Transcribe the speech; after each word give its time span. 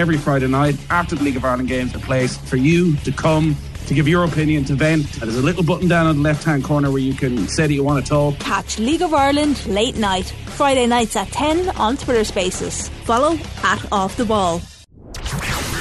every 0.00 0.16
Friday 0.16 0.48
night 0.48 0.76
after 0.90 1.14
the 1.14 1.22
League 1.22 1.36
of 1.36 1.44
Ireland 1.44 1.68
games, 1.68 1.94
a 1.94 1.98
place 1.98 2.36
for 2.36 2.56
you 2.56 2.96
to 2.96 3.12
come 3.12 3.54
to 3.86 3.94
give 3.94 4.08
your 4.08 4.24
opinion, 4.24 4.64
to 4.64 4.74
vent. 4.74 5.04
There's 5.12 5.36
a 5.36 5.42
little 5.42 5.62
button 5.62 5.88
down 5.88 6.06
on 6.06 6.16
the 6.16 6.22
left 6.22 6.42
hand 6.44 6.64
corner 6.64 6.90
where 6.90 7.02
you 7.02 7.12
can 7.12 7.48
say 7.48 7.66
that 7.66 7.74
you 7.74 7.84
want 7.84 8.04
to 8.04 8.08
talk. 8.08 8.38
Catch 8.38 8.78
League 8.78 9.02
of 9.02 9.12
Ireland 9.12 9.66
late 9.66 9.96
night, 9.96 10.30
Friday 10.46 10.86
nights 10.86 11.16
at 11.16 11.28
10 11.28 11.70
on 11.76 11.96
Twitter 11.96 12.24
Spaces. 12.24 12.88
Follow 13.04 13.36
at 13.62 13.92
Off 13.92 14.16
the 14.16 14.24
Ball. 14.24 14.60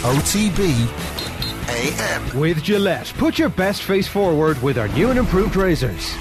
OTB 0.02 0.88
AM. 1.70 2.40
With 2.40 2.64
Gillette, 2.64 3.14
put 3.18 3.40
your 3.40 3.50
best 3.50 3.84
face 3.84 4.08
forward 4.08 4.62
with 4.62 4.78
our 4.78 4.88
new 4.90 5.12
and 5.12 5.20
improved 5.20 5.56
razors. 5.56 6.14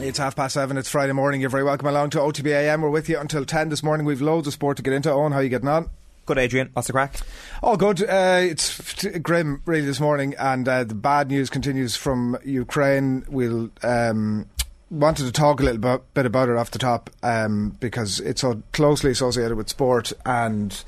It's 0.00 0.18
half 0.18 0.34
past 0.36 0.54
seven. 0.54 0.78
It's 0.78 0.88
Friday 0.88 1.12
morning. 1.12 1.40
You're 1.40 1.50
very 1.50 1.64
welcome 1.64 1.88
along 1.88 2.10
to 2.10 2.18
OTB 2.18 2.46
AM. 2.46 2.80
We're 2.80 2.90
with 2.90 3.08
you 3.08 3.18
until 3.18 3.44
10 3.44 3.68
this 3.68 3.82
morning. 3.82 4.06
We've 4.06 4.22
loads 4.22 4.46
of 4.46 4.52
sport 4.52 4.76
to 4.78 4.82
get 4.82 4.92
into. 4.94 5.10
Owen, 5.10 5.32
how 5.32 5.38
are 5.38 5.42
you 5.42 5.48
getting 5.50 5.68
on? 5.68 5.90
Good, 6.26 6.38
Adrian. 6.38 6.70
What's 6.72 6.86
the 6.86 6.94
crack? 6.94 7.16
Oh, 7.62 7.76
good. 7.76 8.02
Uh, 8.02 8.40
it's 8.42 9.04
grim, 9.18 9.62
really, 9.66 9.84
this 9.84 10.00
morning, 10.00 10.34
and 10.38 10.66
uh, 10.66 10.84
the 10.84 10.94
bad 10.94 11.28
news 11.28 11.50
continues 11.50 11.96
from 11.96 12.38
Ukraine. 12.44 13.26
We'll 13.28 13.70
um, 13.82 14.48
wanted 14.90 15.24
to 15.24 15.32
talk 15.32 15.60
a 15.60 15.64
little 15.64 15.80
bit, 15.80 16.14
bit 16.14 16.26
about 16.26 16.48
it 16.48 16.56
off 16.56 16.70
the 16.70 16.78
top 16.78 17.10
um, 17.22 17.76
because 17.80 18.20
it's 18.20 18.40
so 18.40 18.62
closely 18.72 19.10
associated 19.10 19.56
with 19.56 19.68
sport. 19.68 20.12
And 20.24 20.82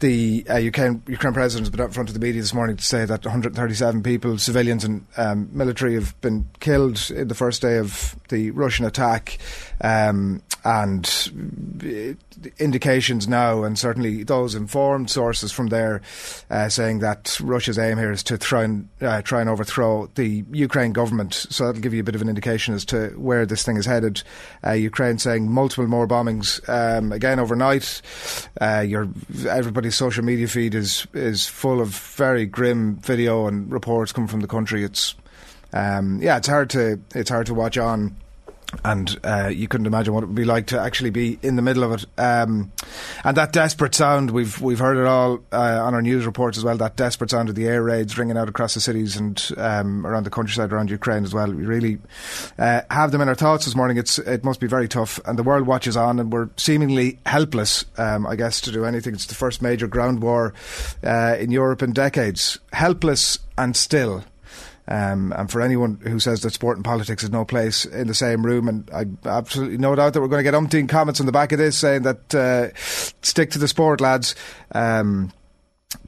the 0.00 0.46
uh, 0.48 0.56
Ukraine, 0.56 1.02
Ukraine 1.06 1.34
president 1.34 1.66
has 1.66 1.70
been 1.70 1.84
up 1.84 1.92
front 1.92 2.08
of 2.08 2.14
the 2.14 2.20
media 2.20 2.40
this 2.40 2.54
morning 2.54 2.76
to 2.76 2.84
say 2.84 3.04
that 3.04 3.24
137 3.24 4.02
people, 4.02 4.38
civilians 4.38 4.84
and 4.84 5.06
um, 5.16 5.48
military, 5.52 5.94
have 5.94 6.18
been 6.20 6.48
killed 6.60 7.10
in 7.10 7.28
the 7.28 7.34
first 7.34 7.62
day 7.62 7.78
of 7.78 8.16
the 8.28 8.50
Russian 8.52 8.84
attack. 8.84 9.38
Um, 9.80 10.42
and 10.68 12.12
indications 12.58 13.26
now, 13.26 13.62
and 13.64 13.78
certainly 13.78 14.22
those 14.22 14.54
informed 14.54 15.08
sources 15.08 15.50
from 15.50 15.68
there, 15.68 16.02
uh, 16.50 16.68
saying 16.68 16.98
that 16.98 17.40
Russia's 17.40 17.78
aim 17.78 17.96
here 17.96 18.12
is 18.12 18.22
to 18.24 18.36
try 18.36 18.64
and 18.64 18.86
uh, 19.00 19.22
try 19.22 19.40
and 19.40 19.48
overthrow 19.48 20.10
the 20.14 20.44
Ukraine 20.52 20.92
government. 20.92 21.32
So 21.32 21.64
that'll 21.64 21.80
give 21.80 21.94
you 21.94 22.00
a 22.00 22.04
bit 22.04 22.14
of 22.14 22.20
an 22.20 22.28
indication 22.28 22.74
as 22.74 22.84
to 22.86 23.08
where 23.16 23.46
this 23.46 23.62
thing 23.62 23.78
is 23.78 23.86
headed. 23.86 24.22
Uh, 24.62 24.72
Ukraine 24.72 25.16
saying 25.18 25.50
multiple 25.50 25.86
more 25.86 26.06
bombings 26.06 26.60
um, 26.68 27.12
again 27.12 27.38
overnight. 27.38 28.02
Your 28.60 29.08
everybody's 29.48 29.96
social 29.96 30.22
media 30.22 30.48
feed 30.48 30.74
is 30.74 31.06
is 31.14 31.46
full 31.46 31.80
of 31.80 31.88
very 31.88 32.44
grim 32.44 32.96
video 32.96 33.46
and 33.46 33.72
reports 33.72 34.12
coming 34.12 34.28
from 34.28 34.40
the 34.40 34.46
country. 34.46 34.84
It's 34.84 35.14
um, 35.72 36.20
yeah, 36.20 36.36
it's 36.36 36.48
hard 36.48 36.68
to 36.70 37.00
it's 37.14 37.30
hard 37.30 37.46
to 37.46 37.54
watch 37.54 37.78
on 37.78 38.16
and 38.84 39.18
uh, 39.24 39.48
you 39.48 39.66
couldn't 39.66 39.86
imagine 39.86 40.12
what 40.12 40.22
it 40.22 40.26
would 40.26 40.34
be 40.34 40.44
like 40.44 40.66
to 40.66 40.78
actually 40.78 41.10
be 41.10 41.38
in 41.42 41.56
the 41.56 41.62
middle 41.62 41.82
of 41.84 41.92
it. 41.92 42.06
Um, 42.18 42.70
and 43.24 43.36
that 43.36 43.52
desperate 43.52 43.94
sound, 43.94 44.30
we've 44.30 44.60
we've 44.60 44.78
heard 44.78 44.98
it 44.98 45.06
all 45.06 45.40
uh, 45.52 45.82
on 45.82 45.94
our 45.94 46.02
news 46.02 46.26
reports 46.26 46.58
as 46.58 46.64
well. 46.64 46.76
That 46.76 46.96
desperate 46.96 47.30
sound 47.30 47.48
of 47.48 47.54
the 47.54 47.66
air 47.66 47.82
raids 47.82 48.18
ringing 48.18 48.36
out 48.36 48.48
across 48.48 48.74
the 48.74 48.80
cities 48.80 49.16
and 49.16 49.50
um, 49.56 50.06
around 50.06 50.24
the 50.24 50.30
countryside 50.30 50.72
around 50.72 50.90
Ukraine 50.90 51.24
as 51.24 51.32
well. 51.32 51.50
We 51.50 51.64
really 51.64 51.98
uh, 52.58 52.82
have 52.90 53.10
them 53.10 53.22
in 53.22 53.28
our 53.28 53.34
thoughts 53.34 53.64
this 53.64 53.74
morning. 53.74 53.96
It's 53.96 54.18
it 54.18 54.44
must 54.44 54.60
be 54.60 54.66
very 54.66 54.88
tough, 54.88 55.18
and 55.24 55.38
the 55.38 55.42
world 55.42 55.66
watches 55.66 55.96
on, 55.96 56.20
and 56.20 56.32
we're 56.32 56.50
seemingly 56.56 57.18
helpless, 57.24 57.86
um, 57.96 58.26
I 58.26 58.36
guess, 58.36 58.60
to 58.62 58.72
do 58.72 58.84
anything. 58.84 59.14
It's 59.14 59.26
the 59.26 59.34
first 59.34 59.62
major 59.62 59.86
ground 59.86 60.22
war 60.22 60.52
uh, 61.02 61.36
in 61.38 61.50
Europe 61.50 61.82
in 61.82 61.92
decades. 61.92 62.58
Helpless 62.72 63.38
and 63.56 63.74
still. 63.74 64.24
Um, 64.88 65.34
and 65.36 65.50
for 65.50 65.60
anyone 65.60 66.00
who 66.02 66.18
says 66.18 66.40
that 66.40 66.54
sport 66.54 66.78
and 66.78 66.84
politics 66.84 67.22
has 67.22 67.30
no 67.30 67.44
place 67.44 67.84
in 67.84 68.08
the 68.08 68.14
same 68.14 68.44
room, 68.44 68.68
and 68.68 68.90
I 68.90 69.04
absolutely 69.28 69.76
no 69.76 69.94
doubt 69.94 70.14
that 70.14 70.20
we're 70.20 70.28
going 70.28 70.42
to 70.44 70.50
get 70.50 70.54
umpteen 70.54 70.88
comments 70.88 71.20
on 71.20 71.26
the 71.26 71.32
back 71.32 71.52
of 71.52 71.58
this 71.58 71.76
saying 71.76 72.02
that 72.02 72.34
uh, 72.34 72.74
stick 73.20 73.50
to 73.50 73.58
the 73.58 73.68
sport, 73.68 74.00
lads. 74.00 74.34
Um, 74.72 75.32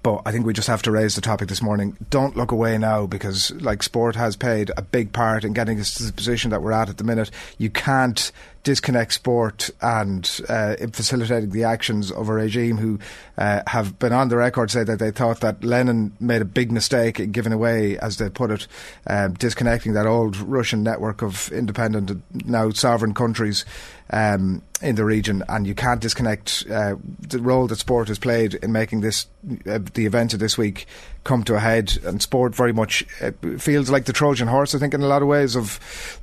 but 0.03 0.23
I 0.27 0.33
think 0.33 0.47
we 0.47 0.53
just 0.53 0.69
have 0.69 0.83
to 0.83 0.91
raise 0.91 1.15
the 1.15 1.21
topic 1.21 1.49
this 1.49 1.63
morning. 1.63 1.97
Don't 2.11 2.37
look 2.37 2.53
away 2.53 2.77
now 2.79 3.07
because, 3.07 3.51
like, 3.63 3.83
sport 3.83 4.17
has 4.17 4.37
played 4.37 4.71
a 4.77 4.83
big 4.83 5.13
part 5.13 5.45
in 5.45 5.53
getting 5.53 5.81
us 5.81 5.95
to 5.95 6.05
the 6.05 6.13
position 6.13 6.51
that 6.51 6.63
we're 6.63 6.73
at 6.73 6.89
at 6.89 6.99
the 6.99 7.05
minute. 7.05 7.31
You 7.59 7.71
can't 7.71 8.31
disconnect 8.63 9.13
sport 9.13 9.71
and 9.81 10.41
uh, 10.49 10.77
facilitating 10.93 11.51
the 11.51 11.65
actions 11.65 12.11
of 12.11 12.29
a 12.29 12.33
regime 12.33 12.77
who 12.77 12.99
uh, 13.39 13.63
have 13.67 13.99
been 13.99 14.13
on 14.13 14.29
the 14.29 14.37
record 14.37 14.71
say 14.71 14.85
that 14.85 14.99
they 14.99 15.11
thought 15.11 15.41
that 15.41 15.65
Lenin 15.65 16.13
made 16.21 16.43
a 16.43 16.47
big 16.47 16.71
mistake 16.71 17.19
in 17.19 17.33
giving 17.33 17.53
away, 17.53 17.99
as 17.99 18.19
they 18.19 18.29
put 18.29 18.51
it, 18.51 18.67
uh, 19.07 19.29
disconnecting 19.29 19.95
that 19.95 20.07
old 20.07 20.37
Russian 20.37 20.83
network 20.83 21.23
of 21.23 21.51
independent, 21.53 22.23
now 22.47 22.71
sovereign 22.71 23.15
countries 23.15 23.65
um, 24.11 24.63
in 24.83 24.97
the 24.97 25.05
region. 25.05 25.43
And 25.49 25.67
you 25.67 25.75
can't 25.75 26.01
disconnect 26.01 26.67
uh, 26.71 26.97
the 27.19 27.39
role 27.39 27.67
that 27.69 27.77
sport 27.77 28.09
has 28.09 28.19
played 28.19 28.55
in 28.55 28.73
making 28.73 29.01
this 29.01 29.27
uh, 29.67 29.79
the 29.95 30.05
events 30.05 30.35
of 30.35 30.41
this 30.41 30.59
week 30.59 30.87
come 31.25 31.45
to 31.45 31.55
a 31.55 31.61
head. 31.61 31.97
And 32.05 32.21
sport 32.21 32.55
very 32.55 32.75
much 32.75 33.07
uh, 33.23 33.31
feels 33.59 33.89
like 33.89 34.05
the 34.05 34.13
Trojan 34.13 34.49
horse, 34.49 34.75
I 34.75 34.79
think, 34.79 34.93
in 34.93 35.01
a 35.01 35.07
lot 35.07 35.23
of 35.23 35.29
ways 35.29 35.57
of 35.57 35.81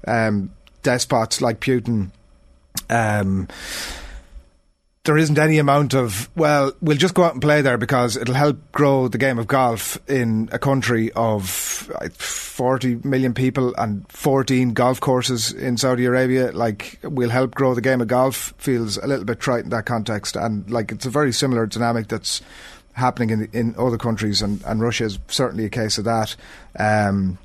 um, 0.07 0.51
despots 0.83 1.41
like 1.41 1.59
Putin 1.59 2.11
um, 2.89 3.47
there 5.07 5.17
isn't 5.17 5.39
any 5.39 5.57
amount 5.57 5.93
of 5.93 6.29
well 6.35 6.73
we'll 6.81 6.97
just 6.97 7.13
go 7.13 7.23
out 7.23 7.31
and 7.31 7.41
play 7.41 7.61
there 7.61 7.77
because 7.77 8.17
it'll 8.17 8.35
help 8.35 8.71
grow 8.73 9.07
the 9.07 9.17
game 9.17 9.39
of 9.39 9.47
golf 9.47 9.97
in 10.09 10.49
a 10.51 10.59
country 10.59 11.11
of 11.13 11.49
40 12.09 12.99
million 13.03 13.33
people 13.33 13.73
and 13.77 14.05
14 14.11 14.73
golf 14.73 14.99
courses 14.99 15.53
in 15.53 15.77
Saudi 15.77 16.05
Arabia. 16.05 16.51
Like 16.51 16.99
we'll 17.03 17.29
help 17.29 17.55
grow 17.55 17.73
the 17.73 17.81
game 17.81 18.01
of 18.01 18.07
golf. 18.07 18.53
Feels 18.57 18.97
a 18.97 19.07
little 19.07 19.25
bit 19.25 19.39
trite 19.39 19.63
in 19.63 19.69
that 19.69 19.85
context. 19.85 20.35
And 20.35 20.69
like 20.69 20.91
it's 20.91 21.05
a 21.05 21.09
very 21.09 21.31
similar 21.31 21.65
dynamic 21.67 22.09
that's 22.09 22.41
happening 22.93 23.29
in 23.29 23.49
in 23.53 23.75
other 23.77 23.97
countries 23.97 24.41
and, 24.41 24.61
and 24.65 24.81
Russia 24.81 25.05
is 25.05 25.19
certainly 25.27 25.65
a 25.65 25.69
case 25.69 25.97
of 25.97 26.03
that. 26.05 26.35
Um, 26.77 27.37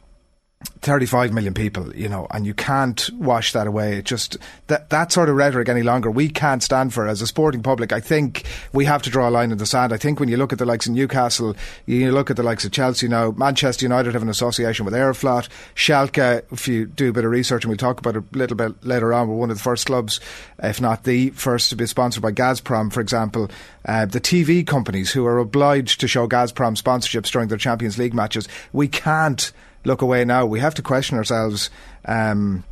35 0.82 1.32
million 1.32 1.54
people, 1.54 1.94
you 1.94 2.08
know, 2.08 2.26
and 2.32 2.44
you 2.44 2.54
can't 2.54 3.08
wash 3.14 3.52
that 3.52 3.68
away. 3.68 3.98
It 3.98 4.04
just 4.04 4.36
that 4.66 4.90
that 4.90 5.12
sort 5.12 5.28
of 5.28 5.36
rhetoric 5.36 5.68
any 5.68 5.82
longer 5.82 6.10
we 6.10 6.28
can't 6.28 6.62
stand 6.62 6.92
for 6.92 7.06
as 7.06 7.22
a 7.22 7.26
sporting 7.26 7.62
public. 7.62 7.92
I 7.92 8.00
think 8.00 8.44
we 8.72 8.84
have 8.84 9.02
to 9.02 9.10
draw 9.10 9.28
a 9.28 9.30
line 9.30 9.52
in 9.52 9.58
the 9.58 9.66
sand. 9.66 9.92
I 9.92 9.96
think 9.96 10.18
when 10.18 10.28
you 10.28 10.36
look 10.36 10.52
at 10.52 10.58
the 10.58 10.64
likes 10.64 10.86
of 10.86 10.92
Newcastle, 10.92 11.54
you 11.86 12.10
look 12.10 12.30
at 12.30 12.36
the 12.36 12.42
likes 12.42 12.64
of 12.64 12.72
Chelsea 12.72 13.06
now, 13.06 13.30
Manchester 13.30 13.84
United 13.84 14.14
have 14.14 14.22
an 14.22 14.28
association 14.28 14.84
with 14.84 14.94
Aeroflot, 14.94 15.48
Schalke. 15.74 16.42
If 16.50 16.66
you 16.66 16.86
do 16.86 17.10
a 17.10 17.12
bit 17.12 17.24
of 17.24 17.30
research, 17.30 17.64
and 17.64 17.70
we'll 17.70 17.78
talk 17.78 18.00
about 18.00 18.16
it 18.16 18.24
a 18.34 18.38
little 18.38 18.56
bit 18.56 18.84
later 18.84 19.14
on, 19.14 19.28
we're 19.28 19.36
one 19.36 19.50
of 19.50 19.56
the 19.56 19.62
first 19.62 19.86
clubs, 19.86 20.20
if 20.62 20.80
not 20.80 21.04
the 21.04 21.30
first, 21.30 21.70
to 21.70 21.76
be 21.76 21.86
sponsored 21.86 22.22
by 22.22 22.32
Gazprom, 22.32 22.92
for 22.92 23.00
example. 23.00 23.50
Uh, 23.84 24.04
the 24.04 24.20
TV 24.20 24.66
companies 24.66 25.12
who 25.12 25.26
are 25.26 25.38
obliged 25.38 26.00
to 26.00 26.08
show 26.08 26.26
Gazprom 26.26 26.80
sponsorships 26.80 27.30
during 27.30 27.48
their 27.48 27.58
Champions 27.58 27.98
League 27.98 28.14
matches, 28.14 28.48
we 28.72 28.88
can't 28.88 29.52
look 29.84 30.03
away 30.03 30.25
now. 30.25 30.47
We 30.47 30.60
have 30.60 30.75
to 30.75 30.82
question 30.82 31.16
ourselves. 31.16 31.70
Um, 32.04 32.65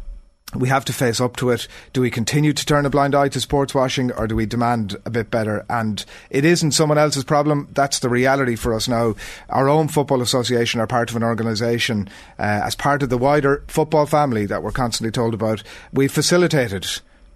we 0.54 0.68
have 0.68 0.84
to 0.86 0.92
face 0.92 1.20
up 1.20 1.36
to 1.36 1.50
it. 1.50 1.68
Do 1.92 2.00
we 2.00 2.10
continue 2.10 2.52
to 2.52 2.66
turn 2.66 2.84
a 2.84 2.90
blind 2.90 3.14
eye 3.14 3.28
to 3.28 3.40
sports 3.40 3.74
washing 3.74 4.10
or 4.12 4.26
do 4.26 4.34
we 4.34 4.46
demand 4.46 4.96
a 5.04 5.10
bit 5.10 5.30
better? 5.30 5.64
And 5.68 6.04
it 6.28 6.44
isn't 6.44 6.72
someone 6.72 6.98
else's 6.98 7.24
problem. 7.24 7.68
That's 7.72 8.00
the 8.00 8.08
reality 8.08 8.56
for 8.56 8.74
us 8.74 8.88
now. 8.88 9.14
Our 9.48 9.68
own 9.68 9.88
football 9.88 10.22
association 10.22 10.80
are 10.80 10.88
part 10.88 11.10
of 11.10 11.16
an 11.16 11.22
organisation 11.22 12.08
uh, 12.38 12.62
as 12.64 12.74
part 12.74 13.02
of 13.02 13.10
the 13.10 13.18
wider 13.18 13.62
football 13.68 14.06
family 14.06 14.46
that 14.46 14.62
we're 14.62 14.72
constantly 14.72 15.12
told 15.12 15.34
about. 15.34 15.62
We've 15.92 16.10
facilitated 16.10 16.86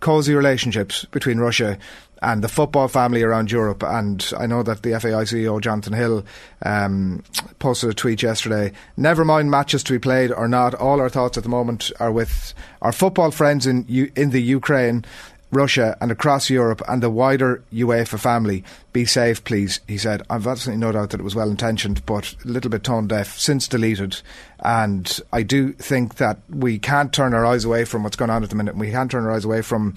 cosy 0.00 0.34
relationships 0.34 1.04
between 1.06 1.38
Russia 1.38 1.78
and 2.24 2.42
the 2.42 2.48
football 2.48 2.88
family 2.88 3.22
around 3.22 3.52
Europe. 3.52 3.82
And 3.82 4.32
I 4.38 4.46
know 4.46 4.62
that 4.62 4.82
the 4.82 4.98
FAI 4.98 5.24
CEO, 5.24 5.60
Jonathan 5.60 5.92
Hill, 5.92 6.24
um, 6.62 7.22
posted 7.58 7.90
a 7.90 7.94
tweet 7.94 8.22
yesterday. 8.22 8.72
Never 8.96 9.26
mind 9.26 9.50
matches 9.50 9.84
to 9.84 9.92
be 9.92 9.98
played 9.98 10.32
or 10.32 10.48
not, 10.48 10.74
all 10.74 11.00
our 11.00 11.10
thoughts 11.10 11.36
at 11.36 11.44
the 11.44 11.50
moment 11.50 11.92
are 12.00 12.10
with 12.10 12.54
our 12.80 12.92
football 12.92 13.30
friends 13.30 13.66
in, 13.66 13.84
U- 13.88 14.10
in 14.16 14.30
the 14.30 14.42
Ukraine. 14.42 15.04
Russia 15.50 15.96
and 16.00 16.10
across 16.10 16.50
Europe 16.50 16.82
and 16.88 17.00
the 17.00 17.10
wider 17.10 17.62
UEFA 17.72 18.18
family. 18.18 18.64
Be 18.92 19.04
safe, 19.04 19.44
please, 19.44 19.78
he 19.86 19.96
said. 19.96 20.20
I've 20.28 20.48
absolutely 20.48 20.80
no 20.80 20.90
doubt 20.90 21.10
that 21.10 21.20
it 21.20 21.22
was 21.22 21.36
well 21.36 21.48
intentioned, 21.48 22.04
but 22.06 22.34
a 22.44 22.48
little 22.48 22.72
bit 22.72 22.82
tone 22.82 23.06
deaf, 23.06 23.38
since 23.38 23.68
deleted. 23.68 24.20
And 24.58 25.20
I 25.32 25.44
do 25.44 25.72
think 25.74 26.16
that 26.16 26.38
we 26.48 26.80
can't 26.80 27.12
turn 27.12 27.34
our 27.34 27.46
eyes 27.46 27.64
away 27.64 27.84
from 27.84 28.02
what's 28.02 28.16
going 28.16 28.32
on 28.32 28.42
at 28.42 28.50
the 28.50 28.56
minute. 28.56 28.74
We 28.74 28.90
can't 28.90 29.08
turn 29.08 29.26
our 29.26 29.30
eyes 29.30 29.44
away 29.44 29.62
from 29.62 29.94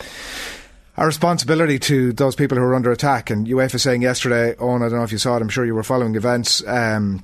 our 0.97 1.05
responsibility 1.05 1.77
to 1.77 2.11
those 2.13 2.35
people 2.35 2.57
who 2.57 2.63
are 2.63 2.75
under 2.75 2.91
attack. 2.91 3.29
And 3.29 3.47
UEFA 3.47 3.79
saying 3.79 4.01
yesterday, 4.01 4.55
Owen, 4.57 4.81
I 4.81 4.89
don't 4.89 4.97
know 4.97 5.03
if 5.03 5.11
you 5.11 5.17
saw 5.17 5.37
it, 5.37 5.41
I'm 5.41 5.49
sure 5.49 5.65
you 5.65 5.75
were 5.75 5.83
following 5.83 6.15
events. 6.15 6.65
Um, 6.67 7.23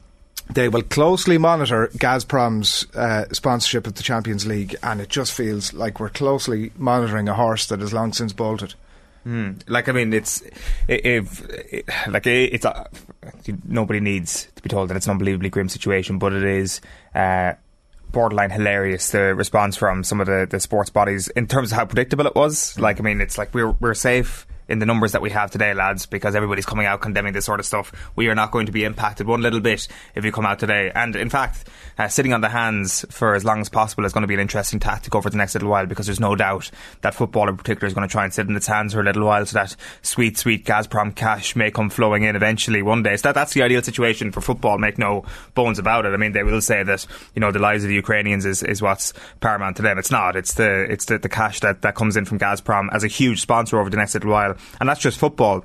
they 0.52 0.70
will 0.70 0.84
closely 0.84 1.38
monitor 1.38 1.90
Gazprom's 1.96 2.86
uh, 2.96 3.26
sponsorship 3.32 3.88
of 3.88 3.96
the 3.96 4.04
Champions 4.04 4.46
League, 4.46 4.76
and 4.84 5.00
it 5.02 5.10
just 5.10 5.32
feels 5.32 5.74
like 5.74 6.00
we're 6.00 6.10
closely 6.10 6.72
monitoring 6.78 7.30
a 7.30 7.34
horse 7.34 7.68
that 7.68 7.80
has 7.80 7.94
long 7.94 8.14
since 8.14 8.34
bolted. 8.34 8.76
Mm. 9.26 9.62
Like 9.68 9.88
I 9.88 9.94
mean, 9.94 10.12
it's 10.12 10.44
if 10.88 11.50
it, 11.50 11.86
like 12.10 12.28
it's 12.28 12.66
a, 12.66 12.90
nobody 13.66 14.02
needs 14.02 14.50
to 14.56 14.62
be 14.62 14.68
told 14.68 14.90
that 14.90 14.98
it's 14.98 15.08
an 15.08 15.12
unbelievably 15.12 15.50
grim 15.50 15.70
situation, 15.70 16.20
but 16.20 16.34
it 16.34 16.44
is 16.44 16.82
uh, 17.16 17.54
borderline 18.14 18.52
hilarious 18.52 19.12
the 19.12 19.36
response 19.36 19.76
from 19.76 20.04
some 20.06 20.22
of 20.22 20.28
the, 20.28 20.48
the 20.50 20.60
sports 20.60 20.90
bodies 20.90 21.28
in 21.30 21.48
terms 21.48 21.74
of 21.74 21.78
how 21.78 21.86
predictable 21.86 22.26
it 22.26 22.36
was. 22.36 22.80
Like, 22.80 23.02
I 23.02 23.04
mean, 23.04 23.20
it's 23.20 23.38
like 23.38 23.54
we're 23.54 23.72
we're 23.72 23.94
safe. 23.94 24.48
In 24.68 24.80
the 24.80 24.86
numbers 24.86 25.12
that 25.12 25.22
we 25.22 25.30
have 25.32 25.52
today, 25.52 25.74
lads, 25.74 26.06
because 26.06 26.36
everybody's 26.36 26.66
coming 26.66 26.86
out 26.86 27.02
condemning 27.02 27.34
this 27.34 27.46
sort 27.46 27.60
of 27.60 27.66
stuff. 27.66 27.92
We 28.16 28.28
are 28.28 28.36
not 28.36 28.52
going 28.52 28.66
to 28.66 28.72
be 28.72 28.84
impacted 28.84 29.28
one 29.28 29.42
little 29.42 29.60
bit 29.60 29.88
if 30.16 30.26
you 30.26 30.32
come 30.32 30.46
out 30.46 30.60
today. 30.60 30.92
And 30.94 31.16
in 31.16 31.30
fact, 31.30 31.68
uh, 31.98 32.08
sitting 32.08 32.34
on 32.34 32.42
the 32.42 32.50
hands 32.50 33.06
for 33.10 33.36
as 33.36 33.46
long 33.46 33.62
as 33.62 33.70
possible 33.70 34.06
is 34.06 34.14
going 34.14 34.24
to 34.24 34.28
be 34.28 34.34
an 34.34 34.40
interesting 34.40 34.80
tactic 34.80 35.16
over 35.16 35.30
the 35.30 35.38
next 35.38 35.56
little 35.56 35.70
while 35.70 35.86
because 35.86 36.08
there's 36.08 36.20
no 36.20 36.36
doubt 36.36 36.72
that 37.02 37.14
football 37.14 37.50
in 37.50 37.58
particular 37.58 37.88
is 37.88 37.94
going 37.94 38.08
to 38.08 38.12
try 38.12 38.24
and 38.24 38.34
sit 38.34 38.48
in 38.48 38.56
its 38.56 38.68
hands 38.68 38.94
for 38.94 39.02
a 39.02 39.04
little 39.04 39.26
while 39.26 39.46
so 39.46 39.54
that 39.54 39.76
sweet, 40.02 40.38
sweet 40.38 40.66
Gazprom 40.66 41.16
cash 41.16 41.56
may 41.56 41.72
come 41.72 41.90
flowing 41.90 42.24
in 42.24 42.36
eventually 42.36 42.82
one 42.82 43.04
day. 43.04 43.16
So 43.18 43.30
that, 43.30 43.36
that's 43.36 43.54
the 43.54 43.64
ideal 43.64 43.82
situation 43.82 44.32
for 44.32 44.42
football, 44.42 44.78
make 44.78 44.98
no 44.98 45.26
bones 45.54 45.80
about 45.80 46.06
it. 46.06 46.14
I 46.14 46.18
mean, 46.18 46.32
they 46.32 46.44
will 46.44 46.62
say 46.62 46.84
that, 46.84 47.06
you 47.36 47.40
know, 47.40 47.52
the 47.52 47.60
lives 47.60 47.84
of 47.84 47.90
the 47.90 47.96
Ukrainians 47.96 48.46
is, 48.46 48.64
is 48.64 48.82
what's 48.82 49.14
paramount 49.40 49.78
to 49.78 49.84
them. 49.84 49.98
It's 49.98 50.12
not. 50.12 50.36
It's 50.36 50.56
the, 50.56 50.92
it's 50.92 51.06
the, 51.06 51.18
the 51.20 51.30
cash 51.30 51.60
that, 51.60 51.82
that 51.82 51.96
comes 51.96 52.18
in 52.18 52.26
from 52.26 52.40
Gazprom 52.40 52.90
as 52.92 53.04
a 53.04 53.08
huge 53.08 53.42
sponsor 53.42 53.80
over 53.80 53.90
the 53.90 53.98
next 53.98 54.14
little 54.14 54.32
while. 54.32 54.53
And 54.80 54.90
that's 54.90 55.02
just 55.02 55.18
football 55.18 55.64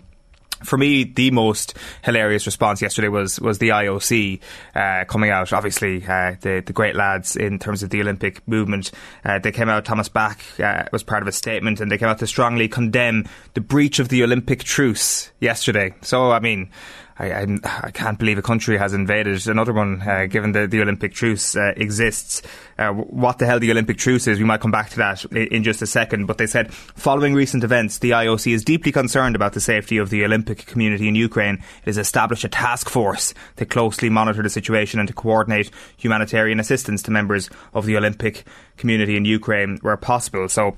for 0.64 0.76
me, 0.76 1.04
the 1.04 1.30
most 1.30 1.74
hilarious 2.02 2.46
response 2.46 2.82
yesterday 2.82 3.08
was 3.08 3.40
was 3.40 3.58
the 3.58 3.70
IOC 3.70 4.40
uh, 4.74 5.04
coming 5.06 5.30
out. 5.30 5.52
Obviously, 5.52 6.04
uh, 6.04 6.34
the 6.40 6.62
the 6.64 6.72
great 6.72 6.96
lads 6.96 7.36
in 7.36 7.58
terms 7.58 7.82
of 7.82 7.90
the 7.90 8.00
Olympic 8.00 8.46
movement. 8.48 8.90
Uh, 9.24 9.38
they 9.38 9.52
came 9.52 9.68
out. 9.68 9.84
Thomas 9.84 10.08
Bach 10.08 10.40
uh, 10.58 10.84
was 10.92 11.02
part 11.02 11.22
of 11.22 11.28
a 11.28 11.32
statement, 11.32 11.80
and 11.80 11.90
they 11.90 11.98
came 11.98 12.08
out 12.08 12.18
to 12.18 12.26
strongly 12.26 12.68
condemn 12.68 13.26
the 13.54 13.60
breach 13.60 13.98
of 13.98 14.08
the 14.08 14.22
Olympic 14.24 14.64
truce 14.64 15.30
yesterday. 15.40 15.94
So, 16.02 16.30
I 16.30 16.40
mean, 16.40 16.70
I, 17.18 17.32
I, 17.32 17.46
I, 17.64 17.90
can't 17.90 18.18
believe 18.18 18.38
a 18.38 18.42
country 18.42 18.78
has 18.78 18.94
invaded 18.94 19.46
another 19.48 19.72
one, 19.72 20.00
uh, 20.02 20.26
given 20.26 20.52
the, 20.52 20.66
the 20.66 20.80
Olympic 20.80 21.12
truce 21.12 21.56
uh, 21.56 21.72
exists. 21.76 22.42
Uh, 22.78 22.92
what 22.92 23.38
the 23.38 23.46
hell 23.46 23.58
the 23.58 23.70
Olympic 23.70 23.98
truce 23.98 24.28
is, 24.28 24.38
we 24.38 24.44
might 24.44 24.60
come 24.60 24.70
back 24.70 24.90
to 24.90 24.98
that 24.98 25.24
in, 25.26 25.48
in, 25.48 25.64
just 25.64 25.82
a 25.82 25.86
second. 25.86 26.26
But 26.26 26.38
they 26.38 26.46
said, 26.46 26.72
following 26.72 27.34
recent 27.34 27.64
events, 27.64 27.98
the 27.98 28.10
IOC 28.10 28.52
is 28.52 28.64
deeply 28.64 28.92
concerned 28.92 29.34
about 29.34 29.52
the 29.52 29.60
safety 29.60 29.98
of 29.98 30.10
the 30.10 30.24
Olympic 30.24 30.66
community 30.66 31.08
in 31.08 31.16
Ukraine. 31.16 31.54
It 31.54 31.86
has 31.86 31.98
established 31.98 32.44
a 32.44 32.48
task 32.48 32.88
force 32.88 33.34
to 33.56 33.66
closely 33.66 34.10
monitor 34.10 34.42
the 34.42 34.50
situation 34.50 35.00
and 35.00 35.08
to 35.08 35.14
coordinate 35.14 35.70
humanitarian 35.96 36.60
assistance 36.60 37.02
to 37.02 37.10
members 37.10 37.50
of 37.74 37.86
the 37.86 37.96
Olympic 37.96 38.44
community 38.76 39.16
in 39.16 39.24
Ukraine 39.24 39.78
where 39.82 39.96
possible. 39.96 40.48
So 40.48 40.76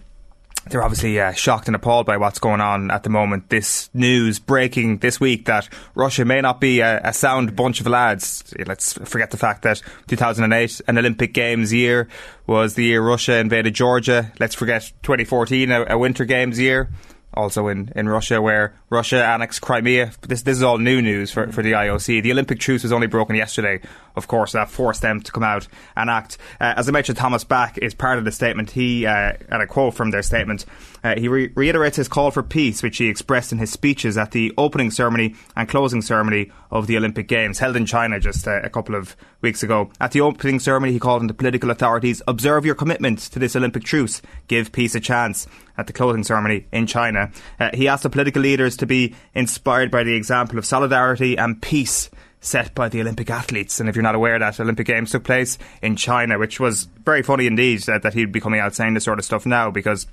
they're 0.68 0.82
obviously 0.82 1.18
uh, 1.18 1.32
shocked 1.32 1.68
and 1.68 1.74
appalled 1.74 2.06
by 2.06 2.16
what's 2.16 2.38
going 2.38 2.60
on 2.60 2.90
at 2.90 3.02
the 3.02 3.10
moment. 3.10 3.48
This 3.48 3.88
news 3.94 4.38
breaking 4.38 4.98
this 4.98 5.18
week 5.18 5.46
that 5.46 5.68
Russia 5.94 6.24
may 6.24 6.40
not 6.40 6.60
be 6.60 6.80
a, 6.80 7.00
a, 7.02 7.12
sound 7.12 7.56
bunch 7.56 7.80
of 7.80 7.86
lads. 7.86 8.54
Let's 8.66 8.92
forget 8.92 9.30
the 9.30 9.36
fact 9.36 9.62
that 9.62 9.82
2008, 10.08 10.82
an 10.86 10.98
Olympic 10.98 11.32
Games 11.32 11.72
year, 11.72 12.08
was 12.46 12.74
the 12.74 12.84
year 12.84 13.02
Russia 13.02 13.38
invaded 13.38 13.74
Georgia. 13.74 14.32
Let's 14.38 14.54
forget 14.54 14.92
2014, 15.02 15.70
a, 15.70 15.84
a 15.90 15.98
Winter 15.98 16.24
Games 16.24 16.58
year 16.58 16.90
also 17.34 17.68
in, 17.68 17.92
in 17.94 18.08
Russia, 18.08 18.42
where 18.42 18.74
Russia 18.90 19.24
annexed 19.24 19.60
Crimea. 19.60 20.10
This 20.22 20.42
this 20.42 20.56
is 20.56 20.64
all 20.64 20.78
new 20.78 21.00
news 21.00 21.30
for, 21.30 21.50
for 21.52 21.62
the 21.62 21.72
IOC. 21.72 22.24
The 22.24 22.32
Olympic 22.32 22.58
truce 22.58 22.82
was 22.82 22.90
only 22.90 23.06
broken 23.06 23.36
yesterday, 23.36 23.80
of 24.16 24.26
course, 24.26 24.50
that 24.52 24.68
forced 24.68 25.00
them 25.00 25.20
to 25.20 25.30
come 25.30 25.44
out 25.44 25.68
and 25.96 26.10
act. 26.10 26.38
Uh, 26.60 26.74
as 26.76 26.88
I 26.88 26.92
mentioned, 26.92 27.16
Thomas 27.16 27.44
Bach 27.44 27.78
is 27.78 27.94
part 27.94 28.18
of 28.18 28.24
the 28.24 28.32
statement. 28.32 28.72
He, 28.72 29.06
uh, 29.06 29.34
and 29.48 29.62
a 29.62 29.66
quote 29.68 29.94
from 29.94 30.10
their 30.10 30.22
statement, 30.22 30.66
uh, 31.04 31.14
he 31.16 31.28
re- 31.28 31.52
reiterates 31.54 31.96
his 31.96 32.08
call 32.08 32.32
for 32.32 32.42
peace, 32.42 32.82
which 32.82 32.98
he 32.98 33.08
expressed 33.08 33.52
in 33.52 33.58
his 33.58 33.70
speeches 33.70 34.18
at 34.18 34.32
the 34.32 34.52
opening 34.58 34.90
ceremony 34.90 35.36
and 35.54 35.68
closing 35.68 36.02
ceremony 36.02 36.50
of 36.72 36.88
the 36.88 36.96
Olympic 36.96 37.28
Games, 37.28 37.60
held 37.60 37.76
in 37.76 37.86
China 37.86 38.18
just 38.18 38.48
uh, 38.48 38.60
a 38.62 38.70
couple 38.70 38.96
of 38.96 39.14
weeks 39.40 39.62
ago. 39.62 39.92
At 40.00 40.10
the 40.10 40.20
opening 40.20 40.58
ceremony, 40.58 40.92
he 40.92 40.98
called 40.98 41.22
on 41.22 41.28
the 41.28 41.34
political 41.34 41.70
authorities, 41.70 42.22
observe 42.26 42.66
your 42.66 42.74
commitment 42.74 43.20
to 43.20 43.38
this 43.38 43.54
Olympic 43.54 43.84
truce, 43.84 44.20
give 44.48 44.72
peace 44.72 44.96
a 44.96 45.00
chance. 45.00 45.46
At 45.78 45.86
the 45.86 45.94
closing 45.94 46.24
ceremony 46.24 46.66
in 46.72 46.86
China, 46.86 47.30
uh, 47.58 47.70
he 47.72 47.88
asked 47.88 48.02
the 48.02 48.10
political 48.10 48.42
leaders 48.42 48.76
to 48.80 48.86
be 48.86 49.14
inspired 49.34 49.90
by 49.90 50.02
the 50.04 50.14
example 50.14 50.58
of 50.58 50.66
solidarity 50.66 51.38
and 51.38 51.62
peace 51.62 52.10
set 52.40 52.74
by 52.74 52.88
the 52.88 53.00
Olympic 53.00 53.30
athletes. 53.30 53.80
And 53.80 53.88
if 53.88 53.94
you're 53.94 54.02
not 54.02 54.14
aware, 54.14 54.38
that 54.38 54.58
Olympic 54.58 54.86
Games 54.86 55.12
took 55.12 55.24
place 55.24 55.58
in 55.82 55.96
China, 55.96 56.38
which 56.38 56.58
was 56.58 56.88
very 57.04 57.22
funny 57.22 57.46
indeed 57.46 57.80
that, 57.82 58.02
that 58.02 58.14
he'd 58.14 58.32
be 58.32 58.40
coming 58.40 58.60
out 58.60 58.74
saying 58.74 58.94
this 58.94 59.04
sort 59.04 59.18
of 59.18 59.24
stuff 59.24 59.46
now 59.46 59.70
because 59.70 60.06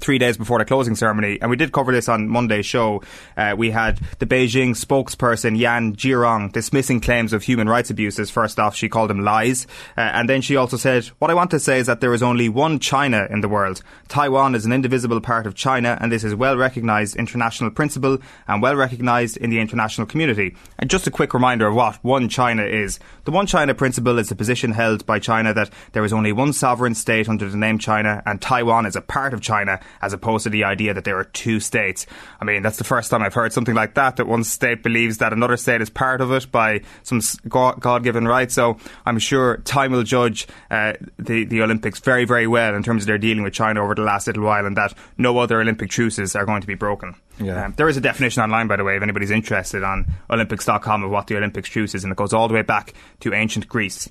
three 0.00 0.18
days 0.18 0.36
before 0.36 0.58
the 0.58 0.64
closing 0.64 0.94
ceremony, 0.94 1.38
and 1.40 1.50
we 1.50 1.56
did 1.56 1.72
cover 1.72 1.92
this 1.92 2.08
on 2.08 2.28
Monday's 2.28 2.66
show. 2.66 3.02
Uh, 3.36 3.54
we 3.56 3.70
had 3.70 3.98
the 4.18 4.26
Beijing 4.26 4.70
spokesperson 4.70 5.58
Yan 5.58 5.94
Jiarong 5.96 6.52
dismissing 6.52 7.00
claims 7.00 7.32
of 7.32 7.42
human 7.42 7.68
rights 7.68 7.90
abuses. 7.90 8.30
First 8.30 8.58
off, 8.58 8.74
she 8.74 8.88
called 8.88 9.10
them 9.10 9.20
lies, 9.20 9.66
uh, 9.96 10.00
and 10.00 10.28
then 10.28 10.42
she 10.42 10.56
also 10.56 10.76
said, 10.76 11.06
"What 11.18 11.30
I 11.30 11.34
want 11.34 11.50
to 11.52 11.60
say 11.60 11.78
is 11.78 11.86
that 11.86 12.00
there 12.00 12.14
is 12.14 12.22
only 12.22 12.48
one 12.48 12.78
China 12.78 13.26
in 13.30 13.40
the 13.40 13.48
world. 13.48 13.82
Taiwan 14.08 14.54
is 14.54 14.64
an 14.64 14.72
indivisible 14.72 15.20
part 15.20 15.46
of 15.46 15.54
China, 15.54 15.98
and 16.00 16.10
this 16.10 16.24
is 16.24 16.34
well 16.34 16.56
recognised 16.56 17.16
international 17.16 17.70
principle 17.70 18.18
and 18.48 18.62
well 18.62 18.76
recognised 18.76 19.36
in 19.36 19.50
the 19.50 19.60
international 19.60 20.06
community." 20.06 20.54
And 20.78 20.90
just 20.90 21.06
a 21.06 21.10
quick 21.10 21.34
reminder 21.34 21.68
of 21.68 21.74
what 21.74 22.02
one 22.02 22.28
China 22.28 22.64
is: 22.64 22.98
the 23.24 23.30
one 23.30 23.46
China 23.46 23.74
principle 23.74 24.18
is 24.18 24.28
the 24.28 24.36
position 24.36 24.72
held 24.72 25.06
by 25.06 25.18
China 25.18 25.54
that 25.54 25.70
there 25.92 26.04
is 26.04 26.12
only 26.12 26.32
one 26.32 26.52
sovereign 26.52 26.94
state 26.94 27.28
under 27.28 27.48
the 27.48 27.56
name 27.56 27.78
China, 27.78 28.22
and 28.26 28.40
Taiwan 28.40 28.86
is 28.86 28.96
a 28.96 29.00
part 29.00 29.32
of 29.32 29.40
China 29.40 29.73
as 30.02 30.12
opposed 30.12 30.44
to 30.44 30.50
the 30.50 30.64
idea 30.64 30.94
that 30.94 31.04
there 31.04 31.18
are 31.18 31.24
two 31.24 31.60
states. 31.60 32.06
I 32.40 32.44
mean, 32.44 32.62
that's 32.62 32.78
the 32.78 32.84
first 32.84 33.10
time 33.10 33.22
I've 33.22 33.34
heard 33.34 33.52
something 33.52 33.74
like 33.74 33.94
that, 33.94 34.16
that 34.16 34.26
one 34.26 34.44
state 34.44 34.82
believes 34.82 35.18
that 35.18 35.32
another 35.32 35.56
state 35.56 35.80
is 35.80 35.90
part 35.90 36.20
of 36.20 36.32
it 36.32 36.50
by 36.50 36.82
some 37.02 37.20
God 37.48 38.02
given 38.02 38.26
right. 38.26 38.50
So 38.50 38.78
I'm 39.06 39.18
sure 39.18 39.58
time 39.58 39.92
will 39.92 40.02
judge 40.02 40.46
uh, 40.70 40.94
the, 41.18 41.44
the 41.44 41.62
Olympics 41.62 42.00
very, 42.00 42.24
very 42.24 42.46
well 42.46 42.74
in 42.74 42.82
terms 42.82 43.02
of 43.02 43.06
their 43.06 43.18
dealing 43.18 43.42
with 43.42 43.52
China 43.52 43.82
over 43.82 43.94
the 43.94 44.02
last 44.02 44.26
little 44.26 44.44
while 44.44 44.66
and 44.66 44.76
that 44.76 44.94
no 45.18 45.38
other 45.38 45.60
Olympic 45.60 45.90
truces 45.90 46.34
are 46.36 46.44
going 46.44 46.60
to 46.60 46.66
be 46.66 46.74
broken. 46.74 47.14
Yeah. 47.40 47.64
Um, 47.64 47.74
there 47.76 47.88
is 47.88 47.96
a 47.96 48.00
definition 48.00 48.42
online, 48.42 48.68
by 48.68 48.76
the 48.76 48.84
way, 48.84 48.96
if 48.96 49.02
anybody's 49.02 49.30
interested 49.30 49.82
on 49.82 50.06
Olympics.com 50.30 51.02
of 51.02 51.10
what 51.10 51.26
the 51.26 51.36
Olympics 51.36 51.68
truce 51.68 51.94
is, 51.94 52.04
and 52.04 52.12
it 52.12 52.16
goes 52.16 52.32
all 52.32 52.48
the 52.48 52.54
way 52.54 52.62
back 52.62 52.94
to 53.20 53.34
ancient 53.34 53.68
Greece. 53.68 54.08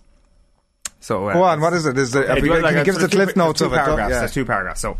So, 0.99 1.27
uh, 1.27 1.33
go 1.33 1.43
on. 1.43 1.59
What 1.59 1.73
is 1.73 1.85
it? 1.85 1.97
Is 1.97 2.15
it? 2.15 2.27
Like, 2.27 2.43
can 2.43 2.77
you 2.77 2.83
give 2.85 2.95
us 2.95 3.01
the 3.01 3.09
cliff 3.09 3.35
notes 3.35 3.59
of 3.59 3.73
it? 3.73 3.75
Paragraphs. 3.75 4.11
Yeah. 4.11 4.19
There's 4.19 4.33
two 4.33 4.45
paragraphs. 4.45 4.79
So, 4.81 4.97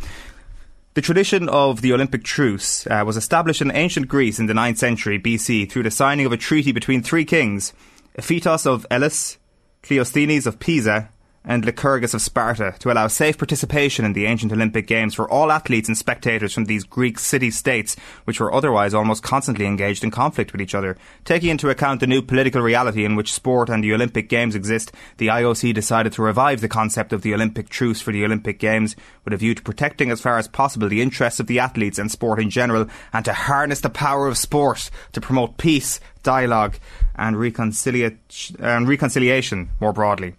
the 0.93 1.01
tradition 1.01 1.49
of 1.49 1.81
the 1.81 1.91
Olympic 1.91 2.23
truce 2.23 2.85
uh, 2.87 3.03
was 3.05 3.17
established 3.17 3.61
in 3.61 3.71
ancient 3.71 4.07
Greece 4.07 4.37
in 4.39 4.45
the 4.45 4.53
9th 4.53 4.77
century 4.77 5.19
BC 5.19 5.69
through 5.69 5.83
the 5.83 5.91
signing 5.91 6.25
of 6.25 6.31
a 6.31 6.37
treaty 6.37 6.71
between 6.71 7.01
three 7.01 7.25
kings, 7.25 7.73
Iphitos 8.17 8.67
of 8.67 8.85
Elis, 8.91 9.37
Cleisthenes 9.81 10.45
of 10.45 10.59
Pisa, 10.59 11.09
and 11.45 11.65
Lycurgus 11.65 12.13
of 12.13 12.21
Sparta 12.21 12.75
to 12.79 12.91
allow 12.91 13.07
safe 13.07 13.37
participation 13.37 14.05
in 14.05 14.13
the 14.13 14.25
ancient 14.25 14.51
Olympic 14.51 14.87
Games 14.87 15.13
for 15.13 15.29
all 15.29 15.51
athletes 15.51 15.89
and 15.89 15.97
spectators 15.97 16.53
from 16.53 16.65
these 16.65 16.83
Greek 16.83 17.19
city 17.19 17.51
states, 17.51 17.95
which 18.23 18.39
were 18.39 18.53
otherwise 18.53 18.93
almost 18.93 19.23
constantly 19.23 19.65
engaged 19.65 20.03
in 20.03 20.11
conflict 20.11 20.51
with 20.51 20.61
each 20.61 20.75
other. 20.75 20.97
Taking 21.25 21.49
into 21.49 21.69
account 21.69 21.99
the 21.99 22.07
new 22.07 22.21
political 22.21 22.61
reality 22.61 23.03
in 23.03 23.15
which 23.15 23.33
sport 23.33 23.69
and 23.69 23.83
the 23.83 23.93
Olympic 23.93 24.29
Games 24.29 24.55
exist, 24.55 24.91
the 25.17 25.27
IOC 25.27 25.73
decided 25.73 26.13
to 26.13 26.21
revive 26.21 26.61
the 26.61 26.69
concept 26.69 27.11
of 27.11 27.21
the 27.21 27.33
Olympic 27.33 27.69
truce 27.69 27.99
for 27.99 28.11
the 28.11 28.23
Olympic 28.23 28.59
Games 28.59 28.95
with 29.25 29.33
a 29.33 29.37
view 29.37 29.53
to 29.53 29.61
protecting 29.61 30.11
as 30.11 30.21
far 30.21 30.37
as 30.37 30.47
possible 30.47 30.87
the 30.87 31.01
interests 31.01 31.39
of 31.39 31.47
the 31.47 31.59
athletes 31.59 31.99
and 31.99 32.09
sport 32.11 32.39
in 32.39 32.49
general 32.49 32.87
and 33.11 33.25
to 33.25 33.33
harness 33.33 33.81
the 33.81 33.89
power 33.89 34.27
of 34.27 34.37
sport 34.37 34.89
to 35.11 35.21
promote 35.21 35.57
peace, 35.57 35.99
dialogue 36.23 36.77
and, 37.15 37.35
reconcilia- 37.35 38.17
and 38.59 38.87
reconciliation 38.87 39.69
more 39.79 39.93
broadly. 39.93 40.35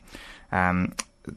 Um, 0.55 0.95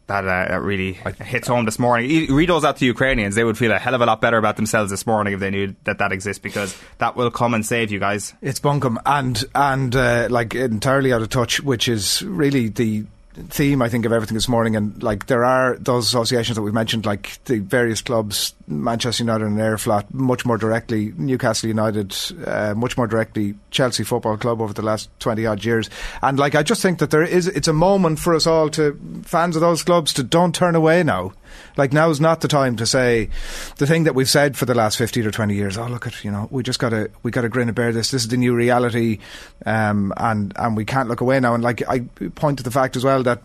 that 0.07 0.51
uh, 0.51 0.59
really 0.59 0.93
hits 1.19 1.47
home 1.47 1.65
this 1.65 1.79
morning. 1.79 2.33
read 2.33 2.49
those 2.49 2.65
out 2.65 2.77
to 2.77 2.85
Ukrainians; 2.85 3.35
they 3.35 3.43
would 3.43 3.57
feel 3.57 3.71
a 3.71 3.79
hell 3.79 3.95
of 3.95 4.01
a 4.01 4.05
lot 4.05 4.19
better 4.21 4.37
about 4.37 4.57
themselves 4.57 4.91
this 4.91 5.07
morning 5.07 5.33
if 5.33 5.39
they 5.39 5.49
knew 5.49 5.75
that 5.85 5.99
that 5.99 6.11
exists, 6.11 6.41
because 6.41 6.75
that 6.97 7.15
will 7.15 7.31
come 7.31 7.53
and 7.53 7.65
save 7.65 7.91
you 7.91 7.99
guys. 7.99 8.33
It's 8.41 8.59
bunkum 8.59 8.97
and 9.05 9.43
and 9.55 9.95
uh, 9.95 10.27
like 10.29 10.55
entirely 10.55 11.13
out 11.13 11.21
of 11.21 11.29
touch, 11.29 11.61
which 11.61 11.87
is 11.87 12.21
really 12.23 12.67
the 12.67 13.05
theme, 13.49 13.81
I 13.81 13.89
think, 13.89 14.05
of 14.05 14.11
everything 14.11 14.35
this 14.35 14.49
morning. 14.49 14.75
And 14.75 15.01
like 15.01 15.27
there 15.27 15.45
are 15.45 15.77
those 15.77 16.05
associations 16.05 16.55
that 16.55 16.61
we've 16.61 16.73
mentioned, 16.73 17.05
like 17.05 17.39
the 17.45 17.59
various 17.59 18.01
clubs, 18.01 18.53
Manchester 18.67 19.23
United 19.23 19.45
and 19.45 19.57
Aeroflot, 19.57 20.13
much 20.13 20.45
more 20.45 20.57
directly, 20.57 21.13
Newcastle 21.15 21.69
United, 21.69 22.13
uh, 22.45 22.73
much 22.75 22.97
more 22.97 23.07
directly, 23.07 23.55
Chelsea 23.71 24.03
Football 24.03 24.37
Club 24.37 24.61
over 24.61 24.73
the 24.73 24.81
last 24.81 25.09
twenty 25.19 25.45
odd 25.45 25.63
years. 25.63 25.89
And 26.21 26.37
like 26.37 26.53
I 26.53 26.63
just 26.63 26.81
think 26.81 26.99
that 26.99 27.09
there 27.09 27.23
is, 27.23 27.47
it's 27.47 27.69
a 27.69 27.73
moment 27.73 28.19
for 28.19 28.35
us 28.35 28.45
all 28.45 28.69
to 28.71 28.99
fans 29.23 29.55
of 29.55 29.61
those 29.61 29.83
clubs 29.83 30.11
to 30.13 30.23
don't 30.23 30.53
turn 30.53 30.75
away 30.75 31.01
now. 31.01 31.31
Like 31.77 31.93
now 31.93 32.09
is 32.09 32.19
not 32.19 32.41
the 32.41 32.49
time 32.49 32.75
to 32.75 32.85
say 32.85 33.29
the 33.77 33.87
thing 33.87 34.03
that 34.03 34.15
we've 34.15 34.29
said 34.29 34.57
for 34.57 34.65
the 34.65 34.75
last 34.75 34.97
fifteen 34.97 35.25
or 35.25 35.31
twenty 35.31 35.55
years. 35.55 35.77
Oh, 35.77 35.87
look 35.87 36.05
at 36.05 36.23
you 36.25 36.31
know 36.31 36.49
we 36.51 36.61
just 36.61 36.79
got 36.79 36.89
to 36.89 37.09
we 37.23 37.31
got 37.31 37.41
to 37.41 37.49
grin 37.49 37.69
and 37.69 37.75
bear 37.75 37.93
this. 37.93 38.11
This 38.11 38.23
is 38.23 38.27
the 38.27 38.37
new 38.37 38.53
reality, 38.53 39.19
um, 39.65 40.13
and 40.17 40.51
and 40.57 40.75
we 40.75 40.83
can't 40.83 41.07
look 41.07 41.21
away 41.21 41.39
now. 41.39 41.53
And 41.53 41.63
like 41.63 41.87
I 41.87 42.01
point 42.35 42.57
to 42.57 42.63
the 42.63 42.71
fact 42.71 42.97
as 42.97 43.05
well 43.05 43.23
that 43.23 43.41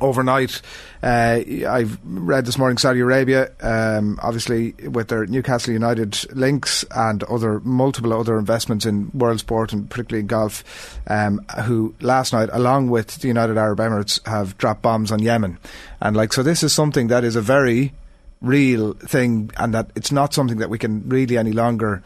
overnight. 0.00 0.60
Uh, 1.02 1.40
I've 1.68 1.98
read 2.04 2.44
this 2.44 2.58
morning 2.58 2.78
Saudi 2.78 3.00
Arabia, 3.00 3.50
um, 3.60 4.18
obviously 4.22 4.72
with 4.72 5.08
their 5.08 5.26
Newcastle 5.26 5.72
United 5.72 6.18
links 6.34 6.84
and 6.90 7.22
other 7.24 7.60
multiple 7.60 8.12
other 8.12 8.38
investments 8.38 8.84
in 8.84 9.10
world 9.14 9.38
sport 9.38 9.72
and 9.72 9.88
particularly 9.88 10.20
in 10.20 10.26
golf, 10.26 10.98
um, 11.06 11.44
who 11.64 11.94
last 12.00 12.32
night, 12.32 12.48
along 12.52 12.90
with 12.90 13.18
the 13.18 13.28
United 13.28 13.56
Arab 13.56 13.78
Emirates, 13.78 14.24
have 14.26 14.58
dropped 14.58 14.82
bombs 14.82 15.12
on 15.12 15.20
Yemen, 15.20 15.58
and 16.00 16.16
like 16.16 16.32
so, 16.32 16.42
this 16.42 16.62
is 16.62 16.72
something 16.72 17.08
that 17.08 17.24
is 17.24 17.36
a 17.36 17.42
very 17.42 17.92
real 18.40 18.92
thing, 18.94 19.50
and 19.56 19.72
that 19.72 19.90
it's 19.94 20.12
not 20.12 20.34
something 20.34 20.58
that 20.58 20.68
we 20.68 20.78
can 20.78 21.08
really 21.08 21.38
any 21.38 21.52
longer 21.52 22.02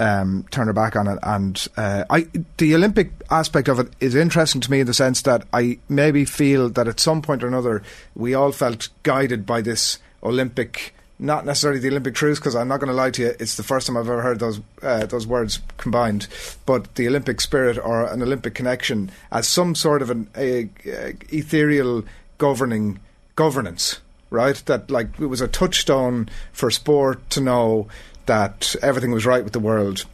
um, 0.00 0.46
turn 0.50 0.66
her 0.66 0.72
back 0.72 0.96
on 0.96 1.06
it. 1.06 1.18
And 1.22 1.68
uh, 1.76 2.04
I, 2.10 2.26
the 2.56 2.74
Olympic 2.74 3.12
aspect 3.30 3.68
of 3.68 3.78
it 3.78 3.88
is 4.00 4.14
interesting 4.14 4.60
to 4.62 4.70
me 4.70 4.80
in 4.80 4.86
the 4.86 4.94
sense 4.94 5.22
that 5.22 5.46
I 5.52 5.78
maybe 5.88 6.24
feel 6.24 6.70
that 6.70 6.88
at 6.88 6.98
some 6.98 7.22
point 7.22 7.44
or 7.44 7.46
another 7.46 7.82
we 8.16 8.34
all 8.34 8.50
felt 8.50 8.88
guided 9.02 9.46
by 9.46 9.60
this 9.60 9.98
Olympic. 10.22 10.94
Not 11.22 11.44
necessarily 11.44 11.80
the 11.80 11.88
Olympic 11.88 12.14
truth, 12.14 12.38
because 12.38 12.56
I'm 12.56 12.68
not 12.68 12.80
going 12.80 12.88
to 12.88 12.94
lie 12.94 13.10
to 13.10 13.22
you. 13.22 13.34
It's 13.38 13.56
the 13.56 13.62
first 13.62 13.86
time 13.86 13.98
I've 13.98 14.08
ever 14.08 14.22
heard 14.22 14.38
those 14.38 14.58
uh, 14.82 15.04
those 15.04 15.26
words 15.26 15.60
combined. 15.76 16.26
But 16.64 16.94
the 16.94 17.06
Olympic 17.08 17.42
spirit 17.42 17.76
or 17.76 18.06
an 18.06 18.22
Olympic 18.22 18.54
connection 18.54 19.10
as 19.30 19.46
some 19.46 19.74
sort 19.74 20.00
of 20.00 20.08
an 20.08 20.30
a, 20.34 20.70
a 20.86 21.14
ethereal 21.28 22.04
governing 22.38 23.00
governance, 23.36 24.00
right? 24.30 24.56
That 24.64 24.90
like 24.90 25.20
it 25.20 25.26
was 25.26 25.42
a 25.42 25.48
touchstone 25.48 26.30
for 26.52 26.70
sport 26.70 27.28
to 27.30 27.42
know 27.42 27.88
that 28.26 28.74
everything 28.82 29.10
was 29.12 29.26
right 29.26 29.42
with 29.44 29.52
the 29.52 29.60
world. 29.60 30.04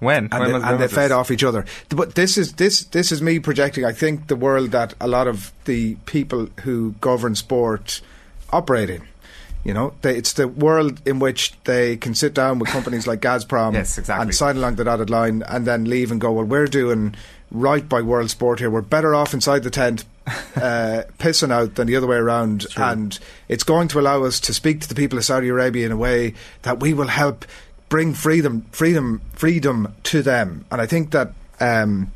When? 0.00 0.28
And, 0.32 0.52
when 0.52 0.60
they, 0.60 0.68
and 0.68 0.80
they 0.80 0.88
fed 0.88 1.12
off 1.12 1.30
each 1.30 1.44
other. 1.44 1.64
But 1.88 2.14
this 2.14 2.36
is 2.36 2.54
this 2.54 2.84
this 2.84 3.10
is 3.10 3.22
me 3.22 3.38
projecting. 3.38 3.84
I 3.84 3.92
think 3.92 4.26
the 4.26 4.36
world 4.36 4.72
that 4.72 4.94
a 5.00 5.08
lot 5.08 5.26
of 5.26 5.52
the 5.64 5.94
people 6.06 6.48
who 6.62 6.94
govern 7.00 7.34
sport 7.34 8.00
operate 8.50 8.90
in. 8.90 9.02
You 9.64 9.72
know, 9.72 9.94
they, 10.02 10.16
it's 10.18 10.34
the 10.34 10.46
world 10.46 11.00
in 11.06 11.20
which 11.20 11.54
they 11.64 11.96
can 11.96 12.14
sit 12.14 12.34
down 12.34 12.58
with 12.58 12.68
companies 12.68 13.06
like 13.06 13.20
Gazprom 13.20 13.72
Yes, 13.72 13.96
exactly. 13.96 14.22
and 14.22 14.34
sign 14.34 14.58
along 14.58 14.74
the 14.74 14.84
dotted 14.84 15.08
line, 15.08 15.42
and 15.48 15.66
then 15.66 15.84
leave 15.86 16.12
and 16.12 16.20
go. 16.20 16.32
Well, 16.32 16.44
we're 16.44 16.66
doing 16.66 17.14
right 17.50 17.88
by 17.88 18.02
world 18.02 18.28
sport 18.28 18.58
here. 18.58 18.68
We're 18.68 18.82
better 18.82 19.14
off 19.14 19.32
inside 19.32 19.62
the 19.62 19.70
tent, 19.70 20.04
uh, 20.26 21.02
pissing 21.18 21.52
out 21.52 21.74
than 21.74 21.86
the 21.86 21.96
other 21.96 22.06
way 22.06 22.16
around. 22.16 22.66
And 22.76 23.18
it's 23.48 23.64
going 23.64 23.88
to 23.88 24.00
allow 24.00 24.24
us 24.24 24.40
to 24.40 24.54
speak 24.54 24.80
to 24.80 24.88
the 24.88 24.94
people 24.94 25.18
of 25.18 25.24
Saudi 25.24 25.48
Arabia 25.48 25.86
in 25.86 25.92
a 25.92 25.96
way 25.96 26.34
that 26.62 26.80
we 26.80 26.94
will 26.94 27.08
help 27.08 27.44
bring 27.88 28.14
freedom, 28.14 28.66
freedom, 28.72 29.20
freedom 29.32 29.94
to 30.04 30.22
them. 30.22 30.64
And 30.70 30.80
I 30.80 30.86
think 30.86 31.10
that. 31.12 31.32
Um, 31.60 32.12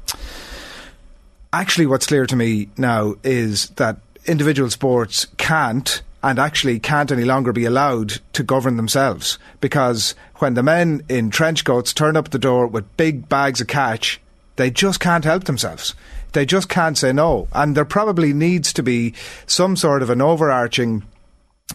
actually 1.52 1.86
what's 1.86 2.06
clear 2.06 2.26
to 2.26 2.36
me 2.36 2.68
now 2.76 3.14
is 3.22 3.68
that 3.70 3.98
individual 4.26 4.70
sports 4.70 5.26
can't 5.38 6.02
and 6.22 6.38
actually 6.38 6.78
can't 6.78 7.12
any 7.12 7.24
longer 7.24 7.52
be 7.52 7.64
allowed 7.64 8.20
to 8.32 8.42
govern 8.42 8.76
themselves 8.76 9.38
because 9.60 10.14
when 10.36 10.54
the 10.54 10.62
men 10.62 11.02
in 11.08 11.30
trench 11.30 11.64
coats 11.64 11.92
turn 11.92 12.16
up 12.16 12.30
the 12.30 12.38
door 12.38 12.66
with 12.66 12.96
big 12.96 13.28
bags 13.28 13.60
of 13.60 13.66
cash 13.66 14.20
they 14.56 14.70
just 14.70 15.00
can't 15.00 15.24
help 15.24 15.44
themselves 15.44 15.94
they 16.32 16.46
just 16.46 16.68
can't 16.68 16.98
say 16.98 17.12
no 17.12 17.48
and 17.52 17.76
there 17.76 17.84
probably 17.84 18.32
needs 18.32 18.72
to 18.72 18.82
be 18.82 19.14
some 19.46 19.76
sort 19.76 20.02
of 20.02 20.10
an 20.10 20.20
overarching 20.20 21.02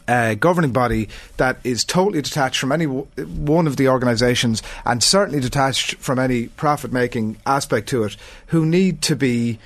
uh, 0.07 0.35
governing 0.35 0.71
body 0.71 1.09
that 1.37 1.57
is 1.63 1.85
totally 1.85 2.21
detached 2.21 2.59
from 2.59 2.71
any 2.71 2.85
w- 2.85 3.07
one 3.25 3.67
of 3.67 3.77
the 3.77 3.87
organisations 3.87 4.61
and 4.85 5.03
certainly 5.03 5.39
detached 5.39 5.95
from 5.95 6.19
any 6.19 6.47
profit 6.47 6.91
making 6.91 7.37
aspect 7.45 7.87
to 7.89 8.03
it, 8.03 8.17
who 8.47 8.65
need 8.65 9.01
to 9.01 9.15
be 9.15 9.59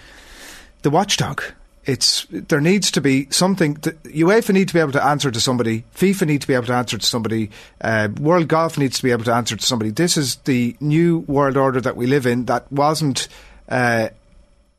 the 0.81 0.89
watchdog. 0.89 1.41
It's 1.85 2.27
there 2.29 2.59
needs 2.59 2.91
to 2.91 3.01
be 3.01 3.27
something. 3.29 3.75
That 3.75 4.03
UEFA 4.03 4.51
need 4.53 4.67
to 4.67 4.73
be 4.73 4.81
able 4.81 4.91
to 4.91 5.03
answer 5.03 5.31
to 5.31 5.39
somebody. 5.39 5.85
FIFA 5.95 6.27
need 6.27 6.41
to 6.41 6.47
be 6.47 6.53
able 6.53 6.65
to 6.65 6.73
answer 6.73 6.97
to 6.97 7.05
somebody. 7.05 7.49
Uh, 7.79 8.09
World 8.19 8.49
Golf 8.49 8.77
needs 8.77 8.97
to 8.97 9.03
be 9.03 9.11
able 9.11 9.23
to 9.23 9.33
answer 9.33 9.55
to 9.55 9.65
somebody. 9.65 9.91
This 9.91 10.17
is 10.17 10.35
the 10.43 10.75
new 10.81 11.19
world 11.19 11.55
order 11.55 11.79
that 11.79 11.95
we 11.95 12.05
live 12.05 12.27
in. 12.27 12.45
That 12.45 12.69
wasn't. 12.71 13.29
Uh, 13.69 14.09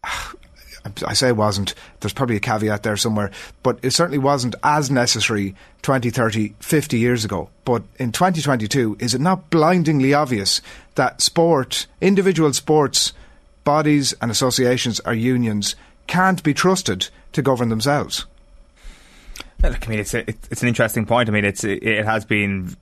I 1.06 1.12
say 1.12 1.28
it 1.28 1.36
wasn't, 1.36 1.74
there's 2.00 2.12
probably 2.12 2.36
a 2.36 2.40
caveat 2.40 2.82
there 2.82 2.96
somewhere, 2.96 3.30
but 3.62 3.78
it 3.82 3.90
certainly 3.90 4.18
wasn't 4.18 4.54
as 4.62 4.90
necessary 4.90 5.54
20, 5.82 6.10
30, 6.10 6.54
50 6.60 6.98
years 6.98 7.24
ago. 7.24 7.50
But 7.64 7.82
in 7.98 8.12
2022, 8.12 8.96
is 8.98 9.14
it 9.14 9.20
not 9.20 9.50
blindingly 9.50 10.14
obvious 10.14 10.62
that 10.94 11.20
sport, 11.20 11.86
individual 12.00 12.52
sports 12.52 13.12
bodies 13.64 14.14
and 14.22 14.30
associations 14.30 15.00
or 15.00 15.12
unions 15.12 15.76
can't 16.06 16.42
be 16.42 16.54
trusted 16.54 17.08
to 17.32 17.42
govern 17.42 17.68
themselves? 17.68 18.24
Look, 19.60 19.88
I 19.88 19.90
mean, 19.90 19.98
it's 19.98 20.14
a, 20.14 20.20
it- 20.20 20.48
it's 20.52 20.62
an 20.62 20.68
interesting 20.68 21.04
point. 21.04 21.28
I 21.28 21.32
mean, 21.32 21.44
it's 21.44 21.64
it, 21.64 21.82
it 21.82 22.04
has 22.04 22.24
been 22.24 22.76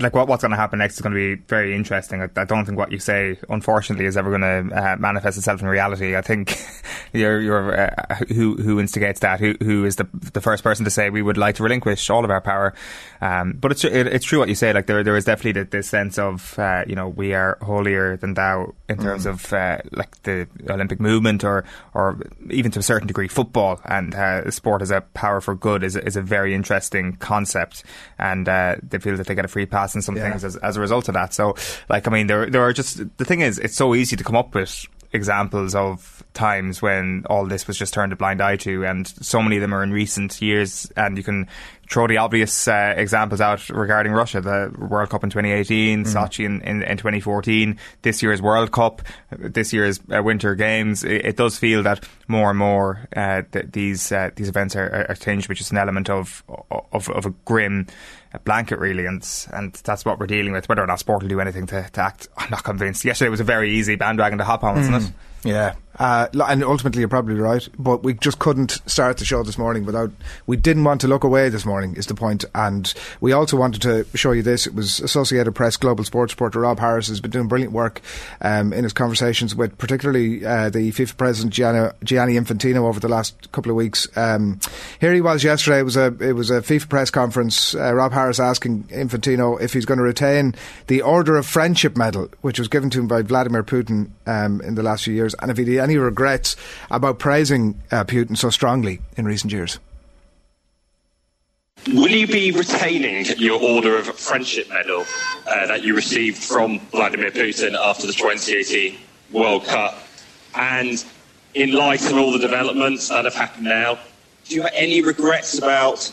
like 0.00 0.14
what, 0.14 0.28
what's 0.28 0.42
going 0.42 0.50
to 0.52 0.56
happen 0.56 0.78
next 0.78 0.94
is 0.94 1.00
going 1.02 1.12
to 1.14 1.36
be 1.36 1.42
very 1.46 1.74
interesting. 1.76 2.22
I, 2.22 2.28
I 2.40 2.44
don't 2.44 2.64
think 2.64 2.78
what 2.78 2.90
you 2.90 2.98
say, 2.98 3.36
unfortunately, 3.50 4.06
is 4.06 4.16
ever 4.16 4.30
going 4.30 4.40
to 4.70 4.74
uh, 4.74 4.96
manifest 4.96 5.36
itself 5.36 5.60
in 5.60 5.68
reality. 5.68 6.16
I 6.16 6.22
think 6.22 6.56
you're, 7.12 7.38
you're 7.38 7.80
uh, 7.90 8.14
who 8.28 8.56
who 8.56 8.80
instigates 8.80 9.20
that, 9.20 9.40
who 9.40 9.54
who 9.60 9.84
is 9.84 9.96
the 9.96 10.08
the 10.32 10.40
first 10.40 10.62
person 10.64 10.84
to 10.86 10.90
say 10.90 11.10
we 11.10 11.20
would 11.20 11.36
like 11.36 11.56
to 11.56 11.62
relinquish 11.64 12.08
all 12.08 12.24
of 12.24 12.30
our 12.30 12.40
power. 12.40 12.72
Um, 13.20 13.52
but 13.60 13.70
it's 13.72 13.84
it, 13.84 14.06
it's 14.06 14.24
true 14.24 14.38
what 14.38 14.48
you 14.48 14.54
say. 14.54 14.72
Like 14.72 14.86
there 14.86 15.04
there 15.04 15.16
is 15.18 15.26
definitely 15.26 15.52
th- 15.52 15.70
this 15.70 15.88
sense 15.88 16.18
of 16.18 16.58
uh, 16.58 16.84
you 16.86 16.94
know 16.94 17.08
we 17.08 17.34
are 17.34 17.58
holier 17.60 18.16
than 18.16 18.32
thou 18.34 18.72
in 18.88 18.96
terms 18.96 19.26
of 19.26 19.52
uh, 19.52 19.78
like 19.92 20.22
the 20.22 20.48
Olympic 20.70 20.98
movement 20.98 21.44
or 21.44 21.64
or 21.92 22.18
even 22.48 22.70
to 22.72 22.78
a 22.78 22.82
certain 22.82 23.06
degree 23.06 23.28
football 23.28 23.80
and 23.84 24.14
uh, 24.14 24.50
sport 24.50 24.80
as 24.80 24.90
a 24.90 25.02
power 25.12 25.42
for 25.42 25.54
good 25.54 25.84
is 25.84 25.94
is 25.94 26.16
a 26.16 26.21
very 26.22 26.54
interesting 26.54 27.16
concept 27.16 27.84
and 28.18 28.48
uh, 28.48 28.76
they 28.82 28.98
feel 28.98 29.16
that 29.16 29.26
they 29.26 29.34
get 29.34 29.44
a 29.44 29.48
free 29.48 29.66
pass 29.66 29.94
in 29.94 30.02
some 30.02 30.16
Yeah. 30.16 30.30
things 30.30 30.44
as, 30.44 30.56
as 30.56 30.76
a 30.76 30.80
result 30.80 31.08
of 31.08 31.14
that. 31.14 31.34
So 31.34 31.54
like 31.88 32.06
I 32.08 32.10
mean 32.10 32.26
there 32.26 32.48
there 32.48 32.62
are 32.62 32.72
just 32.72 32.98
the 33.18 33.24
thing 33.24 33.40
is 33.40 33.58
it's 33.58 33.76
so 33.76 33.94
easy 33.94 34.16
to 34.16 34.24
come 34.24 34.36
up 34.36 34.54
with 34.54 34.86
examples 35.14 35.74
of 35.74 36.22
times 36.32 36.80
when 36.80 37.22
all 37.28 37.44
this 37.44 37.66
was 37.66 37.76
just 37.76 37.92
turned 37.92 38.12
a 38.14 38.16
blind 38.16 38.40
eye 38.40 38.56
to 38.56 38.84
and 38.86 39.06
so 39.06 39.42
many 39.42 39.56
of 39.56 39.60
them 39.60 39.74
are 39.74 39.82
in 39.82 39.92
recent 39.92 40.40
years 40.40 40.90
and 40.96 41.18
you 41.18 41.22
can 41.22 41.46
throw 41.92 42.06
the 42.06 42.16
obvious 42.16 42.66
uh, 42.66 42.94
examples 42.96 43.40
out 43.40 43.68
regarding 43.68 44.12
Russia. 44.12 44.40
The 44.40 44.74
World 44.78 45.10
Cup 45.10 45.22
in 45.22 45.30
2018 45.30 46.04
Sochi 46.04 46.46
in, 46.46 46.62
in, 46.62 46.82
in 46.82 46.96
2014 46.96 47.78
this 48.00 48.22
year's 48.22 48.40
World 48.40 48.72
Cup. 48.72 49.02
This 49.30 49.72
year's 49.72 50.00
uh, 50.10 50.22
Winter 50.22 50.54
Games. 50.54 51.04
It, 51.04 51.26
it 51.26 51.36
does 51.36 51.58
feel 51.58 51.82
that 51.82 52.08
more 52.28 52.50
and 52.50 52.58
more 52.58 53.06
uh, 53.14 53.42
th- 53.52 53.66
these 53.72 54.10
uh, 54.10 54.30
these 54.34 54.48
events 54.48 54.74
are, 54.74 55.06
are, 55.08 55.14
tinged 55.14 55.48
with 55.48 55.58
just 55.58 55.70
an 55.70 55.78
element 55.78 56.08
of 56.08 56.42
of, 56.92 57.10
of 57.10 57.26
a 57.26 57.30
grim 57.44 57.86
blanket 58.44 58.78
really. 58.78 59.04
And 59.04 59.22
and 59.52 59.74
that's 59.74 60.04
what 60.04 60.18
we're 60.18 60.26
dealing 60.26 60.52
with. 60.52 60.68
Whether 60.68 60.82
or 60.82 60.86
not 60.86 60.98
sport 60.98 61.22
will 61.22 61.28
do 61.28 61.40
anything 61.40 61.66
to, 61.66 61.88
to 61.92 62.00
act 62.00 62.28
I'm 62.38 62.50
not 62.50 62.64
convinced. 62.64 63.04
Yesterday 63.04 63.28
was 63.28 63.40
a 63.40 63.44
very 63.44 63.70
easy 63.74 63.96
bandwagon 63.96 64.38
to 64.38 64.44
hop 64.44 64.64
on 64.64 64.76
wasn't 64.76 65.04
it? 65.04 65.12
Yeah, 65.44 65.74
uh, 65.98 66.28
and 66.34 66.62
ultimately 66.62 67.00
you're 67.00 67.08
probably 67.08 67.34
right, 67.34 67.68
but 67.76 68.04
we 68.04 68.14
just 68.14 68.38
couldn't 68.38 68.80
start 68.86 69.16
the 69.16 69.24
show 69.24 69.42
this 69.42 69.58
morning 69.58 69.84
without. 69.84 70.12
We 70.46 70.56
didn't 70.56 70.84
want 70.84 71.00
to 71.00 71.08
look 71.08 71.24
away 71.24 71.48
this 71.48 71.66
morning, 71.66 71.81
is 71.96 72.06
the 72.06 72.14
point, 72.14 72.44
and 72.54 72.92
we 73.20 73.32
also 73.32 73.56
wanted 73.56 73.82
to 73.82 74.06
show 74.16 74.32
you 74.32 74.42
this. 74.42 74.66
It 74.66 74.74
was 74.74 75.00
Associated 75.00 75.52
Press 75.52 75.76
global 75.76 76.04
sports 76.04 76.32
reporter 76.32 76.60
Rob 76.60 76.78
Harris 76.78 77.08
has 77.08 77.20
been 77.20 77.30
doing 77.30 77.48
brilliant 77.48 77.72
work 77.72 78.00
um, 78.40 78.72
in 78.72 78.84
his 78.84 78.92
conversations 78.92 79.54
with 79.54 79.76
particularly 79.78 80.44
uh, 80.44 80.70
the 80.70 80.92
FIFA 80.92 81.16
president 81.16 81.54
Gianni, 81.54 81.90
Gianni 82.04 82.34
Infantino 82.34 82.84
over 82.88 83.00
the 83.00 83.08
last 83.08 83.50
couple 83.52 83.70
of 83.70 83.76
weeks. 83.76 84.08
Um, 84.16 84.60
here 85.00 85.12
he 85.12 85.20
was 85.20 85.44
yesterday. 85.44 85.80
It 85.80 85.84
was 85.84 85.96
a 85.96 86.14
it 86.20 86.32
was 86.32 86.50
a 86.50 86.60
FIFA 86.60 86.88
press 86.88 87.10
conference. 87.10 87.74
Uh, 87.74 87.92
Rob 87.94 88.12
Harris 88.12 88.40
asking 88.40 88.84
Infantino 88.84 89.60
if 89.60 89.72
he's 89.72 89.84
going 89.84 89.98
to 89.98 90.04
retain 90.04 90.54
the 90.86 91.02
Order 91.02 91.36
of 91.36 91.46
Friendship 91.46 91.96
medal, 91.96 92.28
which 92.40 92.58
was 92.58 92.68
given 92.68 92.90
to 92.90 93.00
him 93.00 93.08
by 93.08 93.22
Vladimir 93.22 93.62
Putin 93.62 94.10
um, 94.26 94.60
in 94.62 94.74
the 94.74 94.82
last 94.82 95.04
few 95.04 95.14
years, 95.14 95.34
and 95.34 95.50
if 95.50 95.56
he 95.56 95.74
had 95.74 95.84
any 95.84 95.96
regrets 95.96 96.56
about 96.90 97.18
praising 97.18 97.80
uh, 97.90 98.04
Putin 98.04 98.36
so 98.36 98.50
strongly 98.50 99.00
in 99.16 99.24
recent 99.24 99.52
years. 99.52 99.78
Will 101.88 102.10
you 102.10 102.28
be 102.28 102.52
retaining 102.52 103.26
your 103.38 103.60
Order 103.60 103.98
of 103.98 104.06
Friendship 104.16 104.68
medal 104.68 105.04
uh, 105.48 105.66
that 105.66 105.82
you 105.82 105.96
received 105.96 106.38
from 106.38 106.78
Vladimir 106.92 107.32
Putin 107.32 107.74
after 107.74 108.06
the 108.06 108.12
2018 108.12 108.96
World 109.32 109.64
Cup? 109.64 109.98
And 110.54 111.04
in 111.54 111.72
light 111.72 112.08
of 112.08 112.16
all 112.16 112.30
the 112.30 112.38
developments 112.38 113.08
that 113.08 113.24
have 113.24 113.34
happened 113.34 113.64
now, 113.64 113.98
do 114.44 114.54
you 114.54 114.62
have 114.62 114.70
any 114.74 115.02
regrets 115.02 115.58
about 115.58 116.12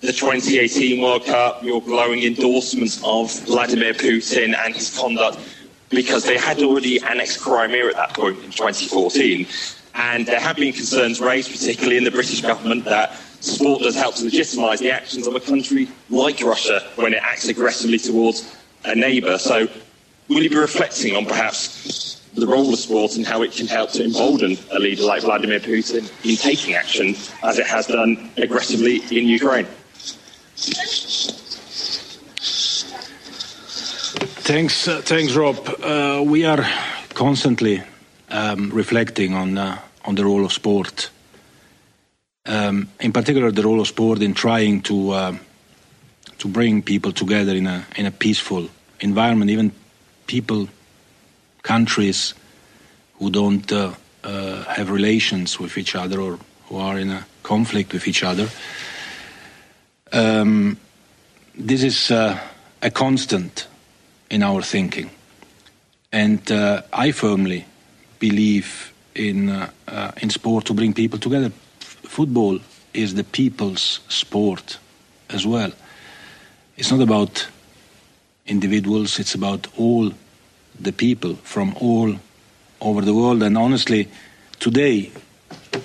the 0.00 0.12
2018 0.12 1.02
World 1.02 1.24
Cup, 1.24 1.64
your 1.64 1.82
glowing 1.82 2.22
endorsements 2.22 3.02
of 3.02 3.32
Vladimir 3.46 3.94
Putin 3.94 4.56
and 4.64 4.76
his 4.76 4.96
conduct? 4.96 5.38
Because 5.88 6.22
they 6.22 6.38
had 6.38 6.62
already 6.62 7.02
annexed 7.02 7.40
Crimea 7.40 7.88
at 7.88 7.96
that 7.96 8.14
point 8.14 8.38
in 8.44 8.52
2014. 8.52 9.44
And 9.92 10.24
there 10.24 10.38
have 10.38 10.54
been 10.54 10.72
concerns 10.72 11.20
raised, 11.20 11.50
particularly 11.50 11.96
in 11.96 12.04
the 12.04 12.12
British 12.12 12.42
government, 12.42 12.84
that 12.84 13.20
sport 13.40 13.82
does 13.82 13.96
help 13.96 14.14
to 14.16 14.24
legitimise 14.24 14.78
the 14.78 14.90
actions 14.90 15.26
of 15.26 15.34
a 15.34 15.40
country 15.40 15.88
like 16.08 16.40
Russia 16.42 16.86
when 16.96 17.12
it 17.14 17.22
acts 17.22 17.48
aggressively 17.48 17.98
towards 17.98 18.56
a 18.84 18.94
neighbour. 18.94 19.38
So, 19.38 19.68
will 20.28 20.42
you 20.42 20.50
be 20.50 20.56
reflecting 20.56 21.16
on 21.16 21.26
perhaps 21.26 22.20
the 22.34 22.46
role 22.46 22.72
of 22.72 22.78
sport 22.78 23.16
and 23.16 23.26
how 23.26 23.42
it 23.42 23.52
can 23.52 23.66
help 23.66 23.90
to 23.92 24.04
embolden 24.04 24.56
a 24.72 24.78
leader 24.78 25.02
like 25.02 25.22
Vladimir 25.22 25.60
Putin 25.60 26.08
in 26.24 26.36
taking 26.36 26.74
action 26.74 27.14
as 27.42 27.58
it 27.58 27.66
has 27.66 27.86
done 27.86 28.30
aggressively 28.36 28.98
in 29.10 29.26
Ukraine? 29.26 29.66
Thanks, 34.42 34.88
uh, 34.88 35.00
thanks, 35.02 35.34
Rob. 35.34 35.56
Uh, 35.82 36.22
we 36.24 36.44
are 36.44 36.66
constantly 37.14 37.82
um, 38.30 38.70
reflecting 38.70 39.34
on 39.34 39.58
uh, 39.58 39.78
on 40.04 40.14
the 40.14 40.24
role 40.24 40.44
of 40.44 40.52
sport, 40.52 41.10
um, 42.46 42.88
in 43.00 43.12
particular 43.12 43.50
the 43.50 43.62
role 43.62 43.80
of 43.80 43.88
sport 43.88 44.22
in 44.22 44.34
trying 44.34 44.82
to 44.82 45.10
uh, 45.10 45.36
to 46.38 46.48
bring 46.48 46.82
people 46.82 47.12
together 47.12 47.54
in 47.54 47.66
a 47.66 47.86
in 47.96 48.06
a 48.06 48.10
peaceful 48.10 48.68
environment, 49.00 49.50
even 49.50 49.72
people, 50.26 50.68
countries 51.62 52.34
who 53.18 53.30
don't 53.30 53.70
uh, 53.72 53.92
uh, 54.24 54.64
have 54.64 54.90
relations 54.90 55.58
with 55.58 55.76
each 55.76 55.94
other 55.94 56.20
or 56.20 56.38
who 56.66 56.76
are 56.76 56.98
in 56.98 57.10
a 57.10 57.26
conflict 57.42 57.92
with 57.92 58.06
each 58.06 58.22
other. 58.22 58.48
Um, 60.12 60.76
this 61.54 61.82
is 61.82 62.10
uh, 62.10 62.38
a 62.82 62.90
constant 62.90 63.66
in 64.30 64.42
our 64.42 64.62
thinking. 64.62 65.10
And 66.12 66.50
uh, 66.50 66.82
I 66.92 67.12
firmly 67.12 67.66
believe 68.18 68.92
in, 69.14 69.50
uh, 69.50 70.12
in 70.22 70.30
sport 70.30 70.64
to 70.66 70.74
bring 70.74 70.94
people 70.94 71.18
together. 71.18 71.52
Football 72.10 72.58
is 72.92 73.14
the 73.14 73.22
people's 73.22 74.00
sport 74.08 74.78
as 75.28 75.46
well. 75.46 75.70
It's 76.76 76.90
not 76.90 77.02
about 77.02 77.46
individuals, 78.48 79.20
it's 79.20 79.36
about 79.36 79.68
all 79.78 80.10
the 80.80 80.92
people 80.92 81.36
from 81.36 81.72
all 81.80 82.16
over 82.80 83.00
the 83.02 83.14
world. 83.14 83.44
And 83.44 83.56
honestly, 83.56 84.08
today, 84.58 85.12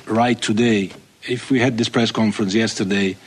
right 0.07 0.41
today, 0.41 0.89
if 1.29 1.51
we 1.51 1.59
had 1.59 1.77
this 1.77 1.89
press 1.89 2.09
conference 2.09 2.55
yesterday, 2.55 3.17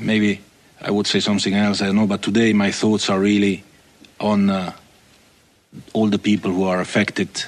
maybe 0.00 0.40
I 0.80 0.90
would 0.90 1.06
say 1.06 1.20
something 1.20 1.54
else, 1.54 1.82
I 1.82 1.86
don't 1.86 1.96
know, 1.96 2.08
but 2.08 2.20
today 2.20 2.52
my 2.52 2.72
thoughts 2.72 3.10
are 3.10 3.20
really 3.20 3.62
on 4.18 4.50
uh, 4.50 4.72
all 5.92 6.08
the 6.08 6.18
people 6.18 6.50
who 6.50 6.64
are 6.64 6.80
affected 6.80 7.44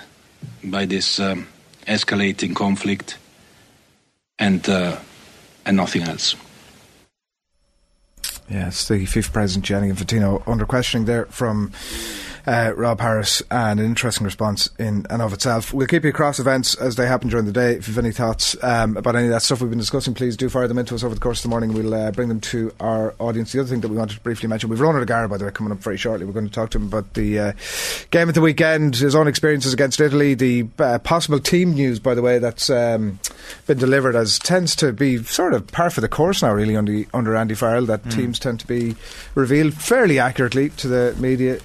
by 0.63 0.87
this 0.87 1.19
um, 1.19 1.49
escalating 1.89 2.55
conflict 2.55 3.19
and, 4.39 4.69
uh, 4.69 4.97
and 5.65 5.77
nothing 5.77 6.03
else. 6.03 6.37
Yes, 8.49 8.87
the 8.89 9.05
FIFA 9.05 9.33
president 9.33 9.65
Gianni 9.65 9.91
Infantino 9.91 10.43
under 10.47 10.67
questioning 10.67 11.07
there 11.07 11.27
from 11.27 11.73
uh, 12.47 12.73
Rob 12.77 13.01
Harris, 13.01 13.43
and 13.51 13.81
an 13.81 13.87
interesting 13.87 14.25
response 14.25 14.71
in 14.79 15.07
and 15.11 15.23
of 15.23 15.33
itself. 15.33 15.73
We'll 15.73 15.87
keep 15.87 16.05
you 16.05 16.11
across 16.11 16.39
events 16.39 16.75
as 16.75 16.97
they 16.97 17.07
happen 17.07 17.29
during 17.29 17.47
the 17.47 17.53
day. 17.53 17.73
If 17.73 17.89
you've 17.89 17.99
any 17.99 18.13
thoughts 18.13 18.57
um, 18.63 18.97
about 18.97 19.17
any 19.17 19.27
of 19.27 19.33
that 19.33 19.43
stuff 19.43 19.61
we've 19.61 19.71
been 19.71 19.79
discussing, 19.79 20.15
please 20.15 20.37
do 20.37 20.49
fire 20.49 20.69
them 20.69 20.79
into 20.79 20.95
us 20.95 21.03
over 21.03 21.15
the 21.15 21.21
course 21.21 21.39
of 21.39 21.45
the 21.45 21.49
morning. 21.49 21.73
We'll 21.73 21.95
uh, 21.95 22.11
bring 22.11 22.29
them 22.29 22.41
to 22.41 22.73
our 22.81 23.15
audience. 23.19 23.53
The 23.53 23.61
other 23.61 23.69
thing 23.69 23.81
that 23.81 23.89
we 23.89 23.97
wanted 23.97 24.15
to 24.15 24.21
briefly 24.21 24.49
mention, 24.49 24.69
we've 24.69 24.81
Ronan 24.81 25.03
O'Gara, 25.03 25.29
by 25.29 25.39
the 25.39 25.45
way, 25.45 25.51
coming 25.51 25.73
up 25.73 25.79
very 25.79 25.97
shortly. 25.97 26.27
We're 26.27 26.33
going 26.33 26.47
to 26.49 26.53
talk 26.53 26.71
to 26.71 26.79
him 26.79 26.89
about 26.89 27.15
the 27.15 27.39
uh, 27.39 27.53
game 28.11 28.29
at 28.29 28.35
the 28.35 28.41
weekend, 28.41 28.97
his 28.97 29.15
own 29.15 29.29
experiences 29.29 29.73
against 29.73 30.01
Italy, 30.01 30.35
the 30.35 30.67
uh, 30.79 30.99
possible 30.99 31.41
team 31.41 31.73
news, 31.73 31.99
by 31.99 32.15
the 32.15 32.23
way, 32.23 32.39
that's 32.39 32.69
um, 32.69 33.19
been 33.67 33.79
delivered 33.79 34.17
as 34.17 34.39
tends 34.39 34.77
to 34.77 34.93
be 34.93 35.23
sort 35.25 35.55
of 35.55 35.67
par 35.69 35.91
for 35.91 36.01
the 36.01 36.09
course 36.09 36.43
now, 36.43 36.53
really, 36.53 36.77
under, 36.77 37.05
under 37.15 37.35
Andy 37.37 37.55
Farrell, 37.55 37.87
that 37.87 38.03
mm. 38.05 38.15
teams 38.15 38.39
tend 38.39 38.61
to 38.61 38.67
be 38.67 38.97
revealed 39.35 39.75
fairly 39.75 40.19
accurately 40.19 40.69
to 40.71 40.89
the 40.89 41.17
media 41.19 41.59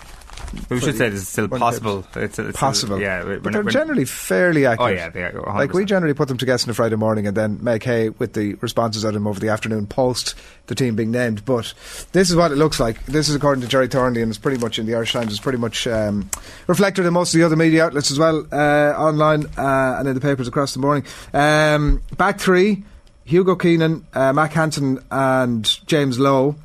we 0.70 0.80
should 0.80 0.98
say 0.98 1.08
it's 1.08 1.28
still 1.28 1.48
possible. 1.48 2.06
It's, 2.16 2.40
it's 2.40 2.58
possible. 2.58 2.98
A, 2.98 3.02
yeah, 3.02 3.38
but 3.42 3.54
they're 3.54 3.64
generally 3.64 4.06
fairly 4.06 4.66
accurate. 4.66 4.92
Oh 4.92 4.96
yeah, 4.96 5.10
they 5.10 5.24
are. 5.24 5.32
100%. 5.32 5.56
Like 5.56 5.74
we 5.74 5.86
generally 5.86 6.14
put 6.14 6.28
them 6.28 6.38
together 6.38 6.64
on 6.66 6.70
a 6.70 6.74
Friday 6.74 6.96
morning 6.96 7.28
and 7.28 7.36
then 7.36 7.64
make 7.64 7.84
hay 7.84 8.10
with 8.10 8.34
the 8.34 8.56
responses 8.56 9.04
of 9.04 9.14
them 9.14 9.28
over 9.28 9.40
the 9.40 9.50
afternoon 9.50 9.88
post 9.88 10.36
the 10.68 10.76
team 10.76 10.96
being 10.96 11.12
named. 11.12 11.46
But 11.46 11.74
this 12.14 12.30
is 12.30 12.36
what 12.36 12.52
it 12.52 12.56
looks 12.56 12.80
like. 12.80 13.06
This 13.06 13.30
is 13.30 13.36
according 13.36 13.62
to 13.62 13.68
Gerry 13.68 13.88
Thornley, 13.88 14.22
and 14.22 14.30
it's 14.30 14.40
pretty 14.40 14.60
much 14.60 14.80
in 14.80 14.86
the 14.86 14.96
Irish 14.96 15.14
Times. 15.14 15.32
It's 15.32 15.40
pretty 15.40 15.58
much 15.58 15.86
um, 15.88 16.30
reflected 16.68 17.06
in 17.06 17.14
most 17.14 17.34
of 17.34 17.40
the 17.40 17.46
other 17.46 17.56
media 17.56 17.86
outlets 17.86 18.12
as 18.12 18.20
well, 18.20 18.48
uh, 18.52 18.94
online 18.98 19.46
uh, 19.58 19.96
and 20.00 20.08
in 20.08 20.16
the 20.16 20.22
papers 20.22 20.48
across 20.48 20.74
the 20.74 20.80
morning. 20.80 21.04
Um, 21.34 22.02
back 22.18 22.40
three: 22.40 22.84
Hugo 23.26 23.56
Keenan, 23.56 24.06
uh, 24.14 24.34
Mack 24.34 24.54
Hansen, 24.54 25.00
and 25.12 25.86
James 25.88 26.18
Lowe. 26.20 26.56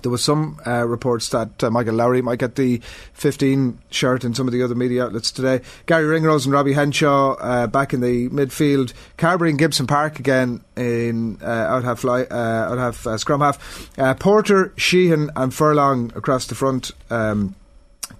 There 0.00 0.10
was 0.10 0.24
some 0.24 0.58
uh, 0.66 0.86
reports 0.86 1.28
that 1.28 1.62
uh, 1.62 1.70
Michael 1.70 1.94
Lowry 1.94 2.22
might 2.22 2.38
get 2.38 2.56
the 2.56 2.80
15 3.12 3.78
shirt 3.90 4.24
in 4.24 4.34
some 4.34 4.48
of 4.48 4.52
the 4.52 4.62
other 4.62 4.74
media 4.74 5.04
outlets 5.04 5.30
today. 5.30 5.60
Garry 5.86 6.06
Ringrose 6.06 6.46
and 6.46 6.52
Robbie 6.52 6.72
Henshaw 6.72 7.34
uh, 7.34 7.66
back 7.66 7.92
in 7.92 8.00
the 8.00 8.28
midfield. 8.30 8.94
Carbery 9.18 9.50
and 9.50 9.58
Gibson 9.58 9.86
Park 9.86 10.18
again 10.18 10.64
in 10.76 11.38
uh, 11.42 11.46
out 11.46 11.84
half 11.84 12.00
fly, 12.00 12.22
uh, 12.22 12.70
out 12.70 12.78
half 12.78 13.06
uh, 13.06 13.18
scrum 13.18 13.40
half. 13.40 13.90
Porter, 14.18 14.72
Sheehan 14.76 15.30
and 15.36 15.52
Furlong 15.52 16.10
across 16.16 16.46
the 16.46 16.54
front. 16.54 16.92
Um, 17.10 17.54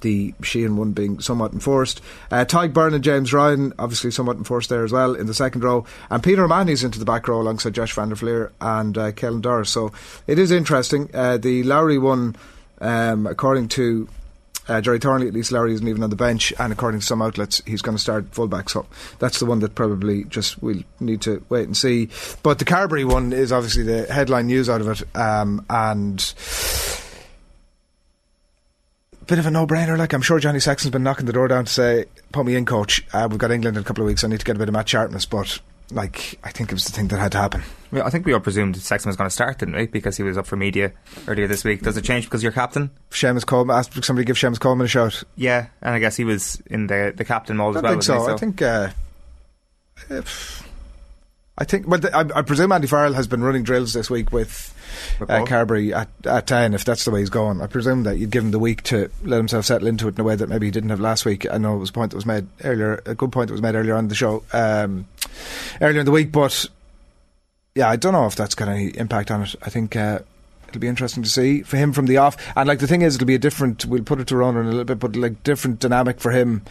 the 0.03 0.35
Sheehan 0.43 0.77
one 0.77 0.93
being 0.93 1.21
somewhat 1.21 1.53
enforced. 1.53 2.01
Uh, 2.31 2.45
Tadhg 2.45 2.73
Beirne 2.73 2.95
and 2.95 3.05
James 3.05 3.33
Ryan, 3.33 3.73
obviously 3.79 4.11
somewhat 4.11 4.37
enforced 4.37 4.69
there 4.69 4.85
as 4.85 4.93
well 4.93 5.15
in 5.15 5.27
the 5.27 5.35
second 5.35 5.65
row. 5.65 5.85
And 6.11 6.23
Peter 6.23 6.45
O'Mahony's 6.45 6.85
into 6.85 6.99
the 6.99 7.05
back 7.05 7.27
row 7.27 7.41
alongside 7.41 7.75
Josh 7.75 7.95
van 7.95 8.11
der 8.11 8.17
Flier 8.17 8.53
and 8.61 8.97
uh, 8.99 9.13
Caelan 9.13 9.43
Doris. 9.43 9.71
So 9.71 9.93
it 10.27 10.39
is 10.39 10.51
interesting. 10.51 11.11
Uh, 11.15 11.39
the 11.39 11.63
Lowry 11.63 11.99
one, 11.99 12.37
um, 12.81 13.27
according 13.27 13.69
to 13.69 14.09
uh, 14.69 14.81
Gerry 14.81 14.99
Thornley, 14.99 15.27
at 15.27 15.35
least 15.35 15.51
Lowry 15.51 15.75
isn't 15.75 15.87
even 15.87 16.03
on 16.03 16.11
the 16.11 16.17
bench, 16.17 16.53
and 16.59 16.73
according 16.73 17.01
to 17.01 17.07
some 17.07 17.21
outlets, 17.21 17.61
he's 17.67 17.83
going 17.83 17.97
to 17.97 18.03
start 18.03 18.27
fullback. 18.33 18.69
So 18.69 18.87
that's 19.19 19.39
the 19.41 19.47
one 19.47 19.59
that 19.61 19.75
probably 19.75 20.25
just 20.25 20.63
we'll 20.63 20.83
need 21.01 21.21
to 21.23 21.45
wait 21.49 21.65
and 21.67 21.77
see. 21.77 22.11
But 22.43 22.59
the 22.59 22.65
Carbery 22.65 23.05
one 23.05 23.33
is 23.33 23.51
obviously 23.53 23.83
the 23.83 24.05
headline 24.13 24.47
news 24.47 24.69
out 24.69 24.81
of 24.81 24.89
it, 24.89 25.17
um, 25.17 25.65
and 25.69 26.21
bit 29.27 29.39
of 29.39 29.47
a 29.47 29.51
no-brainer. 29.51 29.97
Like 29.99 30.13
I'm 30.13 30.23
sure 30.23 30.39
Johnny 30.39 30.61
Sexton's 30.61 30.93
been 30.93 31.03
knocking 31.03 31.27
the 31.27 31.33
door 31.33 31.49
down 31.49 31.65
to 31.65 31.73
say, 31.73 32.07
"Put 32.33 32.47
me 32.47 32.55
in, 32.55 32.65
coach. 32.65 33.05
Uh, 33.13 33.29
we've 33.31 33.39
got 33.39 33.51
England 33.51 33.77
in 33.77 33.83
a 33.83 33.85
couple 33.85 34.03
of 34.03 34.07
weeks. 34.09 34.25
I 34.25 34.29
need 34.29 34.41
to 34.41 34.47
get 34.47 34.57
a 34.57 34.59
bit 34.59 34.69
of 34.69 34.75
match 34.75 34.91
sharpness." 34.91 35.27
But 35.27 35.61
like, 35.91 36.39
I 36.43 36.51
think 36.51 36.71
it 36.71 36.75
was 36.75 36.85
the 36.85 36.93
thing 36.93 37.09
that 37.09 37.19
had 37.19 37.33
to 37.33 37.39
happen. 37.39 37.63
Well, 37.91 38.07
I 38.07 38.11
think 38.11 38.25
we 38.25 38.33
all 38.33 38.41
presumed 38.41 38.77
Sexton 38.77 39.11
was 39.11 39.17
going 39.17 39.29
to 39.29 39.35
start, 39.35 39.59
didn't 39.59 39.77
we? 39.77 39.87
Because 39.87 40.17
he 40.17 40.23
was 40.23 40.39
up 40.39 40.47
for 40.47 40.57
media 40.57 40.93
earlier 41.29 41.47
this 41.47 41.65
week. 41.65 41.83
Does 41.83 41.97
it 41.97 42.05
change 42.05 42.25
because 42.25 42.43
you're 42.43 42.53
captain? 42.53 42.91
Seamus 43.11 43.45
Coleman 43.45 43.77
asked 43.77 44.03
somebody 44.05 44.25
give 44.25 44.37
Seamus 44.37 44.59
Coleman 44.59 44.87
a 44.87 44.89
shout. 44.89 45.23
Yeah, 45.37 45.67
and 45.83 45.95
I 45.95 45.99
guess 45.99 46.17
he 46.17 46.25
was 46.25 46.63
in 46.67 46.87
the 46.87 47.13
the 47.15 47.25
captain 47.25 47.57
mold 47.57 47.77
as 47.77 47.83
well. 47.83 47.93
I 47.93 47.95
think 47.95 48.03
so. 48.03 48.27
so. 48.27 48.35
I 48.35 48.37
think. 48.37 48.63
Uh, 48.63 48.91
if, 50.09 50.69
I 51.59 51.65
think. 51.65 51.87
Well, 51.87 52.01
I, 52.15 52.25
I 52.35 52.43
presume 52.43 52.73
Andy 52.73 52.87
Farrell 52.87 53.13
has 53.13 53.27
been 53.27 53.43
running 53.43 53.63
drills 53.63 53.93
this 53.93 54.09
week 54.09 54.33
with 54.33 54.75
uh, 55.21 55.45
Carbery 55.45 55.95
at, 55.95 56.09
at 56.25 56.47
10, 56.47 56.73
if 56.73 56.85
that's 56.85 57.05
the 57.05 57.11
way 57.11 57.21
he's 57.21 57.31
going. 57.31 57.61
I 57.61 57.67
presume 57.67 58.05
that 58.05 58.17
you'd 58.17 58.31
give 58.31 58.45
him 58.45 58.53
the 58.53 58.59
week 58.59 58.83
to 58.85 59.11
let 59.23 59.37
himself 59.37 59.67
settle 59.67 59.87
into 59.87 60.09
it 60.09 60.15
in 60.15 60.21
a 60.21 60.25
way 60.25 60.35
that 60.35 60.49
maybe 60.49 60.67
he 60.67 60.71
didn't 60.71 60.91
have 60.91 61.01
last 61.01 61.27
week. 61.27 61.47
I 61.51 61.59
know 61.59 61.75
it 61.75 61.79
was 61.79 61.91
a 61.91 61.93
point 61.93 62.13
that 62.13 62.17
was 62.17 62.27
made 62.27 62.47
earlier, 62.65 63.03
a 63.05 63.15
good 63.15 63.33
point 63.33 63.49
that 63.49 63.53
was 63.53 63.63
made 63.63 63.75
earlier 63.75 63.95
on 63.95 64.09
the 64.09 64.15
show, 64.15 64.45
um, 64.53 65.07
earlier 65.81 66.01
in 66.01 66.07
the 66.07 66.13
week, 66.13 66.33
but 66.33 66.67
yeah, 67.75 67.89
I 67.89 67.97
don't 67.97 68.13
know 68.13 68.27
if 68.27 68.37
that's 68.37 68.55
got 68.55 68.69
any 68.69 68.89
impact 68.89 69.31
on 69.31 69.43
it. 69.43 69.55
I 69.63 69.71
think. 69.71 69.97
Uh, 69.97 70.21
it'll 70.69 70.81
be 70.81 70.89
interesting 70.89 71.23
to 71.23 71.29
see 71.29 71.61
for 71.61 71.77
him 71.77 71.93
from 71.93 72.07
the 72.07 72.17
off. 72.17 72.35
And 72.57 72.67
like 72.67 72.79
the 72.79 72.87
thing 72.87 73.03
is, 73.03 73.17
it'll 73.17 73.27
be 73.27 73.35
a 73.35 73.39
different. 73.39 73.85
We'll 73.85 74.05
put 74.05 74.21
it 74.21 74.29
to 74.29 74.37
Ronan 74.37 74.63
in 74.63 74.69
a 74.69 74.71
little 74.71 74.85
bit, 74.85 74.99
but 74.99 75.15
like 75.17 75.43
different 75.43 75.81
dynamic 75.81 76.19
for 76.19 76.31
him 76.31 76.63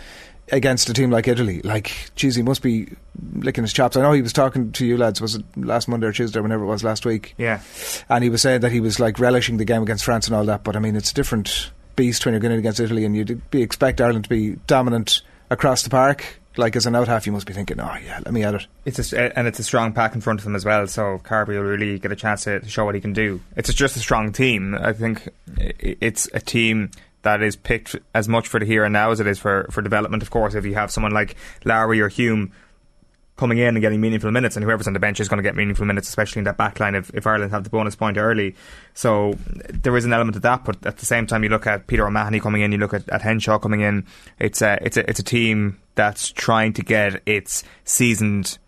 against 0.52 0.90
a 0.90 0.94
team 0.94 1.10
like 1.10 1.28
Italy. 1.28 1.62
Like, 1.64 2.12
geez, 2.16 2.36
he 2.36 2.44
must 2.44 2.62
be 2.62 2.90
licking 3.34 3.64
his 3.64 3.74
chops. 3.74 3.96
I 3.96 4.02
know 4.02 4.12
he 4.12 4.22
was 4.22 4.34
talking 4.34 4.72
to 4.74 4.86
you 4.86 4.98
lads, 4.98 5.22
was 5.22 5.36
it 5.36 5.46
last 5.56 5.88
Monday 5.88 6.08
or 6.08 6.12
Tuesday, 6.12 6.40
or 6.40 6.44
whenever 6.44 6.64
it 6.64 6.68
was 6.68 6.84
last 6.84 7.06
week? 7.06 7.34
Yeah. 7.38 7.62
And 8.10 8.24
he 8.24 8.30
was 8.30 8.42
saying 8.42 8.62
that 8.62 8.72
he 8.72 8.80
was 8.80 9.00
like 9.00 9.20
relishing 9.20 9.58
the 9.58 9.66
game 9.66 9.82
against 9.82 10.04
France 10.04 10.28
and 10.28 10.36
all 10.36 10.46
that, 10.46 10.64
but 10.64 10.76
I 10.76 10.80
mean, 10.80 10.96
it's 10.96 11.12
a 11.12 11.16
different 11.16 11.72
beast 11.96 12.26
when 12.26 12.34
you're 12.34 12.42
going 12.42 12.58
against 12.58 12.80
Italy 12.80 13.06
and 13.06 13.16
you'd 13.16 13.50
be 13.52 13.62
expect 13.62 14.02
Ireland 14.02 14.26
to 14.26 14.30
be 14.30 14.58
dominant 14.68 15.22
across 15.50 15.84
the 15.84 15.90
park. 15.90 16.40
Like 16.58 16.76
as 16.76 16.86
an 16.86 16.96
out 16.96 17.08
half, 17.08 17.26
you 17.26 17.32
must 17.32 17.48
be 17.48 17.54
thinking, 17.54 17.80
"Oh 17.80 17.96
yeah, 18.06 18.20
let 18.26 18.34
me 18.34 18.44
at 18.44 18.56
it." 18.56 18.68
It's 18.84 19.14
a, 19.14 19.40
and 19.40 19.48
it's 19.48 19.60
a 19.60 19.64
strong 19.64 19.94
pack 19.94 20.16
in 20.16 20.20
front 20.20 20.42
of 20.42 20.44
them 20.44 20.54
as 20.54 20.66
well. 20.66 20.86
So 20.86 21.22
Carbery 21.24 21.56
will 21.56 21.62
really 21.62 21.98
get 21.98 22.12
a 22.12 22.16
chance 22.16 22.44
to 22.44 22.68
show 22.68 22.84
what 22.84 22.94
he 22.94 23.00
can 23.00 23.14
do. 23.14 23.40
It's 23.56 23.74
just 23.74 23.96
a 23.96 24.00
strong 24.00 24.34
team. 24.34 24.76
I 24.76 24.92
think 24.92 25.30
it's 25.58 26.28
a 26.34 26.42
team 26.42 26.92
that 27.24 27.42
is 27.42 27.56
picked 27.56 27.96
as 28.14 28.28
much 28.28 28.48
for 28.48 28.60
the 28.60 28.66
here 28.66 28.84
and 28.84 28.94
now 28.94 29.12
as 29.12 29.20
it 29.20 29.28
is 29.28 29.40
for, 29.40 29.68
for 29.70 29.82
development. 29.82 30.24
Of 30.24 30.32
course, 30.32 30.56
if 30.56 30.66
you 30.66 30.74
have 30.74 30.92
someone 30.92 31.12
like 31.12 31.36
Lowry 31.66 32.02
or 32.02 32.10
Hume 32.10 32.52
coming 33.38 33.58
in 33.58 33.70
and 33.70 33.82
getting 33.82 34.00
meaningful 34.00 34.30
minutes, 34.32 34.56
and 34.56 34.64
whoever's 34.64 34.88
on 34.88 34.94
the 34.94 35.00
bench 35.00 35.20
is 35.20 35.28
going 35.28 35.38
to 35.38 35.44
get 35.44 35.56
meaningful 35.56 35.86
minutes, 35.86 36.08
especially 36.08 36.42
in 36.42 36.44
that 36.44 36.58
back 36.58 36.80
line 36.80 36.94
if, 36.94 37.10
if 37.14 37.26
Ireland 37.26 37.52
have 37.52 37.64
the 37.64 37.72
bonus 37.72 37.96
point 37.96 38.18
early. 38.18 38.56
So 38.94 39.34
there 39.70 39.98
is 39.98 40.06
an 40.06 40.14
element 40.14 40.36
of 40.36 40.44
that, 40.44 40.64
but 40.64 40.86
at 40.86 40.98
the 40.98 41.06
same 41.06 41.26
time, 41.26 41.44
you 41.44 41.50
look 41.50 41.66
at 41.66 41.88
Peter 41.88 42.06
O'Mahony 42.06 42.40
coming 42.40 42.62
in, 42.62 42.72
you 42.72 42.78
look 42.78 42.94
at, 42.94 43.10
at 43.10 43.24
Henshaw 43.24 43.58
coming 43.58 43.82
in. 43.82 44.06
It's 44.38 44.62
a 44.62 44.78
it's 44.82 44.98
a 44.98 45.10
it's 45.10 45.20
a 45.20 45.24
team 45.24 45.80
that's 45.96 46.32
trying 46.32 46.74
to 46.74 46.84
get 46.84 47.22
its 47.26 47.64
seasoned 47.84 48.60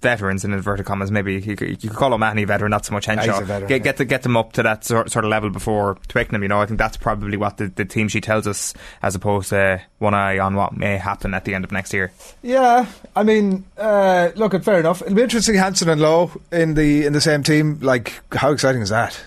veterans 0.00 0.44
in 0.44 0.52
inverted 0.52 0.86
commas. 0.86 1.10
Maybe 1.10 1.34
you 1.34 1.56
could, 1.56 1.82
you 1.82 1.88
could 1.90 1.98
call 1.98 2.12
O'Mahony 2.12 2.42
a 2.42 2.46
veteran, 2.46 2.70
not 2.70 2.84
so 2.84 2.92
much 2.92 3.06
Henshaw. 3.06 3.40
Veteran, 3.40 3.68
get, 3.68 3.70
yeah. 3.70 3.78
get, 3.78 3.96
to, 3.96 4.04
get 4.04 4.22
them 4.22 4.36
up 4.36 4.52
to 4.52 4.62
that 4.62 4.84
sort, 4.84 5.10
sort 5.10 5.24
of 5.24 5.30
level 5.30 5.50
before 5.50 5.98
Twickenham. 6.08 6.42
You 6.42 6.48
know, 6.48 6.60
I 6.60 6.66
think 6.66 6.78
that's 6.78 6.96
probably 6.96 7.36
what 7.36 7.56
the, 7.56 7.68
the 7.68 7.84
team 7.84 8.08
she 8.08 8.20
tells 8.20 8.46
us, 8.46 8.74
as 9.02 9.14
opposed 9.14 9.50
to 9.50 9.82
one 9.98 10.14
eye 10.14 10.38
on 10.38 10.54
what 10.54 10.76
may 10.76 10.96
happen 10.96 11.34
at 11.34 11.44
the 11.44 11.54
end 11.54 11.64
of 11.64 11.72
next 11.72 11.92
year. 11.92 12.12
Yeah, 12.42 12.86
I 13.14 13.22
mean, 13.22 13.64
uh, 13.78 14.30
look, 14.36 14.62
fair 14.62 14.80
enough. 14.80 15.02
It'll 15.02 15.14
be 15.14 15.22
interesting 15.22 15.54
Hansen 15.54 15.88
and 15.88 16.00
Lowe 16.00 16.30
in 16.52 16.74
the 16.74 17.06
in 17.06 17.12
the 17.12 17.20
same 17.20 17.42
team. 17.42 17.78
Like, 17.80 18.20
how 18.32 18.52
exciting 18.52 18.82
is 18.82 18.90
that? 18.90 19.20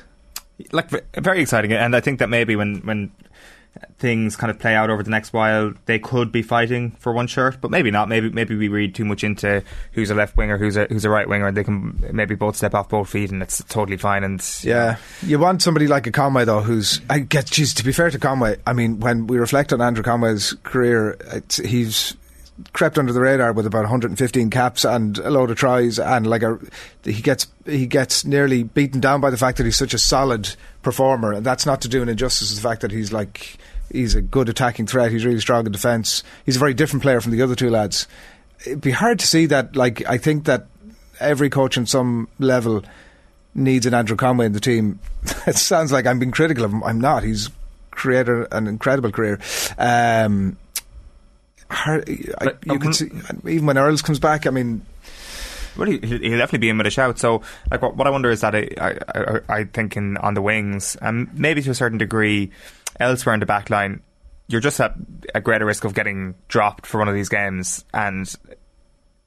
Like, 0.71 0.89
very 1.13 1.41
exciting, 1.41 1.71
and 1.71 1.95
I 1.95 2.01
think 2.01 2.19
that 2.19 2.29
maybe 2.29 2.55
when 2.55 2.77
when 2.79 3.11
things 3.97 4.35
kind 4.35 4.49
of 4.49 4.59
play 4.59 4.75
out 4.75 4.89
over 4.89 5.03
the 5.03 5.09
next 5.09 5.33
while, 5.33 5.73
they 5.85 5.99
could 5.99 6.31
be 6.31 6.41
fighting 6.41 6.91
for 6.91 7.13
one 7.13 7.27
shirt, 7.27 7.59
but 7.61 7.71
maybe 7.71 7.91
not. 7.91 8.09
Maybe 8.09 8.29
maybe 8.29 8.55
we 8.55 8.67
read 8.67 8.95
too 8.95 9.05
much 9.05 9.23
into 9.23 9.63
who's 9.93 10.09
a 10.09 10.15
left 10.15 10.37
winger, 10.37 10.57
who's 10.57 10.77
a 10.77 10.85
who's 10.85 11.05
a 11.05 11.09
right 11.09 11.27
winger. 11.27 11.47
And 11.47 11.57
they 11.57 11.63
can 11.63 12.09
maybe 12.11 12.35
both 12.35 12.55
step 12.55 12.73
off 12.73 12.89
both 12.89 13.09
feet, 13.09 13.31
and 13.31 13.41
it's 13.41 13.63
totally 13.65 13.97
fine. 13.97 14.23
And 14.23 14.43
yeah, 14.63 14.97
you 15.21 15.39
want 15.39 15.61
somebody 15.61 15.87
like 15.87 16.07
a 16.07 16.11
Conway 16.11 16.45
though, 16.45 16.61
who's 16.61 17.01
I 17.09 17.19
get. 17.19 17.45
Geez, 17.47 17.73
to 17.75 17.83
be 17.83 17.91
fair 17.91 18.09
to 18.09 18.19
Conway, 18.19 18.57
I 18.65 18.73
mean, 18.73 18.99
when 18.99 19.27
we 19.27 19.37
reflect 19.37 19.73
on 19.73 19.81
Andrew 19.81 20.03
Conway's 20.03 20.53
career, 20.63 21.17
he's 21.63 22.15
crept 22.73 22.97
under 22.97 23.13
the 23.13 23.21
radar 23.21 23.53
with 23.53 23.65
about 23.65 23.81
115 23.81 24.49
caps 24.49 24.85
and 24.85 25.17
a 25.19 25.29
load 25.29 25.51
of 25.51 25.57
tries, 25.57 25.99
and 25.99 26.27
like 26.27 26.43
a, 26.43 26.59
he 27.03 27.21
gets 27.21 27.47
he 27.65 27.85
gets 27.85 28.25
nearly 28.25 28.63
beaten 28.63 28.99
down 28.99 29.21
by 29.21 29.29
the 29.29 29.37
fact 29.37 29.57
that 29.57 29.65
he's 29.65 29.77
such 29.77 29.93
a 29.93 29.99
solid 29.99 30.55
performer, 30.81 31.33
and 31.33 31.45
that's 31.45 31.65
not 31.65 31.81
to 31.81 31.87
do 31.87 32.01
an 32.01 32.09
injustice 32.09 32.49
to 32.49 32.55
the 32.55 32.61
fact 32.61 32.81
that 32.81 32.91
he's 32.91 33.11
like 33.11 33.57
he's 33.91 34.15
a 34.15 34.21
good 34.21 34.49
attacking 34.49 34.87
threat. 34.87 35.11
He's 35.11 35.25
really 35.25 35.39
strong 35.39 35.65
in 35.65 35.71
defence. 35.71 36.23
He's 36.45 36.55
a 36.55 36.59
very 36.59 36.73
different 36.73 37.03
player 37.03 37.21
from 37.21 37.31
the 37.31 37.41
other 37.41 37.55
two 37.55 37.69
lads. 37.69 38.07
It'd 38.65 38.81
be 38.81 38.91
hard 38.91 39.19
to 39.19 39.27
see 39.27 39.45
that. 39.47 39.75
Like 39.75 40.05
I 40.05 40.17
think 40.17 40.45
that 40.45 40.67
every 41.19 41.49
coach 41.49 41.77
on 41.77 41.85
some 41.85 42.27
level 42.39 42.83
needs 43.55 43.85
an 43.85 43.93
Andrew 43.93 44.15
Conway 44.15 44.45
in 44.45 44.53
the 44.53 44.59
team. 44.59 44.99
it 45.47 45.55
sounds 45.55 45.91
like 45.91 46.05
I'm 46.05 46.19
being 46.19 46.31
critical 46.31 46.63
of 46.65 46.71
him. 46.71 46.83
I'm 46.83 47.01
not. 47.01 47.23
He's 47.23 47.49
created 47.91 48.47
an 48.51 48.67
incredible 48.67 49.11
career. 49.11 49.39
Um, 49.77 50.57
I, 51.69 52.51
you 52.65 52.79
can 52.79 52.93
see 52.93 53.11
even 53.47 53.65
when 53.65 53.77
Earls 53.77 54.01
comes 54.01 54.19
back. 54.19 54.47
I 54.47 54.49
mean, 54.49 54.85
well, 55.77 55.87
he, 55.87 55.97
will 55.97 56.37
definitely 56.37 56.59
be 56.59 56.69
in 56.69 56.77
with 56.77 56.87
a 56.87 56.91
shout. 56.91 57.19
So, 57.19 57.41
like, 57.71 57.81
what, 57.81 57.95
what 57.95 58.07
I 58.07 58.09
wonder 58.09 58.29
is 58.29 58.41
that 58.41 58.55
I, 58.55 58.67
I, 58.79 59.39
I, 59.49 59.63
think 59.65 59.95
in, 59.95 60.17
on 60.17 60.33
the 60.33 60.41
wings, 60.41 60.95
and 61.01 61.27
um, 61.27 61.33
maybe 61.33 61.61
to 61.61 61.71
a 61.71 61.75
certain 61.75 61.97
degree, 61.97 62.51
elsewhere 62.99 63.33
in 63.33 63.39
the 63.39 63.45
back 63.45 63.69
line, 63.69 64.01
you're 64.47 64.61
just 64.61 64.79
at 64.79 64.95
a 65.35 65.41
greater 65.41 65.65
risk 65.65 65.83
of 65.85 65.93
getting 65.93 66.35
dropped 66.47 66.85
for 66.85 66.97
one 66.97 67.07
of 67.07 67.13
these 67.13 67.29
games, 67.29 67.85
and 67.93 68.35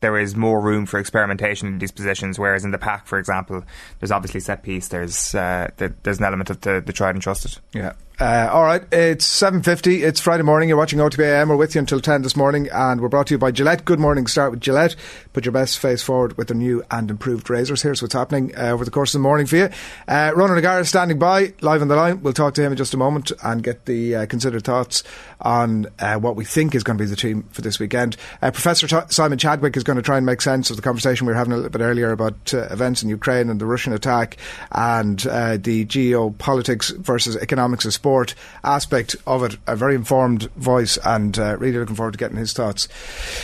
there 0.01 0.19
is 0.19 0.35
more 0.35 0.61
room 0.61 0.85
for 0.85 0.99
experimentation 0.99 1.69
in 1.69 1.79
these 1.79 1.93
positions. 1.93 2.39
Whereas 2.39 2.65
in 2.65 2.73
the 2.73 2.79
pack, 2.79 3.07
for 3.07 3.19
example, 3.19 3.63
there's 4.01 4.11
obviously 4.11 4.41
set 4.41 4.63
piece. 4.63 4.89
There's 4.89 5.35
uh, 5.35 5.71
there's 5.77 6.19
an 6.19 6.25
element 6.25 6.51
of 6.51 6.61
the, 6.61 6.83
the 6.85 6.93
tried 6.93 7.15
and 7.15 7.23
trusted. 7.23 7.59
Yeah. 7.73 7.93
Uh, 8.21 8.49
all 8.53 8.63
right, 8.63 8.83
it's 8.93 9.27
7.50, 9.27 10.05
it's 10.05 10.21
Friday 10.21 10.43
morning, 10.43 10.69
you're 10.69 10.79
watching 10.79 10.99
OTB 10.99 11.25
AM, 11.25 11.49
we're 11.49 11.57
with 11.57 11.75
you 11.75 11.79
until 11.79 11.99
10 11.99 12.23
this 12.23 12.37
morning 12.37 12.69
and 12.71 13.01
we're 13.01 13.09
brought 13.09 13.27
to 13.27 13.35
you 13.35 13.39
by 13.39 13.51
Gillette. 13.51 13.87
Good 13.87 13.99
morning, 13.99 14.27
start 14.27 14.51
with 14.51 14.61
Gillette. 14.61 14.95
Put 15.33 15.47
your 15.47 15.53
best 15.53 15.79
face 15.79 16.03
forward 16.03 16.37
with 16.37 16.49
the 16.49 16.55
new 16.55 16.85
and 16.91 17.11
improved 17.11 17.49
razors. 17.49 17.81
Here's 17.81 18.03
what's 18.03 18.13
happening 18.13 18.55
uh, 18.55 18.69
over 18.69 18.85
the 18.85 18.91
course 18.91 19.15
of 19.15 19.21
the 19.21 19.23
morning 19.23 19.47
for 19.47 19.57
you. 19.57 19.71
Uh, 20.07 20.31
Ronan 20.37 20.59
O'Gara 20.59 20.85
standing 20.85 21.19
by, 21.19 21.55
live 21.63 21.81
on 21.81 21.89
the 21.89 21.97
line. 21.97 22.23
We'll 22.23 22.35
talk 22.35 22.53
to 22.55 22.63
him 22.63 22.73
in 22.73 22.79
just 22.79 22.93
a 22.93 22.99
moment 22.99 23.33
and 23.43 23.63
get 23.63 23.87
the 23.87 24.15
uh, 24.15 24.27
considered 24.27 24.63
thoughts 24.63 25.03
on 25.41 25.87
uh, 25.99 26.17
what 26.17 26.37
we 26.37 26.45
think 26.45 26.75
is 26.75 26.85
going 26.85 26.99
to 26.99 27.03
be 27.05 27.09
the 27.09 27.17
team 27.17 27.49
for 27.51 27.63
this 27.63 27.81
weekend. 27.81 28.19
Uh, 28.43 28.51
Professor 28.51 28.87
T- 28.87 29.09
Simon 29.09 29.39
Chadwick 29.39 29.75
is 29.75 29.85
going 29.85 29.97
to 29.97 30.03
try 30.03 30.19
and 30.19 30.27
make 30.27 30.43
sense 30.43 30.69
of 30.71 30.77
the 30.77 30.83
conversation 30.83 31.27
we 31.27 31.33
were 31.33 31.39
having 31.39 31.55
a 31.55 31.57
little 31.57 31.71
bit 31.71 31.81
earlier 31.81 32.13
about 32.13 32.53
uh, 32.53 32.69
events 32.71 33.03
in 33.03 33.09
Ukraine 33.09 33.49
and 33.49 33.59
the 33.59 33.67
Russian 33.67 33.95
attack 33.95 34.37
and 34.71 35.19
the 35.21 35.87
geopolitics 35.87 36.95
versus 36.99 37.37
economics 37.37 37.87
of 37.87 37.95
sport 38.03 38.35
aspect 38.65 39.15
of 39.29 39.45
it, 39.45 39.57
a 39.69 39.77
very 39.77 39.95
informed 39.95 40.51
voice, 40.57 40.99
and 41.05 41.39
uh, 41.39 41.57
really 41.59 41.79
looking 41.79 41.95
forward 41.95 42.11
to 42.11 42.19
getting 42.19 42.37
his 42.37 42.53
thoughts 42.53 42.89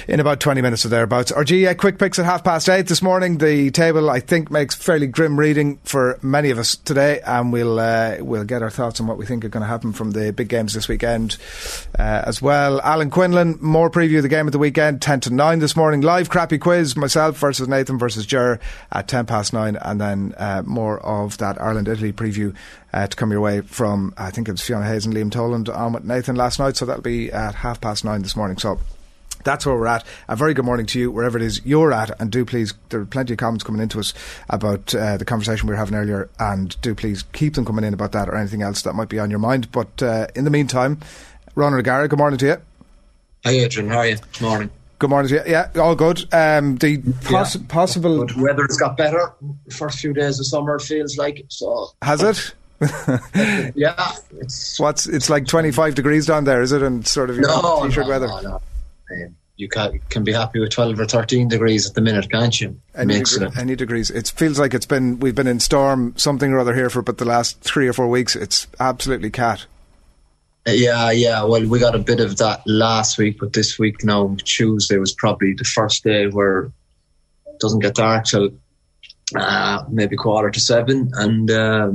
in 0.09 0.18
about 0.18 0.40
20 0.40 0.61
minutes 0.62 0.85
or 0.85 0.88
thereabouts. 0.88 1.31
Our 1.31 1.44
quick 1.75 1.97
picks 1.97 2.18
at 2.18 2.25
half 2.25 2.42
past 2.42 2.68
eight 2.68 2.88
this 2.88 3.01
morning. 3.01 3.38
The 3.38 3.71
table, 3.71 4.11
I 4.11 4.18
think, 4.18 4.51
makes 4.51 4.75
fairly 4.75 5.07
grim 5.07 5.38
reading 5.38 5.79
for 5.85 6.18
many 6.23 6.51
of 6.51 6.59
us 6.59 6.75
today, 6.75 7.21
and 7.25 7.53
we'll 7.53 7.79
uh, 7.79 8.16
we'll 8.18 8.42
get 8.42 8.64
our 8.64 8.71
thoughts 8.71 9.01
on 9.01 9.07
what 9.07 9.16
we 9.16 9.27
think 9.27 9.44
are 9.44 9.49
going 9.49 9.62
to 9.62 9.68
happen 9.68 9.92
from 9.92 10.11
the 10.11 10.33
big 10.33 10.49
games 10.49 10.75
this 10.75 10.88
weekend 10.88 11.37
uh, 11.97 12.25
as 12.27 12.42
well. 12.42 12.81
Alan 12.81 13.11
Quinlan, 13.11 13.59
more 13.61 13.90
preview 13.90 14.16
of 14.16 14.25
the 14.25 14.29
game 14.29 14.49
of 14.49 14.53
the 14.53 14.59
weekend, 14.59 15.01
10 15.01 15.21
to 15.21 15.31
9 15.33 15.61
this 15.61 15.77
morning. 15.77 16.01
Live 16.01 16.31
crappy 16.31 16.59
quiz, 16.59 16.97
myself 16.97 17.38
versus 17.38 17.68
Nathan 17.68 17.97
versus 17.97 18.27
Ger 18.27 18.59
at 18.90 19.07
10 19.07 19.27
past 19.27 19.53
9, 19.53 19.77
and 19.77 20.01
then 20.01 20.35
uh, 20.37 20.64
more 20.66 20.99
of 20.99 21.38
that 21.38 21.61
Ireland 21.62 21.87
Italy 21.87 22.12
preview 22.12 22.57
uh, 22.98 23.06
to 23.06 23.16
come 23.16 23.30
your 23.30 23.40
way 23.40 23.61
from, 23.61 24.12
I 24.16 24.30
think 24.30 24.48
it 24.48 24.52
was 24.52 24.61
Fiona 24.61 24.84
Hayes 24.84 25.06
and 25.06 25.14
Liam 25.14 25.30
Toland 25.30 25.68
on 25.68 25.92
with 25.92 26.04
Nathan 26.04 26.34
last 26.34 26.58
night. 26.58 26.76
So 26.76 26.84
that'll 26.84 27.02
be 27.02 27.30
at 27.30 27.54
half 27.54 27.80
past 27.80 28.04
nine 28.04 28.22
this 28.22 28.34
morning. 28.34 28.58
So 28.58 28.80
that's 29.44 29.64
where 29.64 29.76
we're 29.76 29.87
at. 29.87 30.04
A 30.26 30.34
very 30.34 30.52
good 30.52 30.64
morning 30.64 30.84
to 30.87 30.98
you, 30.98 31.11
wherever 31.12 31.38
it 31.38 31.44
is 31.44 31.64
you're 31.64 31.92
at. 31.92 32.20
And 32.20 32.32
do 32.32 32.44
please, 32.44 32.74
there 32.88 33.00
are 33.00 33.06
plenty 33.06 33.34
of 33.34 33.38
comments 33.38 33.62
coming 33.62 33.80
into 33.80 34.00
us 34.00 34.14
about 34.50 34.92
uh, 34.96 35.16
the 35.16 35.24
conversation 35.24 35.68
we 35.68 35.74
were 35.74 35.78
having 35.78 35.94
earlier. 35.94 36.28
And 36.40 36.80
do 36.80 36.92
please 36.94 37.22
keep 37.32 37.54
them 37.54 37.64
coming 37.64 37.84
in 37.84 37.94
about 37.94 38.11
that 38.12 38.28
or 38.28 38.34
anything 38.34 38.62
else 38.62 38.82
that 38.82 38.94
might 38.94 39.08
be 39.08 39.20
on 39.20 39.30
your 39.30 39.38
mind. 39.38 39.70
But 39.70 40.02
uh, 40.02 40.26
in 40.34 40.42
the 40.42 40.50
meantime, 40.50 40.98
Ronan 41.54 41.78
O'Gara, 41.78 42.08
good 42.08 42.18
morning 42.18 42.38
to 42.38 42.46
you. 42.46 42.56
Hi, 43.44 43.52
Adrian. 43.52 43.90
How 43.90 43.98
are 43.98 44.08
you? 44.08 44.16
Good 44.16 44.42
morning. 44.42 44.70
Good 44.98 45.11
morning. 45.11 45.32
Yeah, 45.32 45.44
yeah 45.46 45.80
all 45.80 45.94
good. 45.94 46.26
Um, 46.34 46.78
the 46.78 47.00
poss- 47.22 47.54
yeah. 47.54 47.62
possible 47.68 48.26
the 48.26 48.42
weather's 48.42 48.76
got 48.76 48.96
better. 48.96 49.34
The 49.66 49.74
first 49.74 50.00
few 50.00 50.12
days 50.12 50.40
of 50.40 50.46
summer 50.46 50.80
feels 50.80 51.16
like 51.16 51.44
so. 51.48 51.92
Has 52.02 52.24
it? 52.24 52.54
Yeah, 53.74 54.12
it's 54.38 54.78
what's 54.78 55.06
it's 55.06 55.28
like 55.28 55.46
twenty 55.46 55.72
five 55.72 55.94
degrees 55.94 56.26
down 56.26 56.44
there, 56.44 56.62
is 56.62 56.72
it? 56.72 56.82
And 56.82 57.06
sort 57.06 57.30
of 57.30 57.38
no, 57.38 57.82
t-shirt 57.84 58.04
no, 58.04 58.10
weather. 58.10 58.26
No, 58.28 58.40
no. 58.40 58.60
You 59.56 59.68
can, 59.68 59.98
can 60.08 60.22
be 60.22 60.32
happy 60.32 60.60
with 60.60 60.70
twelve 60.70 61.00
or 61.00 61.06
thirteen 61.06 61.48
degrees 61.48 61.88
at 61.88 61.94
the 61.94 62.00
minute, 62.00 62.30
can't 62.30 62.60
you? 62.60 62.80
Any, 62.94 63.22
any 63.56 63.74
degrees. 63.74 64.08
It 64.08 64.28
feels 64.28 64.60
like 64.60 64.74
it's 64.74 64.86
been 64.86 65.18
we've 65.18 65.34
been 65.34 65.48
in 65.48 65.58
storm 65.58 66.14
something 66.16 66.52
or 66.52 66.60
other 66.60 66.74
here 66.74 66.88
for 66.88 67.02
but 67.02 67.18
the 67.18 67.24
last 67.24 67.60
three 67.62 67.88
or 67.88 67.92
four 67.92 68.08
weeks. 68.08 68.36
It's 68.36 68.68
absolutely 68.78 69.30
cat. 69.30 69.66
Uh, 70.66 70.70
yeah, 70.70 71.10
yeah. 71.10 71.42
Well, 71.42 71.66
we 71.66 71.80
got 71.80 71.96
a 71.96 71.98
bit 71.98 72.20
of 72.20 72.36
that 72.36 72.62
last 72.66 73.18
week, 73.18 73.38
but 73.40 73.52
this 73.54 73.76
week 73.78 74.04
now 74.04 74.36
Tuesday 74.44 74.98
was 74.98 75.12
probably 75.12 75.54
the 75.54 75.64
first 75.64 76.04
day 76.04 76.28
where 76.28 76.70
it 77.46 77.58
doesn't 77.58 77.80
get 77.80 77.96
dark 77.96 78.26
till 78.26 78.50
uh, 79.36 79.84
maybe 79.88 80.16
quarter 80.16 80.50
to 80.50 80.60
seven, 80.60 81.10
and 81.14 81.50
uh, 81.50 81.90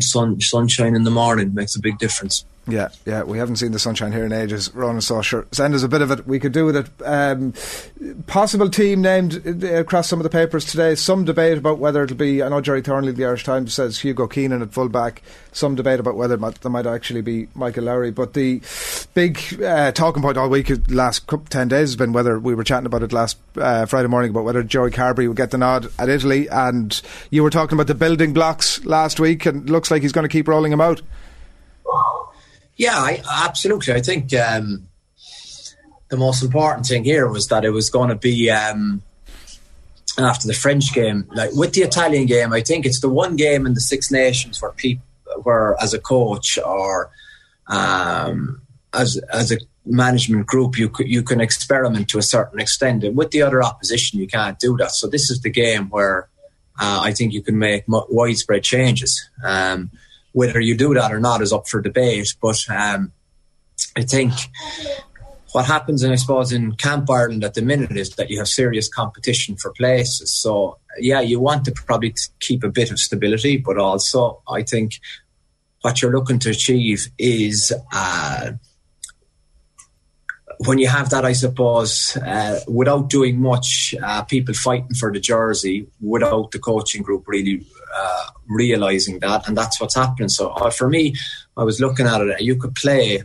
sun 0.00 0.40
sunshine 0.40 0.94
in 0.94 1.04
the 1.04 1.10
morning 1.10 1.54
makes 1.54 1.76
a 1.76 1.80
big 1.80 1.98
difference. 1.98 2.44
Yeah, 2.70 2.88
yeah, 3.06 3.22
we 3.22 3.38
haven't 3.38 3.56
seen 3.56 3.72
the 3.72 3.78
sunshine 3.78 4.12
here 4.12 4.26
in 4.26 4.32
ages. 4.32 4.74
Ronan 4.74 5.00
saw 5.00 5.22
sure. 5.22 5.46
Send 5.52 5.74
us 5.74 5.82
a 5.82 5.88
bit 5.88 6.02
of 6.02 6.10
it. 6.10 6.26
We 6.26 6.38
could 6.38 6.52
do 6.52 6.66
with 6.66 6.76
it. 6.76 6.90
Um, 7.02 7.54
possible 8.26 8.68
team 8.68 9.00
named 9.00 9.42
uh, 9.46 9.76
across 9.76 10.06
some 10.06 10.18
of 10.18 10.24
the 10.24 10.28
papers 10.28 10.66
today. 10.66 10.94
Some 10.94 11.24
debate 11.24 11.56
about 11.56 11.78
whether 11.78 12.02
it'll 12.02 12.18
be. 12.18 12.42
I 12.42 12.48
know 12.50 12.60
Gerry 12.60 12.82
Thornley, 12.82 13.12
the 13.12 13.24
Irish 13.24 13.44
Times, 13.44 13.72
says 13.72 14.00
Hugo 14.00 14.26
Keenan 14.26 14.60
at 14.60 14.72
fullback. 14.72 15.22
Some 15.50 15.76
debate 15.76 15.98
about 15.98 16.16
whether 16.16 16.36
there 16.36 16.70
might 16.70 16.86
actually 16.86 17.22
be 17.22 17.48
Michael 17.54 17.84
Lowry. 17.84 18.10
But 18.10 18.34
the 18.34 18.60
big 19.14 19.62
uh, 19.62 19.92
talking 19.92 20.22
point 20.22 20.36
all 20.36 20.50
week, 20.50 20.70
last 20.90 21.26
ten 21.48 21.68
days, 21.68 21.88
has 21.88 21.96
been 21.96 22.12
whether 22.12 22.38
we 22.38 22.54
were 22.54 22.64
chatting 22.64 22.84
about 22.86 23.02
it 23.02 23.14
last 23.14 23.38
uh, 23.56 23.86
Friday 23.86 24.08
morning 24.08 24.30
about 24.30 24.44
whether 24.44 24.62
Joey 24.62 24.90
Carbery 24.90 25.26
would 25.26 25.38
get 25.38 25.52
the 25.52 25.58
nod 25.58 25.90
at 25.98 26.10
Italy. 26.10 26.48
And 26.50 27.00
you 27.30 27.42
were 27.42 27.50
talking 27.50 27.76
about 27.76 27.86
the 27.86 27.94
building 27.94 28.34
blocks 28.34 28.84
last 28.84 29.18
week, 29.18 29.46
and 29.46 29.70
looks 29.70 29.90
like 29.90 30.02
he's 30.02 30.12
going 30.12 30.28
to 30.28 30.32
keep 30.32 30.48
rolling 30.48 30.70
them 30.70 30.82
out. 30.82 31.00
Yeah, 32.78 32.96
I, 32.96 33.22
absolutely. 33.28 33.92
I 33.92 34.00
think 34.00 34.32
um, 34.34 34.86
the 36.08 36.16
most 36.16 36.42
important 36.42 36.86
thing 36.86 37.04
here 37.04 37.28
was 37.28 37.48
that 37.48 37.64
it 37.64 37.70
was 37.70 37.90
going 37.90 38.08
to 38.08 38.14
be 38.14 38.50
um, 38.50 39.02
after 40.16 40.46
the 40.46 40.54
French 40.54 40.94
game. 40.94 41.26
Like 41.34 41.52
with 41.52 41.72
the 41.72 41.82
Italian 41.82 42.26
game, 42.26 42.52
I 42.52 42.60
think 42.60 42.86
it's 42.86 43.00
the 43.00 43.08
one 43.08 43.34
game 43.34 43.66
in 43.66 43.74
the 43.74 43.80
Six 43.80 44.12
Nations 44.12 44.62
where 44.62 44.70
people, 44.70 45.04
where 45.42 45.76
as 45.80 45.92
a 45.92 45.98
coach 45.98 46.56
or 46.64 47.10
um, 47.66 48.62
as 48.94 49.16
as 49.32 49.50
a 49.50 49.58
management 49.84 50.46
group, 50.46 50.78
you 50.78 50.90
you 51.00 51.24
can 51.24 51.40
experiment 51.40 52.08
to 52.10 52.18
a 52.18 52.22
certain 52.22 52.60
extent, 52.60 53.02
and 53.02 53.16
with 53.16 53.32
the 53.32 53.42
other 53.42 53.60
opposition, 53.60 54.20
you 54.20 54.28
can't 54.28 54.58
do 54.60 54.76
that. 54.76 54.92
So 54.92 55.08
this 55.08 55.30
is 55.30 55.42
the 55.42 55.50
game 55.50 55.88
where 55.90 56.28
uh, 56.78 57.00
I 57.02 57.12
think 57.12 57.32
you 57.32 57.42
can 57.42 57.58
make 57.58 57.84
widespread 57.88 58.62
changes. 58.62 59.28
Um, 59.42 59.90
whether 60.38 60.60
you 60.60 60.76
do 60.76 60.94
that 60.94 61.12
or 61.12 61.18
not 61.18 61.42
is 61.42 61.52
up 61.52 61.66
for 61.66 61.80
debate. 61.80 62.36
But 62.40 62.64
um, 62.70 63.12
I 63.96 64.02
think 64.02 64.32
what 65.50 65.64
happens, 65.64 66.04
and 66.04 66.12
I 66.12 66.16
suppose 66.16 66.52
in 66.52 66.76
Camp 66.76 67.10
Ireland 67.10 67.42
at 67.42 67.54
the 67.54 67.62
minute, 67.62 67.96
is 67.96 68.10
that 68.10 68.30
you 68.30 68.38
have 68.38 68.46
serious 68.46 68.88
competition 68.88 69.56
for 69.56 69.72
places. 69.72 70.32
So 70.32 70.78
yeah, 71.00 71.20
you 71.20 71.40
want 71.40 71.64
to 71.64 71.72
probably 71.72 72.14
keep 72.38 72.62
a 72.62 72.68
bit 72.68 72.92
of 72.92 73.00
stability, 73.00 73.56
but 73.56 73.78
also 73.78 74.40
I 74.48 74.62
think 74.62 75.00
what 75.82 76.00
you're 76.00 76.16
looking 76.16 76.38
to 76.40 76.50
achieve 76.50 77.08
is. 77.18 77.72
Uh, 77.92 78.52
when 80.66 80.78
you 80.78 80.88
have 80.88 81.10
that, 81.10 81.24
I 81.24 81.34
suppose, 81.34 82.16
uh, 82.16 82.58
without 82.66 83.08
doing 83.08 83.40
much, 83.40 83.94
uh, 84.02 84.22
people 84.22 84.54
fighting 84.54 84.94
for 84.98 85.12
the 85.12 85.20
jersey, 85.20 85.86
without 86.00 86.50
the 86.50 86.58
coaching 86.58 87.04
group 87.04 87.28
really 87.28 87.64
uh, 87.94 88.24
realizing 88.48 89.20
that, 89.20 89.48
and 89.48 89.56
that's 89.56 89.80
what's 89.80 89.94
happening. 89.94 90.28
So 90.28 90.50
uh, 90.50 90.70
for 90.70 90.88
me, 90.88 91.14
I 91.56 91.64
was 91.64 91.80
looking 91.80 92.06
at 92.06 92.20
it. 92.20 92.40
You 92.40 92.56
could 92.56 92.74
play 92.74 93.22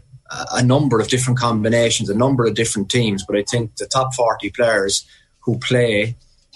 a 0.52 0.64
number 0.64 1.00
of 1.00 1.08
different 1.10 1.40
combinations, 1.40 2.10
a 2.10 2.16
number 2.16 2.46
of 2.46 2.56
different 2.56 2.90
teams, 2.90 3.24
but 3.26 3.38
I 3.38 3.44
think 3.44 3.76
the 3.76 3.86
top 3.86 4.14
forty 4.14 4.50
players 4.50 5.06
who 5.42 5.60
play 5.60 6.16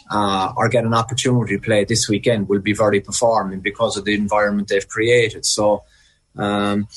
uh, 0.10 0.54
or 0.56 0.70
get 0.70 0.86
an 0.86 0.94
opportunity 0.94 1.58
to 1.58 1.62
play 1.62 1.86
this 1.86 2.10
weekend 2.10 2.50
will 2.50 2.62
be 2.62 2.74
very 2.74 3.02
performing 3.02 3.60
because 3.60 3.98
of 3.98 4.06
the 4.06 4.16
environment 4.16 4.68
they've 4.68 4.88
created. 4.88 5.46
So. 5.46 5.84
Um, 6.36 6.88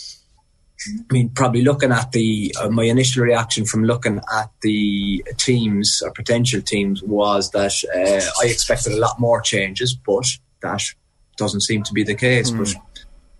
I 0.88 1.12
mean, 1.12 1.28
probably 1.28 1.62
looking 1.62 1.92
at 1.92 2.12
the 2.12 2.54
uh, 2.58 2.70
my 2.70 2.84
initial 2.84 3.22
reaction 3.22 3.66
from 3.66 3.84
looking 3.84 4.18
at 4.34 4.50
the 4.62 5.22
teams 5.36 6.00
or 6.02 6.10
potential 6.10 6.62
teams 6.62 7.02
was 7.02 7.50
that 7.50 7.74
uh, 7.94 8.42
I 8.42 8.48
expected 8.48 8.94
a 8.94 8.98
lot 8.98 9.20
more 9.20 9.42
changes, 9.42 9.94
but 9.94 10.24
that 10.62 10.80
doesn't 11.40 11.62
seem 11.62 11.82
to 11.82 11.92
be 11.92 12.04
the 12.04 12.14
case. 12.14 12.52
Mm. 12.52 12.58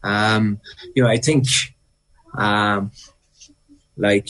But 0.02 0.08
um, 0.08 0.60
you 0.96 1.04
know, 1.04 1.08
I 1.08 1.18
think 1.18 1.46
um, 2.36 2.90
like 3.96 4.28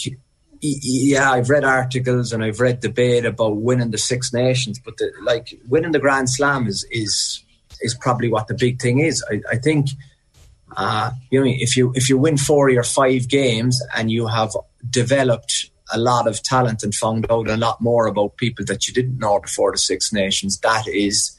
yeah, 0.61 1.33
I've 1.33 1.49
read 1.49 1.65
articles 1.65 2.33
and 2.33 2.45
I've 2.45 2.61
read 2.61 2.81
debate 2.81 3.25
about 3.25 3.57
winning 3.57 3.93
the 3.93 3.99
Six 3.99 4.33
Nations, 4.35 4.79
but 4.79 4.99
the, 4.99 5.11
like 5.23 5.59
winning 5.69 5.93
the 5.93 5.99
Grand 5.99 6.29
Slam 6.29 6.67
is 6.67 6.85
is 6.91 7.43
is 7.81 7.95
probably 7.95 8.29
what 8.29 8.49
the 8.49 8.55
big 8.55 8.81
thing 8.81 8.99
is. 8.99 9.25
I, 9.31 9.41
I 9.53 9.57
think 9.57 9.89
uh, 10.77 11.11
you 11.31 11.41
know, 11.41 11.51
if 11.51 11.77
you 11.77 11.93
if 11.95 12.09
you 12.09 12.19
win 12.19 12.37
four 12.37 12.71
or 12.71 12.83
five 12.83 13.29
games 13.29 13.81
and 13.97 14.11
you 14.11 14.27
have 14.27 14.55
developed 14.89 15.71
a 15.93 15.99
lot 15.99 16.29
of 16.29 16.43
talent 16.43 16.83
and 16.83 16.95
found 16.95 17.27
out 17.31 17.49
a 17.49 17.57
lot 17.57 17.81
more 17.81 18.07
about 18.07 18.37
people 18.37 18.65
that 18.67 18.87
you 18.87 18.95
didn't 18.95 19.19
know 19.19 19.41
before 19.41 19.73
the 19.73 19.79
Six 19.79 20.13
Nations, 20.13 20.59
that 20.61 20.87
is 20.87 21.37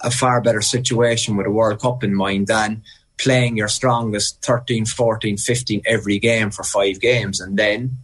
a 0.00 0.10
far 0.10 0.40
better 0.40 0.62
situation 0.62 1.36
with 1.36 1.46
a 1.46 1.50
World 1.50 1.80
Cup 1.80 2.04
in 2.04 2.14
mind 2.14 2.46
than 2.46 2.82
playing 3.18 3.56
your 3.56 3.68
strongest 3.68 4.44
13, 4.44 4.86
14, 4.86 5.36
15 5.36 5.82
every 5.86 6.18
game 6.18 6.50
for 6.50 6.62
five 6.62 7.00
games. 7.00 7.40
And 7.40 7.58
then 7.58 7.98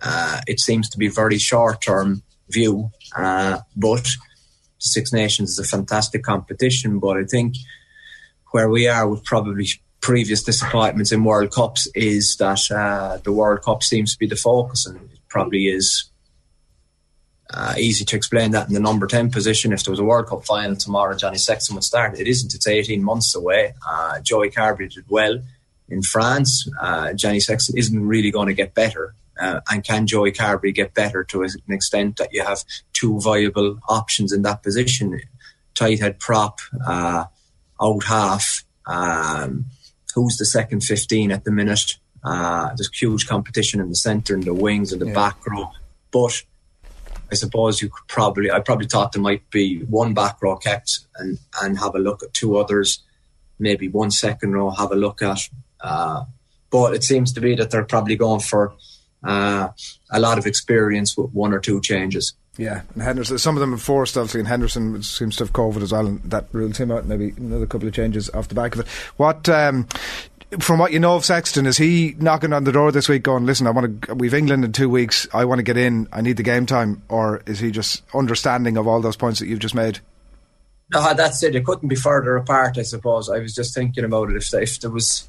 uh, 0.00 0.40
it 0.46 0.60
seems 0.60 0.88
to 0.90 0.98
be 0.98 1.08
very 1.08 1.38
short 1.38 1.82
term 1.82 2.22
view. 2.48 2.90
Uh, 3.16 3.58
but 3.76 4.08
Six 4.78 5.12
Nations 5.12 5.50
is 5.50 5.58
a 5.58 5.64
fantastic 5.64 6.22
competition. 6.22 6.98
But 6.98 7.16
I 7.16 7.24
think 7.24 7.54
where 8.50 8.68
we 8.68 8.88
are 8.88 9.08
with 9.08 9.24
probably 9.24 9.66
previous 10.00 10.42
disappointments 10.42 11.12
in 11.12 11.24
World 11.24 11.52
Cups 11.52 11.88
is 11.94 12.36
that 12.36 12.70
uh, 12.70 13.18
the 13.24 13.32
World 13.32 13.62
Cup 13.62 13.82
seems 13.82 14.12
to 14.12 14.18
be 14.18 14.26
the 14.26 14.36
focus, 14.36 14.86
and 14.86 14.96
it 14.96 15.18
probably 15.28 15.66
is 15.66 16.10
uh, 17.54 17.74
easy 17.76 18.04
to 18.04 18.16
explain 18.16 18.52
that 18.52 18.68
in 18.68 18.74
the 18.74 18.80
number 18.80 19.06
10 19.06 19.30
position. 19.30 19.72
If 19.72 19.84
there 19.84 19.92
was 19.92 20.00
a 20.00 20.04
World 20.04 20.26
Cup 20.26 20.44
final 20.44 20.76
tomorrow, 20.76 21.16
Johnny 21.16 21.38
Sexton 21.38 21.74
would 21.74 21.84
start. 21.84 22.18
It 22.18 22.26
isn't, 22.26 22.54
it's 22.54 22.66
18 22.66 23.02
months 23.02 23.34
away. 23.34 23.74
Uh, 23.86 24.20
Joey 24.20 24.50
Carbery 24.50 24.92
did 24.92 25.04
well 25.08 25.40
in 25.88 26.02
France. 26.02 26.68
Uh, 26.80 27.12
Johnny 27.12 27.40
Sexton 27.40 27.76
isn't 27.76 28.06
really 28.06 28.30
going 28.30 28.48
to 28.48 28.54
get 28.54 28.74
better. 28.74 29.14
Uh, 29.40 29.60
and 29.70 29.84
can 29.84 30.06
Joey 30.06 30.32
Carbery 30.32 30.74
get 30.74 30.94
better 30.94 31.24
to 31.24 31.42
an 31.42 31.50
extent 31.70 32.16
that 32.16 32.32
you 32.32 32.44
have 32.44 32.64
two 32.92 33.20
viable 33.20 33.78
options 33.88 34.32
in 34.32 34.42
that 34.42 34.62
position? 34.62 35.20
Tight 35.74 36.00
head 36.00 36.18
prop, 36.18 36.60
uh, 36.86 37.24
out 37.80 38.04
half. 38.04 38.64
Um, 38.86 39.66
who's 40.14 40.36
the 40.36 40.44
second 40.44 40.82
15 40.82 41.32
at 41.32 41.44
the 41.44 41.50
minute? 41.50 41.96
Uh, 42.22 42.68
there's 42.76 42.90
huge 42.96 43.26
competition 43.26 43.80
in 43.80 43.88
the 43.88 43.96
centre 43.96 44.34
and 44.34 44.44
the 44.44 44.54
wings 44.54 44.92
and 44.92 45.00
the 45.00 45.06
yeah. 45.06 45.14
back 45.14 45.46
row. 45.46 45.70
But 46.12 46.42
I 47.32 47.34
suppose 47.34 47.80
you 47.80 47.88
could 47.88 48.06
probably, 48.08 48.50
I 48.50 48.60
probably 48.60 48.86
thought 48.86 49.12
there 49.12 49.22
might 49.22 49.48
be 49.50 49.78
one 49.84 50.12
back 50.12 50.42
row 50.42 50.56
kept 50.56 51.00
and, 51.16 51.38
and 51.62 51.78
have 51.78 51.94
a 51.94 51.98
look 51.98 52.22
at 52.22 52.34
two 52.34 52.58
others, 52.58 53.02
maybe 53.58 53.88
one 53.88 54.10
second 54.10 54.52
row, 54.52 54.68
have 54.68 54.92
a 54.92 54.96
look 54.96 55.22
at. 55.22 55.38
Uh, 55.80 56.24
but 56.70 56.92
it 56.92 57.02
seems 57.02 57.32
to 57.32 57.40
be 57.40 57.54
that 57.54 57.70
they're 57.70 57.84
probably 57.84 58.16
going 58.16 58.40
for 58.40 58.74
uh, 59.24 59.68
a 60.10 60.20
lot 60.20 60.36
of 60.36 60.46
experience 60.46 61.16
with 61.16 61.30
one 61.32 61.54
or 61.54 61.58
two 61.58 61.80
changes. 61.80 62.34
Yeah, 62.58 62.82
and 62.92 63.02
Henderson. 63.02 63.38
Some 63.38 63.56
of 63.56 63.60
them 63.60 63.70
have 63.70 63.80
forced 63.80 64.18
obviously, 64.18 64.40
and 64.40 64.48
Henderson 64.48 65.02
seems 65.02 65.36
to 65.36 65.44
have 65.44 65.54
COVID 65.54 65.80
as 65.80 65.92
well, 65.92 66.06
and 66.06 66.22
that 66.24 66.48
rules 66.52 66.76
him 66.76 66.90
out. 66.90 67.06
Maybe 67.06 67.32
another 67.38 67.64
couple 67.64 67.88
of 67.88 67.94
changes 67.94 68.28
off 68.30 68.48
the 68.48 68.54
back 68.54 68.74
of 68.74 68.80
it. 68.82 68.88
What, 69.16 69.48
um, 69.48 69.88
from 70.60 70.78
what 70.78 70.92
you 70.92 71.00
know 71.00 71.16
of 71.16 71.24
Sexton, 71.24 71.66
is 71.66 71.78
he 71.78 72.14
knocking 72.18 72.52
on 72.52 72.64
the 72.64 72.72
door 72.72 72.92
this 72.92 73.08
week, 73.08 73.22
going, 73.22 73.46
"Listen, 73.46 73.66
I 73.66 73.70
want 73.70 74.02
to. 74.02 74.14
We've 74.14 74.34
England 74.34 74.64
in 74.64 74.72
two 74.72 74.88
weeks. 74.88 75.26
I 75.32 75.44
want 75.44 75.58
to 75.58 75.62
get 75.62 75.76
in. 75.76 76.08
I 76.12 76.20
need 76.20 76.36
the 76.36 76.42
game 76.42 76.66
time," 76.66 77.02
or 77.08 77.42
is 77.46 77.58
he 77.58 77.70
just 77.70 78.02
understanding 78.14 78.76
of 78.76 78.86
all 78.86 79.00
those 79.00 79.16
points 79.16 79.40
that 79.40 79.46
you've 79.46 79.58
just 79.58 79.74
made? 79.74 80.00
No, 80.92 81.14
that's 81.14 81.42
it. 81.42 81.54
It 81.54 81.64
couldn't 81.64 81.88
be 81.88 81.96
further 81.96 82.36
apart. 82.36 82.78
I 82.78 82.82
suppose. 82.82 83.30
I 83.30 83.38
was 83.38 83.54
just 83.54 83.74
thinking 83.74 84.04
about 84.04 84.30
it. 84.30 84.36
If 84.36 84.52
if 84.54 84.80
there 84.80 84.90
was 84.90 85.28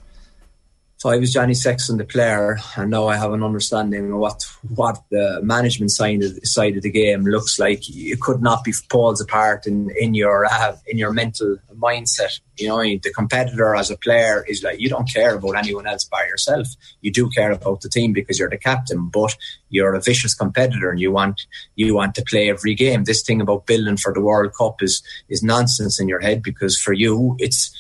so 1.03 1.09
I 1.09 1.17
was 1.17 1.33
Johnny 1.33 1.53
Sexton, 1.53 1.97
the 1.97 2.05
player, 2.05 2.59
and 2.77 2.89
now 2.89 3.09
I 3.09 3.17
have 3.17 3.33
an 3.33 3.43
understanding 3.43 4.13
of 4.13 4.19
what 4.19 4.41
what 4.73 5.03
the 5.11 5.41
management 5.43 5.91
side 5.91 6.23
of, 6.23 6.31
side 6.43 6.77
of 6.77 6.83
the 6.83 6.89
game 6.89 7.25
looks 7.25 7.59
like. 7.59 7.81
It 7.89 8.21
could 8.21 8.41
not 8.41 8.63
be 8.63 8.73
pulled 8.87 9.19
apart 9.19 9.67
in 9.67 9.89
in 9.99 10.13
your 10.13 10.45
uh, 10.45 10.77
in 10.87 10.97
your 10.97 11.11
mental 11.11 11.57
mindset. 11.77 12.39
You 12.57 12.69
know, 12.69 12.81
the 12.81 13.11
competitor 13.13 13.75
as 13.75 13.91
a 13.91 13.97
player 13.97 14.45
is 14.47 14.63
like 14.63 14.79
you 14.79 14.87
don't 14.87 15.13
care 15.13 15.35
about 15.35 15.57
anyone 15.57 15.87
else 15.87 16.05
by 16.05 16.25
yourself. 16.25 16.69
You 17.01 17.11
do 17.11 17.29
care 17.31 17.51
about 17.51 17.81
the 17.81 17.89
team 17.89 18.13
because 18.13 18.39
you're 18.39 18.49
the 18.49 18.57
captain, 18.57 19.09
but 19.09 19.35
you're 19.67 19.95
a 19.95 20.01
vicious 20.01 20.33
competitor 20.33 20.89
and 20.89 21.01
you 21.01 21.11
want 21.11 21.45
you 21.75 21.95
want 21.95 22.15
to 22.15 22.23
play 22.23 22.49
every 22.49 22.75
game. 22.75 23.03
This 23.03 23.23
thing 23.23 23.41
about 23.41 23.65
building 23.65 23.97
for 23.97 24.13
the 24.13 24.21
World 24.21 24.53
Cup 24.57 24.81
is 24.81 25.03
is 25.27 25.43
nonsense 25.43 25.99
in 25.99 26.07
your 26.07 26.21
head 26.21 26.41
because 26.41 26.79
for 26.79 26.93
you 26.93 27.35
it's 27.39 27.75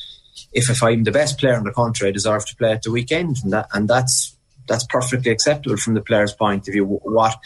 if, 0.51 0.69
if 0.69 0.83
I'm 0.83 1.03
the 1.03 1.11
best 1.11 1.39
player 1.39 1.55
in 1.55 1.63
the 1.63 1.71
country, 1.71 2.07
I 2.07 2.11
deserve 2.11 2.45
to 2.47 2.55
play 2.55 2.71
at 2.71 2.83
the 2.83 2.91
weekend, 2.91 3.37
and 3.43 3.53
that 3.53 3.67
and 3.73 3.87
that's 3.87 4.35
that's 4.67 4.85
perfectly 4.85 5.31
acceptable 5.31 5.77
from 5.77 5.93
the 5.93 6.01
player's 6.01 6.33
point 6.33 6.67
of 6.67 6.73
view. 6.73 6.85
What 6.85 7.37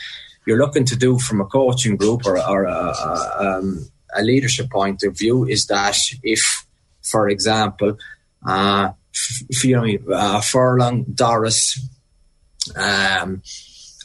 you're 0.45 0.57
looking 0.57 0.85
to 0.85 0.95
do 0.95 1.19
from 1.19 1.41
a 1.41 1.45
coaching 1.45 1.97
group 1.97 2.25
or, 2.25 2.39
or 2.39 2.65
a, 2.65 2.71
a, 2.71 3.57
um, 3.59 3.89
a 4.15 4.23
leadership 4.23 4.69
point 4.69 5.03
of 5.03 5.17
view 5.17 5.45
is 5.45 5.67
that 5.67 5.97
if, 6.23 6.65
for 7.01 7.27
example, 7.27 7.97
uh, 8.45 8.91
you 9.63 9.75
know, 9.75 10.13
uh, 10.13 10.41
Furlong, 10.41 11.03
Doris, 11.03 11.79
um, 12.75 13.41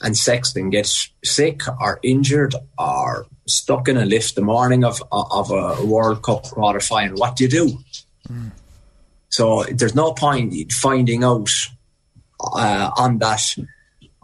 and 0.02 0.16
Sexton 0.16 0.70
get 0.70 0.86
sick 1.22 1.62
or 1.80 2.00
injured 2.02 2.54
or 2.78 3.26
stuck 3.46 3.88
in 3.88 3.96
a 3.96 4.04
lift 4.04 4.34
the 4.34 4.42
morning 4.42 4.84
of 4.84 5.02
of 5.12 5.50
a 5.50 5.84
World 5.84 6.22
Cup 6.22 6.44
quarter 6.44 6.80
final, 6.80 7.18
what 7.18 7.36
do 7.36 7.44
you 7.44 7.50
do? 7.50 7.78
Mm. 8.28 8.50
So 9.32 9.64
there's 9.64 9.94
no 9.94 10.12
point 10.12 10.72
finding 10.72 11.24
out 11.24 11.48
uh, 12.38 12.90
on 12.98 13.18
that 13.18 13.42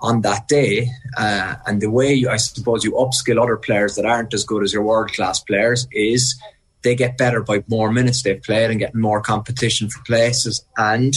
on 0.00 0.20
that 0.20 0.46
day. 0.48 0.90
Uh, 1.16 1.56
and 1.66 1.80
the 1.80 1.90
way 1.90 2.12
you, 2.12 2.28
I 2.28 2.36
suppose 2.36 2.84
you 2.84 2.92
upskill 2.92 3.42
other 3.42 3.56
players 3.56 3.96
that 3.96 4.04
aren't 4.04 4.34
as 4.34 4.44
good 4.44 4.62
as 4.62 4.72
your 4.72 4.82
world 4.82 5.12
class 5.12 5.40
players 5.40 5.88
is 5.92 6.40
they 6.82 6.94
get 6.94 7.16
better 7.16 7.42
by 7.42 7.64
more 7.68 7.90
minutes 7.90 8.22
they've 8.22 8.42
played 8.42 8.70
and 8.70 8.78
getting 8.78 9.00
more 9.00 9.22
competition 9.22 9.88
for 9.88 10.04
places. 10.04 10.62
And 10.76 11.14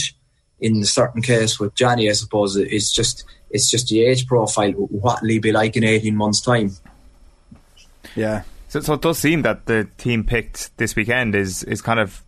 in 0.58 0.82
a 0.82 0.86
certain 0.86 1.20
case 1.20 1.60
with 1.60 1.74
Johnny, 1.74 2.08
I 2.08 2.14
suppose 2.14 2.56
it's 2.56 2.90
just 2.90 3.24
it's 3.50 3.70
just 3.70 3.88
the 3.88 4.02
age 4.02 4.26
profile. 4.26 4.72
What 4.72 5.20
will 5.20 5.28
he 5.28 5.38
be 5.38 5.52
like 5.52 5.76
in 5.76 5.84
eighteen 5.84 6.16
months' 6.16 6.40
time? 6.40 6.72
Yeah. 8.16 8.44
So, 8.68 8.80
so 8.80 8.94
it 8.94 9.02
does 9.02 9.18
seem 9.18 9.42
that 9.42 9.66
the 9.66 9.86
team 9.98 10.24
picked 10.24 10.74
this 10.78 10.96
weekend 10.96 11.34
is 11.34 11.62
is 11.64 11.82
kind 11.82 12.00
of 12.00 12.24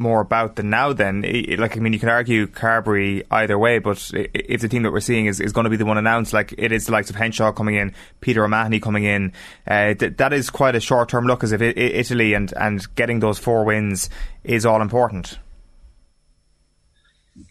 more 0.00 0.20
about 0.20 0.56
than 0.56 0.70
now 0.70 0.92
then. 0.92 1.22
Like 1.58 1.76
I 1.76 1.80
mean 1.80 1.92
you 1.92 1.98
can 1.98 2.08
argue 2.08 2.46
Carbery 2.46 3.24
either 3.30 3.58
way 3.58 3.78
but 3.78 4.10
if 4.14 4.60
the 4.60 4.68
team 4.68 4.82
that 4.82 4.92
we're 4.92 5.00
seeing 5.00 5.26
is, 5.26 5.40
is 5.40 5.52
going 5.52 5.64
to 5.64 5.70
be 5.70 5.76
the 5.76 5.84
one 5.84 5.98
announced 5.98 6.32
like 6.32 6.54
it 6.56 6.72
is 6.72 6.86
the 6.86 6.92
likes 6.92 7.10
of 7.10 7.16
Henshaw 7.16 7.52
coming 7.52 7.74
in 7.74 7.94
Peter 8.20 8.44
O'Mahony 8.44 8.80
coming 8.80 9.04
in 9.04 9.32
uh, 9.66 9.94
th- 9.94 10.16
that 10.16 10.32
is 10.32 10.50
quite 10.50 10.74
a 10.74 10.80
short 10.80 11.08
term 11.08 11.26
look 11.26 11.44
as 11.44 11.52
if 11.52 11.60
Italy 11.60 12.34
and, 12.34 12.52
and 12.56 12.82
getting 12.94 13.20
those 13.20 13.38
four 13.38 13.64
wins 13.64 14.10
is 14.42 14.66
all 14.66 14.82
important. 14.82 15.38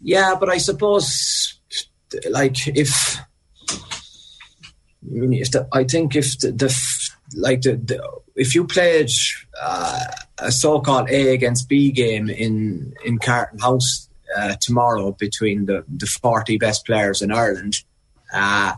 Yeah 0.01 0.35
but 0.39 0.49
I 0.49 0.57
suppose 0.57 1.59
like 2.29 2.67
if 2.67 3.17
I 5.71 5.83
think 5.83 6.15
if 6.15 6.39
the, 6.39 6.51
the 6.51 7.09
like 7.35 7.61
the, 7.61 7.75
the, 7.75 8.01
if 8.35 8.55
you 8.55 8.65
played 8.65 9.11
uh, 9.61 10.05
a 10.41 10.51
so-called 10.51 11.09
A 11.09 11.33
against 11.33 11.69
B 11.69 11.91
game 11.91 12.29
in 12.29 12.93
in 13.05 13.19
Carton 13.19 13.59
House 13.59 14.09
uh, 14.35 14.55
tomorrow 14.61 15.11
between 15.11 15.65
the 15.65 15.83
the 15.87 16.05
forty 16.05 16.57
best 16.57 16.85
players 16.85 17.21
in 17.21 17.31
Ireland, 17.31 17.83
uh, 18.33 18.73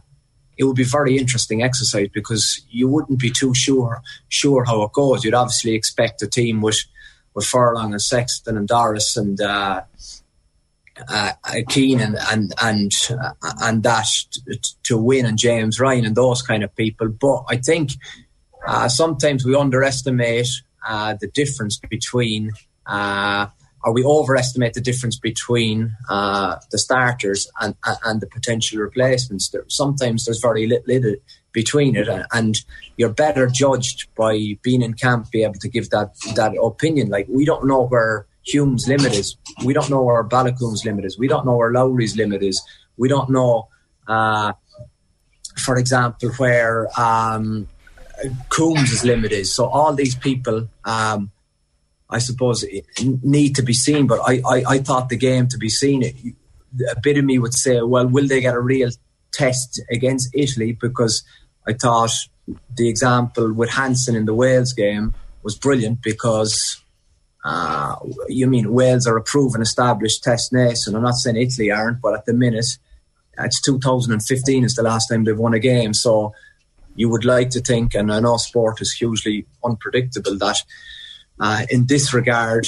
it 0.58 0.64
would 0.64 0.76
be 0.76 0.84
very 0.84 1.18
interesting 1.18 1.64
exercise 1.64 2.10
because 2.14 2.62
you 2.70 2.88
wouldn't 2.88 3.20
be 3.20 3.32
too 3.32 3.54
sure 3.54 4.02
sure 4.30 4.64
how 4.66 4.84
it 4.84 4.94
goes. 4.94 5.24
You'd 5.24 5.34
obviously 5.34 5.74
expect 5.76 6.22
a 6.22 6.28
team 6.28 6.62
with 6.62 6.80
with 7.34 7.46
Furlong 7.46 7.94
and 7.94 8.02
Sexton 8.02 8.58
and 8.58 8.68
Doris 8.68 9.18
and 9.18 9.40
uh, 9.42 9.82
uh, 11.08 11.32
Keane 11.70 12.00
and 12.00 12.18
and 12.32 12.54
and, 12.62 12.92
uh, 13.10 13.34
and 13.62 13.84
that 13.84 14.08
to 14.84 14.98
win 14.98 15.26
and 15.26 15.38
James 15.38 15.80
Ryan 15.80 16.06
and 16.06 16.16
those 16.16 16.42
kind 16.42 16.64
of 16.64 16.76
people. 16.76 17.10
But 17.10 17.46
I 17.50 17.58
think 17.58 17.92
uh, 18.68 18.88
sometimes 18.88 19.46
we 19.46 19.56
underestimate 19.56 20.50
uh, 20.88 21.16
the 21.20 21.28
difference 21.28 21.80
between, 21.90 22.52
uh, 22.86 23.48
or 23.84 23.94
we 23.94 24.04
overestimate 24.04 24.74
the 24.74 24.82
difference 24.82 25.18
between 25.20 25.96
uh, 26.10 26.58
the 26.72 26.78
starters 26.78 27.50
and, 27.60 27.76
and 28.06 28.22
the 28.22 28.28
potential 28.28 28.80
replacements. 28.80 29.50
There, 29.50 29.66
sometimes 29.68 30.26
there's 30.26 30.40
very 30.40 30.68
little 30.68 31.16
between 31.52 31.96
it, 31.96 32.08
and 32.32 32.56
you're 32.96 33.10
better 33.10 33.48
judged 33.48 34.08
by 34.16 34.58
being 34.62 34.82
in 34.82 34.94
camp, 34.94 35.32
be 35.32 35.44
able 35.44 35.60
to 35.60 35.68
give 35.68 35.90
that 35.90 36.14
that 36.36 36.54
opinion. 36.62 37.10
Like 37.10 37.28
we 37.30 37.44
don't 37.44 37.66
know 37.66 37.88
where 37.88 38.26
Hume's 38.44 38.88
limit 38.88 39.14
is, 39.14 39.36
we 39.66 39.74
don't 39.74 39.90
know 39.90 40.02
where 40.02 40.24
Baloucoune's 40.24 40.86
limit 40.86 41.06
is, 41.06 41.20
we 41.20 41.28
don't 41.28 41.46
know 41.46 41.58
where 41.58 41.72
Lowry's 41.74 42.16
limit 42.16 42.42
is 42.42 42.62
We 42.98 43.08
don't 43.08 43.30
know, 43.30 43.68
uh, 44.08 44.54
for 45.58 45.78
example, 45.78 46.30
where 46.38 46.88
um, 47.00 47.68
Coombes' 48.50 48.92
is 48.92 49.04
limited. 49.04 49.46
So 49.48 49.66
all 49.66 49.94
these 49.94 50.16
people, 50.16 50.68
um, 50.86 51.32
I 52.10 52.20
suppose, 52.20 52.66
need 53.02 53.56
to 53.56 53.62
be 53.62 53.74
seen. 53.74 54.08
But 54.08 54.20
I, 54.26 54.42
I, 54.48 54.64
I 54.68 54.78
thought 54.80 55.10
the 55.10 55.18
game 55.18 55.48
to 55.50 55.58
be 55.58 55.70
seen, 55.70 56.04
a 56.04 57.00
bit 57.02 57.18
of 57.18 57.26
me 57.26 57.40
would 57.40 57.54
say, 57.54 57.82
well, 57.82 58.08
will 58.08 58.28
they 58.28 58.42
get 58.42 58.56
a 58.56 58.60
real 58.60 58.90
test 59.32 59.82
against 59.90 60.30
Italy? 60.34 60.74
Because 60.74 61.24
I 61.68 61.74
thought 61.74 62.12
the 62.76 62.90
example 62.90 63.54
with 63.54 63.70
Hansen 63.70 64.16
in 64.16 64.26
the 64.26 64.34
Wales 64.34 64.74
game 64.74 65.14
was 65.44 65.56
brilliant 65.56 66.02
because 66.02 66.82
uh, 67.44 67.96
you 68.28 68.48
mean 68.48 68.74
Wales 68.74 69.08
are 69.08 69.18
a 69.18 69.24
proven 69.24 69.62
established 69.62 70.24
test 70.24 70.54
nation. 70.54 70.96
I'm 70.96 71.04
not 71.04 71.16
saying 71.16 71.38
Italy 71.38 71.72
aren't, 71.72 72.02
but 72.02 72.14
at 72.14 72.26
the 72.26 72.34
minute, 72.34 72.78
it's 73.40 73.62
2015 73.62 74.64
is 74.64 74.76
the 74.76 74.84
last 74.84 75.08
time 75.08 75.24
they've 75.24 75.38
won 75.38 75.54
a 75.54 75.60
game. 75.60 75.94
So 75.94 76.34
you 76.96 77.10
would 77.10 77.26
like 77.26 77.50
to 77.52 77.62
think, 77.62 77.96
and 77.96 78.12
I 78.12 78.20
know 78.20 78.38
sport 78.38 78.82
is 78.82 78.92
hugely 78.92 79.46
unpredictable, 79.64 80.38
that 80.38 80.58
uh, 81.40 81.66
in 81.70 81.88
this 81.88 82.14
regard, 82.14 82.68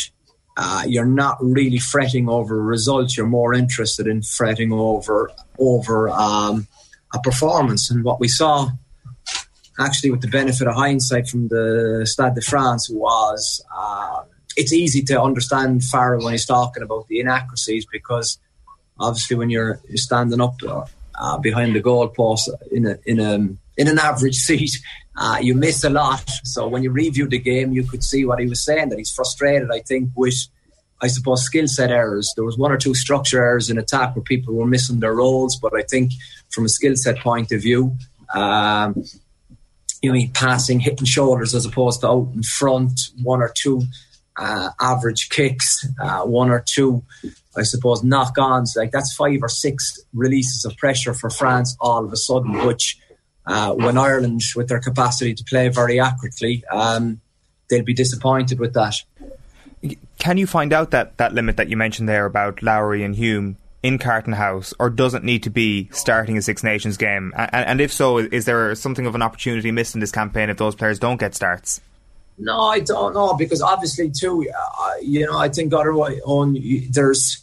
uh, 0.55 0.83
you're 0.87 1.05
not 1.05 1.37
really 1.41 1.79
fretting 1.79 2.29
over 2.29 2.61
results. 2.61 3.17
You're 3.17 3.27
more 3.27 3.53
interested 3.53 4.07
in 4.07 4.21
fretting 4.21 4.71
over 4.71 5.31
over 5.57 6.09
um, 6.09 6.67
a 7.13 7.19
performance. 7.19 7.89
And 7.89 8.03
what 8.03 8.19
we 8.19 8.27
saw, 8.27 8.69
actually, 9.79 10.11
with 10.11 10.21
the 10.21 10.27
benefit 10.27 10.67
of 10.67 10.75
hindsight 10.75 11.27
from 11.27 11.47
the 11.47 12.03
Stade 12.05 12.35
de 12.35 12.41
France, 12.41 12.89
was 12.89 13.63
uh, 13.75 14.23
it's 14.55 14.73
easy 14.73 15.01
to 15.03 15.21
understand 15.21 15.83
Farrell 15.83 16.23
when 16.23 16.33
he's 16.33 16.45
talking 16.45 16.83
about 16.83 17.07
the 17.07 17.19
inaccuracies 17.19 17.85
because 17.91 18.37
obviously 18.99 19.35
when 19.35 19.49
you're 19.49 19.79
standing 19.95 20.41
up 20.41 20.55
uh, 21.19 21.37
behind 21.39 21.75
the 21.75 21.81
goalpost 21.81 22.49
in 22.71 22.85
a 22.85 22.97
in 23.05 23.19
a 23.19 23.62
in 23.77 23.87
an 23.87 23.99
average 23.99 24.35
seat, 24.47 24.71
uh, 25.15 25.37
you 25.41 25.55
miss 25.55 25.83
a 25.83 25.89
lot. 25.89 26.27
So 26.43 26.67
when 26.67 26.83
you 26.83 26.91
review 26.91 27.27
the 27.27 27.39
game, 27.39 27.71
you 27.71 27.83
could 27.83 28.03
see 28.03 28.25
what 28.25 28.39
he 28.39 28.47
was 28.47 28.63
saying 28.63 28.89
that 28.89 28.97
he's 28.97 29.11
frustrated. 29.11 29.69
I 29.71 29.79
think 29.79 30.09
with 30.15 30.47
I 31.01 31.07
suppose 31.07 31.43
skill 31.43 31.67
set 31.67 31.91
errors. 31.91 32.31
There 32.35 32.45
was 32.45 32.57
one 32.57 32.71
or 32.71 32.77
two 32.77 32.95
structure 32.95 33.43
errors 33.43 33.69
in 33.69 33.77
attack 33.77 34.15
where 34.15 34.23
people 34.23 34.53
were 34.53 34.65
missing 34.65 35.01
their 35.01 35.13
roles, 35.13 35.57
but 35.57 35.73
I 35.75 35.81
think 35.81 36.13
from 36.49 36.63
a 36.63 36.69
skill 36.69 36.95
set 36.95 37.19
point 37.19 37.51
of 37.51 37.61
view. 37.61 37.97
Um, 38.33 39.03
you 40.01 40.11
know, 40.11 40.19
passing, 40.33 40.79
hitting 40.79 41.05
shoulders 41.05 41.53
as 41.55 41.65
opposed 41.65 42.01
to 42.01 42.07
out 42.09 42.29
in 42.33 42.43
front, 42.43 42.99
one 43.21 43.41
or 43.41 43.51
two 43.53 43.83
uh, 44.37 44.69
average 44.79 45.29
kicks, 45.29 45.87
uh, 46.01 46.21
one 46.21 46.49
or 46.49 46.63
two, 46.65 47.03
I 47.55 47.63
suppose, 47.63 48.03
knock 48.03 48.37
ons. 48.37 48.75
Like 48.75 48.91
that's 48.91 49.13
five 49.13 49.39
or 49.41 49.49
six 49.49 49.99
releases 50.13 50.65
of 50.65 50.75
pressure 50.77 51.13
for 51.13 51.29
France 51.29 51.75
all 51.79 52.03
of 52.03 52.11
a 52.11 52.17
sudden, 52.17 52.65
which 52.65 52.97
uh, 53.45 53.73
when 53.73 53.97
Ireland, 53.97 54.41
with 54.55 54.67
their 54.69 54.79
capacity 54.79 55.33
to 55.33 55.43
play 55.43 55.67
very 55.69 55.99
accurately, 55.99 56.63
um, 56.71 57.19
they'll 57.69 57.83
be 57.83 57.93
disappointed 57.93 58.59
with 58.59 58.73
that. 58.73 58.95
Can 60.17 60.37
you 60.37 60.47
find 60.47 60.71
out 60.71 60.91
that, 60.91 61.17
that 61.17 61.33
limit 61.33 61.57
that 61.57 61.69
you 61.69 61.75
mentioned 61.75 62.07
there 62.07 62.25
about 62.25 62.63
Lowry 62.63 63.03
and 63.03 63.15
Hume 63.15 63.57
in 63.81 63.97
Carton 63.97 64.33
House, 64.33 64.73
or 64.79 64.89
does 64.89 65.13
it 65.13 65.23
need 65.23 65.43
to 65.43 65.49
be 65.49 65.89
starting 65.91 66.37
a 66.37 66.41
Six 66.41 66.63
Nations 66.63 66.95
game? 66.95 67.33
And, 67.35 67.49
and 67.53 67.81
if 67.81 67.91
so, 67.91 68.17
is 68.17 68.45
there 68.45 68.73
something 68.75 69.05
of 69.05 69.13
an 69.13 69.21
opportunity 69.21 69.71
missed 69.71 69.93
in 69.93 69.99
this 69.99 70.11
campaign 70.11 70.49
if 70.49 70.57
those 70.57 70.73
players 70.73 70.99
don't 70.99 71.19
get 71.19 71.35
starts? 71.35 71.81
No, 72.37 72.61
I 72.61 72.79
don't 72.79 73.13
know 73.13 73.35
because 73.35 73.61
obviously 73.61 74.09
too, 74.09 74.49
uh, 74.49 74.93
you 75.01 75.25
know, 75.25 75.37
I 75.37 75.49
think 75.49 75.73
otherwise 75.73 76.19
on 76.25 76.57
there's 76.89 77.42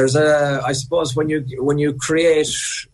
there's 0.00 0.16
a 0.16 0.62
I 0.64 0.72
suppose 0.72 1.14
when 1.14 1.28
you 1.28 1.44
when 1.58 1.78
you 1.78 1.92
create 1.92 2.50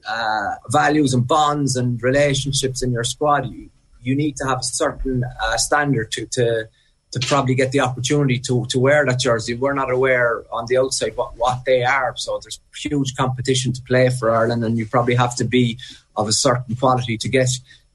uh, 0.08 0.54
values 0.70 1.14
and 1.14 1.24
bonds 1.26 1.76
and 1.76 2.02
relationships 2.02 2.82
in 2.82 2.90
your 2.90 3.04
squad, 3.04 3.48
you, 3.48 3.70
you 4.02 4.16
need 4.16 4.34
to 4.38 4.44
have 4.44 4.58
a 4.58 4.64
certain 4.64 5.22
uh, 5.40 5.56
standard 5.56 6.10
to 6.12 6.26
to 6.26 6.68
to 7.12 7.20
probably 7.20 7.54
get 7.54 7.70
the 7.70 7.78
opportunity 7.78 8.40
to 8.40 8.66
to 8.70 8.80
wear 8.80 9.06
that 9.06 9.20
jersey. 9.20 9.54
We're 9.54 9.80
not 9.82 9.88
aware 9.88 10.42
on 10.50 10.66
the 10.66 10.78
outside 10.78 11.16
what 11.16 11.36
what 11.36 11.64
they 11.64 11.84
are, 11.84 12.16
so 12.16 12.40
there's 12.42 12.58
huge 12.76 13.14
competition 13.14 13.72
to 13.74 13.82
play 13.82 14.10
for 14.10 14.34
Ireland, 14.34 14.64
and 14.64 14.76
you 14.76 14.84
probably 14.86 15.14
have 15.14 15.36
to 15.36 15.44
be 15.44 15.78
of 16.16 16.26
a 16.26 16.32
certain 16.32 16.74
quality 16.74 17.16
to 17.18 17.28
get 17.28 17.50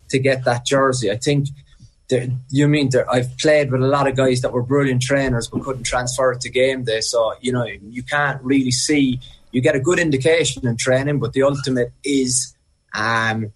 to 0.07 0.19
get 0.19 0.45
that 0.45 0.65
jersey. 0.65 1.11
I 1.11 1.17
think 1.17 1.49
you 2.49 2.67
mean 2.67 2.89
I've 3.09 3.37
played 3.37 3.71
with 3.71 3.81
a 3.81 3.87
lot 3.87 4.07
of 4.07 4.15
guys 4.15 4.41
that 4.41 4.51
were 4.51 4.63
brilliant 4.63 5.01
trainers 5.01 5.47
but 5.47 5.63
couldn't 5.63 5.83
transfer 5.83 6.31
it 6.31 6.41
to 6.41 6.49
game 6.49 6.83
day. 6.83 7.01
So 7.01 7.33
you 7.41 7.51
know 7.51 7.65
you 7.65 8.03
can't 8.03 8.41
really 8.43 8.71
see. 8.71 9.19
You 9.51 9.61
get 9.61 9.75
a 9.75 9.79
good 9.79 9.99
indication 9.99 10.65
in 10.65 10.77
training, 10.77 11.19
but 11.19 11.33
the 11.33 11.43
ultimate 11.43 11.91
is 12.03 12.55
um, 12.93 13.51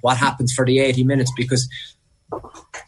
what 0.00 0.16
happens 0.16 0.52
for 0.52 0.64
the 0.64 0.78
eighty 0.78 1.04
minutes 1.04 1.32
because 1.36 1.68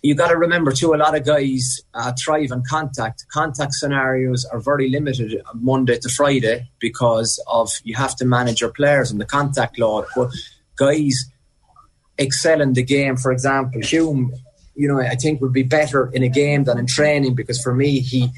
you 0.03 0.15
got 0.15 0.29
to 0.29 0.37
remember 0.37 0.73
too. 0.73 0.95
A 0.95 0.97
lot 0.97 1.17
of 1.17 1.25
guys 1.25 1.81
uh, 1.95 2.13
thrive 2.19 2.53
on 2.53 2.63
contact. 2.69 3.25
Contact 3.33 3.73
scenarios 3.73 4.45
are 4.47 4.61
very 4.61 4.89
limited 4.89 5.41
Monday 5.55 5.99
to 5.99 6.09
Friday 6.09 6.69
because 6.81 7.43
of 7.47 7.71
you 7.85 7.95
have 7.95 8.17
to 8.17 8.25
manage 8.25 8.61
your 8.61 8.73
players 8.73 9.11
and 9.11 9.21
the 9.21 9.25
contact 9.25 9.79
load. 9.79 10.07
But 10.17 10.31
guys 10.77 11.25
excel 12.19 12.61
in 12.61 12.73
the 12.73 12.83
game. 12.83 13.17
For 13.17 13.33
example, 13.33 13.81
Hume 13.81 14.33
you 14.79 14.87
know, 14.87 15.01
I 15.01 15.17
think 15.17 15.41
would 15.41 15.53
be 15.53 15.65
better 15.65 16.09
in 16.15 16.23
a 16.23 16.29
game 16.29 16.63
than 16.63 16.79
in 16.79 16.87
training 16.87 17.35
because 17.35 17.61
for 17.61 17.75
me, 17.75 17.99
he 17.99 18.31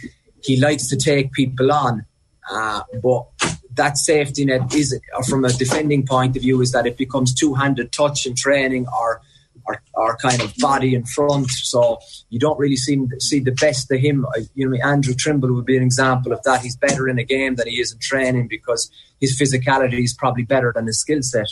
he 0.42 0.59
likes 0.59 0.88
to 0.88 0.96
take 0.96 1.33
people 1.33 1.70
on, 1.70 2.07
uh, 2.50 2.83
but 3.03 3.26
that 3.74 3.98
safety 3.98 4.46
net 4.46 4.74
is 4.74 4.98
from 5.29 5.44
a 5.44 5.53
defending 5.53 6.07
point 6.07 6.35
of 6.37 6.42
view 6.42 6.62
is 6.62 6.72
that 6.72 6.87
it 6.87 6.96
becomes 6.96 7.35
two-handed 7.35 7.92
touch 7.92 8.24
in 8.24 8.35
training 8.35 8.87
or 8.98 9.20
or, 9.66 9.83
or 9.92 10.16
kind 10.16 10.40
of 10.40 10.55
body 10.57 10.94
in 10.94 11.05
front. 11.05 11.50
So 11.50 11.98
you 12.31 12.38
don't 12.38 12.59
really 12.59 12.76
see 12.76 12.96
see 13.18 13.40
the 13.40 13.53
best 13.53 13.92
of 13.92 14.00
him. 14.00 14.24
You 14.55 14.70
know, 14.70 14.79
Andrew 14.83 15.12
Trimble 15.12 15.53
would 15.53 15.66
be 15.66 15.76
an 15.76 15.83
example 15.83 16.33
of 16.33 16.42
that. 16.44 16.62
He's 16.62 16.76
better 16.76 17.07
in 17.07 17.18
a 17.18 17.24
game 17.24 17.57
than 17.57 17.68
he 17.68 17.81
is 17.83 17.92
in 17.92 17.98
training 17.98 18.48
because 18.48 18.90
his 19.20 19.38
physicality 19.38 20.03
is 20.03 20.14
probably 20.14 20.44
better 20.44 20.72
than 20.74 20.87
his 20.87 20.98
skill 20.98 21.22
set. 21.22 21.48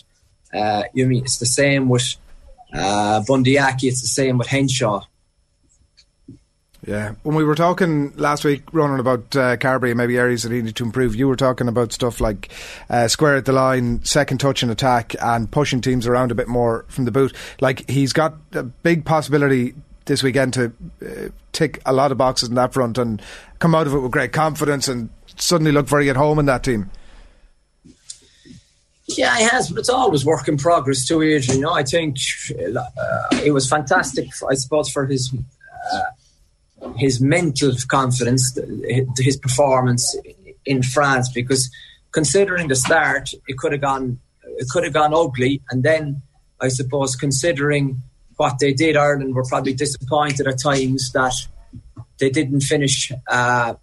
Uh, 0.55 0.85
you 0.94 1.05
know, 1.05 1.11
mean 1.11 1.24
it's 1.24 1.37
the 1.37 1.53
same 1.61 1.90
with 1.90 2.16
uh, 2.72 3.22
Bundee 3.26 3.59
Aki, 3.59 3.88
it's 3.88 4.02
the 4.02 4.09
same 4.09 4.38
with 4.38 4.48
Henshaw. 4.48 5.02
Yeah, 6.87 7.16
when 7.22 7.35
we 7.35 7.44
were 7.44 7.57
talking 7.57 8.16
last 8.16 8.44
week, 8.44 8.62
running 8.72 9.00
about 9.00 9.37
uh, 9.37 9.57
Carbery 9.57 9.90
and 9.90 9.98
maybe 9.98 10.16
areas 10.16 10.44
that 10.44 10.52
he 10.52 10.59
needed 10.59 10.76
to 10.76 10.85
improve, 10.85 11.16
you 11.16 11.28
were 11.28 11.37
talking 11.37 11.68
about 11.68 11.92
stuff 11.92 12.20
like 12.20 12.50
uh, 12.88 13.09
square 13.09 13.37
at 13.37 13.46
the 13.46 13.52
line, 13.52 14.02
second 14.04 14.38
touch 14.38 14.62
and 14.62 14.70
attack, 14.70 15.14
and 15.20 15.50
pushing 15.50 15.81
teams 15.81 16.07
around 16.07 16.31
a 16.31 16.35
bit 16.35 16.48
more 16.48 16.87
from 16.88 17.04
the 17.04 17.11
boot. 17.11 17.35
Like 17.61 17.88
he's 17.90 18.12
got 18.12 18.37
a 18.52 18.62
big 18.62 19.04
possibility 19.04 19.74
this 20.07 20.22
weekend 20.22 20.54
to 20.54 20.72
uh, 21.04 21.28
tick 21.52 21.83
a 21.85 21.92
lot 21.92 22.12
of 22.12 22.16
boxes 22.16 22.48
in 22.48 22.54
that 22.54 22.72
front 22.72 22.96
and 22.96 23.20
come 23.59 23.74
out 23.74 23.87
of 23.87 23.92
it 23.92 23.98
with 23.98 24.12
great 24.12 24.33
confidence 24.33 24.88
and 24.88 25.11
suddenly 25.37 25.72
look 25.72 25.88
very 25.88 26.09
at 26.09 26.16
home 26.16 26.38
in 26.38 26.46
that 26.46 26.62
team. 26.62 26.90
Yeah, 29.16 29.37
he 29.38 29.44
has, 29.44 29.71
but 29.71 29.81
it's 29.81 29.88
always 29.88 30.25
work 30.25 30.49
in 30.49 30.59
progress 30.59 31.07
too, 31.07 31.23
Adrian. 31.23 31.61
You 31.61 31.66
know, 31.66 31.73
I 31.73 31.83
think 31.83 32.18
uh, 32.51 33.29
it 33.42 33.53
was 33.53 33.68
fantastic, 33.68 34.29
I 34.49 34.55
suppose, 34.55 34.90
for 34.90 35.07
his 35.07 35.35
uh, 35.92 36.90
his 36.97 37.21
mental 37.21 37.73
confidence, 37.88 38.57
his 39.16 39.37
performance 39.37 40.16
in 40.66 40.83
France, 40.83 41.31
because 41.33 41.71
considering 42.12 42.68
the 42.68 42.77
start, 42.77 43.31
it 43.47 43.57
could 43.57 43.73
have 43.73 43.81
gone 43.81 44.21
it 44.44 44.68
could 44.71 44.85
have 44.85 44.92
gone 44.92 45.14
ugly, 45.14 45.62
and 45.71 45.83
then 45.83 46.23
I 46.61 46.68
suppose 46.68 47.16
considering 47.16 48.03
what 48.37 48.59
they 48.61 48.73
did, 48.73 48.97
Ireland 48.97 49.35
were 49.35 49.44
probably 49.44 49.73
disappointed 49.75 50.47
at 50.47 50.61
times 50.61 51.11
that 51.12 51.35
they 52.18 52.31
didn't 52.31 52.61
finish. 52.61 53.11
Uh, 53.27 53.75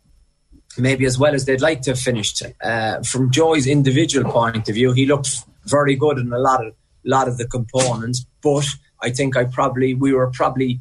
maybe 0.77 1.05
as 1.05 1.17
well 1.17 1.33
as 1.33 1.45
they'd 1.45 1.61
like 1.61 1.81
to 1.83 1.91
have 1.91 1.99
finished. 1.99 2.43
Uh, 2.61 3.01
from 3.03 3.31
Joey's 3.31 3.67
individual 3.67 4.29
point 4.31 4.67
of 4.69 4.75
view, 4.75 4.91
he 4.91 5.05
looked 5.05 5.29
very 5.65 5.95
good 5.95 6.17
in 6.17 6.31
a 6.31 6.39
lot 6.39 6.65
of 6.65 6.73
lot 7.03 7.27
of 7.27 7.37
the 7.37 7.47
components, 7.47 8.25
but 8.41 8.65
I 9.01 9.11
think 9.11 9.37
I 9.37 9.45
probably 9.45 9.93
we 9.93 10.13
were 10.13 10.31
probably 10.31 10.79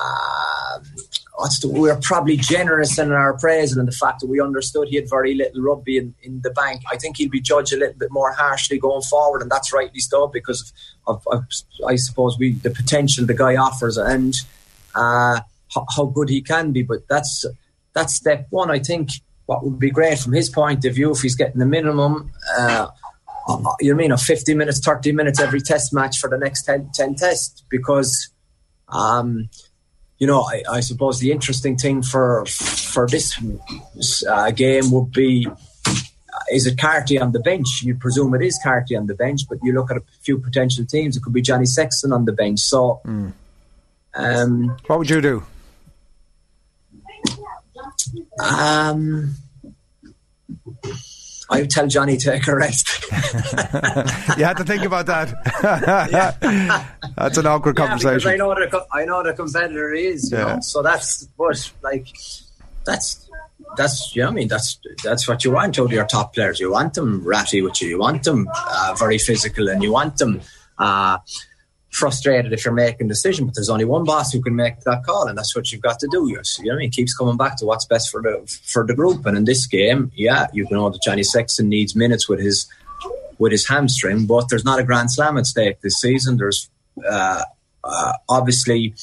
uh, 0.00 0.78
the, 1.60 1.68
we 1.68 1.80
were 1.80 1.98
probably 2.00 2.36
generous 2.36 2.98
in 2.98 3.10
our 3.10 3.30
appraisal 3.30 3.80
and 3.80 3.88
the 3.88 3.92
fact 3.92 4.20
that 4.20 4.28
we 4.28 4.40
understood 4.40 4.88
he 4.88 4.96
had 4.96 5.08
very 5.08 5.34
little 5.34 5.62
rugby 5.62 5.96
in, 5.96 6.14
in 6.22 6.40
the 6.42 6.50
bank. 6.50 6.82
I 6.90 6.96
think 6.96 7.16
he'll 7.16 7.30
be 7.30 7.40
judged 7.40 7.72
a 7.72 7.78
little 7.78 7.98
bit 7.98 8.10
more 8.10 8.32
harshly 8.32 8.78
going 8.78 9.02
forward, 9.02 9.42
and 9.42 9.50
that's 9.50 9.72
rightly 9.72 10.00
so 10.00 10.28
because 10.28 10.72
of, 11.06 11.26
of, 11.26 11.38
of 11.38 11.44
I 11.86 11.96
suppose 11.96 12.38
we 12.38 12.52
the 12.52 12.70
potential 12.70 13.26
the 13.26 13.34
guy 13.34 13.56
offers 13.56 13.96
and 13.96 14.34
uh, 14.94 15.40
how, 15.74 15.86
how 15.96 16.04
good 16.04 16.28
he 16.28 16.42
can 16.42 16.72
be. 16.72 16.82
But 16.82 17.08
that's 17.08 17.44
that's 17.94 18.14
step 18.14 18.46
one. 18.50 18.70
I 18.70 18.78
think 18.78 19.10
what 19.46 19.64
would 19.64 19.78
be 19.78 19.90
great 19.90 20.18
from 20.18 20.32
his 20.32 20.48
point 20.48 20.84
of 20.84 20.94
view 20.94 21.10
if 21.12 21.20
he's 21.20 21.34
getting 21.34 21.58
the 21.58 21.66
minimum, 21.66 22.30
uh, 22.58 22.88
you 23.80 23.94
mean, 23.94 24.12
of 24.12 24.20
50 24.20 24.54
minutes, 24.54 24.78
30 24.80 25.12
minutes 25.12 25.40
every 25.40 25.60
test 25.60 25.92
match 25.92 26.18
for 26.18 26.30
the 26.30 26.38
next 26.38 26.62
10, 26.62 26.90
10 26.94 27.16
tests 27.16 27.62
because, 27.68 28.30
um, 28.88 29.48
you 30.18 30.26
know, 30.26 30.42
I, 30.42 30.62
I, 30.70 30.80
suppose 30.80 31.18
the 31.18 31.32
interesting 31.32 31.76
thing 31.76 32.02
for 32.02 32.44
for 32.46 33.08
this 33.08 33.36
uh, 34.28 34.50
game 34.52 34.92
would 34.92 35.10
be 35.10 35.48
is 36.52 36.66
it 36.66 36.78
Carty 36.78 37.18
on 37.18 37.32
the 37.32 37.40
bench? 37.40 37.82
You 37.82 37.94
presume 37.96 38.34
it 38.34 38.42
is 38.42 38.58
Carty 38.62 38.96
on 38.96 39.06
the 39.06 39.14
bench, 39.14 39.42
but 39.48 39.58
you 39.62 39.72
look 39.72 39.90
at 39.90 39.96
a 39.96 40.02
few 40.20 40.38
potential 40.38 40.84
teams. 40.84 41.16
It 41.16 41.22
could 41.22 41.32
be 41.32 41.42
Johnny 41.42 41.66
Sexton 41.66 42.12
on 42.12 42.24
the 42.24 42.32
bench. 42.32 42.60
So, 42.60 43.00
Mm. 43.04 43.32
um, 44.14 44.76
What 44.86 44.98
would 45.00 45.10
you 45.10 45.20
do? 45.20 45.42
Um, 48.42 49.34
I 51.50 51.60
would 51.60 51.70
tell 51.70 51.86
Johnny 51.86 52.16
to 52.16 52.30
take 52.30 52.46
a 52.48 52.56
rest. 52.56 52.88
you 53.12 54.44
had 54.44 54.56
to 54.56 54.64
think 54.64 54.84
about 54.84 55.06
that. 55.06 55.34
That's 57.16 57.36
an 57.38 57.46
awkward 57.46 57.76
Yeah, 57.78 57.86
conversation. 57.88 58.30
I 58.30 58.36
know 58.36 58.48
what 58.48 58.62
a, 58.62 59.04
know 59.06 59.16
what 59.16 59.26
a 59.28 59.34
competitor 59.34 59.92
is. 59.92 60.30
You 60.32 60.38
Yeah. 60.38 60.44
know, 60.54 60.60
so 60.60 60.82
that's 60.82 61.28
what 61.36 61.72
like 61.82 62.06
that's 62.86 63.28
that's 63.76 64.14
you 64.16 64.22
know, 64.22 64.28
I 64.28 64.32
mean 64.32 64.48
that's 64.48 64.78
that's 65.04 65.28
what 65.28 65.44
you 65.44 65.52
want 65.52 65.78
out 65.78 65.84
of 65.86 65.92
your 65.92 66.06
top 66.06 66.34
players. 66.34 66.58
You 66.58 66.70
want 66.72 66.94
them 66.94 67.22
ratty 67.26 67.60
with 67.60 67.80
you. 67.82 67.88
You 67.88 67.98
want 67.98 68.22
them 68.24 68.48
uh, 68.54 68.94
very 68.98 69.18
physical, 69.18 69.68
and 69.68 69.82
you 69.82 69.92
want 69.92 70.16
them 70.18 70.40
uh, 70.78 71.18
frustrated 71.92 72.52
if 72.52 72.64
you're 72.64 72.74
making 72.74 73.06
a 73.06 73.08
decision. 73.08 73.46
But 73.46 73.54
there's 73.54 73.70
only 73.70 73.84
one 73.84 74.04
boss 74.04 74.32
who 74.32 74.42
can 74.42 74.56
make 74.56 74.80
that 74.80 75.04
call, 75.04 75.28
and 75.28 75.38
that's 75.38 75.54
what 75.54 75.70
you've 75.70 75.82
got 75.82 75.98
to 76.00 76.08
do. 76.10 76.26
You 76.28 76.34
know, 76.34 76.42
what 76.64 76.72
I 76.72 76.76
mean, 76.76 76.90
keeps 76.90 77.14
coming 77.14 77.36
back 77.36 77.56
to 77.58 77.66
what's 77.66 77.84
best 77.84 78.10
for 78.10 78.20
the 78.20 78.42
for 78.64 78.84
the 78.84 78.94
group. 78.94 79.24
And 79.26 79.36
in 79.36 79.44
this 79.44 79.66
game, 79.66 80.10
yeah, 80.14 80.48
you 80.52 80.66
know 80.70 80.90
that 80.90 81.02
Johnny 81.02 81.22
Sexton 81.22 81.68
needs 81.68 81.94
minutes 81.94 82.28
with 82.28 82.40
his 82.40 82.66
with 83.38 83.52
his 83.52 83.68
hamstring, 83.68 84.26
but 84.26 84.48
there's 84.48 84.64
not 84.64 84.78
a 84.78 84.84
grand 84.84 85.12
slam 85.12 85.38
at 85.38 85.46
stake 85.46 85.80
this 85.80 86.00
season. 86.00 86.36
There's 86.36 86.70
uh, 87.08 87.42
uh, 87.84 88.12
obviously 88.28 88.94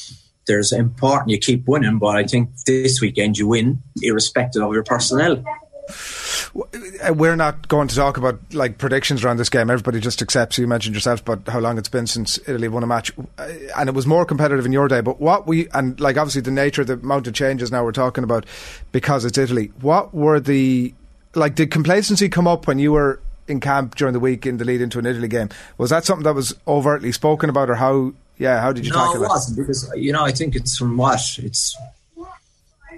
there's 0.48 0.72
important 0.72 1.30
you 1.30 1.38
keep 1.38 1.68
winning, 1.68 2.00
but 2.00 2.16
I 2.16 2.24
think 2.24 2.50
this 2.66 3.02
weekend 3.02 3.38
you 3.38 3.48
win 3.48 3.82
irrespective 4.02 4.64
of 4.64 4.74
your 4.74 4.84
personnel. 4.84 5.44
Uh, 5.90 7.14
We're 7.14 7.36
not 7.36 7.68
going 7.68 7.88
to 7.88 7.96
talk 7.96 8.18
about 8.18 8.40
like 8.54 8.78
predictions 8.78 9.24
around 9.24 9.38
this 9.38 9.50
game. 9.50 9.70
Everybody 9.70 10.00
just 10.00 10.22
accepts. 10.22 10.58
You 10.58 10.68
mentioned 10.68 10.96
yourself 10.96 11.22
about 11.22 11.48
how 11.48 11.60
long 11.60 11.78
it's 11.78 11.90
been 11.90 12.08
since 12.08 12.38
Italy 12.48 12.68
won 12.68 12.84
a 12.84 12.88
match, 12.88 13.12
Uh, 13.38 13.48
and 13.78 13.90
it 13.90 13.96
was 13.96 14.06
more 14.08 14.26
competitive 14.26 14.66
in 14.66 14.72
your 14.72 14.88
day. 14.88 15.02
But 15.02 15.20
what 15.20 15.48
we 15.48 15.68
and 15.70 16.00
like 16.00 16.18
obviously 16.18 16.42
the 16.42 16.52
nature 16.52 16.82
of 16.82 16.88
the 16.88 16.94
amount 16.94 17.28
of 17.28 17.34
changes 17.34 17.72
now 17.72 17.84
we're 17.84 17.92
talking 17.92 18.24
about 18.24 18.46
because 18.92 19.26
it's 19.26 19.38
Italy. 19.38 19.72
What 19.82 20.14
were 20.14 20.40
the 20.40 20.94
like? 21.36 21.56
Did 21.56 21.72
complacency 21.72 22.30
come 22.30 22.48
up 22.48 22.68
when 22.68 22.80
you 22.80 22.92
were 22.92 23.20
in 23.48 23.60
camp 23.60 23.96
during 23.96 24.14
the 24.14 24.20
week 24.20 24.46
in 24.46 24.58
the 24.58 24.66
lead 24.66 24.82
into 24.82 25.00
an 25.00 25.06
Italy 25.06 25.28
game? 25.28 25.50
Was 25.78 25.90
that 25.90 26.06
something 26.06 26.24
that 26.24 26.36
was 26.36 26.56
overtly 26.68 27.12
spoken 27.12 27.50
about, 27.50 27.70
or 27.70 27.76
how? 27.76 28.14
Yeah, 28.38 28.62
how 28.62 28.72
did 28.72 28.86
you 28.86 28.92
no, 28.94 28.98
tackle 29.00 29.16
it 29.18 29.20
that? 29.20 29.30
wasn't 29.30 29.58
because 29.58 29.92
you 29.96 30.14
know 30.14 30.24
I 30.24 30.32
think 30.32 30.56
it's 30.56 30.78
from 30.78 30.96
what 30.98 31.20
it's 31.40 31.76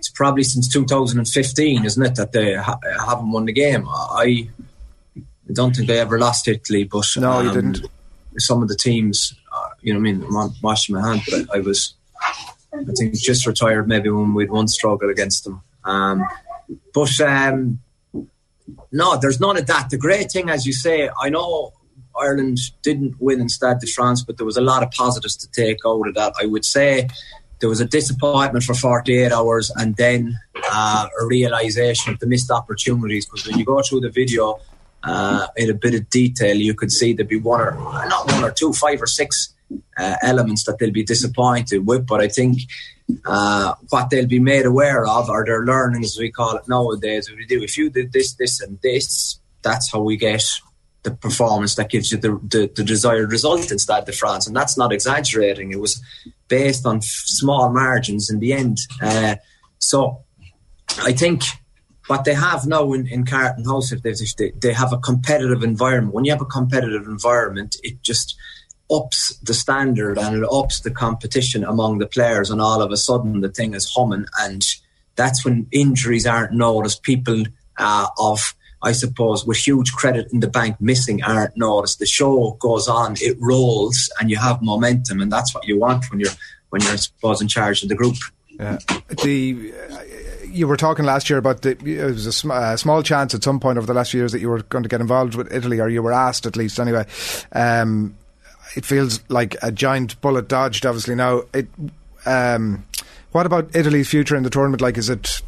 it's 0.01 0.09
probably 0.09 0.41
since 0.41 0.67
2015, 0.67 1.85
isn't 1.85 2.03
it, 2.03 2.15
that 2.15 2.31
they 2.31 2.55
ha- 2.55 2.79
haven't 3.05 3.31
won 3.31 3.45
the 3.45 3.53
game. 3.53 3.87
I 3.87 4.49
I 5.15 5.53
don't 5.53 5.75
think 5.75 5.87
they 5.87 5.99
ever 5.99 6.17
lost 6.17 6.47
Italy, 6.47 6.85
but 6.85 7.05
No, 7.17 7.41
you 7.41 7.49
um, 7.49 7.53
didn't. 7.53 7.85
Some 8.39 8.63
of 8.63 8.67
the 8.67 8.75
teams, 8.75 9.35
uh, 9.53 9.69
you 9.81 9.93
know, 9.93 9.99
I 9.99 10.01
mean, 10.01 10.23
I'm 10.23 10.49
washing 10.63 10.95
my 10.95 11.07
hand, 11.07 11.21
but 11.29 11.53
I, 11.53 11.57
I 11.57 11.59
was, 11.59 11.93
I 12.73 12.83
think, 12.97 13.13
just 13.13 13.45
retired 13.45 13.87
maybe 13.87 14.09
when 14.09 14.33
we'd 14.33 14.49
one 14.49 14.67
struggle 14.67 15.11
against 15.11 15.43
them. 15.43 15.61
Um, 15.83 16.25
but 16.95 17.21
um, 17.21 17.79
no, 18.91 19.17
there's 19.17 19.39
none 19.39 19.57
of 19.57 19.67
that. 19.67 19.91
The 19.91 19.99
great 19.99 20.31
thing, 20.31 20.49
as 20.49 20.65
you 20.65 20.73
say, 20.73 21.11
I 21.21 21.29
know 21.29 21.73
Ireland 22.19 22.57
didn't 22.81 23.21
win 23.21 23.39
in 23.39 23.49
Stade 23.49 23.81
de 23.81 23.87
France, 23.87 24.23
but 24.23 24.37
there 24.37 24.47
was 24.47 24.57
a 24.57 24.61
lot 24.61 24.81
of 24.81 24.89
positives 24.89 25.35
to 25.37 25.51
take 25.51 25.77
out 25.85 26.07
of 26.07 26.15
that. 26.15 26.33
I 26.41 26.47
would 26.47 26.65
say 26.65 27.07
there 27.61 27.69
was 27.69 27.79
a 27.79 27.85
disappointment 27.85 28.65
for 28.65 28.73
48 28.73 29.31
hours 29.31 29.71
and 29.75 29.95
then 29.95 30.37
uh, 30.71 31.07
a 31.21 31.25
realization 31.25 32.11
of 32.11 32.19
the 32.19 32.27
missed 32.27 32.51
opportunities. 32.51 33.25
Because 33.25 33.47
when 33.47 33.57
you 33.57 33.65
go 33.65 33.81
through 33.81 34.01
the 34.01 34.09
video 34.09 34.59
uh, 35.03 35.47
in 35.55 35.69
a 35.69 35.73
bit 35.73 35.93
of 35.93 36.09
detail, 36.09 36.57
you 36.57 36.73
could 36.73 36.91
see 36.91 37.13
there'd 37.13 37.29
be 37.29 37.37
one 37.37 37.61
or 37.61 37.71
not 37.73 38.31
one 38.31 38.43
or 38.43 38.51
two, 38.51 38.73
five 38.73 39.01
or 39.01 39.07
six 39.07 39.53
uh, 39.97 40.15
elements 40.21 40.65
that 40.65 40.79
they'll 40.79 40.91
be 40.91 41.03
disappointed 41.03 41.87
with. 41.87 42.05
But 42.05 42.21
I 42.21 42.27
think 42.27 42.57
uh, 43.25 43.75
what 43.89 44.09
they'll 44.09 44.27
be 44.27 44.39
made 44.39 44.65
aware 44.65 45.05
of 45.05 45.29
are 45.29 45.45
their 45.45 45.63
learnings, 45.63 46.07
as 46.07 46.19
we 46.19 46.31
call 46.31 46.55
it 46.55 46.67
nowadays. 46.67 47.29
We 47.29 47.45
do 47.45 47.63
if 47.63 47.77
you 47.77 47.89
did 47.89 48.11
this, 48.11 48.33
this, 48.33 48.59
and 48.59 48.79
this, 48.81 49.39
that's 49.61 49.91
how 49.91 50.01
we 50.01 50.17
get 50.17 50.43
the 51.03 51.11
performance 51.11 51.75
that 51.75 51.89
gives 51.89 52.11
you 52.11 52.17
the, 52.17 52.39
the, 52.43 52.71
the 52.75 52.83
desired 52.83 53.31
result 53.31 53.71
in 53.71 53.79
Stade 53.79 54.05
de 54.05 54.11
France. 54.11 54.45
And 54.45 54.55
that's 54.55 54.77
not 54.77 54.91
exaggerating. 54.91 55.71
It 55.71 55.79
was 55.79 56.01
based 56.51 56.85
on 56.85 56.97
f- 56.97 57.03
small 57.03 57.71
margins 57.71 58.29
in 58.29 58.39
the 58.39 58.51
end. 58.51 58.77
Uh, 59.01 59.35
so 59.79 60.21
I 60.99 61.13
think 61.13 61.43
what 62.07 62.25
they 62.25 62.33
have 62.33 62.67
now 62.67 62.91
in, 62.91 63.07
in 63.07 63.25
Carton 63.25 63.63
House, 63.63 63.93
if 63.93 64.03
they, 64.03 64.51
they, 64.61 64.73
have 64.73 64.91
a 64.91 64.97
competitive 64.97 65.63
environment. 65.63 66.13
When 66.13 66.25
you 66.25 66.31
have 66.33 66.41
a 66.41 66.57
competitive 66.59 67.07
environment, 67.07 67.77
it 67.83 68.03
just 68.03 68.35
ups 68.91 69.37
the 69.37 69.53
standard 69.53 70.17
and 70.17 70.43
it 70.43 70.49
ups 70.51 70.81
the 70.81 70.91
competition 70.91 71.63
among 71.63 71.99
the 71.99 72.05
players. 72.05 72.49
And 72.49 72.61
all 72.61 72.81
of 72.81 72.91
a 72.91 72.97
sudden, 72.97 73.39
the 73.39 73.49
thing 73.49 73.73
is 73.73 73.89
humming. 73.95 74.25
And 74.41 74.61
that's 75.15 75.45
when 75.45 75.67
injuries 75.71 76.27
aren't 76.27 76.51
noticed. 76.51 77.01
People 77.03 77.45
uh, 77.77 78.07
of 78.17 78.53
I 78.83 78.91
suppose, 78.93 79.45
with 79.45 79.57
huge 79.57 79.91
credit 79.93 80.31
in 80.33 80.39
the 80.39 80.47
bank 80.47 80.79
missing 80.79 81.23
aren't 81.23 81.55
noticed. 81.55 81.99
The 81.99 82.05
show 82.05 82.57
goes 82.59 82.87
on, 82.87 83.15
it 83.19 83.37
rolls, 83.39 84.09
and 84.19 84.29
you 84.29 84.37
have 84.37 84.61
momentum, 84.61 85.21
and 85.21 85.31
that's 85.31 85.53
what 85.53 85.67
you 85.67 85.79
want 85.79 86.05
when 86.09 86.19
you're 86.19 86.31
when 86.69 86.81
you're, 86.81 86.93
I 86.93 86.95
suppose, 86.95 87.41
in 87.41 87.47
charge 87.47 87.83
of 87.83 87.89
the 87.89 87.95
group. 87.95 88.15
Yeah. 88.59 88.79
The 89.23 89.73
uh, 89.89 89.99
you 90.51 90.67
were 90.67 90.77
talking 90.77 91.05
last 91.05 91.29
year 91.29 91.39
about 91.39 91.61
the 91.61 91.71
it 91.71 92.05
was 92.05 92.25
a 92.25 92.33
sm- 92.33 92.51
uh, 92.51 92.75
small 92.77 93.03
chance 93.03 93.33
at 93.33 93.43
some 93.43 93.59
point 93.59 93.77
over 93.77 93.87
the 93.87 93.93
last 93.93 94.11
few 94.11 94.19
years 94.19 94.31
that 94.31 94.39
you 94.39 94.49
were 94.49 94.63
going 94.63 94.83
to 94.83 94.89
get 94.89 95.01
involved 95.01 95.35
with 95.35 95.53
Italy, 95.53 95.79
or 95.79 95.89
you 95.89 96.01
were 96.01 96.13
asked 96.13 96.45
at 96.45 96.55
least 96.55 96.79
anyway. 96.79 97.05
Um, 97.53 98.15
it 98.75 98.85
feels 98.85 99.21
like 99.29 99.55
a 99.61 99.71
giant 99.71 100.19
bullet 100.21 100.47
dodged. 100.47 100.85
Obviously 100.85 101.15
now, 101.15 101.43
it. 101.53 101.67
Um, 102.25 102.85
what 103.31 103.45
about 103.45 103.75
Italy's 103.75 104.09
future 104.09 104.35
in 104.35 104.43
the 104.43 104.49
tournament? 104.49 104.81
Like, 104.81 104.97
is 104.97 105.09
it? 105.09 105.41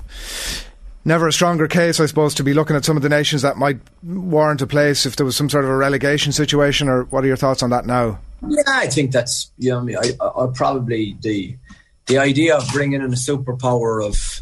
Never 1.06 1.28
a 1.28 1.34
stronger 1.34 1.68
case, 1.68 1.99
I 1.99 2.06
suppose, 2.06 2.34
to 2.36 2.43
be 2.43 2.54
looking 2.54 2.76
at 2.76 2.86
some 2.86 2.95
of 2.95 3.04
the 3.04 3.10
nations 3.10 3.41
that 3.41 3.58
might 3.58 3.78
warrant 4.04 4.62
a 4.62 4.68
place 4.68 5.06
if 5.06 5.18
there 5.18 5.26
was 5.26 5.36
some 5.36 5.49
sort 5.49 5.66
of 5.66 5.70
a 5.70 5.76
relegation 5.76 6.32
situation. 6.32 6.88
Or 6.88 7.04
what 7.06 7.24
are 7.24 7.28
your 7.28 7.36
thoughts 7.36 7.62
on 7.62 7.72
that 7.72 7.86
now? 7.86 8.20
Yeah, 8.47 8.64
I 8.68 8.88
think 8.88 9.12
that's 9.12 9.51
you 9.58 9.72
know, 9.72 9.99
I 10.01 10.12
I, 10.22 10.43
I, 10.43 10.47
probably 10.54 11.18
the 11.22 11.58
the 12.06 12.18
idea 12.18 12.56
of 12.56 12.68
bringing 12.72 13.01
in 13.01 13.14
a 13.14 13.18
superpower 13.18 14.06
of 14.06 14.41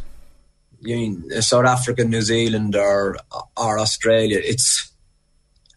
you 0.81 0.95
mean 0.95 1.41
South 1.41 1.65
Africa, 1.65 2.03
New 2.03 2.21
Zealand, 2.21 2.75
or 2.75 3.17
or 3.57 3.79
Australia. 3.79 4.39
It's 4.43 4.90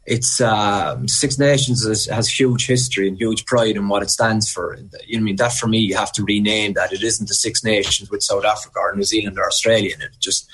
it's 0.07 0.41
um, 0.41 1.09
Six 1.09 1.39
Nations 1.39 1.87
has, 1.87 2.07
has 2.07 2.29
huge 2.29 2.67
history 2.67 3.09
and 3.09 3.17
huge 3.17 3.47
pride 3.47 3.77
in 3.77 3.89
what 3.89 4.03
it 4.03 4.11
stands 4.11 4.51
for. 4.51 4.77
You 5.07 5.19
know, 5.19 5.23
I 5.23 5.25
mean 5.25 5.37
that 5.37 5.53
for 5.53 5.67
me, 5.67 5.79
you 5.79 5.97
have 5.97 6.13
to 6.13 6.25
rename 6.25 6.75
that. 6.75 6.93
It 6.93 7.03
isn't 7.03 7.29
the 7.29 7.35
Six 7.35 7.65
Nations 7.65 8.11
with 8.11 8.23
South 8.23 8.45
Africa 8.45 8.79
or 8.81 8.95
New 8.95 9.03
Zealand 9.05 9.39
or 9.39 9.47
Australia. 9.47 9.95
It 9.99 10.17
just 10.21 10.49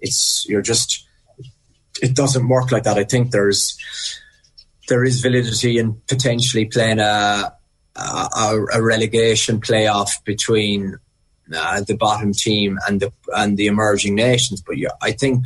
it's 0.00 0.46
you're 0.48 0.62
just 0.62 1.06
it 2.02 2.14
doesn't 2.14 2.48
work 2.48 2.72
like 2.72 2.84
that. 2.84 2.98
I 2.98 3.04
think 3.04 3.30
there's 3.30 3.76
there 4.88 5.04
is 5.04 5.20
validity 5.20 5.78
in 5.78 6.00
potentially 6.08 6.64
playing 6.64 7.00
a 7.00 7.52
a, 7.96 8.64
a 8.74 8.82
relegation 8.82 9.60
playoff 9.60 10.24
between 10.24 10.98
uh, 11.54 11.80
the 11.82 11.96
bottom 11.96 12.32
team 12.32 12.78
and 12.88 13.00
the 13.00 13.12
and 13.36 13.56
the 13.56 13.66
emerging 13.66 14.14
nations. 14.14 14.62
But 14.62 14.78
yeah, 14.78 14.90
I 15.02 15.12
think 15.12 15.44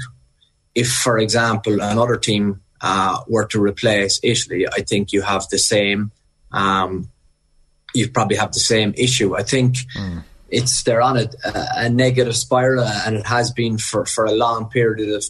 if, 0.74 0.90
for 0.90 1.18
example, 1.18 1.80
another 1.80 2.16
team 2.16 2.60
uh, 2.80 3.20
were 3.26 3.46
to 3.46 3.60
replace 3.60 4.20
Italy, 4.22 4.66
I 4.68 4.82
think 4.82 5.12
you 5.12 5.22
have 5.22 5.48
the 5.50 5.58
same. 5.58 6.12
Um, 6.52 7.10
you 7.94 8.10
probably 8.10 8.36
have 8.36 8.52
the 8.52 8.60
same 8.60 8.94
issue. 8.96 9.36
I 9.36 9.42
think 9.42 9.76
it's 10.50 10.82
they're 10.82 11.02
on 11.02 11.16
a, 11.16 11.28
a 11.44 11.88
negative 11.88 12.36
spiral, 12.36 12.84
and 12.84 13.16
it 13.16 13.26
has 13.26 13.50
been 13.50 13.78
for, 13.78 14.06
for 14.06 14.24
a 14.24 14.32
long 14.32 14.68
period 14.68 15.08
of 15.14 15.24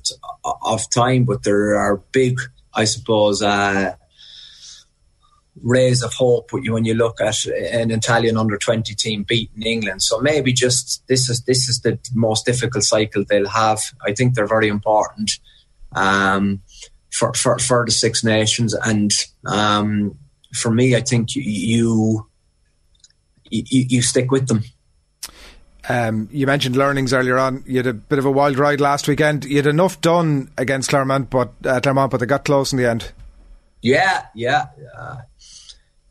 of 0.63 0.91
time. 0.91 1.25
But 1.25 1.45
there 1.45 1.77
are 1.77 1.99
big, 2.13 2.41
I 2.75 2.85
suppose. 2.85 3.43
Uh, 3.43 3.95
rays 5.63 6.05
of 6.05 6.13
hope 6.13 6.53
when 6.53 6.85
you 6.85 6.95
look 6.95 7.21
at 7.21 7.45
an 7.47 7.91
Italian 7.91 8.37
under 8.37 8.57
20 8.57 8.95
team 8.95 9.25
beating 9.25 9.63
England. 9.63 10.03
So 10.03 10.21
maybe 10.21 10.53
just 10.53 11.03
this 11.09 11.29
is 11.29 11.43
this 11.43 11.69
is 11.69 11.81
the 11.81 11.99
most 12.15 12.47
difficult 12.47 12.85
cycle 12.85 13.25
they'll 13.29 13.49
have. 13.49 13.81
I 14.07 14.13
think 14.13 14.35
they're 14.35 14.47
very 14.47 14.69
important 14.69 15.33
um, 15.95 16.63
for, 17.11 17.33
for 17.35 17.59
for 17.59 17.85
the 17.85 17.93
Six 17.93 18.25
Nations, 18.25 18.75
and 18.75 19.13
um, 19.47 20.17
for 20.55 20.71
me, 20.71 20.97
I 20.97 21.01
think 21.01 21.35
you 21.35 22.27
you, 23.51 23.87
you 23.89 24.03
stick 24.03 24.31
with 24.31 24.49
them. 24.49 24.63
Um, 25.89 26.29
you 26.31 26.47
mentioned 26.47 26.77
learnings 26.77 27.15
earlier 27.15 27.39
on. 27.39 27.65
You 27.67 27.79
had 27.79 27.87
a 27.87 27.95
bit 27.95 28.19
of 28.19 28.27
a 28.27 28.31
wild 28.31 28.59
ride 28.59 28.81
last 28.81 29.09
weekend. 29.09 29.47
You 29.47 29.57
had 29.57 29.67
enough 29.67 30.03
done 30.03 30.51
against 30.59 30.91
Clermont, 30.91 31.31
but 31.31 31.55
uh, 31.65 31.81
Clermont, 31.81 32.11
but 32.11 32.21
they 32.21 32.27
got 32.27 32.45
close 32.45 32.73
in 32.73 32.79
the 32.79 32.89
end. 32.89 33.11
Yeah, 33.81 34.27
yeah. 34.35 34.67
Uh, 34.97 35.19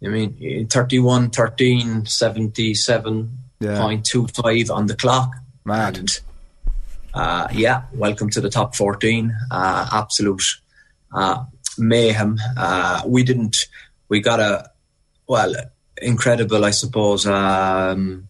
I 0.03 0.07
mean, 0.07 0.67
31, 0.67 1.31
13, 1.31 2.03
77.25 2.03 4.71
on 4.71 4.85
the 4.87 4.95
clock. 4.95 5.35
Mad. 5.65 5.97
And, 5.97 6.19
uh, 7.13 7.49
yeah, 7.51 7.81
welcome 7.93 8.29
to 8.31 8.41
the 8.41 8.49
top 8.49 8.75
14. 8.75 9.35
Uh, 9.51 9.89
absolute 9.91 10.41
mayhem. 11.77 12.37
Uh, 12.57 13.01
we 13.05 13.23
didn't. 13.23 13.67
We 14.09 14.21
got 14.21 14.39
a 14.39 14.71
well, 15.27 15.53
incredible, 16.01 16.63
I 16.63 16.71
suppose. 16.71 17.25
Um, 17.25 18.29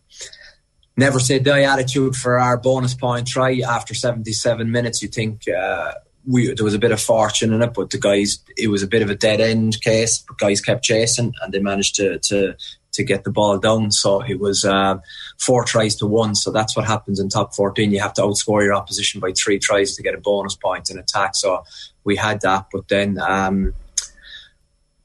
never 0.98 1.20
say 1.20 1.40
die 1.40 1.62
attitude 1.62 2.16
for 2.16 2.40
our 2.40 2.58
bonus 2.58 2.96
point 2.96 3.28
try 3.28 3.60
after 3.60 3.94
77 3.94 4.72
minutes. 4.72 5.02
You 5.02 5.08
think 5.08 5.44
uh, 5.48 5.94
we 6.26 6.54
there 6.54 6.66
was 6.66 6.74
a 6.74 6.80
bit 6.80 6.92
of 6.92 7.00
fortune 7.00 7.54
in 7.54 7.62
it, 7.62 7.74
but 7.74 7.92
the 7.92 8.00
guys 8.00 8.40
it 8.58 8.70
was 8.70 8.84
a 8.84 8.88
bit 8.88 9.02
of 9.02 9.10
a 9.10 9.16
dead 9.16 9.40
end 9.40 9.82
case. 9.82 10.24
But 10.28 10.40
guys 10.40 10.62
kept 10.62 10.84
chasing 10.84 11.34
and 11.42 11.54
they 11.54 11.60
managed 11.60 11.96
to 11.96 12.20
to 12.20 12.56
to 12.94 13.04
get 13.04 13.24
the 13.24 13.32
ball 13.32 13.60
down. 13.60 13.92
So 13.92 14.22
it 14.22 14.40
was 14.40 14.66
uh, 14.66 14.98
four 15.40 15.64
tries 15.64 15.96
to 15.98 16.08
one. 16.08 16.34
So 16.34 16.52
that's 16.52 16.76
what 16.76 16.86
happens 16.86 17.20
in 17.20 17.30
top 17.30 17.54
14. 17.54 17.92
You 17.92 18.00
have 18.00 18.14
to 18.16 18.24
outscore 18.24 18.64
your 18.64 18.74
opposition 18.74 19.22
by 19.22 19.34
three 19.34 19.60
tries 19.60 19.96
to 19.96 20.04
get 20.04 20.16
a 20.16 20.20
bonus 20.20 20.56
point 20.56 20.90
in 20.90 20.98
attack. 20.98 21.36
So 21.36 21.64
we 22.08 22.16
had 22.16 22.42
that, 22.42 22.68
but 22.72 22.88
then. 22.88 23.20
Um, 23.20 23.74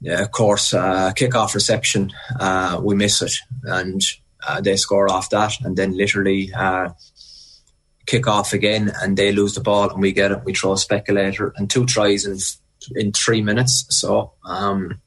yeah, 0.05 0.21
of 0.21 0.33
course, 0.33 0.75
uh, 0.75 1.13
kick-off 1.13 1.55
reception, 1.55 2.11
uh, 2.41 2.81
we 2.83 2.97
miss 2.97 3.23
it, 3.23 3.35
and 3.63 4.01
uh, 4.45 4.61
they 4.61 4.75
score 4.75 5.09
off 5.09 5.31
that, 5.31 5.53
and 5.63 5.77
then 5.77 5.97
literally 5.97 6.53
uh, 6.53 6.89
kick 8.07 8.27
off 8.27 8.53
again, 8.53 8.93
and 9.01 9.17
they 9.17 9.31
lose 9.31 9.55
the 9.55 9.61
ball, 9.61 9.91
and 9.91 10.03
we 10.03 10.11
get 10.11 10.33
it. 10.33 10.45
We 10.45 10.55
throw 10.55 10.73
a 10.73 10.79
speculator 10.79 11.53
and 11.57 11.71
two 11.71 11.87
tries 11.87 12.27
in 12.27 12.39
in 12.97 13.13
three 13.13 13.43
minutes. 13.43 13.87
So 13.91 14.33
um, 14.45 15.01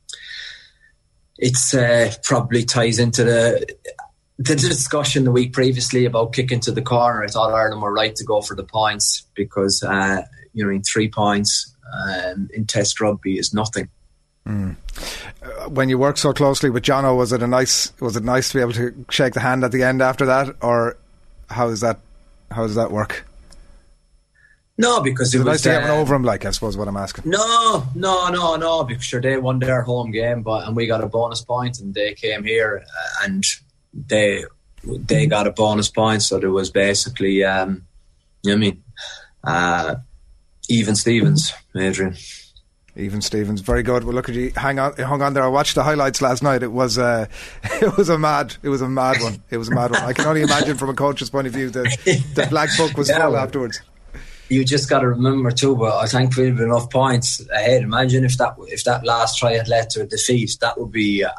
it's 1.37 1.73
uh, 1.73 2.13
probably 2.23 2.63
ties 2.63 2.99
into 2.99 3.25
the 3.25 3.67
the 4.37 4.55
discussion 4.55 5.23
the 5.23 5.31
week 5.31 5.53
previously 5.53 6.05
about 6.05 6.33
kicking 6.33 6.59
to 6.61 6.71
the 6.71 6.81
corner. 6.81 7.23
I 7.23 7.27
thought 7.27 7.53
Ireland 7.53 7.81
were 7.81 7.93
right 7.93 8.15
to 8.15 8.23
go 8.23 8.41
for 8.41 8.55
the 8.55 8.63
points 8.63 9.27
because 9.35 9.83
uh, 9.83 10.21
you 10.53 10.63
know 10.63 10.71
in 10.71 10.83
three 10.83 11.09
points 11.09 11.74
um, 11.93 12.49
in 12.53 12.65
Test 12.65 12.99
rugby 12.99 13.37
is 13.37 13.53
nothing. 13.53 13.89
Mm. 14.47 14.75
When 15.69 15.89
you 15.89 15.97
work 15.97 16.17
so 16.17 16.33
closely 16.33 16.69
with 16.69 16.83
Jono, 16.83 17.17
was 17.17 17.33
it 17.33 17.41
a 17.41 17.47
nice 17.47 17.91
was 17.99 18.15
it 18.15 18.23
nice 18.23 18.49
to 18.49 18.57
be 18.57 18.61
able 18.61 18.73
to 18.73 19.05
shake 19.09 19.33
the 19.33 19.39
hand 19.39 19.63
at 19.63 19.71
the 19.71 19.83
end 19.83 20.01
after 20.01 20.25
that, 20.27 20.55
or 20.61 20.97
how 21.49 21.69
is 21.69 21.81
that 21.81 21.99
how 22.51 22.63
does 22.63 22.75
that 22.75 22.91
work? 22.91 23.25
No, 24.77 25.01
because 25.01 25.33
it, 25.33 25.37
it 25.37 25.39
was 25.39 25.47
nice 25.47 25.61
to 25.63 25.69
get 25.69 25.83
uh, 25.83 25.93
one 25.93 25.99
over 25.99 26.15
him. 26.15 26.23
Like 26.23 26.45
I 26.45 26.51
suppose 26.51 26.77
what 26.77 26.87
I'm 26.87 26.97
asking. 26.97 27.29
No, 27.29 27.87
no, 27.95 28.29
no, 28.29 28.55
no. 28.55 28.83
Because 28.83 29.03
sure 29.03 29.21
they 29.21 29.37
won 29.37 29.59
their 29.59 29.81
home 29.81 30.11
game, 30.11 30.43
but 30.43 30.67
and 30.67 30.75
we 30.75 30.85
got 30.85 31.03
a 31.03 31.07
bonus 31.07 31.41
point, 31.41 31.79
and 31.79 31.93
they 31.93 32.13
came 32.13 32.43
here 32.43 32.83
uh, 32.85 33.25
and 33.25 33.43
they 33.93 34.43
they 34.83 35.25
got 35.27 35.47
a 35.47 35.51
bonus 35.51 35.89
point. 35.89 36.21
So 36.21 36.39
there 36.39 36.51
was 36.51 36.69
basically, 36.69 37.43
um, 37.43 37.87
you 38.43 38.51
know 38.51 38.55
what 38.55 38.57
I 38.57 38.59
mean, 38.59 38.83
uh, 39.43 39.95
even 40.69 40.95
Stevens, 40.95 41.53
Adrian. 41.75 42.15
Even 42.97 43.21
Stevens, 43.21 43.59
very 43.59 43.83
good. 43.83 44.05
Well, 44.05 44.15
look 44.15 44.29
at 44.29 44.35
you, 44.35 44.53
hang 44.55 44.79
on, 44.79 44.95
hung 44.97 45.21
on 45.21 45.33
there. 45.33 45.43
I 45.43 45.47
watched 45.47 45.75
the 45.75 45.83
highlights 45.83 46.21
last 46.21 46.41
night. 46.41 46.63
It 46.63 46.71
was, 46.71 46.97
uh, 46.97 47.25
it 47.63 47.97
was 47.97 48.07
a 48.07 48.17
mad, 48.17 48.55
it 48.63 48.69
was 48.69 48.81
a 48.81 48.87
mad 48.87 49.21
one. 49.21 49.43
It 49.49 49.57
was 49.57 49.67
a 49.67 49.75
mad 49.75 49.91
one. 49.91 50.01
I 50.01 50.13
can 50.13 50.25
only 50.25 50.41
imagine 50.41 50.77
from 50.77 50.89
a 50.89 50.93
coach's 50.93 51.29
point 51.29 51.47
of 51.47 51.53
view 51.53 51.69
that 51.71 52.23
the 52.35 52.47
black 52.49 52.69
book 52.77 52.95
was 52.97 53.09
Yeah, 53.09 53.19
full 53.21 53.33
well, 53.33 53.43
afterwards. 53.43 53.81
You 54.47 54.63
just 54.63 54.89
got 54.89 54.99
to 54.99 55.07
remember 55.09 55.51
too. 55.51 55.75
But 55.75 55.97
I 55.97 56.07
think 56.07 56.37
we've 56.37 56.59
enough 56.59 56.89
points 56.89 57.45
ahead. 57.49 57.81
Imagine 57.81 58.23
if 58.23 58.37
that 58.37 58.55
if 58.67 58.83
that 58.83 59.03
last 59.03 59.39
try 59.39 59.53
had 59.53 59.67
led 59.67 59.89
to 59.91 60.03
a 60.03 60.05
defeat, 60.05 60.57
that 60.61 60.79
would 60.79 60.91
be 60.91 61.23
uh, 61.23 61.31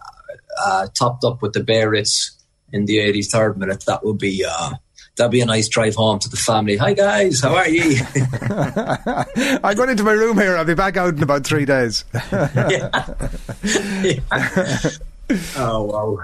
uh, 0.65 0.89
topped 0.93 1.25
up 1.25 1.41
with 1.41 1.53
the 1.53 1.61
Biarritz 1.61 2.33
in 2.73 2.85
the 2.85 2.97
83rd 2.99 3.57
minute. 3.57 3.85
That 3.87 4.05
would 4.05 4.19
be. 4.19 4.45
Uh, 4.45 4.73
That'd 5.17 5.31
be 5.31 5.41
a 5.41 5.47
nice 5.47 5.69
drive 5.69 5.95
home 5.95 6.19
to 6.19 6.29
the 6.29 6.37
family. 6.37 6.77
Hi 6.77 6.93
guys, 6.93 7.41
how 7.41 7.57
are 7.57 7.69
you? 7.69 8.01
I'm 9.65 9.75
going 9.75 9.89
into 9.89 10.05
my 10.05 10.13
room 10.13 10.37
here. 10.37 10.57
I'll 10.57 10.65
be 10.67 10.75
back 10.75 10.99
out 10.99 11.15
in 11.15 11.23
about 11.23 11.45
three 11.45 11.65
days. 11.65 12.05
oh 15.57 15.83
wow. 15.83 16.19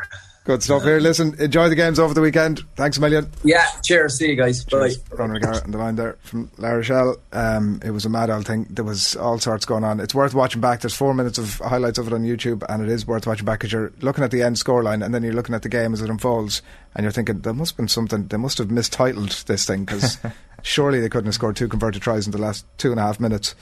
Good 0.44 0.60
stuff 0.60 0.82
here. 0.82 0.98
Listen, 0.98 1.36
enjoy 1.38 1.68
the 1.68 1.76
games 1.76 2.00
over 2.00 2.14
the 2.14 2.20
weekend. 2.20 2.62
Thanks 2.74 2.96
a 2.96 3.00
million. 3.00 3.30
Yeah, 3.44 3.64
cheers. 3.84 4.18
See 4.18 4.28
you 4.28 4.34
guys. 4.34 4.64
Bye. 4.64 4.90
Ronan 5.12 5.36
O'Gara 5.36 5.62
on 5.62 5.70
the 5.70 5.78
line 5.78 5.94
there 5.94 6.16
from 6.22 6.50
La 6.58 6.70
Rochelle. 6.70 7.16
Um, 7.32 7.80
it 7.84 7.92
was 7.92 8.04
a 8.04 8.08
mad 8.08 8.28
old 8.28 8.44
thing. 8.44 8.66
There 8.68 8.84
was 8.84 9.14
all 9.14 9.38
sorts 9.38 9.64
going 9.64 9.84
on. 9.84 10.00
It's 10.00 10.16
worth 10.16 10.34
watching 10.34 10.60
back. 10.60 10.80
There's 10.80 10.96
four 10.96 11.14
minutes 11.14 11.38
of 11.38 11.58
highlights 11.60 11.98
of 11.98 12.08
it 12.08 12.12
on 12.12 12.24
YouTube, 12.24 12.64
and 12.68 12.82
it 12.82 12.88
is 12.88 13.06
worth 13.06 13.24
watching 13.24 13.44
back 13.44 13.60
because 13.60 13.72
you're 13.72 13.92
looking 14.00 14.24
at 14.24 14.32
the 14.32 14.42
end 14.42 14.56
scoreline 14.56 15.04
and 15.04 15.14
then 15.14 15.22
you're 15.22 15.32
looking 15.32 15.54
at 15.54 15.62
the 15.62 15.68
game 15.68 15.92
as 15.92 16.02
it 16.02 16.10
unfolds, 16.10 16.60
and 16.96 17.04
you're 17.04 17.12
thinking 17.12 17.38
there 17.42 17.54
must 17.54 17.72
have 17.72 17.76
been 17.76 17.88
something. 17.88 18.26
They 18.26 18.36
must 18.36 18.58
have 18.58 18.68
mistitled 18.68 19.30
this 19.46 19.64
thing 19.64 19.84
because 19.84 20.18
surely 20.62 21.00
they 21.00 21.08
couldn't 21.08 21.26
have 21.26 21.34
scored 21.34 21.56
two 21.56 21.68
converted 21.68 22.02
tries 22.02 22.26
in 22.26 22.32
the 22.32 22.38
last 22.38 22.64
two 22.78 22.90
and 22.90 23.00
a 23.00 23.02
half 23.02 23.20
minutes. 23.20 23.54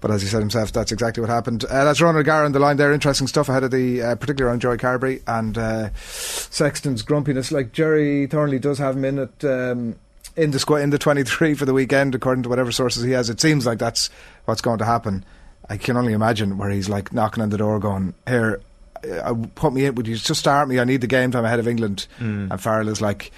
But 0.00 0.10
as 0.10 0.22
he 0.22 0.28
said 0.28 0.40
himself, 0.40 0.72
that's 0.72 0.92
exactly 0.92 1.20
what 1.20 1.30
happened. 1.30 1.64
Uh, 1.64 1.84
that's 1.84 2.00
Ronan 2.00 2.20
O'Gara 2.20 2.44
on 2.44 2.52
the 2.52 2.58
line 2.58 2.76
there. 2.76 2.92
Interesting 2.92 3.26
stuff 3.26 3.48
ahead 3.48 3.64
of 3.64 3.70
the, 3.70 4.02
uh, 4.02 4.14
particularly 4.16 4.50
around 4.50 4.60
Joey 4.60 4.76
Carbery 4.76 5.22
and 5.26 5.56
uh, 5.56 5.90
Sexton's 5.94 7.02
grumpiness. 7.02 7.52
Like 7.52 7.72
Gerry 7.72 8.26
Thornley 8.26 8.58
does 8.58 8.78
have 8.78 8.96
him 8.96 9.04
in 9.04 9.18
at. 9.20 9.44
Um, 9.44 9.96
in 10.36 10.52
the 10.52 10.58
squ- 10.58 10.82
in 10.82 10.90
the 10.90 10.98
23 10.98 11.54
for 11.54 11.64
the 11.64 11.74
weekend, 11.74 12.14
according 12.14 12.44
to 12.44 12.48
whatever 12.48 12.70
sources 12.70 13.02
he 13.02 13.10
has, 13.10 13.28
it 13.28 13.40
seems 13.40 13.66
like 13.66 13.78
that's 13.78 14.10
what's 14.44 14.60
going 14.60 14.78
to 14.78 14.84
happen. 14.84 15.24
I 15.68 15.76
can 15.76 15.96
only 15.96 16.12
imagine 16.12 16.56
where 16.56 16.70
he's 16.70 16.88
like 16.88 17.12
knocking 17.12 17.42
on 17.42 17.50
the 17.50 17.58
door, 17.58 17.78
going, 17.80 18.14
"Here, 18.28 18.60
uh, 19.04 19.34
put 19.54 19.72
me 19.72 19.86
in. 19.86 19.94
Would 19.94 20.06
you 20.06 20.16
just 20.16 20.40
start 20.40 20.68
me? 20.68 20.78
I 20.80 20.84
need 20.84 21.00
the 21.00 21.06
game 21.06 21.30
time 21.30 21.44
ahead 21.44 21.58
of 21.58 21.68
England." 21.68 22.06
Mm. 22.18 22.50
And 22.50 22.60
Farrell 22.60 22.88
is 22.88 23.00
like 23.00 23.32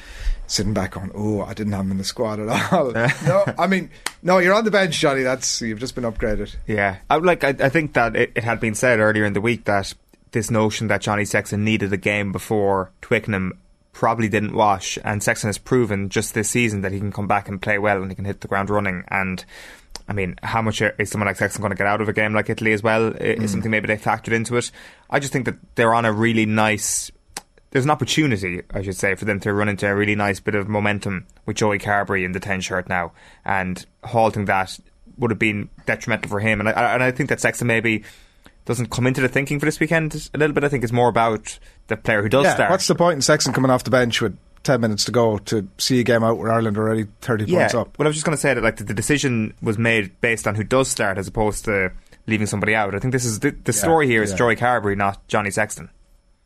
sitting 0.46 0.74
back, 0.74 0.96
on, 0.96 1.10
"Oh, 1.14 1.42
I 1.42 1.54
didn't 1.54 1.72
have 1.72 1.82
him 1.82 1.92
in 1.92 1.98
the 1.98 2.04
squad 2.04 2.40
at 2.40 2.72
all." 2.72 2.92
no, 3.26 3.44
I 3.58 3.66
mean, 3.66 3.90
no, 4.22 4.38
you're 4.38 4.54
on 4.54 4.64
the 4.64 4.70
bench, 4.70 4.98
Johnny. 4.98 5.22
That's 5.22 5.60
you've 5.62 5.80
just 5.80 5.94
been 5.94 6.04
upgraded. 6.04 6.54
Yeah, 6.66 6.98
I, 7.08 7.16
like 7.16 7.44
I, 7.44 7.50
I 7.50 7.68
think 7.68 7.94
that 7.94 8.16
it, 8.16 8.32
it 8.34 8.44
had 8.44 8.60
been 8.60 8.74
said 8.74 8.98
earlier 8.98 9.24
in 9.24 9.32
the 9.32 9.40
week 9.40 9.64
that 9.64 9.92
this 10.32 10.50
notion 10.50 10.88
that 10.88 11.00
Johnny 11.02 11.24
Sexton 11.24 11.64
needed 11.64 11.92
a 11.92 11.96
game 11.96 12.32
before 12.32 12.90
Twickenham 13.00 13.58
probably 13.92 14.28
didn't 14.28 14.54
wash, 14.54 14.98
and 15.04 15.22
Sexton 15.22 15.48
has 15.48 15.58
proven 15.58 16.08
just 16.08 16.34
this 16.34 16.50
season 16.50 16.80
that 16.80 16.92
he 16.92 16.98
can 16.98 17.12
come 17.12 17.28
back 17.28 17.48
and 17.48 17.60
play 17.60 17.78
well 17.78 18.02
and 18.02 18.10
he 18.10 18.14
can 18.14 18.24
hit 18.24 18.40
the 18.40 18.48
ground 18.48 18.70
running. 18.70 19.04
And 19.08 19.44
I 20.12 20.14
mean, 20.14 20.36
how 20.42 20.60
much 20.60 20.82
is 20.82 21.10
someone 21.10 21.26
like 21.26 21.36
Sexton 21.36 21.62
going 21.62 21.70
to 21.70 21.76
get 21.76 21.86
out 21.86 22.02
of 22.02 22.08
a 22.08 22.12
game 22.12 22.34
like 22.34 22.50
Italy 22.50 22.74
as 22.74 22.82
well? 22.82 23.14
Is 23.16 23.48
Mm. 23.48 23.48
something 23.48 23.70
maybe 23.70 23.86
they 23.86 23.96
factored 23.96 24.34
into 24.34 24.58
it. 24.58 24.70
I 25.08 25.18
just 25.18 25.32
think 25.32 25.46
that 25.46 25.56
they're 25.74 25.94
on 25.94 26.04
a 26.04 26.12
really 26.12 26.44
nice. 26.44 27.10
There's 27.70 27.86
an 27.86 27.90
opportunity, 27.90 28.60
I 28.74 28.82
should 28.82 28.96
say, 28.96 29.14
for 29.14 29.24
them 29.24 29.40
to 29.40 29.54
run 29.54 29.70
into 29.70 29.88
a 29.88 29.94
really 29.94 30.14
nice 30.14 30.38
bit 30.38 30.54
of 30.54 30.68
momentum 30.68 31.26
with 31.46 31.56
Joey 31.56 31.78
Carbery 31.78 32.26
in 32.26 32.32
the 32.32 32.40
10 32.40 32.60
shirt 32.60 32.90
now. 32.90 33.12
And 33.46 33.86
halting 34.04 34.44
that 34.44 34.78
would 35.16 35.30
have 35.30 35.38
been 35.38 35.70
detrimental 35.86 36.28
for 36.28 36.40
him. 36.40 36.60
And 36.60 36.68
I, 36.68 36.72
and 36.92 37.02
I 37.02 37.10
think 37.10 37.30
that 37.30 37.40
Sexton 37.40 37.66
maybe 37.66 38.04
doesn't 38.66 38.90
come 38.90 39.06
into 39.06 39.22
the 39.22 39.28
thinking 39.28 39.58
for 39.58 39.64
this 39.64 39.80
weekend 39.80 40.28
a 40.34 40.36
little 40.38 40.52
bit. 40.52 40.62
I 40.62 40.68
think 40.68 40.84
it's 40.84 40.92
more 40.92 41.08
about 41.08 41.58
the 41.86 41.96
player 41.96 42.22
who 42.22 42.28
does 42.28 42.44
yeah, 42.44 42.54
start. 42.54 42.70
what's 42.70 42.86
the 42.86 42.94
point 42.94 43.16
in 43.16 43.22
Sexton 43.22 43.54
coming 43.54 43.70
off 43.70 43.84
the 43.84 43.90
bench 43.90 44.20
with 44.20 44.36
10 44.62 44.80
minutes 44.80 45.04
to 45.04 45.12
go 45.12 45.38
to 45.38 45.68
see 45.78 46.00
a 46.00 46.02
game 46.02 46.22
out 46.22 46.38
where 46.38 46.52
Ireland 46.52 46.78
are 46.78 46.82
already 46.82 47.06
30 47.20 47.46
points 47.52 47.74
up? 47.74 47.98
Well, 47.98 48.06
I 48.06 48.08
was 48.08 48.16
just 48.16 48.24
going 48.24 48.36
to 48.36 48.40
say 48.40 48.54
that 48.54 48.62
like 48.62 48.76
the, 48.76 48.84
the 48.84 48.94
decision 48.94 49.54
was 49.62 49.78
made 49.78 50.20
based 50.20 50.46
on 50.46 50.54
who 50.54 50.64
does 50.64 50.88
start 50.88 51.18
as 51.18 51.28
opposed 51.28 51.64
to 51.66 51.92
leaving 52.26 52.46
somebody 52.46 52.74
out. 52.74 52.94
I 52.94 52.98
think 52.98 53.12
this 53.12 53.24
is 53.24 53.40
the, 53.40 53.50
the 53.64 53.72
story 53.72 54.06
here 54.06 54.22
is 54.22 54.30
yeah. 54.30 54.36
Joey 54.36 54.56
Carbery, 54.56 54.96
not 54.96 55.26
Johnny 55.28 55.50
Sexton. 55.50 55.90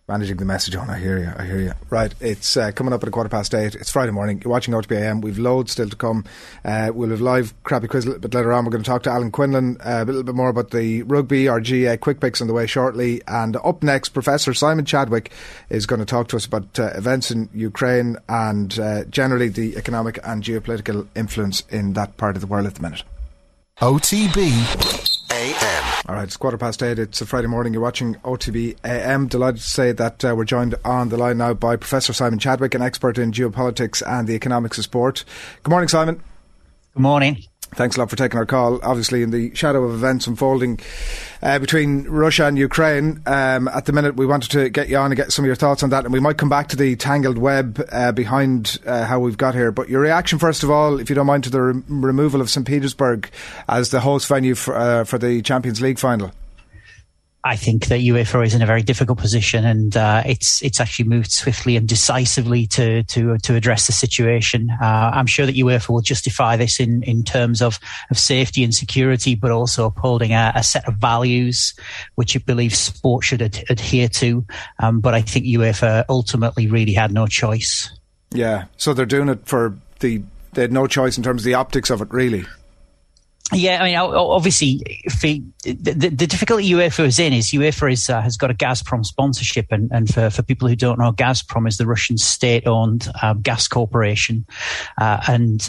Managing 0.08 0.36
the 0.36 0.44
message 0.44 0.76
on, 0.76 0.88
I 0.88 0.98
hear 0.98 1.18
you, 1.18 1.32
I 1.36 1.44
hear 1.44 1.58
you. 1.58 1.72
Right, 1.90 2.14
it's 2.20 2.56
uh, 2.56 2.70
coming 2.70 2.92
up 2.92 3.02
at 3.02 3.08
a 3.08 3.10
quarter 3.10 3.28
past 3.28 3.52
eight. 3.52 3.74
It's 3.74 3.90
Friday 3.90 4.12
morning. 4.12 4.40
You're 4.40 4.52
watching 4.52 4.72
OTB 4.72 4.96
AM. 4.96 5.20
We've 5.20 5.36
loads 5.36 5.72
still 5.72 5.88
to 5.88 5.96
come. 5.96 6.24
Uh, 6.64 6.92
we'll 6.94 7.10
have 7.10 7.20
live 7.20 7.52
crappy 7.64 7.88
quiz 7.88 8.04
a 8.04 8.10
little 8.10 8.20
bit 8.20 8.32
later 8.32 8.52
on. 8.52 8.64
We're 8.64 8.70
going 8.70 8.84
to 8.84 8.88
talk 8.88 9.02
to 9.02 9.10
Alan 9.10 9.32
Quinlan 9.32 9.78
uh, 9.80 10.04
a 10.04 10.06
little 10.06 10.22
bit 10.22 10.36
more 10.36 10.48
about 10.48 10.70
the 10.70 11.02
rugby, 11.02 11.48
our 11.48 11.60
GAA 11.60 11.96
quick 11.96 12.20
picks 12.20 12.40
on 12.40 12.46
the 12.46 12.52
way 12.52 12.68
shortly. 12.68 13.20
And 13.26 13.56
up 13.56 13.82
next, 13.82 14.10
Professor 14.10 14.54
Simon 14.54 14.84
Chadwick 14.84 15.32
is 15.70 15.86
going 15.86 15.98
to 15.98 16.06
talk 16.06 16.28
to 16.28 16.36
us 16.36 16.46
about 16.46 16.78
uh, 16.78 16.92
events 16.94 17.32
in 17.32 17.48
Ukraine 17.52 18.16
and 18.28 18.78
uh, 18.78 19.06
generally 19.06 19.48
the 19.48 19.76
economic 19.76 20.20
and 20.22 20.40
geopolitical 20.40 21.08
influence 21.16 21.64
in 21.68 21.94
that 21.94 22.16
part 22.16 22.36
of 22.36 22.42
the 22.42 22.46
world 22.46 22.66
at 22.68 22.76
the 22.76 22.82
minute. 22.82 23.02
OTB 23.80 25.05
AM. 25.46 25.84
All 26.08 26.14
right, 26.16 26.24
it's 26.24 26.36
quarter 26.36 26.58
past 26.58 26.82
eight. 26.82 26.98
It's 26.98 27.20
a 27.20 27.26
Friday 27.26 27.46
morning. 27.46 27.72
You're 27.72 27.82
watching 27.82 28.16
OTB 28.16 28.76
AM. 28.84 29.28
Delighted 29.28 29.60
to 29.60 29.66
say 29.66 29.92
that 29.92 30.24
uh, 30.24 30.34
we're 30.36 30.44
joined 30.44 30.74
on 30.84 31.08
the 31.08 31.16
line 31.16 31.38
now 31.38 31.54
by 31.54 31.76
Professor 31.76 32.12
Simon 32.12 32.38
Chadwick, 32.38 32.74
an 32.74 32.82
expert 32.82 33.16
in 33.16 33.30
geopolitics 33.30 34.02
and 34.06 34.26
the 34.26 34.34
economics 34.34 34.78
of 34.78 34.84
sport. 34.84 35.24
Good 35.62 35.70
morning, 35.70 35.88
Simon. 35.88 36.16
Good 36.94 37.02
morning. 37.02 37.44
Thanks 37.74 37.96
a 37.96 38.00
lot 38.00 38.08
for 38.08 38.16
taking 38.16 38.38
our 38.38 38.46
call. 38.46 38.80
Obviously, 38.82 39.22
in 39.22 39.30
the 39.30 39.54
shadow 39.54 39.84
of 39.84 39.92
events 39.92 40.26
unfolding 40.26 40.80
uh, 41.42 41.58
between 41.58 42.04
Russia 42.04 42.46
and 42.46 42.56
Ukraine, 42.56 43.20
um, 43.26 43.68
at 43.68 43.84
the 43.84 43.92
minute 43.92 44.16
we 44.16 44.24
wanted 44.24 44.50
to 44.52 44.70
get 44.70 44.88
you 44.88 44.96
on 44.96 45.10
and 45.10 45.16
get 45.16 45.32
some 45.32 45.44
of 45.44 45.46
your 45.46 45.56
thoughts 45.56 45.82
on 45.82 45.90
that, 45.90 46.04
and 46.04 46.12
we 46.12 46.20
might 46.20 46.38
come 46.38 46.48
back 46.48 46.68
to 46.68 46.76
the 46.76 46.96
tangled 46.96 47.36
web 47.36 47.84
uh, 47.92 48.12
behind 48.12 48.78
uh, 48.86 49.04
how 49.04 49.20
we've 49.20 49.36
got 49.36 49.54
here. 49.54 49.72
But 49.72 49.90
your 49.90 50.00
reaction, 50.00 50.38
first 50.38 50.62
of 50.62 50.70
all, 50.70 50.98
if 50.98 51.10
you 51.10 51.14
don't 51.14 51.26
mind, 51.26 51.44
to 51.44 51.50
the 51.50 51.60
re- 51.60 51.82
removal 51.88 52.40
of 52.40 52.48
St 52.48 52.66
Petersburg 52.66 53.30
as 53.68 53.90
the 53.90 54.00
host 54.00 54.26
venue 54.28 54.54
for, 54.54 54.74
uh, 54.74 55.04
for 55.04 55.18
the 55.18 55.42
Champions 55.42 55.82
League 55.82 55.98
final. 55.98 56.32
I 57.44 57.54
think 57.54 57.86
that 57.86 58.00
UEFA 58.00 58.44
is 58.44 58.54
in 58.54 58.62
a 58.62 58.66
very 58.66 58.82
difficult 58.82 59.18
position, 59.18 59.64
and 59.64 59.96
uh, 59.96 60.22
it's 60.26 60.60
it's 60.62 60.80
actually 60.80 61.08
moved 61.08 61.30
swiftly 61.30 61.76
and 61.76 61.88
decisively 61.88 62.66
to 62.68 63.04
to 63.04 63.38
to 63.38 63.54
address 63.54 63.86
the 63.86 63.92
situation. 63.92 64.68
Uh, 64.82 65.12
I'm 65.14 65.26
sure 65.26 65.46
that 65.46 65.54
UEFA 65.54 65.90
will 65.90 66.00
justify 66.00 66.56
this 66.56 66.80
in 66.80 67.04
in 67.04 67.22
terms 67.22 67.62
of 67.62 67.78
of 68.10 68.18
safety 68.18 68.64
and 68.64 68.74
security, 68.74 69.36
but 69.36 69.52
also 69.52 69.86
upholding 69.86 70.32
a, 70.32 70.52
a 70.56 70.64
set 70.64 70.88
of 70.88 70.96
values 70.96 71.74
which 72.16 72.34
it 72.34 72.46
believes 72.46 72.78
sport 72.78 73.22
should 73.22 73.42
ad- 73.42 73.64
adhere 73.70 74.08
to. 74.08 74.44
Um, 74.80 75.00
but 75.00 75.14
I 75.14 75.20
think 75.20 75.46
UEFA 75.46 76.04
ultimately 76.08 76.66
really 76.66 76.94
had 76.94 77.12
no 77.12 77.28
choice. 77.28 77.90
Yeah, 78.32 78.64
so 78.76 78.92
they're 78.92 79.06
doing 79.06 79.28
it 79.28 79.46
for 79.46 79.76
the 80.00 80.22
they 80.54 80.62
had 80.62 80.72
no 80.72 80.86
choice 80.86 81.16
in 81.16 81.22
terms 81.22 81.42
of 81.42 81.44
the 81.44 81.54
optics 81.54 81.90
of 81.90 82.00
it, 82.00 82.10
really. 82.10 82.44
Yeah, 83.52 83.80
I 83.80 83.84
mean, 83.84 83.96
obviously, 83.96 84.80
the, 85.04 85.42
the, 85.62 86.08
the, 86.10 86.26
difficulty 86.26 86.68
UEFA 86.68 87.06
is 87.06 87.20
in 87.20 87.32
is 87.32 87.50
UEFA 87.50 87.92
is, 87.92 88.10
uh, 88.10 88.20
has 88.20 88.36
got 88.36 88.50
a 88.50 88.54
Gazprom 88.54 89.06
sponsorship, 89.06 89.66
and, 89.70 89.88
and 89.92 90.12
for, 90.12 90.30
for 90.30 90.42
people 90.42 90.66
who 90.66 90.74
don't 90.74 90.98
know, 90.98 91.12
Gazprom 91.12 91.68
is 91.68 91.76
the 91.76 91.86
Russian 91.86 92.18
state-owned 92.18 93.08
uh, 93.22 93.34
gas 93.34 93.68
corporation, 93.68 94.44
uh, 95.00 95.20
and 95.28 95.60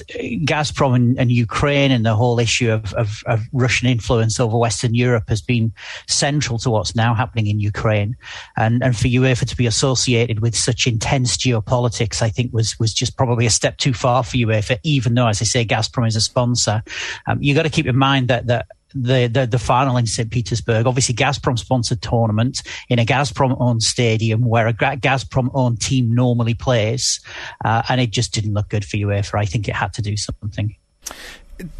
Gazprom 0.45 0.95
and, 0.95 1.19
and, 1.19 1.31
Ukraine 1.31 1.91
and 1.91 2.03
the 2.03 2.15
whole 2.15 2.39
issue 2.39 2.71
of, 2.71 2.93
of, 2.95 3.21
of, 3.27 3.41
Russian 3.53 3.87
influence 3.87 4.39
over 4.39 4.57
Western 4.57 4.95
Europe 4.95 5.25
has 5.29 5.41
been 5.41 5.71
central 6.07 6.57
to 6.59 6.71
what's 6.71 6.95
now 6.95 7.13
happening 7.13 7.45
in 7.45 7.59
Ukraine, 7.59 8.15
and 8.57 8.81
and 8.81 8.97
for 8.97 9.07
UEFA 9.07 9.47
to 9.47 9.55
be 9.55 9.67
associated 9.67 10.39
with 10.39 10.55
such 10.55 10.87
intense 10.87 11.37
geopolitics, 11.37 12.23
I 12.23 12.29
think 12.29 12.51
was 12.53 12.79
was 12.79 12.91
just 12.91 13.17
probably 13.17 13.45
a 13.45 13.51
step 13.51 13.77
too 13.77 13.93
far 13.93 14.23
for 14.23 14.35
UEFA. 14.37 14.79
Even 14.81 15.13
though, 15.13 15.27
as 15.27 15.43
I 15.43 15.45
say, 15.45 15.63
Gazprom 15.63 16.07
is 16.07 16.15
a 16.15 16.21
sponsor, 16.21 16.81
um, 17.27 17.39
you 17.39 17.53
got 17.53 17.66
to 17.69 17.75
keep 17.75 17.85
in 17.85 17.97
mind 17.97 18.27
that 18.27 18.47
that 18.47 18.67
the, 18.93 19.27
the, 19.27 19.45
the 19.45 19.59
final 19.59 19.97
in 19.97 20.07
St. 20.07 20.31
Petersburg, 20.31 20.87
obviously 20.87 21.13
Gazprom 21.13 21.59
sponsored 21.59 22.01
tournament 22.01 22.63
in 22.89 22.99
a 22.99 23.05
Gazprom 23.05 23.55
owned 23.59 23.83
stadium 23.83 24.45
where 24.45 24.67
a 24.67 24.73
Gazprom 24.73 25.51
owned 25.53 25.81
team 25.81 26.13
normally 26.13 26.53
plays, 26.53 27.19
uh, 27.63 27.83
and 27.89 28.01
it 28.01 28.11
just 28.11 28.33
didn't 28.33 28.53
look 28.53 28.69
good 28.69 28.85
for 28.85 28.97
UEFA. 28.97 29.39
I 29.39 29.45
think 29.45 29.67
it 29.67 29.75
had 29.75 29.93
to 29.93 30.01
do 30.01 30.15
something. 30.17 30.75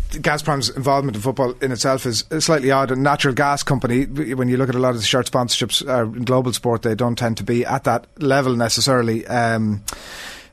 Gazprom's 0.09 0.69
involvement 0.69 1.15
in 1.15 1.21
football 1.21 1.53
in 1.61 1.71
itself 1.71 2.05
is 2.05 2.23
slightly 2.39 2.71
odd. 2.71 2.91
A 2.91 2.95
natural 2.95 3.33
gas 3.33 3.61
company, 3.61 4.05
when 4.05 4.49
you 4.49 4.57
look 4.57 4.69
at 4.69 4.75
a 4.75 4.79
lot 4.79 4.91
of 4.91 4.97
the 4.97 5.03
shirt 5.03 5.29
sponsorships 5.29 5.87
uh, 5.87 6.05
in 6.05 6.23
global 6.23 6.51
sport, 6.53 6.81
they 6.81 6.95
don't 6.95 7.17
tend 7.17 7.37
to 7.37 7.43
be 7.43 7.63
at 7.65 7.83
that 7.83 8.07
level 8.19 8.55
necessarily. 8.55 9.27
Um, 9.27 9.83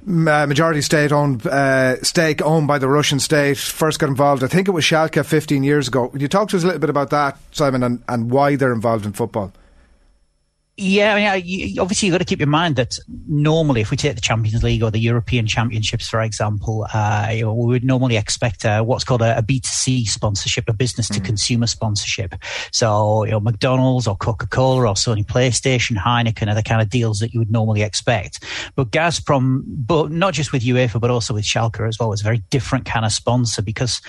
majority 0.06 0.80
state 0.80 1.12
owned 1.12 1.46
uh, 1.46 2.02
stake 2.02 2.42
owned 2.42 2.66
by 2.66 2.78
the 2.78 2.88
Russian 2.88 3.20
state 3.20 3.56
first 3.56 3.98
got 3.98 4.08
involved. 4.08 4.44
I 4.44 4.48
think 4.48 4.68
it 4.68 4.72
was 4.72 4.84
Schalke 4.84 5.24
15 5.24 5.62
years 5.62 5.88
ago. 5.88 6.06
Would 6.12 6.20
you 6.20 6.28
talk 6.28 6.48
to 6.50 6.56
us 6.56 6.62
a 6.62 6.66
little 6.66 6.80
bit 6.80 6.90
about 6.90 7.10
that, 7.10 7.38
Simon, 7.52 7.82
and, 7.82 8.02
and 8.08 8.30
why 8.30 8.56
they're 8.56 8.72
involved 8.72 9.06
in 9.06 9.12
football? 9.12 9.52
Yeah, 10.76 11.14
I 11.14 11.36
mean, 11.36 11.42
you, 11.46 11.80
obviously 11.80 12.06
you've 12.06 12.14
got 12.14 12.18
to 12.18 12.24
keep 12.24 12.40
in 12.40 12.48
mind 12.48 12.74
that 12.76 12.98
normally, 13.28 13.80
if 13.80 13.92
we 13.92 13.96
take 13.96 14.16
the 14.16 14.20
Champions 14.20 14.64
League 14.64 14.82
or 14.82 14.90
the 14.90 14.98
European 14.98 15.46
Championships, 15.46 16.08
for 16.08 16.20
example, 16.20 16.84
uh, 16.92 17.30
you 17.32 17.42
know, 17.42 17.54
we 17.54 17.66
would 17.66 17.84
normally 17.84 18.16
expect 18.16 18.64
uh, 18.64 18.82
what's 18.82 19.04
called 19.04 19.22
a 19.22 19.38
a 19.38 19.42
B2C 19.42 20.06
sponsorship, 20.06 20.68
a 20.68 20.72
business 20.72 21.08
to 21.08 21.20
mm. 21.20 21.24
consumer 21.24 21.68
sponsorship. 21.68 22.34
So, 22.72 23.24
you 23.24 23.30
know, 23.30 23.40
McDonald's 23.40 24.08
or 24.08 24.16
Coca-Cola 24.16 24.88
or 24.88 24.94
Sony 24.94 25.24
PlayStation, 25.24 25.96
Heineken 25.96 26.50
are 26.50 26.54
the 26.56 26.62
kind 26.62 26.82
of 26.82 26.90
deals 26.90 27.20
that 27.20 27.32
you 27.32 27.38
would 27.38 27.52
normally 27.52 27.82
expect. 27.82 28.42
But 28.74 28.90
Gazprom, 28.90 29.62
but 29.66 30.10
not 30.10 30.34
just 30.34 30.52
with 30.52 30.64
UEFA, 30.64 31.00
but 31.00 31.10
also 31.10 31.34
with 31.34 31.44
Schalke 31.44 31.86
as 31.86 32.00
well, 32.00 32.12
is 32.12 32.20
a 32.20 32.24
very 32.24 32.42
different 32.50 32.84
kind 32.84 33.04
of 33.04 33.12
sponsor 33.12 33.62
because 33.62 34.00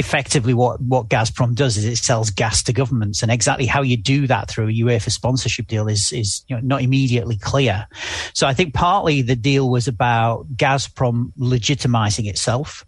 effectively 0.00 0.54
what, 0.54 0.80
what 0.80 1.08
Gazprom 1.08 1.54
does 1.54 1.76
is 1.76 1.84
it 1.84 1.96
sells 1.96 2.30
gas 2.30 2.62
to 2.64 2.72
governments 2.72 3.22
and 3.22 3.30
exactly 3.30 3.66
how 3.66 3.82
you 3.82 3.96
do 3.96 4.26
that 4.26 4.48
through 4.48 4.68
a 4.68 4.72
UEFA 4.72 5.10
sponsorship 5.10 5.68
deal 5.68 5.86
is, 5.88 6.10
is 6.10 6.44
you 6.48 6.56
know, 6.56 6.62
not 6.62 6.82
immediately 6.82 7.36
clear. 7.36 7.86
So 8.34 8.46
I 8.46 8.54
think 8.54 8.74
partly 8.74 9.22
the 9.22 9.36
deal 9.36 9.70
was 9.70 9.86
about 9.86 10.48
Gazprom 10.56 11.32
legitimizing 11.38 12.28
itself 12.28 12.84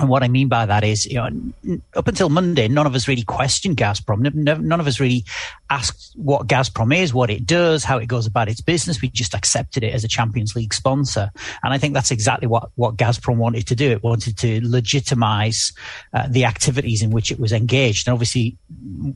and 0.00 0.08
what 0.08 0.22
I 0.22 0.28
mean 0.28 0.48
by 0.48 0.64
that 0.64 0.84
is, 0.84 1.04
you 1.04 1.16
know, 1.16 1.78
up 1.94 2.08
until 2.08 2.30
Monday, 2.30 2.66
none 2.66 2.86
of 2.86 2.94
us 2.94 3.06
really 3.06 3.24
questioned 3.24 3.76
Gazprom. 3.76 4.34
None 4.34 4.80
of 4.80 4.86
us 4.86 4.98
really 4.98 5.22
asked 5.68 6.14
what 6.16 6.46
Gazprom 6.46 6.96
is, 6.96 7.12
what 7.12 7.28
it 7.28 7.44
does, 7.44 7.84
how 7.84 7.98
it 7.98 8.06
goes 8.06 8.26
about 8.26 8.48
its 8.48 8.62
business. 8.62 9.02
We 9.02 9.10
just 9.10 9.34
accepted 9.34 9.84
it 9.84 9.92
as 9.92 10.02
a 10.02 10.08
Champions 10.08 10.56
League 10.56 10.72
sponsor. 10.72 11.30
And 11.62 11.74
I 11.74 11.78
think 11.78 11.92
that's 11.92 12.10
exactly 12.10 12.48
what, 12.48 12.70
what 12.74 12.96
Gazprom 12.96 13.36
wanted 13.36 13.66
to 13.66 13.74
do. 13.74 13.90
It 13.90 14.02
wanted 14.02 14.38
to 14.38 14.66
legitimize 14.66 15.74
uh, 16.14 16.26
the 16.26 16.46
activities 16.46 17.02
in 17.02 17.10
which 17.10 17.30
it 17.30 17.38
was 17.38 17.52
engaged. 17.52 18.08
And 18.08 18.14
obviously, 18.14 18.56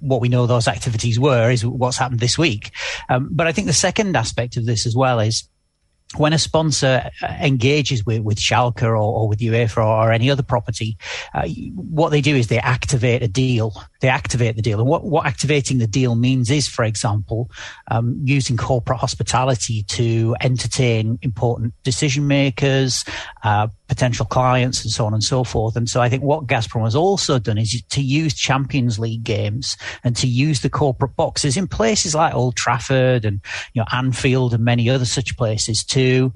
what 0.00 0.20
we 0.20 0.28
know 0.28 0.46
those 0.46 0.68
activities 0.68 1.18
were 1.18 1.50
is 1.50 1.64
what's 1.64 1.96
happened 1.96 2.20
this 2.20 2.36
week. 2.36 2.70
Um, 3.08 3.30
but 3.32 3.46
I 3.46 3.52
think 3.52 3.66
the 3.66 3.72
second 3.72 4.14
aspect 4.14 4.58
of 4.58 4.66
this 4.66 4.84
as 4.84 4.94
well 4.94 5.20
is, 5.20 5.48
when 6.18 6.32
a 6.32 6.38
sponsor 6.38 7.10
uh, 7.22 7.26
engages 7.40 8.04
with, 8.04 8.22
with 8.22 8.38
Schalke 8.38 8.82
or, 8.82 8.96
or 8.96 9.28
with 9.28 9.38
UEFA 9.38 9.84
or, 9.84 10.12
any 10.12 10.30
other 10.30 10.42
property, 10.42 10.96
uh, 11.34 11.46
what 11.74 12.10
they 12.10 12.20
do 12.20 12.34
is 12.34 12.46
they 12.46 12.58
activate 12.58 13.22
a 13.22 13.28
deal. 13.28 13.72
They 14.00 14.08
activate 14.08 14.56
the 14.56 14.62
deal. 14.62 14.78
And 14.80 14.88
what, 14.88 15.04
what 15.04 15.26
activating 15.26 15.78
the 15.78 15.86
deal 15.86 16.14
means 16.14 16.50
is, 16.50 16.68
for 16.68 16.84
example, 16.84 17.50
um, 17.90 18.20
using 18.24 18.56
corporate 18.56 18.98
hospitality 18.98 19.82
to 19.84 20.36
entertain 20.40 21.18
important 21.22 21.74
decision 21.82 22.26
makers, 22.26 23.04
uh, 23.42 23.68
potential 23.89 24.26
clients 24.26 24.82
and 24.82 24.91
so 24.91 25.07
on 25.07 25.14
and 25.14 25.22
so 25.22 25.45
forth. 25.45 25.76
And 25.76 25.89
so 25.89 26.01
I 26.01 26.09
think 26.09 26.22
what 26.22 26.47
Gazprom 26.47 26.84
has 26.84 26.97
also 26.97 27.39
done 27.39 27.59
is 27.59 27.82
to 27.82 28.03
use 28.03 28.34
Champions 28.34 28.99
League 28.99 29.22
games 29.22 29.76
and 30.03 30.16
to 30.16 30.26
use 30.26 30.61
the 30.61 30.70
corporate 30.70 31.16
boxes 31.16 31.57
in 31.57 31.68
places 31.68 32.14
like 32.14 32.34
Old 32.34 32.57
Trafford 32.57 33.24
and, 33.24 33.41
you 33.74 33.80
know, 33.80 33.87
Anfield 33.93 34.55
and 34.55 34.64
many 34.64 34.91
other 34.91 35.05
such 35.05 35.37
places 35.37 35.84
to 35.84 36.32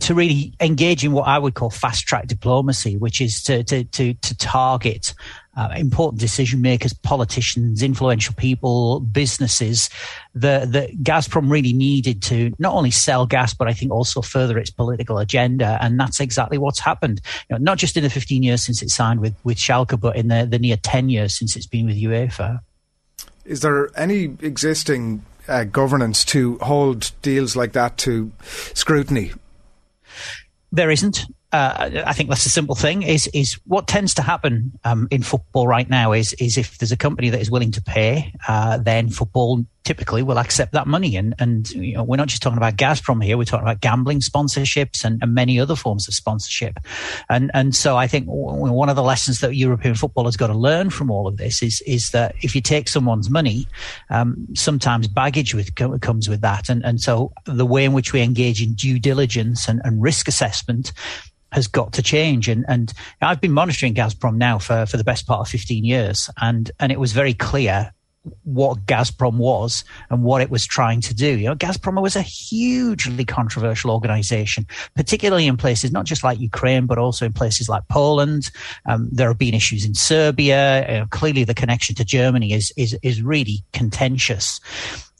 to 0.00 0.14
really 0.14 0.52
engage 0.60 1.04
in 1.04 1.12
what 1.12 1.28
I 1.28 1.38
would 1.38 1.54
call 1.54 1.70
fast 1.70 2.06
track 2.06 2.26
diplomacy, 2.26 2.96
which 2.96 3.20
is 3.20 3.42
to 3.44 3.62
to 3.64 3.84
to, 3.84 4.14
to 4.14 4.36
target 4.36 5.14
uh, 5.56 5.70
important 5.76 6.20
decision 6.20 6.60
makers, 6.60 6.92
politicians, 6.92 7.82
influential 7.82 8.34
people, 8.34 9.00
businesses. 9.00 9.88
The 10.34 10.66
the 10.68 10.94
Gazprom 11.02 11.50
really 11.50 11.72
needed 11.72 12.22
to 12.24 12.52
not 12.58 12.74
only 12.74 12.90
sell 12.90 13.26
gas, 13.26 13.54
but 13.54 13.66
I 13.66 13.72
think 13.72 13.90
also 13.90 14.20
further 14.20 14.58
its 14.58 14.70
political 14.70 15.18
agenda, 15.18 15.78
and 15.80 15.98
that's 15.98 16.20
exactly 16.20 16.58
what's 16.58 16.80
happened. 16.80 17.20
You 17.48 17.56
know, 17.56 17.62
not 17.62 17.78
just 17.78 17.96
in 17.96 18.02
the 18.02 18.10
15 18.10 18.42
years 18.42 18.62
since 18.62 18.82
it 18.82 18.90
signed 18.90 19.20
with 19.20 19.34
with 19.44 19.56
Schalke, 19.56 19.98
but 19.98 20.16
in 20.16 20.28
the 20.28 20.46
the 20.46 20.58
near 20.58 20.76
10 20.76 21.08
years 21.08 21.36
since 21.36 21.56
it's 21.56 21.66
been 21.66 21.86
with 21.86 21.96
UEFA. 21.96 22.60
Is 23.44 23.60
there 23.60 23.90
any 23.98 24.24
existing 24.40 25.24
uh, 25.48 25.64
governance 25.64 26.24
to 26.26 26.58
hold 26.58 27.12
deals 27.22 27.56
like 27.56 27.72
that 27.72 27.96
to 27.98 28.32
scrutiny? 28.74 29.32
There 30.72 30.90
isn't. 30.90 31.26
Uh, 31.56 32.02
I 32.04 32.12
think 32.12 32.28
that's 32.28 32.44
a 32.44 32.50
simple 32.50 32.74
thing. 32.74 33.02
Is 33.02 33.28
is 33.28 33.54
what 33.64 33.86
tends 33.86 34.12
to 34.14 34.22
happen 34.22 34.78
um, 34.84 35.08
in 35.10 35.22
football 35.22 35.66
right 35.66 35.88
now 35.88 36.12
is 36.12 36.34
is 36.34 36.58
if 36.58 36.76
there's 36.76 36.92
a 36.92 36.98
company 36.98 37.30
that 37.30 37.40
is 37.40 37.50
willing 37.50 37.70
to 37.72 37.80
pay, 37.80 38.34
uh, 38.46 38.76
then 38.76 39.08
football 39.08 39.64
typically 39.86 40.22
will 40.22 40.38
accept 40.38 40.72
that 40.72 40.86
money. 40.86 41.16
And 41.16 41.34
and 41.38 41.70
you 41.70 41.94
know, 41.94 42.04
we're 42.04 42.16
not 42.16 42.28
just 42.28 42.42
talking 42.42 42.58
about 42.58 42.76
Gazprom 42.76 43.24
here. 43.24 43.38
We're 43.38 43.44
talking 43.44 43.64
about 43.64 43.80
gambling 43.80 44.20
sponsorships 44.20 45.04
and, 45.04 45.22
and 45.22 45.32
many 45.32 45.58
other 45.58 45.76
forms 45.76 46.08
of 46.08 46.14
sponsorship. 46.14 46.78
And 47.30 47.50
and 47.54 47.74
so 47.74 47.96
I 47.96 48.06
think 48.06 48.26
one 48.26 48.88
of 48.88 48.96
the 48.96 49.02
lessons 49.02 49.40
that 49.40 49.54
European 49.54 49.94
football 49.94 50.24
has 50.24 50.36
got 50.36 50.48
to 50.48 50.54
learn 50.54 50.90
from 50.90 51.10
all 51.10 51.26
of 51.26 51.36
this 51.38 51.62
is 51.62 51.80
is 51.82 52.10
that 52.10 52.34
if 52.42 52.54
you 52.54 52.60
take 52.60 52.88
someone's 52.88 53.30
money, 53.30 53.66
um, 54.10 54.46
sometimes 54.54 55.08
baggage 55.08 55.54
with, 55.54 55.74
comes 56.00 56.28
with 56.28 56.40
that. 56.40 56.68
And 56.68 56.84
and 56.84 57.00
so 57.00 57.32
the 57.44 57.66
way 57.66 57.84
in 57.84 57.92
which 57.92 58.12
we 58.12 58.20
engage 58.20 58.60
in 58.60 58.74
due 58.74 58.98
diligence 58.98 59.68
and, 59.68 59.80
and 59.84 60.02
risk 60.02 60.28
assessment 60.28 60.92
has 61.52 61.68
got 61.68 61.92
to 61.94 62.02
change. 62.02 62.48
And, 62.48 62.64
and 62.68 62.92
I've 63.22 63.40
been 63.40 63.52
monitoring 63.52 63.94
Gazprom 63.94 64.36
now 64.36 64.58
for, 64.58 64.84
for 64.84 64.96
the 64.96 65.04
best 65.04 65.26
part 65.26 65.40
of 65.40 65.48
15 65.48 65.84
years. 65.84 66.28
And, 66.40 66.70
and 66.80 66.90
it 66.90 66.98
was 66.98 67.12
very 67.12 67.34
clear 67.34 67.94
what 68.44 68.86
Gazprom 68.86 69.36
was 69.36 69.84
and 70.10 70.22
what 70.22 70.42
it 70.42 70.50
was 70.50 70.66
trying 70.66 71.00
to 71.02 71.14
do. 71.14 71.38
You 71.38 71.48
know, 71.48 71.54
Gazprom 71.54 72.00
was 72.00 72.16
a 72.16 72.22
hugely 72.22 73.24
controversial 73.24 73.90
organization, 73.90 74.66
particularly 74.94 75.46
in 75.46 75.56
places 75.56 75.92
not 75.92 76.04
just 76.04 76.24
like 76.24 76.38
Ukraine, 76.38 76.86
but 76.86 76.98
also 76.98 77.26
in 77.26 77.32
places 77.32 77.68
like 77.68 77.86
Poland. 77.88 78.50
Um, 78.86 79.08
there 79.12 79.28
have 79.28 79.38
been 79.38 79.54
issues 79.54 79.84
in 79.84 79.94
Serbia. 79.94 81.02
Uh, 81.02 81.06
clearly, 81.06 81.44
the 81.44 81.54
connection 81.54 81.94
to 81.96 82.04
Germany 82.04 82.52
is 82.52 82.72
is 82.76 82.96
is 83.02 83.22
really 83.22 83.64
contentious 83.72 84.60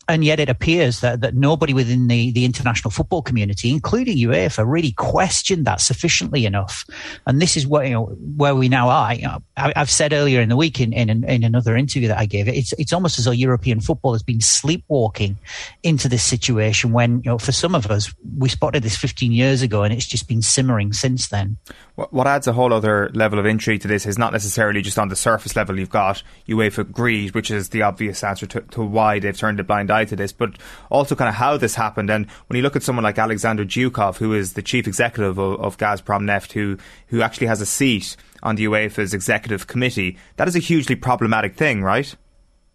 and 0.08 0.24
yet 0.24 0.38
it 0.38 0.48
appears 0.48 1.00
that, 1.00 1.20
that 1.20 1.34
nobody 1.34 1.74
within 1.74 2.06
the, 2.06 2.30
the 2.30 2.44
international 2.44 2.90
football 2.90 3.22
community, 3.22 3.70
including 3.70 4.16
UEFA, 4.16 4.64
really 4.66 4.92
questioned 4.92 5.64
that 5.64 5.80
sufficiently 5.80 6.46
enough. 6.46 6.84
And 7.26 7.42
this 7.42 7.56
is 7.56 7.66
where, 7.66 7.84
you 7.84 7.92
know, 7.92 8.06
where 8.36 8.54
we 8.54 8.68
now 8.68 8.88
are. 8.88 9.14
You 9.14 9.22
know, 9.22 9.42
I, 9.56 9.72
have 9.74 9.90
said 9.90 10.12
earlier 10.12 10.40
in 10.40 10.48
the 10.48 10.56
week 10.56 10.80
in, 10.80 10.92
in, 10.92 11.24
in, 11.24 11.42
another 11.42 11.76
interview 11.76 12.06
that 12.08 12.18
I 12.18 12.26
gave, 12.26 12.46
it's, 12.46 12.72
it's 12.74 12.92
almost 12.92 13.18
as 13.18 13.24
though 13.24 13.32
European 13.32 13.80
football 13.80 14.12
has 14.12 14.22
been 14.22 14.40
sleepwalking 14.40 15.38
into 15.82 16.08
this 16.08 16.22
situation 16.22 16.92
when, 16.92 17.16
you 17.24 17.30
know, 17.30 17.38
for 17.38 17.52
some 17.52 17.74
of 17.74 17.86
us, 17.86 18.14
we 18.38 18.48
spotted 18.48 18.84
this 18.84 18.96
15 18.96 19.32
years 19.32 19.60
ago 19.60 19.82
and 19.82 19.92
it's 19.92 20.06
just 20.06 20.28
been 20.28 20.42
simmering 20.42 20.92
since 20.92 21.28
then. 21.28 21.56
What, 21.96 22.26
adds 22.26 22.46
a 22.46 22.52
whole 22.52 22.74
other 22.74 23.10
level 23.14 23.38
of 23.38 23.46
intrigue 23.46 23.80
to 23.80 23.88
this 23.88 24.04
is 24.04 24.18
not 24.18 24.34
necessarily 24.34 24.82
just 24.82 24.98
on 24.98 25.08
the 25.08 25.16
surface 25.16 25.56
level. 25.56 25.78
You've 25.78 25.88
got 25.88 26.22
UEFA 26.46 26.92
greed, 26.92 27.34
which 27.34 27.50
is 27.50 27.70
the 27.70 27.80
obvious 27.82 28.22
answer 28.22 28.44
to, 28.48 28.60
to 28.60 28.82
why 28.82 29.18
they've 29.18 29.36
turned 29.36 29.60
a 29.60 29.64
blind 29.64 29.90
eye 29.90 30.04
to 30.04 30.14
this, 30.14 30.30
but 30.30 30.58
also 30.90 31.14
kind 31.14 31.30
of 31.30 31.36
how 31.36 31.56
this 31.56 31.74
happened. 31.74 32.10
And 32.10 32.30
when 32.48 32.58
you 32.58 32.62
look 32.62 32.76
at 32.76 32.82
someone 32.82 33.02
like 33.02 33.18
Alexander 33.18 33.64
Zhukov, 33.64 34.18
who 34.18 34.34
is 34.34 34.52
the 34.52 34.60
chief 34.60 34.86
executive 34.86 35.38
of, 35.38 35.58
of 35.58 35.78
Gazprom 35.78 36.24
Neft, 36.24 36.52
who 36.52 36.76
who 37.06 37.22
actually 37.22 37.46
has 37.46 37.62
a 37.62 37.66
seat 37.66 38.14
on 38.42 38.56
the 38.56 38.66
UEFA's 38.66 39.14
executive 39.14 39.66
committee, 39.66 40.18
that 40.36 40.48
is 40.48 40.54
a 40.54 40.58
hugely 40.58 40.96
problematic 40.96 41.56
thing, 41.56 41.82
right? 41.82 42.14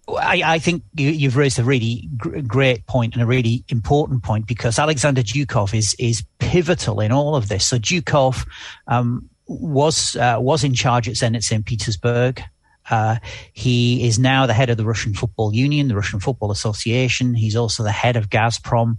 I, 0.08 0.42
I, 0.46 0.60
think 0.60 0.84
you, 0.96 1.30
have 1.30 1.38
raised 1.38 1.60
a 1.60 1.64
really 1.64 2.10
gr- 2.18 2.40
great 2.40 2.86
point 2.88 3.14
and 3.14 3.22
a 3.22 3.26
really 3.26 3.64
important 3.70 4.24
point 4.24 4.48
because 4.48 4.80
Alexander 4.80 5.22
Dyukov 5.22 5.74
is 5.74 5.96
is 6.00 6.24
pivotal 6.40 7.00
in 7.00 7.12
all 7.12 7.36
of 7.36 7.50
this. 7.50 7.66
So 7.66 7.78
Dyukov 7.78 8.48
um, 8.88 9.30
was 9.48 10.16
uh, 10.16 10.38
was 10.40 10.64
in 10.64 10.74
charge 10.74 11.08
at 11.08 11.16
Zenit 11.16 11.44
St. 11.44 11.66
Petersburg. 11.66 12.42
Uh, 12.90 13.18
he 13.54 14.06
is 14.06 14.18
now 14.18 14.48
the 14.48 14.54
head 14.54 14.70
of 14.70 14.78
the 14.78 14.86
Russian 14.86 15.14
Football 15.14 15.54
Union, 15.54 15.88
the 15.88 15.96
Russian 15.96 16.20
Football 16.20 16.52
Association. 16.52 17.36
He's 17.36 17.56
also 17.56 17.84
the 17.84 17.92
head 17.92 18.16
of 18.16 18.30
Gazprom. 18.30 18.98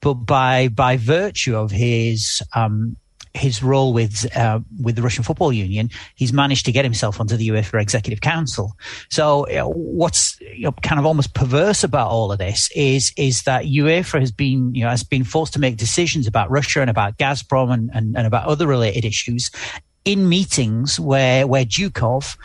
But 0.00 0.14
by 0.14 0.68
by 0.68 0.96
virtue 0.96 1.56
of 1.56 1.70
his 1.70 2.42
um, 2.54 2.96
his 3.34 3.62
role 3.62 3.92
with 3.92 4.34
uh, 4.36 4.60
with 4.80 4.94
the 4.94 5.02
Russian 5.02 5.24
Football 5.24 5.52
Union, 5.52 5.90
he's 6.14 6.32
managed 6.32 6.64
to 6.66 6.72
get 6.72 6.84
himself 6.84 7.20
onto 7.20 7.36
the 7.36 7.48
UEFA 7.48 7.82
Executive 7.82 8.20
Council. 8.20 8.76
So, 9.10 9.48
you 9.48 9.56
know, 9.56 9.70
what's 9.70 10.40
you 10.40 10.62
know, 10.62 10.72
kind 10.82 11.00
of 11.00 11.04
almost 11.04 11.34
perverse 11.34 11.82
about 11.82 12.10
all 12.10 12.30
of 12.30 12.38
this 12.38 12.70
is 12.74 13.12
is 13.16 13.42
that 13.42 13.64
UEFA 13.64 14.20
has 14.20 14.30
been 14.30 14.74
you 14.74 14.84
know 14.84 14.90
has 14.90 15.02
been 15.02 15.24
forced 15.24 15.52
to 15.54 15.58
make 15.58 15.76
decisions 15.76 16.26
about 16.26 16.50
Russia 16.50 16.80
and 16.80 16.88
about 16.88 17.18
Gazprom 17.18 17.72
and, 17.72 17.90
and, 17.92 18.16
and 18.16 18.26
about 18.26 18.46
other 18.46 18.66
related 18.66 19.04
issues 19.04 19.50
in 20.04 20.28
meetings 20.28 21.00
where 21.00 21.46
where 21.46 21.64
Zhukov 21.64 22.36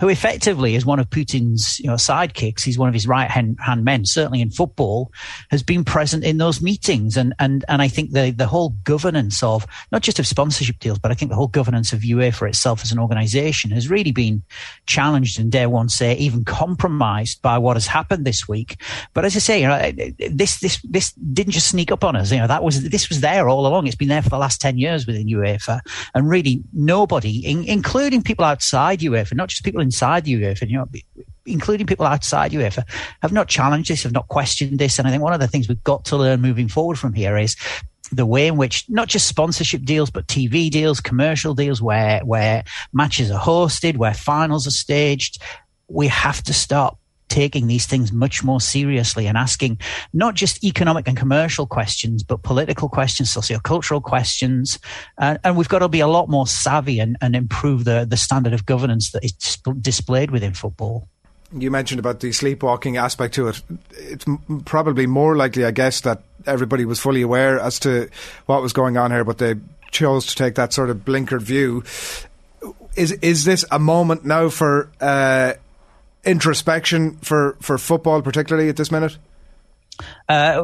who 0.00 0.08
effectively 0.08 0.74
is 0.74 0.86
one 0.86 0.98
of 0.98 1.10
Putin's 1.10 1.78
you 1.78 1.86
know, 1.86 1.96
sidekicks. 1.96 2.62
He's 2.62 2.78
one 2.78 2.88
of 2.88 2.94
his 2.94 3.06
right 3.06 3.30
hand, 3.30 3.58
men, 3.84 4.06
certainly 4.06 4.40
in 4.40 4.50
football, 4.50 5.12
has 5.50 5.62
been 5.62 5.84
present 5.84 6.24
in 6.24 6.38
those 6.38 6.62
meetings. 6.62 7.16
And, 7.16 7.34
and, 7.38 7.64
and 7.68 7.82
I 7.82 7.88
think 7.88 8.12
the, 8.12 8.30
the 8.30 8.46
whole 8.46 8.70
governance 8.84 9.42
of 9.42 9.66
not 9.92 10.02
just 10.02 10.18
of 10.18 10.26
sponsorship 10.26 10.78
deals, 10.78 10.98
but 10.98 11.10
I 11.10 11.14
think 11.14 11.30
the 11.30 11.36
whole 11.36 11.46
governance 11.46 11.92
of 11.92 12.00
UEFA 12.00 12.48
itself 12.48 12.82
as 12.82 12.90
an 12.90 12.98
organization 12.98 13.70
has 13.72 13.90
really 13.90 14.12
been 14.12 14.42
challenged 14.86 15.38
and 15.38 15.52
dare 15.52 15.68
one 15.68 15.90
say 15.90 16.14
even 16.16 16.44
compromised 16.44 17.42
by 17.42 17.58
what 17.58 17.76
has 17.76 17.86
happened 17.86 18.24
this 18.24 18.48
week. 18.48 18.80
But 19.12 19.26
as 19.26 19.36
I 19.36 19.40
say, 19.40 19.60
you 19.60 19.68
know, 19.68 19.92
this, 20.30 20.60
this, 20.60 20.80
this 20.82 21.12
didn't 21.12 21.52
just 21.52 21.68
sneak 21.68 21.92
up 21.92 22.02
on 22.02 22.16
us. 22.16 22.32
You 22.32 22.38
know, 22.38 22.46
that 22.46 22.62
was, 22.62 22.88
this 22.88 23.10
was 23.10 23.20
there 23.20 23.46
all 23.46 23.66
along. 23.66 23.86
It's 23.86 23.96
been 23.96 24.08
there 24.08 24.22
for 24.22 24.30
the 24.30 24.38
last 24.38 24.58
10 24.62 24.78
years 24.78 25.06
within 25.06 25.26
UEFA 25.26 25.80
and 26.14 26.30
really 26.30 26.62
nobody, 26.72 27.40
in, 27.40 27.64
including 27.64 28.22
people 28.22 28.46
outside 28.46 29.00
UEFA, 29.00 29.34
not 29.34 29.50
just 29.50 29.64
people 29.64 29.81
inside 29.82 30.24
the 30.24 30.34
UEFA, 30.34 30.68
you 30.68 30.78
know, 30.78 30.88
including 31.44 31.86
people 31.86 32.06
outside 32.06 32.52
UEFA, 32.52 32.84
have 33.20 33.32
not 33.32 33.48
challenged 33.48 33.90
this, 33.90 34.02
have 34.04 34.12
not 34.12 34.28
questioned 34.28 34.78
this. 34.78 34.98
And 34.98 35.06
I 35.06 35.10
think 35.10 35.22
one 35.22 35.32
of 35.32 35.40
the 35.40 35.48
things 35.48 35.68
we've 35.68 35.84
got 35.84 36.04
to 36.06 36.16
learn 36.16 36.40
moving 36.40 36.68
forward 36.68 36.98
from 36.98 37.12
here 37.12 37.36
is 37.36 37.56
the 38.10 38.26
way 38.26 38.46
in 38.46 38.56
which 38.56 38.84
not 38.88 39.08
just 39.08 39.26
sponsorship 39.26 39.82
deals, 39.82 40.10
but 40.10 40.26
TV 40.26 40.70
deals, 40.70 41.00
commercial 41.00 41.54
deals, 41.54 41.80
where 41.80 42.20
where 42.20 42.64
matches 42.92 43.30
are 43.30 43.40
hosted, 43.40 43.96
where 43.96 44.14
finals 44.14 44.66
are 44.66 44.70
staged, 44.70 45.42
we 45.88 46.08
have 46.08 46.42
to 46.44 46.52
stop 46.52 46.98
taking 47.32 47.66
these 47.66 47.86
things 47.86 48.12
much 48.12 48.44
more 48.44 48.60
seriously 48.60 49.26
and 49.26 49.38
asking 49.38 49.78
not 50.12 50.34
just 50.34 50.62
economic 50.62 51.08
and 51.08 51.16
commercial 51.16 51.66
questions, 51.66 52.22
but 52.22 52.42
political 52.42 52.90
questions, 52.90 53.34
sociocultural 53.34 54.02
questions. 54.02 54.78
Uh, 55.16 55.38
and 55.42 55.56
we've 55.56 55.68
got 55.68 55.78
to 55.78 55.88
be 55.88 56.00
a 56.00 56.06
lot 56.06 56.28
more 56.28 56.46
savvy 56.46 57.00
and, 57.00 57.16
and 57.22 57.34
improve 57.34 57.84
the, 57.84 58.06
the 58.08 58.18
standard 58.18 58.52
of 58.52 58.66
governance 58.66 59.12
that 59.12 59.24
is 59.24 59.32
displayed 59.80 60.30
within 60.30 60.52
football. 60.52 61.08
You 61.54 61.70
mentioned 61.70 61.98
about 61.98 62.20
the 62.20 62.32
sleepwalking 62.32 62.98
aspect 62.98 63.34
to 63.34 63.48
it. 63.48 63.62
It's 63.92 64.26
probably 64.66 65.06
more 65.06 65.34
likely, 65.34 65.64
I 65.64 65.70
guess, 65.70 66.02
that 66.02 66.22
everybody 66.46 66.84
was 66.84 67.00
fully 67.00 67.22
aware 67.22 67.58
as 67.58 67.78
to 67.80 68.10
what 68.44 68.60
was 68.60 68.74
going 68.74 68.98
on 68.98 69.10
here, 69.10 69.24
but 69.24 69.38
they 69.38 69.54
chose 69.90 70.26
to 70.26 70.34
take 70.34 70.54
that 70.56 70.74
sort 70.74 70.90
of 70.90 70.98
blinkered 70.98 71.42
view. 71.42 71.82
Is 72.94 73.12
is 73.12 73.44
this 73.44 73.64
a 73.70 73.78
moment 73.78 74.24
now 74.24 74.50
for 74.50 74.90
uh, 75.00 75.54
introspection 76.24 77.16
for, 77.18 77.56
for 77.60 77.78
football, 77.78 78.22
particularly 78.22 78.68
at 78.68 78.76
this 78.76 78.90
minute? 78.90 79.18
Uh, 80.28 80.62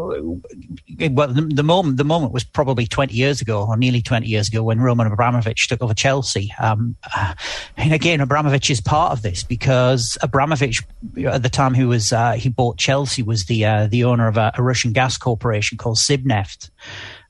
well, 1.10 1.28
the, 1.28 1.48
the, 1.52 1.62
moment 1.62 1.96
the 1.96 2.04
moment 2.04 2.32
was 2.32 2.44
probably 2.44 2.86
20 2.86 3.14
years 3.14 3.40
ago, 3.40 3.66
or 3.66 3.76
nearly 3.76 4.00
20 4.00 4.26
years 4.26 4.48
ago, 4.48 4.62
when 4.62 4.80
Roman 4.80 5.06
Abramovich 5.06 5.68
took 5.68 5.82
over 5.82 5.94
Chelsea. 5.94 6.52
Um, 6.58 6.96
uh, 7.14 7.34
and 7.76 7.92
again, 7.92 8.20
Abramovich 8.20 8.70
is 8.70 8.80
part 8.80 9.12
of 9.12 9.22
this 9.22 9.44
because 9.44 10.16
Abramovich, 10.22 10.82
at 11.24 11.42
the 11.42 11.50
time, 11.50 11.74
who 11.74 11.88
was 11.88 12.12
uh, 12.12 12.32
he 12.32 12.48
bought 12.48 12.78
Chelsea, 12.78 13.22
was 13.22 13.44
the 13.44 13.64
uh, 13.64 13.86
the 13.86 14.04
owner 14.04 14.28
of 14.28 14.36
a, 14.36 14.52
a, 14.56 14.62
Russian 14.62 14.92
gas 14.92 15.18
corporation 15.18 15.76
called 15.76 15.98
Sibneft, 15.98 16.70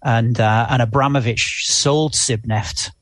and 0.03 0.39
uh, 0.39 0.67
and 0.71 0.81
Abramovich 0.81 1.67
sold 1.67 2.13
Sibneft 2.13 2.93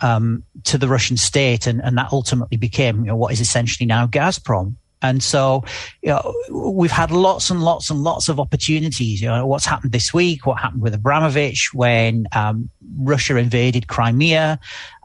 um, 0.00 0.44
to 0.64 0.78
the 0.78 0.88
Russian 0.88 1.16
state, 1.16 1.66
and, 1.66 1.80
and 1.82 1.96
that 1.98 2.12
ultimately 2.12 2.56
became 2.56 3.00
you 3.00 3.06
know, 3.06 3.16
what 3.16 3.32
is 3.32 3.40
essentially 3.40 3.86
now 3.86 4.06
Gazprom. 4.06 4.74
And 5.00 5.22
so, 5.22 5.64
you 6.02 6.08
know, 6.08 6.34
we've 6.50 6.90
had 6.90 7.10
lots 7.10 7.50
and 7.50 7.62
lots 7.62 7.88
and 7.88 8.02
lots 8.02 8.28
of 8.28 8.40
opportunities. 8.40 9.22
You 9.22 9.28
know, 9.28 9.46
what's 9.46 9.64
happened 9.64 9.92
this 9.92 10.12
week, 10.12 10.44
what 10.44 10.58
happened 10.58 10.82
with 10.82 10.94
Abramovich 10.94 11.70
when 11.72 12.26
um, 12.32 12.68
Russia 12.96 13.36
invaded 13.36 13.88
Crimea, 13.88 14.58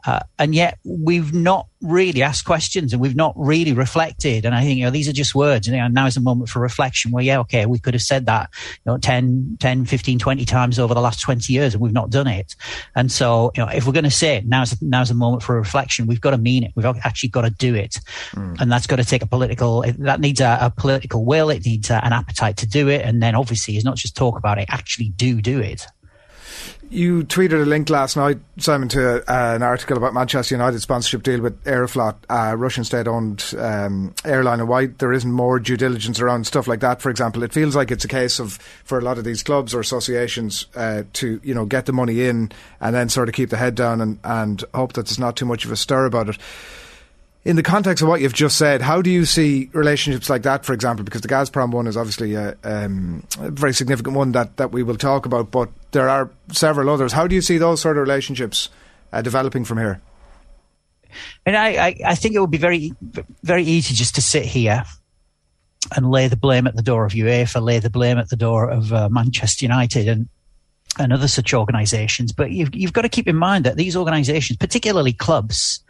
uh, 0.06 0.20
and 0.38 0.54
yet 0.54 0.78
we've 0.84 1.32
not 1.32 1.66
really 1.80 2.22
asked 2.22 2.44
questions 2.44 2.92
and 2.92 3.00
we've 3.00 3.16
not 3.16 3.32
really 3.36 3.72
reflected. 3.72 4.44
And 4.44 4.54
I 4.54 4.62
think, 4.62 4.78
you 4.78 4.84
know, 4.84 4.90
these 4.90 5.08
are 5.08 5.14
just 5.14 5.34
words. 5.34 5.66
And 5.66 5.74
you 5.74 5.82
know, 5.82 5.88
now 5.88 6.06
is 6.06 6.16
a 6.16 6.20
moment 6.20 6.50
for 6.50 6.60
reflection 6.60 7.10
where, 7.10 7.24
yeah, 7.24 7.38
okay, 7.40 7.64
we 7.64 7.78
could 7.78 7.94
have 7.94 8.02
said 8.02 8.26
that, 8.26 8.50
you 8.84 8.92
know, 8.92 8.98
10, 8.98 9.56
10, 9.60 9.86
15, 9.86 10.18
20 10.18 10.44
times 10.44 10.78
over 10.78 10.92
the 10.92 11.00
last 11.00 11.22
20 11.22 11.50
years 11.50 11.72
and 11.72 11.82
we've 11.82 11.92
not 11.92 12.10
done 12.10 12.26
it. 12.26 12.54
And 12.94 13.10
so, 13.10 13.50
you 13.56 13.64
know, 13.64 13.70
if 13.70 13.86
we're 13.86 13.94
going 13.94 14.04
to 14.04 14.10
say 14.10 14.36
it, 14.36 14.46
now's, 14.46 14.80
now's 14.82 15.10
a 15.10 15.14
moment 15.14 15.42
for 15.42 15.56
reflection. 15.56 16.06
We've 16.06 16.20
got 16.20 16.30
to 16.30 16.38
mean 16.38 16.64
it. 16.64 16.72
We've 16.74 16.84
actually 16.84 17.30
got 17.30 17.42
to 17.42 17.50
do 17.50 17.74
it. 17.74 17.98
Mm. 18.32 18.60
And 18.60 18.70
that's 18.70 18.86
got 18.86 18.96
to 18.96 19.04
take 19.04 19.22
a 19.22 19.26
political, 19.26 19.84
that 20.00 20.20
needs 20.20 20.40
a, 20.40 20.58
a 20.60 20.70
political 20.70 21.24
will. 21.24 21.48
It 21.48 21.64
needs 21.64 21.88
a, 21.88 22.04
an 22.04 22.12
appetite 22.12 22.58
to 22.58 22.66
do 22.66 22.88
it. 22.88 23.02
And 23.02 23.22
then 23.22 23.34
obviously 23.34 23.78
is 23.78 23.84
not 23.84 23.96
just 23.96 24.16
talk 24.16 24.36
about 24.36 24.58
it, 24.58 24.66
actually 24.68 25.10
do 25.10 25.40
do 25.40 25.60
it. 25.60 25.86
You 26.90 27.24
tweeted 27.24 27.60
a 27.60 27.66
link 27.66 27.90
last 27.90 28.16
night, 28.16 28.38
Simon, 28.58 28.88
to 28.90 29.18
uh, 29.22 29.54
an 29.54 29.62
article 29.62 29.96
about 29.96 30.14
Manchester 30.14 30.54
United 30.54 30.80
sponsorship 30.80 31.22
deal 31.22 31.40
with 31.40 31.62
Aeroflot, 31.64 32.16
uh, 32.30 32.54
Russian 32.56 32.84
state-owned 32.84 33.54
um, 33.58 34.14
airline, 34.24 34.60
and 34.60 34.68
why 34.68 34.86
there 34.86 35.12
isn't 35.12 35.30
more 35.30 35.58
due 35.58 35.76
diligence 35.76 36.20
around 36.20 36.46
stuff 36.46 36.68
like 36.68 36.80
that. 36.80 37.02
For 37.02 37.10
example, 37.10 37.42
it 37.42 37.52
feels 37.52 37.74
like 37.74 37.90
it's 37.90 38.04
a 38.04 38.08
case 38.08 38.38
of 38.38 38.54
for 38.84 38.98
a 38.98 39.02
lot 39.02 39.18
of 39.18 39.24
these 39.24 39.42
clubs 39.42 39.74
or 39.74 39.80
associations 39.80 40.66
uh, 40.76 41.02
to 41.14 41.40
you 41.42 41.54
know 41.54 41.64
get 41.64 41.86
the 41.86 41.92
money 41.92 42.22
in 42.22 42.52
and 42.80 42.94
then 42.94 43.08
sort 43.08 43.28
of 43.28 43.34
keep 43.34 43.50
the 43.50 43.56
head 43.56 43.74
down 43.74 44.00
and, 44.00 44.18
and 44.22 44.64
hope 44.74 44.92
that 44.92 45.06
there's 45.06 45.18
not 45.18 45.36
too 45.36 45.46
much 45.46 45.64
of 45.64 45.72
a 45.72 45.76
stir 45.76 46.04
about 46.06 46.28
it 46.28 46.38
in 47.44 47.56
the 47.56 47.62
context 47.62 48.02
of 48.02 48.08
what 48.08 48.20
you've 48.22 48.32
just 48.32 48.56
said, 48.56 48.80
how 48.80 49.02
do 49.02 49.10
you 49.10 49.26
see 49.26 49.68
relationships 49.74 50.30
like 50.30 50.42
that, 50.42 50.64
for 50.64 50.72
example? 50.72 51.04
Because 51.04 51.20
the 51.20 51.28
Gazprom 51.28 51.72
one 51.72 51.86
is 51.86 51.96
obviously 51.96 52.34
a, 52.34 52.56
um, 52.64 53.22
a, 53.38 53.50
very 53.50 53.74
significant 53.74 54.16
one 54.16 54.32
that, 54.32 54.56
that 54.56 54.72
we 54.72 54.82
will 54.82 54.96
talk 54.96 55.26
about, 55.26 55.50
but 55.50 55.68
there 55.92 56.08
are 56.08 56.30
several 56.52 56.88
others. 56.88 57.12
How 57.12 57.26
do 57.26 57.34
you 57.34 57.42
see 57.42 57.58
those 57.58 57.82
sort 57.82 57.98
of 57.98 58.02
relationships 58.02 58.70
uh, 59.12 59.20
developing 59.20 59.64
from 59.64 59.78
here? 59.78 60.00
And 61.44 61.56
I, 61.56 61.68
I, 61.68 61.96
I, 62.06 62.14
think 62.14 62.34
it 62.34 62.40
would 62.40 62.50
be 62.50 62.58
very, 62.58 62.92
very 63.42 63.62
easy 63.62 63.94
just 63.94 64.14
to 64.14 64.22
sit 64.22 64.44
here 64.44 64.82
and 65.94 66.10
lay 66.10 66.28
the 66.28 66.36
blame 66.36 66.66
at 66.66 66.76
the 66.76 66.82
door 66.82 67.04
of 67.04 67.12
UEFA, 67.12 67.62
lay 67.62 67.78
the 67.78 67.90
blame 67.90 68.18
at 68.18 68.30
the 68.30 68.36
door 68.36 68.70
of 68.70 68.92
uh, 68.92 69.08
Manchester 69.10 69.66
United, 69.66 70.08
and 70.08 70.28
and 70.98 71.12
other 71.12 71.28
such 71.28 71.52
organisations. 71.52 72.32
But 72.32 72.52
you've, 72.52 72.74
you've 72.74 72.92
got 72.92 73.02
to 73.02 73.08
keep 73.08 73.26
in 73.26 73.36
mind 73.36 73.64
that 73.64 73.76
these 73.76 73.96
organisations, 73.96 74.56
particularly 74.56 75.12
clubs, 75.12 75.82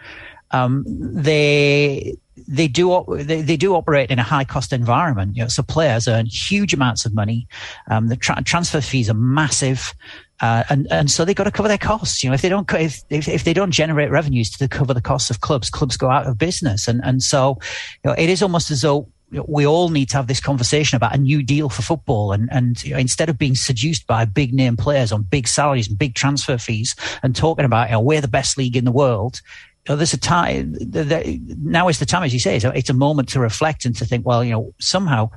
um, 0.54 0.84
they 0.86 2.16
they 2.46 2.68
do 2.68 3.04
they, 3.08 3.42
they, 3.42 3.56
do 3.56 3.74
operate 3.74 4.10
in 4.10 4.18
a 4.18 4.22
high 4.22 4.44
cost 4.44 4.72
environment. 4.72 5.36
You 5.36 5.42
know, 5.42 5.48
so 5.48 5.62
players 5.62 6.06
earn 6.06 6.26
huge 6.26 6.72
amounts 6.72 7.04
of 7.04 7.14
money. 7.14 7.48
Um, 7.90 8.08
the 8.08 8.16
tra- 8.16 8.42
transfer 8.44 8.80
fees 8.80 9.10
are 9.10 9.14
massive. 9.14 9.94
Uh, 10.40 10.62
and 10.68 10.86
and 10.90 11.10
so 11.10 11.24
they've 11.24 11.36
got 11.36 11.44
to 11.44 11.50
cover 11.50 11.68
their 11.68 11.78
costs. 11.78 12.22
You 12.22 12.30
know, 12.30 12.34
if 12.34 12.42
they 12.42 12.48
don't 12.48 12.70
if, 12.74 13.02
if, 13.10 13.28
if 13.28 13.44
they 13.44 13.52
don't 13.52 13.72
generate 13.72 14.10
revenues 14.10 14.50
to 14.50 14.68
cover 14.68 14.94
the 14.94 15.00
costs 15.00 15.30
of 15.30 15.40
clubs, 15.40 15.70
clubs 15.70 15.96
go 15.96 16.08
out 16.08 16.26
of 16.26 16.38
business. 16.38 16.86
And 16.86 17.00
and 17.04 17.22
so 17.22 17.58
you 18.04 18.10
know, 18.10 18.14
it 18.16 18.30
is 18.30 18.42
almost 18.42 18.70
as 18.70 18.82
though 18.82 19.08
we 19.48 19.66
all 19.66 19.88
need 19.88 20.08
to 20.10 20.16
have 20.16 20.26
this 20.26 20.40
conversation 20.40 20.96
about 20.96 21.14
a 21.14 21.18
new 21.18 21.42
deal 21.42 21.68
for 21.68 21.82
football. 21.82 22.32
And, 22.32 22.48
and 22.52 22.82
you 22.84 22.92
know, 22.92 22.98
instead 22.98 23.28
of 23.28 23.38
being 23.38 23.56
seduced 23.56 24.06
by 24.06 24.24
big 24.24 24.54
name 24.54 24.76
players 24.76 25.10
on 25.10 25.22
big 25.22 25.48
salaries 25.48 25.88
and 25.88 25.98
big 25.98 26.14
transfer 26.14 26.58
fees 26.58 26.94
and 27.22 27.34
talking 27.34 27.64
about, 27.64 27.88
you 27.88 27.92
know, 27.94 28.00
we're 28.00 28.20
the 28.20 28.28
best 28.28 28.56
league 28.56 28.76
in 28.76 28.84
the 28.84 28.92
world, 28.92 29.40
know, 29.88 29.96
there's 29.96 30.14
a 30.14 30.18
time 30.18 30.72
the, 30.72 31.04
the, 31.04 31.40
now 31.62 31.88
is 31.88 31.98
the 31.98 32.06
time, 32.06 32.22
as 32.22 32.32
you 32.32 32.40
say, 32.40 32.56
it's 32.56 32.64
a, 32.64 32.76
it's 32.76 32.90
a 32.90 32.94
moment 32.94 33.28
to 33.30 33.40
reflect 33.40 33.84
and 33.84 33.94
to 33.96 34.04
think, 34.04 34.26
well, 34.26 34.42
you 34.42 34.52
know, 34.52 34.74
somehow 34.80 35.30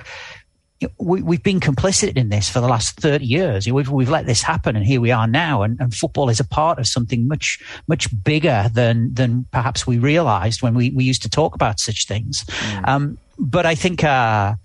we, 1.00 1.22
we've 1.22 1.44
been 1.44 1.60
complicit 1.60 2.18
in 2.18 2.30
this 2.30 2.50
for 2.50 2.60
the 2.60 2.68
last 2.68 3.00
30 3.00 3.26
years. 3.26 3.70
We've, 3.70 3.90
we've 3.90 4.10
let 4.10 4.26
this 4.26 4.42
happen 4.42 4.76
and 4.76 4.86
here 4.86 5.02
we 5.02 5.12
are 5.12 5.28
now. 5.28 5.64
And, 5.64 5.80
and 5.80 5.94
football 5.94 6.30
is 6.30 6.40
a 6.40 6.48
part 6.48 6.80
of 6.80 6.88
something 6.88 7.28
much, 7.28 7.60
much 7.88 8.08
bigger 8.24 8.70
than, 8.72 9.14
than 9.14 9.46
perhaps 9.52 9.88
we 9.88 9.98
realized 9.98 10.62
when 10.62 10.76
we, 10.76 10.92
we 10.92 11.04
used 11.04 11.24
to 11.24 11.30
talk 11.30 11.56
about 11.56 11.80
such 11.80 12.06
things. 12.06 12.44
Mm. 12.44 12.88
Um, 12.88 13.18
but 13.40 13.66
I 13.66 13.76
think, 13.76 14.04
uh, 14.04 14.56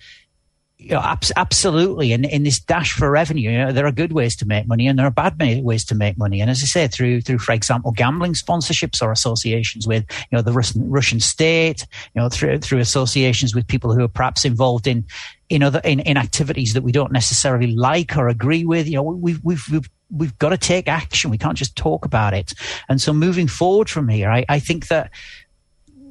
you 0.82 0.90
know, 0.90 1.00
abs- 1.00 1.32
absolutely. 1.36 2.12
In, 2.12 2.24
in 2.24 2.42
this 2.42 2.58
dash 2.58 2.92
for 2.92 3.10
revenue, 3.10 3.50
you 3.50 3.58
know, 3.58 3.72
there 3.72 3.86
are 3.86 3.92
good 3.92 4.12
ways 4.12 4.36
to 4.36 4.46
make 4.46 4.66
money 4.66 4.86
and 4.86 4.98
there 4.98 5.06
are 5.06 5.10
bad 5.10 5.40
ways 5.40 5.84
to 5.86 5.94
make 5.94 6.18
money. 6.18 6.40
And 6.40 6.50
as 6.50 6.62
I 6.62 6.66
say, 6.66 6.88
through, 6.88 7.20
through, 7.22 7.38
for 7.38 7.52
example, 7.52 7.92
gambling 7.92 8.34
sponsorships 8.34 9.02
or 9.02 9.12
associations 9.12 9.86
with, 9.86 10.04
you 10.10 10.36
know, 10.36 10.42
the 10.42 10.52
Russian, 10.52 10.90
Russian 10.90 11.20
state, 11.20 11.86
you 12.14 12.20
know, 12.20 12.28
through, 12.28 12.58
through 12.58 12.78
associations 12.78 13.54
with 13.54 13.66
people 13.66 13.94
who 13.94 14.04
are 14.04 14.08
perhaps 14.08 14.44
involved 14.44 14.86
in, 14.86 15.04
in 15.48 15.62
other, 15.62 15.80
in, 15.84 16.00
in 16.00 16.16
activities 16.16 16.74
that 16.74 16.82
we 16.82 16.92
don't 16.92 17.12
necessarily 17.12 17.72
like 17.72 18.16
or 18.16 18.28
agree 18.28 18.64
with. 18.64 18.86
You 18.86 18.96
know, 18.96 19.02
we've, 19.02 19.42
we've, 19.44 19.64
we've, 19.70 19.90
we've 20.10 20.38
got 20.38 20.50
to 20.50 20.58
take 20.58 20.88
action. 20.88 21.30
We 21.30 21.38
can't 21.38 21.56
just 21.56 21.76
talk 21.76 22.04
about 22.04 22.34
it. 22.34 22.52
And 22.88 23.00
so 23.00 23.12
moving 23.12 23.48
forward 23.48 23.88
from 23.88 24.08
here, 24.08 24.30
I, 24.30 24.44
I 24.48 24.58
think 24.58 24.88
that, 24.88 25.10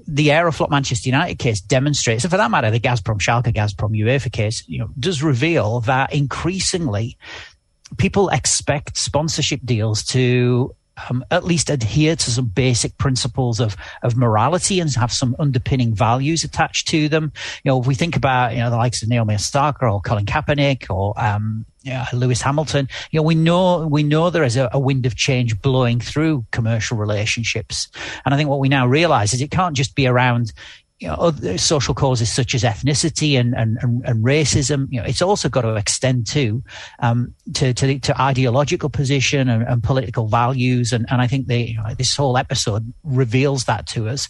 the 0.08 0.30
Aeroflot 0.30 0.70
Manchester 0.70 1.10
United 1.10 1.40
case 1.40 1.62
demonstrates, 1.62 2.24
and 2.24 2.32
for 2.32 2.38
that 2.38 2.52
matter, 2.52 2.72
the 2.72 2.80
Gazprom 2.80 3.20
Schalke 3.20 3.54
Gazprom 3.54 3.98
UEFA 3.98 4.32
case, 4.32 4.64
you 4.68 4.80
know, 4.80 4.90
does 5.00 5.24
reveal 5.24 5.82
that 5.82 6.14
increasingly 6.14 7.18
people 7.98 8.30
expect 8.30 8.98
sponsorship 8.98 9.60
deals 9.64 10.04
to 10.04 10.74
um, 11.10 11.24
at 11.32 11.44
least 11.44 11.70
adhere 11.70 12.16
to 12.16 12.32
some 12.32 12.46
basic 12.46 12.98
principles 12.98 13.60
of, 13.60 13.76
of 14.04 14.18
morality 14.18 14.80
and 14.80 14.94
have 14.96 15.12
some 15.12 15.36
underpinning 15.40 15.94
values 15.94 16.44
attached 16.44 16.88
to 16.90 17.10
them. 17.10 17.32
You 17.64 17.72
know, 17.72 17.80
if 17.80 17.88
we 17.88 17.96
think 17.96 18.16
about, 18.16 18.54
you 18.54 18.60
know, 18.60 18.70
the 18.70 18.78
likes 18.78 19.02
of 19.02 19.10
Naomi 19.10 19.36
Osaka 19.36 19.86
or 19.86 20.02
Colin 20.02 20.26
Kaepernick 20.26 20.90
or, 20.90 21.14
um, 21.18 21.66
Lewis 22.14 22.42
Hamilton, 22.42 22.88
you 23.10 23.20
know, 23.20 23.24
we 23.24 23.34
know, 23.34 23.88
we 23.88 24.04
know 24.04 24.30
there 24.30 24.44
is 24.44 24.56
a, 24.56 24.70
a, 24.72 24.80
wind 24.80 25.06
of 25.08 25.16
change 25.16 25.60
blowing 25.62 26.00
through 26.00 26.46
commercial 26.52 26.96
relationships. 26.96 27.88
And 28.24 28.34
I 28.34 28.38
think 28.38 28.50
what 28.50 28.60
we 28.60 28.70
now 28.70 28.86
realize 28.86 29.34
is 29.34 29.42
it 29.42 29.50
can't 29.50 29.76
just 29.76 29.96
be 29.96 30.06
around, 30.06 30.54
you 31.02 31.08
know, 31.08 31.16
other 31.16 31.58
social 31.58 31.96
causes 31.96 32.32
such 32.32 32.54
as 32.54 32.62
ethnicity 32.62 33.38
and, 33.38 33.56
and, 33.56 33.80
and, 33.82 34.24
racism. 34.24 34.88
You 34.92 35.02
know, 35.02 35.08
it's 35.08 35.24
also 35.24 35.50
got 35.50 35.62
to 35.62 35.74
extend 35.74 36.28
to, 36.28 36.64
um, 37.00 37.34
to, 37.56 37.74
to, 37.74 37.98
to 37.98 38.22
ideological 38.22 38.88
position 38.88 39.50
and, 39.50 39.64
and, 39.64 39.82
political 39.82 40.28
values. 40.28 40.94
And, 40.94 41.08
and 41.10 41.20
I 41.20 41.26
think 41.26 41.48
they, 41.48 41.64
you 41.64 41.78
know, 41.78 41.96
this 41.96 42.16
whole 42.16 42.38
episode 42.38 42.94
reveals 43.04 43.64
that 43.66 43.88
to 43.88 44.10
us. 44.10 44.30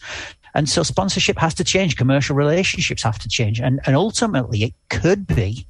And 0.53 0.69
so 0.69 0.81
sponsorship 0.81 1.37
has 1.39 1.53
to 1.55 1.65
change. 1.65 1.97
Commercial 1.97 2.37
relationships 2.37 3.03
have 3.03 3.19
to 3.19 3.27
change. 3.27 3.59
And, 3.59 3.81
and 3.85 3.97
ultimately 3.97 4.63
it 4.63 4.73
could 4.89 5.27
be 5.27 5.67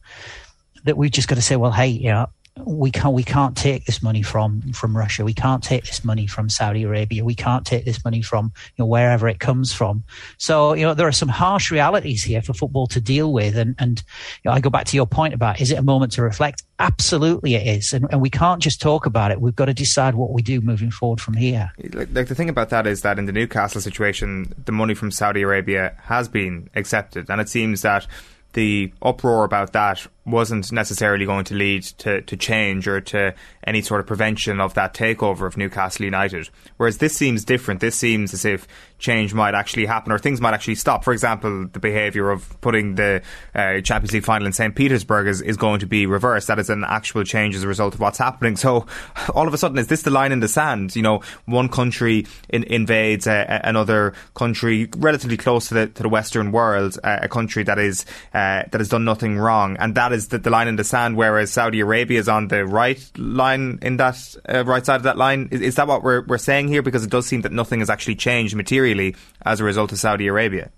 that 0.84 0.98
we've 0.98 1.12
just 1.12 1.28
got 1.28 1.36
to 1.36 1.42
say, 1.42 1.56
well, 1.56 1.72
hey, 1.72 1.88
you 1.88 2.10
know, 2.10 2.28
we 2.58 2.92
can't 2.92 3.14
we 3.14 3.24
can't 3.24 3.56
take 3.56 3.86
this 3.86 4.04
money 4.04 4.22
from 4.22 4.62
from 4.74 4.96
Russia. 4.96 5.24
We 5.24 5.34
can't 5.34 5.64
take 5.64 5.86
this 5.86 6.04
money 6.04 6.28
from 6.28 6.50
Saudi 6.50 6.84
Arabia. 6.84 7.24
We 7.24 7.34
can't 7.34 7.66
take 7.66 7.86
this 7.86 8.04
money 8.04 8.22
from 8.22 8.52
you 8.76 8.84
know, 8.84 8.86
wherever 8.86 9.28
it 9.28 9.40
comes 9.40 9.74
from. 9.74 10.04
So 10.38 10.74
you 10.74 10.86
know 10.86 10.94
there 10.94 11.08
are 11.08 11.14
some 11.14 11.30
harsh 11.30 11.72
realities 11.72 12.24
here 12.24 12.42
for 12.42 12.54
football 12.54 12.88
to 12.88 13.00
deal 13.00 13.32
with. 13.32 13.58
And 13.58 13.76
and 13.80 14.04
you 14.44 14.50
know, 14.50 14.52
I 14.52 14.60
go 14.60 14.70
back 14.70 14.86
to 14.88 14.98
your 14.98 15.08
point 15.08 15.34
about 15.34 15.62
is 15.62 15.72
it 15.72 15.80
a 15.80 15.82
moment 15.82 16.12
to 16.14 16.22
reflect? 16.22 16.64
Absolutely, 16.80 17.56
it 17.56 17.68
is. 17.68 17.94
And, 17.94 18.08
and 18.12 18.22
we 18.22 18.30
can't 18.30 18.62
just 18.62 18.82
talk 18.82 19.06
about 19.06 19.32
it. 19.32 19.40
We've 19.40 19.56
got 19.56 19.66
to 19.66 19.74
decide 19.74 20.16
what 20.16 20.34
we 20.34 20.42
do 20.42 20.62
moving 20.62 20.92
forward 20.92 21.22
from 21.22 21.36
here. 21.36 21.72
Like, 21.94 22.10
like 22.12 22.28
the 22.28 22.36
thing 22.36 22.50
about 22.50 22.70
that 22.70 22.86
is 22.88 23.02
that 23.02 23.20
in 23.20 23.26
the 23.26 23.32
Newcastle 23.32 23.82
situation, 23.82 24.54
the 24.66 24.72
money 24.72 24.94
from 24.94 25.12
Saudi 25.12 25.42
Arabia 25.42 25.96
has 26.04 26.28
been 26.28 26.70
accepted, 26.76 27.30
and 27.30 27.40
it 27.40 27.50
seems 27.50 27.82
that 27.84 28.08
the 28.54 28.92
uproar 29.02 29.44
about 29.44 29.74
that 29.74 30.06
wasn't 30.26 30.72
necessarily 30.72 31.26
going 31.26 31.46
to 31.46 31.56
lead 31.56 31.84
to, 31.84 32.22
to 32.22 32.38
change 32.38 32.88
or 32.88 33.02
to 33.02 33.34
any 33.66 33.82
sort 33.82 34.00
of 34.00 34.08
prevention 34.08 34.60
of 34.60 34.74
that 34.76 34.94
takeover 34.94 35.48
of 35.48 35.58
Newcastle 35.58 36.06
United. 36.06 36.50
Whereas 36.78 37.00
this 37.00 37.16
seems 37.16 37.44
different. 37.44 37.80
This 37.80 37.96
seems 37.96 38.34
as 38.34 38.46
if 38.46 38.68
change 39.00 39.34
might 39.34 39.56
actually 39.56 39.86
happen 39.86 40.12
or 40.12 40.20
things 40.20 40.40
might 40.40 40.54
actually 40.54 40.76
stop. 40.76 41.04
For 41.04 41.12
example, 41.12 41.68
the 41.68 41.80
behaviour 41.80 42.30
of 42.30 42.60
putting 42.62 42.96
the 42.96 43.22
uh, 43.56 43.82
Champions 43.82 44.14
League 44.14 44.24
final 44.24 44.46
in 44.46 44.54
St. 44.54 44.76
Petersburg 44.76 45.28
is, 45.28 45.42
is 45.42 45.58
going 45.58 45.80
to 45.80 45.88
be 45.88 46.06
reversed. 46.06 46.48
That 46.48 46.60
is 46.60 46.70
an 46.70 46.84
actual 46.84 47.24
change 47.24 47.56
as 47.56 47.64
a 47.64 47.68
result 47.68 47.96
of 47.96 48.00
what's 48.00 48.20
happening. 48.20 48.56
So 48.56 48.86
all 49.34 49.48
of 49.48 49.54
a 49.54 49.58
sudden, 49.58 49.78
is 49.80 49.88
this 49.88 50.04
the 50.04 50.12
line 50.12 50.32
in 50.32 50.40
the 50.40 50.48
sand? 50.48 50.96
You 50.96 51.02
know, 51.02 51.22
one 51.46 51.68
country 51.68 52.28
in, 52.50 52.64
invades 52.64 53.28
another 53.28 54.14
country 54.36 54.90
relatively 54.98 55.38
close 55.38 55.68
to 55.70 55.74
the, 55.74 55.88
to 55.88 56.04
the 56.04 56.10
Western 56.10 56.52
world, 56.52 57.00
a 57.04 57.28
country 57.28 57.64
that 57.64 57.80
is 57.80 58.06
uh, 58.34 58.64
that 58.72 58.76
has 58.76 58.90
done 58.90 59.04
nothing 59.04 59.38
wrong, 59.38 59.78
and 59.78 59.96
that 59.96 60.11
is 60.14 60.30
the, 60.30 60.38
the, 60.38 60.50
line 60.50 60.68
in 60.68 60.76
the 60.76 60.84
sand. 60.84 61.18
Whereas 61.18 61.52
Saudi 61.52 61.80
Arabia 61.80 62.20
is 62.20 62.30
on 62.30 62.48
the 62.48 62.66
right 62.66 63.12
line 63.18 63.80
in 63.82 63.98
that 63.98 64.36
uh, 64.48 64.64
right 64.66 64.86
side 64.86 64.98
of 64.98 65.04
that 65.04 65.18
line. 65.18 65.50
Is, 65.52 65.62
is 65.62 65.76
that 65.76 65.88
what 65.88 66.04
we're 66.04 66.22
we're 66.26 66.38
saying 66.38 66.68
here? 66.68 66.82
Because 66.82 67.04
it 67.04 67.10
does 67.10 67.28
seem 67.28 67.42
that 67.42 67.52
nothing 67.52 67.80
has 67.80 67.90
actually 67.90 68.16
changed 68.16 68.56
materially 68.56 69.16
as 69.46 69.60
a 69.60 69.64
result 69.64 69.92
of 69.92 70.00
Saudi 70.00 70.28
Arabia. 70.28 70.72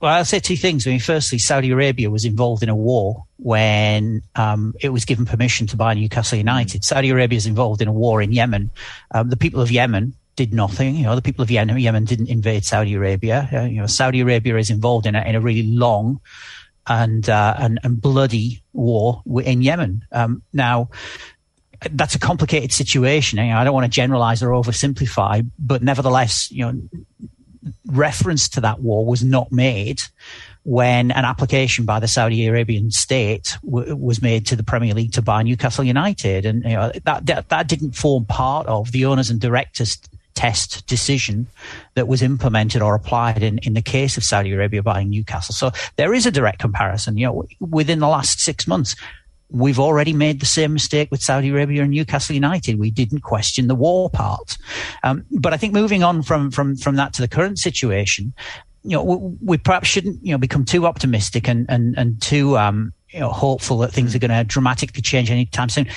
Well, 0.00 0.12
I'll 0.12 0.26
say 0.26 0.40
two 0.40 0.56
things. 0.56 0.86
I 0.86 0.90
mean, 0.90 1.00
firstly, 1.00 1.38
Saudi 1.38 1.70
Arabia 1.70 2.10
was 2.10 2.26
involved 2.26 2.62
in 2.62 2.68
a 2.68 2.76
war 2.76 3.24
when 3.38 4.22
um, 4.34 4.74
it 4.80 4.90
was 4.90 5.06
given 5.06 5.24
permission 5.24 5.66
to 5.68 5.76
buy 5.76 5.94
Newcastle 5.94 6.36
United. 6.36 6.84
Saudi 6.84 7.08
Arabia 7.08 7.38
is 7.38 7.46
involved 7.46 7.80
in 7.80 7.88
a 7.88 7.92
war 7.92 8.20
in 8.20 8.30
Yemen. 8.30 8.70
Um, 9.12 9.30
the 9.30 9.38
people 9.38 9.62
of 9.62 9.70
Yemen 9.70 10.14
did 10.36 10.52
nothing. 10.52 10.96
You 10.96 11.04
know, 11.04 11.14
the 11.14 11.22
people 11.22 11.42
of 11.42 11.50
Yemen, 11.50 11.78
Yemen 11.78 12.04
didn't 12.04 12.28
invade 12.28 12.64
Saudi 12.64 12.92
Arabia. 12.94 13.48
Uh, 13.50 13.62
you 13.62 13.80
know, 13.80 13.86
Saudi 13.86 14.20
Arabia 14.20 14.58
is 14.58 14.68
involved 14.68 15.06
in 15.06 15.14
a, 15.14 15.22
in 15.22 15.34
a 15.34 15.40
really 15.40 15.62
long 15.62 16.20
and, 16.86 17.28
uh, 17.28 17.54
and, 17.58 17.78
and 17.82 18.00
bloody 18.00 18.62
war 18.72 19.22
in 19.44 19.62
Yemen. 19.62 20.04
Um, 20.12 20.42
now, 20.52 20.88
that's 21.90 22.14
a 22.14 22.18
complicated 22.18 22.72
situation. 22.72 23.38
You 23.38 23.46
know, 23.46 23.58
I 23.58 23.64
don't 23.64 23.74
want 23.74 23.84
to 23.84 23.90
generalize 23.90 24.42
or 24.42 24.50
oversimplify, 24.50 25.48
but 25.58 25.82
nevertheless, 25.82 26.50
you 26.50 26.64
know, 26.64 26.80
reference 27.86 28.48
to 28.50 28.60
that 28.62 28.80
war 28.80 29.04
was 29.04 29.22
not 29.22 29.52
made 29.52 30.02
when 30.64 31.12
an 31.12 31.24
application 31.24 31.84
by 31.84 32.00
the 32.00 32.08
Saudi 32.08 32.46
Arabian 32.46 32.90
state 32.90 33.56
w- 33.64 33.94
was 33.94 34.20
made 34.20 34.46
to 34.46 34.56
the 34.56 34.64
Premier 34.64 34.94
League 34.94 35.12
to 35.12 35.22
buy 35.22 35.42
Newcastle 35.42 35.84
United, 35.84 36.44
and 36.44 36.64
you 36.64 36.70
know, 36.70 36.90
that, 37.04 37.26
that 37.26 37.48
that 37.50 37.68
didn't 37.68 37.92
form 37.92 38.24
part 38.24 38.66
of 38.66 38.90
the 38.90 39.04
owners 39.04 39.30
and 39.30 39.40
directors 39.40 39.98
test 40.36 40.86
decision 40.86 41.48
that 41.94 42.06
was 42.06 42.22
implemented 42.22 42.82
or 42.82 42.94
applied 42.94 43.42
in, 43.42 43.58
in 43.58 43.74
the 43.74 43.82
case 43.82 44.16
of 44.16 44.22
Saudi 44.22 44.52
Arabia 44.52 44.82
buying 44.82 45.10
Newcastle. 45.10 45.54
So 45.54 45.72
there 45.96 46.14
is 46.14 46.26
a 46.26 46.30
direct 46.30 46.60
comparison. 46.60 47.16
You 47.16 47.26
know, 47.26 47.44
within 47.58 47.98
the 47.98 48.06
last 48.06 48.38
six 48.40 48.68
months, 48.68 48.94
we've 49.50 49.80
already 49.80 50.12
made 50.12 50.40
the 50.40 50.46
same 50.46 50.72
mistake 50.72 51.10
with 51.10 51.22
Saudi 51.22 51.48
Arabia 51.48 51.82
and 51.82 51.90
Newcastle 51.90 52.34
United. 52.34 52.78
We 52.78 52.90
didn't 52.90 53.20
question 53.20 53.66
the 53.66 53.74
war 53.74 54.10
part. 54.10 54.58
Um, 55.02 55.24
but 55.30 55.52
I 55.52 55.56
think 55.56 55.72
moving 55.72 56.02
on 56.02 56.22
from, 56.22 56.50
from, 56.50 56.76
from 56.76 56.96
that 56.96 57.12
to 57.14 57.22
the 57.22 57.28
current 57.28 57.58
situation, 57.58 58.34
you 58.82 58.90
know, 58.90 59.02
we, 59.02 59.16
we 59.44 59.58
perhaps 59.58 59.88
shouldn't, 59.88 60.24
you 60.24 60.32
know, 60.32 60.38
become 60.38 60.64
too 60.64 60.86
optimistic 60.86 61.48
and, 61.48 61.66
and, 61.68 61.96
and 61.96 62.20
too, 62.20 62.58
um, 62.58 62.92
you 63.10 63.20
know, 63.20 63.30
hopeful 63.30 63.78
that 63.78 63.92
things 63.92 64.14
are 64.14 64.18
going 64.18 64.30
to 64.30 64.44
dramatically 64.44 65.02
change 65.02 65.30
anytime 65.30 65.68
soon. 65.68 65.88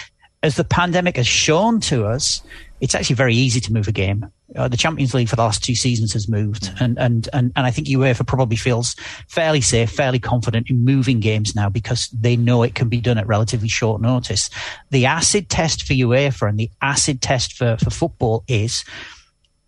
As 0.41 0.55
the 0.55 0.63
pandemic 0.63 1.17
has 1.17 1.27
shown 1.27 1.81
to 1.81 2.05
us, 2.05 2.41
it's 2.81 2.95
actually 2.95 3.15
very 3.15 3.35
easy 3.35 3.59
to 3.59 3.73
move 3.73 3.87
a 3.87 3.91
game. 3.91 4.25
Uh, 4.55 4.67
the 4.67 4.77
Champions 4.77 5.13
League 5.13 5.29
for 5.29 5.35
the 5.35 5.43
last 5.43 5.63
two 5.63 5.75
seasons 5.75 6.13
has 6.13 6.27
moved, 6.27 6.71
and, 6.79 6.97
and 6.97 7.29
and 7.33 7.51
and 7.55 7.65
I 7.65 7.71
think 7.71 7.87
UEFA 7.87 8.25
probably 8.25 8.55
feels 8.55 8.95
fairly 9.27 9.61
safe, 9.61 9.91
fairly 9.91 10.19
confident 10.19 10.69
in 10.69 10.83
moving 10.83 11.19
games 11.19 11.55
now 11.55 11.69
because 11.69 12.07
they 12.09 12.35
know 12.35 12.63
it 12.63 12.75
can 12.75 12.89
be 12.89 12.99
done 12.99 13.17
at 13.17 13.27
relatively 13.27 13.69
short 13.69 14.01
notice. 14.01 14.49
The 14.89 15.05
acid 15.05 15.49
test 15.49 15.83
for 15.83 15.93
UEFA 15.93 16.49
and 16.49 16.59
the 16.59 16.71
acid 16.81 17.21
test 17.21 17.53
for 17.53 17.77
for 17.77 17.89
football 17.91 18.43
is 18.47 18.83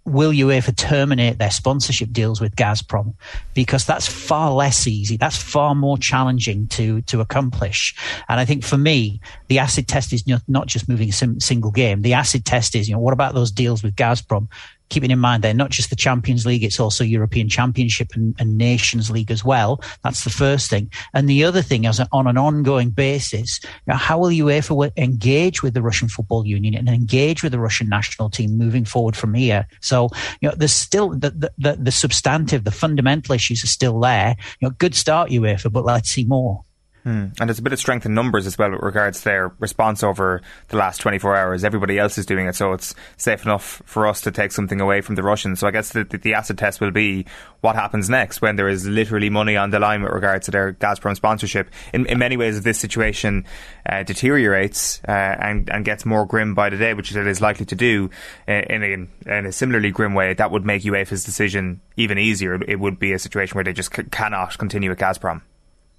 will 0.05 0.31
UEFA 0.31 0.75
terminate 0.75 1.37
their 1.37 1.51
sponsorship 1.51 2.11
deals 2.11 2.41
with 2.41 2.55
Gazprom? 2.55 3.13
Because 3.53 3.85
that's 3.85 4.07
far 4.07 4.51
less 4.51 4.87
easy. 4.87 5.17
That's 5.17 5.37
far 5.37 5.75
more 5.75 5.97
challenging 5.97 6.67
to, 6.69 7.01
to 7.03 7.21
accomplish. 7.21 7.95
And 8.27 8.39
I 8.39 8.45
think 8.45 8.63
for 8.63 8.77
me, 8.77 9.21
the 9.47 9.59
acid 9.59 9.87
test 9.87 10.11
is 10.13 10.25
not, 10.27 10.67
just 10.67 10.89
moving 10.89 11.09
a 11.09 11.39
single 11.39 11.71
game. 11.71 12.01
The 12.01 12.13
acid 12.13 12.45
test 12.45 12.75
is, 12.75 12.87
you 12.87 12.95
know, 12.95 13.01
what 13.01 13.13
about 13.13 13.33
those 13.33 13.51
deals 13.51 13.83
with 13.83 13.95
Gazprom? 13.95 14.47
Keeping 14.91 15.09
in 15.09 15.17
mind 15.19 15.43
they're 15.43 15.53
not 15.53 15.71
just 15.71 15.89
the 15.89 15.95
Champions 15.95 16.45
League, 16.45 16.63
it's 16.63 16.79
also 16.79 17.03
European 17.03 17.49
Championship 17.49 18.09
and, 18.13 18.35
and 18.37 18.57
Nations 18.57 19.09
League 19.09 19.31
as 19.31 19.43
well. 19.43 19.81
That's 20.03 20.23
the 20.23 20.29
first 20.29 20.69
thing. 20.69 20.91
And 21.13 21.27
the 21.27 21.43
other 21.43 21.61
thing 21.61 21.85
is 21.85 21.99
on 22.11 22.27
an 22.27 22.37
ongoing 22.37 22.91
basis, 22.91 23.59
how 23.87 24.19
will 24.19 24.29
UEFA 24.29 24.91
engage 24.97 25.63
with 25.63 25.73
the 25.73 25.81
Russian 25.81 26.09
Football 26.09 26.45
Union 26.45 26.75
and 26.75 26.89
engage 26.89 27.41
with 27.41 27.53
the 27.53 27.59
Russian 27.59 27.89
national 27.89 28.29
team 28.29 28.57
moving 28.57 28.85
forward 28.85 29.15
from 29.15 29.33
here? 29.33 29.65
So, 29.79 30.09
you 30.41 30.49
know, 30.49 30.55
there's 30.55 30.73
still 30.73 31.09
the, 31.09 31.51
the, 31.57 31.77
the 31.79 31.91
substantive, 31.91 32.65
the 32.65 32.71
fundamental 32.71 33.33
issues 33.33 33.63
are 33.63 33.67
still 33.67 33.99
there. 33.99 34.35
You 34.59 34.67
know, 34.67 34.75
good 34.77 34.93
start 34.93 35.29
UEFA, 35.31 35.71
but 35.71 35.85
let's 35.85 36.09
see 36.09 36.25
more. 36.25 36.63
Hmm. 37.03 37.27
And 37.39 37.49
there's 37.49 37.57
a 37.57 37.63
bit 37.63 37.73
of 37.73 37.79
strength 37.79 38.05
in 38.05 38.13
numbers 38.13 38.45
as 38.45 38.57
well 38.59 38.71
with 38.71 38.81
regards 38.81 39.19
to 39.19 39.23
their 39.23 39.51
response 39.59 40.03
over 40.03 40.41
the 40.67 40.77
last 40.77 40.99
24 40.99 41.35
hours. 41.35 41.63
Everybody 41.63 41.97
else 41.97 42.17
is 42.19 42.27
doing 42.27 42.47
it, 42.47 42.55
so 42.55 42.73
it's 42.73 42.93
safe 43.17 43.43
enough 43.43 43.81
for 43.85 44.05
us 44.05 44.21
to 44.21 44.31
take 44.31 44.51
something 44.51 44.79
away 44.79 45.01
from 45.01 45.15
the 45.15 45.23
Russians. 45.23 45.59
So 45.59 45.67
I 45.67 45.71
guess 45.71 45.93
the, 45.93 46.03
the, 46.03 46.31
acid 46.35 46.59
test 46.59 46.79
will 46.79 46.91
be 46.91 47.25
what 47.61 47.75
happens 47.75 48.09
next 48.09 48.41
when 48.41 48.55
there 48.55 48.69
is 48.69 48.87
literally 48.87 49.29
money 49.29 49.57
on 49.57 49.71
the 49.71 49.79
line 49.79 50.03
with 50.03 50.11
regards 50.11 50.45
to 50.45 50.51
their 50.51 50.73
Gazprom 50.73 51.15
sponsorship. 51.15 51.69
In, 51.91 52.05
in 52.05 52.19
many 52.19 52.37
ways, 52.37 52.57
if 52.57 52.63
this 52.63 52.79
situation 52.79 53.45
uh, 53.87 54.03
deteriorates 54.03 55.01
uh, 55.07 55.11
and, 55.11 55.69
and 55.69 55.83
gets 55.83 56.05
more 56.05 56.25
grim 56.25 56.53
by 56.53 56.69
the 56.69 56.77
day, 56.77 56.93
which 56.93 57.15
it 57.15 57.27
is 57.27 57.41
likely 57.41 57.65
to 57.65 57.75
do 57.75 58.11
uh, 58.47 58.51
in, 58.69 58.83
a, 59.27 59.37
in 59.37 59.45
a 59.47 59.51
similarly 59.51 59.91
grim 59.91 60.13
way, 60.13 60.33
that 60.35 60.51
would 60.51 60.65
make 60.65 60.83
UEFA's 60.83 61.25
decision 61.25 61.81
even 61.97 62.17
easier. 62.19 62.61
It 62.67 62.79
would 62.79 62.99
be 62.99 63.11
a 63.11 63.19
situation 63.19 63.55
where 63.55 63.63
they 63.63 63.73
just 63.73 63.95
c- 63.95 64.03
cannot 64.03 64.57
continue 64.57 64.89
with 64.89 64.99
Gazprom. 64.99 65.41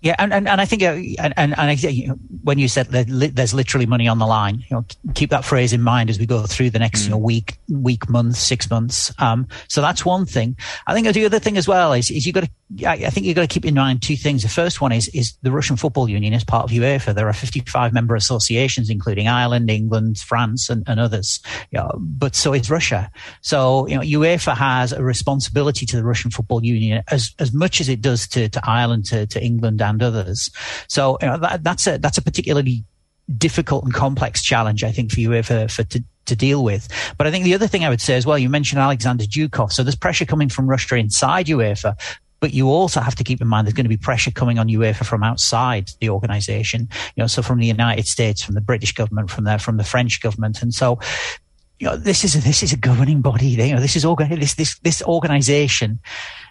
Yeah, 0.02 0.16
and, 0.18 0.32
and, 0.32 0.48
and 0.48 0.60
I 0.60 0.64
think, 0.64 0.82
uh, 0.82 0.98
and, 1.20 1.32
and, 1.36 1.54
I, 1.56 1.72
you 1.74 2.08
know, 2.08 2.14
when 2.42 2.58
you 2.58 2.66
said 2.66 2.88
that 2.88 3.08
li- 3.08 3.28
there's 3.28 3.54
literally 3.54 3.86
money 3.86 4.08
on 4.08 4.18
the 4.18 4.26
line, 4.26 4.58
you 4.58 4.76
know, 4.76 4.84
keep 5.14 5.30
that 5.30 5.44
phrase 5.44 5.72
in 5.72 5.80
mind 5.80 6.10
as 6.10 6.18
we 6.18 6.26
go 6.26 6.42
through 6.42 6.70
the 6.70 6.80
next, 6.80 7.02
mm. 7.02 7.04
you 7.04 7.10
know, 7.10 7.18
week, 7.18 7.58
week, 7.68 8.08
month, 8.08 8.36
six 8.36 8.68
months. 8.68 9.14
Um, 9.20 9.46
so 9.68 9.80
that's 9.80 10.04
one 10.04 10.26
thing. 10.26 10.56
I 10.88 10.92
think 10.92 11.06
the 11.06 11.24
other 11.24 11.38
thing 11.38 11.56
as 11.56 11.68
well 11.68 11.92
is, 11.92 12.10
is 12.10 12.26
you 12.26 12.32
got 12.32 12.44
to, 12.44 12.50
I 12.88 13.10
think 13.10 13.26
you've 13.26 13.36
got 13.36 13.42
to 13.42 13.54
keep 13.54 13.64
in 13.64 13.74
mind 13.74 14.02
two 14.02 14.16
things. 14.16 14.42
The 14.42 14.48
first 14.48 14.80
one 14.80 14.90
is, 14.90 15.06
is 15.08 15.36
the 15.42 15.52
Russian 15.52 15.76
Football 15.76 16.08
Union 16.08 16.32
is 16.32 16.42
part 16.42 16.64
of 16.64 16.70
UEFA. 16.70 17.14
There 17.14 17.28
are 17.28 17.32
55 17.32 17.92
member 17.92 18.16
associations, 18.16 18.90
including 18.90 19.28
Ireland, 19.28 19.70
England, 19.70 20.18
France, 20.18 20.68
and, 20.68 20.82
and 20.88 20.98
others. 20.98 21.40
You 21.70 21.78
know, 21.78 21.92
but 21.96 22.34
so 22.34 22.54
is 22.54 22.70
Russia. 22.70 23.08
So, 23.42 23.86
you 23.86 23.94
know, 23.94 24.02
UEFA 24.02 24.56
has 24.56 24.92
a 24.92 25.02
responsibility 25.02 25.86
to 25.86 25.96
the 25.96 26.04
Russian 26.04 26.32
Football 26.32 26.64
Union 26.64 27.04
as, 27.08 27.34
as 27.38 27.52
much 27.52 27.80
as 27.80 27.88
it 27.88 28.00
does 28.00 28.26
to, 28.28 28.48
to 28.48 28.60
Ireland, 28.64 29.04
to, 29.06 29.28
to 29.28 29.40
England, 29.40 29.80
and 29.80 29.91
others. 30.00 30.48
So 30.88 31.18
you 31.20 31.26
know, 31.26 31.38
that, 31.38 31.64
that's 31.64 31.86
a 31.88 31.98
that's 31.98 32.18
a 32.18 32.22
particularly 32.22 32.84
difficult 33.38 33.84
and 33.84 33.94
complex 33.94 34.42
challenge, 34.42 34.84
I 34.84 34.92
think, 34.92 35.12
for 35.12 35.20
you 35.20 35.32
uh, 35.32 35.42
for, 35.42 35.68
for 35.68 35.84
to, 35.84 36.02
to 36.26 36.36
deal 36.36 36.64
with. 36.64 36.88
But 37.18 37.26
I 37.26 37.30
think 37.30 37.44
the 37.44 37.54
other 37.54 37.66
thing 37.66 37.84
I 37.84 37.88
would 37.88 38.00
say 38.00 38.14
as 38.14 38.26
well, 38.26 38.38
you 38.38 38.48
mentioned 38.48 38.80
Alexander 38.80 39.24
Dyukov. 39.24 39.72
So 39.72 39.82
there's 39.82 39.96
pressure 39.96 40.24
coming 40.24 40.48
from 40.48 40.68
Russia 40.68 40.96
inside 40.96 41.46
UEFA, 41.46 41.96
but 42.40 42.52
you 42.52 42.68
also 42.68 43.00
have 43.00 43.14
to 43.16 43.24
keep 43.24 43.40
in 43.40 43.46
mind 43.46 43.66
there's 43.66 43.74
going 43.74 43.84
to 43.84 43.88
be 43.88 43.96
pressure 43.96 44.30
coming 44.30 44.58
on 44.58 44.68
UEFA 44.68 45.04
from 45.04 45.22
outside 45.22 45.90
the 46.00 46.10
organization. 46.10 46.88
You 47.16 47.22
know, 47.22 47.26
so 47.26 47.42
from 47.42 47.58
the 47.58 47.66
United 47.66 48.06
States, 48.06 48.42
from 48.42 48.54
the 48.54 48.60
British 48.60 48.92
government, 48.92 49.30
from 49.30 49.44
the 49.44 49.58
from 49.58 49.76
the 49.76 49.84
French 49.84 50.20
government, 50.20 50.62
and 50.62 50.74
so. 50.74 50.98
You 51.78 51.88
know, 51.88 51.96
this 51.96 52.22
is 52.22 52.36
a, 52.36 52.38
this 52.38 52.62
is 52.62 52.72
a 52.72 52.76
governing 52.76 53.22
body. 53.22 53.48
You 53.48 53.74
know, 53.74 53.80
this 53.80 53.96
is 53.96 54.04
organ- 54.04 54.38
this 54.38 54.54
this 54.54 54.78
this 54.84 55.02
organization, 55.02 55.98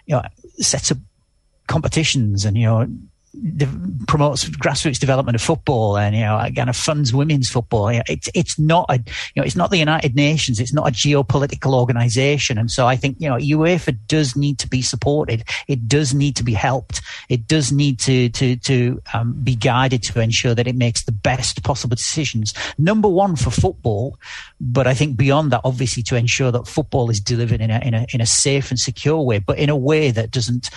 you 0.04 0.14
know, 0.14 0.22
sets 0.58 0.92
up 0.92 0.98
competitions 1.68 2.44
and 2.44 2.54
you 2.54 2.66
know 2.66 2.86
promotes 4.06 4.44
grassroots 4.44 4.98
development 4.98 5.34
of 5.34 5.40
football 5.40 5.96
and 5.96 6.14
you 6.14 6.20
know 6.20 6.46
kind 6.54 6.68
of 6.68 6.76
funds 6.76 7.14
women's 7.14 7.48
football. 7.48 7.88
It's 7.88 8.28
it's 8.34 8.58
not 8.58 8.86
a 8.90 8.96
you 8.96 9.32
know 9.36 9.42
it's 9.42 9.56
not 9.56 9.70
the 9.70 9.78
United 9.78 10.14
Nations. 10.14 10.60
It's 10.60 10.74
not 10.74 10.86
a 10.86 10.92
geopolitical 10.92 11.72
organisation. 11.72 12.58
And 12.58 12.70
so 12.70 12.86
I 12.86 12.96
think 12.96 13.16
you 13.18 13.28
know 13.30 13.36
UEFA 13.36 13.96
does 14.06 14.36
need 14.36 14.58
to 14.58 14.68
be 14.68 14.82
supported. 14.82 15.44
It 15.66 15.88
does 15.88 16.12
need 16.12 16.36
to 16.36 16.44
be 16.44 16.52
helped. 16.52 17.00
It 17.30 17.48
does 17.48 17.72
need 17.72 17.98
to 18.00 18.28
to 18.30 18.56
to 18.56 19.02
um, 19.14 19.32
be 19.42 19.54
guided 19.54 20.02
to 20.04 20.20
ensure 20.20 20.54
that 20.54 20.66
it 20.66 20.76
makes 20.76 21.04
the 21.04 21.12
best 21.12 21.62
possible 21.62 21.96
decisions. 21.96 22.52
Number 22.76 23.08
one 23.08 23.36
for 23.36 23.50
football, 23.50 24.18
but 24.60 24.86
I 24.86 24.92
think 24.92 25.16
beyond 25.16 25.52
that, 25.52 25.62
obviously 25.64 26.02
to 26.04 26.16
ensure 26.16 26.50
that 26.50 26.68
football 26.68 27.08
is 27.08 27.18
delivered 27.18 27.62
in 27.62 27.70
a 27.70 27.78
in 27.78 27.94
a 27.94 28.06
in 28.12 28.20
a 28.20 28.26
safe 28.26 28.70
and 28.70 28.78
secure 28.78 29.22
way, 29.22 29.38
but 29.38 29.58
in 29.58 29.70
a 29.70 29.76
way 29.76 30.10
that 30.10 30.30
doesn't 30.30 30.68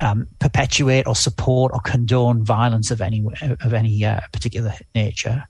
um, 0.00 0.26
perpetuate 0.38 1.06
or 1.06 1.14
support 1.14 1.72
or 1.72 1.80
condone 1.80 2.44
violence 2.44 2.90
of 2.90 3.00
any 3.00 3.24
of 3.42 3.72
any 3.72 4.04
uh, 4.04 4.20
particular 4.32 4.74
nature. 4.94 5.44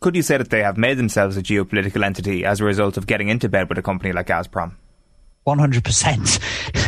Could 0.00 0.16
you 0.16 0.22
say 0.22 0.36
that 0.36 0.50
they 0.50 0.62
have 0.62 0.76
made 0.76 0.98
themselves 0.98 1.36
a 1.36 1.42
geopolitical 1.42 2.04
entity 2.04 2.44
as 2.44 2.60
a 2.60 2.64
result 2.64 2.96
of 2.96 3.06
getting 3.06 3.28
into 3.28 3.48
bed 3.48 3.68
with 3.68 3.78
a 3.78 3.82
company 3.82 4.12
like 4.12 4.26
Gazprom? 4.26 4.74
One 5.44 5.58
hundred 5.58 5.84
percent. 5.84 6.38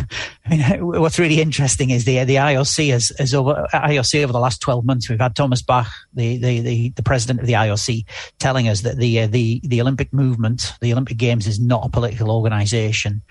I 0.45 0.49
mean, 0.49 0.85
what's 1.01 1.19
really 1.19 1.41
interesting 1.41 1.89
is 1.89 2.05
the 2.05 2.23
the 2.23 2.35
IOC 2.35 2.91
has, 2.91 3.11
has 3.19 3.33
over 3.33 3.67
IOC 3.73 4.23
over 4.23 4.31
the 4.31 4.39
last 4.39 4.61
twelve 4.61 4.85
months. 4.85 5.09
We've 5.09 5.19
had 5.19 5.35
Thomas 5.35 5.61
Bach, 5.61 5.87
the 6.13 6.37
the, 6.37 6.61
the, 6.61 6.89
the 6.91 7.03
president 7.03 7.41
of 7.41 7.47
the 7.47 7.53
IOC, 7.53 8.05
telling 8.39 8.69
us 8.69 8.81
that 8.81 8.97
the 8.97 9.21
uh, 9.21 9.27
the 9.27 9.59
the 9.63 9.81
Olympic 9.81 10.13
movement, 10.13 10.73
the 10.79 10.93
Olympic 10.93 11.17
Games, 11.17 11.47
is 11.47 11.59
not 11.59 11.85
a 11.85 11.89
political 11.89 12.31
organisation, 12.31 13.21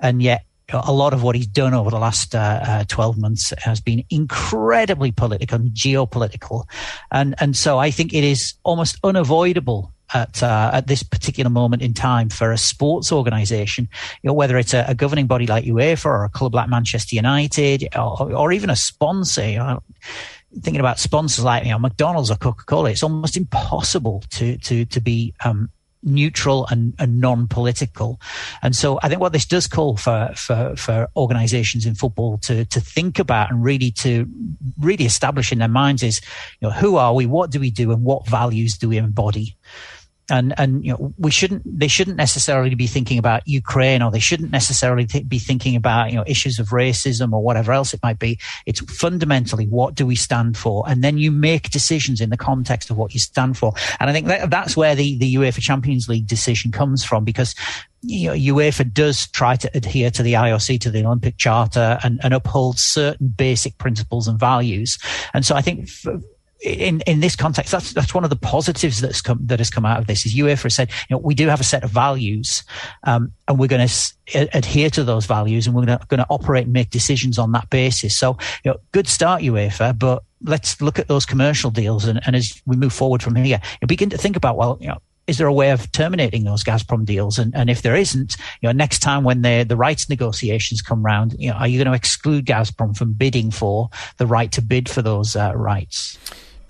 and 0.00 0.20
yet 0.20 0.44
a 0.72 0.92
lot 0.92 1.12
of 1.12 1.22
what 1.22 1.36
he's 1.36 1.46
done 1.46 1.74
over 1.74 1.90
the 1.90 1.98
last 1.98 2.34
uh, 2.34 2.60
uh, 2.62 2.84
12 2.88 3.18
months 3.18 3.52
has 3.58 3.80
been 3.80 4.04
incredibly 4.10 5.12
political 5.12 5.60
and 5.60 5.70
geopolitical. 5.70 6.64
And, 7.10 7.34
and 7.38 7.56
so 7.56 7.78
I 7.78 7.90
think 7.90 8.12
it 8.12 8.24
is 8.24 8.54
almost 8.64 8.98
unavoidable 9.04 9.92
at 10.14 10.42
uh, 10.42 10.70
at 10.74 10.86
this 10.86 11.02
particular 11.02 11.50
moment 11.50 11.82
in 11.82 11.94
time 11.94 12.28
for 12.28 12.52
a 12.52 12.58
sports 12.58 13.10
organisation, 13.12 13.88
you 14.22 14.28
know, 14.28 14.34
whether 14.34 14.58
it's 14.58 14.74
a, 14.74 14.84
a, 14.86 14.94
governing 14.94 15.26
body 15.26 15.46
like 15.46 15.64
UEFA 15.64 16.04
or 16.04 16.24
a 16.24 16.28
club 16.28 16.54
like 16.54 16.68
Manchester 16.68 17.16
United 17.16 17.88
or, 17.96 18.34
or 18.34 18.52
even 18.52 18.70
a 18.70 18.76
sponsor. 18.76 19.48
You 19.48 19.58
know, 19.58 19.82
thinking 20.60 20.80
about 20.80 20.98
sponsors 20.98 21.44
like 21.44 21.64
you 21.64 21.70
know 21.70 21.78
McDonald's 21.78 22.30
or 22.30 22.36
Coca 22.36 22.64
Cola, 22.64 22.90
it's 22.90 23.02
almost 23.02 23.36
impossible 23.36 24.22
to 24.30 24.58
to 24.58 24.84
to 24.84 25.00
be 25.00 25.34
um, 25.44 25.70
neutral 26.02 26.66
and, 26.70 26.94
and, 26.98 27.20
non-political. 27.20 28.20
And 28.62 28.74
so 28.74 28.98
I 29.02 29.08
think 29.08 29.20
what 29.20 29.32
this 29.32 29.46
does 29.46 29.66
call 29.66 29.96
for, 29.96 30.32
for, 30.34 30.74
for 30.76 31.08
organizations 31.16 31.86
in 31.86 31.94
football 31.94 32.38
to, 32.38 32.64
to 32.64 32.80
think 32.80 33.18
about 33.18 33.50
and 33.50 33.62
really 33.62 33.90
to 33.92 34.26
really 34.80 35.04
establish 35.04 35.52
in 35.52 35.58
their 35.58 35.68
minds 35.68 36.02
is, 36.02 36.20
you 36.60 36.68
know, 36.68 36.74
who 36.74 36.96
are 36.96 37.14
we? 37.14 37.26
What 37.26 37.50
do 37.50 37.60
we 37.60 37.70
do? 37.70 37.92
And 37.92 38.02
what 38.02 38.26
values 38.26 38.76
do 38.76 38.88
we 38.88 38.96
embody? 38.96 39.56
And 40.30 40.54
and 40.58 40.84
you 40.84 40.92
know 40.92 41.12
we 41.18 41.30
shouldn't 41.30 41.62
they 41.66 41.88
shouldn't 41.88 42.16
necessarily 42.16 42.74
be 42.74 42.86
thinking 42.86 43.18
about 43.18 43.46
Ukraine 43.46 44.02
or 44.02 44.10
they 44.10 44.20
shouldn't 44.20 44.52
necessarily 44.52 45.06
th- 45.06 45.28
be 45.28 45.38
thinking 45.38 45.76
about 45.76 46.10
you 46.10 46.16
know 46.16 46.24
issues 46.26 46.58
of 46.58 46.68
racism 46.68 47.32
or 47.32 47.42
whatever 47.42 47.72
else 47.72 47.92
it 47.92 48.00
might 48.02 48.18
be. 48.18 48.38
It's 48.66 48.80
fundamentally 48.80 49.66
what 49.66 49.94
do 49.94 50.06
we 50.06 50.16
stand 50.16 50.56
for? 50.56 50.84
And 50.88 51.02
then 51.02 51.18
you 51.18 51.30
make 51.30 51.70
decisions 51.70 52.20
in 52.20 52.30
the 52.30 52.36
context 52.36 52.90
of 52.90 52.96
what 52.96 53.14
you 53.14 53.20
stand 53.20 53.58
for. 53.58 53.72
And 53.98 54.08
I 54.08 54.12
think 54.12 54.26
that, 54.28 54.50
that's 54.50 54.76
where 54.76 54.94
the 54.94 55.18
the 55.18 55.34
UEFA 55.34 55.60
Champions 55.60 56.08
League 56.08 56.26
decision 56.26 56.70
comes 56.70 57.04
from 57.04 57.24
because 57.24 57.54
you 58.02 58.28
know, 58.28 58.54
UEFA 58.54 58.92
does 58.92 59.28
try 59.28 59.54
to 59.56 59.70
adhere 59.74 60.10
to 60.10 60.22
the 60.24 60.32
IOC, 60.32 60.80
to 60.80 60.90
the 60.90 61.04
Olympic 61.06 61.36
Charter, 61.36 61.98
and, 62.02 62.20
and 62.24 62.34
uphold 62.34 62.78
certain 62.78 63.28
basic 63.28 63.78
principles 63.78 64.26
and 64.26 64.38
values. 64.38 64.98
And 65.32 65.46
so 65.46 65.54
I 65.54 65.62
think 65.62 65.88
in, 66.62 67.00
in 67.02 67.20
this 67.20 67.34
context, 67.34 67.72
that's 67.72 67.92
that's 67.92 68.14
one 68.14 68.24
of 68.24 68.30
the 68.30 68.36
positives 68.36 69.00
that's 69.00 69.20
come 69.20 69.40
that 69.46 69.58
has 69.58 69.70
come 69.70 69.84
out 69.84 69.98
of 69.98 70.06
this. 70.06 70.24
Is 70.24 70.34
UEFA 70.34 70.70
said, 70.70 70.90
you 71.08 71.14
know, 71.14 71.18
we 71.18 71.34
do 71.34 71.48
have 71.48 71.60
a 71.60 71.64
set 71.64 71.82
of 71.82 71.90
values, 71.90 72.62
um, 73.04 73.32
and 73.48 73.58
we're 73.58 73.66
going 73.66 73.80
to 73.80 73.84
s- 73.84 74.14
adhere 74.34 74.88
to 74.90 75.04
those 75.04 75.26
values, 75.26 75.66
and 75.66 75.74
we're 75.74 75.84
going 75.84 75.98
to 75.98 76.26
operate 76.30 76.64
and 76.64 76.72
make 76.72 76.90
decisions 76.90 77.38
on 77.38 77.52
that 77.52 77.68
basis. 77.70 78.16
So, 78.16 78.38
you 78.64 78.70
know, 78.70 78.78
good 78.92 79.08
start 79.08 79.42
UEFA, 79.42 79.98
but 79.98 80.22
let's 80.42 80.80
look 80.80 80.98
at 80.98 81.08
those 81.08 81.26
commercial 81.26 81.70
deals, 81.70 82.04
and, 82.04 82.20
and 82.26 82.36
as 82.36 82.62
we 82.64 82.76
move 82.76 82.92
forward 82.92 83.22
from 83.22 83.34
here, 83.34 83.60
begin 83.86 84.10
to 84.10 84.18
think 84.18 84.36
about, 84.36 84.56
well, 84.56 84.78
you 84.80 84.88
know, 84.88 84.98
is 85.26 85.38
there 85.38 85.46
a 85.46 85.52
way 85.52 85.70
of 85.70 85.90
terminating 85.92 86.44
those 86.44 86.64
Gazprom 86.64 87.04
deals? 87.04 87.38
And, 87.38 87.54
and 87.54 87.70
if 87.70 87.82
there 87.82 87.96
isn't, 87.96 88.36
you 88.60 88.68
know, 88.68 88.72
next 88.72 89.00
time 89.00 89.24
when 89.24 89.42
the 89.42 89.64
the 89.68 89.76
rights 89.76 90.08
negotiations 90.08 90.82
come 90.82 91.04
round, 91.04 91.34
you 91.38 91.50
know, 91.50 91.56
are 91.56 91.68
you 91.68 91.78
going 91.78 91.92
to 91.92 91.96
exclude 91.96 92.46
Gazprom 92.46 92.96
from 92.96 93.12
bidding 93.12 93.50
for 93.50 93.88
the 94.16 94.26
right 94.26 94.50
to 94.52 94.62
bid 94.62 94.88
for 94.88 95.02
those 95.02 95.36
uh, 95.36 95.52
rights? 95.54 96.18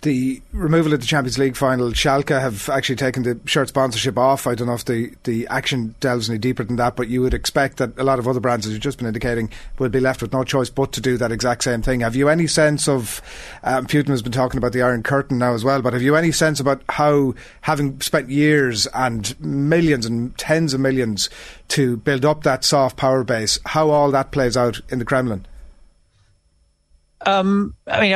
The 0.02 0.42
removal 0.52 0.92
of 0.92 1.00
the 1.00 1.06
Champions 1.06 1.38
League 1.38 1.56
final, 1.56 1.90
Schalke 1.90 2.38
have 2.40 2.68
actually 2.68 2.96
taken 2.96 3.22
the 3.22 3.38
shirt 3.44 3.68
sponsorship 3.68 4.18
off. 4.18 4.48
I 4.48 4.56
don't 4.56 4.66
know 4.66 4.74
if 4.74 4.84
the, 4.84 5.14
the 5.22 5.46
action 5.46 5.94
delves 6.00 6.28
any 6.28 6.40
deeper 6.40 6.64
than 6.64 6.74
that, 6.76 6.96
but 6.96 7.06
you 7.06 7.22
would 7.22 7.34
expect 7.34 7.76
that 7.76 7.96
a 7.96 8.02
lot 8.02 8.18
of 8.18 8.26
other 8.26 8.40
brands, 8.40 8.66
as 8.66 8.72
you've 8.72 8.82
just 8.82 8.98
been 8.98 9.06
indicating, 9.06 9.48
will 9.78 9.88
be 9.88 10.00
left 10.00 10.20
with 10.20 10.32
no 10.32 10.42
choice 10.42 10.70
but 10.70 10.92
to 10.92 11.00
do 11.00 11.16
that 11.18 11.30
exact 11.30 11.62
same 11.62 11.82
thing. 11.82 12.00
Have 12.00 12.16
you 12.16 12.28
any 12.28 12.48
sense 12.48 12.88
of, 12.88 13.22
um, 13.62 13.86
Putin 13.86 14.08
has 14.08 14.22
been 14.22 14.32
talking 14.32 14.58
about 14.58 14.72
the 14.72 14.82
Iron 14.82 15.04
Curtain 15.04 15.38
now 15.38 15.54
as 15.54 15.62
well, 15.62 15.80
but 15.80 15.92
have 15.92 16.02
you 16.02 16.16
any 16.16 16.32
sense 16.32 16.58
about 16.58 16.82
how, 16.88 17.34
having 17.60 18.00
spent 18.00 18.28
years 18.28 18.88
and 18.88 19.38
millions 19.40 20.04
and 20.04 20.36
tens 20.36 20.74
of 20.74 20.80
millions 20.80 21.30
to 21.68 21.96
build 21.98 22.24
up 22.24 22.42
that 22.42 22.64
soft 22.64 22.96
power 22.96 23.22
base, 23.22 23.60
how 23.66 23.90
all 23.90 24.10
that 24.10 24.32
plays 24.32 24.56
out 24.56 24.80
in 24.88 24.98
the 24.98 25.04
Kremlin? 25.04 25.46
Um, 27.24 27.76
I 27.86 28.00
mean, 28.00 28.14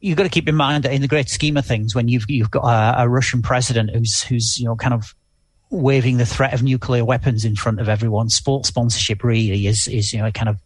you've 0.00 0.16
got 0.16 0.24
to 0.24 0.30
keep 0.30 0.48
in 0.48 0.54
mind 0.54 0.84
that 0.84 0.92
in 0.92 1.02
the 1.02 1.08
great 1.08 1.28
scheme 1.28 1.56
of 1.56 1.66
things, 1.66 1.94
when 1.94 2.08
you've 2.08 2.24
you've 2.28 2.50
got 2.50 2.64
a, 2.64 3.02
a, 3.02 3.08
Russian 3.08 3.42
president 3.42 3.90
who's 3.90 4.22
who's 4.22 4.58
you 4.58 4.66
know 4.66 4.76
kind 4.76 4.94
of 4.94 5.14
waving 5.70 6.16
the 6.16 6.26
threat 6.26 6.52
of 6.52 6.62
nuclear 6.62 7.04
weapons 7.04 7.44
in 7.44 7.54
front 7.54 7.80
of 7.80 7.88
everyone, 7.88 8.28
sports 8.28 8.68
sponsorship 8.68 9.22
really 9.22 9.66
is 9.66 9.86
is 9.88 10.12
you 10.12 10.18
know 10.18 10.26
it 10.26 10.34
kind 10.34 10.48
of 10.48 10.58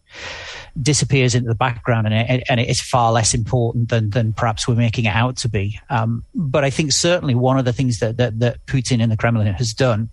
disappears 0.81 1.35
into 1.35 1.49
the 1.49 1.55
background 1.55 2.07
and 2.07 2.15
it, 2.15 2.45
and 2.49 2.59
it's 2.59 2.81
far 2.81 3.13
less 3.13 3.35
important 3.35 3.89
than 3.89 4.11
than 4.11 4.33
perhaps 4.33 4.67
we're 4.67 4.75
making 4.75 5.05
it 5.05 5.15
out 5.15 5.37
to 5.37 5.49
be. 5.49 5.79
Um, 5.91 6.25
but 6.35 6.65
I 6.65 6.71
think 6.71 6.93
certainly 6.93 7.35
one 7.35 7.59
of 7.59 7.65
the 7.65 7.73
things 7.73 7.99
that 7.99 8.17
that, 8.17 8.39
that 8.41 8.65
Putin 8.67 9.01
in 9.01 9.11
the 9.11 9.17
Kremlin 9.17 9.53
has 9.53 9.73
done 9.73 10.11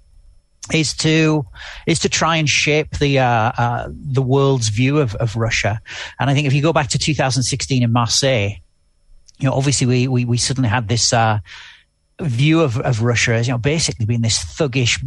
is 0.74 0.94
to 0.94 1.46
is 1.88 2.00
to 2.00 2.10
try 2.10 2.38
and 2.38 2.50
shape 2.50 2.98
the 2.98 3.20
uh, 3.20 3.52
uh, 3.58 3.88
the 3.90 4.22
world's 4.22 4.70
view 4.70 5.00
of, 5.00 5.16
of 5.16 5.36
Russia. 5.36 5.82
And 6.20 6.30
I 6.30 6.34
think 6.34 6.48
if 6.48 6.54
you 6.54 6.62
go 6.62 6.74
back 6.74 6.90
to 6.90 7.00
2016 7.00 7.84
in 7.84 7.92
Marseille, 7.92 8.62
you 9.42 9.50
know, 9.50 9.54
obviously 9.54 9.88
we, 9.88 10.08
we, 10.08 10.26
we 10.26 10.38
suddenly 10.38 10.70
had 10.70 10.88
this, 10.88 11.12
uh, 11.12 11.40
view 12.20 12.62
of, 12.62 12.78
of 12.78 13.02
Russia 13.02 13.34
as, 13.34 13.48
you 13.48 13.54
know, 13.54 13.58
basically 13.58 14.06
being 14.06 14.22
this 14.22 14.38
thuggish 14.38 15.04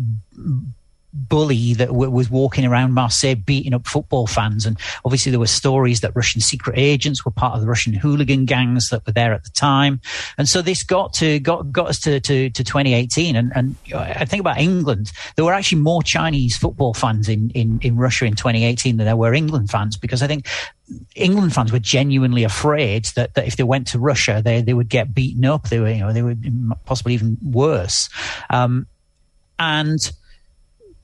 bully 1.15 1.75
that 1.75 1.89
w- 1.89 2.11
was 2.11 2.29
walking 2.29 2.67
around 2.67 2.93
Marseille 2.93 3.37
beating 3.37 3.73
up 3.73 3.87
football 3.87 4.27
fans. 4.27 4.67
And 4.67 4.79
obviously 5.05 5.31
there 5.31 5.41
were 5.41 5.47
stories 5.47 6.01
that 6.01 6.15
Russian 6.15 6.41
secret 6.41 6.77
agents 6.77 7.25
were 7.25 7.31
part 7.31 7.55
of 7.55 7.61
the 7.61 7.67
Russian 7.67 7.93
hooligan 7.93 8.45
gangs 8.45 8.91
that 8.91 9.07
were 9.07 9.13
there 9.13 9.33
at 9.33 9.45
the 9.45 9.51
time. 9.51 10.01
And 10.37 10.49
so 10.49 10.61
this 10.61 10.83
got 10.83 11.13
to, 11.15 11.39
got, 11.39 11.71
got 11.73 11.89
us 11.89 12.01
to, 12.01 12.21
to, 12.21 12.51
to 12.51 12.65
2018. 12.65 13.37
And, 13.37 13.53
and 13.55 13.77
I 13.95 14.25
think 14.25 14.41
about 14.41 14.59
England, 14.59 15.13
there 15.37 15.45
were 15.45 15.53
actually 15.53 15.81
more 15.81 16.03
Chinese 16.03 16.57
football 16.57 16.95
fans 16.95 17.29
in, 17.29 17.51
in, 17.51 17.79
in 17.83 17.97
Russia 17.97 18.25
in 18.25 18.35
2018 18.35 18.97
than 18.97 19.07
there 19.07 19.17
were 19.17 19.35
England 19.35 19.71
fans 19.71 19.97
because 19.97 20.23
I 20.23 20.27
think 20.27 20.49
England 21.15 21.55
fans 21.55 21.73
were 21.73 21.79
genuinely 21.79 22.45
afraid 22.45 23.07
that, 23.17 23.35
that 23.35 23.47
if 23.47 23.57
they 23.57 23.63
went 23.63 23.87
to 23.89 23.99
Russia, 23.99 24.43
they, 24.45 24.61
they 24.61 24.75
would 24.75 24.89
get 24.89 25.15
beaten 25.15 25.45
up. 25.45 25.69
They 25.69 25.79
were, 25.79 25.91
you 25.91 26.01
know, 26.01 26.13
they 26.13 26.23
would 26.23 26.45
possibly 26.85 27.15
even 27.15 27.39
worse. 27.43 28.11
Um, 28.51 28.87
and, 29.59 30.01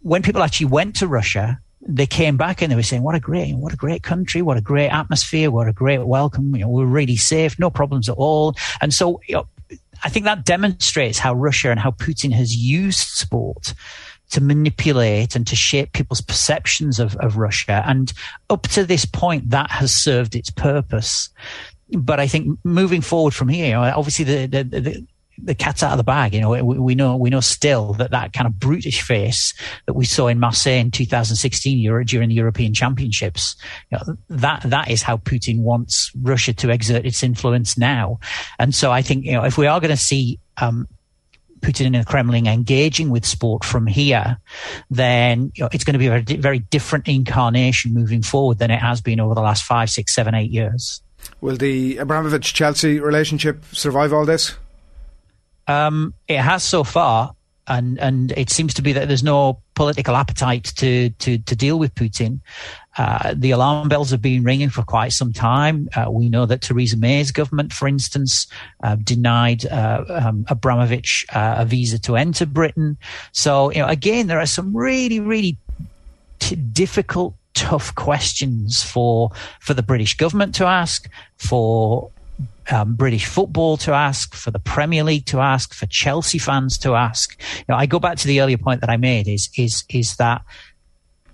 when 0.01 0.23
people 0.23 0.43
actually 0.43 0.67
went 0.67 0.97
to 0.97 1.07
Russia, 1.07 1.61
they 1.81 2.07
came 2.07 2.37
back 2.37 2.61
and 2.61 2.71
they 2.71 2.77
were 2.77 2.83
saying, 2.83 3.03
"What 3.03 3.15
a 3.15 3.21
great, 3.21 3.55
what 3.57 3.73
a 3.73 3.77
great 3.77 4.03
country! 4.03 4.43
What 4.43 4.57
a 4.57 4.61
great 4.61 4.91
atmosphere! 4.91 5.51
What 5.51 5.69
a 5.69 5.73
great 5.73 6.05
welcome! 6.07 6.55
You 6.55 6.63
know, 6.63 6.69
we're 6.69 6.85
really 6.85 7.17
safe, 7.17 7.59
no 7.59 7.71
problems 7.71 8.09
at 8.09 8.17
all." 8.17 8.55
And 8.81 8.93
so, 8.93 9.21
you 9.27 9.37
know, 9.37 9.47
I 10.05 10.09
think 10.09 10.25
that 10.25 10.45
demonstrates 10.45 11.19
how 11.19 11.35
Russia 11.35 11.71
and 11.71 11.81
how 11.81 11.93
Putin 11.93 12.33
has 12.33 12.55
used 12.55 12.99
sport 12.99 13.75
to 14.31 14.41
manipulate 14.41 15.35
and 15.35 15.47
to 15.47 15.57
shape 15.57 15.93
people's 15.93 16.21
perceptions 16.21 17.01
of, 17.01 17.17
of 17.17 17.37
Russia. 17.37 17.83
And 17.87 18.13
up 18.49 18.63
to 18.69 18.85
this 18.85 19.05
point, 19.05 19.51
that 19.51 19.71
has 19.71 19.95
served 19.95 20.37
its 20.37 20.51
purpose. 20.51 21.29
But 21.91 22.21
I 22.21 22.29
think 22.29 22.59
moving 22.63 23.01
forward 23.01 23.35
from 23.35 23.49
here, 23.49 23.77
obviously 23.77 24.25
the, 24.25 24.47
the, 24.47 24.81
the 24.81 25.07
the 25.43 25.55
cat's 25.55 25.83
out 25.83 25.93
of 25.93 25.99
the 25.99 26.05
bag. 26.05 26.35
You 26.35 26.41
know, 26.41 26.51
we, 26.51 26.79
we, 26.79 26.95
know 26.95 27.17
we 27.17 27.31
know 27.31 27.41
still 27.41 27.95
that 27.95 28.11
that 28.11 28.33
kind 28.33 28.47
of 28.47 28.59
brutish 28.59 29.03
face 29.03 29.55
that 29.87 29.95
we 29.95 30.05
saw 30.05 30.29
in 30.29 30.39
Marseille 30.39 30.79
in 30.79 30.91
2016 30.91 31.79
Euro, 31.79 32.05
during 32.05 32.29
the 32.29 32.35
European 32.35 32.75
Championships. 32.75 33.57
You 33.91 33.99
know, 33.99 34.17
that 34.31 34.63
that 34.65 34.91
is 34.91 35.03
how 35.03 35.17
Putin 35.19 35.63
wants 35.63 36.13
Russia 36.21 36.53
to 36.55 36.71
exert 36.71 37.05
its 37.05 37.23
influence 37.23 37.79
now. 37.79 38.19
And 38.59 38.75
so 38.75 38.91
I 38.91 39.03
think 39.03 39.25
you 39.25 39.33
know 39.33 39.45
if 39.45 39.59
we 39.59 39.67
are 39.67 39.81
going 39.81 39.91
to 39.91 39.97
see 39.97 40.39
um, 40.61 40.87
Putin 41.61 41.87
in 41.87 41.93
the 41.93 42.05
Kremlin 42.05 42.47
engaging 42.47 43.11
with 43.11 43.25
sport 43.25 43.65
from 43.65 43.87
here, 43.87 44.39
then 44.91 45.53
you 45.55 45.65
know, 45.65 45.69
it's 45.73 45.85
going 45.85 45.95
to 45.95 45.99
be 45.99 46.07
a 46.07 46.41
very 46.41 46.59
different 46.59 47.09
incarnation 47.09 47.95
moving 47.95 48.23
forward 48.23 48.59
than 48.59 48.71
it 48.71 48.79
has 48.79 49.01
been 49.01 49.21
over 49.21 49.35
the 49.35 49.43
last 49.43 49.65
five, 49.65 49.91
six, 49.91 50.15
seven, 50.15 50.35
eight 50.35 50.51
years. 50.51 51.03
Will 51.41 51.57
the 51.57 51.99
Abramovich 51.99 52.55
Chelsea 52.55 52.99
relationship 53.01 53.65
survive 53.73 54.13
all 54.13 54.25
this? 54.25 54.55
Um, 55.71 56.15
it 56.27 56.39
has 56.39 56.63
so 56.65 56.85
far, 56.85 57.35
and 57.67 57.99
and 57.99 58.33
it 58.33 58.51
seems 58.51 58.75
to 58.75 58.83
be 58.83 58.93
that 58.93 59.07
there's 59.07 59.23
no 59.23 59.61
political 59.75 60.17
appetite 60.17 60.73
to 60.77 61.11
to 61.11 61.39
to 61.39 61.55
deal 61.57 61.79
with 61.79 61.95
Putin. 61.95 62.41
Uh, 62.99 63.35
the 63.37 63.53
alarm 63.53 63.89
bells 63.89 64.11
have 64.11 64.21
been 64.21 64.43
ringing 64.43 64.69
for 64.69 64.83
quite 64.83 65.13
some 65.13 65.33
time. 65.33 65.89
Uh, 65.95 66.11
we 66.11 66.29
know 66.29 66.45
that 66.47 66.61
Theresa 66.61 66.97
May's 66.97 67.31
government, 67.31 67.73
for 67.73 67.87
instance, 67.87 68.49
uh, 68.83 68.97
denied 68.97 69.65
uh, 69.67 70.05
um, 70.09 70.45
Abramovich 70.49 71.25
uh, 71.33 71.55
a 71.59 71.65
visa 71.65 71.99
to 72.01 72.17
enter 72.17 72.47
Britain. 72.47 72.99
So, 73.33 73.71
you 73.71 73.79
know, 73.79 73.87
again, 73.87 74.27
there 74.27 74.41
are 74.41 74.47
some 74.47 74.77
really, 74.77 75.21
really 75.21 75.57
t- 76.41 76.57
difficult, 76.57 77.35
tough 77.55 77.95
questions 77.95 78.83
for 78.83 79.31
for 79.61 79.75
the 79.75 79.83
British 79.83 80.17
government 80.17 80.55
to 80.57 80.67
ask, 80.67 81.09
for 81.37 82.11
um, 82.71 82.95
British 82.95 83.27
football 83.27 83.77
to 83.79 83.93
ask, 83.93 84.35
for 84.35 84.51
the 84.51 84.59
Premier 84.59 85.03
League 85.03 85.27
to 85.27 85.41
ask, 85.41 85.75
for 85.75 85.87
Chelsea 85.87 86.39
fans 86.39 86.79
to 86.79 86.95
ask. 86.95 87.41
You 87.59 87.65
know, 87.69 87.77
I 87.77 87.87
go 87.87 87.99
back 87.99 88.19
to 88.19 88.27
the 88.27 88.41
earlier 88.41 88.59
point 88.59 88.81
that 88.81 88.91
I 88.91 88.97
made 88.97 89.29
is 89.29 89.51
is 89.57 89.85
is 89.89 90.17
that 90.17 90.43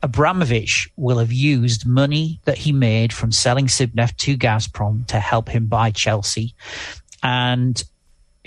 Abramovich 0.03 0.89
will 0.97 1.19
have 1.19 1.33
used 1.33 1.87
money 1.87 2.41
that 2.45 2.59
he 2.59 2.73
made 2.73 3.13
from 3.13 3.33
selling 3.33 3.67
Sibneft 3.67 4.17
to 4.19 4.37
Gazprom 4.37 5.07
to 5.09 5.19
help 5.19 5.49
him 5.49 5.67
buy 5.67 5.91
Chelsea, 5.91 6.55
and 7.23 7.83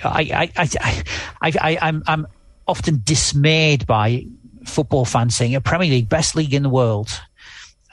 I 0.04 0.52
I 0.58 0.64
I, 0.64 1.04
I, 1.42 1.54
I 1.62 1.78
I'm 1.82 2.04
I'm 2.08 2.28
often 2.68 3.02
dismayed 3.04 3.86
by 3.88 4.26
football 4.66 5.06
fans 5.06 5.36
saying 5.36 5.56
a 5.56 5.62
Premier 5.62 5.90
League 5.90 6.10
best 6.10 6.36
league 6.36 6.54
in 6.54 6.64
the 6.64 6.70
world 6.70 7.20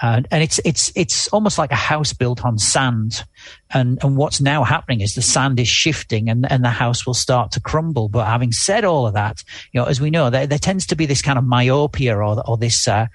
and 0.02 0.26
it's 0.30 0.60
it's 0.64 0.92
it's 0.94 1.28
almost 1.28 1.58
like 1.58 1.72
a 1.72 1.76
house 1.76 2.12
built 2.12 2.44
on 2.44 2.58
sand, 2.58 3.24
and 3.70 3.98
and 4.02 4.16
what's 4.16 4.40
now 4.40 4.64
happening 4.64 5.00
is 5.00 5.14
the 5.14 5.22
sand 5.22 5.58
is 5.58 5.68
shifting, 5.68 6.28
and 6.28 6.50
and 6.50 6.64
the 6.64 6.70
house 6.70 7.06
will 7.06 7.14
start 7.14 7.52
to 7.52 7.60
crumble. 7.60 8.08
But 8.08 8.26
having 8.26 8.52
said 8.52 8.84
all 8.84 9.06
of 9.06 9.14
that, 9.14 9.42
you 9.72 9.80
know, 9.80 9.86
as 9.86 10.00
we 10.00 10.10
know, 10.10 10.30
there, 10.30 10.46
there 10.46 10.58
tends 10.58 10.86
to 10.86 10.96
be 10.96 11.06
this 11.06 11.22
kind 11.22 11.38
of 11.38 11.44
myopia 11.44 12.16
or 12.16 12.42
or 12.48 12.56
this. 12.56 12.86
Uh, 12.86 13.06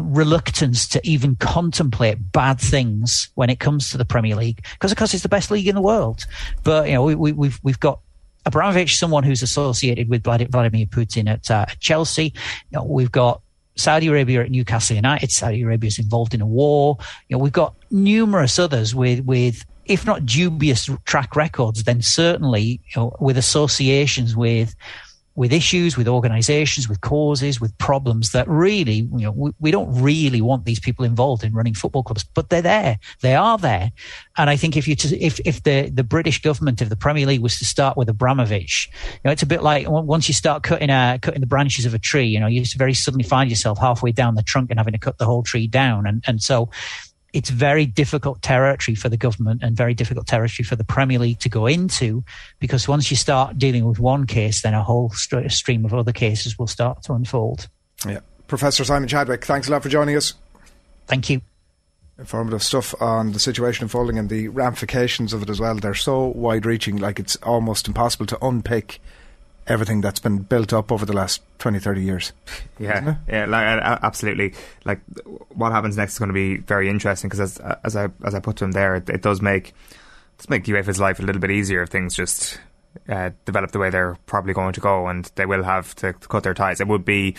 reluctance 0.00 0.86
to 0.86 1.00
even 1.02 1.34
contemplate 1.34 2.30
bad 2.30 2.60
things 2.60 3.30
when 3.34 3.50
it 3.50 3.58
comes 3.58 3.90
to 3.90 3.98
the 3.98 4.04
Premier 4.04 4.36
League 4.36 4.64
because 4.74 4.92
of 4.92 4.96
course 4.96 5.12
it's 5.12 5.24
the 5.24 5.28
best 5.28 5.50
league 5.50 5.66
in 5.66 5.74
the 5.74 5.80
world. 5.80 6.24
But 6.62 6.86
you 6.86 6.94
know 6.94 7.02
we, 7.02 7.16
we, 7.16 7.32
we've 7.32 7.58
we've 7.64 7.80
got 7.80 7.98
Abramovich, 8.46 8.96
someone 8.96 9.24
who's 9.24 9.42
associated 9.42 10.08
with 10.08 10.22
Vladimir 10.22 10.86
Putin 10.86 11.28
at, 11.28 11.50
uh, 11.50 11.66
Chelsea. 11.80 12.32
You 12.70 12.78
know, 12.78 12.84
we've 12.84 13.12
got 13.12 13.42
Saudi 13.78 14.08
Arabia 14.08 14.42
at 14.42 14.50
Newcastle 14.50 14.96
United. 14.96 15.30
Saudi 15.30 15.62
Arabia 15.62 15.88
is 15.88 15.98
involved 15.98 16.34
in 16.34 16.40
a 16.40 16.46
war. 16.46 16.98
You 17.28 17.36
know, 17.36 17.42
we've 17.42 17.52
got 17.52 17.74
numerous 17.90 18.58
others 18.58 18.94
with, 18.94 19.20
with, 19.24 19.64
if 19.86 20.04
not 20.04 20.26
dubious 20.26 20.90
track 21.04 21.36
records, 21.36 21.84
then 21.84 22.02
certainly, 22.02 22.80
you 22.88 22.96
know, 22.96 23.16
with 23.20 23.38
associations 23.38 24.36
with, 24.36 24.74
with 25.38 25.52
issues, 25.52 25.96
with 25.96 26.08
organizations, 26.08 26.88
with 26.88 27.00
causes, 27.00 27.60
with 27.60 27.76
problems 27.78 28.32
that 28.32 28.48
really, 28.48 29.08
you 29.16 29.18
know, 29.18 29.30
we, 29.30 29.52
we, 29.60 29.70
don't 29.70 29.88
really 30.02 30.40
want 30.40 30.64
these 30.64 30.80
people 30.80 31.04
involved 31.04 31.44
in 31.44 31.54
running 31.54 31.74
football 31.74 32.02
clubs, 32.02 32.24
but 32.34 32.50
they're 32.50 32.60
there. 32.60 32.98
They 33.20 33.36
are 33.36 33.56
there. 33.56 33.92
And 34.36 34.50
I 34.50 34.56
think 34.56 34.76
if 34.76 34.88
you, 34.88 34.96
to, 34.96 35.16
if, 35.16 35.38
if 35.44 35.62
the, 35.62 35.90
the 35.94 36.02
British 36.02 36.42
government, 36.42 36.82
if 36.82 36.88
the 36.88 36.96
Premier 36.96 37.24
League 37.24 37.40
was 37.40 37.56
to 37.58 37.64
start 37.64 37.96
with 37.96 38.08
Abramovich, 38.08 38.90
you 39.12 39.20
know, 39.24 39.30
it's 39.30 39.44
a 39.44 39.46
bit 39.46 39.62
like 39.62 39.88
once 39.88 40.26
you 40.26 40.34
start 40.34 40.64
cutting, 40.64 40.90
uh, 40.90 41.18
cutting 41.22 41.40
the 41.40 41.46
branches 41.46 41.86
of 41.86 41.94
a 41.94 42.00
tree, 42.00 42.26
you 42.26 42.40
know, 42.40 42.48
you 42.48 42.60
just 42.60 42.76
very 42.76 42.92
suddenly 42.92 43.22
find 43.22 43.48
yourself 43.48 43.78
halfway 43.78 44.10
down 44.10 44.34
the 44.34 44.42
trunk 44.42 44.70
and 44.70 44.80
having 44.80 44.92
to 44.92 44.98
cut 44.98 45.18
the 45.18 45.24
whole 45.24 45.44
tree 45.44 45.68
down. 45.68 46.04
And, 46.04 46.24
and 46.26 46.42
so, 46.42 46.68
it's 47.32 47.50
very 47.50 47.84
difficult 47.84 48.40
territory 48.42 48.94
for 48.94 49.08
the 49.08 49.16
government 49.16 49.62
and 49.62 49.76
very 49.76 49.94
difficult 49.94 50.26
territory 50.26 50.64
for 50.64 50.76
the 50.76 50.84
Premier 50.84 51.18
League 51.18 51.38
to 51.40 51.48
go 51.48 51.66
into 51.66 52.24
because 52.58 52.88
once 52.88 53.10
you 53.10 53.16
start 53.16 53.58
dealing 53.58 53.84
with 53.84 53.98
one 53.98 54.26
case, 54.26 54.62
then 54.62 54.74
a 54.74 54.82
whole 54.82 55.10
st- 55.10 55.50
stream 55.52 55.84
of 55.84 55.92
other 55.92 56.12
cases 56.12 56.58
will 56.58 56.66
start 56.66 57.02
to 57.02 57.12
unfold. 57.12 57.68
Yeah. 58.06 58.20
Professor 58.46 58.84
Simon 58.84 59.08
Chadwick, 59.08 59.44
thanks 59.44 59.68
a 59.68 59.70
lot 59.70 59.82
for 59.82 59.90
joining 59.90 60.16
us. 60.16 60.34
Thank 61.06 61.28
you. 61.28 61.42
Informative 62.18 62.62
stuff 62.62 63.00
on 63.00 63.32
the 63.32 63.38
situation 63.38 63.84
unfolding 63.84 64.18
and 64.18 64.28
the 64.28 64.48
ramifications 64.48 65.32
of 65.32 65.42
it 65.42 65.50
as 65.50 65.60
well. 65.60 65.76
They're 65.76 65.94
so 65.94 66.26
wide 66.26 66.66
reaching, 66.66 66.96
like 66.96 67.20
it's 67.20 67.36
almost 67.36 67.86
impossible 67.86 68.26
to 68.26 68.44
unpick 68.44 69.00
everything 69.68 70.00
that's 70.00 70.18
been 70.18 70.38
built 70.38 70.72
up 70.72 70.90
over 70.90 71.06
the 71.06 71.12
last 71.12 71.42
20, 71.58 71.78
30 71.78 72.02
years. 72.02 72.32
Yeah, 72.80 73.16
yeah, 73.26 73.46
like, 73.46 73.82
absolutely. 74.04 74.54
Like 74.84 75.00
what 75.48 75.72
happens 75.72 75.96
next 75.96 76.12
is 76.12 76.18
going 76.20 76.28
to 76.28 76.32
be 76.32 76.58
very 76.58 76.88
interesting 76.88 77.28
because 77.28 77.40
as 77.40 77.58
as 77.82 77.96
I 77.96 78.08
as 78.22 78.36
I 78.36 78.38
put 78.38 78.56
to 78.58 78.64
him 78.64 78.70
there, 78.70 78.94
it, 78.94 79.10
it 79.10 79.20
does 79.20 79.42
make 79.42 79.74
does 80.38 80.48
make 80.48 80.62
UEFA's 80.64 81.00
life 81.00 81.18
a 81.18 81.22
little 81.22 81.40
bit 81.40 81.50
easier 81.50 81.82
if 81.82 81.88
things 81.88 82.14
just 82.14 82.60
uh, 83.08 83.30
develop 83.44 83.72
the 83.72 83.80
way 83.80 83.90
they're 83.90 84.16
probably 84.26 84.54
going 84.54 84.74
to 84.74 84.80
go, 84.80 85.08
and 85.08 85.24
they 85.34 85.44
will 85.44 85.64
have 85.64 85.92
to, 85.96 86.12
to 86.12 86.28
cut 86.28 86.44
their 86.44 86.54
ties. 86.54 86.80
It 86.80 86.86
would 86.86 87.04
be. 87.04 87.34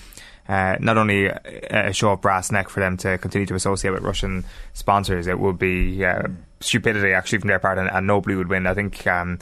Uh, 0.49 0.75
not 0.79 0.97
only 0.97 1.27
a 1.27 1.93
show 1.93 2.09
of 2.09 2.21
brass 2.21 2.51
neck 2.51 2.69
for 2.69 2.79
them 2.79 2.97
to 2.97 3.19
continue 3.19 3.45
to 3.45 3.53
associate 3.53 3.91
with 3.91 4.01
Russian 4.01 4.43
sponsors, 4.73 5.27
it 5.27 5.37
would 5.37 5.59
be 5.59 6.03
uh, 6.03 6.23
stupidity 6.59 7.13
actually 7.13 7.37
from 7.37 7.49
their 7.49 7.59
part, 7.59 7.77
and, 7.77 7.87
and 7.87 8.07
nobody 8.07 8.35
would 8.35 8.49
win. 8.49 8.65
I 8.65 8.73
think 8.73 9.05
um, 9.05 9.37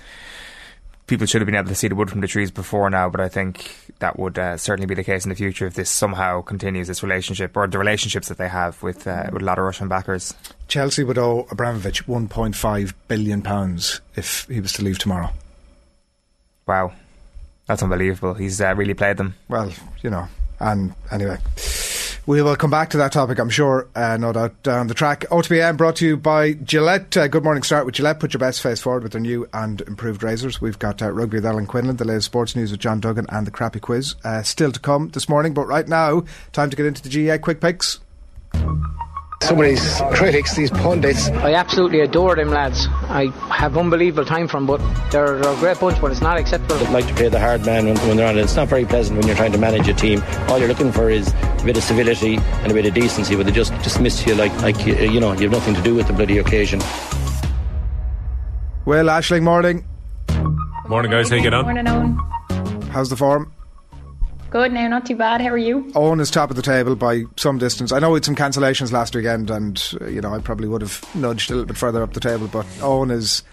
people 1.08 1.26
should 1.26 1.42
have 1.42 1.46
been 1.46 1.56
able 1.56 1.70
to 1.70 1.76
see 1.76 1.88
the 1.88 1.96
wood 1.96 2.10
from 2.10 2.22
the 2.22 2.28
trees 2.28 2.52
before 2.52 2.90
now, 2.90 3.10
but 3.10 3.22
I 3.22 3.30
think 3.30 3.94
that 4.00 4.20
would 4.20 4.38
uh, 4.38 4.58
certainly 4.58 4.86
be 4.86 4.94
the 4.94 5.04
case 5.04 5.26
in 5.26 5.30
the 5.30 5.36
future 5.36 5.66
if 5.66 5.74
this 5.74 5.90
somehow 5.90 6.42
continues 6.42 6.88
this 6.88 7.02
relationship 7.02 7.56
or 7.58 7.68
the 7.68 7.80
relationships 7.80 8.28
that 8.28 8.38
they 8.38 8.50
have 8.50 8.82
with 8.84 9.08
uh, 9.08 9.30
with 9.32 9.42
a 9.42 9.46
lot 9.46 9.58
of 9.58 9.64
Russian 9.64 9.88
backers. 9.88 10.34
Chelsea 10.68 11.04
would 11.04 11.18
owe 11.18 11.48
Abramovich 11.50 12.06
1.5 12.06 12.94
billion 13.08 13.42
pounds 13.42 14.02
if 14.16 14.46
he 14.50 14.60
was 14.60 14.74
to 14.74 14.84
leave 14.84 15.00
tomorrow. 15.00 15.32
Wow, 16.68 16.94
that's 17.66 17.82
unbelievable. 17.82 18.34
He's 18.34 18.60
uh, 18.60 18.76
really 18.76 18.94
played 18.94 19.18
them. 19.18 19.36
Well, 19.48 19.72
you 20.02 20.10
know, 20.10 20.28
and 20.60 20.94
anyway. 21.10 21.38
We 22.28 22.42
will 22.42 22.58
come 22.58 22.70
back 22.70 22.90
to 22.90 22.98
that 22.98 23.14
topic, 23.14 23.40
I'm 23.40 23.50
sure, 23.50 23.88
uh, 23.96 24.18
no 24.18 24.34
doubt, 24.34 24.62
down 24.62 24.88
the 24.88 24.94
track. 24.94 25.22
OTB 25.32 25.62
AM 25.62 25.78
brought 25.78 25.96
to 25.96 26.06
you 26.06 26.18
by 26.18 26.56
Gillette. 26.56 27.16
Uh, 27.16 27.30
good 27.30 27.46
morning, 27.46 27.64
start 27.64 27.86
with 27.86 27.96
Gillette. 27.96 28.20
Put 28.20 28.34
your 28.34 28.40
best 28.40 28.62
face 28.62 28.82
forward 28.82 29.04
with 29.04 29.14
their 29.14 29.22
new 29.22 29.48
and 29.54 29.80
improved 29.80 30.22
razors. 30.24 30.60
We've 30.60 30.78
got 30.78 31.02
uh, 31.02 31.10
rugby 31.10 31.38
with 31.38 31.46
Alan 31.46 31.68
Quinlan, 31.68 31.96
the 31.96 32.04
latest 32.04 32.26
sports 32.26 32.54
news 32.54 32.72
with 32.72 32.82
John 32.82 33.00
Duggan, 33.00 33.28
and 33.30 33.48
the 33.48 33.52
crappy 33.52 33.80
quiz 33.80 34.16
uh, 34.26 34.44
still 34.44 34.74
to 34.74 34.80
come 34.82 35.08
this 35.08 35.30
morning. 35.30 35.54
But 35.54 35.68
right 35.68 35.88
now, 35.88 36.26
time 36.52 36.70
to 36.70 36.76
get 36.76 36.86
into 36.86 37.02
the 37.02 37.28
GAA 37.30 37.38
quick 37.38 37.62
picks. 37.62 38.02
Some 39.48 39.60
of 39.60 39.66
these 39.66 40.02
critics, 40.12 40.56
these 40.56 40.70
pundits. 40.70 41.30
I 41.30 41.54
absolutely 41.54 42.02
adore 42.02 42.36
them 42.36 42.50
lads. 42.50 42.88
I 43.04 43.28
have 43.50 43.78
unbelievable 43.78 44.26
time 44.26 44.50
from 44.50 44.66
them, 44.66 44.78
but 44.78 45.12
they're, 45.12 45.40
they're 45.40 45.54
a 45.54 45.56
great 45.56 45.80
bunch, 45.80 46.02
but 46.02 46.12
it's 46.12 46.20
not 46.20 46.38
acceptable. 46.38 46.76
They'd 46.76 46.92
like 46.92 47.08
to 47.08 47.14
play 47.14 47.30
the 47.30 47.40
hard 47.40 47.66
man 47.66 47.86
when, 47.86 47.98
when 48.00 48.18
they're 48.18 48.28
on 48.28 48.38
it. 48.38 48.42
It's 48.42 48.58
not 48.58 48.68
very 48.68 48.84
pleasant 48.84 49.18
when 49.18 49.26
you're 49.26 49.38
trying 49.38 49.54
to 49.54 49.58
manage 49.58 49.88
a 49.88 49.94
team. 49.94 50.22
All 50.50 50.60
you're 50.60 50.68
looking 50.68 50.92
for 50.92 51.10
is 51.10 51.30
a 51.32 51.62
bit 51.64 51.78
of 51.78 51.84
civility 51.84 52.38
and 52.38 52.72
a 52.72 52.76
bit 52.76 52.86
of 52.86 52.94
decency, 52.94 53.38
but 53.38 53.46
they 53.46 53.54
just 53.54 53.74
dismiss 53.84 54.26
you 54.28 54.36
like, 54.36 54.54
like 54.62 54.86
you 54.86 55.20
know, 55.22 55.32
you 55.32 55.44
have 55.44 55.52
nothing 55.52 55.76
to 55.76 55.82
do 55.82 55.96
with 55.96 56.08
the 56.08 56.14
bloody 56.14 56.40
occasion. 56.40 56.80
Well, 58.86 59.06
Ashling, 59.06 59.44
morning. 59.44 59.88
Morning, 60.88 61.12
guys. 61.12 61.30
How 61.30 61.38
you 61.38 61.44
get 61.44 61.54
on? 61.54 61.64
Morning, 61.64 61.88
Owen. 61.88 62.18
How's 62.92 63.10
the 63.10 63.18
form? 63.18 63.54
Good 64.50 64.72
now, 64.72 64.88
not 64.88 65.06
too 65.06 65.16
bad. 65.16 65.42
How 65.42 65.50
are 65.50 65.58
you? 65.58 65.92
Owen 65.94 66.20
is 66.22 66.32
top 66.32 66.50
of 66.50 66.56
the 66.56 66.62
table 66.62 66.96
by 66.96 67.24
some 67.36 67.58
distance. 67.58 67.92
I 67.92 68.00
know 68.00 68.12
we 68.12 68.16
had 68.18 68.26
some 68.26 68.36
cancellations 68.36 68.92
last 68.94 69.14
weekend, 69.14 69.50
and 69.50 69.82
uh, 70.00 70.06
you 70.08 70.22
know 70.22 70.34
I 70.34 70.40
probably 70.40 70.70
would 70.70 70.82
have 70.82 71.04
nudged 71.14 71.50
a 71.52 71.54
little 71.54 71.68
bit 71.68 71.76
further 71.78 72.02
up 72.02 72.14
the 72.14 72.22
table, 72.22 72.48
but 72.48 72.66
Owen 72.82 73.12
is 73.12 73.44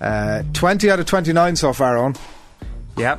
uh, 0.00 0.44
twenty 0.52 0.90
out 0.90 1.00
of 1.00 1.06
twenty-nine 1.06 1.56
so 1.56 1.72
far. 1.72 1.98
Owen, 1.98 2.14
yeah, 2.96 3.18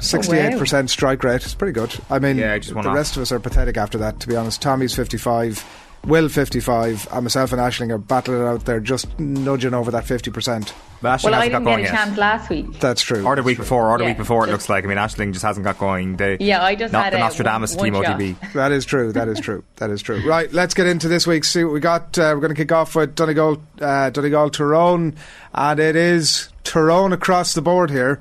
sixty-eight 0.00 0.58
percent 0.58 0.90
strike 0.90 1.24
rate. 1.24 1.42
It's 1.44 1.54
pretty 1.54 1.72
good. 1.72 1.92
I 2.08 2.20
mean, 2.20 2.36
Yeah, 2.36 2.52
I 2.52 2.58
just 2.60 2.72
the 2.72 2.78
off. 2.88 2.94
rest 2.94 3.16
of 3.16 3.22
us 3.22 3.32
are 3.32 3.40
pathetic 3.40 3.76
after 3.76 3.98
that. 3.98 4.20
To 4.20 4.28
be 4.28 4.36
honest, 4.36 4.62
Tommy's 4.62 4.94
fifty-five, 4.94 5.64
Will 6.04 6.28
fifty-five, 6.30 7.06
and 7.12 7.24
myself 7.24 7.52
and 7.52 7.60
Ashling 7.60 7.90
are 7.90 7.98
battling 7.98 8.40
it 8.40 8.44
out 8.46 8.64
there, 8.64 8.80
just 8.80 9.18
nudging 9.18 9.74
over 9.74 9.90
that 9.90 10.04
fifty 10.06 10.30
percent. 10.30 10.72
But 11.02 11.18
Ashling 11.18 11.24
well, 11.24 11.34
I 11.34 11.36
hasn't 11.46 11.52
didn't 11.52 11.64
got 11.64 11.70
get 11.70 11.78
a 11.78 11.82
yet. 11.82 11.94
chance 11.94 12.18
last 12.18 12.50
week. 12.50 12.80
That's 12.80 13.02
true. 13.02 13.24
Or 13.26 13.36
the 13.36 13.42
week 13.42 13.58
before, 13.58 13.90
or 13.90 13.98
the 13.98 14.04
Yeah, 14.04 14.10
week 14.10 14.16
before, 14.16 14.46
it 14.46 14.50
looks 14.50 14.68
like. 14.68 14.84
I 14.84 14.86
mean, 14.86 14.96
Ashling 14.96 15.32
just 15.32 15.44
hasn't 15.44 15.64
got 15.64 15.76
going. 15.78 16.16
The, 16.16 16.38
Yeah, 16.40 16.64
I 16.64 16.76
just 16.76 16.92
not 16.92 17.04
had 17.04 17.12
the 17.12 17.18
Nostradamus 17.18 17.74
one- 17.76 17.84
team 17.84 17.94
one 17.94 18.04
OTB. 18.04 18.52
That 18.54 18.72
is 18.72 18.84
true. 18.86 19.12
That 19.12 19.28
is 19.28 19.38
true. 19.40 19.64
That 19.76 19.90
is 19.90 20.00
true. 20.00 20.26
Right, 20.26 20.50
let's 20.52 20.72
get 20.72 20.86
into 20.86 21.08
this 21.08 21.26
week's. 21.26 21.50
See 21.50 21.62
what 21.62 21.72
we 21.74 21.80
got. 21.80 22.16
Uh, 22.18 22.32
we're 22.34 22.40
going 22.40 22.54
to 22.54 22.60
kick 22.60 22.72
off 22.72 22.94
with 22.94 23.14
Donegal, 23.14 23.60
uh, 23.80 24.10
Donegal 24.10 24.50
Tyrone, 24.50 25.14
and 25.52 25.80
it 25.80 25.94
is 25.96 26.48
Tyrone 26.64 27.12
across 27.12 27.52
the 27.54 27.62
board 27.62 27.90
here. 27.90 28.20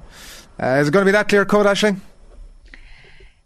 Uh, 0.61 0.79
is 0.81 0.87
it 0.87 0.91
going 0.91 1.05
to 1.05 1.07
be 1.07 1.13
that 1.13 1.29
clear 1.29 1.45
cut, 1.45 1.65
Ashling? 1.65 1.99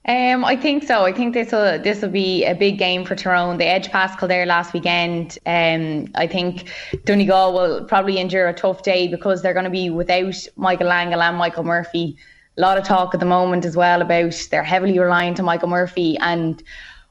Um, 0.08 0.44
I 0.44 0.56
think 0.56 0.84
so. 0.84 1.06
I 1.06 1.14
think 1.14 1.36
this 1.36 1.52
will 1.52 1.80
this 1.80 2.02
will 2.02 2.10
be 2.10 2.44
a 2.44 2.56
big 2.56 2.80
game 2.80 3.06
for 3.06 3.16
Tyrone. 3.16 3.60
They 3.60 3.68
edged 3.68 3.92
past 3.92 4.18
Kildare 4.18 4.48
last 4.48 4.74
weekend. 4.74 5.38
Um, 5.46 6.08
I 6.16 6.26
think 6.26 6.72
Donegal 7.06 7.54
will 7.54 7.86
probably 7.86 8.18
endure 8.18 8.48
a 8.48 8.54
tough 8.54 8.82
day 8.82 9.08
because 9.08 9.44
they're 9.44 9.54
going 9.54 9.66
to 9.66 9.70
be 9.70 9.92
without 9.92 10.36
Michael 10.56 10.88
Langan 10.88 11.22
and 11.22 11.38
Michael 11.38 11.64
Murphy. 11.64 12.18
A 12.58 12.62
lot 12.62 12.80
of 12.80 12.84
talk 12.84 13.14
at 13.14 13.20
the 13.20 13.28
moment 13.28 13.64
as 13.64 13.78
well 13.78 14.02
about 14.02 14.34
they're 14.50 14.64
heavily 14.64 14.98
reliant 14.98 15.40
on 15.40 15.46
Michael 15.46 15.70
Murphy, 15.70 16.18
and 16.20 16.64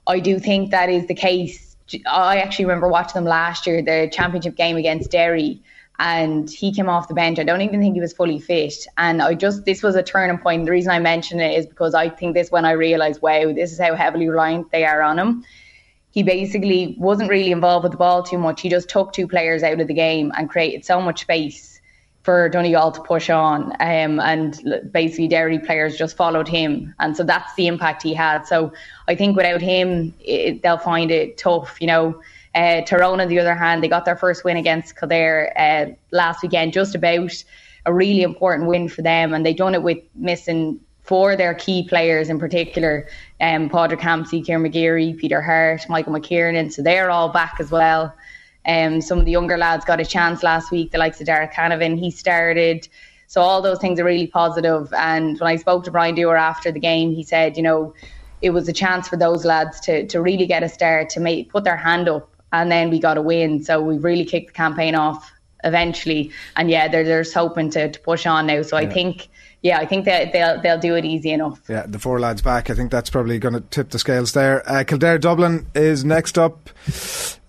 I 0.08 0.18
do 0.18 0.40
think 0.40 0.72
that 0.72 0.88
is 0.88 1.06
the 1.06 1.14
case. 1.14 1.76
I 2.06 2.38
actually 2.38 2.64
remember 2.64 2.88
watching 2.88 3.14
them 3.14 3.24
last 3.24 3.68
year, 3.68 3.82
the 3.82 4.10
championship 4.12 4.56
game 4.56 4.76
against 4.76 5.12
Derry, 5.12 5.62
and 6.00 6.48
he 6.50 6.72
came 6.72 6.88
off 6.88 7.08
the 7.08 7.14
bench. 7.14 7.38
I 7.38 7.44
don't 7.44 7.60
even 7.60 7.78
think 7.78 7.94
he 7.94 8.00
was 8.00 8.14
fully 8.14 8.38
fit. 8.38 8.86
And 8.96 9.20
I 9.20 9.34
just, 9.34 9.66
this 9.66 9.82
was 9.82 9.96
a 9.96 10.02
turning 10.02 10.38
point. 10.38 10.64
The 10.64 10.70
reason 10.70 10.90
I 10.90 10.98
mention 10.98 11.40
it 11.40 11.58
is 11.58 11.66
because 11.66 11.94
I 11.94 12.08
think 12.08 12.32
this 12.32 12.50
when 12.50 12.64
I 12.64 12.70
realised, 12.70 13.20
wow, 13.20 13.52
this 13.52 13.70
is 13.70 13.78
how 13.78 13.94
heavily 13.94 14.26
reliant 14.26 14.72
they 14.72 14.86
are 14.86 15.02
on 15.02 15.18
him. 15.18 15.44
He 16.10 16.22
basically 16.22 16.96
wasn't 16.98 17.28
really 17.28 17.52
involved 17.52 17.82
with 17.82 17.92
the 17.92 17.98
ball 17.98 18.22
too 18.22 18.38
much. 18.38 18.62
He 18.62 18.70
just 18.70 18.88
took 18.88 19.12
two 19.12 19.28
players 19.28 19.62
out 19.62 19.78
of 19.78 19.88
the 19.88 19.94
game 19.94 20.32
and 20.38 20.48
created 20.48 20.86
so 20.86 21.02
much 21.02 21.20
space 21.20 21.82
for 22.22 22.48
Donegal 22.48 22.92
to 22.92 23.02
push 23.02 23.28
on. 23.28 23.72
Um, 23.78 24.20
and 24.20 24.90
basically, 24.90 25.28
Derry 25.28 25.58
players 25.58 25.98
just 25.98 26.16
followed 26.16 26.48
him. 26.48 26.94
And 26.98 27.14
so 27.14 27.24
that's 27.24 27.54
the 27.56 27.66
impact 27.66 28.02
he 28.02 28.14
had. 28.14 28.46
So 28.46 28.72
I 29.06 29.14
think 29.14 29.36
without 29.36 29.60
him, 29.60 30.14
it, 30.18 30.62
they'll 30.62 30.78
find 30.78 31.10
it 31.10 31.36
tough, 31.36 31.76
you 31.78 31.86
know. 31.86 32.22
Uh, 32.54 32.82
Tyrone, 32.82 33.20
on 33.20 33.28
the 33.28 33.38
other 33.38 33.54
hand, 33.54 33.82
they 33.82 33.88
got 33.88 34.04
their 34.04 34.16
first 34.16 34.44
win 34.44 34.56
against 34.56 34.96
Kildare 34.96 35.52
uh, 35.56 35.94
last 36.10 36.42
weekend, 36.42 36.72
just 36.72 36.94
about 36.94 37.44
a 37.86 37.92
really 37.92 38.22
important 38.22 38.68
win 38.68 38.88
for 38.88 39.02
them. 39.02 39.32
And 39.32 39.46
they 39.46 39.54
done 39.54 39.74
it 39.74 39.82
with 39.82 39.98
missing 40.14 40.80
four 41.02 41.32
of 41.32 41.38
their 41.38 41.54
key 41.54 41.88
players 41.88 42.28
in 42.28 42.38
particular 42.38 43.08
um, 43.40 43.68
Padraig 43.68 44.00
Hampsey, 44.00 44.44
Kieran 44.44 44.62
McGeary, 44.62 45.16
Peter 45.16 45.40
Harte, 45.40 45.88
Michael 45.88 46.12
McKernan. 46.12 46.72
So 46.72 46.82
they're 46.82 47.10
all 47.10 47.30
back 47.30 47.56
as 47.58 47.70
well. 47.70 48.14
Um, 48.66 49.00
some 49.00 49.18
of 49.18 49.24
the 49.24 49.30
younger 49.30 49.56
lads 49.56 49.84
got 49.84 50.00
a 50.00 50.04
chance 50.04 50.42
last 50.42 50.70
week, 50.70 50.92
the 50.92 50.98
likes 50.98 51.20
of 51.20 51.26
Derek 51.26 51.52
Canavan, 51.52 51.98
he 51.98 52.10
started. 52.10 52.86
So 53.26 53.40
all 53.40 53.62
those 53.62 53.78
things 53.78 53.98
are 53.98 54.04
really 54.04 54.26
positive. 54.26 54.92
And 54.92 55.38
when 55.40 55.48
I 55.48 55.56
spoke 55.56 55.84
to 55.84 55.90
Brian 55.90 56.14
Dooher 56.14 56.38
after 56.38 56.70
the 56.70 56.80
game, 56.80 57.14
he 57.14 57.22
said, 57.22 57.56
you 57.56 57.62
know, 57.62 57.94
it 58.42 58.50
was 58.50 58.68
a 58.68 58.72
chance 58.72 59.08
for 59.08 59.16
those 59.16 59.44
lads 59.44 59.80
to, 59.80 60.06
to 60.08 60.20
really 60.20 60.46
get 60.46 60.62
a 60.62 60.68
start, 60.68 61.10
to 61.10 61.20
make 61.20 61.50
put 61.50 61.64
their 61.64 61.76
hand 61.76 62.08
up, 62.08 62.28
and 62.52 62.70
then 62.70 62.90
we 62.90 62.98
got 62.98 63.18
a 63.18 63.22
win. 63.22 63.62
So 63.62 63.80
we 63.80 63.98
really 63.98 64.24
kicked 64.24 64.48
the 64.48 64.52
campaign 64.52 64.94
off 64.94 65.32
eventually. 65.64 66.32
And 66.56 66.70
yeah, 66.70 66.88
they're, 66.88 67.04
they're 67.04 67.22
just 67.22 67.34
hoping 67.34 67.70
to, 67.70 67.90
to 67.90 68.00
push 68.00 68.26
on 68.26 68.46
now. 68.46 68.62
So 68.62 68.76
I 68.76 68.86
think, 68.86 69.28
yeah, 69.62 69.78
I 69.78 69.86
think 69.86 70.04
that 70.06 70.32
they'll 70.32 70.60
they'll 70.60 70.78
do 70.78 70.94
it 70.94 71.04
easy 71.04 71.30
enough. 71.30 71.60
Yeah, 71.68 71.84
the 71.86 71.98
four 71.98 72.18
lads 72.18 72.42
back. 72.42 72.70
I 72.70 72.74
think 72.74 72.90
that's 72.90 73.10
probably 73.10 73.38
going 73.38 73.54
to 73.54 73.60
tip 73.60 73.90
the 73.90 73.98
scales 73.98 74.32
there. 74.32 74.68
Uh, 74.68 74.84
Kildare 74.84 75.18
Dublin 75.18 75.66
is 75.74 76.04
next 76.04 76.38
up. 76.38 76.70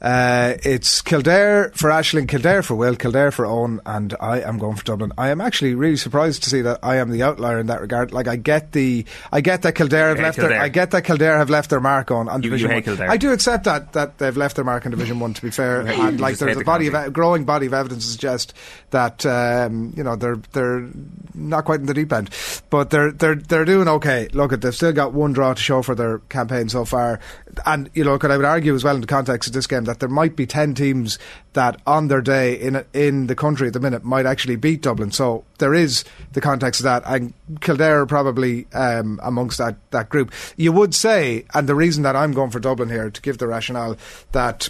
Uh, 0.01 0.55
it's 0.63 1.01
Kildare 1.03 1.69
for 1.75 1.91
Ashling, 1.91 2.27
Kildare 2.27 2.63
for 2.63 2.73
Will, 2.73 2.95
Kildare 2.95 3.29
for 3.31 3.45
Owen, 3.45 3.79
and 3.85 4.15
I 4.19 4.41
am 4.41 4.57
going 4.57 4.75
for 4.75 4.83
Dublin. 4.83 5.11
I 5.15 5.29
am 5.29 5.39
actually 5.39 5.75
really 5.75 5.95
surprised 5.95 6.41
to 6.43 6.49
see 6.49 6.61
that 6.61 6.79
I 6.81 6.97
am 6.97 7.11
the 7.11 7.21
outlier 7.21 7.59
in 7.59 7.67
that 7.67 7.81
regard. 7.81 8.11
Like 8.11 8.27
I 8.27 8.35
get 8.35 8.71
the, 8.71 9.05
I 9.31 9.41
get 9.41 9.61
that 9.61 9.73
Kildare 9.73 10.09
have 10.09 10.19
left 10.19 10.37
Kildare. 10.39 10.57
their, 10.57 10.61
I 10.63 10.69
get 10.69 10.89
that 10.91 11.03
Kildare 11.03 11.37
have 11.37 11.51
left 11.51 11.69
their 11.69 11.79
mark 11.79 12.09
on, 12.09 12.27
on 12.29 12.41
You- 12.41 12.45
you 12.49 12.57
Division 12.57 12.69
hate 12.71 12.75
One. 12.77 12.83
Kildare. 12.83 13.11
I 13.11 13.17
do 13.17 13.31
accept 13.31 13.65
that 13.65 13.93
that 13.93 14.17
they've 14.17 14.35
left 14.35 14.55
their 14.55 14.65
mark 14.65 14.85
on 14.85 14.91
Division 14.91 15.19
One. 15.19 15.35
To 15.35 15.41
be 15.41 15.51
fair, 15.51 15.81
and 15.81 16.19
like 16.19 16.37
there's 16.39 16.57
a 16.57 16.63
body 16.63 16.87
of 16.87 16.95
a 16.95 17.11
growing 17.11 17.45
body 17.45 17.67
of 17.67 17.73
evidence 17.75 18.05
to 18.05 18.11
suggest 18.11 18.55
that 18.89 19.23
um, 19.27 19.93
you 19.95 20.03
know 20.03 20.15
they're 20.15 20.37
they're 20.53 20.87
not 21.35 21.65
quite 21.65 21.79
in 21.79 21.85
the 21.85 21.93
deep 21.93 22.11
end, 22.11 22.31
but 22.71 22.89
they're 22.89 23.11
they're 23.11 23.35
they're 23.35 23.65
doing 23.65 23.87
okay. 23.87 24.29
Look, 24.33 24.51
at 24.51 24.61
they've 24.61 24.73
still 24.75 24.93
got 24.93 25.13
one 25.13 25.33
draw 25.33 25.53
to 25.53 25.61
show 25.61 25.83
for 25.83 25.93
their 25.93 26.17
campaign 26.29 26.69
so 26.69 26.85
far, 26.85 27.19
and 27.67 27.87
you 27.93 28.03
know, 28.03 28.17
could 28.17 28.31
I 28.31 28.37
would 28.37 28.45
argue 28.47 28.73
as 28.73 28.83
well 28.83 28.95
in 28.95 29.01
the 29.01 29.07
context 29.07 29.47
of 29.47 29.53
this 29.53 29.67
game 29.67 29.83
that 29.91 29.99
there 29.99 30.09
might 30.09 30.37
be 30.37 30.45
ten 30.45 30.73
teams 30.73 31.19
that 31.51 31.81
on 31.85 32.07
their 32.07 32.21
day 32.21 32.53
in 32.53 32.85
in 32.93 33.27
the 33.27 33.35
country 33.35 33.67
at 33.67 33.73
the 33.73 33.79
minute 33.79 34.05
might 34.05 34.25
actually 34.25 34.55
beat 34.55 34.81
Dublin. 34.81 35.11
So 35.11 35.43
there 35.57 35.73
is 35.73 36.05
the 36.31 36.39
context 36.39 36.79
of 36.79 36.85
that, 36.85 37.03
and 37.05 37.33
Kildare 37.59 38.01
are 38.01 38.05
probably 38.05 38.67
um, 38.73 39.19
amongst 39.21 39.57
that 39.57 39.75
that 39.91 40.07
group. 40.07 40.31
You 40.55 40.71
would 40.71 40.95
say, 40.95 41.43
and 41.53 41.67
the 41.67 41.75
reason 41.75 42.03
that 42.03 42.15
I'm 42.15 42.31
going 42.31 42.51
for 42.51 42.61
Dublin 42.61 42.89
here 42.89 43.09
to 43.11 43.21
give 43.21 43.37
the 43.37 43.47
rationale 43.47 43.97
that 44.31 44.69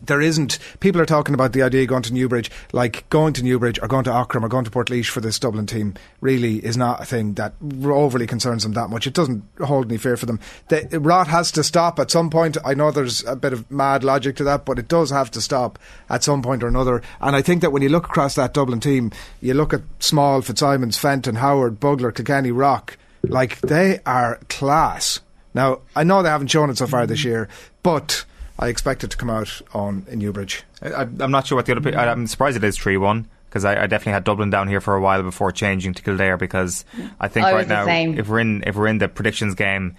there 0.00 0.20
isn't. 0.20 0.58
People 0.80 1.00
are 1.00 1.06
talking 1.06 1.34
about 1.34 1.52
the 1.52 1.62
idea 1.62 1.82
of 1.82 1.88
going 1.88 2.02
to 2.02 2.12
Newbridge, 2.12 2.50
like 2.72 3.08
going 3.10 3.32
to 3.34 3.42
Newbridge 3.42 3.78
or 3.80 3.88
going 3.88 4.04
to 4.04 4.10
Aughrim 4.10 4.42
or 4.42 4.48
going 4.48 4.64
to 4.64 4.70
Portlaoise 4.70 5.08
for 5.08 5.20
this 5.20 5.38
Dublin 5.38 5.66
team. 5.66 5.94
Really, 6.20 6.64
is 6.64 6.76
not 6.76 7.02
a 7.02 7.04
thing 7.04 7.34
that 7.34 7.54
overly 7.84 8.26
concerns 8.26 8.62
them 8.62 8.72
that 8.72 8.90
much. 8.90 9.06
It 9.06 9.14
doesn't 9.14 9.44
hold 9.64 9.86
any 9.86 9.98
fear 9.98 10.16
for 10.16 10.26
them. 10.26 10.40
The 10.68 11.00
rot 11.00 11.28
has 11.28 11.50
to 11.52 11.64
stop 11.64 11.98
at 11.98 12.10
some 12.10 12.30
point. 12.30 12.56
I 12.64 12.74
know 12.74 12.90
there's 12.90 13.24
a 13.24 13.36
bit 13.36 13.52
of 13.52 13.70
mad 13.70 14.04
logic 14.04 14.36
to 14.36 14.44
that, 14.44 14.64
but 14.64 14.78
it 14.78 14.88
does 14.88 15.10
have 15.10 15.30
to 15.32 15.40
stop 15.40 15.78
at 16.08 16.22
some 16.22 16.42
point 16.42 16.62
or 16.62 16.68
another. 16.68 17.02
And 17.20 17.34
I 17.34 17.42
think 17.42 17.62
that 17.62 17.72
when 17.72 17.82
you 17.82 17.88
look 17.88 18.06
across 18.06 18.34
that 18.34 18.54
Dublin 18.54 18.80
team, 18.80 19.12
you 19.40 19.54
look 19.54 19.72
at 19.72 19.82
Small, 19.98 20.42
Fitzsimons, 20.42 20.98
Fenton, 20.98 21.36
Howard, 21.36 21.80
Bugler, 21.80 22.12
Kilkenny, 22.12 22.50
Rock. 22.50 22.98
Like 23.22 23.60
they 23.60 24.00
are 24.06 24.38
class. 24.48 25.20
Now 25.54 25.80
I 25.96 26.04
know 26.04 26.22
they 26.22 26.28
haven't 26.28 26.48
shown 26.48 26.70
it 26.70 26.78
so 26.78 26.86
far 26.86 27.06
this 27.06 27.24
year, 27.24 27.48
but. 27.82 28.24
I 28.58 28.68
expect 28.68 29.04
it 29.04 29.10
to 29.10 29.16
come 29.16 29.30
out 29.30 29.60
on 29.74 30.06
in 30.10 30.18
Newbridge. 30.18 30.62
I, 30.82 31.02
I'm 31.02 31.30
not 31.30 31.46
sure 31.46 31.56
what 31.56 31.66
the 31.66 31.72
other. 31.72 31.80
pe- 31.90 31.96
I- 31.96 32.10
I'm 32.10 32.26
surprised 32.26 32.56
it 32.56 32.64
is 32.64 32.76
three 32.78 32.96
one 32.96 33.28
because 33.48 33.64
I, 33.64 33.82
I 33.82 33.86
definitely 33.86 34.12
had 34.12 34.24
Dublin 34.24 34.50
down 34.50 34.68
here 34.68 34.80
for 34.80 34.94
a 34.96 35.00
while 35.00 35.22
before 35.22 35.52
changing 35.52 35.94
to 35.94 36.02
Kildare 36.02 36.36
because 36.36 36.84
I 37.20 37.28
think 37.28 37.46
I 37.46 37.52
right 37.52 37.68
now 37.68 37.84
if 38.18 38.28
we're 38.28 38.38
in 38.40 38.64
if 38.66 38.76
we're 38.76 38.88
in 38.88 38.98
the 38.98 39.08
predictions 39.08 39.54
game. 39.54 39.96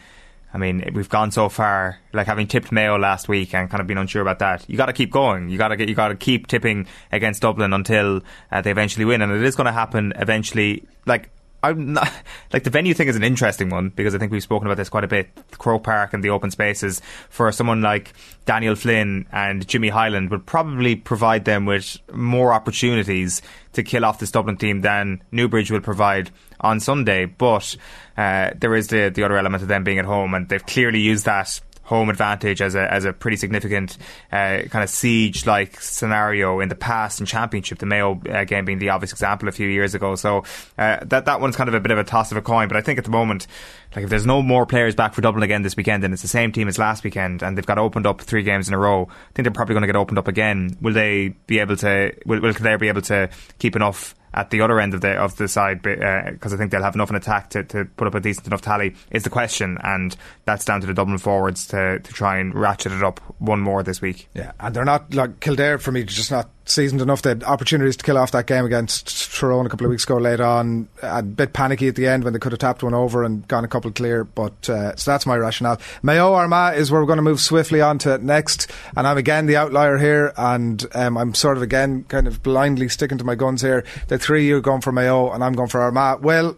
I 0.53 0.59
mean, 0.59 0.91
we've 0.95 1.09
gone 1.09 1.31
so 1.31 1.49
far, 1.49 1.99
like 2.13 2.25
having 2.25 2.47
tipped 2.47 2.71
Mayo 2.71 2.97
last 2.97 3.27
week 3.27 3.53
and 3.53 3.69
kind 3.69 3.81
of 3.81 3.85
been 3.85 3.97
unsure 3.97 4.21
about 4.21 4.39
that. 4.39 4.67
You 4.69 4.77
got 4.77 4.85
to 4.85 4.93
keep 4.93 5.11
going. 5.11 5.49
You 5.49 5.57
got 5.57 5.67
to 5.67 5.75
get, 5.75 5.89
you 5.89 5.93
got 5.93 6.07
to 6.07 6.15
keep 6.15 6.47
tipping 6.47 6.87
against 7.11 7.41
Dublin 7.41 7.73
until 7.73 8.21
uh, 8.49 8.61
they 8.61 8.71
eventually 8.71 9.03
win, 9.03 9.21
and 9.21 9.31
it 9.31 9.43
is 9.43 9.55
going 9.57 9.65
to 9.65 9.73
happen 9.73 10.13
eventually. 10.15 10.85
Like 11.05 11.29
I'm 11.67 11.93
not 11.93 12.11
like 12.53 12.63
the 12.63 12.69
venue 12.69 12.93
thing 12.93 13.07
is 13.07 13.15
an 13.15 13.23
interesting 13.23 13.69
one 13.69 13.89
because 13.89 14.15
I 14.15 14.17
think 14.17 14.31
we've 14.31 14.43
spoken 14.43 14.67
about 14.67 14.77
this 14.77 14.89
quite 14.89 15.03
a 15.03 15.07
bit. 15.07 15.29
Croke 15.57 15.83
Park 15.83 16.13
and 16.13 16.23
the 16.23 16.29
open 16.29 16.51
spaces 16.51 17.01
for 17.29 17.51
someone 17.51 17.81
like 17.81 18.13
Daniel 18.45 18.75
Flynn 18.75 19.27
and 19.31 19.67
Jimmy 19.67 19.89
Hyland 19.89 20.31
would 20.31 20.45
probably 20.45 20.95
provide 20.95 21.45
them 21.45 21.65
with 21.65 21.97
more 22.13 22.53
opportunities 22.53 23.41
to 23.73 23.83
kill 23.83 24.05
off 24.05 24.19
this 24.19 24.31
Dublin 24.31 24.57
team 24.57 24.81
than 24.81 25.21
Newbridge 25.31 25.69
will 25.69 25.81
provide 25.81 26.31
on 26.59 26.79
Sunday. 26.79 27.25
But 27.25 27.75
uh, 28.17 28.51
there 28.55 28.75
is 28.75 28.87
the 28.87 29.09
the 29.13 29.23
other 29.23 29.37
element 29.37 29.61
of 29.61 29.67
them 29.67 29.83
being 29.83 29.99
at 29.99 30.05
home, 30.05 30.33
and 30.33 30.47
they've 30.49 30.65
clearly 30.65 30.99
used 30.99 31.25
that 31.25 31.59
home 31.87 32.09
advantage 32.09 32.61
as 32.61 32.75
a 32.75 32.93
as 32.93 33.05
a 33.05 33.13
pretty 33.13 33.37
significant 33.37 33.97
uh, 34.29 34.59
kind 34.69 34.83
of 34.83 34.89
siege 34.89 35.45
like 35.45 35.79
scenario 35.79 36.59
in 36.59 36.67
the 36.67 36.75
past 36.75 37.21
in 37.21 37.25
championship. 37.25 37.79
The 37.79 37.85
Mayo 37.85 38.21
uh, 38.29 38.43
game 38.43 38.65
being 38.65 38.79
the 38.79 38.89
obvious 38.89 39.13
example 39.13 39.47
a 39.47 39.53
few 39.53 39.69
years 39.69 39.95
ago. 39.95 40.15
So 40.15 40.43
uh, 40.77 40.97
that 41.05 41.25
that 41.25 41.39
one's 41.39 41.55
kind 41.55 41.69
of 41.69 41.73
a 41.73 41.79
bit 41.79 41.91
of 41.91 41.97
a 41.97 42.03
toss 42.03 42.29
of 42.31 42.37
a 42.37 42.41
coin. 42.41 42.67
But 42.67 42.75
I 42.75 42.81
think 42.81 42.99
at 42.99 43.05
the 43.05 43.11
moment, 43.11 43.47
like 43.95 44.03
if 44.03 44.09
there's 44.09 44.25
no 44.25 44.41
more 44.41 44.65
players 44.65 44.95
back 44.95 45.13
for 45.13 45.21
Dublin 45.21 45.43
again 45.43 45.61
this 45.61 45.75
weekend, 45.75 46.03
and 46.03 46.13
it's 46.13 46.21
the 46.21 46.27
same 46.27 46.51
team 46.51 46.67
as 46.67 46.77
last 46.77 47.03
weekend, 47.03 47.41
and 47.41 47.57
they've 47.57 47.65
got 47.65 47.77
opened 47.77 48.05
up 48.05 48.21
three 48.21 48.43
games 48.43 48.67
in 48.67 48.73
a 48.73 48.77
row, 48.77 49.07
I 49.09 49.33
think 49.33 49.45
they're 49.45 49.51
probably 49.51 49.73
going 49.73 49.81
to 49.81 49.87
get 49.87 49.95
opened 49.95 50.17
up 50.17 50.27
again. 50.27 50.77
Will 50.81 50.93
they 50.93 51.29
be 51.47 51.59
able 51.59 51.77
to? 51.77 52.13
Will, 52.25 52.41
will 52.41 52.77
be 52.77 52.87
able 52.87 53.01
to 53.03 53.29
keep 53.59 53.75
enough? 53.75 54.15
at 54.33 54.51
the 54.51 54.61
other 54.61 54.79
end 54.79 54.93
of 54.93 55.01
the 55.01 55.13
of 55.13 55.35
the 55.37 55.47
side 55.47 55.81
because 55.81 56.53
uh, 56.53 56.55
I 56.55 56.57
think 56.57 56.71
they'll 56.71 56.83
have 56.83 56.93
enough 56.93 57.09
in 57.09 57.15
attack 57.15 57.49
to, 57.51 57.63
to 57.63 57.85
put 57.85 58.07
up 58.07 58.13
a 58.13 58.19
decent 58.19 58.45
enough 58.45 58.61
tally 58.61 58.95
is 59.09 59.23
the 59.23 59.29
question, 59.29 59.77
and 59.83 60.15
that's 60.45 60.63
down 60.63 60.81
to 60.81 60.87
the 60.87 60.93
Dublin 60.93 61.17
forwards 61.17 61.65
to, 61.67 61.99
to 61.99 62.13
try 62.13 62.37
and 62.37 62.53
ratchet 62.53 62.91
it 62.91 63.03
up 63.03 63.19
one 63.39 63.59
more 63.59 63.81
this 63.81 63.99
week. 63.99 64.29
Yeah, 64.35 64.51
and 64.59 64.75
they're 64.75 64.85
not 64.85 65.13
like 65.13 65.39
Kildare 65.39 65.79
for 65.79 65.91
me, 65.91 66.03
just 66.03 66.29
not 66.29 66.49
seasoned 66.69 67.01
enough. 67.01 67.23
Had 67.23 67.43
opportunities 67.43 67.97
to 67.97 68.03
kill 68.03 68.17
off 68.17 68.31
that 68.31 68.47
game 68.47 68.65
against 68.65 69.33
Tyrone 69.33 69.65
a 69.65 69.69
couple 69.69 69.85
of 69.85 69.91
weeks 69.91 70.03
ago 70.03 70.17
late 70.17 70.39
on. 70.39 70.87
A 71.01 71.23
bit 71.23 71.53
panicky 71.53 71.87
at 71.87 71.95
the 71.95 72.07
end 72.07 72.23
when 72.23 72.33
they 72.33 72.39
could 72.39 72.51
have 72.51 72.59
tapped 72.59 72.83
one 72.83 72.93
over 72.93 73.23
and 73.23 73.47
gone 73.47 73.63
a 73.63 73.67
couple 73.67 73.91
clear. 73.91 74.23
But 74.23 74.69
uh, 74.69 74.95
so 74.95 75.11
that's 75.11 75.25
my 75.25 75.35
rationale. 75.35 75.79
Mayo 76.03 76.33
Armagh 76.33 76.77
is 76.77 76.91
where 76.91 77.01
we're 77.01 77.07
going 77.07 77.17
to 77.17 77.23
move 77.23 77.39
swiftly 77.39 77.81
on 77.81 77.97
to 77.99 78.17
next. 78.19 78.71
And 78.95 79.07
I'm 79.07 79.17
again 79.17 79.45
the 79.45 79.57
outlier 79.57 79.97
here. 79.97 80.33
And 80.37 80.85
um, 80.93 81.17
I'm 81.17 81.33
sort 81.33 81.57
of 81.57 81.63
again 81.63 82.03
kind 82.05 82.27
of 82.27 82.43
blindly 82.43 82.89
sticking 82.89 83.17
to 83.17 83.23
my 83.23 83.35
guns 83.35 83.61
here. 83.61 83.83
The 84.07 84.17
three 84.17 84.41
of 84.41 84.45
you 84.47 84.57
are 84.57 84.61
going 84.61 84.81
for 84.81 84.91
Mayo 84.91 85.31
and 85.31 85.43
I'm 85.43 85.53
going 85.53 85.69
for 85.69 85.81
Armagh. 85.81 86.21
Well, 86.21 86.57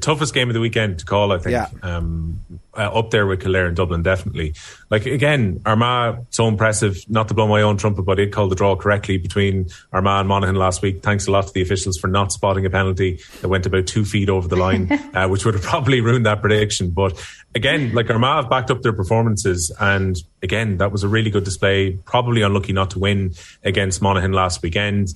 toughest 0.00 0.34
game 0.34 0.48
of 0.48 0.54
the 0.54 0.60
weekend 0.60 0.98
to 0.98 1.04
call, 1.04 1.32
I 1.32 1.38
think. 1.38 1.52
Yeah. 1.52 1.68
Um, 1.82 2.40
uh, 2.74 2.98
up 2.98 3.10
there 3.10 3.26
with 3.26 3.40
Kildare 3.40 3.66
and 3.66 3.76
Dublin, 3.76 4.02
definitely. 4.02 4.54
Like, 4.90 5.04
again, 5.04 5.60
Armagh, 5.66 6.24
so 6.30 6.48
impressive. 6.48 7.04
Not 7.08 7.28
to 7.28 7.34
blow 7.34 7.46
my 7.46 7.62
own 7.62 7.76
trumpet, 7.76 8.02
but 8.02 8.18
it 8.18 8.32
called 8.32 8.50
the 8.50 8.54
draw 8.54 8.76
correctly 8.76 9.18
between 9.18 9.68
Armagh 9.92 10.20
and 10.20 10.28
Monaghan 10.28 10.56
last 10.56 10.80
week. 10.80 11.02
Thanks 11.02 11.26
a 11.26 11.30
lot 11.30 11.46
to 11.46 11.52
the 11.52 11.60
officials 11.62 11.98
for 11.98 12.08
not 12.08 12.32
spotting 12.32 12.64
a 12.64 12.70
penalty 12.70 13.20
that 13.40 13.48
went 13.48 13.66
about 13.66 13.86
two 13.86 14.04
feet 14.04 14.30
over 14.30 14.48
the 14.48 14.56
line, 14.56 14.90
uh, 15.14 15.28
which 15.28 15.44
would 15.44 15.54
have 15.54 15.62
probably 15.62 16.00
ruined 16.00 16.26
that 16.26 16.40
prediction. 16.40 16.90
But 16.90 17.22
again, 17.54 17.94
like 17.94 18.08
Armagh 18.08 18.42
have 18.42 18.50
backed 18.50 18.70
up 18.70 18.82
their 18.82 18.94
performances. 18.94 19.74
And 19.78 20.16
again, 20.42 20.78
that 20.78 20.92
was 20.92 21.02
a 21.02 21.08
really 21.08 21.30
good 21.30 21.44
display. 21.44 21.92
Probably 21.92 22.42
unlucky 22.42 22.72
not 22.72 22.90
to 22.90 22.98
win 22.98 23.34
against 23.64 24.00
Monaghan 24.00 24.32
last 24.32 24.62
weekend. 24.62 25.08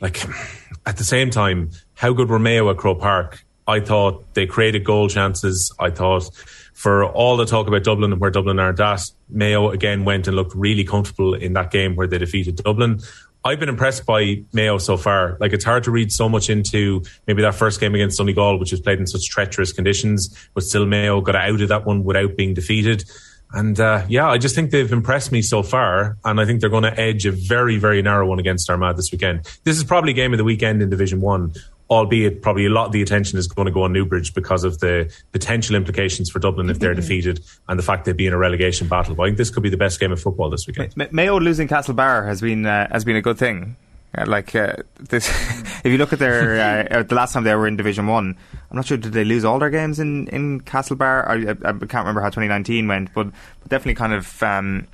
Like, 0.00 0.24
at 0.86 0.98
the 0.98 1.04
same 1.04 1.30
time, 1.30 1.70
how 1.94 2.12
good 2.12 2.28
were 2.28 2.38
Mayo 2.38 2.70
at 2.70 2.76
Croke 2.76 3.00
Park? 3.00 3.44
I 3.66 3.80
thought 3.80 4.34
they 4.34 4.46
created 4.46 4.84
goal 4.84 5.08
chances. 5.08 5.72
I 5.78 5.90
thought 5.90 6.30
for 6.72 7.04
all 7.04 7.36
the 7.36 7.44
talk 7.44 7.66
about 7.68 7.84
Dublin 7.84 8.12
and 8.12 8.20
where 8.20 8.30
Dublin 8.30 8.58
are 8.58 8.70
at, 8.70 9.02
Mayo 9.28 9.70
again 9.70 10.04
went 10.04 10.26
and 10.26 10.36
looked 10.36 10.54
really 10.54 10.84
comfortable 10.84 11.34
in 11.34 11.52
that 11.52 11.70
game 11.70 11.94
where 11.94 12.06
they 12.06 12.18
defeated 12.18 12.56
Dublin. 12.56 13.00
I've 13.44 13.58
been 13.58 13.68
impressed 13.68 14.06
by 14.06 14.44
Mayo 14.52 14.78
so 14.78 14.96
far. 14.96 15.36
Like 15.40 15.52
it's 15.52 15.64
hard 15.64 15.84
to 15.84 15.90
read 15.90 16.12
so 16.12 16.28
much 16.28 16.48
into 16.48 17.02
maybe 17.26 17.42
that 17.42 17.54
first 17.54 17.80
game 17.80 17.94
against 17.94 18.18
Donegal, 18.18 18.58
which 18.58 18.70
was 18.70 18.80
played 18.80 19.00
in 19.00 19.06
such 19.06 19.28
treacherous 19.28 19.72
conditions, 19.72 20.36
but 20.54 20.62
still 20.62 20.86
Mayo 20.86 21.20
got 21.20 21.34
out 21.34 21.60
of 21.60 21.68
that 21.68 21.84
one 21.84 22.04
without 22.04 22.36
being 22.36 22.54
defeated. 22.54 23.04
And 23.52 23.78
uh, 23.78 24.04
yeah, 24.08 24.28
I 24.28 24.38
just 24.38 24.54
think 24.54 24.70
they've 24.70 24.92
impressed 24.92 25.30
me 25.30 25.42
so 25.42 25.62
far, 25.62 26.16
and 26.24 26.40
I 26.40 26.46
think 26.46 26.60
they're 26.60 26.70
going 26.70 26.84
to 26.84 26.98
edge 26.98 27.26
a 27.26 27.32
very, 27.32 27.76
very 27.76 28.00
narrow 28.00 28.26
one 28.26 28.38
against 28.38 28.70
Armagh 28.70 28.96
this 28.96 29.12
weekend. 29.12 29.44
This 29.64 29.76
is 29.76 29.84
probably 29.84 30.14
game 30.14 30.32
of 30.32 30.38
the 30.38 30.44
weekend 30.44 30.80
in 30.80 30.88
Division 30.88 31.20
One 31.20 31.52
albeit 31.92 32.40
probably 32.40 32.64
a 32.64 32.70
lot 32.70 32.86
of 32.86 32.92
the 32.92 33.02
attention 33.02 33.38
is 33.38 33.46
going 33.46 33.66
to 33.66 33.72
go 33.72 33.82
on 33.82 33.92
Newbridge 33.92 34.32
because 34.34 34.64
of 34.64 34.78
the 34.80 35.12
potential 35.32 35.76
implications 35.76 36.30
for 36.30 36.38
Dublin 36.38 36.70
if 36.70 36.78
they're 36.78 36.94
defeated 37.02 37.40
and 37.68 37.78
the 37.78 37.82
fact 37.82 38.06
they'd 38.06 38.16
be 38.16 38.26
in 38.26 38.32
a 38.32 38.38
relegation 38.38 38.88
battle. 38.88 39.14
But 39.14 39.24
I 39.24 39.26
think 39.26 39.38
this 39.38 39.50
could 39.50 39.62
be 39.62 39.68
the 39.68 39.76
best 39.76 40.00
game 40.00 40.10
of 40.10 40.20
football 40.20 40.48
this 40.48 40.66
weekend. 40.66 40.94
Mayo 41.12 41.38
losing 41.38 41.68
Castlebar 41.68 42.26
has 42.26 42.40
been 42.40 42.64
uh, 42.64 42.88
has 42.90 43.04
been 43.04 43.16
a 43.16 43.22
good 43.22 43.38
thing. 43.38 43.76
Uh, 44.16 44.26
like 44.26 44.54
uh, 44.54 44.74
this, 44.98 45.28
if 45.84 45.86
you 45.86 45.98
look 45.98 46.12
at 46.12 46.18
their 46.18 46.88
uh, 46.92 47.02
the 47.02 47.14
last 47.14 47.32
time 47.32 47.44
they 47.44 47.54
were 47.54 47.66
in 47.66 47.76
Division 47.76 48.06
One, 48.06 48.36
I'm 48.70 48.76
not 48.76 48.86
sure 48.86 48.96
did 48.96 49.12
they 49.12 49.24
lose 49.24 49.44
all 49.44 49.58
their 49.58 49.70
games 49.70 49.98
in 50.00 50.28
in 50.28 50.62
Castlebar. 50.62 51.26
I, 51.26 51.50
I, 51.50 51.70
I 51.70 51.72
can't 51.72 52.04
remember 52.06 52.20
how 52.20 52.28
2019 52.28 52.88
went, 52.88 53.12
but, 53.12 53.24
but 53.60 53.68
definitely 53.68 53.94
kind 53.94 54.14
of. 54.14 54.42
Um, 54.42 54.86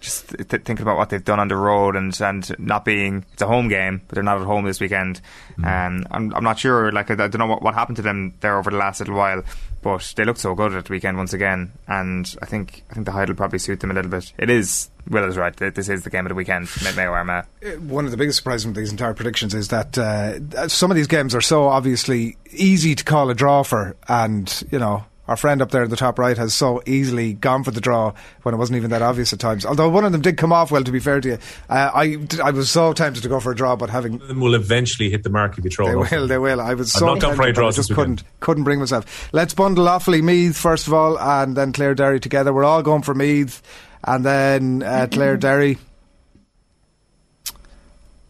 just 0.00 0.28
th- 0.28 0.62
thinking 0.62 0.80
about 0.80 0.96
what 0.96 1.10
they've 1.10 1.24
done 1.24 1.38
on 1.38 1.48
the 1.48 1.56
road 1.56 1.96
and 1.96 2.18
and 2.20 2.58
not 2.58 2.84
being 2.84 3.24
it's 3.32 3.42
a 3.42 3.46
home 3.46 3.68
game, 3.68 4.02
but 4.08 4.14
they're 4.14 4.24
not 4.24 4.40
at 4.40 4.46
home 4.46 4.64
this 4.64 4.80
weekend. 4.80 5.20
Mm. 5.58 5.64
Um, 5.64 6.06
I'm 6.10 6.34
I'm 6.34 6.44
not 6.44 6.58
sure. 6.58 6.90
Like 6.90 7.10
I, 7.10 7.14
I 7.14 7.28
don't 7.28 7.38
know 7.38 7.46
what, 7.46 7.62
what 7.62 7.74
happened 7.74 7.96
to 7.96 8.02
them 8.02 8.34
there 8.40 8.58
over 8.58 8.70
the 8.70 8.76
last 8.76 9.00
little 9.00 9.14
while, 9.14 9.42
but 9.82 10.12
they 10.16 10.24
looked 10.24 10.40
so 10.40 10.54
good 10.54 10.72
at 10.74 10.86
the 10.86 10.92
weekend 10.92 11.16
once 11.16 11.32
again. 11.32 11.72
And 11.86 12.34
I 12.42 12.46
think 12.46 12.82
I 12.90 12.94
think 12.94 13.06
the 13.06 13.12
height 13.12 13.28
will 13.28 13.36
probably 13.36 13.58
suit 13.58 13.80
them 13.80 13.90
a 13.90 13.94
little 13.94 14.10
bit. 14.10 14.32
It 14.38 14.50
is 14.50 14.90
Will 15.08 15.24
is 15.24 15.36
right. 15.36 15.56
This 15.56 15.88
is 15.88 16.04
the 16.04 16.10
game 16.10 16.26
of 16.26 16.28
the 16.28 16.34
weekend. 16.34 16.68
Mayo 16.96 17.12
Armagh. 17.12 17.46
Uh, 17.64 17.70
one 17.80 18.04
of 18.04 18.10
the 18.10 18.16
biggest 18.16 18.38
surprises 18.38 18.66
with 18.66 18.76
these 18.76 18.90
entire 18.90 19.14
predictions 19.14 19.54
is 19.54 19.68
that 19.68 19.96
uh, 19.98 20.68
some 20.68 20.90
of 20.90 20.96
these 20.96 21.06
games 21.06 21.34
are 21.34 21.40
so 21.40 21.68
obviously 21.68 22.36
easy 22.52 22.94
to 22.94 23.04
call 23.04 23.30
a 23.30 23.34
draw 23.34 23.62
for, 23.62 23.96
and 24.08 24.62
you 24.70 24.78
know 24.78 25.04
our 25.30 25.36
friend 25.36 25.62
up 25.62 25.70
there 25.70 25.84
in 25.84 25.90
the 25.90 25.96
top 25.96 26.18
right 26.18 26.36
has 26.36 26.52
so 26.52 26.82
easily 26.86 27.34
gone 27.34 27.62
for 27.62 27.70
the 27.70 27.80
draw 27.80 28.12
when 28.42 28.52
it 28.52 28.58
wasn't 28.58 28.76
even 28.76 28.90
that 28.90 29.00
obvious 29.00 29.32
at 29.32 29.38
times. 29.38 29.64
Although 29.64 29.88
one 29.88 30.04
of 30.04 30.10
them 30.10 30.22
did 30.22 30.36
come 30.36 30.52
off 30.52 30.72
well, 30.72 30.82
to 30.82 30.90
be 30.90 30.98
fair 30.98 31.20
to 31.20 31.28
you. 31.28 31.38
Uh, 31.68 31.88
I, 31.94 32.18
I 32.42 32.50
was 32.50 32.68
so 32.68 32.92
tempted 32.92 33.22
to 33.22 33.28
go 33.28 33.38
for 33.38 33.52
a 33.52 33.54
draw, 33.54 33.76
but 33.76 33.90
having. 33.90 34.18
Them 34.18 34.40
will 34.40 34.56
eventually 34.56 35.08
hit 35.08 35.22
the 35.22 35.30
mark 35.30 35.56
if 35.56 35.64
you 35.64 35.70
throw 35.70 35.86
They 35.86 35.94
will, 35.94 36.26
they 36.26 36.36
will. 36.36 36.60
I 36.60 36.74
was 36.74 36.92
so 36.92 37.14
tempted, 37.14 37.58
I 37.60 37.70
just 37.70 37.94
couldn't, 37.94 38.24
couldn't 38.40 38.64
bring 38.64 38.80
myself. 38.80 39.32
Let's 39.32 39.54
bundle 39.54 39.86
Offaly 39.86 40.20
Meath 40.20 40.56
first 40.56 40.88
of 40.88 40.94
all, 40.94 41.16
and 41.16 41.56
then 41.56 41.72
Clare 41.72 41.94
Derry 41.94 42.18
together. 42.18 42.52
We're 42.52 42.64
all 42.64 42.82
going 42.82 43.02
for 43.02 43.14
Meath, 43.14 43.62
and 44.02 44.26
then 44.26 44.82
uh, 44.82 45.06
Clare 45.12 45.36
Derry. 45.36 45.78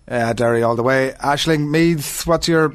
Uh, 0.06 0.34
Derry 0.34 0.62
all 0.62 0.76
the 0.76 0.82
way. 0.82 1.14
Ashling 1.20 1.70
Meath, 1.70 2.26
what's 2.26 2.46
your. 2.46 2.74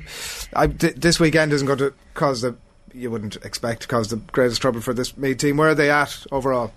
I, 0.56 0.66
this 0.66 1.20
weekend 1.20 1.54
isn't 1.54 1.68
going 1.68 1.80
to 1.80 1.94
cause 2.16 2.42
the 2.42 2.56
you 2.96 3.12
wouldn't 3.12 3.36
expect 3.38 3.84
to 3.84 3.88
cause 3.88 4.10
the 4.10 4.18
greatest 4.18 4.62
trouble 4.62 4.82
for 4.82 4.94
this 4.94 5.18
Meath 5.18 5.38
team. 5.38 5.58
Where 5.58 5.70
are 5.70 5.76
they 5.76 5.92
at 5.92 6.26
overall? 6.32 6.72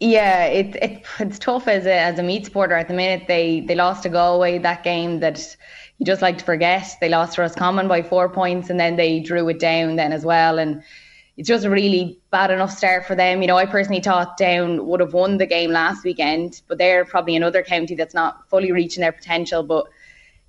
Yeah, 0.00 0.44
it, 0.46 0.76
it 0.76 1.04
it's 1.18 1.38
tough 1.38 1.68
as 1.68 1.86
a 1.86 1.94
as 1.94 2.18
a 2.18 2.22
Meath 2.22 2.46
supporter 2.46 2.74
at 2.74 2.88
the 2.88 2.94
minute. 2.94 3.28
They 3.28 3.60
they 3.60 3.74
lost 3.74 4.02
to 4.02 4.08
Galway 4.08 4.58
that 4.58 4.82
game 4.82 5.20
that 5.20 5.56
you 5.98 6.06
just 6.06 6.22
like 6.22 6.38
to 6.38 6.44
forget. 6.44 6.96
They 7.00 7.08
lost 7.08 7.34
to 7.34 7.42
Roscommon 7.42 7.88
by 7.88 8.02
four 8.02 8.28
points 8.28 8.68
and 8.68 8.78
then 8.78 8.96
they 8.96 9.20
drew 9.20 9.48
it 9.48 9.58
down 9.58 9.96
then 9.96 10.12
as 10.12 10.24
well. 10.24 10.58
And 10.58 10.82
it's 11.36 11.48
just 11.48 11.64
a 11.64 11.70
really 11.70 12.18
bad 12.30 12.50
enough 12.50 12.76
start 12.76 13.06
for 13.06 13.14
them. 13.14 13.42
You 13.42 13.48
know, 13.48 13.56
I 13.56 13.66
personally 13.66 14.00
thought 14.00 14.36
Down 14.36 14.86
would 14.86 15.00
have 15.00 15.12
won 15.12 15.36
the 15.36 15.46
game 15.46 15.70
last 15.70 16.02
weekend, 16.04 16.62
but 16.66 16.78
they're 16.78 17.04
probably 17.04 17.36
another 17.36 17.62
county 17.62 17.94
that's 17.94 18.14
not 18.14 18.48
fully 18.48 18.72
reaching 18.72 19.02
their 19.02 19.12
potential. 19.12 19.62
But 19.62 19.86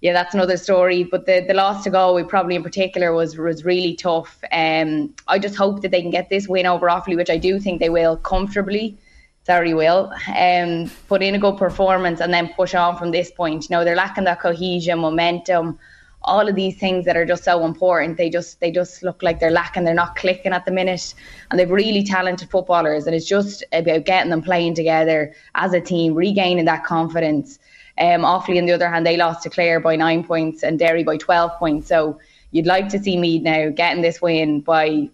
yeah, 0.02 0.14
that's 0.14 0.36
another 0.36 0.57
story. 0.57 1.03
But 1.03 1.26
the, 1.26 1.44
the 1.48 1.53
loss 1.53 1.84
to 1.84 1.90
Galway, 1.90 2.24
probably 2.24 2.56
in 2.56 2.64
particular, 2.64 3.14
was 3.14 3.38
was 3.38 3.65
really 3.65 3.95
tough. 3.95 4.44
Um, 4.52 5.14
I 5.28 5.40
just 5.40 5.56
hope 5.56 5.82
that 5.82 5.91
they 5.91 6.02
can 6.02 6.11
get 6.11 6.30
this 6.30 6.48
win 6.48 6.65
over 6.65 6.88
Offaly, 6.88 7.15
which 7.15 7.30
I 7.30 7.38
do 7.38 7.60
think 7.60 7.80
they 7.80 7.90
will 7.90 8.18
comfortably. 8.18 8.98
Sorry, 9.44 9.74
will. 9.74 10.11
Um, 10.38 10.91
put 11.07 11.24
in 11.24 11.34
a 11.34 11.40
good 11.40 11.57
performance 11.57 12.19
and 12.19 12.34
then 12.34 12.53
push 12.53 12.76
on 12.76 12.98
from 12.98 13.11
this 13.11 13.32
point. 13.32 13.69
You 13.69 13.78
know, 13.78 13.86
they're 13.86 13.95
lacking 13.95 14.26
that 14.26 14.41
cohesion, 14.41 14.99
momentum, 14.99 15.80
all 16.22 16.48
of 16.48 16.56
these 16.56 16.78
things 16.78 17.06
that 17.06 17.15
are 17.15 17.26
just 17.26 17.45
so 17.45 17.64
important. 17.64 18.18
They 18.18 18.30
just 18.30 18.60
they 18.60 18.72
just 18.72 19.02
look 19.02 19.24
like 19.24 19.40
they're 19.40 19.49
lacking. 19.49 19.86
They're 19.86 19.94
not 19.94 20.15
clicking 20.15 20.52
at 20.52 20.65
the 20.65 20.72
minute, 20.72 21.15
and 21.49 21.60
they've 21.60 21.69
really 21.69 22.03
talented 22.03 22.49
footballers. 22.52 23.07
And 23.07 23.15
it's 23.15 23.26
just 23.26 23.64
about 23.72 24.06
getting 24.06 24.30
them 24.30 24.41
playing 24.41 24.76
together 24.76 25.34
as 25.56 25.74
a 25.74 25.82
team, 25.82 26.14
regaining 26.14 26.65
that 26.65 26.84
confidence. 26.84 27.57
Um, 27.99 28.22
Offaly, 28.22 28.57
on 28.57 28.65
the 28.65 28.74
other 28.74 28.90
hand, 28.90 29.06
they 29.06 29.18
lost 29.18 29.44
to 29.44 29.49
Clare 29.49 29.80
by 29.80 29.95
nine 29.95 30.24
points 30.24 30.64
and 30.64 30.78
Derry 30.78 31.03
by 31.03 31.18
12 31.18 31.52
points. 31.57 31.88
So 31.88 32.19
you'd 32.52 32.65
like 32.65 32.90
to 32.90 32.99
see 32.99 33.18
Meath 33.18 33.44
now 33.44 33.69
getting 33.69 34.02
this 34.02 34.22
win 34.22 34.61
by 34.61 35.10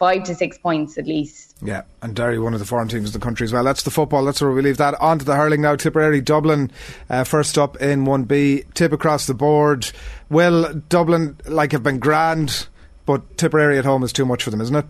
five 0.00 0.22
to 0.24 0.34
six 0.34 0.56
points 0.56 0.96
at 0.96 1.06
least. 1.06 1.56
Yeah, 1.62 1.82
and 2.00 2.16
Derry, 2.16 2.38
one 2.38 2.54
of 2.54 2.60
the 2.60 2.64
foreign 2.64 2.88
teams 2.88 3.08
in 3.08 3.12
the 3.12 3.24
country 3.24 3.44
as 3.44 3.52
well. 3.52 3.62
That's 3.62 3.82
the 3.82 3.90
football. 3.90 4.24
That's 4.24 4.40
where 4.40 4.50
we 4.50 4.62
leave 4.62 4.78
that. 4.78 4.94
On 4.94 5.18
to 5.18 5.24
the 5.24 5.36
hurling 5.36 5.60
now. 5.60 5.76
Tipperary, 5.76 6.22
Dublin, 6.22 6.70
uh, 7.10 7.24
first 7.24 7.58
up 7.58 7.76
in 7.82 8.06
1B. 8.06 8.72
Tip 8.72 8.92
across 8.92 9.26
the 9.26 9.34
board. 9.34 9.90
Will 10.30 10.72
Dublin, 10.88 11.36
like, 11.46 11.72
have 11.72 11.82
been 11.82 11.98
grand, 11.98 12.66
but 13.04 13.36
Tipperary 13.36 13.76
at 13.78 13.84
home 13.84 14.02
is 14.02 14.12
too 14.12 14.24
much 14.24 14.42
for 14.42 14.50
them, 14.50 14.62
isn't 14.62 14.74
it? 14.76 14.86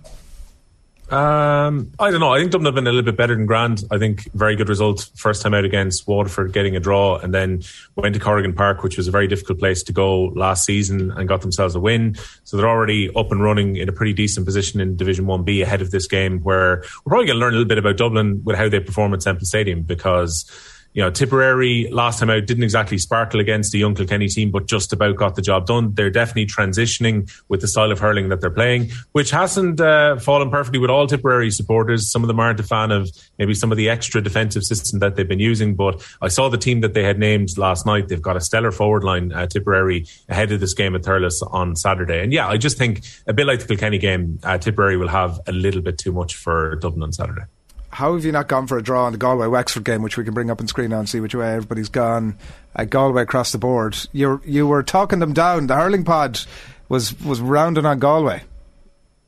Um, 1.11 1.91
I 1.99 2.13
don't 2.13 2.21
know. 2.21 2.33
I 2.33 2.39
think 2.39 2.53
Dublin 2.53 2.67
have 2.67 2.75
been 2.77 2.87
a 2.87 2.93
little 2.93 3.05
bit 3.05 3.17
better 3.17 3.35
than 3.35 3.45
Grand. 3.45 3.83
I 3.91 3.99
think 3.99 4.31
very 4.33 4.55
good 4.55 4.69
result 4.69 5.11
first 5.17 5.43
time 5.43 5.55
out 5.55 5.65
against 5.65 6.07
Waterford, 6.07 6.53
getting 6.53 6.77
a 6.77 6.81
draw, 6.81 7.19
and 7.19 7.35
then 7.35 7.63
went 7.97 8.15
to 8.15 8.21
Corrigan 8.21 8.53
Park, 8.53 8.85
which 8.85 8.97
was 8.97 9.09
a 9.09 9.11
very 9.11 9.27
difficult 9.27 9.59
place 9.59 9.83
to 9.85 9.93
go 9.93 10.27
last 10.37 10.65
season, 10.65 11.11
and 11.11 11.29
got 11.29 11.41
themselves 11.41 11.75
a 11.75 11.81
win. 11.81 12.17
So 12.45 12.57
they're 12.57 12.69
already 12.69 13.13
up 13.17 13.33
and 13.33 13.43
running 13.43 13.75
in 13.77 13.89
a 13.89 13.93
pretty 13.93 14.13
decent 14.13 14.47
position 14.47 14.81
in 14.81 14.97
Division 14.97 15.27
One 15.27 15.43
B 15.43 15.63
ahead 15.63 15.83
of 15.83 15.91
this 15.91 16.07
game, 16.07 16.41
where 16.41 16.85
we're 17.05 17.11
probably 17.11 17.27
going 17.27 17.37
to 17.37 17.41
learn 17.41 17.55
a 17.55 17.57
little 17.57 17.69
bit 17.69 17.79
about 17.79 17.97
Dublin 17.97 18.43
with 18.45 18.57
how 18.57 18.69
they 18.69 18.79
perform 18.81 19.13
at 19.13 19.23
Semple 19.23 19.47
Stadium 19.47 19.83
because 19.83 20.49
you 20.93 21.03
know, 21.03 21.11
Tipperary 21.11 21.89
last 21.91 22.19
time 22.19 22.31
out 22.31 22.47
didn't 22.47 22.65
exactly 22.65 22.99
sparkle 22.99 23.39
against 23.39 23.71
the 23.71 23.79
young 23.79 23.95
Kilkenny 23.95 24.27
team, 24.27 24.51
but 24.51 24.67
just 24.67 24.93
about 24.93 25.17
got 25.17 25.37
the 25.37 25.43
job 25.43 25.67
done. 25.67 25.95
They're 25.95 26.11
definitely 26.11 26.47
transitioning 26.47 27.31
with 27.49 27.61
the 27.61 27.69
style 27.69 27.93
of 27.93 28.01
hurling 28.01 28.29
that 28.31 28.41
they're 28.41 28.51
playing, 28.51 28.91
which 29.13 29.31
hasn't 29.31 29.81
uh, 29.81 30.19
fallen 30.19 30.51
perfectly 30.51 30.81
with 30.81 30.91
all 30.91 31.07
Tipperary 31.07 31.51
supporters. 31.53 32.11
Some 32.11 32.25
of 32.25 32.29
them 32.29 32.41
aren't 32.41 32.59
a 32.59 32.65
fan 32.65 32.91
of 32.91 33.11
maybe 33.39 33.55
some 33.55 33.71
of 33.71 33.79
the 33.79 33.89
extra 33.89 34.21
defensive 34.21 34.65
system 34.65 34.99
that 34.99 35.15
they've 35.15 35.29
been 35.29 35.39
using, 35.39 35.75
but 35.75 36.05
I 36.21 36.29
saw 36.29 36.49
the 36.49 36.59
team 36.59 36.81
that 36.81 36.95
they 36.95 37.05
had 37.05 37.19
named 37.19 37.57
last 37.57 37.87
night. 37.87 38.09
They've 38.09 38.21
got 38.21 38.37
a 38.37 38.41
stellar 38.41 38.73
forward 38.73 39.05
line, 39.05 39.33
uh, 39.33 39.47
Tipperary, 39.47 40.07
ahead 40.29 40.51
of 40.51 40.59
this 40.59 40.75
game 40.75 40.97
at 40.97 41.03
Thurles 41.03 41.41
on 41.53 41.77
Saturday. 41.77 42.23
And 42.23 42.33
yeah, 42.33 42.49
I 42.49 42.57
just 42.57 42.79
think 42.79 43.05
a 43.29 43.33
bit 43.33 43.47
like 43.47 43.61
the 43.61 43.67
Kilkenny 43.67 43.99
game, 43.99 44.41
uh, 44.43 44.59
Tipperary 44.59 44.97
will 44.97 45.09
have 45.09 45.41
a 45.47 45.53
little 45.53 45.83
bit 45.83 45.99
too 45.99 46.11
much 46.13 46.35
for 46.35 46.77
Dublin 46.77 47.05
on 47.05 47.13
Saturday 47.13 47.45
how 47.91 48.15
have 48.15 48.25
you 48.25 48.33
not 48.33 48.49
gone 48.49 48.67
for 48.67 48.79
a 48.79 48.83
draw 48.83 49.07
in 49.07 49.13
the 49.13 49.19
Galway 49.19 49.47
Wexford 49.49 49.85
game, 49.85 50.03
which 50.03 50.17
we 50.17 50.25
can 50.25 50.33
bring 50.33 50.51
up 50.51 50.61
on 50.61 50.69
screen 50.69 50.91
now 50.91 51.01
and 51.01 51.09
see 51.09 51.21
which 51.21 51.35
way 51.35 51.55
everybody's 51.55 51.89
gone? 51.89 52.37
Uh, 52.75 52.85
Galway 52.85 53.23
across 53.23 53.53
the 53.53 53.59
board. 53.59 53.97
You 54.13 54.41
you 54.45 54.67
were 54.67 54.83
talking 54.83 55.19
them 55.19 55.33
down. 55.33 55.67
The 55.67 55.75
hurling 55.75 56.05
pod 56.05 56.41
was 56.89 57.19
was 57.21 57.41
rounding 57.41 57.87
on 57.87 57.99
Galway. 57.99 58.45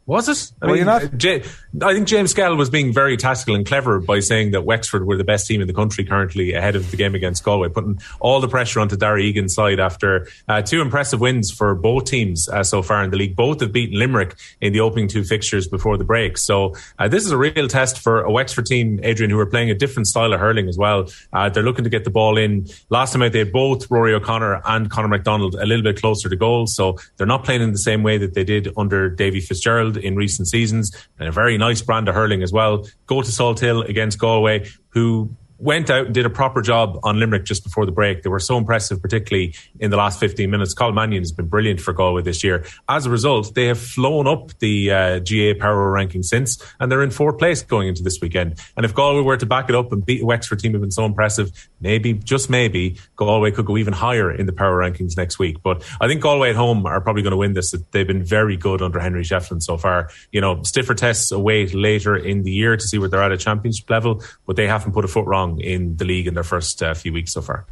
Was 0.05 0.29
it? 0.29 0.53
I 0.61 0.67
Were 0.67 0.73
mean, 0.73 0.79
you 0.81 0.85
not? 0.85 1.17
J- 1.17 1.45
I 1.81 1.95
think 1.95 2.09
James 2.09 2.35
Skehill 2.35 2.57
was 2.57 2.71
being 2.71 2.93
very 2.93 3.17
tactical 3.17 3.55
and 3.55 3.65
clever 3.65 4.01
by 4.01 4.19
saying 4.19 4.51
that 4.51 4.63
Wexford 4.63 5.07
were 5.07 5.17
the 5.17 5.25
best 5.25 5.47
team 5.47 5.61
in 5.61 5.69
the 5.69 5.73
country 5.73 6.05
currently 6.05 6.55
ahead 6.55 6.75
of 6.75 6.91
the 6.91 6.97
game 6.97 7.15
against 7.15 7.45
Galway, 7.45 7.69
putting 7.69 8.01
all 8.19 8.41
the 8.41 8.49
pressure 8.49 8.81
onto 8.81 8.97
Darragh 8.97 9.23
Egan's 9.23 9.55
side 9.55 9.79
after 9.79 10.27
uh, 10.49 10.61
two 10.61 10.81
impressive 10.81 11.21
wins 11.21 11.53
for 11.53 11.77
both 11.77 12.07
teams 12.07 12.49
uh, 12.49 12.65
so 12.65 12.83
far 12.83 13.05
in 13.05 13.11
the 13.11 13.17
league. 13.17 13.37
Both 13.37 13.61
have 13.61 13.73
beaten 13.73 13.97
Limerick 13.97 14.37
in 14.61 14.73
the 14.73 14.81
opening 14.81 15.07
two 15.07 15.23
fixtures 15.23 15.69
before 15.69 15.97
the 15.97 16.05
break. 16.05 16.37
So 16.37 16.75
uh, 16.99 17.07
this 17.07 17.25
is 17.25 17.31
a 17.31 17.39
real 17.39 17.69
test 17.69 18.01
for 18.01 18.23
a 18.23 18.31
Wexford 18.31 18.67
team, 18.67 18.99
Adrian, 19.05 19.31
who 19.31 19.39
are 19.39 19.47
playing 19.47 19.71
a 19.71 19.75
different 19.75 20.09
style 20.09 20.33
of 20.33 20.41
hurling 20.41 20.69
as 20.69 20.77
well. 20.77 21.09
Uh, 21.33 21.49
they're 21.49 21.63
looking 21.63 21.85
to 21.85 21.91
get 21.91 22.03
the 22.03 22.11
ball 22.11 22.39
in. 22.39 22.67
Last 22.91 23.13
time 23.13 23.23
out, 23.23 23.33
they 23.33 23.39
had 23.39 23.53
both 23.53 23.89
Rory 23.89 24.15
O'Connor 24.15 24.63
and 24.65 24.91
Conor 24.91 25.09
McDonald 25.09 25.55
a 25.55 25.65
little 25.65 25.85
bit 25.85 26.01
closer 26.01 26.29
to 26.29 26.37
goal, 26.37 26.67
so 26.67 26.99
they're 27.17 27.27
not 27.27 27.45
playing 27.45 27.63
in 27.63 27.71
the 27.71 27.79
same 27.79 28.03
way 28.03 28.19
that 28.19 28.35
they 28.35 28.43
did 28.43 28.69
under 28.77 29.09
Davy 29.09 29.41
Fitzgerald 29.41 29.92
in 29.97 30.17
recent 30.17 30.49
seasons 30.49 30.93
and 31.19 31.29
a 31.29 31.33
very 31.33 31.59
nice 31.59 31.83
brand 31.83 32.09
of 32.09 32.15
hurling 32.15 32.43
as 32.43 32.53
well. 32.53 32.87
Go 33.07 33.23
to 33.23 33.29
Salthill 33.29 33.89
against 33.89 34.19
Galway, 34.19 34.69
who 34.91 35.35
went 35.63 35.91
out 35.91 36.07
and 36.07 36.15
did 36.15 36.27
a 36.27 36.31
proper 36.31 36.61
job 36.61 36.99
on 37.05 37.21
Limerick 37.21 37.45
just 37.45 37.63
before 37.63 37.87
the 37.87 37.93
break. 37.93 38.23
They 38.23 38.29
were 38.29 38.41
so 38.41 38.59
impressive, 38.59 39.01
particularly 39.01 39.55
in 39.79 39.93
the 39.93 39.97
last 39.97 40.19
15 40.19 40.51
minutes. 40.51 40.75
Colin 40.75 40.97
Mannion 40.97 41.23
has 41.23 41.31
been 41.31 41.47
brilliant 41.47 41.81
for 41.81 41.93
Galway 41.93 42.23
this 42.23 42.43
year. 42.43 42.65
As 42.89 43.07
a 43.07 43.11
result, 43.11 43.55
they 43.55 43.67
have 43.67 43.79
flown 43.79 44.27
up 44.27 44.59
the 44.59 44.91
uh, 44.91 45.19
GAA 45.21 45.59
power 45.59 45.91
ranking 45.91 46.25
since, 46.25 46.63
and 46.81 46.91
they're 46.91 47.03
in 47.03 47.13
fourth 47.13 47.39
place 47.39 47.63
going 47.63 47.87
into 47.87 48.03
this 48.03 48.19
weekend. 48.21 48.61
And 48.77 48.85
if 48.85 48.93
Galway 48.93 49.23
were 49.23 49.37
to 49.37 49.47
back 49.47 49.69
it 49.69 49.77
up 49.77 49.93
and 49.93 50.05
beat 50.05 50.23
a 50.23 50.27
Wexford 50.27 50.59
team 50.59 50.73
have 50.73 50.81
been 50.81 50.91
so 50.91 51.05
impressive, 51.05 51.53
maybe, 51.81 52.15
just 52.15 52.51
maybe, 52.51 52.99
Galway 53.15 53.53
could 53.53 53.67
go 53.67 53.77
even 53.77 53.93
higher 53.93 54.33
in 54.33 54.47
the 54.47 54.53
power 54.53 54.81
rankings 54.81 55.17
next 55.17 55.39
week. 55.39 55.63
But 55.63 55.85
I 56.01 56.09
think 56.09 56.23
Galway 56.23 56.51
at 56.51 56.57
home 56.57 56.85
are 56.87 57.01
probably 57.01 57.23
going 57.23 57.33
to 57.33 57.37
win 57.37 57.53
this. 57.53 57.73
They've 57.93 58.07
been 58.07 58.25
very 58.25 58.57
good 58.57 58.83
under 58.83 58.99
Henry 58.99 59.23
Shefflin 59.23 59.63
so 59.63 59.77
far. 59.77 60.11
You 60.33 60.41
know, 60.41 60.63
stiffer 60.65 60.95
tests 60.95 61.31
await 61.31 61.73
later 61.73 62.17
in 62.17 62.43
the 62.43 62.51
year 62.51 62.77
to 62.77 62.83
see 62.83 62.99
where 62.99 63.09
they're 63.09 63.23
at 63.23 63.31
at 63.31 63.39
championship 63.39 63.89
level, 63.89 64.25
but 64.45 64.57
they 64.57 64.67
haven't 64.67 64.93
put 64.93 65.05
a 65.05 65.09
foot 65.09 65.27
wrong 65.27 65.52
in 65.61 65.97
the 65.97 66.05
league 66.05 66.27
in 66.27 66.35
their 66.35 66.45
first 66.45 66.83
uh, 66.83 66.95
few 66.95 67.13
weeks 67.13 67.33
so 67.33 67.43
far. 67.43 67.67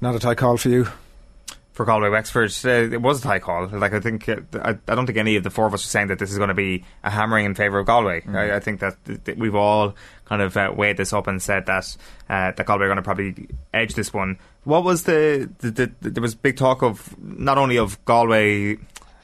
Not 0.00 0.14
a 0.14 0.18
tie 0.18 0.34
call 0.34 0.56
for 0.56 0.68
you 0.68 0.86
for 1.74 1.84
Galway 1.84 2.08
Wexford. 2.08 2.54
Uh, 2.64 2.94
it 2.94 3.02
was 3.02 3.18
a 3.20 3.22
tie 3.22 3.38
call. 3.40 3.66
Like 3.66 3.92
I 3.92 4.00
think 4.00 4.28
uh, 4.28 4.36
I, 4.54 4.70
I, 4.70 4.94
don't 4.94 5.06
think 5.06 5.18
any 5.18 5.36
of 5.36 5.42
the 5.42 5.50
four 5.50 5.66
of 5.66 5.74
us 5.74 5.84
are 5.84 5.88
saying 5.88 6.06
that 6.06 6.20
this 6.20 6.30
is 6.30 6.38
going 6.38 6.48
to 6.48 6.54
be 6.54 6.84
a 7.02 7.10
hammering 7.10 7.44
in 7.44 7.54
favour 7.54 7.80
of 7.80 7.86
Galway. 7.86 8.20
Mm. 8.20 8.36
I, 8.36 8.56
I, 8.56 8.60
think 8.60 8.80
that, 8.80 8.96
that, 9.24 9.36
we've 9.36 9.56
all 9.56 9.94
kind 10.24 10.40
of 10.40 10.56
uh, 10.56 10.72
weighed 10.74 10.96
this 10.96 11.12
up 11.12 11.26
and 11.26 11.42
said 11.42 11.66
that 11.66 11.96
uh, 12.30 12.52
that 12.52 12.64
Galway 12.64 12.84
are 12.84 12.88
going 12.88 12.96
to 12.96 13.02
probably 13.02 13.48
edge 13.74 13.94
this 13.94 14.12
one. 14.12 14.38
What 14.62 14.84
was 14.84 15.02
the, 15.02 15.50
the, 15.58 15.70
the, 16.00 16.10
there 16.10 16.22
was 16.22 16.36
big 16.36 16.56
talk 16.56 16.82
of 16.82 17.14
not 17.20 17.58
only 17.58 17.76
of 17.76 18.02
Galway 18.04 18.78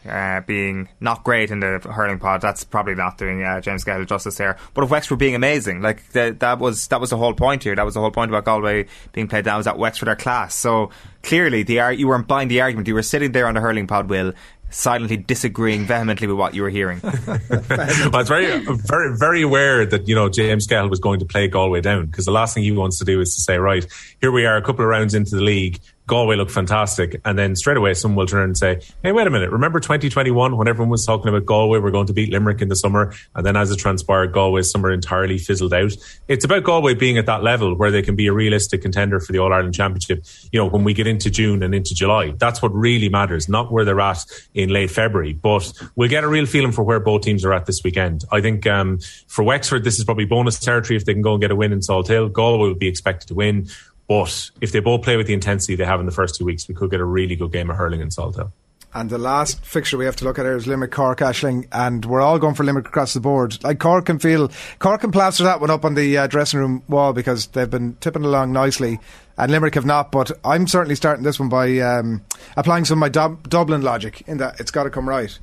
uh, 0.09 0.41
being 0.41 0.89
not 1.01 1.25
great 1.25 1.51
in 1.51 1.61
the 1.61 1.79
hurling 1.79 2.19
pod. 2.19 2.41
That's 2.41 2.65
probably 2.65 2.95
not 2.95 3.19
doing 3.19 3.43
uh, 3.43 3.61
James 3.61 3.85
Skehill 3.85 4.07
justice 4.07 4.37
there. 4.37 4.57
But 4.75 4.85
if 4.85 4.91
Wexford 4.91 5.19
being 5.19 5.35
amazing, 5.35 5.83
like 5.83 6.09
the, 6.13 6.37
that 6.41 6.59
was 6.59 6.89
that 6.89 7.01
was 7.01 7.11
the 7.11 7.17
whole 7.17 7.35
point 7.35 7.65
here. 7.65 7.75
That 7.75 7.85
was 7.85 7.95
the 7.95 8.01
whole 8.01 8.11
point 8.11 8.31
about 8.31 8.45
Galway 8.45 8.87
being 9.13 9.29
played 9.29 9.45
down 9.45 9.59
was 9.59 9.67
that 9.67 9.79
Wexford 9.79 10.09
are 10.09 10.17
class. 10.17 10.55
So 10.55 10.91
clearly, 11.23 11.63
the 11.63 11.95
you 11.97 12.09
weren't 12.09 12.29
buying 12.29 12.49
the 12.49 12.61
argument. 12.61 12.89
You 12.89 12.95
were 12.95 13.03
sitting 13.03 13.33
there 13.33 13.47
on 13.47 13.55
the 13.55 13.61
hurling 13.61 13.87
pod, 13.87 14.09
Will, 14.09 14.33
silently 14.71 15.17
disagreeing 15.17 15.85
vehemently 15.85 16.27
with 16.27 16.37
what 16.37 16.55
you 16.55 16.63
were 16.63 16.71
hearing. 16.71 17.01
well, 17.03 18.21
it's 18.21 18.29
very, 18.29 18.65
very, 18.65 19.17
very 19.17 19.43
aware 19.43 19.85
that 19.85 20.09
you 20.09 20.15
know 20.15 20.29
James 20.29 20.67
Skehill 20.67 20.89
was 20.89 21.01
going 21.01 21.21
to 21.21 21.27
play 21.27 21.49
Galway 21.49 21.81
down 21.81 22.07
because 22.07 22.25
the 22.25 22.33
last 22.33 22.55
thing 22.55 22.63
he 22.63 22.73
wants 22.73 22.99
to 22.99 23.05
do 23.05 23.21
is 23.21 23.35
to 23.35 23.41
say, 23.41 23.59
right, 23.59 23.87
here 24.21 24.33
we 24.33 24.47
are, 24.47 24.57
a 24.57 24.63
couple 24.63 24.85
of 24.85 24.89
rounds 24.89 25.15
into 25.15 25.37
the 25.37 25.43
league. 25.43 25.81
Galway 26.11 26.35
look 26.35 26.51
fantastic. 26.51 27.21
And 27.25 27.39
then 27.39 27.55
straight 27.55 27.77
away, 27.77 27.95
someone 27.95 28.17
will 28.17 28.27
turn 28.27 28.43
and 28.43 28.59
say, 28.59 28.81
Hey, 29.05 29.13
wait 29.13 29.29
a 29.29 29.31
minute. 29.31 29.53
Remember 29.53 29.79
2021 29.79 30.57
when 30.57 30.67
everyone 30.67 30.91
was 30.91 31.07
talking 31.07 31.29
about 31.29 31.47
Galway? 31.47 31.79
We're 31.79 31.93
going 31.93 32.09
to 32.09 32.13
beat 32.13 32.33
Limerick 32.33 32.61
in 32.61 32.69
the 32.69 32.75
summer. 32.75 33.15
And 33.37 33.47
then 33.47 33.55
as 33.55 33.71
it 33.71 33.77
transpired, 33.77 34.33
Galway's 34.33 34.69
summer 34.69 34.91
entirely 34.91 35.39
fizzled 35.39 35.73
out. 35.73 35.93
It's 36.27 36.45
about 36.45 36.65
Galway 36.65 36.95
being 36.95 37.17
at 37.17 37.27
that 37.27 37.45
level 37.45 37.77
where 37.77 37.93
they 37.93 38.03
can 38.03 38.17
be 38.17 38.27
a 38.27 38.33
realistic 38.33 38.83
contender 38.83 39.21
for 39.21 39.31
the 39.31 39.39
All 39.39 39.53
Ireland 39.53 39.75
Championship. 39.75 40.25
You 40.51 40.59
know, 40.59 40.67
when 40.67 40.83
we 40.83 40.95
get 40.95 41.07
into 41.07 41.31
June 41.31 41.63
and 41.63 41.77
into 41.77 41.95
July, 41.95 42.35
that's 42.37 42.61
what 42.61 42.75
really 42.75 43.09
matters, 43.09 43.49
not 43.49 43.71
where 43.71 43.85
they're 43.85 44.01
at 44.01 44.25
in 44.53 44.71
late 44.71 44.91
February. 44.91 45.35
But 45.35 45.73
we'll 45.95 46.09
get 46.11 46.25
a 46.25 46.29
real 46.29 46.47
feeling 46.47 46.73
for 46.73 46.83
where 46.83 46.99
both 46.99 47.23
teams 47.23 47.45
are 47.45 47.53
at 47.53 47.67
this 47.67 47.85
weekend. 47.85 48.25
I 48.33 48.41
think 48.41 48.67
um, 48.67 48.99
for 49.29 49.45
Wexford, 49.45 49.85
this 49.85 50.01
is 50.01 50.05
probably 50.05 50.25
bonus 50.25 50.59
territory 50.59 50.97
if 50.97 51.05
they 51.05 51.13
can 51.13 51.23
go 51.23 51.35
and 51.35 51.41
get 51.41 51.53
a 51.53 51.57
win 51.57 51.73
in 51.73 51.79
Salthill. 51.79 52.33
Galway 52.33 52.67
will 52.67 52.75
be 52.75 52.89
expected 52.89 53.29
to 53.29 53.35
win. 53.35 53.69
But 54.11 54.51
if 54.61 54.73
they 54.73 54.81
both 54.81 55.03
play 55.03 55.17
with 55.17 55.29
the 55.29 55.35
intensity 55.35 55.77
they 55.77 55.85
have 55.85 56.01
in 56.01 56.07
the 56.07 56.11
first 56.11 56.35
two 56.35 56.45
weeks, 56.45 56.67
we 56.67 56.75
could 56.75 56.91
get 56.91 56.99
a 56.99 57.05
really 57.05 57.37
good 57.37 57.53
game 57.53 57.71
of 57.71 57.77
hurling 57.77 58.01
in 58.01 58.09
Salthill. 58.09 58.51
And 58.93 59.09
the 59.09 59.19
last 59.19 59.65
fixture 59.65 59.97
we 59.97 60.05
have 60.05 60.17
to 60.17 60.25
look 60.25 60.37
at 60.37 60.45
here 60.45 60.57
is 60.57 60.67
Limerick 60.67 60.91
Cork 60.91 61.21
Ashling, 61.21 61.69
and 61.71 62.05
we're 62.05 62.21
all 62.21 62.41
going 62.41 62.57
for 62.57 62.65
Limerick 62.65 62.89
across 62.89 63.15
the 63.15 63.21
board. 63.21 63.63
Like 63.63 63.79
Cork 63.79 64.07
can 64.07 64.19
feel, 64.19 64.51
Cork 64.81 65.03
can 65.03 65.13
plaster 65.13 65.45
that 65.45 65.61
one 65.61 65.71
up 65.71 65.85
on 65.85 65.95
the 65.95 66.19
uh, 66.19 66.27
dressing 66.27 66.59
room 66.59 66.83
wall 66.89 67.13
because 67.13 67.47
they've 67.47 67.71
been 67.71 67.95
tipping 68.01 68.25
along 68.25 68.53
nicely, 68.53 68.99
and 69.39 69.53
Limerick 69.53 69.77
have 69.77 69.87
not. 69.87 70.11
But 70.11 70.33
I'm 70.45 70.67
certainly 70.67 70.97
starting 70.97 71.23
this 71.23 71.39
one 71.39 71.49
by 71.49 71.79
um, 71.79 72.25
applying 72.57 72.87
some 72.87 72.99
of 72.99 73.01
my 73.03 73.11
Dub- 73.11 73.49
Dublin 73.49 73.83
logic 73.83 74.25
in 74.27 74.39
that 74.39 74.59
it's 74.59 74.73
got 74.73 74.83
to 74.83 74.91
come 74.91 75.09
right. 75.09 75.39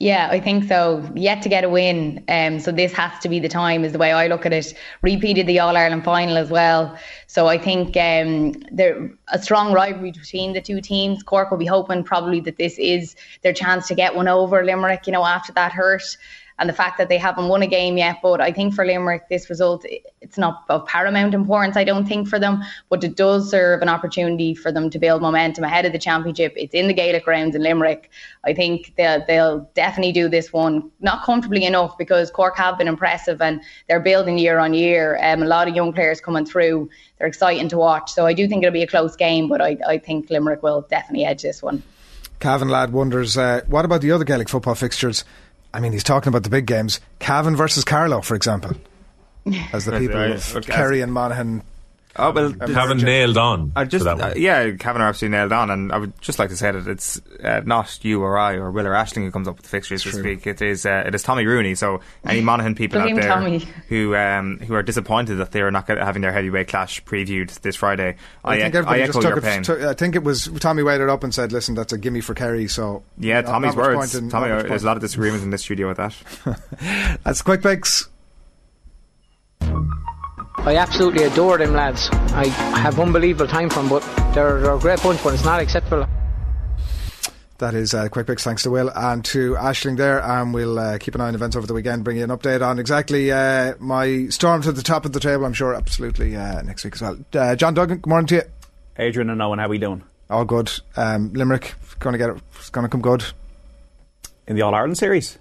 Yeah, 0.00 0.28
I 0.30 0.40
think 0.40 0.64
so. 0.64 1.06
Yet 1.14 1.42
to 1.42 1.50
get 1.50 1.62
a 1.62 1.68
win. 1.68 2.24
Um, 2.26 2.58
so 2.58 2.72
this 2.72 2.90
has 2.94 3.18
to 3.18 3.28
be 3.28 3.38
the 3.38 3.50
time, 3.50 3.84
is 3.84 3.92
the 3.92 3.98
way 3.98 4.12
I 4.12 4.28
look 4.28 4.46
at 4.46 4.52
it. 4.54 4.72
Repeated 5.02 5.46
the 5.46 5.60
All 5.60 5.76
Ireland 5.76 6.04
final 6.04 6.38
as 6.38 6.48
well. 6.48 6.96
So 7.26 7.48
I 7.48 7.58
think 7.58 7.98
um, 7.98 8.52
there 8.72 9.10
a 9.28 9.38
strong 9.38 9.74
rivalry 9.74 10.12
between 10.12 10.54
the 10.54 10.62
two 10.62 10.80
teams. 10.80 11.22
Cork 11.22 11.50
will 11.50 11.58
be 11.58 11.66
hoping 11.66 12.02
probably 12.02 12.40
that 12.40 12.56
this 12.56 12.78
is 12.78 13.14
their 13.42 13.52
chance 13.52 13.88
to 13.88 13.94
get 13.94 14.16
one 14.16 14.26
over 14.26 14.64
Limerick, 14.64 15.06
you 15.06 15.12
know, 15.12 15.24
after 15.26 15.52
that 15.52 15.70
hurt 15.70 16.16
and 16.60 16.68
the 16.68 16.74
fact 16.74 16.98
that 16.98 17.08
they 17.08 17.16
haven't 17.16 17.48
won 17.48 17.62
a 17.62 17.66
game 17.66 17.96
yet. 17.96 18.18
But 18.22 18.40
I 18.40 18.52
think 18.52 18.74
for 18.74 18.84
Limerick, 18.84 19.28
this 19.30 19.48
result, 19.48 19.84
it's 20.20 20.36
not 20.36 20.64
of 20.68 20.86
paramount 20.86 21.34
importance, 21.34 21.76
I 21.76 21.84
don't 21.84 22.06
think, 22.06 22.28
for 22.28 22.38
them, 22.38 22.62
but 22.90 23.02
it 23.02 23.16
does 23.16 23.50
serve 23.50 23.80
an 23.80 23.88
opportunity 23.88 24.54
for 24.54 24.70
them 24.70 24.90
to 24.90 24.98
build 24.98 25.22
momentum 25.22 25.64
ahead 25.64 25.86
of 25.86 25.92
the 25.92 25.98
championship. 25.98 26.52
It's 26.56 26.74
in 26.74 26.86
the 26.86 26.92
Gaelic 26.92 27.24
grounds 27.24 27.56
in 27.56 27.62
Limerick. 27.62 28.10
I 28.44 28.52
think 28.52 28.94
they'll, 28.96 29.24
they'll 29.26 29.70
definitely 29.74 30.12
do 30.12 30.28
this 30.28 30.52
one, 30.52 30.90
not 31.00 31.24
comfortably 31.24 31.64
enough 31.64 31.96
because 31.96 32.30
Cork 32.30 32.58
have 32.58 32.76
been 32.76 32.88
impressive 32.88 33.40
and 33.40 33.62
they're 33.88 33.98
building 33.98 34.38
year 34.38 34.58
on 34.58 34.74
year. 34.74 35.18
Um, 35.22 35.42
a 35.42 35.46
lot 35.46 35.66
of 35.66 35.74
young 35.74 35.94
players 35.94 36.20
coming 36.20 36.44
through. 36.44 36.90
They're 37.18 37.26
exciting 37.26 37.68
to 37.70 37.78
watch. 37.78 38.12
So 38.12 38.26
I 38.26 38.34
do 38.34 38.46
think 38.46 38.62
it'll 38.62 38.72
be 38.72 38.82
a 38.82 38.86
close 38.86 39.16
game, 39.16 39.48
but 39.48 39.62
I, 39.62 39.78
I 39.88 39.98
think 39.98 40.28
Limerick 40.28 40.62
will 40.62 40.82
definitely 40.82 41.24
edge 41.24 41.40
this 41.40 41.62
one. 41.62 41.82
Cavan 42.38 42.68
Lad 42.68 42.92
wonders, 42.92 43.36
uh, 43.36 43.60
what 43.66 43.84
about 43.84 44.00
the 44.00 44.12
other 44.12 44.24
Gaelic 44.24 44.48
football 44.48 44.74
fixtures? 44.74 45.24
I 45.72 45.80
mean, 45.80 45.92
he's 45.92 46.04
talking 46.04 46.28
about 46.28 46.42
the 46.42 46.50
big 46.50 46.66
games. 46.66 47.00
Cavan 47.18 47.56
versus 47.56 47.84
Carlow, 47.84 48.20
for 48.20 48.34
example. 48.34 48.72
As 49.72 49.84
the 49.86 49.98
people 49.98 50.20
of 50.20 50.66
Kerry 50.66 51.00
and 51.00 51.12
Monaghan 51.12 51.62
Oh 52.16 52.32
well, 52.32 52.52
Cavan 52.52 52.98
nailed 52.98 53.38
on. 53.38 53.72
I 53.76 53.84
just 53.84 54.04
uh, 54.04 54.32
yeah, 54.36 54.72
Cavan 54.72 55.00
are 55.00 55.08
absolutely 55.08 55.38
nailed 55.38 55.52
on, 55.52 55.70
and 55.70 55.92
I 55.92 55.98
would 55.98 56.20
just 56.20 56.40
like 56.40 56.48
to 56.50 56.56
say 56.56 56.72
that 56.72 56.88
it's 56.88 57.20
uh, 57.42 57.60
not 57.64 58.04
you 58.04 58.20
or 58.22 58.36
I 58.36 58.54
or 58.54 58.72
Will 58.72 58.86
or 58.86 58.92
Ashling 58.92 59.22
who 59.22 59.30
comes 59.30 59.46
up 59.46 59.56
with 59.56 59.62
the 59.62 59.68
fixtures 59.68 60.02
this 60.02 60.16
week. 60.16 60.44
It 60.44 60.60
is 60.60 60.84
uh, 60.84 61.04
it 61.06 61.14
is 61.14 61.22
Tommy 61.22 61.46
Rooney. 61.46 61.76
So 61.76 62.00
any 62.24 62.40
Monaghan 62.42 62.74
people 62.74 63.00
out 63.00 63.14
there 63.14 63.28
Tommy. 63.28 63.58
who 63.88 64.16
um, 64.16 64.58
who 64.58 64.74
are 64.74 64.82
disappointed 64.82 65.36
that 65.36 65.52
they 65.52 65.62
are 65.62 65.70
not 65.70 65.86
having 65.86 66.22
their 66.22 66.32
heavyweight 66.32 66.66
clash 66.66 67.02
previewed 67.04 67.58
this 67.60 67.76
Friday, 67.76 68.16
I, 68.44 68.56
I 68.56 68.60
think 68.60 68.74
everybody 68.74 69.02
I 69.02 69.06
just 69.06 69.20
took 69.20 69.44
it. 69.44 69.64
T- 69.64 69.86
I 69.86 69.94
think 69.94 70.16
it 70.16 70.24
was 70.24 70.50
Tommy 70.58 70.82
weighed 70.82 71.00
it 71.00 71.08
up 71.08 71.22
and 71.22 71.32
said, 71.32 71.52
"Listen, 71.52 71.76
that's 71.76 71.92
a 71.92 71.98
gimme 71.98 72.22
for 72.22 72.34
Kerry." 72.34 72.66
So 72.66 73.04
yeah, 73.18 73.42
Tommy's 73.42 73.76
words. 73.76 74.16
In, 74.16 74.30
Tommy, 74.30 74.48
there's 74.48 74.82
a 74.82 74.86
lot 74.86 74.96
of 74.96 75.00
disagreements 75.00 75.44
in 75.44 75.50
this 75.50 75.62
studio 75.62 75.86
with 75.86 75.98
that. 75.98 77.18
that's 77.24 77.42
quick 77.42 77.62
picks. 77.62 78.08
I 80.62 80.76
absolutely 80.76 81.24
adore 81.24 81.56
them 81.58 81.72
lads. 81.72 82.08
I 82.32 82.46
have 82.48 83.00
unbelievable 83.00 83.46
time 83.46 83.70
for 83.70 83.76
them, 83.76 83.88
but 83.88 84.00
they're, 84.34 84.60
they're 84.60 84.74
a 84.74 84.78
great 84.78 85.02
bunch, 85.02 85.22
but 85.24 85.32
it's 85.32 85.44
not 85.44 85.58
acceptable. 85.60 86.06
That 87.58 87.74
is 87.74 87.92
uh, 87.94 88.08
quick 88.08 88.26
picks. 88.26 88.44
Thanks 88.44 88.62
to 88.64 88.70
Will 88.70 88.90
and 88.94 89.24
to 89.26 89.54
Ashling 89.54 89.96
there, 89.96 90.22
and 90.22 90.52
we'll 90.52 90.78
uh, 90.78 90.98
keep 90.98 91.14
an 91.14 91.20
eye 91.22 91.28
on 91.28 91.34
events 91.34 91.56
over 91.56 91.66
the 91.66 91.74
weekend. 91.74 92.04
Bring 92.04 92.18
you 92.18 92.24
an 92.24 92.30
update 92.30 92.66
on 92.66 92.78
exactly 92.78 93.32
uh, 93.32 93.74
my 93.78 94.26
storm 94.28 94.62
to 94.62 94.72
the 94.72 94.82
top 94.82 95.04
of 95.04 95.12
the 95.12 95.20
table. 95.20 95.44
I'm 95.44 95.52
sure 95.52 95.74
absolutely 95.74 96.36
uh, 96.36 96.62
next 96.62 96.84
week 96.84 96.94
as 96.94 97.02
well. 97.02 97.18
Uh, 97.34 97.56
John 97.56 97.74
Duggan, 97.74 97.98
good 97.98 98.08
morning 98.08 98.26
to 98.28 98.34
you. 98.36 98.42
Adrian 98.98 99.30
and 99.30 99.40
Owen, 99.42 99.58
how 99.58 99.66
are 99.66 99.68
we 99.68 99.78
doing? 99.78 100.02
All 100.28 100.44
good. 100.44 100.70
Um, 100.96 101.32
Limerick 101.32 101.74
going 101.98 102.12
to 102.12 102.18
get 102.18 102.30
it. 102.30 102.42
It's 102.56 102.70
going 102.70 102.84
to 102.84 102.88
come 102.88 103.02
good 103.02 103.24
in 104.46 104.56
the 104.56 104.62
All 104.62 104.74
Ireland 104.74 104.98
series 104.98 105.38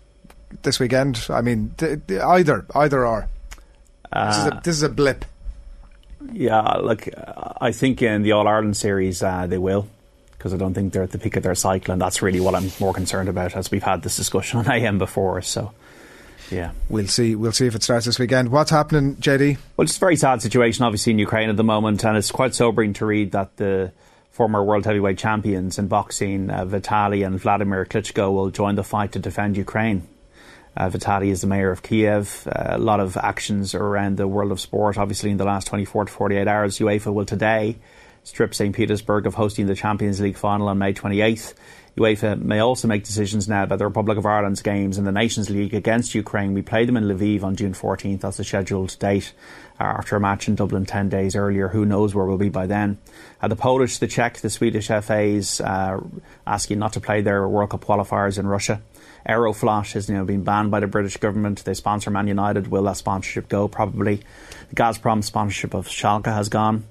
this 0.64 0.80
weekend. 0.80 1.26
I 1.30 1.41
mean, 1.41 1.74
th- 1.78 2.00
th- 2.08 2.22
either 2.22 2.66
either 2.74 3.06
or. 3.06 3.30
This, 4.14 4.38
is 4.38 4.45
a, 4.45 4.61
this 4.64 4.76
is 4.76 4.84
a 4.84 4.90
blip. 4.90 5.26
Yeah, 6.34 6.61
look, 6.77 7.07
uh, 7.07 7.53
I 7.61 7.72
think 7.72 8.02
in 8.02 8.23
the 8.23 8.34
All 8.34 8.48
Ireland 8.48 8.77
series 8.77 9.23
uh, 9.23 9.48
they 9.48 9.57
will, 9.57 9.88
because 10.31 10.53
I 10.53 10.57
don't 10.57 10.73
think 10.73 10.94
they're 10.94 11.03
at 11.03 11.11
the 11.11 11.19
peak 11.19 11.36
of 11.36 11.44
their 11.44 11.56
cycle, 11.56 11.94
and 11.94 12.02
that's 12.02 12.22
really 12.22 12.40
what 12.40 12.56
I'm 12.56 12.72
more 12.80 12.94
concerned 12.94 13.30
about. 13.30 13.56
As 13.56 13.72
we've 13.72 13.84
had 13.84 14.02
this 14.02 14.18
discussion 14.18 14.60
on 14.60 14.68
AM 14.72 14.98
before, 14.98 15.41
so 15.41 15.72
yeah, 16.52 16.72
we'll 16.90 17.07
see. 17.07 17.36
We'll 17.36 17.52
see 17.52 17.68
if 17.68 17.76
it 17.76 17.84
starts 17.84 18.06
this 18.06 18.19
weekend. 18.19 18.49
What's 18.49 18.72
happening, 18.72 19.15
JD? 19.15 19.57
Well, 19.77 19.86
it's 19.86 19.98
a 19.98 19.99
very 19.99 20.15
sad 20.15 20.41
situation, 20.41 20.84
obviously, 20.84 21.11
in 21.11 21.19
Ukraine 21.19 21.49
at 21.49 21.57
the 21.57 21.64
moment, 21.64 22.03
and 22.03 22.18
it's 22.18 22.31
quite 22.31 22.56
sobering 22.56 22.94
to 22.94 23.06
read 23.06 23.31
that 23.31 23.56
the 23.57 23.91
former 24.31 24.64
world 24.64 24.86
heavyweight 24.86 25.18
champions 25.18 25.77
in 25.77 25.88
boxing, 25.88 26.49
uh, 26.49 26.65
Vitaly 26.65 27.26
and 27.26 27.40
Vladimir 27.40 27.86
Klitschko, 27.86 28.34
will 28.34 28.49
join 28.49 28.76
the 28.76 28.84
fight 28.84 29.11
to 29.11 29.19
defend 29.19 29.57
Ukraine. 29.57 30.07
Uh, 30.78 30.90
is 31.22 31.41
the 31.41 31.48
mayor 31.48 31.72
of 31.72 31.84
Kiev. 31.84 32.48
Uh, 32.48 32.76
a 32.76 32.78
lot 32.78 33.00
of 33.00 33.18
actions 33.18 33.76
around 33.76 34.18
the 34.18 34.28
world 34.28 34.52
of 34.52 34.60
sport, 34.60 34.98
obviously, 34.98 35.30
in 35.30 35.38
the 35.38 35.46
last 35.46 35.68
24 35.68 36.06
to 36.06 36.12
48 36.12 36.48
hours. 36.48 36.80
UEFA 36.80 37.14
will 37.14 37.26
today 37.26 37.78
strip 38.24 38.54
St. 38.54 38.76
Petersburg 38.76 39.26
of 39.26 39.34
hosting 39.34 39.66
the 39.68 39.76
Champions 39.76 40.22
League 40.22 40.38
final 40.38 40.70
on 40.70 40.78
May 40.78 40.94
28th. 40.94 41.54
UEFA 41.98 42.41
may 42.41 42.60
also 42.60 42.88
make 42.88 43.04
decisions 43.04 43.50
now 43.50 43.64
about 43.64 43.80
the 43.80 43.86
Republic 43.86 44.18
of 44.18 44.26
Ireland's 44.26 44.62
games 44.62 44.98
in 44.98 45.04
the 45.04 45.12
Nations 45.12 45.50
League 45.50 45.74
against 45.74 46.16
Ukraine. 46.16 46.54
We 46.54 46.62
play 46.62 46.86
them 46.86 46.96
in 46.96 47.04
Lviv 47.04 47.44
on 47.44 47.56
June 47.56 47.74
14th. 47.74 48.22
That's 48.22 48.38
the 48.38 48.44
scheduled 48.44 48.98
date 49.00 49.34
after 49.80 50.16
a 50.16 50.20
match 50.20 50.48
in 50.48 50.56
Dublin 50.56 50.86
10 50.86 51.10
days 51.10 51.36
earlier. 51.36 51.68
Who 51.68 51.86
knows 51.86 52.14
where 52.14 52.26
we'll 52.26 52.38
be 52.38 52.50
by 52.50 52.68
then? 52.68 53.00
Uh, 53.41 53.48
the 53.48 53.56
Polish, 53.56 53.98
the 53.98 54.08
Czech, 54.08 54.38
the 54.38 54.50
Swedish 54.50 54.88
FAs 54.88 55.60
uh, 55.60 56.00
asking 56.48 56.80
not 56.80 56.94
to 56.94 57.02
play 57.02 57.22
their 57.22 57.48
World 57.48 57.72
Cup 57.72 57.84
qualifiers 57.84 58.38
in 58.38 58.48
Russia. 58.48 58.82
Aeroflot 59.30 59.93
has 59.93 60.10
now 60.10 60.23
been 60.23 60.43
banned 60.43 60.72
by 60.72 60.80
the 60.80 60.88
British 60.88 61.18
government. 61.18 61.64
They 61.64 61.76
sponsor 61.76 62.10
Man 62.10 62.27
United. 62.27 62.68
Will 62.68 62.84
that 62.84 62.97
sponsorship 62.97 63.47
go? 63.47 63.68
Probably. 63.68 64.22
The 64.69 64.76
Gazprom 64.76 65.23
sponsorship 65.23 65.76
of 65.76 65.88
Schalke 65.88 66.26
has 66.26 66.49
gone. 66.49 66.85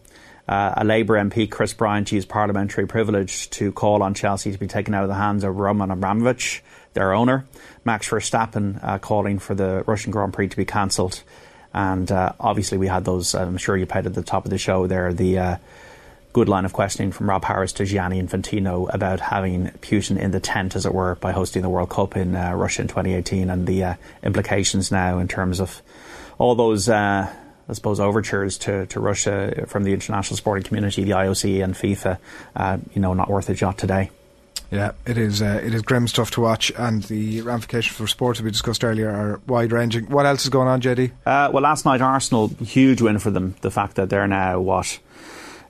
Uh, 0.46 0.72
a 0.76 0.84
Labour 0.84 1.14
MP, 1.18 1.50
Chris 1.50 1.74
Bryant, 1.74 2.12
used 2.12 2.28
parliamentary 2.28 2.86
privilege 2.86 3.50
to 3.50 3.72
call 3.72 4.04
on 4.04 4.14
Chelsea 4.14 4.52
to 4.52 4.58
be 4.58 4.68
taken 4.68 4.94
out 4.94 5.02
of 5.02 5.08
the 5.08 5.16
hands 5.16 5.42
of 5.42 5.56
Roman 5.56 5.90
Abramovich, 5.90 6.62
their 6.94 7.12
owner. 7.12 7.44
Max 7.84 8.08
Verstappen 8.08 8.78
uh, 8.82 8.98
calling 8.98 9.40
for 9.40 9.56
the 9.56 9.82
Russian 9.86 10.12
Grand 10.12 10.32
Prix 10.32 10.48
to 10.48 10.56
be 10.56 10.64
cancelled. 10.64 11.22
And 11.74 12.10
uh, 12.10 12.32
obviously, 12.38 12.78
we 12.78 12.86
had 12.86 13.04
those, 13.04 13.34
I'm 13.34 13.58
sure 13.58 13.76
you 13.76 13.84
played 13.84 14.06
at 14.06 14.14
the 14.14 14.22
top 14.22 14.44
of 14.44 14.50
the 14.50 14.58
show 14.58 14.86
there, 14.86 15.12
the 15.12 15.38
uh, 15.38 15.56
good 16.38 16.48
line 16.48 16.64
of 16.64 16.72
questioning 16.72 17.10
from 17.10 17.28
Rob 17.28 17.44
Harris 17.44 17.72
to 17.72 17.84
Gianni 17.84 18.22
Infantino 18.22 18.88
about 18.94 19.18
having 19.18 19.72
Putin 19.80 20.16
in 20.16 20.30
the 20.30 20.38
tent, 20.38 20.76
as 20.76 20.86
it 20.86 20.94
were, 20.94 21.16
by 21.16 21.32
hosting 21.32 21.62
the 21.62 21.68
World 21.68 21.90
Cup 21.90 22.16
in 22.16 22.36
uh, 22.36 22.52
Russia 22.52 22.82
in 22.82 22.86
2018 22.86 23.50
and 23.50 23.66
the 23.66 23.82
uh, 23.82 23.94
implications 24.22 24.92
now 24.92 25.18
in 25.18 25.26
terms 25.26 25.58
of 25.58 25.82
all 26.38 26.54
those. 26.54 26.88
Uh, 26.88 27.28
I 27.68 27.72
suppose 27.74 27.98
overtures 27.98 28.56
to, 28.58 28.86
to 28.86 29.00
Russia 29.00 29.66
from 29.66 29.82
the 29.82 29.92
international 29.92 30.36
sporting 30.36 30.62
community, 30.62 31.02
the 31.02 31.10
IOC 31.10 31.62
and 31.62 31.74
FIFA, 31.74 32.18
uh, 32.56 32.78
you 32.94 33.02
know, 33.02 33.12
not 33.12 33.28
worth 33.28 33.50
a 33.50 33.54
jot 33.54 33.76
today. 33.76 34.10
Yeah, 34.70 34.92
it 35.04 35.18
is. 35.18 35.42
Uh, 35.42 35.60
it 35.62 35.74
is 35.74 35.82
grim 35.82 36.06
stuff 36.06 36.30
to 36.32 36.40
watch, 36.40 36.70
and 36.78 37.02
the 37.02 37.40
ramifications 37.42 37.96
for 37.96 38.06
sport, 38.06 38.38
as 38.38 38.42
we 38.42 38.50
discussed 38.52 38.84
earlier, 38.84 39.10
are 39.10 39.40
wide 39.46 39.72
ranging. 39.72 40.06
What 40.06 40.24
else 40.24 40.44
is 40.44 40.50
going 40.50 40.68
on, 40.68 40.80
JD? 40.80 41.10
Uh, 41.26 41.50
well, 41.52 41.62
last 41.64 41.84
night 41.84 42.00
Arsenal, 42.00 42.48
huge 42.48 43.02
win 43.02 43.18
for 43.18 43.30
them. 43.30 43.56
The 43.60 43.70
fact 43.70 43.96
that 43.96 44.08
they're 44.08 44.28
now 44.28 44.60
what 44.60 44.98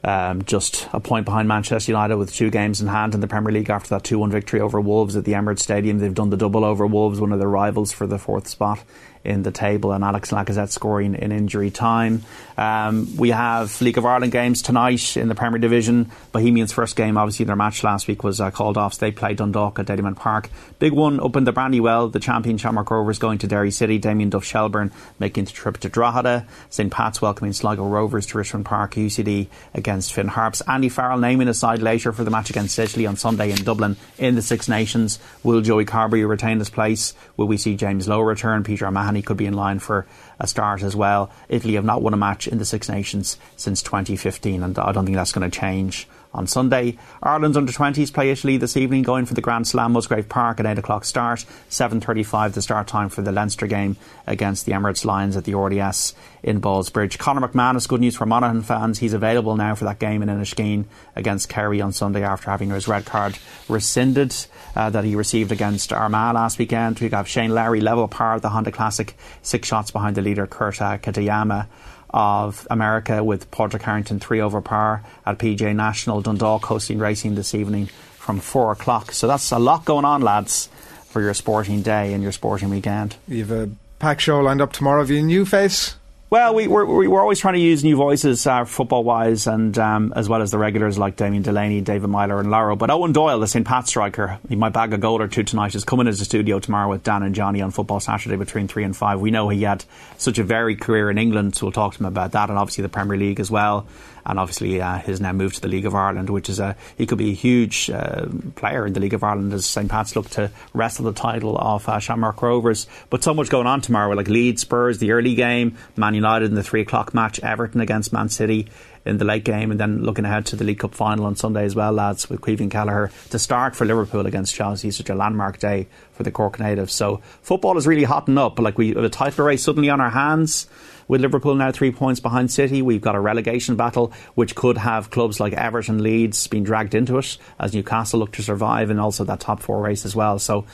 um, 0.04 0.42
just 0.44 0.88
a 0.92 1.00
point 1.00 1.24
behind 1.24 1.48
Manchester 1.48 1.92
United 1.92 2.16
with 2.16 2.32
two 2.32 2.50
games 2.50 2.80
in 2.80 2.88
hand 2.88 3.14
in 3.14 3.20
the 3.20 3.28
Premier 3.28 3.52
League 3.52 3.70
after 3.70 3.90
that 3.90 4.04
2 4.04 4.18
1 4.18 4.30
victory 4.30 4.60
over 4.60 4.80
Wolves 4.80 5.16
at 5.16 5.24
the 5.24 5.32
Emirates 5.32 5.60
Stadium. 5.60 5.98
They've 5.98 6.14
done 6.14 6.30
the 6.30 6.36
double 6.36 6.64
over 6.64 6.86
Wolves, 6.86 7.20
one 7.20 7.32
of 7.32 7.38
their 7.38 7.48
rivals 7.48 7.92
for 7.92 8.06
the 8.06 8.18
fourth 8.18 8.46
spot 8.46 8.82
in 9.24 9.42
the 9.42 9.50
table, 9.50 9.92
and 9.92 10.04
Alex 10.04 10.30
Lacazette 10.30 10.70
scoring 10.70 11.14
in 11.14 11.32
injury 11.32 11.70
time. 11.70 12.22
Um, 12.56 13.16
we 13.16 13.30
have 13.30 13.80
League 13.80 13.98
of 13.98 14.04
Ireland 14.04 14.32
games 14.32 14.62
tonight 14.62 15.16
in 15.16 15.28
the 15.28 15.34
Premier 15.34 15.58
Division. 15.58 16.10
Bohemians' 16.32 16.72
first 16.72 16.96
game, 16.96 17.16
obviously, 17.16 17.44
their 17.44 17.56
match 17.56 17.84
last 17.84 18.08
week 18.08 18.24
was 18.24 18.40
uh, 18.40 18.50
called 18.50 18.76
off. 18.76 18.94
So 18.94 19.06
they 19.06 19.12
play 19.12 19.34
Dundalk 19.34 19.78
at 19.78 19.86
Dalymount 19.86 20.16
Park. 20.16 20.50
Big 20.78 20.92
one 20.92 21.20
up 21.20 21.36
in 21.36 21.44
the 21.44 21.52
Brandywell. 21.52 22.08
The 22.08 22.20
champion 22.20 22.58
Shamrock 22.58 22.90
Rovers 22.90 23.18
going 23.18 23.38
to 23.38 23.46
Derry 23.46 23.70
City. 23.70 23.98
Damien 23.98 24.30
Duff 24.30 24.44
Shelburne 24.44 24.92
making 25.18 25.44
the 25.44 25.52
trip 25.52 25.78
to 25.78 25.88
Drogheda. 25.88 26.46
St. 26.70 26.90
Pat's 26.92 27.22
welcoming 27.22 27.52
Sligo 27.52 27.86
Rovers 27.86 28.26
to 28.26 28.38
Richmond 28.38 28.66
Park. 28.66 28.94
UCD 28.94 29.48
against 29.74 30.12
Finn 30.12 30.28
Harps. 30.28 30.60
Andy 30.62 30.88
Farrell 30.88 31.18
naming 31.18 31.48
a 31.48 31.54
side 31.54 31.80
later 31.80 32.12
for 32.12 32.24
the 32.24 32.30
match 32.30 32.50
against 32.50 32.78
Italy 32.78 33.06
on 33.06 33.16
Sunday 33.16 33.50
in 33.50 33.62
Dublin 33.62 33.96
in 34.18 34.34
the 34.34 34.42
Six 34.42 34.68
Nations. 34.68 35.18
Will 35.42 35.60
Joey 35.60 35.84
Carbery 35.84 36.28
retain 36.28 36.58
his 36.58 36.70
place? 36.70 37.14
Will 37.36 37.46
we 37.46 37.56
see 37.56 37.76
James 37.76 38.08
Lowe 38.08 38.20
return? 38.20 38.64
Peter 38.64 38.86
O'Mahony 38.86 39.07
could 39.22 39.36
be 39.36 39.47
in 39.47 39.55
line 39.55 39.78
for 39.78 40.06
a 40.39 40.47
start 40.47 40.82
as 40.82 40.94
well. 40.94 41.30
Italy 41.48 41.74
have 41.74 41.85
not 41.85 42.02
won 42.02 42.14
a 42.14 42.16
match 42.16 42.47
in 42.47 42.59
the 42.59 42.64
Six 42.64 42.89
Nations 42.89 43.39
since 43.56 43.82
2015, 43.82 44.62
and 44.62 44.78
I 44.78 44.93
don't 44.93 45.05
think 45.05 45.16
that's 45.16 45.32
going 45.32 45.48
to 45.48 45.59
change 45.59 46.09
on 46.32 46.46
Sunday. 46.46 46.98
Ireland's 47.22 47.56
under 47.56 47.72
20s 47.72 48.12
play 48.12 48.30
Italy 48.30 48.56
this 48.56 48.76
evening, 48.76 49.02
going 49.02 49.26
for 49.26 49.34
the 49.34 49.40
Grand 49.40 49.66
Slam, 49.66 49.92
Musgrave 49.92 50.28
Park 50.28 50.60
at 50.60 50.66
8 50.66 50.78
o'clock 50.78 51.05
start. 51.05 51.44
7.35 51.70 52.52
the 52.52 52.62
start 52.62 52.86
time 52.86 53.09
for 53.09 53.22
the 53.22 53.32
Leinster 53.32 53.66
game 53.66 53.96
against 54.26 54.66
the 54.66 54.72
Emirates 54.72 55.05
Lions 55.05 55.36
at 55.36 55.44
the 55.44 55.55
RDS 55.55 56.14
in 56.42 56.60
Ballsbridge. 56.60 57.18
Conor 57.18 57.46
McManus, 57.46 57.88
good 57.88 58.00
news 58.00 58.16
for 58.16 58.26
Monaghan 58.26 58.62
fans. 58.62 58.98
He's 58.98 59.12
available 59.12 59.56
now 59.56 59.74
for 59.74 59.84
that 59.84 59.98
game 59.98 60.22
in 60.22 60.28
Inniskeen 60.28 60.84
against 61.16 61.48
Kerry 61.48 61.80
on 61.80 61.92
Sunday 61.92 62.22
after 62.22 62.50
having 62.50 62.70
his 62.70 62.88
red 62.88 63.05
card 63.05 63.38
rescinded 63.68 64.34
uh, 64.76 64.90
that 64.90 65.05
he 65.05 65.16
received 65.16 65.52
against 65.52 65.92
Armagh 65.92 66.34
last 66.34 66.59
weekend. 66.59 67.00
We 67.00 67.09
have 67.09 67.28
Shane 67.28 67.55
Lowry 67.55 67.80
level 67.80 68.06
par 68.09 68.38
the 68.40 68.50
Honda 68.50 68.70
Classic, 68.70 69.16
six 69.42 69.66
shots 69.66 69.90
behind 69.90 70.16
the 70.16 70.22
leader, 70.22 70.46
Kurt 70.46 70.80
uh, 70.80 70.98
Kitayama 70.98 71.66
of 72.10 72.66
America 72.70 73.22
with 73.22 73.51
Padraig 73.51 73.82
Harrington 73.82 74.20
three 74.20 74.40
over 74.40 74.60
par 74.60 75.05
at 75.26 75.39
PGA 75.39 75.74
National. 75.74 76.20
Dundalk 76.20 76.64
hosting 76.64 76.98
racing 76.98 77.35
this 77.35 77.55
evening 77.55 77.86
from 78.16 78.40
four 78.40 78.72
o'clock. 78.72 79.12
So 79.12 79.26
that's 79.26 79.51
a 79.51 79.59
lot 79.59 79.85
going 79.85 80.05
on, 80.05 80.22
lads, 80.22 80.68
for 81.06 81.20
your 81.20 81.35
sporting 81.35 81.82
day 81.82 82.12
and 82.12 82.22
your 82.22 82.32
sporting 82.32 82.70
weekend. 82.70 83.16
You've 83.26 83.51
a 83.51 83.70
packed 83.98 84.22
show 84.22 84.40
lined 84.40 84.60
up 84.60 84.72
tomorrow. 84.72 85.01
Have 85.01 85.10
you 85.10 85.18
a 85.18 85.22
new 85.22 85.44
face? 85.44 85.97
Well, 86.30 86.55
we, 86.55 86.68
we're, 86.68 86.84
we're 87.09 87.22
always 87.22 87.38
trying 87.38 87.55
to 87.55 87.60
use 87.60 87.82
new 87.82 87.96
voices, 87.96 88.46
uh, 88.46 88.66
football 88.66 89.02
wise, 89.02 89.46
and 89.46 89.78
um, 89.78 90.12
as 90.14 90.28
well 90.28 90.42
as 90.42 90.50
the 90.50 90.59
regulars 90.59 90.98
like 90.98 91.16
Damien 91.16 91.42
Delaney, 91.42 91.80
David 91.80 92.10
Myler, 92.10 92.38
and 92.38 92.50
Lauro. 92.50 92.76
But 92.76 92.90
Owen 92.90 93.12
Doyle, 93.12 93.40
the 93.40 93.46
St. 93.46 93.66
Pat 93.66 93.88
striker, 93.88 94.38
he 94.46 94.55
might 94.55 94.74
bag 94.74 94.92
a 94.92 94.98
goal 94.98 95.22
or 95.22 95.28
two 95.28 95.42
tonight, 95.42 95.74
is 95.74 95.86
coming 95.86 96.06
into 96.06 96.18
the 96.18 96.26
studio 96.26 96.60
tomorrow 96.60 96.90
with 96.90 97.02
Dan 97.02 97.22
and 97.22 97.34
Johnny 97.34 97.62
on 97.62 97.70
Football 97.70 98.00
Saturday 98.00 98.36
between 98.36 98.68
3 98.68 98.84
and 98.84 98.94
5. 98.94 99.20
We 99.20 99.30
know 99.30 99.48
he 99.48 99.62
had 99.62 99.86
such 100.18 100.38
a 100.38 100.44
varied 100.44 100.82
career 100.82 101.09
in 101.09 101.16
England, 101.16 101.56
so 101.56 101.64
we'll 101.64 101.72
talk 101.72 101.94
to 101.94 102.00
him 102.00 102.05
about 102.06 102.32
that, 102.32 102.50
and 102.50 102.59
obviously 102.59 102.82
the 102.82 102.90
Premier 102.90 103.16
League 103.16 103.40
as 103.40 103.50
well. 103.50 103.86
And 104.26 104.38
obviously, 104.38 104.80
uh, 104.80 104.98
his 104.98 105.20
now 105.20 105.32
moved 105.32 105.56
to 105.56 105.60
the 105.60 105.68
League 105.68 105.86
of 105.86 105.94
Ireland, 105.94 106.30
which 106.30 106.48
is 106.48 106.58
a 106.58 106.76
he 106.96 107.06
could 107.06 107.18
be 107.18 107.30
a 107.30 107.34
huge 107.34 107.90
uh, 107.90 108.26
player 108.56 108.86
in 108.86 108.92
the 108.92 109.00
League 109.00 109.14
of 109.14 109.22
Ireland 109.22 109.52
as 109.52 109.66
St. 109.66 109.90
Pat's 109.90 110.16
look 110.16 110.28
to 110.30 110.50
wrestle 110.74 111.04
the 111.04 111.12
title 111.12 111.56
of 111.58 111.88
uh, 111.88 111.98
Shamrock 111.98 112.40
Rovers. 112.42 112.86
But 113.10 113.22
so 113.22 113.34
much 113.34 113.48
going 113.48 113.66
on 113.66 113.80
tomorrow, 113.80 114.14
like 114.14 114.28
Leeds, 114.28 114.62
Spurs, 114.62 114.98
the 114.98 115.12
early 115.12 115.34
game, 115.34 115.76
Man 115.96 116.14
United 116.14 116.46
in 116.46 116.54
the 116.54 116.62
three 116.62 116.82
o'clock 116.82 117.14
match, 117.14 117.40
Everton 117.40 117.80
against 117.80 118.12
Man 118.12 118.28
City 118.28 118.68
in 119.04 119.16
the 119.16 119.24
late 119.24 119.44
game, 119.44 119.70
and 119.70 119.80
then 119.80 120.02
looking 120.02 120.24
ahead 120.24 120.46
to 120.46 120.56
the 120.56 120.64
League 120.64 120.80
Cup 120.80 120.94
final 120.94 121.24
on 121.24 121.34
Sunday 121.34 121.64
as 121.64 121.74
well, 121.74 121.92
lads, 121.92 122.28
with 122.28 122.40
Caoimhín 122.40 122.70
Kelleher 122.70 123.10
to 123.30 123.38
start 123.38 123.74
for 123.74 123.84
Liverpool 123.84 124.26
against 124.26 124.54
Chelsea. 124.54 124.90
Such 124.90 125.08
a 125.08 125.14
landmark 125.14 125.58
day 125.58 125.88
for 126.12 126.22
the 126.22 126.30
Cork 126.30 126.58
natives. 126.60 126.92
So 126.92 127.22
football 127.42 127.78
is 127.78 127.86
really 127.86 128.04
hotting 128.04 128.38
up. 128.38 128.58
Like 128.58 128.76
we 128.76 128.88
have 128.88 128.98
a 128.98 129.08
title 129.08 129.46
race 129.46 129.62
suddenly 129.62 129.88
on 129.88 130.00
our 130.00 130.10
hands. 130.10 130.66
With 131.09 131.22
Liverpool 131.22 131.55
now 131.55 131.72
three 131.72 131.90
points 131.90 132.20
behind 132.20 132.51
City, 132.51 132.82
we've 132.82 133.01
got 133.01 133.14
a 133.14 133.20
relegation 133.20 133.76
battle 133.76 134.12
which 134.35 134.55
could 134.55 134.76
have 134.76 135.10
clubs 135.10 135.40
like 135.40 135.55
Everton, 135.55 136.02
Leeds 136.02 136.47
being 136.47 136.64
dragged 136.64 136.94
into 136.94 137.16
it 137.16 137.39
as 137.59 137.74
Newcastle 137.74 138.20
look 138.20 138.32
to 138.32 138.43
survive, 138.43 138.90
and 138.90 139.01
also 139.01 139.24
that 139.24 139.40
top 139.40 139.60
four 139.60 139.80
race 139.80 140.05
as 140.05 140.14
well. 140.14 140.39
So 140.39 140.66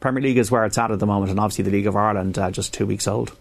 Premier 0.00 0.22
League 0.22 0.38
is 0.38 0.50
where 0.50 0.64
it's 0.64 0.76
at 0.76 0.90
at 0.90 0.98
the 0.98 1.06
moment, 1.06 1.30
and 1.30 1.38
obviously 1.38 1.64
the 1.64 1.70
League 1.70 1.86
of 1.86 1.94
Ireland 1.94 2.36
uh, 2.36 2.50
just 2.50 2.74
two 2.74 2.84
weeks 2.84 3.06
old. 3.06 3.32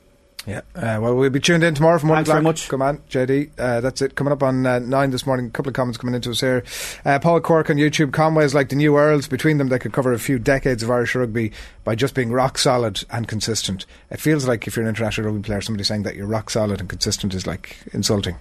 Yeah. 0.47 0.61
Uh, 0.75 0.99
well, 1.01 1.15
we'll 1.15 1.31
be 1.31 1.39
tuned 1.39 1.63
in 1.63 1.73
tomorrow 1.73 1.97
from 1.97 2.09
one 2.09 2.17
Thanks 2.17 2.29
o'clock. 2.29 2.35
very 2.35 2.43
much. 2.43 2.69
Come 2.69 2.81
on, 2.83 2.99
JD. 3.09 3.49
Uh, 3.57 3.81
that's 3.81 4.01
it. 4.03 4.13
Coming 4.15 4.31
up 4.31 4.43
on 4.43 4.65
uh, 4.65 4.77
nine 4.79 5.09
this 5.09 5.25
morning. 5.25 5.47
A 5.47 5.49
couple 5.49 5.69
of 5.69 5.73
comments 5.73 5.97
coming 5.97 6.13
into 6.13 6.29
us 6.29 6.39
here. 6.41 6.63
Uh, 7.03 7.17
Paul 7.17 7.41
Cork 7.41 7.69
on 7.71 7.77
YouTube. 7.77 8.11
Conway's 8.11 8.53
like 8.53 8.69
the 8.69 8.75
new 8.75 8.95
Earls. 8.97 9.27
Between 9.27 9.57
them, 9.57 9.69
they 9.69 9.79
could 9.79 9.91
cover 9.93 10.13
a 10.13 10.19
few 10.19 10.37
decades 10.37 10.83
of 10.83 10.91
Irish 10.91 11.15
rugby 11.15 11.51
by 11.83 11.95
just 11.95 12.13
being 12.13 12.31
rock 12.31 12.59
solid 12.59 13.03
and 13.09 13.27
consistent. 13.27 13.87
It 14.11 14.19
feels 14.19 14.47
like 14.47 14.67
if 14.67 14.75
you're 14.75 14.83
an 14.83 14.89
international 14.89 15.27
rugby 15.27 15.41
player, 15.41 15.61
somebody 15.61 15.83
saying 15.83 16.03
that 16.03 16.15
you're 16.15 16.27
rock 16.27 16.51
solid 16.51 16.79
and 16.79 16.87
consistent 16.89 17.33
is 17.33 17.47
like 17.47 17.77
insulting. 17.91 18.35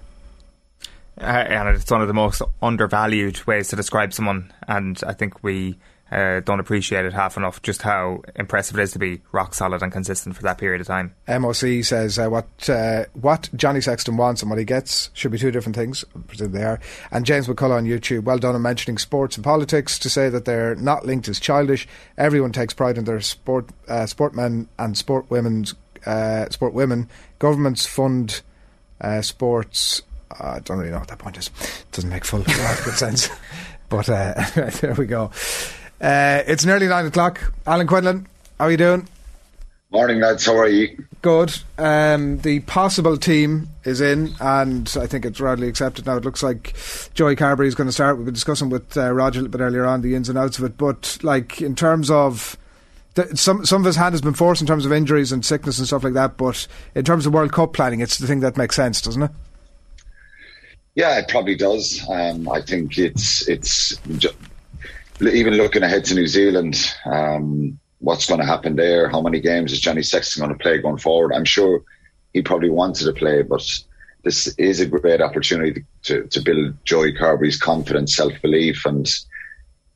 Uh, 1.19 1.23
and 1.23 1.69
it's 1.69 1.89
one 1.89 2.01
of 2.01 2.07
the 2.07 2.13
most 2.13 2.41
undervalued 2.61 3.43
ways 3.47 3.69
to 3.69 3.75
describe 3.75 4.13
someone. 4.13 4.53
And 4.67 5.01
I 5.07 5.13
think 5.13 5.43
we 5.43 5.77
uh, 6.11 6.39
don't 6.41 6.59
appreciate 6.59 7.03
it 7.05 7.13
half 7.13 7.35
enough. 7.35 7.61
Just 7.63 7.81
how 7.81 8.21
impressive 8.35 8.77
it 8.77 8.83
is 8.83 8.91
to 8.91 8.99
be 8.99 9.21
rock 9.31 9.55
solid 9.55 9.81
and 9.81 9.91
consistent 9.91 10.35
for 10.35 10.43
that 10.43 10.57
period 10.57 10.79
of 10.79 10.87
time. 10.87 11.15
MOC 11.27 11.83
says 11.83 12.19
uh, 12.19 12.29
what 12.29 12.69
uh, 12.69 13.05
what 13.13 13.49
Johnny 13.55 13.81
Sexton 13.81 14.15
wants 14.15 14.41
and 14.41 14.49
what 14.49 14.59
he 14.59 14.65
gets 14.65 15.09
should 15.13 15.31
be 15.31 15.39
two 15.39 15.51
different 15.51 15.75
things. 15.75 16.05
They 16.37 16.63
are. 16.63 16.79
And 17.11 17.25
James 17.25 17.47
McCullough 17.47 17.77
on 17.77 17.85
YouTube, 17.85 18.23
well 18.23 18.37
done 18.37 18.53
on 18.53 18.61
mentioning 18.61 18.99
sports 18.99 19.35
and 19.35 19.43
politics. 19.43 19.97
To 19.99 20.09
say 20.09 20.29
that 20.29 20.45
they're 20.45 20.75
not 20.75 21.05
linked 21.05 21.27
is 21.27 21.39
childish. 21.39 21.87
Everyone 22.17 22.51
takes 22.51 22.73
pride 22.73 22.97
in 22.97 23.05
their 23.05 23.21
sport, 23.21 23.69
uh, 23.87 24.05
sportmen 24.05 24.67
and 24.77 24.95
sport 24.95 25.29
women's 25.31 25.73
uh, 26.05 26.47
sport 26.49 26.73
women. 26.73 27.09
Governments 27.39 27.87
fund 27.87 28.41
uh, 29.01 29.21
sports. 29.21 30.03
I 30.39 30.59
don't 30.59 30.77
really 30.77 30.91
know 30.91 30.99
what 30.99 31.07
that 31.07 31.19
point 31.19 31.37
is. 31.37 31.49
It 31.59 31.85
doesn't 31.91 32.09
make 32.09 32.25
full 32.25 32.43
good 32.43 32.95
sense. 32.95 33.29
But 33.89 34.05
there 34.81 34.95
we 34.97 35.05
go. 35.05 35.31
Uh, 36.01 36.43
it's 36.45 36.65
nearly 36.65 36.87
nine 36.87 37.05
o'clock. 37.05 37.53
Alan 37.65 37.87
Quinlan, 37.87 38.27
how 38.59 38.65
are 38.65 38.71
you 38.71 38.77
doing? 38.77 39.07
Morning, 39.91 40.19
lads. 40.19 40.45
How 40.45 40.57
are 40.57 40.67
you? 40.67 41.05
Good. 41.21 41.57
Um, 41.77 42.39
the 42.39 42.59
possible 42.61 43.17
team 43.17 43.69
is 43.85 44.01
in, 44.01 44.35
and 44.41 44.93
I 44.99 45.07
think 45.07 45.25
it's 45.25 45.39
widely 45.39 45.67
accepted 45.67 46.05
now. 46.05 46.17
It 46.17 46.25
looks 46.25 46.43
like 46.43 46.75
Joey 47.13 47.35
Carbery 47.35 47.67
is 47.67 47.75
going 47.75 47.87
to 47.87 47.93
start. 47.93 48.17
We've 48.17 48.25
been 48.25 48.33
discussing 48.33 48.69
with 48.69 48.97
uh, 48.97 49.11
Roger 49.11 49.39
a 49.39 49.43
little 49.43 49.57
bit 49.57 49.63
earlier 49.63 49.85
on 49.85 50.01
the 50.01 50.15
ins 50.15 50.27
and 50.27 50.37
outs 50.37 50.59
of 50.59 50.65
it, 50.65 50.77
but 50.77 51.17
like 51.23 51.61
in 51.61 51.75
terms 51.75 52.11
of 52.11 52.57
the, 53.13 53.35
some 53.37 53.65
some 53.65 53.81
of 53.81 53.85
his 53.85 53.95
hand 53.95 54.13
has 54.13 54.21
been 54.21 54.33
forced 54.33 54.59
in 54.59 54.67
terms 54.67 54.85
of 54.85 54.91
injuries 54.91 55.31
and 55.31 55.45
sickness 55.45 55.77
and 55.77 55.87
stuff 55.87 56.03
like 56.03 56.13
that. 56.13 56.35
But 56.35 56.67
in 56.93 57.05
terms 57.05 57.25
of 57.25 57.33
World 57.33 57.53
Cup 57.53 57.73
planning, 57.73 58.01
it's 58.01 58.17
the 58.17 58.27
thing 58.27 58.41
that 58.41 58.57
makes 58.57 58.75
sense, 58.75 59.01
doesn't 59.01 59.23
it? 59.23 59.31
Yeah, 60.95 61.17
it 61.19 61.27
probably 61.27 61.55
does. 61.55 62.05
Um, 62.09 62.49
I 62.49 62.61
think 62.61 62.97
it's 62.97 63.47
it's 63.47 63.97
even 65.21 65.53
looking 65.53 65.83
ahead 65.83 66.05
to 66.05 66.15
New 66.15 66.27
Zealand. 66.27 66.93
Um, 67.05 67.79
what's 67.99 68.27
going 68.27 68.39
to 68.39 68.45
happen 68.45 68.75
there? 68.75 69.09
How 69.09 69.21
many 69.21 69.39
games 69.39 69.71
is 69.71 69.81
Johnny 69.81 70.03
Sexton 70.03 70.41
going 70.41 70.55
to 70.55 70.61
play 70.61 70.79
going 70.79 70.97
forward? 70.97 71.33
I'm 71.33 71.45
sure 71.45 71.83
he 72.33 72.41
probably 72.41 72.69
wanted 72.69 73.05
to 73.05 73.13
play, 73.13 73.41
but 73.41 73.65
this 74.23 74.47
is 74.57 74.79
a 74.79 74.85
great 74.85 75.21
opportunity 75.21 75.85
to, 76.03 76.23
to 76.27 76.41
build 76.41 76.75
Joey 76.83 77.13
Carbery's 77.13 77.59
confidence, 77.59 78.15
self 78.15 78.33
belief, 78.41 78.85
and 78.85 79.07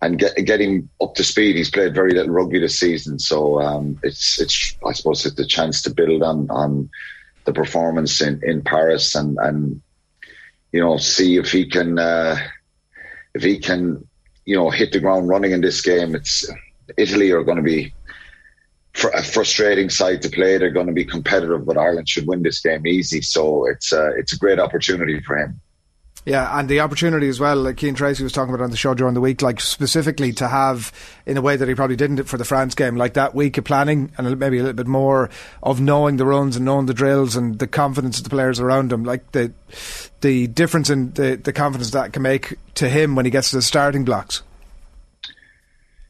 and 0.02 0.18
get 0.18 0.36
get 0.46 0.62
him 0.62 0.90
up 1.02 1.16
to 1.16 1.24
speed. 1.24 1.56
He's 1.56 1.70
played 1.70 1.94
very 1.94 2.12
little 2.12 2.34
rugby 2.34 2.60
this 2.60 2.80
season, 2.80 3.20
so 3.20 3.62
um, 3.62 4.00
it's 4.04 4.40
it's 4.40 4.78
I 4.88 4.94
suppose 4.94 5.26
it's 5.26 5.36
the 5.36 5.46
chance 5.46 5.82
to 5.82 5.94
build 5.94 6.24
on 6.24 6.50
on 6.50 6.90
the 7.46 7.54
performance 7.54 8.22
in, 8.22 8.40
in 8.44 8.62
Paris 8.62 9.16
and 9.16 9.38
and 9.42 9.82
you 10.72 10.80
know 10.80 10.98
see 10.98 11.38
if 11.38 11.52
he 11.52 11.68
can 11.68 12.00
uh, 12.00 12.38
if 13.34 13.44
he 13.44 13.60
can 13.60 14.08
you 14.50 14.56
know 14.56 14.72
hit 14.72 14.92
the 14.92 15.00
ground 15.00 15.30
running 15.30 15.52
in 15.52 15.62
this 15.62 15.80
game. 15.80 16.16
It's 16.16 16.50
Italy 16.98 17.30
are 17.30 17.44
going 17.44 17.58
to 17.58 17.70
be 17.72 17.94
a 19.14 19.22
frustrating 19.22 19.92
side 19.92 20.24
to 20.24 20.30
play. 20.30 20.58
They're 20.58 20.72
going 20.72 20.88
to 20.88 21.02
be 21.02 21.06
competitive, 21.06 21.68
but 21.68 21.78
Ireland 21.78 22.10
should 22.10 22.26
win 22.26 22.42
this 22.42 22.60
game 22.60 22.88
easy. 22.88 23.22
So 23.22 23.68
it's 23.68 23.94
uh, 23.94 24.10
it's 24.18 24.34
a 24.34 24.40
great 24.40 24.60
opportunity 24.60 25.20
for 25.22 25.38
him. 25.38 25.62
Yeah, 26.26 26.60
and 26.60 26.68
the 26.68 26.82
opportunity 26.82 27.30
as 27.30 27.40
well, 27.40 27.56
like 27.56 27.80
Cian 27.80 27.96
Tracy 27.96 28.24
was 28.24 28.34
talking 28.34 28.54
about 28.54 28.64
on 28.64 28.72
the 28.72 28.78
show 28.78 28.94
during 28.94 29.14
the 29.14 29.22
week, 29.22 29.42
like 29.42 29.62
specifically 29.62 30.34
to 30.34 30.48
have, 30.48 30.92
in 31.26 31.38
a 31.38 31.42
way 31.42 31.56
that 31.56 31.68
he 31.68 31.76
probably 31.76 31.96
didn't 31.96 32.26
for 32.26 32.38
the 32.38 32.44
France 32.44 32.76
game, 32.76 32.98
like 32.98 33.14
that 33.14 33.34
week 33.34 33.58
of 33.58 33.64
planning 33.64 34.12
and 34.18 34.38
maybe 34.38 34.58
a 34.58 34.62
little 34.62 34.76
bit 34.76 34.86
more 34.86 35.30
of 35.64 35.80
knowing 35.80 36.18
the 36.18 36.26
runs 36.26 36.58
and 36.58 36.66
knowing 36.66 36.88
the 36.88 36.94
drills 36.94 37.36
and 37.36 37.58
the 37.60 37.68
confidence 37.68 38.18
of 38.18 38.26
the 38.26 38.30
players 38.30 38.60
around 38.60 38.92
him, 38.92 39.04
like 39.04 39.32
the 39.32 39.54
the 40.22 40.48
difference 40.48 40.90
in 40.90 41.14
the, 41.14 41.40
the 41.42 41.54
confidence 41.54 41.92
that 41.92 42.12
can 42.12 42.22
make 42.22 42.56
to 42.76 42.90
him 42.90 43.16
when 43.16 43.24
he 43.24 43.32
gets 43.32 43.52
to 43.52 43.56
the 43.56 43.62
starting 43.62 44.04
blocks. 44.04 44.44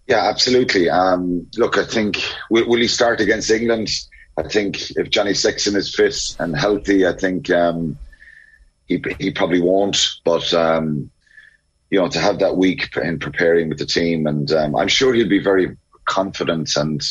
Yeah, 0.08 0.28
absolutely. 0.28 0.90
Um, 0.90 1.48
look, 1.56 1.78
I 1.78 1.86
think 1.86 2.18
will, 2.50 2.68
will, 2.68 2.80
he 2.80 2.88
start 2.88 3.22
against 3.22 3.52
England? 3.52 3.90
I 4.38 4.44
think 4.44 4.90
if 4.98 5.12
Johnny 5.12 5.36
Sexton 5.36 5.76
is 5.76 5.94
fit 5.94 6.36
and 6.40 6.58
healthy, 6.58 7.06
I 7.06 7.14
think. 7.14 7.52
Um, 7.52 8.00
he 8.90 9.02
he 9.20 9.32
probably 9.32 9.62
won't. 9.62 9.98
But 10.26 10.54
um, 10.54 11.10
you 11.90 12.00
know, 12.00 12.10
to 12.10 12.20
have 12.20 12.40
that 12.40 12.58
week 12.58 12.96
in 12.98 13.20
preparing 13.20 13.70
with 13.70 13.78
the 13.78 13.86
team, 13.86 14.28
and 14.28 14.52
um, 14.52 14.76
I'm 14.76 14.90
sure 14.90 15.14
he'll 15.14 15.30
be 15.30 15.42
very 15.42 15.78
confident 16.06 16.76
and 16.76 17.02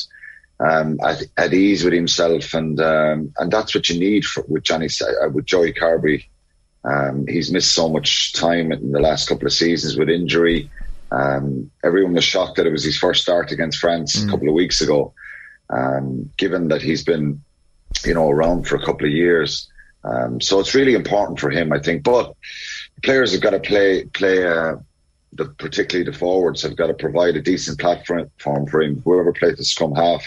um, 0.60 0.98
at, 1.04 1.22
at, 1.36 1.54
ease 1.54 1.84
with 1.84 1.92
himself, 1.92 2.52
and 2.52 2.80
um, 2.80 3.32
and 3.38 3.50
that's 3.50 3.74
what 3.74 3.88
you 3.88 3.98
need 3.98 4.24
for, 4.24 4.44
with 4.48 4.64
Johnny 4.64 4.88
uh, 5.22 5.28
with 5.30 5.46
Joey 5.46 5.72
Carbery. 5.72 6.26
Um, 6.84 7.26
he's 7.26 7.52
missed 7.52 7.72
so 7.72 7.88
much 7.88 8.32
time 8.32 8.72
in 8.72 8.92
the 8.92 9.00
last 9.00 9.28
couple 9.28 9.46
of 9.46 9.52
seasons 9.52 9.96
with 9.96 10.08
injury. 10.08 10.70
Um, 11.10 11.70
everyone 11.84 12.14
was 12.14 12.24
shocked 12.24 12.56
that 12.56 12.66
it 12.66 12.72
was 12.72 12.84
his 12.84 12.98
first 12.98 13.22
start 13.22 13.50
against 13.50 13.78
France 13.78 14.16
mm. 14.16 14.26
a 14.26 14.30
couple 14.30 14.48
of 14.48 14.54
weeks 14.54 14.80
ago. 14.80 15.14
given 16.36 16.68
that 16.68 16.82
he's 16.82 17.04
been, 17.04 17.42
you 18.04 18.14
know, 18.14 18.28
around 18.28 18.66
for 18.66 18.76
a 18.76 18.84
couple 18.84 19.06
of 19.06 19.12
years, 19.12 19.68
um, 20.04 20.40
so 20.40 20.60
it's 20.60 20.74
really 20.74 20.94
important 20.94 21.38
for 21.40 21.50
him, 21.50 21.72
I 21.72 21.78
think. 21.78 22.02
But 22.02 22.34
players 23.02 23.32
have 23.32 23.40
got 23.40 23.50
to 23.50 23.60
play 23.60 24.04
play. 24.04 24.46
Uh, 24.46 24.76
the, 25.32 25.44
particularly 25.44 26.10
the 26.10 26.16
forwards 26.16 26.62
have 26.62 26.76
got 26.76 26.86
to 26.86 26.94
provide 26.94 27.36
a 27.36 27.42
decent 27.42 27.78
platform 27.78 28.30
for 28.38 28.80
him. 28.80 29.02
Whoever 29.04 29.32
plays 29.32 29.58
the 29.58 29.64
scrum 29.64 29.94
half, 29.94 30.24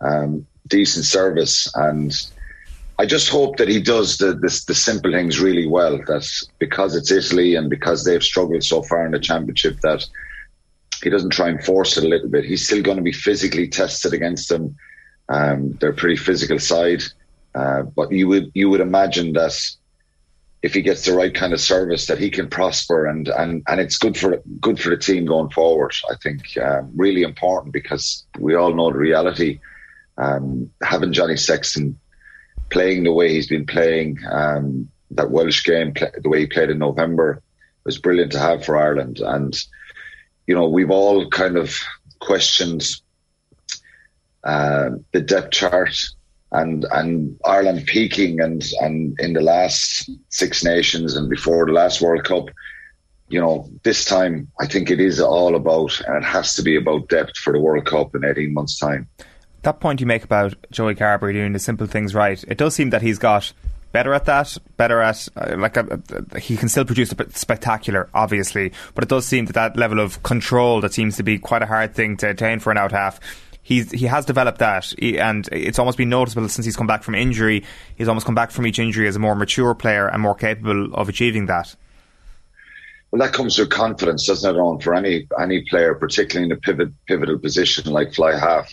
um, 0.00 0.46
decent 0.68 1.04
service, 1.04 1.70
and 1.74 2.12
I 2.98 3.06
just 3.06 3.28
hope 3.28 3.56
that 3.56 3.68
he 3.68 3.80
does 3.80 4.16
the, 4.18 4.34
the, 4.34 4.64
the 4.68 4.74
simple 4.74 5.12
things 5.12 5.40
really 5.40 5.66
well. 5.66 5.98
That 6.06 6.26
because 6.58 6.94
it's 6.94 7.10
Italy 7.10 7.54
and 7.56 7.68
because 7.68 8.04
they've 8.04 8.22
struggled 8.22 8.62
so 8.62 8.82
far 8.82 9.04
in 9.04 9.12
the 9.12 9.18
championship, 9.18 9.80
that 9.80 10.04
he 11.02 11.10
doesn't 11.10 11.30
try 11.30 11.48
and 11.48 11.62
force 11.62 11.96
it 11.96 12.04
a 12.04 12.08
little 12.08 12.28
bit. 12.28 12.44
He's 12.44 12.64
still 12.64 12.82
going 12.82 12.96
to 12.96 13.02
be 13.02 13.12
physically 13.12 13.68
tested 13.68 14.14
against 14.14 14.48
them. 14.48 14.76
Um, 15.28 15.72
they're 15.80 15.90
a 15.90 15.94
pretty 15.94 16.16
physical 16.16 16.58
side. 16.58 17.02
Uh, 17.56 17.82
but 17.82 18.12
you 18.12 18.28
would 18.28 18.50
you 18.54 18.68
would 18.68 18.80
imagine 18.80 19.32
that 19.32 19.58
if 20.62 20.74
he 20.74 20.82
gets 20.82 21.04
the 21.04 21.14
right 21.14 21.34
kind 21.34 21.52
of 21.52 21.60
service, 21.60 22.06
that 22.06 22.18
he 22.18 22.30
can 22.30 22.48
prosper, 22.48 23.06
and 23.06 23.28
and 23.28 23.62
and 23.66 23.80
it's 23.80 23.96
good 23.98 24.16
for 24.16 24.42
good 24.60 24.78
for 24.78 24.90
the 24.90 24.96
team 24.96 25.24
going 25.24 25.50
forward. 25.50 25.94
I 26.10 26.16
think 26.22 26.58
um, 26.58 26.90
really 26.94 27.22
important 27.22 27.72
because 27.72 28.26
we 28.38 28.54
all 28.54 28.74
know 28.74 28.90
the 28.90 28.98
reality. 28.98 29.60
Um, 30.18 30.70
having 30.82 31.12
Johnny 31.12 31.36
Sexton 31.36 31.98
playing 32.70 33.04
the 33.04 33.12
way 33.12 33.32
he's 33.32 33.48
been 33.48 33.66
playing, 33.66 34.18
um, 34.30 34.88
that 35.12 35.30
Welsh 35.30 35.64
game, 35.64 35.94
the 35.94 36.28
way 36.28 36.40
he 36.40 36.46
played 36.46 36.70
in 36.70 36.78
November, 36.78 37.42
was 37.84 37.98
brilliant 37.98 38.32
to 38.32 38.38
have 38.38 38.64
for 38.64 38.76
Ireland. 38.76 39.20
And 39.20 39.56
you 40.46 40.54
know, 40.54 40.68
we've 40.68 40.90
all 40.90 41.28
kind 41.30 41.56
of 41.56 41.78
questioned 42.18 42.86
uh, 44.44 44.90
the 45.12 45.20
depth 45.20 45.52
chart 45.52 45.96
and 46.52 46.84
and 46.92 47.38
Ireland 47.44 47.86
peaking 47.86 48.40
and 48.40 48.64
and 48.80 49.18
in 49.18 49.32
the 49.32 49.40
last 49.40 50.10
Six 50.28 50.64
Nations 50.64 51.16
and 51.16 51.28
before 51.28 51.66
the 51.66 51.72
last 51.72 52.00
World 52.00 52.24
Cup, 52.24 52.46
you 53.28 53.40
know, 53.40 53.68
this 53.82 54.04
time 54.04 54.48
I 54.60 54.66
think 54.66 54.90
it 54.90 55.00
is 55.00 55.20
all 55.20 55.56
about 55.56 56.00
and 56.06 56.16
it 56.16 56.26
has 56.26 56.54
to 56.56 56.62
be 56.62 56.76
about 56.76 57.08
depth 57.08 57.36
for 57.36 57.52
the 57.52 57.60
World 57.60 57.86
Cup 57.86 58.14
in 58.14 58.24
eighteen 58.24 58.54
months' 58.54 58.78
time. 58.78 59.08
That 59.62 59.80
point 59.80 60.00
you 60.00 60.06
make 60.06 60.22
about 60.22 60.54
Joey 60.70 60.94
Carbery 60.94 61.32
doing 61.32 61.52
the 61.52 61.58
simple 61.58 61.88
things 61.88 62.14
right, 62.14 62.42
it 62.46 62.56
does 62.56 62.74
seem 62.74 62.90
that 62.90 63.02
he's 63.02 63.18
got 63.18 63.52
better 63.90 64.12
at 64.14 64.26
that, 64.26 64.56
better 64.76 65.00
at 65.00 65.26
uh, 65.36 65.56
like 65.56 65.76
a, 65.76 66.00
a, 66.32 66.38
he 66.38 66.56
can 66.56 66.68
still 66.68 66.84
produce 66.84 67.10
a 67.12 67.16
bit 67.16 67.36
spectacular, 67.36 68.08
obviously, 68.12 68.70
but 68.94 69.02
it 69.02 69.08
does 69.08 69.26
seem 69.26 69.46
that 69.46 69.54
that 69.54 69.76
level 69.76 69.98
of 69.98 70.22
control 70.22 70.80
that 70.82 70.92
seems 70.92 71.16
to 71.16 71.22
be 71.22 71.38
quite 71.38 71.62
a 71.62 71.66
hard 71.66 71.94
thing 71.94 72.16
to 72.18 72.28
attain 72.28 72.60
for 72.60 72.70
an 72.70 72.76
out 72.76 72.92
half 72.92 73.18
he's 73.66 73.90
he 73.90 74.06
has 74.06 74.24
developed 74.24 74.60
that, 74.60 74.94
and 75.02 75.48
it's 75.50 75.80
almost 75.80 75.98
been 75.98 76.08
noticeable 76.08 76.48
since 76.48 76.64
he's 76.64 76.76
come 76.76 76.86
back 76.86 77.02
from 77.02 77.16
injury. 77.16 77.64
He's 77.96 78.06
almost 78.06 78.24
come 78.24 78.34
back 78.34 78.52
from 78.52 78.64
each 78.66 78.78
injury 78.78 79.08
as 79.08 79.16
a 79.16 79.18
more 79.18 79.34
mature 79.34 79.74
player 79.74 80.06
and 80.06 80.22
more 80.22 80.36
capable 80.36 80.94
of 80.94 81.08
achieving 81.08 81.46
that. 81.46 81.74
Well, 83.10 83.20
that 83.26 83.34
comes 83.34 83.58
with 83.58 83.70
confidence, 83.70 84.26
doesn't 84.26 84.54
it, 84.54 84.58
on 84.58 84.78
for 84.78 84.94
any 84.94 85.26
any 85.40 85.64
player, 85.68 85.96
particularly 85.96 86.46
in 86.46 86.52
a 86.52 86.60
pivot, 86.60 86.90
pivotal 87.06 87.40
position 87.40 87.92
like 87.92 88.14
fly 88.14 88.38
half. 88.38 88.72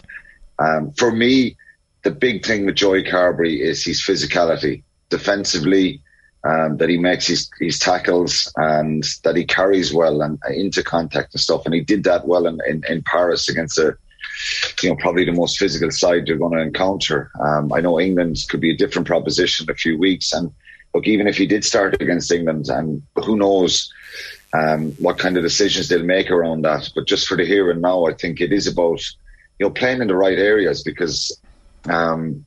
Um, 0.59 0.91
for 0.91 1.11
me, 1.11 1.57
the 2.03 2.11
big 2.11 2.45
thing 2.45 2.67
with 2.67 2.75
Joey 2.75 3.03
Carbery 3.03 3.61
is 3.61 3.83
his 3.83 3.99
physicality, 4.01 4.83
defensively. 5.09 6.01
Um, 6.45 6.75
that 6.75 6.89
he 6.89 6.97
makes 6.97 7.25
his, 7.25 7.49
his 7.57 7.79
tackles 7.79 8.51
and 8.57 9.05
that 9.23 9.37
he 9.37 9.45
carries 9.45 9.93
well 9.93 10.21
and 10.21 10.37
into 10.49 10.83
contact 10.83 11.33
and 11.33 11.39
stuff. 11.39 11.61
And 11.63 11.73
he 11.73 11.79
did 11.79 12.03
that 12.03 12.27
well 12.27 12.47
in, 12.47 12.59
in, 12.67 12.83
in 12.89 13.01
Paris 13.01 13.47
against 13.47 13.77
a, 13.77 13.95
you 14.81 14.89
know, 14.89 14.95
probably 14.95 15.25
the 15.25 15.31
most 15.31 15.57
physical 15.57 15.91
side 15.91 16.27
you're 16.27 16.37
going 16.37 16.57
to 16.57 16.63
encounter. 16.63 17.31
Um, 17.39 17.71
I 17.73 17.81
know 17.81 17.99
England 17.99 18.37
could 18.49 18.61
be 18.61 18.71
a 18.71 18.77
different 18.77 19.07
proposition 19.07 19.65
in 19.65 19.71
a 19.71 19.75
few 19.75 19.97
weeks, 19.97 20.33
and 20.33 20.51
look, 20.93 21.07
even 21.07 21.27
if 21.27 21.37
he 21.37 21.45
did 21.45 21.63
start 21.63 22.01
against 22.01 22.31
England, 22.31 22.69
and 22.69 23.01
who 23.23 23.37
knows 23.37 23.91
um, 24.53 24.91
what 24.93 25.17
kind 25.17 25.37
of 25.37 25.43
decisions 25.43 25.89
they'll 25.89 26.03
make 26.03 26.29
around 26.29 26.63
that. 26.63 26.89
But 26.95 27.07
just 27.07 27.27
for 27.27 27.37
the 27.37 27.45
here 27.45 27.71
and 27.71 27.81
now, 27.81 28.05
I 28.05 28.13
think 28.13 28.41
it 28.41 28.51
is 28.51 28.67
about 28.67 29.01
you 29.59 29.67
know 29.67 29.71
playing 29.71 30.01
in 30.01 30.07
the 30.07 30.15
right 30.15 30.37
areas 30.37 30.83
because 30.83 31.39
um, 31.85 32.45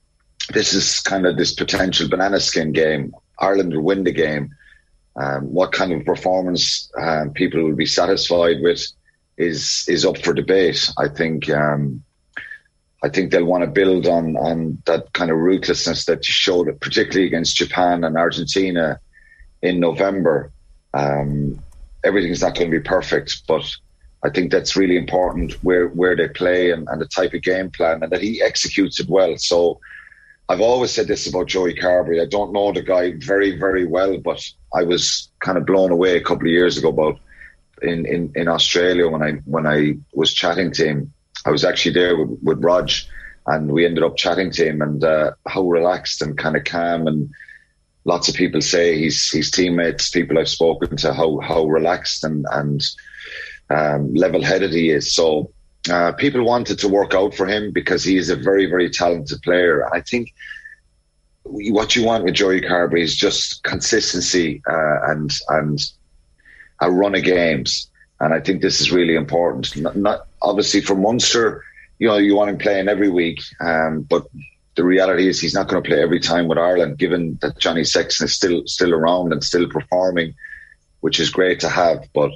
this 0.52 0.74
is 0.74 1.00
kind 1.00 1.26
of 1.26 1.36
this 1.36 1.54
potential 1.54 2.08
banana 2.08 2.40
skin 2.40 2.72
game. 2.72 3.14
Ireland 3.38 3.74
will 3.74 3.82
win 3.82 4.04
the 4.04 4.12
game. 4.12 4.54
Um, 5.16 5.52
what 5.52 5.72
kind 5.72 5.92
of 5.92 6.04
performance 6.04 6.90
um, 7.00 7.30
people 7.30 7.62
will 7.62 7.74
be 7.74 7.86
satisfied 7.86 8.56
with 8.60 8.86
is 9.36 9.84
is 9.88 10.04
up 10.04 10.18
for 10.18 10.32
debate. 10.32 10.90
I 10.98 11.08
think 11.08 11.50
um, 11.50 12.02
I 13.02 13.08
think 13.08 13.30
they'll 13.30 13.44
want 13.44 13.64
to 13.64 13.70
build 13.70 14.06
on 14.06 14.36
on 14.36 14.82
that 14.86 15.12
kind 15.12 15.30
of 15.30 15.36
ruthlessness 15.38 16.06
that 16.06 16.26
you 16.26 16.32
showed, 16.32 16.80
particularly 16.80 17.26
against 17.26 17.56
Japan 17.56 18.04
and 18.04 18.16
Argentina 18.16 19.00
in 19.62 19.80
November. 19.80 20.52
Um, 20.94 21.62
everything's 22.04 22.42
not 22.42 22.54
going 22.54 22.70
to 22.70 22.78
be 22.78 22.82
perfect, 22.82 23.46
but 23.46 23.64
I 24.22 24.30
think 24.30 24.50
that's 24.50 24.76
really 24.76 24.96
important 24.96 25.52
where 25.62 25.88
where 25.88 26.16
they 26.16 26.28
play 26.28 26.70
and, 26.70 26.88
and 26.88 27.00
the 27.00 27.06
type 27.06 27.34
of 27.34 27.42
game 27.42 27.70
plan, 27.70 28.02
and 28.02 28.10
that 28.12 28.22
he 28.22 28.42
executes 28.42 29.00
it 29.00 29.08
well. 29.08 29.36
So. 29.36 29.80
I've 30.48 30.60
always 30.60 30.92
said 30.92 31.08
this 31.08 31.26
about 31.26 31.48
Joey 31.48 31.74
Carbery. 31.74 32.22
I 32.22 32.24
don't 32.24 32.52
know 32.52 32.70
the 32.70 32.80
guy 32.80 33.14
very, 33.18 33.58
very 33.58 33.84
well, 33.84 34.16
but 34.18 34.40
I 34.72 34.84
was 34.84 35.28
kind 35.40 35.58
of 35.58 35.66
blown 35.66 35.90
away 35.90 36.16
a 36.16 36.22
couple 36.22 36.46
of 36.46 36.52
years 36.52 36.78
ago 36.78 36.90
about 36.90 37.18
in, 37.82 38.06
in, 38.06 38.32
in 38.34 38.48
Australia 38.48 39.08
when 39.08 39.22
I 39.22 39.32
when 39.44 39.66
I 39.66 39.94
was 40.12 40.32
chatting 40.32 40.72
to 40.72 40.86
him. 40.86 41.12
I 41.44 41.50
was 41.50 41.64
actually 41.64 41.92
there 41.92 42.16
with, 42.16 42.38
with 42.42 42.64
Rog, 42.64 42.90
and 43.46 43.70
we 43.70 43.86
ended 43.86 44.04
up 44.04 44.16
chatting 44.16 44.50
to 44.52 44.68
him 44.68 44.82
and 44.82 45.04
uh, 45.04 45.32
how 45.46 45.62
relaxed 45.62 46.22
and 46.22 46.36
kind 46.36 46.56
of 46.56 46.64
calm 46.64 47.06
and 47.06 47.30
lots 48.04 48.28
of 48.28 48.34
people 48.34 48.60
say 48.60 48.96
he's 48.96 49.30
his 49.30 49.50
teammates, 49.50 50.10
people 50.10 50.38
I've 50.38 50.48
spoken 50.48 50.96
to, 50.98 51.12
how 51.12 51.38
how 51.40 51.64
relaxed 51.66 52.24
and 52.24 52.46
and 52.52 52.82
um, 53.68 54.14
level 54.14 54.42
headed 54.42 54.72
he 54.72 54.90
is. 54.90 55.14
So 55.14 55.50
uh, 55.90 56.12
people 56.12 56.44
wanted 56.44 56.78
to 56.80 56.88
work 56.88 57.14
out 57.14 57.34
for 57.34 57.46
him 57.46 57.72
because 57.72 58.02
he 58.04 58.16
is 58.16 58.30
a 58.30 58.36
very 58.36 58.66
very 58.66 58.88
talented 58.88 59.42
player. 59.42 59.92
I 59.92 60.00
think 60.00 60.32
what 61.42 61.94
you 61.94 62.04
want 62.04 62.24
with 62.24 62.34
Joey 62.34 62.60
Carbery 62.60 63.02
is 63.02 63.14
just 63.14 63.62
consistency 63.62 64.62
uh, 64.68 65.10
and 65.10 65.30
and 65.48 65.78
a 66.80 66.90
run 66.90 67.14
of 67.14 67.24
games. 67.24 67.88
And 68.20 68.32
I 68.32 68.40
think 68.40 68.62
this 68.62 68.80
is 68.80 68.92
really 68.92 69.14
important. 69.14 69.76
Not, 69.76 69.96
not 69.96 70.26
obviously 70.40 70.80
for 70.80 70.94
Munster, 70.94 71.62
you 71.98 72.08
know, 72.08 72.16
you 72.16 72.34
want 72.34 72.50
him 72.50 72.58
playing 72.58 72.88
every 72.88 73.10
week, 73.10 73.40
um, 73.60 74.02
but 74.02 74.26
the 74.74 74.84
reality 74.84 75.26
is 75.28 75.40
he's 75.40 75.54
not 75.54 75.68
going 75.68 75.82
to 75.82 75.88
play 75.88 76.02
every 76.02 76.20
time 76.20 76.48
with 76.48 76.58
Ireland, 76.58 76.98
given 76.98 77.38
that 77.40 77.58
Johnny 77.58 77.84
Sexton 77.84 78.26
is 78.26 78.34
still 78.34 78.62
still 78.66 78.92
around 78.92 79.32
and 79.32 79.42
still 79.42 79.68
performing, 79.68 80.34
which 81.00 81.18
is 81.18 81.30
great 81.30 81.60
to 81.60 81.68
have. 81.70 82.06
But 82.14 82.32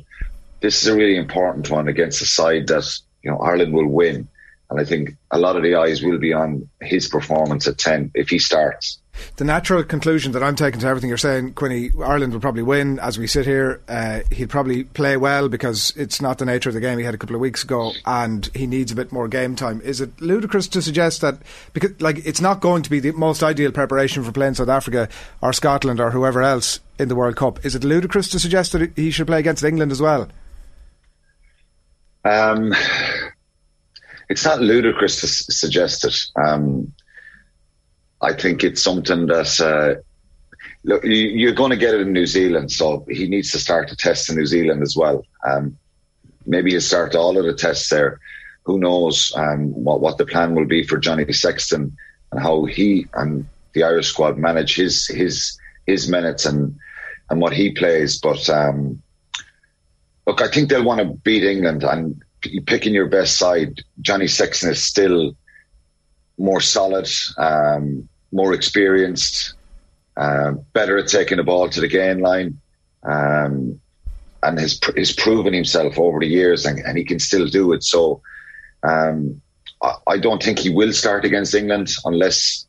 this 0.61 0.83
is 0.83 0.89
a 0.89 0.97
really 0.97 1.17
important 1.17 1.71
one 1.71 1.89
against 1.89 2.23
a 2.23 2.27
side 2.27 2.69
that 2.69 2.91
you 3.23 3.31
know 3.31 3.39
Ireland 3.39 3.75
will 3.75 3.89
win, 3.89 4.27
and 4.71 4.81
I 4.81 4.85
think 4.85 5.17
a 5.31 5.39
lot 5.39 5.57
of 5.57 5.63
the 5.63 5.75
eyes 5.75 6.03
will 6.03 6.19
be 6.19 6.33
on 6.33 6.69
his 6.81 7.09
performance 7.09 7.69
at 7.69 7.77
ten 7.77 8.11
if 8.15 8.31
he 8.31 8.39
starts 8.39 8.99
the 9.37 9.45
natural 9.45 9.83
conclusion 9.85 10.33
that 10.33 10.43
I'm 10.43 10.57
taking 10.57 10.81
to 10.81 10.87
everything 10.87 11.09
you're 11.09 11.19
saying, 11.19 11.55
Quinny, 11.55 11.91
Ireland 12.03 12.33
will 12.33 12.41
probably 12.41 12.63
win 12.63 12.99
as 12.99 13.19
we 13.19 13.27
sit 13.27 13.47
here. 13.47 13.81
Uh, 13.89 14.21
he'll 14.31 14.49
probably 14.49 14.85
play 14.85 15.17
well 15.17 15.49
because 15.49 15.93
it's 15.97 16.21
not 16.21 16.39
the 16.39 16.45
nature 16.45 16.69
of 16.71 16.75
the 16.75 16.81
game 16.81 16.99
he 16.99 17.05
had 17.05 17.15
a 17.15 17.19
couple 17.19 17.35
of 17.37 17.41
weeks 17.41 17.65
ago, 17.65 17.93
and 18.07 18.49
he 18.55 18.67
needs 18.67 18.93
a 18.93 18.97
bit 18.97 19.13
more 19.13 19.29
game 19.29 19.57
time. 19.57 19.81
Is 19.83 20.01
it 20.01 20.21
ludicrous 20.21 20.69
to 20.69 20.83
suggest 20.83 21.21
that 21.21 21.39
because 21.73 22.01
like 22.01 22.25
it's 22.27 22.41
not 22.41 22.61
going 22.61 22.83
to 22.83 22.91
be 22.91 23.01
the 23.01 23.13
most 23.13 23.43
ideal 23.43 23.73
preparation 23.73 24.23
for 24.25 24.33
playing 24.33 24.55
South 24.55 24.69
Africa 24.69 25.09
or 25.43 25.53
Scotland 25.53 26.01
or 26.01 26.11
whoever 26.11 26.43
else 26.43 26.81
in 26.99 27.09
the 27.09 27.17
World 27.17 27.37
Cup? 27.37 27.65
Is 27.65 27.75
it 27.75 27.85
ludicrous 27.85 28.29
to 28.31 28.39
suggest 28.39 28.73
that 28.73 28.93
he 28.97 29.11
should 29.11 29.27
play 29.27 29.39
against 29.41 29.65
England 29.65 29.93
as 29.93 30.01
well? 30.01 30.29
Um, 32.25 32.75
it's 34.29 34.45
not 34.45 34.61
ludicrous 34.61 35.21
to 35.21 35.27
s- 35.27 35.47
suggest 35.49 36.05
it. 36.05 36.17
Um, 36.37 36.93
I 38.23 38.33
think 38.33 38.63
it's 38.63 38.83
something 38.83 39.27
that 39.27 39.61
uh, 39.61 40.01
look, 40.85 41.05
you, 41.05 41.49
are 41.49 41.55
going 41.55 41.71
to 41.71 41.77
get 41.77 41.95
it 41.95 42.03
in 42.03 42.13
New 42.13 42.27
Zealand, 42.27 42.71
so 42.71 43.05
he 43.09 43.29
needs 43.29 43.51
to 43.53 43.59
start 43.59 43.89
to 43.89 43.97
test 43.97 44.29
in 44.29 44.37
New 44.37 44.47
Zealand 44.47 44.83
as 44.83 44.97
well. 44.97 45.25
Um, 45.47 45.77
maybe 46.47 46.73
he'll 46.73 46.81
start 46.81 47.15
all 47.15 47.39
of 47.39 47.45
the 47.45 47.55
tests 47.55 47.89
there. 47.89 48.21
Who 48.65 48.79
knows 48.79 49.33
um, 49.37 49.73
what 49.73 50.01
what 50.01 50.19
the 50.19 50.27
plan 50.27 50.55
will 50.55 50.67
be 50.67 50.83
for 50.83 50.99
Johnny 50.99 51.33
Sexton 51.33 51.97
and 52.31 52.41
how 52.41 52.67
he 52.67 53.07
and 53.15 53.47
the 53.73 53.85
Irish 53.85 54.09
squad 54.09 54.37
manage 54.37 54.77
his 54.77 55.07
his 55.07 55.59
his 55.87 56.09
minutes 56.09 56.45
and 56.45 56.77
and 57.31 57.41
what 57.41 57.55
he 57.55 57.73
plays. 57.73 58.21
But 58.21 58.49
um, 58.51 59.03
look, 60.27 60.43
I 60.43 60.49
think 60.49 60.69
they'll 60.69 60.85
want 60.85 61.01
to 61.01 61.07
beat 61.07 61.45
England 61.45 61.85
and 61.85 62.23
picking 62.67 62.95
your 62.95 63.09
best 63.09 63.39
side. 63.39 63.83
Johnny 64.01 64.29
Sexton 64.29 64.71
is 64.71 64.83
still 64.83 65.35
more 66.41 66.61
solid, 66.61 67.09
um, 67.37 68.09
more 68.33 68.55
experienced, 68.55 69.55
uh, 70.17 70.53
better 70.73 70.97
at 70.99 71.09
taking 71.09 71.37
the 71.37 71.45
ball 71.45 71.69
to 71.69 71.81
the 71.81 71.89
gain 71.89 72.21
line, 72.21 72.59
um, 73.03 73.81
and 74.43 74.59
has 74.59 74.81
has 74.97 75.13
proven 75.13 75.53
himself 75.53 75.99
over 75.99 76.19
the 76.19 76.27
years, 76.27 76.65
and, 76.65 76.79
and 76.81 76.97
he 76.97 77.05
can 77.05 77.19
still 77.19 77.47
do 77.47 77.73
it. 77.73 77.85
So, 77.85 78.23
um, 78.83 79.43
I, 79.83 79.95
I, 80.07 80.19
don't 80.19 80.43
think 80.43 80.59
he 80.59 80.71
will 80.71 80.95
start 80.95 81.27
against 81.27 81.55
England 81.55 81.91
unless 82.07 82.67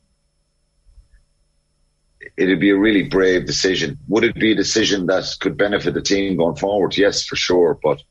it'd 2.35 2.59
be 2.59 2.71
a 2.71 2.77
really 2.77 3.03
brave 3.03 3.45
decision. 3.45 3.97
Would 4.09 4.25
it 4.25 4.35
be 4.35 4.51
a 4.51 4.55
decision 4.55 5.05
that 5.05 5.25
could 5.39 5.57
benefit 5.57 5.93
the 5.93 6.01
team 6.01 6.35
going 6.37 6.57
forward? 6.57 6.97
Yes, 6.97 7.23
for 7.23 7.37
sure, 7.37 7.79
but 7.81 8.01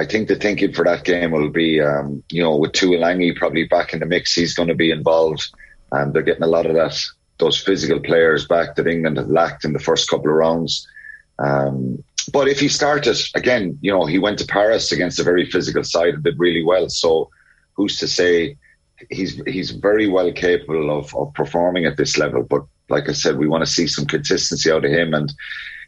I 0.00 0.06
think 0.06 0.28
the 0.28 0.34
thinking 0.34 0.72
for 0.72 0.84
that 0.86 1.04
game 1.04 1.30
will 1.30 1.50
be, 1.50 1.78
um, 1.78 2.24
you 2.30 2.42
know, 2.42 2.56
with 2.56 2.72
Tuilagi 2.72 3.36
probably 3.36 3.64
back 3.64 3.92
in 3.92 4.00
the 4.00 4.06
mix, 4.06 4.32
he's 4.32 4.54
going 4.54 4.70
to 4.70 4.74
be 4.74 4.90
involved. 4.90 5.42
And 5.92 6.14
they're 6.14 6.22
getting 6.22 6.42
a 6.42 6.54
lot 6.56 6.64
of 6.64 6.74
that, 6.74 6.98
those 7.38 7.60
physical 7.60 8.00
players 8.00 8.46
back 8.46 8.76
that 8.76 8.86
England 8.86 9.18
had 9.18 9.28
lacked 9.28 9.66
in 9.66 9.74
the 9.74 9.78
first 9.78 10.08
couple 10.08 10.30
of 10.30 10.36
rounds. 10.36 10.88
Um, 11.38 12.02
but 12.32 12.48
if 12.48 12.60
he 12.60 12.68
started 12.68 13.18
again, 13.34 13.78
you 13.82 13.92
know, 13.92 14.06
he 14.06 14.18
went 14.18 14.38
to 14.38 14.46
Paris 14.46 14.90
against 14.90 15.20
a 15.20 15.22
very 15.22 15.44
physical 15.50 15.84
side 15.84 16.14
and 16.14 16.24
did 16.24 16.38
really 16.38 16.64
well. 16.64 16.88
So 16.88 17.28
who's 17.74 17.98
to 17.98 18.08
say 18.08 18.56
he's 19.10 19.42
he's 19.46 19.70
very 19.70 20.08
well 20.08 20.32
capable 20.32 20.98
of, 20.98 21.14
of 21.14 21.34
performing 21.34 21.84
at 21.84 21.98
this 21.98 22.16
level. 22.16 22.42
But 22.42 22.62
like 22.88 23.10
I 23.10 23.12
said, 23.12 23.36
we 23.36 23.48
want 23.48 23.66
to 23.66 23.70
see 23.70 23.86
some 23.86 24.06
consistency 24.06 24.70
out 24.70 24.86
of 24.86 24.90
him 24.90 25.12
and 25.12 25.30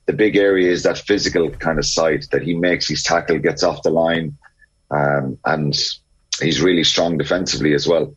the 0.06 0.12
big 0.12 0.36
area 0.36 0.70
is 0.70 0.82
that 0.82 0.98
physical 0.98 1.50
kind 1.50 1.78
of 1.78 1.84
side 1.84 2.24
that 2.32 2.42
he 2.42 2.54
makes 2.54 2.88
his 2.88 3.02
tackle, 3.02 3.38
gets 3.38 3.62
off 3.62 3.82
the 3.82 3.90
line, 3.90 4.36
um, 4.90 5.38
and 5.44 5.74
he's 6.40 6.60
really 6.60 6.84
strong 6.84 7.18
defensively 7.18 7.74
as 7.74 7.86
well. 7.86 8.14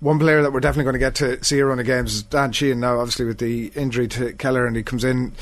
One 0.00 0.18
player 0.18 0.42
that 0.42 0.52
we're 0.52 0.60
definitely 0.60 0.84
going 0.84 0.94
to 0.94 0.98
get 0.98 1.14
to 1.16 1.44
see 1.44 1.58
a 1.58 1.66
run 1.66 1.78
of 1.78 1.84
games 1.84 2.14
is 2.14 2.22
Dan 2.22 2.52
Sheehan 2.52 2.80
now, 2.80 3.00
obviously 3.00 3.26
with 3.26 3.38
the 3.38 3.66
injury 3.74 4.08
to 4.08 4.32
Kelleher, 4.32 4.66
and 4.66 4.74
he 4.74 4.82
comes 4.82 5.04
in. 5.04 5.32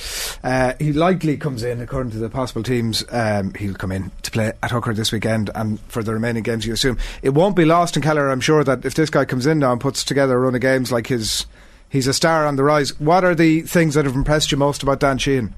Uh, 0.42 0.72
he 0.78 0.92
likely 0.92 1.36
comes 1.36 1.62
in, 1.62 1.80
according 1.80 2.10
to 2.12 2.18
the 2.18 2.28
possible 2.28 2.62
teams. 2.62 3.04
Um, 3.10 3.54
he'll 3.54 3.74
come 3.74 3.92
in 3.92 4.10
to 4.22 4.30
play 4.30 4.52
at 4.62 4.70
hooker 4.70 4.94
this 4.94 5.12
weekend, 5.12 5.50
and 5.54 5.78
for 5.82 6.02
the 6.02 6.12
remaining 6.12 6.42
games, 6.42 6.66
you 6.66 6.72
assume 6.72 6.98
it 7.22 7.30
won't 7.30 7.54
be 7.54 7.64
lost 7.64 7.96
in 7.96 8.02
Kelleher, 8.02 8.30
I'm 8.30 8.40
sure 8.40 8.64
that 8.64 8.84
if 8.84 8.94
this 8.94 9.10
guy 9.10 9.24
comes 9.24 9.46
in 9.46 9.60
now 9.60 9.72
and 9.72 9.80
puts 9.80 10.02
together 10.02 10.34
a 10.34 10.40
run 10.40 10.54
of 10.54 10.60
games 10.60 10.90
like 10.90 11.06
his 11.06 11.46
he's 11.88 12.06
a 12.06 12.14
star 12.14 12.46
on 12.46 12.56
the 12.56 12.64
rise. 12.64 12.98
What 13.00 13.24
are 13.24 13.34
the 13.34 13.62
things 13.62 13.94
that 13.94 14.04
have 14.04 14.14
impressed 14.14 14.52
you 14.52 14.58
most 14.58 14.82
about 14.82 15.00
Dan 15.00 15.18
Sheehan? 15.18 15.54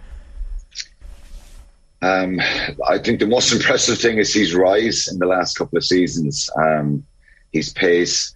Um, 2.00 2.40
I 2.86 2.98
think 2.98 3.20
the 3.20 3.26
most 3.26 3.52
impressive 3.56 3.98
thing 3.98 4.18
is 4.18 4.32
his 4.32 4.54
rise 4.54 5.08
in 5.08 5.18
the 5.18 5.26
last 5.26 5.56
couple 5.56 5.78
of 5.78 5.84
seasons. 5.84 6.48
Um, 6.56 7.04
his 7.52 7.72
pace, 7.72 8.34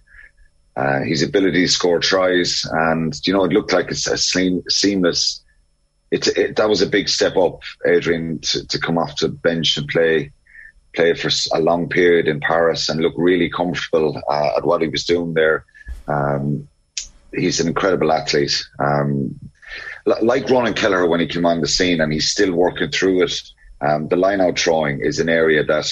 uh, 0.75 1.01
his 1.01 1.21
ability 1.21 1.65
to 1.65 1.71
score 1.71 1.99
tries, 1.99 2.65
and 2.71 3.13
you 3.25 3.33
know 3.33 3.43
it 3.45 3.53
looked 3.53 3.73
like 3.73 3.91
it's 3.91 4.07
a 4.07 4.17
seamless. 4.17 5.43
It, 6.11 6.27
it, 6.37 6.55
that 6.57 6.69
was 6.69 6.81
a 6.81 6.87
big 6.87 7.09
step 7.09 7.37
up, 7.37 7.61
Adrian, 7.87 8.39
to, 8.39 8.67
to 8.67 8.79
come 8.79 8.97
off 8.97 9.19
the 9.19 9.29
bench 9.29 9.77
and 9.77 9.87
play 9.87 10.31
play 10.93 11.13
for 11.15 11.31
a 11.53 11.59
long 11.59 11.89
period 11.89 12.27
in 12.27 12.39
Paris 12.39 12.87
and 12.87 13.01
look 13.01 13.15
really 13.17 13.49
comfortable 13.49 14.21
uh, 14.29 14.57
at 14.57 14.63
what 14.63 14.81
he 14.81 14.87
was 14.87 15.05
doing 15.05 15.33
there. 15.33 15.65
Um, 16.07 16.67
he's 17.35 17.59
an 17.59 17.67
incredible 17.67 18.11
athlete. 18.11 18.63
Um, 18.79 19.39
like 20.05 20.49
Ronan 20.49 20.73
Kelleher 20.73 21.07
when 21.07 21.19
he 21.19 21.27
came 21.27 21.45
on 21.45 21.61
the 21.61 21.67
scene, 21.67 22.01
and 22.01 22.11
he's 22.11 22.29
still 22.29 22.53
working 22.53 22.91
through 22.91 23.23
it. 23.23 23.33
Um, 23.81 24.07
the 24.07 24.15
line 24.15 24.41
out 24.41 24.59
throwing 24.59 25.01
is 25.01 25.19
an 25.19 25.29
area 25.29 25.63
that 25.63 25.89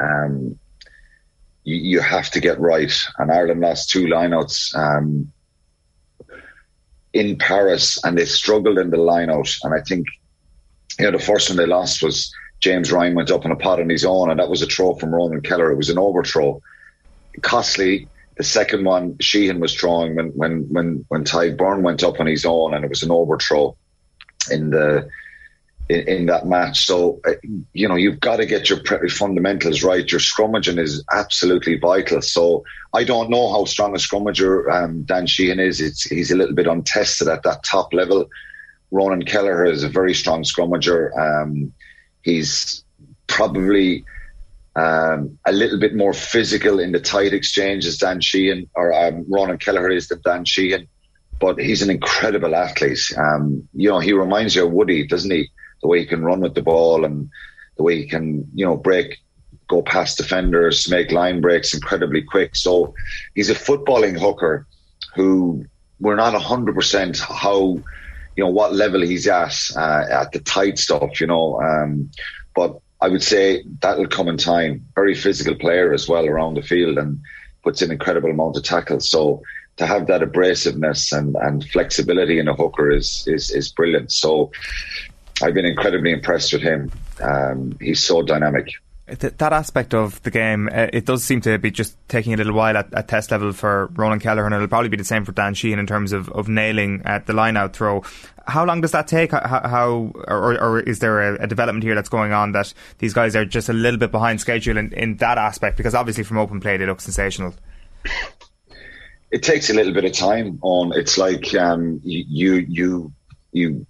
um, 0.00 0.58
you, 1.64 1.76
you, 1.76 2.00
have 2.00 2.30
to 2.30 2.40
get 2.40 2.60
right. 2.60 2.92
And 3.18 3.30
Ireland 3.30 3.60
lost 3.60 3.90
two 3.90 4.06
lineouts 4.06 4.76
um, 4.76 5.32
in 7.12 7.38
Paris, 7.38 8.02
and 8.04 8.16
they 8.16 8.24
struggled 8.24 8.78
in 8.78 8.90
the 8.90 8.96
lineout. 8.96 9.58
And 9.62 9.74
I 9.74 9.80
think 9.80 10.06
you 10.98 11.06
know 11.06 11.12
the 11.12 11.24
first 11.24 11.48
one 11.48 11.56
they 11.56 11.66
lost 11.66 12.02
was 12.02 12.32
James 12.60 12.92
Ryan 12.92 13.14
went 13.14 13.30
up 13.30 13.44
on 13.44 13.52
a 13.52 13.56
pot 13.56 13.80
on 13.80 13.88
his 13.88 14.04
own, 14.04 14.30
and 14.30 14.40
that 14.40 14.50
was 14.50 14.62
a 14.62 14.66
throw 14.66 14.94
from 14.94 15.14
Ronan 15.14 15.42
Kelleher. 15.42 15.72
It 15.72 15.76
was 15.76 15.90
an 15.90 15.98
overthrow, 15.98 16.60
costly 17.42 18.08
the 18.38 18.44
second 18.44 18.84
one, 18.84 19.16
Sheehan 19.20 19.58
was 19.58 19.74
throwing 19.74 20.14
when 20.14 20.28
when 20.28 20.62
when 20.72 21.04
when 21.08 21.24
Tadhg 21.24 21.56
Beirne 21.56 21.82
went 21.82 22.04
up 22.04 22.20
on 22.20 22.26
his 22.26 22.46
own, 22.46 22.72
and 22.72 22.84
it 22.84 22.88
was 22.88 23.02
an 23.02 23.10
overthrow 23.10 23.76
in 24.50 24.70
the 24.70 25.08
in, 25.88 26.08
in 26.08 26.26
that 26.26 26.46
match. 26.46 26.86
So 26.86 27.20
uh, 27.26 27.32
you 27.72 27.88
know 27.88 27.96
you've 27.96 28.20
got 28.20 28.36
to 28.36 28.46
get 28.46 28.70
your 28.70 28.78
fundamentals 29.10 29.82
right. 29.82 30.10
Your 30.10 30.20
scrummaging 30.20 30.78
is 30.78 31.04
absolutely 31.12 31.78
vital. 31.78 32.22
So 32.22 32.64
I 32.94 33.02
don't 33.02 33.28
know 33.28 33.50
how 33.50 33.64
strong 33.64 33.92
a 33.94 33.98
scrummager 33.98 34.70
um, 34.72 35.02
Dan 35.02 35.26
Sheehan 35.26 35.58
is. 35.58 35.80
It's 35.80 36.04
he's 36.04 36.30
a 36.30 36.36
little 36.36 36.54
bit 36.54 36.68
untested 36.68 37.26
at 37.26 37.42
that 37.42 37.64
top 37.64 37.92
level. 37.92 38.30
Ronan 38.92 39.24
Kelleher 39.24 39.66
is 39.66 39.82
a 39.82 39.88
very 39.88 40.14
strong 40.14 40.44
scrummager. 40.44 41.10
Um, 41.18 41.72
he's 42.22 42.84
probably 43.26 44.04
um, 44.78 45.38
a 45.44 45.52
little 45.52 45.78
bit 45.78 45.96
more 45.96 46.12
physical 46.12 46.78
in 46.78 46.92
the 46.92 47.00
tight 47.00 47.32
exchanges 47.32 47.98
than 47.98 48.20
Sheehan 48.20 48.70
or 48.74 48.92
um, 48.92 49.24
Ronan 49.28 49.58
Kelleher 49.58 49.90
is 49.90 50.08
than 50.08 50.20
Dan 50.24 50.44
Sheehan. 50.44 50.86
But 51.40 51.58
he's 51.58 51.82
an 51.82 51.90
incredible 51.90 52.54
athlete. 52.54 53.12
Um, 53.16 53.68
you 53.74 53.88
know, 53.88 53.98
he 53.98 54.12
reminds 54.12 54.54
you 54.54 54.66
of 54.66 54.72
Woody, 54.72 55.06
doesn't 55.06 55.30
he? 55.30 55.48
The 55.82 55.88
way 55.88 56.00
he 56.00 56.06
can 56.06 56.24
run 56.24 56.40
with 56.40 56.54
the 56.54 56.62
ball 56.62 57.04
and 57.04 57.28
the 57.76 57.82
way 57.82 57.96
he 57.96 58.08
can, 58.08 58.48
you 58.54 58.64
know, 58.64 58.76
break, 58.76 59.18
go 59.68 59.82
past 59.82 60.16
defenders, 60.16 60.88
make 60.88 61.12
line 61.12 61.40
breaks 61.40 61.74
incredibly 61.74 62.22
quick. 62.22 62.54
So 62.56 62.94
he's 63.34 63.50
a 63.50 63.54
footballing 63.54 64.18
hooker 64.18 64.66
who 65.14 65.64
we're 66.00 66.16
not 66.16 66.34
100% 66.34 67.20
how, 67.20 67.78
you 68.36 68.44
know, 68.44 68.50
what 68.50 68.74
level 68.74 69.00
he's 69.00 69.26
at, 69.26 69.56
uh, 69.76 70.04
at 70.10 70.32
the 70.32 70.40
tight 70.40 70.78
stuff, 70.78 71.20
you 71.20 71.26
know. 71.26 71.60
Um, 71.60 72.10
but 72.54 72.80
I 73.00 73.08
would 73.08 73.22
say 73.22 73.64
that'll 73.80 74.08
come 74.08 74.28
in 74.28 74.36
time. 74.36 74.86
Very 74.94 75.14
physical 75.14 75.54
player 75.54 75.92
as 75.92 76.08
well 76.08 76.26
around 76.26 76.54
the 76.54 76.62
field 76.62 76.98
and 76.98 77.20
puts 77.62 77.82
in 77.82 77.90
incredible 77.90 78.30
amount 78.30 78.56
of 78.56 78.64
tackles. 78.64 79.10
So 79.10 79.42
to 79.76 79.86
have 79.86 80.08
that 80.08 80.20
abrasiveness 80.20 81.16
and, 81.16 81.36
and 81.36 81.64
flexibility 81.68 82.38
in 82.38 82.48
a 82.48 82.54
hooker 82.54 82.90
is, 82.90 83.24
is, 83.26 83.50
is 83.50 83.70
brilliant. 83.70 84.10
So 84.10 84.50
I've 85.42 85.54
been 85.54 85.64
incredibly 85.64 86.12
impressed 86.12 86.52
with 86.52 86.62
him. 86.62 86.90
Um, 87.22 87.76
he's 87.80 88.04
so 88.04 88.22
dynamic 88.22 88.68
that 89.08 89.52
aspect 89.52 89.94
of 89.94 90.22
the 90.22 90.30
game, 90.30 90.68
uh, 90.72 90.88
it 90.92 91.04
does 91.04 91.24
seem 91.24 91.40
to 91.42 91.58
be 91.58 91.70
just 91.70 91.96
taking 92.08 92.34
a 92.34 92.36
little 92.36 92.52
while 92.52 92.76
at, 92.76 92.92
at, 92.92 93.08
test 93.08 93.30
level 93.30 93.52
for 93.52 93.86
Ronan 93.94 94.20
Kelleher, 94.20 94.44
and 94.44 94.54
it'll 94.54 94.68
probably 94.68 94.88
be 94.88 94.96
the 94.96 95.04
same 95.04 95.24
for 95.24 95.32
Dan 95.32 95.54
Sheehan 95.54 95.78
in 95.78 95.86
terms 95.86 96.12
of, 96.12 96.28
of 96.30 96.48
nailing 96.48 97.02
at 97.04 97.26
the 97.26 97.32
line 97.32 97.56
out 97.56 97.74
throw. 97.74 98.02
How 98.46 98.64
long 98.64 98.80
does 98.80 98.92
that 98.92 99.08
take? 99.08 99.32
How, 99.32 99.40
how 99.40 100.12
or, 100.26 100.60
or, 100.60 100.80
is 100.80 101.00
there 101.00 101.34
a, 101.34 101.44
a, 101.44 101.46
development 101.46 101.84
here 101.84 101.94
that's 101.94 102.08
going 102.08 102.32
on 102.32 102.52
that 102.52 102.72
these 102.98 103.12
guys 103.12 103.36
are 103.36 103.44
just 103.44 103.68
a 103.68 103.74
little 103.74 103.98
bit 103.98 104.10
behind 104.10 104.40
schedule 104.40 104.76
in, 104.76 104.92
in 104.92 105.16
that 105.16 105.38
aspect? 105.38 105.76
Because 105.76 105.94
obviously, 105.94 106.24
from 106.24 106.38
open 106.38 106.60
play, 106.60 106.76
they 106.76 106.86
look 106.86 107.00
sensational. 107.00 107.54
It 109.30 109.42
takes 109.42 109.68
a 109.68 109.74
little 109.74 109.92
bit 109.92 110.04
of 110.04 110.12
time. 110.12 110.58
On 110.62 110.92
it's 110.94 111.18
like 111.18 111.54
um, 111.54 112.00
you 112.02 112.64
you 112.68 113.12
you 113.52 113.86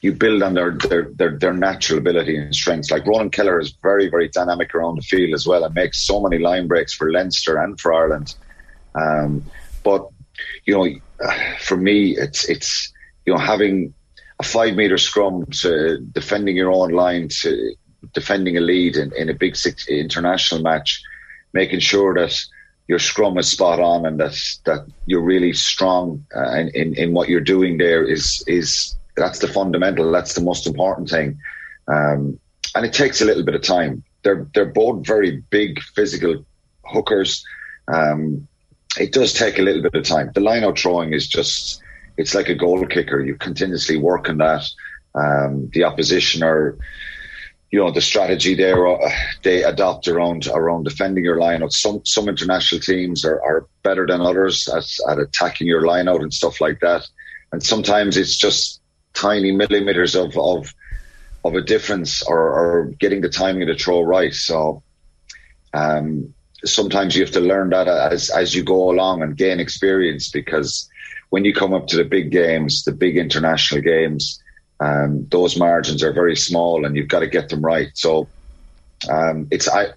you 0.00 0.12
build 0.12 0.42
on 0.42 0.54
their, 0.54 0.72
their, 0.72 1.10
their, 1.14 1.38
their, 1.38 1.52
natural 1.52 1.98
ability 1.98 2.36
and 2.36 2.54
strengths. 2.54 2.90
Like 2.90 3.06
Ronan 3.06 3.30
Kelleher 3.30 3.60
is 3.60 3.74
very, 3.82 4.08
very 4.08 4.28
dynamic 4.28 4.74
around 4.74 4.96
the 4.96 5.02
field 5.02 5.34
as 5.34 5.46
well 5.46 5.64
and 5.64 5.74
makes 5.74 5.98
so 6.06 6.20
many 6.20 6.38
line 6.38 6.68
breaks 6.68 6.94
for 6.94 7.10
Leinster 7.10 7.58
and 7.58 7.78
for 7.80 7.92
Ireland. 7.92 8.34
Um, 8.94 9.44
but, 9.82 10.08
you 10.66 10.74
know, 10.74 11.26
for 11.60 11.76
me, 11.76 12.16
it's, 12.16 12.48
it's, 12.48 12.92
you 13.26 13.32
know, 13.32 13.38
having 13.38 13.92
a 14.38 14.44
five 14.44 14.76
meter 14.76 14.98
scrum 14.98 15.46
to 15.46 15.98
defending 15.98 16.56
your 16.56 16.70
own 16.70 16.90
line 16.90 17.28
to 17.40 17.74
defending 18.14 18.56
a 18.56 18.60
lead 18.60 18.96
in, 18.96 19.12
in 19.16 19.28
a 19.28 19.34
big 19.34 19.56
six 19.56 19.88
international 19.88 20.62
match, 20.62 21.02
making 21.52 21.80
sure 21.80 22.14
that 22.14 22.38
your 22.86 23.00
scrum 23.00 23.36
is 23.36 23.50
spot 23.50 23.80
on 23.80 24.06
and 24.06 24.20
that, 24.20 24.38
that 24.64 24.86
you're 25.06 25.22
really 25.22 25.52
strong 25.52 26.24
uh, 26.34 26.52
in, 26.52 26.68
in, 26.68 26.94
in 26.94 27.12
what 27.12 27.28
you're 27.28 27.40
doing 27.40 27.78
there 27.78 28.04
is, 28.04 28.42
is, 28.46 28.96
that's 29.18 29.38
the 29.40 29.48
fundamental. 29.48 30.10
That's 30.10 30.34
the 30.34 30.40
most 30.40 30.66
important 30.66 31.08
thing. 31.08 31.38
Um, 31.88 32.38
and 32.74 32.84
it 32.84 32.92
takes 32.92 33.20
a 33.20 33.24
little 33.24 33.44
bit 33.44 33.54
of 33.54 33.62
time. 33.62 34.04
They're 34.22 34.46
they're 34.54 34.66
both 34.66 35.06
very 35.06 35.42
big 35.50 35.80
physical 35.80 36.44
hookers. 36.84 37.44
Um, 37.92 38.46
it 38.98 39.12
does 39.12 39.32
take 39.32 39.58
a 39.58 39.62
little 39.62 39.82
bit 39.82 39.94
of 39.94 40.04
time. 40.04 40.30
The 40.34 40.40
line 40.40 40.64
out 40.64 40.78
throwing 40.78 41.12
is 41.12 41.26
just 41.26 41.82
it's 42.16 42.34
like 42.34 42.48
a 42.48 42.54
goal 42.54 42.84
kicker. 42.86 43.20
You 43.20 43.36
continuously 43.36 43.96
work 43.96 44.28
on 44.28 44.38
that. 44.38 44.64
Um, 45.14 45.70
the 45.72 45.84
opposition 45.84 46.42
are, 46.42 46.76
you 47.70 47.78
know, 47.78 47.90
the 47.90 48.00
strategy 48.00 48.54
there 48.54 48.86
uh, 48.86 49.10
they 49.42 49.62
adopt 49.62 50.08
around 50.08 50.46
around 50.48 50.84
defending 50.84 51.24
your 51.24 51.38
line 51.38 51.62
out. 51.62 51.72
Some 51.72 52.04
some 52.04 52.28
international 52.28 52.80
teams 52.80 53.24
are, 53.24 53.40
are 53.42 53.66
better 53.82 54.06
than 54.06 54.20
others 54.20 54.68
at, 54.68 54.84
at 55.10 55.18
attacking 55.18 55.66
your 55.66 55.86
line 55.86 56.08
out 56.08 56.22
and 56.22 56.34
stuff 56.34 56.60
like 56.60 56.80
that. 56.80 57.06
And 57.52 57.62
sometimes 57.62 58.16
it's 58.16 58.36
just 58.36 58.80
tiny 59.14 59.52
millimeters 59.52 60.14
of 60.14 60.36
of 60.36 60.72
of 61.44 61.54
a 61.54 61.62
difference 61.62 62.22
or, 62.22 62.38
or 62.38 62.92
getting 62.98 63.20
the 63.20 63.28
timing 63.28 63.62
of 63.62 63.68
the 63.68 63.74
throw 63.82 64.02
right. 64.02 64.34
So 64.34 64.82
um, 65.72 66.34
sometimes 66.64 67.16
you 67.16 67.24
have 67.24 67.34
to 67.34 67.40
learn 67.40 67.70
that 67.70 67.88
as 67.88 68.30
as 68.30 68.54
you 68.54 68.64
go 68.64 68.90
along 68.90 69.22
and 69.22 69.36
gain 69.36 69.60
experience 69.60 70.30
because 70.30 70.88
when 71.30 71.44
you 71.44 71.52
come 71.54 71.74
up 71.74 71.86
to 71.88 71.96
the 71.96 72.04
big 72.04 72.30
games, 72.30 72.84
the 72.84 72.92
big 72.92 73.16
international 73.16 73.82
games, 73.82 74.42
um, 74.80 75.26
those 75.30 75.56
margins 75.56 76.02
are 76.02 76.12
very 76.12 76.36
small 76.36 76.84
and 76.84 76.96
you've 76.96 77.08
got 77.08 77.20
to 77.20 77.26
get 77.26 77.48
them 77.48 77.62
right. 77.62 77.90
So 77.94 78.30
um, 79.10 79.46
it's 79.50 79.68
I. 79.68 79.88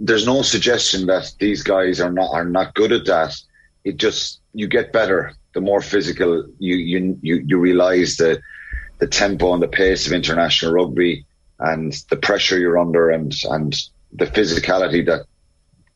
There's 0.00 0.26
no 0.26 0.42
suggestion 0.42 1.06
that 1.06 1.32
these 1.40 1.62
guys 1.62 2.00
are 2.00 2.12
not 2.12 2.30
are 2.32 2.44
not 2.44 2.74
good 2.74 2.92
at 2.92 3.06
that. 3.06 3.34
It 3.84 3.96
just 3.96 4.40
you 4.52 4.68
get 4.68 4.92
better 4.92 5.34
the 5.54 5.60
more 5.60 5.80
physical 5.80 6.46
you 6.58 6.76
you 6.76 7.18
you, 7.22 7.42
you 7.46 7.58
realize 7.58 8.16
the 8.16 8.40
the 8.98 9.06
tempo 9.06 9.54
and 9.54 9.62
the 9.62 9.68
pace 9.68 10.06
of 10.06 10.12
international 10.12 10.72
rugby 10.72 11.24
and 11.60 11.92
the 12.10 12.16
pressure 12.16 12.58
you're 12.58 12.78
under 12.78 13.10
and 13.10 13.34
and 13.50 13.76
the 14.12 14.26
physicality 14.26 15.04
that 15.04 15.26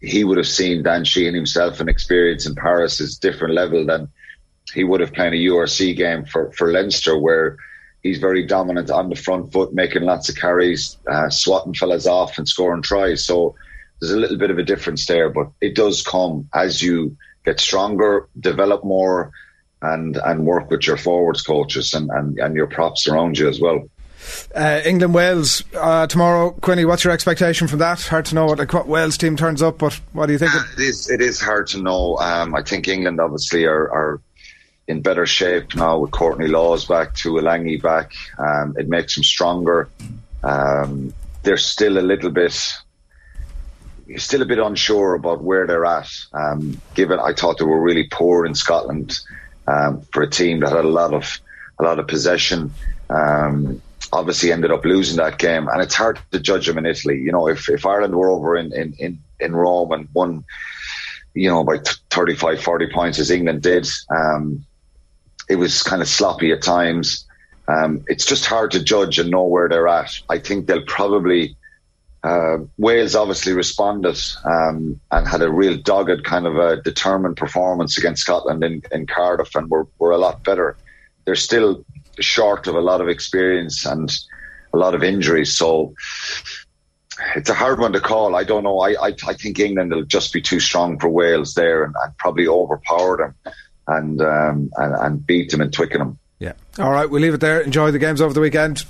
he 0.01 0.25
would 0.25 0.37
have 0.37 0.49
seen 0.49 0.83
Dan 0.83 1.05
Sheehan 1.05 1.35
himself 1.35 1.81
and 1.81 1.89
experience 1.89 2.47
in 2.47 2.55
Paris 2.55 3.01
is 3.01 3.17
different 3.17 3.55
level 3.55 3.87
than 3.87 4.09
he 4.75 4.85
would 4.85 5.01
have 5.01 5.13
played 5.13 5.33
a 5.33 5.37
URC 5.37 5.97
game 5.97 6.25
for, 6.25 6.51
for 6.53 6.73
Leinster 6.73 7.19
where 7.19 7.57
he's 8.03 8.19
very 8.19 8.45
dominant 8.45 8.91
on 8.91 9.09
the 9.09 9.17
front 9.17 9.53
foot, 9.53 9.73
making 9.73 10.03
lots 10.03 10.29
of 10.29 10.37
carries, 10.37 10.99
uh, 11.11 11.31
swatting 11.31 11.75
fellas 11.75 12.07
off 12.07 12.39
and 12.39 12.49
scoring 12.49 12.83
tries. 12.83 13.25
So 13.25 13.55
there's 14.01 14.13
a 14.13 14.19
little 14.19 14.39
bit 14.39 14.51
of 14.51 14.59
a 14.59 14.65
difference 14.65 15.07
there, 15.07 15.31
but 15.31 15.51
it 15.61 15.75
does 15.75 16.03
come 16.03 16.49
as 16.53 16.83
you 16.83 17.17
get 17.45 17.61
stronger, 17.61 18.29
develop 18.39 18.85
more, 18.85 19.33
and 19.81 20.17
and 20.17 20.47
work 20.47 20.71
with 20.71 20.87
your 20.87 20.97
forwards 20.97 21.43
coaches 21.43 21.93
and, 21.93 22.11
and, 22.11 22.39
and 22.39 22.55
your 22.55 22.67
props 22.67 23.09
around 23.09 23.39
you 23.39 23.49
as 23.49 23.61
well. 23.61 23.85
Uh, 24.55 24.81
England 24.85 25.15
Wales 25.15 25.65
uh, 25.75 26.07
tomorrow, 26.07 26.53
Quinny. 26.53 26.85
What's 26.85 27.03
your 27.05 27.13
expectation 27.13 27.67
from 27.67 27.81
that? 27.81 28.01
Hard 28.03 28.25
to 28.27 28.35
know 28.35 28.47
what 28.47 28.59
the 28.59 28.85
Wales 28.87 29.19
team 29.19 29.37
turns 29.37 29.63
up, 29.63 29.79
but 29.79 30.01
what 30.13 30.27
do 30.27 30.33
you 30.33 30.39
think? 30.39 30.55
Uh, 30.55 30.63
it 30.75 30.81
is. 30.81 31.11
It 31.11 31.21
is 31.21 31.41
hard 31.41 31.67
to 31.69 31.83
know. 31.83 32.17
Um, 32.19 32.55
I 32.55 32.63
think 32.63 32.87
England 32.87 33.21
obviously 33.21 33.65
are, 33.65 33.91
are, 33.91 34.21
in 34.89 35.01
better 35.01 35.27
shape 35.27 35.75
now 35.77 35.99
with 35.99 36.11
Courtney 36.11 36.49
Lawes 36.49 36.85
back, 36.87 37.15
Tuilagi 37.15 37.81
back. 37.81 38.13
Um, 38.39 38.75
it 38.77 38.89
makes 38.89 39.15
them 39.15 39.25
stronger. 39.25 39.89
Um, 40.43 41.15
they're 41.45 41.57
still 41.57 41.99
a 41.99 42.01
little 42.01 42.31
bit 42.31 42.61
still 44.17 44.43
a 44.43 44.47
bit 44.47 44.59
unsure 44.59 45.15
about 45.15 45.43
where 45.43 45.67
they're 45.67 45.87
at. 45.87 46.11
Um, 46.33 46.81
given 46.95 47.19
I 47.19 47.33
thought 47.33 47.59
they 47.59 47.65
were 47.65 47.81
really 47.81 48.09
poor 48.11 48.47
in 48.47 48.55
Scotland 48.55 49.19
um, 49.67 50.03
for 50.13 50.23
a 50.23 50.31
team 50.31 50.61
that 50.61 50.73
had 50.73 50.85
a 50.85 50.89
lot 50.89 51.15
of 51.15 51.41
a 51.79 51.85
lot 51.85 51.99
of 51.99 52.07
possession. 52.07 52.73
Um, 53.09 53.81
obviously, 54.13 54.53
ended 54.53 54.71
up 54.71 54.85
losing 54.85 55.17
that 55.17 55.39
game, 55.39 55.69
and 55.69 55.83
it's 55.83 55.95
hard 55.95 56.19
to 56.31 56.41
judge 56.41 56.67
them 56.67 56.79
in 56.79 56.87
Italy. 56.87 57.19
You 57.19 57.33
know, 57.33 57.49
if, 57.49 57.69
if 57.69 57.87
Ireland 57.87 58.15
were 58.15 58.31
over 58.31 58.57
in, 58.57 58.73
in, 58.73 58.95
in, 58.99 59.19
in 59.41 59.57
Rome 59.57 59.93
and 59.93 60.09
won, 60.13 60.45
you 61.35 61.49
know, 61.49 61.65
by 61.65 61.79
35, 62.11 62.63
40 62.63 62.89
points 62.93 63.19
as 63.19 63.31
England 63.31 63.63
did, 63.63 63.89
um, 64.15 64.65
it 65.49 65.57
was 65.57 65.83
kind 65.83 66.03
of 66.03 66.09
sloppy 66.09 66.53
at 66.53 66.63
times. 66.63 67.27
Um, 67.69 68.05
it's 68.07 68.27
just 68.27 68.45
hard 68.45 68.73
to 68.73 68.83
judge 68.83 69.19
and 69.19 69.31
know 69.31 69.45
where 69.45 69.69
they're 69.69 69.89
at. 69.89 70.19
I 70.29 70.39
think 70.39 70.67
they'll 70.67 70.85
probably 70.85 71.57
uh, 72.25 72.59
Wales 72.79 73.17
obviously 73.17 73.53
responded 73.53 74.19
um, 74.45 75.01
and 75.11 75.27
had 75.27 75.43
a 75.43 75.51
real 75.51 75.77
dogged 75.77 76.25
kind 76.25 76.47
of 76.47 76.57
a 76.57 76.81
determined 76.83 77.37
performance 77.37 77.99
against 77.99 78.23
Scotland 78.23 78.63
in, 78.63 78.83
in 78.93 79.07
Cardiff 79.07 79.55
and 79.57 79.69
were, 79.69 79.89
were 79.99 80.13
a 80.13 80.19
lot 80.19 80.45
better. 80.45 80.77
They're 81.25 81.35
still 81.35 81.85
short 82.21 82.67
of 82.67 82.77
a 82.77 82.81
lot 82.81 83.01
of 83.01 83.09
experience 83.09 83.85
and 83.85 84.13
a 84.73 84.77
lot 84.77 84.95
of 84.95 85.03
injuries. 85.03 85.57
So 85.57 85.95
it's 87.35 87.51
a 87.51 87.55
hard 87.55 87.81
one 87.81 87.93
to 87.93 88.01
call. 88.01 88.37
I 88.37 88.45
don't 88.45 88.63
know. 88.63 88.79
I, 88.81 88.91
I, 88.91 89.15
I 89.27 89.35
think 89.35 89.59
England 89.59 89.93
will 89.93 90.05
just 90.05 90.33
be 90.33 90.41
too 90.41 90.61
strong 90.61 91.01
for 91.01 91.09
Wales 91.09 91.55
there 91.55 91.83
and, 91.83 91.95
and 92.05 92.17
probably 92.19 92.47
overpower 92.47 93.17
them 93.17 93.55
and, 93.89 94.21
um, 94.23 94.71
and, 94.77 94.95
and 94.95 95.27
beat 95.27 95.51
them 95.51 95.61
in 95.61 95.73
Twickenham. 95.73 96.19
Yeah. 96.39 96.53
All 96.79 96.93
right. 96.93 97.11
We'll 97.11 97.23
leave 97.23 97.35
it 97.35 97.41
there. 97.41 97.61
Enjoy 97.61 97.91
the 97.91 97.99
games 97.99 98.21
over 98.21 98.33
the 98.33 98.41
weekend. 98.41 98.85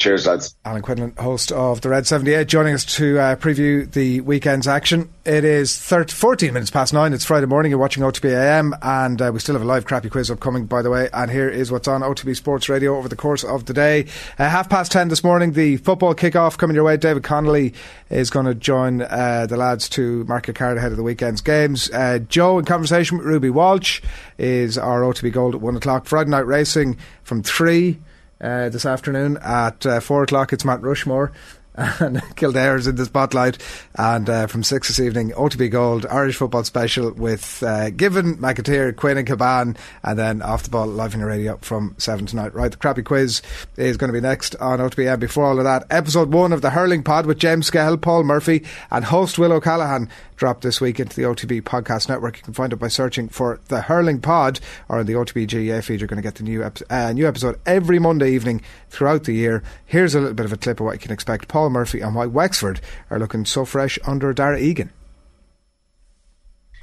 Cheers, 0.00 0.26
lads. 0.26 0.56
Alan 0.64 0.80
Quinlan, 0.80 1.14
host 1.18 1.52
of 1.52 1.82
the 1.82 1.90
Red 1.90 2.06
78, 2.06 2.48
joining 2.48 2.72
us 2.72 2.86
to 2.96 3.18
uh, 3.18 3.36
preview 3.36 3.88
the 3.92 4.22
weekend's 4.22 4.66
action. 4.66 5.10
It 5.26 5.44
is 5.44 5.78
30, 5.78 6.14
14 6.14 6.54
minutes 6.54 6.70
past 6.70 6.94
nine. 6.94 7.12
It's 7.12 7.26
Friday 7.26 7.44
morning. 7.44 7.68
You're 7.68 7.78
watching 7.78 8.02
OTB 8.02 8.30
AM, 8.30 8.74
and 8.80 9.20
uh, 9.20 9.30
we 9.30 9.40
still 9.40 9.56
have 9.56 9.60
a 9.60 9.66
live 9.66 9.84
crappy 9.84 10.08
quiz 10.08 10.30
upcoming, 10.30 10.64
by 10.64 10.80
the 10.80 10.88
way. 10.88 11.10
And 11.12 11.30
here 11.30 11.50
is 11.50 11.70
what's 11.70 11.86
on 11.86 12.00
OTB 12.00 12.34
Sports 12.34 12.70
Radio 12.70 12.96
over 12.96 13.10
the 13.10 13.16
course 13.16 13.44
of 13.44 13.66
the 13.66 13.74
day. 13.74 14.06
Uh, 14.38 14.48
half 14.48 14.70
past 14.70 14.90
10 14.90 15.08
this 15.08 15.22
morning, 15.22 15.52
the 15.52 15.76
football 15.76 16.14
kick-off 16.14 16.56
coming 16.56 16.74
your 16.74 16.84
way. 16.84 16.96
David 16.96 17.22
Connolly 17.22 17.74
is 18.08 18.30
going 18.30 18.46
to 18.46 18.54
join 18.54 19.02
uh, 19.02 19.44
the 19.50 19.58
lads 19.58 19.86
to 19.90 20.24
mark 20.24 20.48
a 20.48 20.54
card 20.54 20.78
ahead 20.78 20.92
of 20.92 20.96
the 20.96 21.02
weekend's 21.02 21.42
games. 21.42 21.90
Uh, 21.90 22.20
Joe, 22.20 22.58
in 22.58 22.64
conversation 22.64 23.18
with 23.18 23.26
Ruby 23.26 23.50
Walsh, 23.50 24.00
is 24.38 24.78
our 24.78 25.02
OTB 25.02 25.30
Gold 25.30 25.56
at 25.56 25.60
1 25.60 25.76
o'clock. 25.76 26.06
Friday 26.06 26.30
night 26.30 26.46
racing 26.46 26.96
from 27.22 27.42
3 27.42 27.98
uh, 28.40 28.68
this 28.68 28.86
afternoon 28.86 29.36
at 29.38 29.84
uh, 29.86 30.00
four 30.00 30.22
o'clock. 30.22 30.52
It's 30.52 30.64
Matt 30.64 30.82
Rushmore. 30.82 31.32
And 31.80 32.20
Kildare 32.36 32.76
is 32.76 32.86
in 32.86 32.96
the 32.96 33.04
spotlight. 33.04 33.58
And 33.94 34.28
uh, 34.28 34.46
from 34.46 34.62
6 34.62 34.88
this 34.88 35.00
evening, 35.00 35.30
OTB 35.30 35.70
Gold, 35.70 36.06
Irish 36.06 36.36
football 36.36 36.64
special 36.64 37.10
with 37.12 37.62
uh, 37.62 37.90
Given, 37.90 38.36
McAteer, 38.36 38.94
Quinn, 38.94 39.18
and 39.18 39.26
Caban. 39.26 39.76
And 40.02 40.18
then 40.18 40.42
off 40.42 40.64
the 40.64 40.70
ball, 40.70 40.86
live 40.86 41.14
in 41.14 41.20
the 41.20 41.26
radio 41.26 41.56
from 41.58 41.94
7 41.98 42.26
tonight. 42.26 42.54
Right, 42.54 42.70
the 42.70 42.76
crappy 42.76 43.02
quiz 43.02 43.42
is 43.76 43.96
going 43.96 44.08
to 44.08 44.12
be 44.12 44.20
next 44.20 44.56
on 44.56 44.78
OTB. 44.78 45.10
And 45.10 45.20
before 45.20 45.44
all 45.44 45.58
of 45.58 45.64
that, 45.64 45.84
episode 45.90 46.32
1 46.32 46.52
of 46.52 46.62
the 46.62 46.70
Hurling 46.70 47.02
Pod 47.02 47.26
with 47.26 47.38
James 47.38 47.70
Skehill, 47.70 48.00
Paul 48.00 48.24
Murphy, 48.24 48.64
and 48.90 49.04
host 49.04 49.38
Will 49.38 49.52
O'Callaghan 49.52 50.08
dropped 50.36 50.62
this 50.62 50.80
week 50.80 50.98
into 50.98 51.14
the 51.14 51.22
OTB 51.22 51.62
Podcast 51.62 52.08
Network. 52.08 52.38
You 52.38 52.42
can 52.42 52.54
find 52.54 52.72
it 52.72 52.76
by 52.76 52.88
searching 52.88 53.28
for 53.28 53.60
the 53.68 53.82
Hurling 53.82 54.20
Pod 54.20 54.58
or 54.88 55.00
in 55.00 55.06
the 55.06 55.12
OTB 55.12 55.46
GAA 55.46 55.82
feed. 55.82 56.00
You're 56.00 56.08
going 56.08 56.16
to 56.16 56.22
get 56.22 56.36
the 56.36 56.44
new, 56.44 56.62
ep- 56.64 56.78
uh, 56.88 57.12
new 57.12 57.28
episode 57.28 57.60
every 57.66 57.98
Monday 57.98 58.32
evening 58.32 58.62
throughout 58.88 59.24
the 59.24 59.32
year. 59.32 59.62
Here's 59.84 60.14
a 60.14 60.20
little 60.20 60.34
bit 60.34 60.46
of 60.46 60.52
a 60.52 60.56
clip 60.56 60.80
of 60.80 60.86
what 60.86 60.92
you 60.92 60.98
can 60.98 61.12
expect. 61.12 61.48
Paul 61.48 61.69
Murphy 61.70 62.00
and 62.00 62.14
why 62.14 62.26
Wexford 62.26 62.80
are 63.08 63.18
looking 63.18 63.44
so 63.44 63.64
fresh 63.64 63.98
under 64.06 64.32
Darragh 64.32 64.60
Egan. 64.60 64.90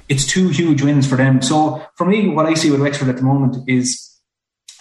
It's 0.08 0.26
two 0.26 0.48
huge 0.48 0.82
wins 0.82 1.06
for 1.06 1.16
them. 1.16 1.42
So 1.42 1.84
for 1.96 2.06
me, 2.06 2.28
what 2.28 2.46
I 2.46 2.54
see 2.54 2.70
with 2.70 2.80
Wexford 2.80 3.08
at 3.08 3.16
the 3.16 3.22
moment 3.22 3.68
is 3.68 4.08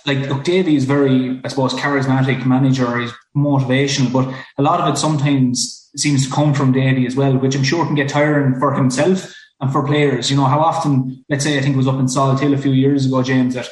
like 0.06 0.44
Davy 0.44 0.76
is 0.78 0.86
very, 0.86 1.42
I 1.44 1.50
suppose, 1.50 1.74
charismatic 1.74 2.46
manager, 2.46 3.00
is 3.00 3.12
motivational, 3.36 4.12
but 4.12 4.34
a 4.58 4.64
lot 4.64 4.80
of 4.80 4.94
it 4.94 4.98
sometimes 4.98 5.90
seems 5.98 6.26
to 6.26 6.34
come 6.34 6.54
from 6.54 6.72
Davy 6.72 7.06
as 7.06 7.16
well, 7.16 7.38
which 7.38 7.56
I'm 7.56 7.64
sure 7.64 7.86
can 7.86 7.96
get 7.96 8.08
tiring 8.10 8.58
for 8.58 8.74
himself 8.74 9.34
and 9.60 9.72
for 9.72 9.86
players. 9.86 10.32
You 10.32 10.38
know, 10.38 10.46
how 10.46 10.60
often, 10.60 11.26
let's 11.30 11.44
say, 11.44 11.58
I 11.58 11.62
think 11.62 11.74
it 11.74 11.78
was 11.78 11.88
up 11.88 12.00
in 12.00 12.06
Salthill 12.06 12.54
a 12.54 12.58
few 12.58 12.72
years 12.72 13.06
ago, 13.06 13.22
James, 13.22 13.56
that 13.56 13.68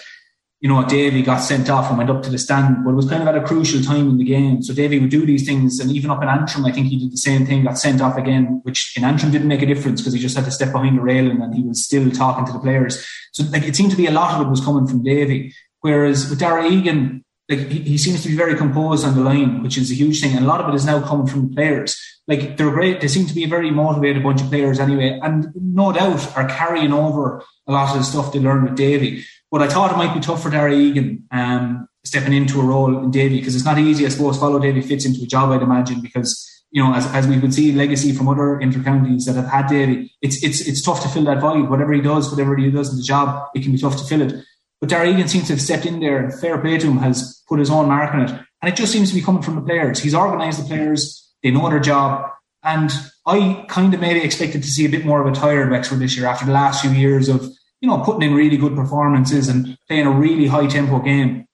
you 0.65 0.69
know, 0.73 0.83
Davy 0.83 1.21
got 1.21 1.41
sent 1.41 1.69
off 1.69 1.89
and 1.89 1.97
went 1.99 2.09
up 2.09 2.23
to 2.23 2.29
the 2.31 2.39
stand, 2.39 2.83
but 2.83 2.89
it 2.89 2.95
was 2.95 3.07
kind 3.07 3.21
of 3.21 3.27
at 3.27 3.35
a 3.35 3.45
crucial 3.45 3.83
time 3.83 4.09
in 4.09 4.17
the 4.17 4.23
game. 4.23 4.63
So 4.63 4.73
Davy 4.73 4.97
would 4.97 5.11
do 5.11 5.23
these 5.23 5.45
things, 5.45 5.79
and 5.79 5.91
even 5.91 6.09
up 6.09 6.23
in 6.23 6.27
Antrim, 6.27 6.65
I 6.65 6.71
think 6.71 6.87
he 6.87 6.97
did 6.97 7.11
the 7.11 7.17
same 7.17 7.45
thing, 7.45 7.65
got 7.65 7.77
sent 7.77 8.01
off 8.01 8.17
again, 8.17 8.61
which 8.63 8.97
in 8.97 9.03
Antrim 9.03 9.31
didn't 9.31 9.47
make 9.47 9.61
a 9.61 9.67
difference 9.67 10.01
because 10.01 10.15
he 10.15 10.19
just 10.19 10.35
had 10.35 10.43
to 10.45 10.49
step 10.49 10.71
behind 10.71 10.97
the 10.97 11.03
railing 11.03 11.39
and 11.39 11.53
he 11.53 11.61
was 11.61 11.85
still 11.85 12.09
talking 12.09 12.47
to 12.47 12.51
the 12.51 12.57
players. 12.57 13.07
So 13.31 13.43
like 13.51 13.61
it 13.61 13.75
seemed 13.75 13.91
to 13.91 13.95
be 13.95 14.07
a 14.07 14.11
lot 14.11 14.33
of 14.33 14.47
it 14.47 14.49
was 14.49 14.59
coming 14.59 14.87
from 14.87 15.03
Davy. 15.03 15.53
Whereas 15.81 16.31
with 16.31 16.39
Darragh 16.39 16.71
Egan, 16.71 17.23
like 17.47 17.59
he, 17.69 17.81
he, 17.81 17.97
seems 17.99 18.23
to 18.23 18.29
be 18.29 18.35
very 18.35 18.55
composed 18.55 19.05
on 19.05 19.13
the 19.13 19.21
line, 19.21 19.61
which 19.61 19.77
is 19.77 19.91
a 19.91 19.93
huge 19.93 20.19
thing. 20.19 20.35
And 20.35 20.45
a 20.45 20.47
lot 20.47 20.61
of 20.61 20.69
it 20.69 20.73
is 20.75 20.83
now 20.83 20.99
coming 20.99 21.27
from 21.27 21.47
the 21.47 21.55
players. 21.55 21.95
Like 22.27 22.57
they're 22.57 22.71
great. 22.71 23.01
They 23.01 23.07
seem 23.07 23.27
to 23.27 23.35
be 23.35 23.43
a 23.43 23.47
very 23.47 23.69
motivated 23.69 24.23
bunch 24.23 24.41
of 24.41 24.49
players 24.49 24.79
anyway, 24.79 25.19
and 25.21 25.45
no 25.55 25.91
doubt 25.91 26.35
are 26.35 26.49
carrying 26.49 26.91
over 26.91 27.43
a 27.67 27.71
lot 27.71 27.91
of 27.91 27.99
the 27.99 28.03
stuff 28.03 28.33
they 28.33 28.39
learned 28.39 28.63
with 28.63 28.75
Davy. 28.75 29.23
But 29.55 29.61
I 29.61 29.69
thought 29.69 29.89
it 29.89 29.95
might 29.95 30.13
be 30.13 30.19
tough 30.19 30.43
for 30.43 30.49
Darragh 30.49 30.73
Egan 30.73 31.25
um, 31.31 31.87
stepping 32.03 32.33
into 32.33 32.59
a 32.59 32.63
role 32.65 33.01
in 33.01 33.09
Davy 33.09 33.39
because 33.39 33.55
it's 33.55 33.63
not 33.63 33.79
easy, 33.79 34.05
I 34.05 34.09
suppose. 34.09 34.37
Follow 34.37 34.59
Davy 34.59 34.81
fits 34.81 35.05
into 35.05 35.23
a 35.23 35.25
job, 35.25 35.49
I'd 35.51 35.61
imagine, 35.61 36.01
because 36.01 36.45
you 36.71 36.83
know, 36.83 36.93
as, 36.93 37.05
as 37.13 37.25
we 37.25 37.39
could 37.39 37.53
see 37.53 37.71
legacy 37.71 38.11
from 38.11 38.27
other 38.27 38.59
intercounties 38.61 39.23
that 39.27 39.35
have 39.35 39.47
had 39.47 39.67
Davy, 39.67 40.13
it's 40.21 40.43
it's 40.43 40.59
it's 40.67 40.81
tough 40.81 41.01
to 41.03 41.07
fill 41.07 41.23
that 41.23 41.39
void. 41.39 41.69
Whatever 41.69 41.93
he 41.93 42.01
does, 42.01 42.29
whatever 42.29 42.57
he 42.57 42.69
does 42.69 42.91
in 42.91 42.97
the 42.97 43.03
job, 43.03 43.47
it 43.55 43.63
can 43.63 43.71
be 43.71 43.77
tough 43.77 43.95
to 43.95 44.03
fill 44.03 44.23
it. 44.23 44.43
But 44.81 44.89
Darragh 44.89 45.13
Egan 45.13 45.29
seems 45.29 45.47
to 45.47 45.53
have 45.53 45.61
stepped 45.61 45.85
in 45.85 46.01
there 46.01 46.17
and 46.17 46.37
fair 46.37 46.57
play 46.57 46.77
to 46.77 46.87
him 46.87 46.97
has 46.97 47.41
put 47.47 47.59
his 47.59 47.69
own 47.69 47.87
mark 47.87 48.13
on 48.13 48.23
it. 48.23 48.31
And 48.61 48.73
it 48.73 48.75
just 48.75 48.91
seems 48.91 49.07
to 49.07 49.15
be 49.15 49.21
coming 49.21 49.41
from 49.41 49.55
the 49.55 49.61
players. 49.61 50.01
He's 50.01 50.13
organised 50.13 50.59
the 50.59 50.67
players, 50.67 51.31
they 51.43 51.51
know 51.51 51.69
their 51.69 51.79
job. 51.79 52.29
And 52.61 52.91
I 53.25 53.63
kind 53.69 53.93
of 53.93 54.01
maybe 54.01 54.19
expected 54.19 54.63
to 54.63 54.67
see 54.69 54.85
a 54.85 54.89
bit 54.89 55.05
more 55.05 55.25
of 55.25 55.31
a 55.31 55.33
tired 55.33 55.71
Wexford 55.71 55.99
this 55.99 56.17
year 56.17 56.25
after 56.25 56.45
the 56.45 56.51
last 56.51 56.81
few 56.81 56.91
years 56.91 57.29
of 57.29 57.49
you 57.81 57.89
know, 57.89 57.99
putting 57.99 58.29
in 58.29 58.35
really 58.35 58.57
good 58.57 58.75
performances 58.75 59.49
and 59.49 59.77
playing 59.87 60.07
a 60.07 60.11
really 60.11 60.47
high 60.47 60.67
tempo 60.67 60.99
game. 60.99 61.45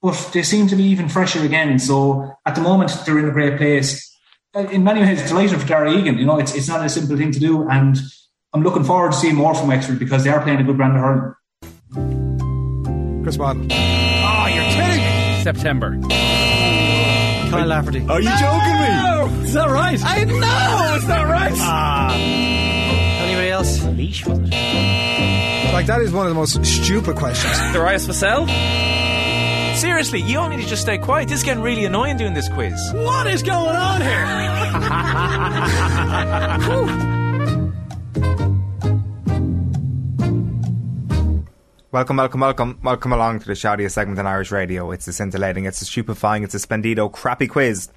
But 0.00 0.30
they 0.32 0.42
seem 0.42 0.66
to 0.68 0.76
be 0.76 0.84
even 0.84 1.08
fresher 1.08 1.44
again. 1.44 1.78
So 1.78 2.32
at 2.44 2.54
the 2.54 2.60
moment, 2.60 2.92
they're 3.06 3.18
in 3.18 3.28
a 3.28 3.32
great 3.32 3.56
place. 3.56 4.08
In 4.54 4.84
many 4.84 5.00
ways, 5.00 5.26
delighted 5.28 5.60
for 5.60 5.66
Darragh 5.66 5.96
Egan. 5.96 6.18
You 6.18 6.26
know, 6.26 6.38
it's, 6.38 6.54
it's 6.54 6.68
not 6.68 6.84
a 6.84 6.88
simple 6.88 7.16
thing 7.16 7.32
to 7.32 7.40
do. 7.40 7.68
And 7.68 7.96
I'm 8.52 8.62
looking 8.62 8.84
forward 8.84 9.12
to 9.12 9.18
seeing 9.18 9.36
more 9.36 9.54
from 9.54 9.68
Wexford 9.68 9.98
because 9.98 10.24
they 10.24 10.30
are 10.30 10.42
playing 10.42 10.60
a 10.60 10.64
good 10.64 10.76
brand 10.76 10.96
of 10.96 11.00
hurling. 11.00 11.34
Chris 13.22 13.38
Martin. 13.38 13.68
Oh, 13.70 14.46
you're 14.52 14.64
kidding 14.64 15.04
me. 15.04 15.42
September. 15.42 15.98
Kyle 17.50 17.66
Lafferty. 17.66 18.00
Are 18.08 18.20
you 18.20 18.30
joking 18.30 18.80
me? 18.80 19.46
Is 19.46 19.54
that 19.54 19.68
right? 19.68 20.00
I 20.02 20.24
know, 20.24 20.94
Is 20.96 21.06
that 21.06 21.28
right. 21.28 21.52
Ah. 21.56 22.14
Anybody 22.14 23.50
else? 23.50 23.82
Leash, 23.84 24.26
wasn't 24.26 24.48
it? 24.52 25.41
Like, 25.72 25.86
that 25.86 26.02
is 26.02 26.12
one 26.12 26.26
of 26.26 26.30
the 26.30 26.34
most 26.34 26.62
stupid 26.66 27.16
questions. 27.16 27.56
Darius 27.72 28.06
Vassell? 28.06 28.46
Seriously, 29.78 30.20
you 30.20 30.38
all 30.38 30.50
need 30.50 30.60
to 30.60 30.68
just 30.68 30.82
stay 30.82 30.98
quiet. 30.98 31.28
This 31.28 31.38
is 31.38 31.44
getting 31.44 31.62
really 31.62 31.86
annoying 31.86 32.18
doing 32.18 32.34
this 32.34 32.46
quiz. 32.50 32.78
What 32.92 33.26
is 33.26 33.42
going 33.42 33.74
on 33.74 34.02
here? 34.02 34.26
Welcome, 41.90 42.16
welcome, 42.16 42.40
welcome, 42.40 42.78
welcome 42.82 43.12
along 43.12 43.40
to 43.40 43.46
the 43.46 43.52
shoutiest 43.52 43.92
segment 43.92 44.18
on 44.18 44.26
Irish 44.26 44.50
radio. 44.50 44.90
It's 44.92 45.06
a 45.08 45.12
scintillating, 45.12 45.66
it's 45.66 45.82
a 45.82 45.84
stupefying, 45.84 46.42
it's 46.42 46.54
a 46.54 46.58
splendido, 46.58 47.12
crappy 47.12 47.46
quiz. 47.46 47.90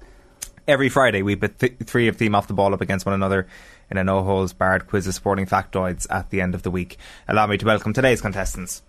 Every 0.68 0.90
Friday, 0.90 1.22
we 1.22 1.34
put 1.34 1.58
th- 1.58 1.78
three 1.84 2.06
of 2.08 2.18
them 2.18 2.34
off 2.34 2.46
the 2.46 2.52
ball 2.52 2.74
up 2.74 2.82
against 2.82 3.06
one 3.06 3.14
another 3.14 3.46
in 3.90 3.96
a 3.96 4.04
no 4.04 4.22
holes 4.22 4.52
barred 4.52 4.86
quiz 4.86 5.06
of 5.06 5.14
sporting 5.14 5.46
factoids 5.46 6.06
at 6.10 6.30
the 6.30 6.40
end 6.40 6.54
of 6.54 6.62
the 6.62 6.70
week. 6.70 6.98
Allow 7.28 7.46
me 7.46 7.58
to 7.58 7.66
welcome 7.66 7.92
today's 7.92 8.20
contestants. 8.20 8.82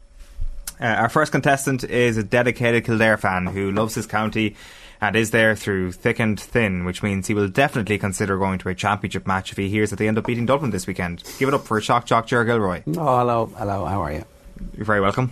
Uh, 0.80 0.86
our 0.86 1.10
first 1.10 1.32
contestant 1.32 1.84
is 1.84 2.18
a 2.18 2.24
dedicated 2.24 2.86
Kildare 2.86 3.18
fan 3.18 3.48
who 3.48 3.72
loves 3.72 3.96
his 3.96 4.06
county 4.06 4.56
and 5.02 5.16
is 5.16 5.32
there 5.32 5.56
through 5.56 5.92
thick 5.92 6.20
and 6.20 6.40
thin, 6.40 6.86
which 6.86 7.04
means 7.04 7.28
he 7.28 7.34
will 7.34 7.48
definitely 7.48 7.98
consider 7.98 8.38
going 8.38 8.60
to 8.60 8.70
a 8.70 8.76
championship 8.76 9.28
match 9.28 9.52
if 9.52 9.58
he 9.58 9.70
hears 9.70 9.90
that 9.90 9.98
they 9.98 10.08
end 10.08 10.18
up 10.18 10.26
beating 10.26 10.46
Dublin 10.46 10.72
this 10.72 10.88
weekend. 10.88 11.24
Give 11.38 11.48
it 11.48 11.54
up 11.54 11.66
for 11.66 11.80
Shock 11.82 12.06
Jock 12.06 12.28
Ger 12.28 12.44
Gilroy. 12.44 12.84
Oh, 12.88 13.20
hello, 13.20 13.46
hello, 13.58 13.86
how 13.86 14.02
are 14.02 14.12
you? 14.12 14.26
You're 14.76 14.86
very 14.86 15.02
welcome. 15.02 15.32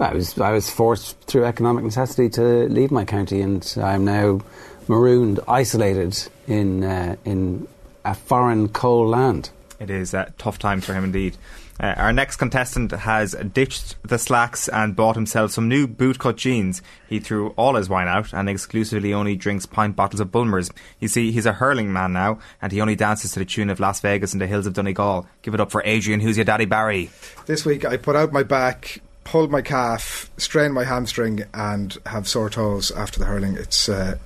I 0.00 0.12
was 0.12 0.38
I 0.38 0.50
was 0.50 0.68
forced 0.68 1.18
through 1.22 1.44
economic 1.44 1.84
necessity 1.84 2.28
to 2.30 2.68
leave 2.68 2.90
my 2.90 3.04
county, 3.04 3.40
and 3.40 3.74
I'm 3.80 4.04
now 4.04 4.40
marooned, 4.88 5.40
isolated 5.46 6.18
in 6.46 6.82
uh, 6.82 7.16
in 7.24 7.68
a 8.04 8.14
foreign 8.14 8.68
coal 8.68 9.08
land. 9.08 9.50
It 9.80 9.90
is 9.90 10.14
a 10.14 10.32
tough 10.38 10.58
time 10.58 10.80
for 10.80 10.94
him 10.94 11.04
indeed. 11.04 11.36
Uh, 11.80 11.94
our 11.96 12.12
next 12.12 12.36
contestant 12.36 12.92
has 12.92 13.34
ditched 13.52 13.96
the 14.04 14.18
slacks 14.18 14.68
and 14.68 14.94
bought 14.94 15.16
himself 15.16 15.50
some 15.50 15.68
new 15.68 15.88
bootcut 15.88 16.36
jeans. 16.36 16.80
He 17.08 17.18
threw 17.18 17.48
all 17.50 17.74
his 17.74 17.88
wine 17.88 18.06
out 18.06 18.32
and 18.32 18.48
exclusively 18.48 19.12
only 19.12 19.34
drinks 19.34 19.66
pint 19.66 19.96
bottles 19.96 20.20
of 20.20 20.30
Bulmers. 20.30 20.70
You 21.00 21.08
see, 21.08 21.32
he's 21.32 21.46
a 21.46 21.52
hurling 21.54 21.92
man 21.92 22.12
now, 22.12 22.38
and 22.62 22.70
he 22.70 22.80
only 22.80 22.94
dances 22.94 23.32
to 23.32 23.40
the 23.40 23.44
tune 23.44 23.70
of 23.70 23.80
Las 23.80 24.00
Vegas 24.00 24.32
and 24.32 24.40
the 24.40 24.46
hills 24.46 24.66
of 24.66 24.74
Donegal. 24.74 25.26
Give 25.42 25.54
it 25.54 25.60
up 25.60 25.72
for 25.72 25.82
Adrian, 25.84 26.20
who's 26.20 26.36
your 26.36 26.44
daddy 26.44 26.64
Barry. 26.64 27.10
This 27.46 27.64
week 27.64 27.84
I 27.84 27.96
put 27.96 28.14
out 28.14 28.32
my 28.32 28.44
back, 28.44 29.00
pulled 29.24 29.50
my 29.50 29.62
calf, 29.62 30.30
strained 30.36 30.74
my 30.74 30.84
hamstring, 30.84 31.42
and 31.52 31.98
have 32.06 32.28
sore 32.28 32.50
toes 32.50 32.92
after 32.92 33.18
the 33.18 33.26
hurling. 33.26 33.56
It's 33.56 33.88
uh, 33.88 34.18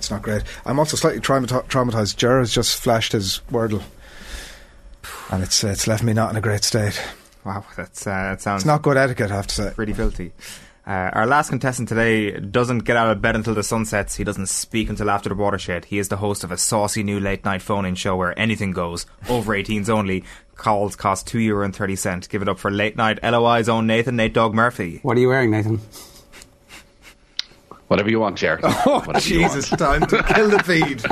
it's 0.00 0.10
not 0.10 0.22
great. 0.22 0.42
I'm 0.64 0.78
also 0.78 0.96
slightly 0.96 1.20
traumata- 1.20 1.64
traumatized. 1.66 2.16
Ger 2.16 2.38
has 2.40 2.52
just 2.52 2.80
flashed 2.82 3.12
his 3.12 3.42
Wordle, 3.52 3.82
and 5.30 5.42
it's 5.42 5.62
uh, 5.62 5.68
it's 5.68 5.86
left 5.86 6.02
me 6.02 6.12
not 6.14 6.30
in 6.30 6.36
a 6.36 6.40
great 6.40 6.64
state. 6.64 7.00
Wow, 7.44 7.64
that's 7.76 8.06
uh, 8.06 8.10
that 8.10 8.40
sounds. 8.42 8.62
It's 8.62 8.66
not 8.66 8.82
good 8.82 8.96
etiquette, 8.96 9.30
I 9.30 9.36
have 9.36 9.46
to 9.48 9.54
say. 9.54 9.72
Pretty 9.74 9.92
filthy. 9.92 10.32
Uh, 10.86 11.10
our 11.12 11.26
last 11.26 11.50
contestant 11.50 11.88
today 11.88 12.32
doesn't 12.40 12.80
get 12.80 12.96
out 12.96 13.10
of 13.10 13.20
bed 13.20 13.36
until 13.36 13.54
the 13.54 13.62
sun 13.62 13.84
sets. 13.84 14.16
He 14.16 14.24
doesn't 14.24 14.46
speak 14.46 14.88
until 14.88 15.10
after 15.10 15.28
the 15.28 15.34
watershed. 15.34 15.84
He 15.84 15.98
is 15.98 16.08
the 16.08 16.16
host 16.16 16.42
of 16.42 16.50
a 16.50 16.56
saucy 16.56 17.02
new 17.02 17.20
late 17.20 17.44
night 17.44 17.60
phone 17.62 17.84
in 17.84 17.94
show 17.94 18.16
where 18.16 18.36
anything 18.38 18.72
goes. 18.72 19.04
Over 19.28 19.52
18s 19.54 19.88
only. 19.90 20.24
Calls 20.56 20.96
cost 20.96 21.26
two 21.26 21.38
euro 21.38 21.64
and 21.64 21.76
thirty 21.76 21.96
cent. 21.96 22.28
Give 22.28 22.42
it 22.42 22.48
up 22.48 22.58
for 22.58 22.70
late 22.70 22.96
night 22.96 23.18
LOI's 23.22 23.68
own 23.68 23.86
Nathan 23.86 24.16
Nate 24.16 24.34
Dog 24.34 24.54
Murphy. 24.54 24.98
What 25.02 25.16
are 25.16 25.20
you 25.20 25.28
wearing, 25.28 25.50
Nathan? 25.50 25.80
Whatever 27.90 28.08
you 28.08 28.20
want, 28.20 28.36
Jared. 28.36 28.60
Oh, 28.86 29.04
Jesus, 29.18 29.68
time 29.68 30.06
to 30.06 30.22
kill 30.22 30.48
the 30.48 30.62
feed. 30.62 31.02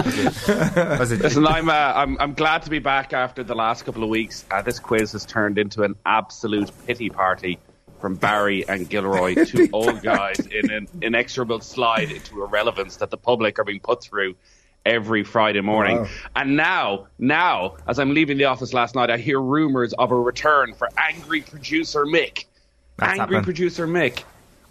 Listen, 1.20 1.44
I'm, 1.44 1.68
uh, 1.68 1.72
I'm 1.72 2.16
I'm 2.20 2.34
glad 2.34 2.62
to 2.62 2.70
be 2.70 2.78
back 2.78 3.12
after 3.12 3.42
the 3.42 3.56
last 3.56 3.84
couple 3.84 4.04
of 4.04 4.08
weeks. 4.08 4.44
Uh, 4.48 4.62
this 4.62 4.78
quiz 4.78 5.10
has 5.12 5.26
turned 5.26 5.58
into 5.58 5.82
an 5.82 5.96
absolute 6.06 6.70
pity 6.86 7.10
party 7.10 7.58
from 8.00 8.14
Barry 8.14 8.66
and 8.68 8.88
Gilroy, 8.88 9.44
two 9.44 9.68
old 9.72 10.02
guys 10.02 10.38
in 10.38 10.70
an 10.70 10.86
inexorable 11.02 11.60
slide 11.60 12.12
into 12.12 12.44
irrelevance 12.44 12.96
that 12.98 13.10
the 13.10 13.18
public 13.18 13.58
are 13.58 13.64
being 13.64 13.80
put 13.80 14.00
through 14.00 14.36
every 14.86 15.24
Friday 15.24 15.60
morning. 15.60 15.98
Wow. 16.02 16.08
And 16.36 16.56
now, 16.56 17.08
now, 17.18 17.74
as 17.88 17.98
I'm 17.98 18.14
leaving 18.14 18.38
the 18.38 18.44
office 18.44 18.72
last 18.72 18.94
night, 18.94 19.10
I 19.10 19.16
hear 19.16 19.40
rumours 19.40 19.94
of 19.94 20.12
a 20.12 20.16
return 20.16 20.74
for 20.74 20.88
angry 20.96 21.40
producer 21.40 22.04
Mick. 22.06 22.44
That's 22.98 23.18
angry 23.18 23.18
happening. 23.18 23.42
producer 23.42 23.88
Mick 23.88 24.22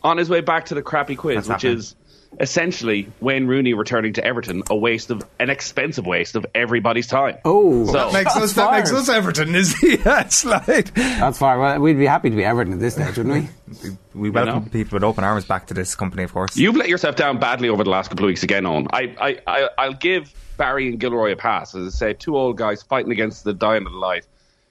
on 0.07 0.17
his 0.17 0.29
way 0.29 0.41
back 0.41 0.65
to 0.67 0.75
the 0.75 0.81
crappy 0.81 1.15
quiz, 1.15 1.37
which 1.37 1.47
happening. 1.47 1.77
is 1.77 1.95
essentially 2.39 3.11
Wayne 3.19 3.47
Rooney 3.47 3.73
returning 3.73 4.13
to 4.13 4.23
Everton 4.23 4.63
a 4.69 4.75
waste 4.75 5.09
of 5.09 5.23
an 5.39 5.49
expensive 5.49 6.05
waste 6.05 6.35
of 6.35 6.45
everybody's 6.53 7.07
time. 7.07 7.37
Oh, 7.45 7.85
so 7.85 7.91
that 7.93 8.13
makes 8.13 8.35
us 8.35 8.53
that 8.53 8.71
makes 8.71 8.91
us 8.91 9.09
Everton, 9.09 9.55
is 9.55 9.75
he? 9.77 9.95
That's 9.97 10.45
like 10.45 10.93
That's 10.93 11.37
fine. 11.37 11.59
Well, 11.59 11.79
we'd 11.79 11.97
be 11.97 12.05
happy 12.05 12.29
to 12.29 12.35
be 12.35 12.43
Everton 12.43 12.73
at 12.73 12.79
this 12.79 12.93
stage, 12.95 13.17
wouldn't 13.17 13.49
we? 13.83 13.97
We 14.13 14.29
welcome 14.29 14.69
people 14.69 14.95
with 14.95 15.03
open 15.03 15.23
arms 15.23 15.45
back 15.45 15.67
to 15.67 15.73
this 15.73 15.95
company, 15.95 16.23
of 16.23 16.33
course. 16.33 16.55
You've 16.55 16.75
let 16.75 16.89
yourself 16.89 17.15
down 17.15 17.39
badly 17.39 17.69
over 17.69 17.83
the 17.83 17.89
last 17.89 18.09
couple 18.09 18.25
of 18.25 18.29
weeks 18.29 18.43
again, 18.43 18.65
on. 18.65 18.87
I, 18.91 19.15
I, 19.19 19.39
I, 19.45 19.69
I'll 19.77 19.93
give 19.93 20.33
Barry 20.57 20.87
and 20.87 20.99
Gilroy 20.99 21.33
a 21.33 21.35
pass. 21.35 21.75
As 21.75 21.95
I 21.95 21.97
say, 21.97 22.13
two 22.13 22.37
old 22.37 22.57
guys 22.57 22.81
fighting 22.81 23.11
against 23.11 23.43
the 23.43 23.53
dying 23.53 23.85
of 23.85 23.91
the 23.91 23.97
light. 23.97 24.25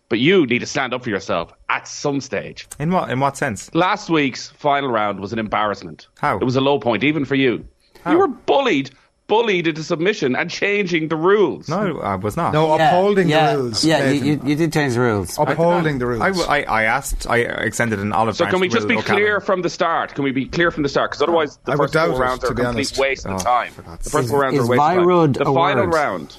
But 0.09 0.20
you 0.20 0.47
need 0.47 0.61
to 0.61 0.66
stand 0.66 0.95
up 0.95 1.03
for 1.03 1.11
yourself 1.11 1.53
at 1.69 1.89
some 1.89 2.20
stage. 2.20 2.69
In 2.78 2.93
what 2.93 3.11
in 3.11 3.19
what 3.19 3.37
sense? 3.37 3.74
Last 3.74 4.09
week's 4.09 4.49
final 4.51 4.91
round 4.91 5.19
was 5.19 5.33
an 5.33 5.39
embarrassment. 5.41 6.07
How? 6.19 6.39
It 6.39 6.45
was 6.45 6.55
a 6.57 6.61
low 6.61 6.78
point, 6.78 7.03
even 7.03 7.24
for 7.24 7.35
you. 7.35 7.66
You 8.09 8.19
were 8.19 8.28
bullied, 8.28 8.93
bullied 9.27 9.66
into 9.66 9.83
submission 9.83 10.37
and 10.37 10.49
changing 10.49 11.09
the 11.09 11.16
rules. 11.16 11.69
No, 11.69 11.99
I 11.99 12.15
was 12.15 12.37
not. 12.37 12.53
no 12.53 12.73
upholding 12.74 13.28
yeah, 13.28 13.55
the 13.57 13.59
rules. 13.59 13.85
Yeah, 13.85 14.11
you, 14.12 14.23
you, 14.35 14.41
you 14.45 14.55
did 14.55 14.73
change 14.73 14.95
the 14.95 15.01
rules. 15.01 15.37
upholding 15.37 15.99
the 15.99 16.07
rules. 16.07 16.23
i 16.47 16.62
i 16.62 16.83
asked. 16.85 17.27
I 17.28 17.39
extended 17.39 17.99
an 17.99 18.12
olive 18.12 18.37
So 18.37 18.45
branch. 18.45 18.53
can 18.53 18.61
we 18.61 18.69
just 18.69 18.87
be 18.87 18.95
O'Callaghan. 18.97 19.16
clear 19.24 19.41
from 19.41 19.62
the 19.62 19.70
start? 19.70 20.15
Can 20.15 20.23
we 20.23 20.31
be 20.31 20.47
clear 20.47 20.70
from 20.70 20.85
the 20.85 20.89
start? 20.89 21.11
Because 21.11 21.23
otherwise, 21.23 21.59
the 21.65 21.73
I 21.73 21.77
first 21.77 21.95
four 21.95 22.07
doubt 22.07 22.15
it, 22.16 22.20
rounds 22.20 22.41
to 22.43 22.47
are 22.47 22.53
a 22.53 22.55
complete 22.55 22.69
honest. 22.69 22.99
waste 22.99 23.27
Oh, 23.27 23.35
of 23.35 23.43
time. 23.43 23.73
for 23.73 23.83
The 23.83 23.89
God's 23.89 24.09
first 24.12 24.24
Is- 24.27 24.31
four 24.31 24.41
rounds 24.43 24.55
is 24.55 24.61
are 24.61 24.65
a 24.66 24.69
waste 24.69 24.81
of 24.81 24.87
time. 24.87 24.99
Virud 25.05 25.35
The 25.35 25.51
a 25.51 25.55
final 25.55 25.85
word? 25.87 25.95
round. 25.95 26.37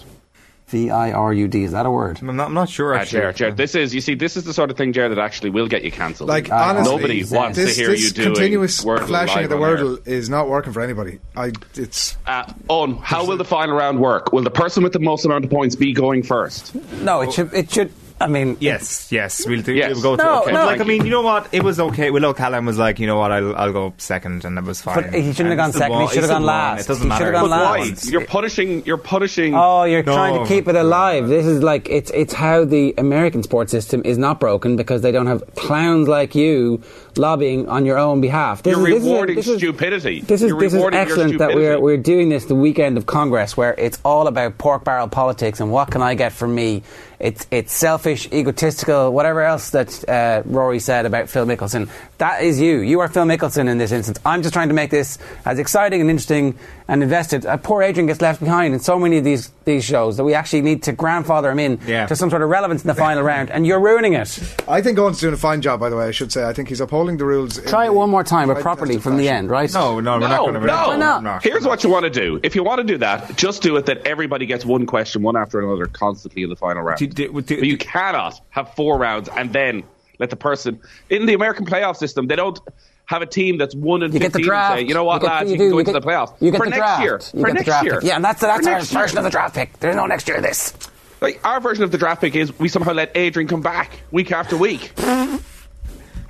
V 0.68 0.90
I 0.90 1.12
R 1.14 1.34
U 1.34 1.48
D. 1.48 1.64
Is 1.64 1.72
that 1.72 1.86
a 1.86 1.92
word? 1.92 2.20
I'm 2.22 2.36
not, 2.36 2.48
I'm 2.48 2.54
not 2.54 2.68
sure. 2.70 2.94
Ah, 2.94 3.00
Actually, 3.00 3.20
Jared, 3.22 3.36
Jared, 3.38 3.58
this 3.58 3.74
is 3.74 3.96
you 3.96 4.02
see, 4.02 4.16
this 4.16 4.36
is 4.36 4.44
the 4.44 4.54
sort 4.54 4.70
of 4.70 4.76
thing, 4.76 4.92
Jared, 4.92 5.12
that 5.12 5.20
actually 5.20 5.50
will 5.50 5.68
get 5.68 5.84
you 5.84 5.92
cancelled. 5.92 6.28
Like 6.28 6.52
Uh, 6.52 6.56
honestly, 6.56 6.94
nobody 6.96 7.24
wants 7.24 7.58
this, 7.58 7.76
to 7.76 7.82
hear 7.82 7.90
this 7.92 8.04
you 8.04 8.10
doing 8.12 8.28
continuous 8.34 8.84
Wordle 8.84 9.08
flashing 9.08 9.44
of 9.46 9.50
the 9.50 9.56
on 9.56 9.64
air. 9.64 9.78
wordle 9.78 10.08
is 10.08 10.30
not 10.30 10.50
working 10.50 10.74
for 10.74 10.82
anybody. 10.82 11.20
I 11.38 11.54
it's 11.76 12.18
Uh, 12.28 12.52
on 12.68 12.98
how 12.98 13.26
will 13.26 13.38
the 13.38 13.46
final 13.46 13.78
round 13.78 14.00
work? 14.00 14.34
Will 14.34 14.44
the 14.44 14.52
person 14.52 14.84
with 14.84 14.92
the 14.92 15.00
most 15.00 15.24
amount 15.26 15.46
of 15.46 15.52
points 15.52 15.76
be 15.78 15.94
going 15.94 16.22
first? 16.24 16.76
No, 17.02 17.22
it 17.22 17.32
should. 17.32 17.54
It 17.54 17.72
should. 17.72 17.92
I 18.20 18.28
mean, 18.28 18.58
Yes, 18.60 19.12
yes, 19.12 19.46
we'll 19.48 19.62
do. 19.62 19.74
Yes. 19.74 19.94
We'll 19.94 20.02
go 20.02 20.16
through. 20.18 20.26
No, 20.26 20.42
okay. 20.42 20.52
no. 20.52 20.66
like 20.66 20.82
I 20.82 20.84
mean, 20.86 21.02
you. 21.02 21.06
you 21.06 21.12
know 21.12 21.22
what? 21.22 21.48
It 21.52 21.62
was 21.64 21.80
okay. 21.80 22.10
Will 22.10 22.26
O'Callaghan 22.26 22.66
was 22.66 22.78
like, 22.80 22.98
you 23.00 23.06
know 23.06 23.18
what? 23.20 23.32
I'll 23.32 23.56
I'll 23.56 23.72
go 23.72 23.94
second, 23.98 24.44
and 24.44 24.58
it 24.58 24.64
was 24.64 24.82
fine. 24.82 25.04
But 25.04 25.14
he 25.14 25.34
shouldn't 25.34 25.50
have 25.50 25.58
gone 25.58 25.72
still 25.72 25.82
second, 25.82 25.98
he 25.98 26.04
won- 26.06 26.14
should 26.14 26.24
have 26.24 26.30
gone 26.32 26.42
won. 26.42 26.48
last. 26.48 26.86
It 26.86 26.88
doesn't 26.88 27.04
He 27.04 27.10
matter. 27.10 27.26
should 27.26 27.34
have 27.36 27.42
gone 27.50 27.50
But 27.52 27.80
why? 27.80 27.94
You're 28.12 28.26
punishing. 28.26 28.86
You're 28.86 28.98
punishing. 28.98 29.54
Oh, 29.56 29.84
you're 29.84 30.02
No. 30.04 30.14
trying 30.16 30.42
to 30.42 30.48
keep 30.48 30.68
it 30.68 30.76
alive. 30.76 31.28
This 31.28 31.46
is 31.46 31.62
like 31.62 31.88
it's 31.90 32.10
it's 32.12 32.34
how 32.34 32.66
the 32.66 32.96
American 32.98 33.44
sports 33.44 33.72
system 33.72 34.02
is 34.04 34.18
not 34.18 34.40
broken 34.40 34.76
because 34.78 35.02
they 35.04 35.12
don't 35.12 35.28
have 35.28 35.44
clowns 35.56 36.08
like 36.08 36.34
you 36.34 36.82
lobbying 37.18 37.68
on 37.70 37.86
your 37.86 37.98
own 37.98 38.22
behalf. 38.22 38.64
This 38.64 38.76
you're 38.78 38.88
is, 38.88 38.94
this 38.96 39.04
is 39.04 39.08
a- 39.08 39.12
rewarding 39.12 39.36
this 39.36 39.48
is- 39.48 39.58
stupidity. 39.58 40.22
This 40.22 40.42
is 40.42 40.50
You're 40.50 40.60
this 40.60 40.74
is 40.74 40.84
excellent 40.94 41.38
that 41.40 41.56
we're 41.56 41.80
we're 41.80 41.98
doing 41.98 42.30
this 42.30 42.46
the 42.46 42.56
weekend 42.56 42.98
of 42.98 43.06
Congress 43.06 43.56
where 43.58 43.74
it's 43.78 44.00
all 44.06 44.28
about 44.28 44.58
pork 44.58 44.84
barrel 44.84 45.08
politics 45.08 45.60
and 45.60 45.72
what 45.72 45.92
can 45.92 46.02
I 46.02 46.16
get 46.16 46.32
from 46.34 46.54
me. 46.56 46.84
It's 47.20 47.48
it's 47.50 47.74
selfish, 47.74 48.32
egotistical, 48.32 49.12
whatever 49.12 49.42
else 49.42 49.72
that 49.72 50.08
uh, 50.08 50.44
Rory 50.46 50.78
said 50.80 51.08
about 51.08 51.30
Phil 51.30 51.48
Mickelson. 51.48 51.90
That 52.20 52.44
is 52.44 52.62
you. 52.62 52.78
You 52.82 53.00
are 53.00 53.08
Phil 53.08 53.24
Mickelson 53.26 53.68
in 53.68 53.80
this 53.80 53.92
instance. 53.92 54.20
I'm 54.24 54.44
just 54.44 54.54
trying 54.54 54.68
to 54.68 54.76
make 54.76 54.92
this 54.92 55.18
as 55.44 55.58
exciting 55.58 56.00
and 56.02 56.12
interesting 56.12 56.60
and 56.88 57.02
invested. 57.02 57.44
Uh, 57.46 57.58
poor 57.58 57.82
Adrian 57.82 58.06
gets 58.06 58.22
left 58.22 58.40
behind 58.40 58.76
in 58.76 58.80
so 58.80 59.00
many 59.00 59.18
of 59.18 59.24
these 59.24 59.52
these 59.66 59.84
shows 59.84 60.18
that 60.18 60.24
we 60.26 60.36
actually 60.36 60.62
need 60.62 60.84
to 60.84 60.92
grandfather 60.92 61.50
him 61.50 61.58
in 61.60 61.80
Yeah. 61.88 62.06
to 62.06 62.16
some 62.16 62.30
sort 62.30 62.44
of 62.44 62.50
relevance 62.50 62.84
in 62.84 62.88
the 62.88 62.94
final 62.96 63.24
round, 63.24 63.50
and 63.50 63.66
you're 63.66 63.80
ruining 63.80 64.14
it. 64.14 64.40
I 64.68 64.82
think 64.82 65.00
Owen's 65.00 65.20
doing 65.20 65.34
a 65.34 65.38
fine 65.38 65.62
job. 65.62 65.80
By 65.80 65.90
the 65.90 65.96
way, 65.98 66.06
I 66.06 66.12
should 66.12 66.32
say. 66.32 66.46
I 66.48 66.54
think 66.54 66.70
he's 66.70 66.82
upholding 66.82 67.07
the 67.16 67.24
rules. 67.24 67.58
in 67.58 67.66
Try 67.68 67.86
it 67.86 67.88
the 67.88 67.94
one 67.94 68.10
more 68.10 68.26
time, 68.26 68.50
but 68.50 68.60
properly 68.62 68.96
tested 68.96 69.04
from 69.04 69.16
the 69.18 69.30
end, 69.30 69.50
right? 69.50 69.74
No, 69.74 70.02
no, 70.02 70.14
we're 70.16 70.20
not 70.28 70.30
No, 70.32 70.38
going 70.52 70.54
to. 70.56 70.68
no. 70.68 70.88
Why 70.88 70.98
not? 71.22 71.44
Here's 71.44 71.66
what 71.66 71.86
you 71.86 71.90
want 71.90 72.04
to 72.04 72.10
do. 72.10 72.42
If 72.44 72.56
you 72.56 72.64
want 72.64 72.80
to 72.80 72.84
do 72.84 72.98
that, 72.98 73.38
just 73.38 73.62
do 73.62 73.78
it 73.78 73.86
that 73.86 74.06
everybody 74.06 74.46
gets 74.46 74.66
one 74.66 74.86
question, 74.86 75.22
one 75.22 75.38
after 75.38 75.62
another, 75.62 75.86
constantly 75.86 76.44
in 76.44 76.50
the 76.50 76.58
final 76.58 76.82
round. 76.84 77.00
Do- 77.00 77.08
do- 77.08 77.28
do- 77.42 77.56
but 77.60 77.68
you 77.68 77.78
cannot 77.78 78.42
have 78.50 78.74
four 78.76 78.98
rounds 78.98 79.30
and 79.30 79.54
then 79.54 79.84
let 80.20 80.30
the 80.32 80.36
person 80.36 80.82
in 81.10 81.26
the 81.28 81.34
American 81.36 81.66
playoff 81.66 81.96
system. 81.96 82.28
They 82.28 82.36
don't 82.36 82.60
have 83.06 83.22
a 83.22 83.26
team 83.26 83.58
that's 83.58 83.74
one 83.74 84.04
and 84.04 84.14
You 84.14 84.20
get 84.20 84.34
the 84.34 84.40
fifteen 84.40 84.42
and 84.42 84.50
draft. 84.50 84.76
say, 84.80 84.86
you 84.86 84.94
know 84.94 85.06
what, 85.06 85.22
You 85.22 85.28
get- 85.30 85.34
lads, 85.34 85.46
you 85.50 85.52
you, 85.54 85.58
can 85.60 85.70
go 85.70 85.74
You 85.76 85.80
into 85.80 85.94
get- 85.94 86.02
the 86.02 86.08
playoffs 86.08 86.34
You 86.42 86.52
get 86.52 86.58
for 86.58 86.66
the 86.66 86.70
next 86.72 86.80
draft. 86.82 87.02
year. 87.04 87.20
You 87.34 87.40
for 87.42 87.54
next 87.54 87.66
draft 87.66 87.86
year. 87.86 87.94
pick. 88.02 88.04
Yeah, 88.10 88.16
and 88.18 88.26
that's 88.26 88.42
that's 88.42 88.64
For 88.66 88.70
our 88.72 88.78
next 88.80 88.92
year. 88.92 89.02
version 89.02 89.18
of 89.20 89.24
the 89.24 89.30
draft 89.30 89.56
pick. 89.56 89.80
There's 89.80 89.96
no 89.96 90.06
next 90.08 90.28
year 90.28 90.38
of 90.38 90.44
this. 90.44 90.74
Like 91.22 91.40
our 91.46 91.60
version 91.62 91.84
of 91.84 91.92
the 91.92 91.98
draft 91.98 92.20
pick 92.22 92.36
is 92.36 92.58
we 92.60 92.68
somehow 92.68 92.92
let 92.94 93.12
Adrian 93.16 93.48
come 93.48 93.62
back 93.62 93.92
week 94.12 94.32
after 94.32 94.58
week. 94.58 94.92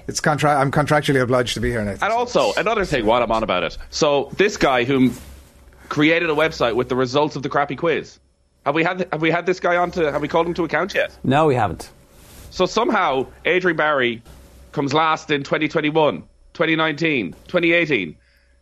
It's 0.07 0.19
contra- 0.19 0.55
I'm 0.55 0.71
contractually 0.71 1.21
obliged 1.21 1.53
to 1.55 1.59
be 1.59 1.69
here, 1.69 1.83
Nathan. 1.83 2.03
And 2.03 2.13
also, 2.13 2.53
another 2.53 2.85
thing 2.85 3.05
while 3.05 3.21
I'm 3.21 3.31
on 3.31 3.43
about 3.43 3.63
it. 3.63 3.77
So, 3.89 4.29
this 4.37 4.55
guy 4.57 4.85
who 4.85 5.11
created 5.89 6.29
a 6.29 6.33
website 6.33 6.75
with 6.75 6.89
the 6.89 6.95
results 6.95 7.35
of 7.35 7.43
the 7.43 7.49
crappy 7.49 7.75
quiz. 7.75 8.19
Have 8.65 8.75
we 8.75 8.83
had 8.83 9.07
have 9.11 9.21
we 9.21 9.31
had 9.31 9.45
this 9.45 9.59
guy 9.59 9.77
on 9.77 9.91
to 9.91 10.11
have 10.11 10.21
we 10.21 10.27
called 10.27 10.47
him 10.47 10.53
to 10.55 10.63
account 10.63 10.93
yet? 10.93 11.17
No, 11.23 11.45
we 11.45 11.55
haven't. 11.55 11.89
So 12.49 12.65
somehow 12.65 13.27
Adrian 13.45 13.77
Barry 13.77 14.21
comes 14.71 14.93
last 14.93 15.31
in 15.31 15.43
2021, 15.43 16.21
2019, 16.53 17.31
2018. 17.47 18.15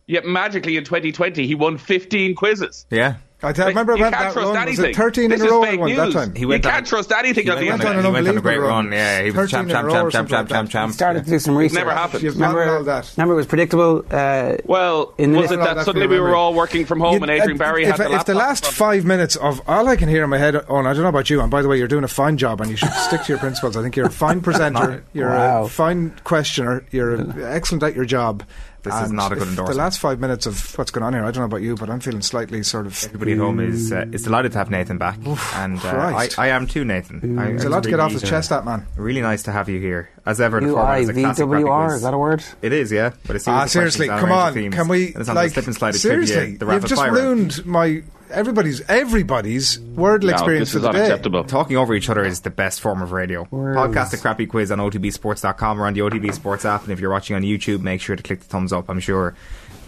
Yet 0.06 0.24
magically 0.24 0.76
in 0.76 0.84
2020 0.84 1.46
he 1.46 1.54
won 1.54 1.78
15 1.78 2.36
quizzes. 2.36 2.86
Yeah. 2.90 3.16
I, 3.46 3.52
th- 3.52 3.68
remember 3.68 3.96
you 3.96 4.04
about 4.04 4.12
can't 4.12 4.24
that 4.28 4.32
trust 4.34 4.48
run. 4.48 4.56
anything. 4.56 4.82
Was 4.86 4.90
it 4.90 4.96
13 4.96 5.30
this 5.30 5.40
in 5.40 5.46
a 5.46 5.50
row? 5.50 5.62
fake 5.62 5.72
I 5.72 5.76
won 5.76 5.88
news. 5.88 5.98
that 5.98 6.12
time. 6.12 6.34
He 6.34 6.44
went 6.46 6.64
you 6.64 6.70
on- 6.70 6.74
can't 6.76 6.86
trust 6.86 7.12
anything 7.12 7.44
He 7.44 7.50
at 7.50 7.58
the 7.58 7.68
went 7.68 7.80
end 7.84 7.88
on, 7.90 7.98
of 7.98 8.04
a- 8.04 8.08
he 8.08 8.12
went 8.14 8.28
on 8.28 8.38
a 8.38 8.40
great 8.40 8.58
run. 8.58 8.86
run. 8.86 8.92
Yeah, 8.92 9.18
he 9.22 9.30
was 9.30 9.34
13 9.34 9.48
champ, 9.50 9.64
in 9.64 9.70
a 9.70 9.72
champ, 9.74 9.86
row 9.86 9.92
champ, 9.92 10.12
champ, 10.12 10.28
champ, 10.28 10.48
champ, 10.50 10.70
champ, 10.70 10.92
Started 10.92 11.24
to 11.24 11.30
do 11.30 11.38
some 11.38 11.56
research. 11.56 11.78
never 11.78 11.92
happened. 11.92 12.22
You've 12.22 12.38
not 12.38 12.54
Remember, 12.54 12.76
all 12.78 12.84
that. 12.84 13.12
remember, 13.16 13.34
it 13.34 13.36
was 13.36 13.46
predictable. 13.46 14.04
Uh, 14.10 14.56
Well, 14.64 15.14
In 15.18 15.32
the- 15.32 15.38
was 15.40 15.50
it 15.52 15.58
No, 15.58 15.64
that 15.74 15.84
suddenly 15.84 16.06
we 16.06 16.18
were 16.20 16.34
all 16.34 16.54
working 16.54 16.84
from 16.86 17.00
home 17.00 17.14
You- 17.14 17.22
and 17.22 17.30
Adrian 17.30 17.56
uh, 17.56 17.64
Barry 17.64 17.84
if, 17.84 17.96
had 17.96 18.10
the 18.10 18.14
if 18.14 18.24
the 18.24 18.34
last 18.34 18.66
five 18.66 19.04
minutes 19.04 19.36
of 19.36 19.60
all 19.68 19.88
I 19.88 19.96
can 19.96 20.08
hear 20.08 20.24
in 20.24 20.30
my 20.30 20.38
head 20.38 20.56
on, 20.56 20.86
I 20.86 20.92
don't 20.92 21.02
know 21.02 21.08
about 21.08 21.30
you, 21.30 21.40
and 21.40 21.50
by 21.50 21.62
the 21.62 21.68
way, 21.68 21.78
you're 21.78 21.88
doing 21.88 22.04
a 22.04 22.08
fine 22.08 22.36
job, 22.36 22.60
and 22.60 22.70
you 22.70 22.76
should 22.76 22.92
stick 22.92 23.22
to 23.22 23.28
your 23.32 23.38
principles. 23.38 23.76
I 23.76 23.82
think 23.82 23.96
you're 23.96 24.06
a 24.06 24.10
fine 24.10 24.40
presenter, 24.46 25.04
you're 25.12 25.32
a 25.34 25.68
fine 25.68 26.14
questioner, 26.24 26.84
you're 26.90 27.20
excellent 27.46 27.82
at 27.82 27.94
your 27.94 28.04
job. 28.04 28.42
This 28.86 29.02
is 29.02 29.12
not 29.12 29.32
a 29.32 29.34
good 29.34 29.42
if 29.42 29.48
endorsement. 29.50 29.76
The 29.76 29.82
last 29.82 29.98
five 30.00 30.20
minutes 30.20 30.46
of 30.46 30.78
what's 30.78 30.90
going 30.90 31.04
on 31.04 31.12
here, 31.12 31.22
I 31.22 31.26
don't 31.30 31.40
know 31.42 31.44
about 31.44 31.62
you, 31.62 31.74
but 31.76 31.90
I'm 31.90 32.00
feeling 32.00 32.22
slightly 32.22 32.62
sort 32.62 32.86
of. 32.86 33.02
Everybody 33.04 33.32
at 33.32 33.38
home 33.38 33.60
is 33.60 33.92
uh, 33.92 34.06
is 34.12 34.22
delighted 34.22 34.52
to 34.52 34.58
have 34.58 34.70
Nathan 34.70 34.98
back, 34.98 35.18
and 35.54 35.78
uh, 35.84 35.88
I, 35.88 36.28
I 36.38 36.48
am 36.48 36.66
too, 36.66 36.84
Nathan. 36.84 37.38
I, 37.38 37.50
It's 37.52 37.64
a 37.64 37.68
lot 37.68 37.82
to 37.82 37.90
get 37.90 38.00
off 38.00 38.12
his 38.12 38.24
uh, 38.24 38.26
chest, 38.26 38.50
that 38.50 38.64
man. 38.64 38.86
Really 38.96 39.20
nice 39.22 39.42
to 39.44 39.52
have 39.52 39.68
you 39.68 39.80
here, 39.80 40.08
as 40.24 40.40
ever. 40.40 40.60
The 40.60 40.68
format 40.68 41.00
is 41.00 41.08
a 41.08 41.12
classic 41.14 41.46
UIVWR, 41.46 41.96
is 41.96 42.02
that 42.02 42.14
a 42.14 42.18
word? 42.18 42.44
It 42.62 42.72
is, 42.72 42.90
yeah. 42.92 43.12
But 43.26 43.36
it's 43.36 43.46
Ah, 43.48 43.66
seriously, 43.66 44.08
come 44.08 44.32
on, 44.32 44.54
can 44.70 44.88
we 44.88 45.06
It's 45.08 45.28
on 45.28 45.34
like 45.34 45.52
slip 45.52 45.66
and 45.66 45.74
slide 45.74 45.94
seriously? 45.94 46.34
trivia, 46.34 46.58
the 46.58 46.72
you've 46.72 46.84
just 46.86 47.00
fire. 47.00 47.12
ruined 47.12 47.64
my 47.66 48.02
everybody's 48.30 48.80
everybody's 48.88 49.78
wordle 49.78 50.24
No, 50.24 50.30
experience 50.30 50.72
this 50.72 50.82
for 50.82 50.88
is 50.88 51.20
the 51.20 51.30
day. 51.30 51.42
Talking 51.44 51.76
over 51.76 51.94
each 51.94 52.08
other 52.08 52.24
is 52.24 52.40
the 52.40 52.50
best 52.50 52.80
form 52.80 53.02
of 53.02 53.12
radio. 53.12 53.44
Podcast 53.44 54.10
the 54.10 54.16
crappy 54.18 54.46
quiz 54.46 54.70
on 54.70 54.78
otbsports.com 54.78 55.80
or 55.80 55.86
on 55.86 55.94
the 55.94 56.00
OTB 56.00 56.32
Sports 56.34 56.64
app. 56.64 56.82
And 56.82 56.92
if 56.92 57.00
you're 57.00 57.10
watching 57.10 57.36
on 57.36 57.42
YouTube, 57.42 57.80
make 57.80 58.00
sure 58.00 58.16
to 58.16 58.22
click 58.22 58.40
the 58.40 58.46
thumbs 58.46 58.72
up. 58.72 58.88
I'm 58.88 59.00
sure 59.00 59.34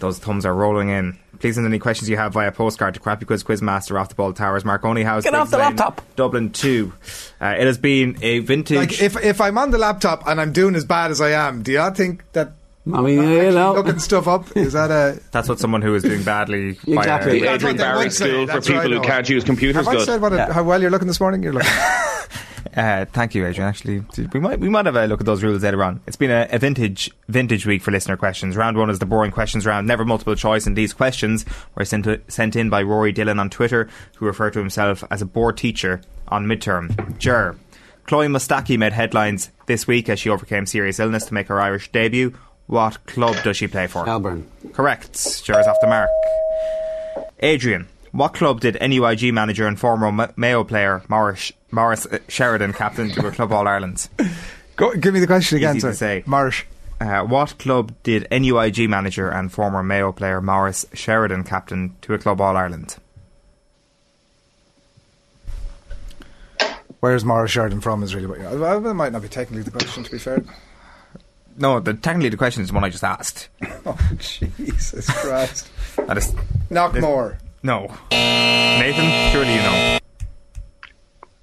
those 0.01 0.19
thumbs 0.19 0.47
are 0.47 0.55
rolling 0.55 0.89
in. 0.91 1.19
Please 1.41 1.55
send 1.55 1.67
any 1.67 1.79
questions 1.79 2.09
you 2.09 2.17
have 2.17 2.33
via 2.33 2.51
postcard 2.51 2.95
to 2.95 3.01
Crappy 3.01 3.25
Quiz 3.27 3.45
Quizmaster 3.45 4.01
off 4.01 4.09
the 4.09 4.15
ball 4.15 4.33
towers, 4.33 4.65
Marconi 4.65 5.03
House. 5.03 5.23
Get 5.25 5.35
off 5.35 5.49
Digges 5.49 5.51
the 5.53 5.59
Lane, 5.59 5.67
laptop. 5.77 6.03
Dublin 6.17 6.51
2. 6.51 6.93
Uh, 7.41 7.47
it 7.59 7.67
has 7.67 7.79
been 7.79 8.17
a 8.23 8.41
vintage. 8.41 8.77
Like 8.77 9.01
if 9.01 9.17
if 9.23 9.41
I'm 9.41 9.57
on 9.59 9.71
the 9.71 9.79
laptop 9.79 10.27
and 10.27 10.41
I'm 10.41 10.53
doing 10.53 10.75
as 10.75 10.85
bad 10.85 11.11
as 11.11 11.21
I 11.21 11.31
am, 11.31 11.63
do 11.63 11.73
you 11.73 11.79
not 11.79 11.97
think 11.97 12.25
that? 12.33 12.53
I 12.93 13.01
mean, 13.03 13.19
I'm 13.19 13.31
you 13.33 13.51
know. 13.51 13.75
looking 13.75 13.99
stuff 13.99 14.27
up. 14.29 14.57
Is 14.57 14.73
that 14.73 14.91
a? 14.91 15.21
That's 15.31 15.49
what 15.49 15.59
someone 15.59 15.83
who 15.83 15.95
is 15.95 16.03
doing 16.03 16.23
badly. 16.23 16.79
Exactly. 16.87 17.41
By, 17.41 17.47
uh, 17.49 17.55
Adrian 17.55 17.77
what 17.77 17.79
they 17.79 17.83
Barry 17.85 18.11
School 18.11 18.47
for 18.47 18.61
people 18.61 18.91
who 18.91 19.01
can't 19.03 19.29
use 19.29 19.45
computers. 19.45 19.85
Have 19.87 19.89
I 19.95 20.05
said 20.05 20.21
what 20.21 20.33
Yeah. 20.33 20.53
how 20.53 20.63
well 20.63 20.81
you're 20.81 20.91
looking 20.91 21.09
this 21.09 21.21
morning? 21.21 21.43
You're 21.43 21.53
looking. 21.53 21.71
Uh, 22.77 23.05
thank 23.07 23.35
you, 23.35 23.45
Adrian. 23.47 23.69
Actually, 23.69 24.05
we 24.33 24.39
might 24.39 24.61
we 24.61 24.69
might 24.69 24.87
have 24.87 24.95
a 24.95 25.07
look 25.07 25.21
at 25.21 25.27
those 25.27 25.43
rules 25.43 25.63
later 25.63 25.83
on. 25.83 26.01
It's 26.07 26.17
been 26.17 26.31
a, 26.31 26.47
a 26.51 26.59
vintage 26.59 27.11
vintage 27.29 27.67
week 27.67 27.83
for 27.83 27.91
listener 27.91 28.17
questions. 28.17 28.57
Round 28.57 28.77
one 28.77 28.89
is 28.91 28.99
the 29.01 29.07
boring 29.07 29.33
questions 29.33 29.67
round, 29.67 29.87
never 29.89 30.05
multiple 30.05 30.37
choice, 30.37 30.67
and 30.67 30.77
these 30.77 30.93
questions 30.93 31.45
were 31.75 31.85
sent 31.85 32.05
to, 32.05 32.21
sent 32.29 32.55
in 32.57 32.69
by 32.71 32.83
Rory 32.83 33.11
Dillon 33.11 33.41
on 33.41 33.51
Twitter, 33.51 33.89
who 34.17 34.27
referred 34.27 34.53
to 34.53 34.59
himself 34.61 35.03
as 35.11 35.23
a 35.23 35.27
bored 35.27 35.57
teacher 35.57 36.03
on 36.29 36.47
midterm. 36.47 37.19
Jer. 37.19 37.57
Chloe 38.07 38.27
Mustaki 38.29 38.79
made 38.79 38.93
headlines 38.93 39.51
this 39.67 39.87
week 39.87 40.09
as 40.09 40.19
she 40.21 40.31
overcame 40.31 40.65
serious 40.65 40.99
illness 41.01 41.27
to 41.27 41.35
make 41.35 41.49
her 41.49 41.61
Irish 41.61 41.91
debut. 41.91 42.33
What 42.69 43.07
club 43.07 43.35
does 43.43 43.57
she 43.57 43.67
play 43.67 43.87
for? 43.87 44.05
Melbourne. 44.05 44.47
Correct. 44.75 45.43
Jer's 45.43 45.67
off 45.67 45.79
the 45.81 45.87
mark. 45.87 46.11
Adrian, 47.41 47.89
what 48.13 48.35
club 48.35 48.61
did 48.61 48.77
NUIG 48.81 49.33
manager 49.33 49.67
and 49.67 49.81
former 49.81 50.13
Ma- 50.13 50.29
Mayo 50.37 50.65
player 50.65 51.03
Maurice, 51.09 51.51
Maurice 51.71 52.05
uh, 52.07 52.19
Sheridan 52.29 52.75
captain 52.75 53.09
to 53.11 53.27
a 53.27 53.31
Club 53.31 53.53
All 53.53 53.67
Ireland? 53.67 54.09
Go, 54.77 54.95
give 54.95 55.15
me 55.15 55.21
the 55.21 55.27
question 55.27 55.57
again. 55.57 55.77
Easy 55.77 55.89
to 55.89 55.95
say. 55.95 56.23
Marsh. 56.27 56.65
Uh, 57.01 57.23
what 57.23 57.57
club 57.59 57.95
did 58.03 58.27
NUIG 58.31 58.89
manager 58.89 59.31
and 59.31 59.51
former 59.51 59.83
Mayo 59.83 60.13
player 60.13 60.41
Maurice 60.43 60.85
Sheridan 60.93 61.45
captain 61.45 61.97
to 62.03 62.13
a 62.13 62.19
Club 62.19 62.41
All 62.41 62.57
Ireland? 62.57 62.97
Where's 67.01 67.25
Maurice 67.25 67.53
Sheridan 67.53 67.81
from? 67.81 68.03
Is 68.03 68.15
really 68.15 68.27
what. 68.27 68.41
You're, 68.41 68.59
well, 68.59 68.81
that 68.81 68.95
might 68.95 69.13
not 69.13 69.23
be 69.23 69.29
technically 69.29 69.63
the 69.63 69.71
question. 69.71 70.03
To 70.03 70.11
be 70.11 70.19
fair, 70.19 70.45
No, 71.59 71.81
the, 71.81 71.95
technically 71.95 72.29
the 72.31 72.37
question 72.37 72.63
is 72.63 72.69
the 72.69 72.75
one 72.75 72.85
I 72.85 72.89
just 72.91 73.05
asked. 73.05 73.49
Oh, 73.87 73.97
Jesus 74.19 75.07
Christ. 75.23 75.71
That 75.97 76.19
is, 76.19 76.35
Knockmore. 76.71 77.39
no. 77.63 77.87
Nathan, 78.11 79.33
surely 79.33 79.55
you 79.55 79.63
know. 79.63 79.99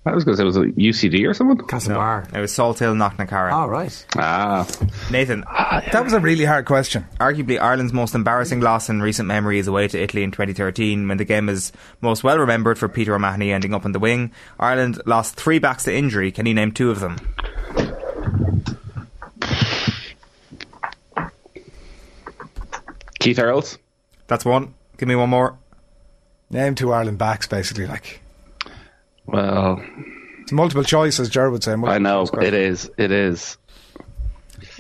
I 0.08 0.14
was 0.14 0.24
going 0.24 0.38
to 0.38 0.38
say, 0.38 0.44
was 0.44 0.58
it 0.58 0.78
UCD 0.78 1.28
or 1.28 1.34
someone? 1.34 1.58
No, 1.88 2.24
it 2.32 2.40
was 2.40 2.54
Salt 2.54 2.78
Hill 2.78 2.94
Knocknacarra. 2.94 3.52
Oh, 3.52 3.68
right. 3.68 4.06
Ah. 4.16 4.68
Nathan. 5.10 5.44
That 5.92 6.04
was 6.04 6.14
a 6.14 6.20
really 6.20 6.46
hard 6.46 6.66
question. 6.66 7.08
Arguably 7.20 7.60
Ireland's 7.60 7.92
most 7.94 8.14
embarrassing 8.14 8.60
loss 8.62 8.88
in 8.88 9.02
recent 9.02 9.28
memory 9.28 9.58
is 9.58 9.66
away 9.68 9.88
to 9.88 10.00
Italy 10.00 10.22
in 10.22 10.30
2013 10.30 11.08
when 11.08 11.18
the 11.18 11.26
game 11.26 11.50
is 11.50 11.72
most 12.02 12.24
well 12.24 12.38
remembered 12.38 12.78
for 12.78 12.88
Peter 12.88 13.16
O'Mahony 13.16 13.52
ending 13.52 13.74
up 13.74 13.84
on 13.86 13.94
the 13.94 14.00
wing. 14.00 14.32
Ireland 14.60 15.02
lost 15.08 15.36
three 15.36 15.58
backs 15.58 15.86
to 15.86 15.96
injury. 15.96 16.32
Can 16.32 16.46
you 16.46 16.54
name 16.54 16.72
two 16.72 16.92
of 16.92 17.00
them? 17.00 17.18
Keith 23.26 23.40
Earls. 23.40 23.78
That's 24.28 24.46
one. 24.46 24.74
Give 24.98 25.08
me 25.10 25.16
one 25.16 25.30
more. 25.30 25.58
Name 26.50 26.76
two 26.76 26.94
Ireland 26.94 27.18
backs, 27.18 27.48
basically. 27.48 27.88
Like 27.88 28.22
Well, 29.26 29.82
it's 30.42 30.52
multiple 30.52 30.84
choice, 30.84 31.20
as 31.20 31.30
Ger 31.30 31.50
would 31.50 31.64
say. 31.64 31.74
I 31.74 31.98
know 31.98 32.24
it 32.42 32.54
is. 32.54 32.90
It 32.98 33.12
is. 33.12 33.58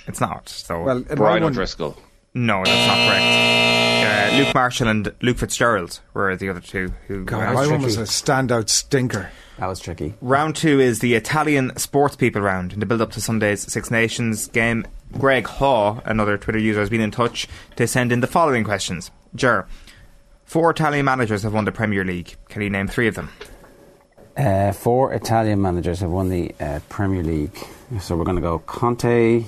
It's 0.08 0.22
not. 0.22 0.48
So 0.50 0.84
Well, 0.84 0.98
it 1.00 1.16
Brian 1.16 1.42
won't- 1.44 1.54
O'Driscoll. 1.54 1.98
No, 2.36 2.64
that's 2.66 2.88
not 2.88 3.08
correct. 3.08 4.36
Uh, 4.36 4.38
Luke 4.38 4.54
Marshall 4.54 4.90
and 4.90 5.14
Luke 5.22 5.38
Fitzgerald 5.38 6.02
were 6.14 6.36
the 6.36 6.50
other 6.50 6.60
two. 6.60 6.94
Who 7.08 7.24
God, 7.24 7.54
my 7.54 7.66
one 7.66 7.82
was 7.82 7.98
a 7.98 8.02
standout 8.02 8.68
stinker. 8.68 9.32
That 9.58 9.68
was 9.68 9.80
tricky. 9.80 10.16
Round 10.22 10.54
two 10.54 10.82
is 10.82 11.00
the 11.00 11.14
Italian 11.16 11.76
sports 11.78 12.18
people 12.18 12.42
round. 12.42 12.74
In 12.74 12.82
the 12.82 12.86
build 12.86 13.02
up 13.02 13.12
to 13.12 13.22
Sunday's 13.22 13.62
Six 13.62 13.90
Nations 13.90 14.48
game, 14.48 14.86
Greg 15.14 15.48
Haw, 15.48 16.02
another 16.04 16.38
Twitter 16.38 16.60
user, 16.60 16.82
has 16.82 16.90
been 16.90 17.00
in 17.00 17.10
touch 17.10 17.48
to 17.78 17.88
send 17.88 18.12
in 18.12 18.20
the 18.20 18.28
following 18.28 18.66
questions. 18.66 19.12
Ger, 19.34 19.66
four 20.44 20.72
Italian 20.72 21.06
managers 21.06 21.44
have 21.44 21.54
won 21.54 21.64
the 21.64 21.72
Premier 21.72 22.04
League. 22.04 22.36
Can 22.50 22.62
you 22.62 22.70
name 22.70 22.90
three 22.90 23.08
of 23.08 23.16
them? 23.16 23.30
Uh, 24.36 24.74
four 24.74 25.14
Italian 25.14 25.62
managers 25.62 26.02
have 26.02 26.12
won 26.12 26.28
the 26.28 26.54
uh, 26.60 26.82
Premier 26.90 27.24
League. 27.24 27.58
So 28.02 28.18
we're 28.18 28.26
going 28.26 28.36
to 28.36 28.42
go 28.42 28.60
Conte, 28.60 29.46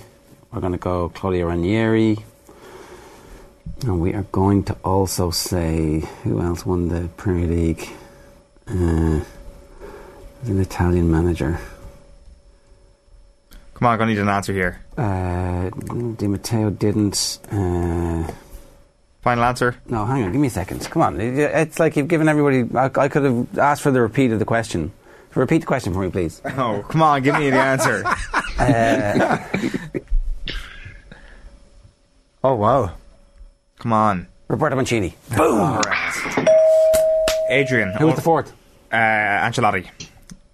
we're 0.53 0.61
going 0.61 0.71
to 0.71 0.79
go 0.79 1.09
Claudio 1.09 1.47
Ranieri, 1.47 2.19
and 3.81 3.99
we 4.01 4.13
are 4.13 4.23
going 4.31 4.63
to 4.65 4.75
also 4.83 5.31
say 5.31 5.99
who 6.23 6.41
else 6.41 6.65
won 6.65 6.87
the 6.89 7.07
Premier 7.17 7.47
League? 7.47 7.87
Uh, 8.67 9.21
an 10.45 10.59
Italian 10.59 11.09
manager. 11.09 11.59
Come 13.73 13.85
on, 13.87 13.93
I'm 13.93 13.97
going 13.99 14.09
to 14.09 14.15
need 14.15 14.21
an 14.21 14.29
answer 14.29 14.53
here. 14.53 14.81
Uh, 14.97 15.69
Di 16.17 16.27
Matteo 16.27 16.69
didn't. 16.71 17.39
Uh, 17.51 18.27
Final 19.21 19.43
answer? 19.43 19.75
no, 19.87 20.05
hang 20.05 20.23
on, 20.23 20.31
give 20.31 20.39
me 20.41 20.47
a 20.47 20.51
second. 20.51 20.79
Come 20.89 21.01
on, 21.01 21.19
it's 21.19 21.79
like 21.79 21.97
you've 21.97 22.07
given 22.07 22.27
everybody. 22.29 22.63
I, 22.75 22.85
I 23.03 23.07
could 23.09 23.23
have 23.23 23.57
asked 23.59 23.81
for 23.81 23.91
the 23.91 24.01
repeat 24.01 24.31
of 24.31 24.39
the 24.39 24.45
question. 24.45 24.91
Repeat 25.35 25.59
the 25.59 25.65
question 25.67 25.93
for 25.93 25.99
me, 25.99 26.09
please. 26.09 26.41
Oh, 26.57 26.83
come 26.87 27.01
on, 27.03 27.21
give 27.21 27.35
me 27.35 27.49
the 27.49 27.57
answer. 27.59 28.03
Uh, 28.57 29.37
Oh 32.43 32.55
wow! 32.55 32.91
Come 33.87 33.93
on. 33.93 34.27
Roberto 34.49 34.75
Mancini. 34.75 35.15
Boom! 35.37 35.81
Adrian. 37.49 37.93
Who 37.93 38.07
was 38.07 38.15
the 38.15 38.21
fourth? 38.21 38.51
Uh, 38.91 38.97
Ancelotti. 38.97 39.87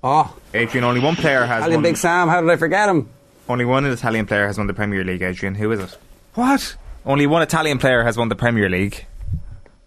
Oh, 0.03 0.37
Adrian, 0.53 0.83
only 0.83 1.01
one 1.01 1.15
player 1.15 1.43
has 1.43 1.61
Italian 1.61 1.77
won. 1.77 1.83
Big 1.83 1.97
Sam. 1.97 2.27
How 2.27 2.41
did 2.41 2.49
I 2.51 2.57
forget 2.57 2.89
him? 2.89 3.09
Only 3.49 3.65
one 3.65 3.87
Italian 3.87 4.27
player 4.27 4.45
has 4.45 4.59
won 4.59 4.67
the 4.67 4.75
Premier 4.75 5.03
League, 5.03 5.23
Adrian. 5.23 5.55
Who 5.55 5.71
is 5.71 5.79
it? 5.79 5.97
What? 6.35 6.75
Only 7.07 7.25
one 7.25 7.41
Italian 7.41 7.79
player 7.79 8.03
has 8.03 8.17
won 8.17 8.29
the 8.29 8.35
Premier 8.35 8.69
League. 8.69 9.03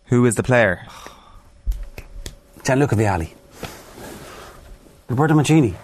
Who 0.07 0.27
is 0.27 0.35
the 0.35 0.43
player? 0.43 0.85
Gianluca 2.65 2.97
Vialli. 2.97 3.31
Roberto 5.09 5.35
Mancini. 5.35 5.77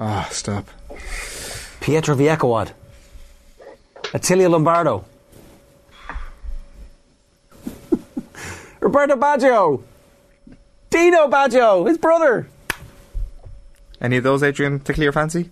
Ah, 0.00 0.26
stop. 0.30 0.66
Pietro 1.82 2.16
Viecoad. 2.16 2.72
Attilio 4.14 4.48
Lombardo. 4.48 5.04
Roberto 8.86 9.16
Baggio. 9.16 9.82
Dino 10.90 11.26
Baggio, 11.28 11.88
his 11.88 11.98
brother. 11.98 12.46
Any 14.00 14.16
of 14.18 14.22
those, 14.22 14.44
Adrian, 14.44 14.78
tickle 14.78 15.02
your 15.02 15.10
fancy? 15.12 15.50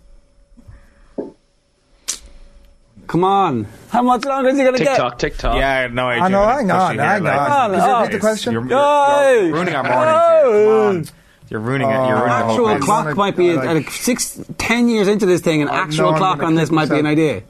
Come 3.09 3.24
on. 3.24 3.66
How 3.90 4.02
much 4.02 4.24
longer 4.24 4.51
is 4.51 4.56
he 4.56 4.62
going 4.62 4.77
to 4.77 4.78
get? 4.85 4.90
TikTok, 4.90 5.19
TikTok. 5.19 5.56
Yeah, 5.56 5.89
no, 5.89 6.11
Adrian. 6.11 6.24
I 6.27 6.28
know, 6.28 6.48
it's 6.48 6.61
hang 6.61 6.70
on, 6.70 6.90
pushy 6.90 6.93
here, 6.94 7.02
hang 7.02 7.27
on. 7.27 7.70
Could 7.70 7.77
you 7.77 7.82
repeat 7.82 8.11
the 8.11 8.16
It's- 8.16 8.20
question? 8.20 8.52
You're, 8.52 8.65
Guys! 8.65 9.43
you're 9.43 9.52
ruining 9.52 9.74
our 9.74 9.82
mornings 9.82 10.20
here. 10.20 10.65
Come 10.65 10.97
on. 10.97 11.05
You're 11.51 11.61
ruining 11.61 11.89
it. 11.89 11.93
You're 11.93 12.02
ruining 12.16 12.28
the 12.28 12.44
whole 12.44 12.51
Actual 12.52 12.66
place. 12.69 12.82
clock 12.85 13.05
Like- 13.06 13.16
might 13.16 13.36
be 13.36 13.52
like- 13.55 13.86
at 13.86 13.93
six, 13.93 14.40
ten 14.59 14.89
years 14.89 15.09
into 15.09 15.27
this 15.27 15.40
thing. 15.40 15.61
An 15.61 15.69
Oh, 15.69 15.74
actual 15.74 16.12
no, 16.12 16.19
clock 16.19 16.43
on 16.44 16.55
this 16.55 16.70
might 16.70 16.89
be 16.89 16.98
an 17.01 17.06
idea. 17.06 17.43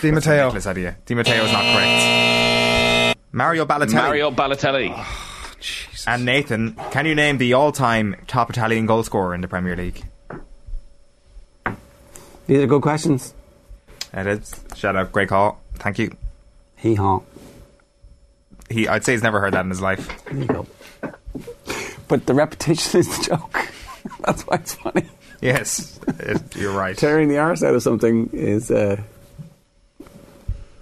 Di 0.00 0.10
Matteo. 0.12 0.32
Ridiculous 0.44 0.66
idea. 0.68 0.96
Di 1.04 1.14
Matteo 1.14 1.44
is 1.44 1.52
not 1.52 1.62
correct. 1.62 2.39
Mario 3.32 3.64
Balotelli. 3.66 3.94
Mario 3.94 4.30
Balotelli. 4.30 4.94
And 6.06 6.24
Nathan, 6.24 6.74
can 6.90 7.06
you 7.06 7.14
name 7.14 7.38
the 7.38 7.52
all-time 7.52 8.16
top 8.26 8.50
Italian 8.50 8.86
goal 8.86 9.02
scorer 9.02 9.34
in 9.34 9.40
the 9.42 9.48
Premier 9.48 9.76
League? 9.76 10.02
These 12.46 12.58
are 12.62 12.66
good 12.66 12.82
questions. 12.82 13.34
It 14.12 14.26
is. 14.26 14.54
Shout 14.74 14.96
out, 14.96 15.12
Greg 15.12 15.28
Hall. 15.30 15.60
Thank 15.74 15.98
you. 15.98 16.10
Hee 16.76 16.94
haw. 16.94 17.20
He, 18.68 18.88
I'd 18.88 19.04
say 19.04 19.12
he's 19.12 19.22
never 19.22 19.40
heard 19.40 19.54
that 19.54 19.64
in 19.64 19.70
his 19.70 19.80
life. 19.80 20.24
There 20.24 20.36
you 20.38 20.46
go. 20.46 20.66
But 22.08 22.26
the 22.26 22.34
repetition 22.34 23.00
is 23.00 23.18
the 23.18 23.24
joke. 23.24 23.68
That's 24.24 24.42
why 24.42 24.56
it's 24.56 24.74
funny. 24.74 25.08
Yes, 25.40 26.00
it, 26.18 26.56
you're 26.56 26.72
right. 26.72 26.96
Tearing 26.96 27.28
the 27.28 27.38
arse 27.38 27.62
out 27.62 27.74
of 27.74 27.82
something 27.82 28.30
is. 28.32 28.70
Uh, 28.70 29.00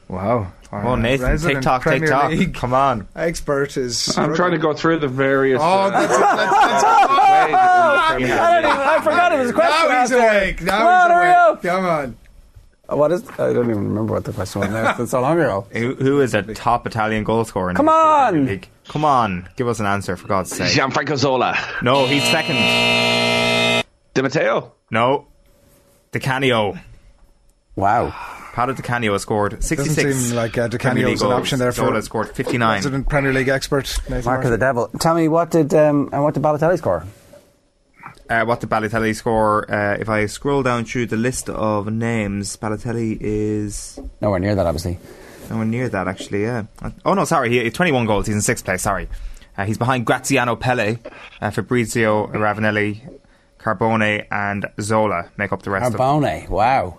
Wow. 0.08 0.50
Oh, 0.70 0.94
Nathan, 0.96 1.26
Resident 1.26 1.58
TikTok, 1.62 1.82
Premier 1.82 2.00
TikTok. 2.08 2.30
League 2.30 2.54
Come 2.54 2.74
on. 2.74 3.08
expert 3.16 3.76
is. 3.76 4.16
I'm 4.18 4.34
trying 4.34 4.50
to 4.52 4.58
go 4.58 4.74
through 4.74 4.98
the 4.98 5.08
various. 5.08 5.60
Oh, 5.62 5.64
uh, 5.64 5.90
that's 5.90 6.12
it. 6.14 6.20
Let's, 6.20 6.52
let's 6.52 6.84
I, 6.84 8.16
in 8.16 8.22
the 8.22 8.28
Premier 8.28 8.36
don't 8.36 8.58
even, 8.64 8.70
I 8.86 9.00
forgot 9.02 9.32
it 9.32 9.38
was 9.38 9.50
a 9.50 9.52
question. 9.54 9.88
Now 9.88 10.00
he's 10.02 10.10
awake. 10.10 10.62
Now 10.62 10.78
Come 10.78 10.86
on, 10.86 11.10
he's 11.10 11.14
hurry 11.14 11.26
awake. 11.28 11.36
up. 11.36 11.62
Come 11.62 11.84
on. 11.86 12.16
Uh, 12.90 12.96
What 12.96 13.12
is? 13.12 13.28
I 13.30 13.52
don't 13.52 13.70
even 13.70 13.84
remember 13.88 14.12
what 14.14 14.24
the 14.24 14.32
question 14.32 14.60
was 14.60 14.70
now. 14.70 14.94
It's 14.98 15.10
so 15.10 15.20
long 15.22 15.38
ago. 15.40 15.66
Who, 15.72 15.94
who 15.94 16.20
is 16.20 16.34
a 16.34 16.42
top 16.42 16.86
Italian 16.86 17.24
goal 17.24 17.44
scorer 17.44 17.70
in 17.70 17.76
Come 17.76 17.86
the 17.86 17.92
on! 17.92 18.46
League? 18.46 18.68
Come 18.88 19.04
on, 19.04 19.48
give 19.56 19.68
us 19.68 19.80
an 19.80 19.86
answer 19.86 20.16
for 20.16 20.28
God's 20.28 20.50
sake. 20.50 20.72
Gianfranco 20.74 21.16
Zola. 21.16 21.54
No, 21.82 22.06
he's 22.06 22.24
second. 22.24 22.56
Di 24.14 24.22
Matteo. 24.22 24.72
No, 24.90 25.26
Di 26.12 26.18
Canio. 26.20 26.78
Wow. 27.76 28.14
Paolo 28.52 28.72
Di 28.72 28.82
Canio 28.82 29.12
has 29.12 29.22
scored 29.22 29.62
66. 29.62 30.02
Doesn't 30.02 30.20
seem 30.28 30.36
like 30.36 30.58
uh, 30.58 30.68
Di 30.68 30.78
Premier 30.78 31.04
Canio 31.04 31.06
League 31.08 31.14
was 31.14 31.22
an 31.22 31.32
option 31.32 31.58
there 31.58 31.72
for 31.72 31.86
Zola 31.86 32.02
scored 32.02 32.28
59. 32.30 32.74
resident 32.76 33.08
Premier 33.08 33.32
League 33.32 33.48
expert. 33.48 33.98
Nathan 34.08 34.24
Mark 34.24 34.44
of 34.44 34.50
the 34.50 34.58
devil. 34.58 34.88
Tell 35.00 35.14
me 35.14 35.28
what 35.28 35.50
did 35.50 35.72
um, 35.74 36.08
and 36.12 36.22
what 36.24 36.34
did 36.34 36.42
Balotelli 36.42 36.78
score? 36.78 37.04
Uh, 38.28 38.44
what 38.44 38.60
did 38.60 38.68
Balotelli 38.68 39.14
score? 39.14 39.70
Uh, 39.72 39.96
if 39.98 40.08
I 40.08 40.26
scroll 40.26 40.62
down 40.62 40.84
through 40.84 41.06
the 41.06 41.16
list 41.16 41.48
of 41.48 41.90
names, 41.92 42.56
Balotelli 42.56 43.16
is 43.20 43.98
Nowhere 44.20 44.38
near 44.40 44.54
that, 44.54 44.66
obviously. 44.66 44.98
nowhere 45.48 45.64
near 45.64 45.88
that, 45.88 46.08
actually, 46.08 46.42
yeah. 46.42 46.64
Oh, 47.06 47.14
no, 47.14 47.24
sorry, 47.24 47.48
he, 47.50 47.70
21 47.70 48.04
goals. 48.06 48.26
He's 48.26 48.34
in 48.34 48.42
sixth 48.42 48.64
place, 48.66 48.82
sorry. 48.82 49.08
Uh, 49.56 49.64
he's 49.64 49.78
behind 49.78 50.04
Graziano 50.04 50.56
Pelle, 50.56 50.96
uh, 51.40 51.50
Fabrizio 51.50 52.26
Ravanelli, 52.28 53.18
Carbone, 53.58 54.26
and 54.30 54.66
Zola 54.78 55.30
make 55.38 55.50
up 55.52 55.62
the 55.62 55.70
rest 55.70 55.94
of 55.94 55.98
Carbone. 55.98 56.48
Wow. 56.50 56.98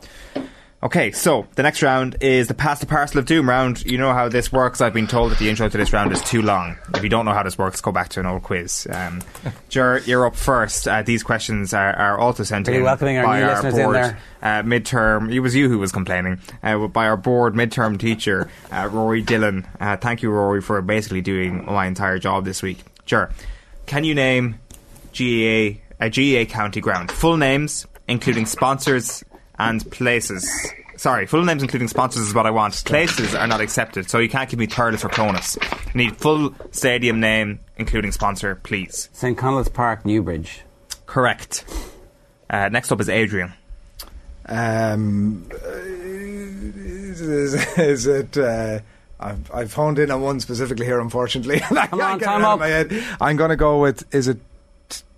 Okay, 0.81 1.11
so 1.11 1.45
the 1.55 1.63
next 1.63 1.81
round 1.81 2.15
is 2.21 2.47
the 2.47 2.53
Pass 2.53 2.79
the 2.79 2.85
Parcel 2.85 3.19
of 3.19 3.25
Doom 3.25 3.49
round. 3.49 3.85
You 3.85 3.97
know 3.97 4.13
how 4.13 4.29
this 4.29 4.49
works. 4.49 4.79
I've 4.79 4.93
been 4.93 5.07
told 5.07 5.31
that 5.31 5.37
the 5.37 5.49
intro 5.49 5.67
to 5.67 5.77
this 5.77 5.91
round 5.91 6.13
is 6.13 6.23
too 6.23 6.41
long. 6.41 6.77
If 6.95 7.03
you 7.03 7.09
don't 7.09 7.25
know 7.25 7.33
how 7.33 7.43
this 7.43 7.57
works, 7.57 7.81
go 7.81 7.91
back 7.91 8.07
to 8.09 8.21
an 8.21 8.25
old 8.25 8.43
quiz. 8.43 8.87
Um, 8.89 9.21
Jer, 9.69 9.97
you're 10.05 10.25
up 10.25 10.37
first. 10.37 10.87
Uh, 10.87 11.01
these 11.01 11.21
questions 11.21 11.73
are, 11.73 11.93
are 11.93 12.17
also 12.17 12.43
sent 12.43 12.69
you 12.69 12.75
in 12.75 12.83
welcoming 12.83 13.17
our 13.17 13.25
by 13.25 13.39
new 13.39 13.45
our 13.45 13.55
listeners 13.55 13.77
in 13.77 13.83
board 13.83 13.95
there? 13.95 14.19
Uh, 14.41 14.63
midterm. 14.63 15.33
It 15.33 15.41
was 15.41 15.53
you 15.53 15.67
who 15.67 15.79
was 15.79 15.91
complaining. 15.91 16.39
Uh, 16.63 16.87
by 16.87 17.07
our 17.07 17.17
board 17.17 17.55
midterm 17.55 17.99
teacher, 17.99 18.49
uh, 18.71 18.87
Rory 18.89 19.21
Dillon. 19.21 19.67
Uh, 19.81 19.97
thank 19.97 20.23
you, 20.23 20.31
Rory, 20.31 20.61
for 20.61 20.81
basically 20.81 21.19
doing 21.19 21.65
my 21.65 21.87
entire 21.87 22.19
job 22.19 22.45
this 22.45 22.63
week. 22.63 22.85
Jer, 23.05 23.31
can 23.85 24.05
you 24.05 24.15
name 24.15 24.59
GAA 25.11 25.81
a 25.99 26.09
GAA 26.09 26.45
county 26.49 26.79
ground? 26.79 27.11
Full 27.11 27.35
names, 27.35 27.85
including 28.07 28.45
sponsors 28.45 29.25
and 29.59 29.89
places. 29.91 30.49
Sorry, 30.97 31.25
full 31.25 31.43
names 31.45 31.61
including 31.61 31.87
sponsors 31.87 32.27
is 32.27 32.33
what 32.33 32.45
I 32.45 32.51
want. 32.51 32.83
Places 32.85 33.33
are 33.33 33.47
not 33.47 33.61
accepted, 33.61 34.09
so 34.09 34.19
you 34.19 34.27
can't 34.29 34.49
give 34.49 34.59
me 34.59 34.67
Thurles 34.67 35.03
or 35.03 35.09
Clones. 35.09 35.57
I 35.61 35.91
need 35.93 36.17
full 36.17 36.53
stadium 36.71 37.19
name, 37.19 37.59
including 37.77 38.11
sponsor, 38.11 38.55
please. 38.55 39.09
St. 39.13 39.37
Conleth's 39.37 39.69
Park, 39.69 40.05
Newbridge. 40.05 40.61
Correct. 41.05 41.63
Uh, 42.49 42.69
next 42.69 42.91
up 42.91 42.99
is 42.99 43.09
Adrian. 43.09 43.53
Um, 44.45 45.49
is, 45.53 47.21
is 47.77 48.07
it? 48.07 48.37
Uh, 48.37 48.79
I've, 49.19 49.51
I've 49.53 49.73
honed 49.73 49.99
in 49.99 50.11
on 50.11 50.21
one 50.21 50.39
specifically 50.39 50.85
here, 50.85 50.99
unfortunately. 50.99 51.59
Come 51.69 52.01
on, 52.01 52.19
time 52.19 52.43
up. 52.43 52.59
My 52.59 52.67
head. 52.67 52.91
I'm 53.21 53.37
going 53.37 53.49
to 53.51 53.55
go 53.55 53.79
with. 53.79 54.03
Is 54.13 54.27
it 54.27 54.39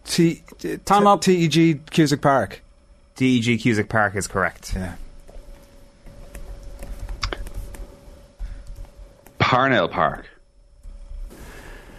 T? 0.05 0.43
t 0.59 0.77
time 0.77 1.07
up. 1.07 1.21
TEG 1.21 1.85
Cusack 1.89 2.21
Park. 2.21 2.61
TEG 3.21 3.59
Cusack 3.59 3.87
Park 3.87 4.15
is 4.15 4.25
correct. 4.25 4.73
Yeah. 4.75 4.95
Parnell 9.37 9.89
Park. 9.89 10.27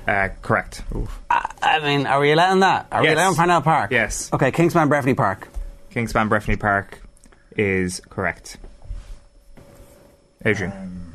Uh, 0.08 0.30
correct. 0.42 0.82
I 1.30 1.78
mean, 1.80 2.06
are 2.08 2.18
we 2.18 2.32
allowing 2.32 2.58
that? 2.60 2.88
Are 2.90 3.02
we 3.02 3.06
Yes. 3.08 3.16
allowing 3.16 3.36
Parnell 3.36 3.60
Park? 3.62 3.92
Yes. 3.92 4.30
Okay, 4.32 4.50
Kingspan 4.50 4.88
Breffni 4.88 5.16
Park. 5.16 5.46
Kingspan 5.92 6.28
Breffni 6.28 6.58
Park 6.58 7.00
is 7.56 8.00
correct. 8.10 8.56
Adrian. 10.44 11.12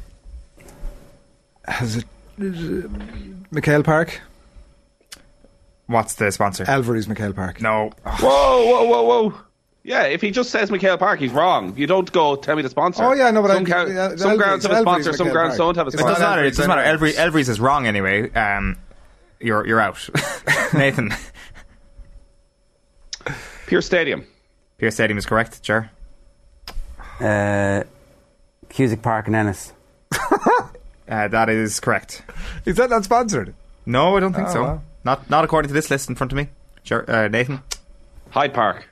Has 1.66 1.98
it? 1.98 2.06
is 2.38 2.64
it 2.86 2.94
MacHale 3.52 3.84
Park. 3.84 4.22
What's 5.88 6.16
the 6.16 6.32
sponsor? 6.32 6.64
Elverys 6.64 7.08
MacHale 7.08 7.36
Park. 7.36 7.60
No. 7.62 7.92
Whoa, 8.06 8.66
whoa, 8.66 8.86
whoa, 8.86 9.04
whoa. 9.04 9.34
Yeah, 9.88 10.04
if 10.04 10.22
he 10.22 10.32
just 10.32 10.50
says 10.50 10.70
MacHale 10.70 11.00
Park, 11.00 11.18
he's 11.20 11.32
wrong. 11.32 11.74
You 11.78 11.88
don't 11.88 12.12
go 12.12 12.36
tell 12.36 12.58
me 12.58 12.62
the 12.62 12.70
sponsor. 12.70 13.04
Oh, 13.06 13.14
yeah, 13.14 13.32
no, 13.32 13.42
but 13.42 13.52
some, 13.54 13.64
I- 13.64 13.66
ground- 13.66 13.90
yeah, 13.94 14.10
some 14.18 14.32
Elvery's- 14.32 14.38
grounds 14.38 14.64
have 14.66 14.72
a 14.74 14.82
sponsor, 14.82 15.14
some 15.14 15.30
grounds 15.30 15.52
Park. 15.52 15.58
don't 15.60 15.78
have 15.78 15.88
a 15.88 15.92
sponsor. 15.92 16.08
It 16.08 16.12
doesn't 16.14 16.30
matter. 16.30 16.44
It 16.44 16.50
doesn't 16.50 16.68
matter. 16.68 16.82
anyway. 16.82 16.92
Elvery, 16.92 17.18
Elvery's 17.18 17.50
is 17.50 17.60
wrong 17.62 17.88
anyway. 17.88 18.30
Um, 18.34 18.76
you're 19.40 19.66
you're 19.66 19.80
out. 19.80 20.10
Nathan. 20.74 21.14
Pearse 23.68 23.86
Stadium. 23.86 24.26
Pearse 24.78 24.96
Stadium 24.96 25.18
is 25.18 25.26
correct. 25.26 25.64
Sure. 25.66 25.90
Uh, 27.20 27.84
Cusack 28.70 29.02
Park 29.02 29.28
and 29.28 29.36
Ennis. 29.36 29.74
Uh, 31.10 31.26
that 31.30 31.48
is 31.48 31.80
correct. 31.80 32.22
Is 32.66 32.76
that 32.76 32.90
not 32.90 33.02
sponsored? 33.06 33.54
No, 33.86 34.18
I 34.18 34.20
don't 34.20 34.34
think 34.34 34.50
Oh, 34.50 34.54
so. 34.54 34.64
wow. 34.64 34.82
Not 35.06 35.30
not 35.30 35.46
according 35.46 35.70
to 35.70 35.74
this 35.74 35.90
list 35.90 36.10
in 36.10 36.16
front 36.16 36.34
of 36.34 36.36
me. 36.36 36.50
Sure, 36.84 37.10
uh, 37.10 37.30
Nathan. 37.30 37.62
Hyde 38.32 38.54
Park. 38.54 38.86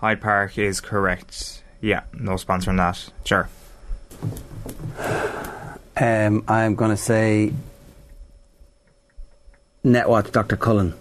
Hyde 0.00 0.20
Park 0.20 0.58
is 0.58 0.80
correct. 0.80 1.62
Yeah, 1.80 2.02
no 2.12 2.36
sponsor 2.36 2.70
on 2.70 2.76
that. 2.76 3.10
Sure. 3.24 3.48
Um, 5.96 6.44
I'm 6.46 6.74
going 6.76 6.90
to 6.90 6.96
say 6.96 7.52
Netwatch 9.84 10.30
Dr. 10.32 10.56
Cullen. 10.56 10.94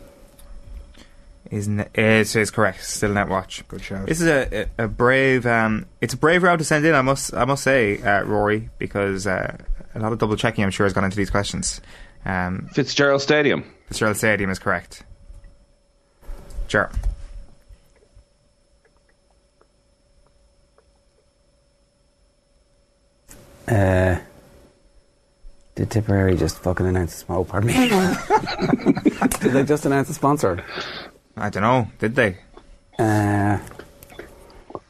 Is 1.50 1.68
ne- 1.68 1.88
it 1.94 2.36
is 2.36 2.52
correct. 2.52 2.84
Still 2.84 3.12
Netwatch. 3.12 3.66
Good 3.68 3.82
show. 3.82 4.04
This 4.06 4.20
is 4.20 4.28
a, 4.28 4.68
a, 4.80 4.86
a 4.86 4.88
brave. 4.88 5.46
Um, 5.46 5.86
it's 6.02 6.14
a 6.14 6.18
brave 6.18 6.44
route 6.44 6.60
to 6.60 6.66
send 6.66 6.86
in. 6.86 6.94
I 6.94 7.02
must. 7.02 7.34
I 7.34 7.46
must 7.46 7.64
say, 7.64 8.02
uh, 8.02 8.24
Rory, 8.24 8.70
because 8.80 9.26
uh, 9.26 9.56
a 9.96 10.00
lot 10.00 10.12
of 10.12 10.20
double 10.20 10.36
checking. 10.36 10.66
I'm 10.66 10.72
sure 10.72 10.86
has 10.86 10.92
gone 10.92 11.06
into 11.06 11.16
these 11.16 11.30
questions. 11.30 11.80
Um, 12.26 12.68
Fitzgerald 12.74 13.22
Stadium. 13.22 13.64
Fitzgerald 13.88 14.18
Stadium 14.18 14.50
is 14.50 14.60
correct. 14.60 15.04
Sure. 16.68 16.92
Uh, 23.68 24.18
did 25.76 25.92
Tipperary 25.92 26.36
just 26.36 26.60
fucking 26.60 26.86
announce? 26.86 27.26
Oh, 27.30 27.44
pardon 27.44 27.68
me. 27.68 27.90
did 29.40 29.52
they 29.52 29.64
just 29.64 29.86
announce 29.86 30.10
a 30.10 30.14
sponsor? 30.14 30.64
I 31.36 31.50
don't 31.50 31.64
know. 31.64 31.88
Did 32.00 32.16
they? 32.16 32.38
Uh, 32.98 33.60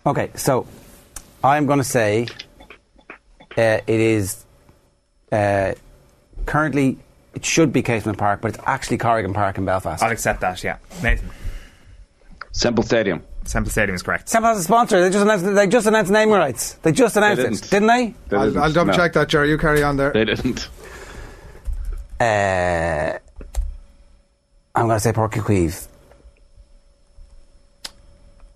okay, 0.05 0.31
so 0.35 0.65
I'm 1.43 1.65
going 1.65 1.79
to 1.79 1.83
say 1.83 2.27
uh, 3.57 3.79
it 3.85 3.99
is 3.99 4.45
uh, 5.31 5.73
currently 6.45 6.97
it 7.33 7.45
should 7.45 7.73
be 7.73 7.81
Casement 7.81 8.17
Park, 8.17 8.41
but 8.41 8.55
it's 8.55 8.63
actually 8.65 8.97
Corrigan 8.97 9.33
Park 9.33 9.57
in 9.57 9.65
Belfast. 9.65 10.01
I'll 10.01 10.11
accept 10.11 10.41
that. 10.41 10.63
Yeah, 10.63 10.77
Nathan. 11.03 11.29
Semple 12.51 12.83
Stadium. 12.83 13.23
Semple 13.47 13.71
Stadium 13.71 13.95
is 13.95 14.03
correct. 14.03 14.29
Semple 14.29 14.49
has 14.49 14.59
a 14.59 14.63
sponsor. 14.63 14.99
They 15.01 15.09
just 15.09 15.23
announced. 15.23 15.45
They 15.45 15.67
just 15.67 15.87
announced 15.87 16.11
naming 16.11 16.35
rights. 16.35 16.73
They 16.83 16.91
just 16.91 17.15
announced 17.17 17.41
didn't. 17.41 17.65
it, 17.65 17.69
didn't 17.69 17.87
they? 17.87 18.13
They 18.29 18.37
I'll, 18.37 18.45
didn't. 18.47 18.61
I'll 18.63 18.73
double 18.73 18.91
No. 18.91 18.97
check 18.97 19.13
that, 19.13 19.29
Jerry. 19.29 19.49
You 19.49 19.57
carry 19.57 19.83
on 19.83 19.97
there. 19.97 20.11
They 20.11 20.25
didn't. 20.25 20.67
Uh, 22.19 23.17
I'm 24.75 24.85
going 24.87 24.95
to 24.97 24.99
say 24.99 25.13
Porky 25.13 25.39
Queeve. 25.39 25.87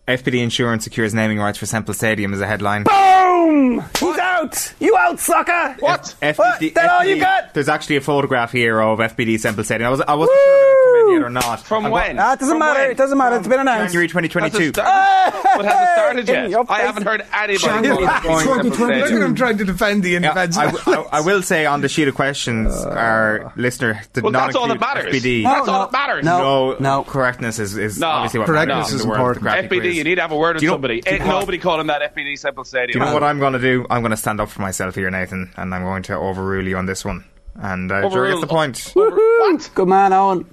FBD 0.08 0.42
Insurance 0.44 0.84
secures 0.84 1.14
naming 1.14 1.38
rights 1.40 1.58
for 1.58 1.66
Semple 1.66 1.94
Stadium 1.94 2.34
as 2.34 2.42
a 2.42 2.48
headline. 2.48 2.84
Boom! 2.84 3.84
He's 4.00 4.18
out. 4.18 4.74
You 4.80 4.98
out, 4.98 5.20
sucker. 5.20 5.76
What? 5.80 6.16
FBD, 6.22 6.74
That 6.74 6.90
all 6.90 7.06
you 7.06 7.20
got? 7.20 7.54
There's 7.54 7.70
actually 7.70 7.96
a 7.98 8.02
photograph 8.02 8.52
here 8.52 8.82
of 8.82 9.00
FBD 9.00 9.40
Semple 9.40 9.64
Stadium. 9.64 9.88
I, 9.88 9.92
was, 9.92 10.02
I 10.02 10.16
wasn't 10.16 10.38
sure 10.44 10.71
if 11.16 11.22
it 11.22 11.24
would 11.24 11.34
come 11.34 11.38
in 11.38 11.44
yet 11.44 11.48
or 11.48 11.52
not. 11.52 11.60
From 11.66 11.86
I 11.86 11.90
wa- 11.90 11.96
when? 12.02 12.20
Ah, 12.20 12.34
it 12.34 12.40
doesn't 12.40 12.52
From 12.54 12.60
matter. 12.60 12.80
when? 12.82 12.92
It 12.92 12.98
doesn't 12.98 13.18
matter. 13.18 13.36
It's 13.38 13.48
been 13.48 13.60
announced. 13.60 13.94
January 13.94 14.06
Has 14.08 14.12
2022. 14.12 14.58
it 14.70 14.76
started? 14.76 15.42
but 15.58 15.66
has 15.66 15.90
it 15.90 15.92
started 15.94 16.30
In 16.30 16.36
yet? 16.36 16.50
your 16.50 16.66
I 16.70 16.78
face. 16.78 16.86
haven't 16.88 17.04
heard 17.04 17.22
anybody 17.34 17.58
January 17.58 18.06
talk 18.06 18.24
about 18.26 18.40
Semple 18.42 18.72
2022. 18.72 19.00
Look 19.02 19.12
at 19.22 19.28
him 19.30 19.36
trying 19.36 19.58
to 19.58 19.66
defend 19.66 20.04
the 20.04 20.10
Yeah, 20.12 20.18
indefensible. 20.18 20.80
I, 20.86 20.92
I, 20.94 21.18
I 21.18 21.22
will 21.22 21.42
say 21.42 21.66
on 21.66 21.82
the 21.82 21.90
sheet 21.90 22.08
of 22.08 22.16
questions, 22.16 22.74
our 22.86 23.52
listener 23.56 24.02
did 24.14 24.24
Well, 24.24 24.32
not 24.32 24.46
that's 24.48 24.56
all 24.56 24.68
that 24.68 24.74
include 24.76 24.96
matters. 24.96 25.16
FBD. 25.24 25.44
That's 25.44 25.68
No, 25.68 25.74
all 25.74 25.80
that 25.88 25.92
matters. 25.92 26.26
no. 26.26 26.76
no, 26.80 27.04
correctness 27.04 27.60
is, 27.60 27.78
is 27.78 28.00
No. 28.00 28.08
obviously 28.08 28.40
what 28.40 28.48
Correctness 28.48 28.76
matters 28.76 28.92
in 28.92 28.96
is 28.98 29.02
the 29.04 29.08
world 29.10 29.20
of 29.22 29.26
the 29.36 29.40
important. 29.40 29.70
crappy 29.70 29.76
FBD, 29.80 29.82
quiz. 29.82 29.98
you 29.98 30.04
need 30.04 30.16
to 30.16 30.22
have 30.22 30.32
a 30.32 30.38
word 30.38 30.56
with 30.56 30.60
Do 30.62 30.66
you 30.66 30.70
know- 30.72 30.76
somebody. 30.76 31.02
do 31.02 31.10
you 31.10 31.16
Ain't 31.18 31.26
know- 31.26 31.40
nobody 31.40 31.58
calling 31.58 31.88
that 31.88 32.02
FBD 32.16 32.38
Semple 32.38 32.64
Do 32.64 32.80
you 32.90 33.00
know 33.00 33.14
what 33.14 33.24
I'm 33.24 33.40
going 33.40 33.54
to 33.54 33.60
do? 33.60 33.86
I'm 33.90 34.02
going 34.02 34.12
to 34.12 34.18
stand 34.18 34.40
up 34.40 34.50
for 34.50 34.62
myself 34.62 34.96
here, 34.96 35.10
Nathan, 35.10 35.52
and 35.58 35.74
I'm 35.74 35.84
going 35.84 36.04
to 36.04 36.16
overrule 36.16 36.66
you 36.68 36.78
on 36.78 36.86
this 36.86 37.04
one. 37.06 37.26
And 37.56 37.92
uh, 37.92 38.08
Jerry 38.10 38.30
Overrule- 38.30 38.30
gets 38.32 38.42
the 38.42 38.48
point. 38.48 38.92
What? 38.94 39.70
Good 39.76 39.88
man, 39.88 40.14
Owen. 40.14 40.46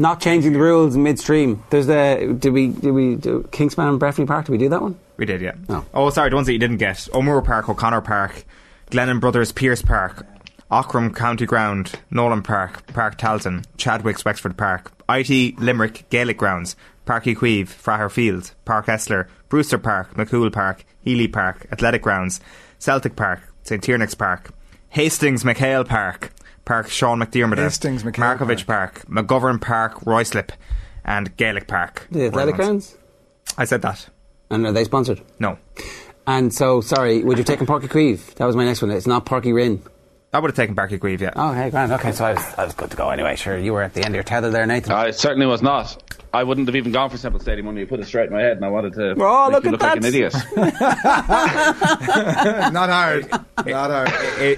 Not 0.00 0.20
changing 0.20 0.52
the 0.52 0.60
rules 0.60 0.96
midstream. 0.96 1.62
There's 1.70 1.88
the. 1.88 2.36
Did 2.38 2.52
we? 2.52 2.68
Did 2.68 2.92
we? 2.92 3.16
Do 3.16 3.42
Kingspan 3.50 3.88
and 3.88 4.00
Breffni 4.00 4.26
Park? 4.26 4.46
Did 4.46 4.52
we 4.52 4.58
do 4.58 4.68
that 4.68 4.80
one? 4.80 4.96
We 5.16 5.26
did, 5.26 5.40
yeah. 5.40 5.54
No. 5.68 5.84
Oh, 5.92 6.08
sorry, 6.10 6.30
the 6.30 6.36
ones 6.36 6.46
that 6.46 6.52
you 6.52 6.60
didn't 6.60 6.76
get. 6.76 7.08
O'Moore 7.12 7.42
Park, 7.42 7.68
O'Connor 7.68 8.02
Park, 8.02 8.44
Glennon 8.92 9.18
Brothers 9.20 9.50
Pearse 9.50 9.82
Park, 9.82 10.24
Aughrim 10.70 11.14
County 11.14 11.46
Ground, 11.46 11.98
Nolan 12.12 12.42
Park, 12.42 12.86
Páirc 12.92 13.18
Tailteann, 13.18 13.64
Chadwick's 13.76 14.24
Wexford 14.24 14.56
Park, 14.56 14.92
IT 15.08 15.58
Limerick 15.58 16.08
Gaelic 16.10 16.36
Grounds, 16.38 16.76
Páirc 17.04 17.24
Uí 17.24 17.36
Chaoimh, 17.36 17.66
Fraher 17.66 18.08
Field, 18.10 18.52
Páirc 18.64 18.84
Esler, 18.84 19.26
Brewster 19.48 19.78
Park, 19.78 20.14
MacCumhaill 20.14 20.52
Park, 20.52 20.84
Healy 21.02 21.26
Park, 21.26 21.66
Athletic 21.72 22.02
Grounds, 22.02 22.40
Celtic 22.78 23.16
Park, 23.16 23.40
St. 23.64 23.82
Tiernach's 23.82 24.14
Park, 24.14 24.50
Hastings 24.90 25.42
MacHale 25.42 25.88
Park, 25.88 26.30
Páirc 26.68 26.88
Seán 26.88 27.16
Mac 27.16 27.30
Diarmada, 27.30 27.62
Hastings 27.62 28.02
MacHale 28.02 28.36
Markievicz 28.36 28.66
Park. 28.66 29.06
McGovern 29.08 29.58
Park, 29.58 30.00
Ruislip, 30.00 30.50
and 31.02 31.34
Gaelic 31.38 31.66
Park. 31.66 32.06
The 32.10 32.26
Athletic 32.26 32.58
Were 32.58 32.64
the 32.64 32.70
ones. 32.70 32.90
Grounds. 32.90 32.98
I 33.56 33.64
said 33.64 33.80
that. 33.80 34.06
And 34.50 34.66
are 34.66 34.72
they 34.72 34.84
sponsored? 34.84 35.22
No. 35.38 35.56
And 36.26 36.52
so, 36.52 36.82
sorry, 36.82 37.24
would 37.24 37.38
you 37.38 37.40
have 37.40 37.46
taken 37.46 37.66
Páirc 37.66 37.84
Uí 37.84 37.88
Chaoimh? 37.88 38.34
That 38.34 38.44
was 38.44 38.54
my 38.54 38.66
next 38.66 38.82
one. 38.82 38.90
It's 38.90 39.06
not 39.06 39.24
Páirc 39.24 39.44
Uí 39.44 39.54
Rinn. 39.54 39.82
I 40.34 40.40
would 40.40 40.50
have 40.50 40.56
taken 40.56 40.76
Páirc 40.76 40.90
Uí 40.90 40.98
Chaoimh, 40.98 41.20
yeah. 41.20 41.32
Oh, 41.36 41.54
hey, 41.54 41.70
grand. 41.70 41.90
Okay, 41.92 42.12
so 42.12 42.26
I 42.26 42.34
was, 42.34 42.54
I 42.58 42.64
was 42.66 42.74
good 42.74 42.90
to 42.90 42.98
go 42.98 43.08
anyway. 43.08 43.34
Sure, 43.36 43.56
you 43.56 43.72
were 43.72 43.82
at 43.82 43.94
the 43.94 44.00
end 44.04 44.10
of 44.10 44.16
your 44.16 44.24
tether 44.24 44.50
there, 44.50 44.66
Nathan. 44.66 44.92
I 44.92 45.10
certainly 45.12 45.46
was 45.46 45.62
not. 45.62 45.96
I 46.38 46.44
wouldn't 46.44 46.68
have 46.68 46.76
even 46.76 46.92
gone 46.92 47.10
for 47.10 47.16
Semple 47.18 47.40
Stadium 47.40 47.66
when 47.66 47.76
you 47.76 47.84
put 47.86 47.98
it 47.98 48.06
straight 48.06 48.28
in 48.28 48.32
my 48.32 48.40
head, 48.40 48.56
and 48.56 48.64
I 48.64 48.68
wanted 48.68 48.92
to 48.94 49.14
Oh, 49.18 49.50
make 49.50 49.54
look 49.54 49.64
you 49.64 49.68
at 49.70 49.72
look 49.72 49.82
like 49.82 49.96
an 49.96 50.04
idiot. 50.04 50.34
Not 52.72 52.88
hard. 52.90 53.30
Not 53.66 53.90
hard. 53.90 54.08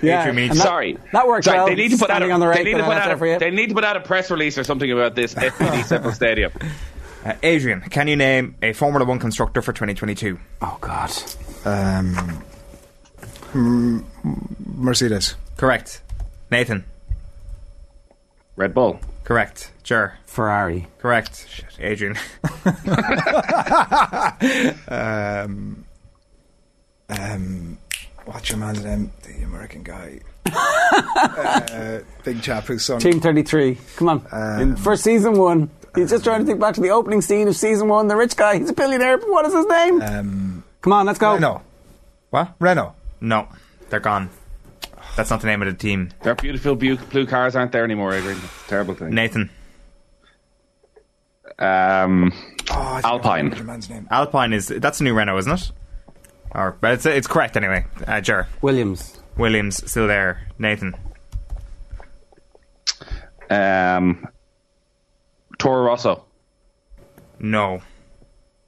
Yeah, 0.02 0.20
Adrian, 0.20 0.36
we 0.36 0.42
need 0.42 0.50
and 0.50 0.52
to- 0.52 0.58
that- 0.58 0.62
Sorry, 0.64 0.98
that 1.12 1.26
works 1.26 1.46
Sorry, 1.46 1.58
well, 1.58 1.66
They 1.68 1.74
need 1.74 1.90
to 1.92 1.96
put 1.98 2.10
out. 2.10 2.22
A, 2.22 2.30
on 2.30 2.40
the 2.40 2.46
right 2.46 2.58
they 2.58 2.64
need 2.72 2.78
to 2.78 2.84
put 2.84 2.96
out. 2.96 3.06
there 3.06 3.16
for 3.16 3.26
you. 3.26 3.36
A, 3.36 3.38
they 3.38 3.50
need 3.50 3.68
to 3.70 3.74
put 3.74 3.84
out 3.84 3.96
a 3.96 4.00
press 4.00 4.30
release 4.30 4.58
or 4.58 4.64
something 4.64 4.90
about 4.92 5.14
this 5.14 5.32
FBD 5.36 5.84
Semple 5.84 6.12
Stadium. 6.12 6.52
Uh, 7.24 7.32
Adrian, 7.42 7.80
can 7.82 8.08
you 8.08 8.16
name 8.16 8.56
a 8.62 8.72
Formula 8.72 9.04
One 9.06 9.18
constructor 9.18 9.62
for 9.62 9.72
2022? 9.72 10.38
Oh, 10.62 10.78
God. 10.80 11.10
Um, 11.64 12.42
mm, 13.52 14.04
Mercedes. 14.76 15.34
Correct. 15.56 16.02
Nathan. 16.50 16.84
Red 18.56 18.74
Bull. 18.74 19.00
Correct. 19.30 19.70
Sure. 19.84 20.18
Ferrari. 20.26 20.88
Correct. 20.98 21.46
Shit. 21.48 21.78
Adrian. 21.78 22.16
um, 24.88 25.84
um, 27.08 27.78
what's 28.24 28.50
your 28.50 28.58
man's 28.58 28.84
name? 28.84 29.12
The 29.22 29.44
American 29.44 29.84
guy. 29.84 30.18
uh, 30.52 32.00
big 32.24 32.42
chap 32.42 32.64
who's 32.64 32.84
son. 32.84 32.98
Team 32.98 33.20
33. 33.20 33.78
Come 33.94 34.08
on. 34.08 34.26
Um, 34.32 34.60
In, 34.60 34.74
for 34.74 34.96
season 34.96 35.38
one. 35.38 35.70
He's 35.94 36.10
just 36.10 36.24
trying 36.24 36.40
to 36.40 36.46
think 36.46 36.58
back 36.58 36.74
to 36.74 36.80
the 36.80 36.90
opening 36.90 37.20
scene 37.20 37.46
of 37.46 37.54
season 37.54 37.86
one. 37.86 38.08
The 38.08 38.16
rich 38.16 38.34
guy. 38.34 38.58
He's 38.58 38.70
a 38.70 38.72
billionaire. 38.72 39.18
But 39.18 39.30
what 39.30 39.46
is 39.46 39.52
his 39.52 39.66
name? 39.66 40.02
Um, 40.02 40.64
Come 40.80 40.92
on, 40.92 41.06
let's 41.06 41.20
go. 41.20 41.34
Renault. 41.34 41.62
what? 42.30 42.52
Renault. 42.58 42.96
No. 43.20 43.46
They're 43.90 44.00
gone. 44.00 44.28
That's 45.20 45.28
not 45.28 45.42
the 45.42 45.48
name 45.48 45.60
of 45.60 45.68
the 45.68 45.74
team. 45.74 46.08
Their 46.22 46.34
beautiful 46.34 46.74
blue, 46.76 46.96
blue 46.96 47.26
cars 47.26 47.54
aren't 47.54 47.72
there 47.72 47.84
anymore, 47.84 48.14
Adrian. 48.14 48.38
It's 48.42 48.64
a 48.64 48.68
terrible 48.70 48.94
thing. 48.94 49.10
Nathan. 49.10 49.50
Um, 51.58 52.32
Oh, 52.70 52.80
I 52.80 52.94
think 53.02 53.04
I 53.04 53.08
Alpine. 53.10 53.50
the 53.50 53.64
man's 53.64 53.90
name. 53.90 54.08
Alpine 54.10 54.54
is. 54.54 54.68
That's 54.68 54.98
a 55.00 55.04
new 55.04 55.12
Renault, 55.12 55.36
isn't 55.36 55.52
it? 55.52 55.72
Or, 56.52 56.74
but 56.80 56.92
it's, 56.94 57.04
it's 57.04 57.26
correct 57.26 57.58
anyway. 57.58 57.84
Uh, 58.06 58.22
Jer. 58.22 58.48
Williams. 58.62 59.20
Williams 59.36 59.90
still 59.90 60.06
there. 60.06 60.48
Nathan. 60.58 60.94
Um, 63.50 64.26
Toro 65.58 65.82
Rosso. 65.84 66.24
No. 67.38 67.82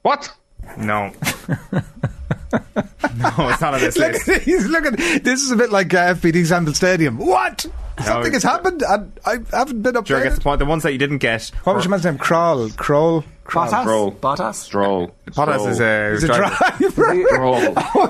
What? 0.03 0.31
No. 0.77 1.11
no, 3.17 3.49
it's 3.49 3.61
not 3.61 3.73
on 3.73 3.79
this 3.79 3.97
Look 3.97 4.13
list. 4.13 4.29
at, 4.29 4.41
he's 4.43 4.67
looking. 4.67 4.91
This 5.23 5.41
is 5.41 5.51
a 5.51 5.55
bit 5.55 5.71
like 5.71 5.93
uh, 5.93 6.13
FBD 6.13 6.45
Semple 6.45 6.73
Stadium. 6.73 7.17
What? 7.17 7.65
Something 7.99 8.33
it's- 8.33 8.43
has 8.43 8.43
happened, 8.43 8.81
and 8.87 9.11
I 9.25 9.37
haven't 9.55 9.81
been 9.83 9.95
up 9.95 10.05
Jer 10.05 10.15
there. 10.15 10.23
gets 10.23 10.35
the 10.37 10.41
point. 10.41 10.59
The 10.59 10.65
ones 10.65 10.83
that 10.83 10.91
you 10.93 10.97
didn't 10.97 11.19
get. 11.19 11.51
What 11.63 11.75
was 11.75 11.85
your 11.85 11.91
man's 11.91 12.03
name? 12.05 12.17
Kroll. 12.17 12.69
Kroll. 12.71 13.23
Kroll. 13.45 13.67
Stroll. 13.67 14.11
Bottas? 14.13 14.55
Stroll. 14.55 15.11
Bottas 15.31 15.67
is 15.69 15.79
a 15.81 16.11
He's 16.13 16.23
a 16.23 16.27
driver. 16.27 16.89
driver. 16.89 17.23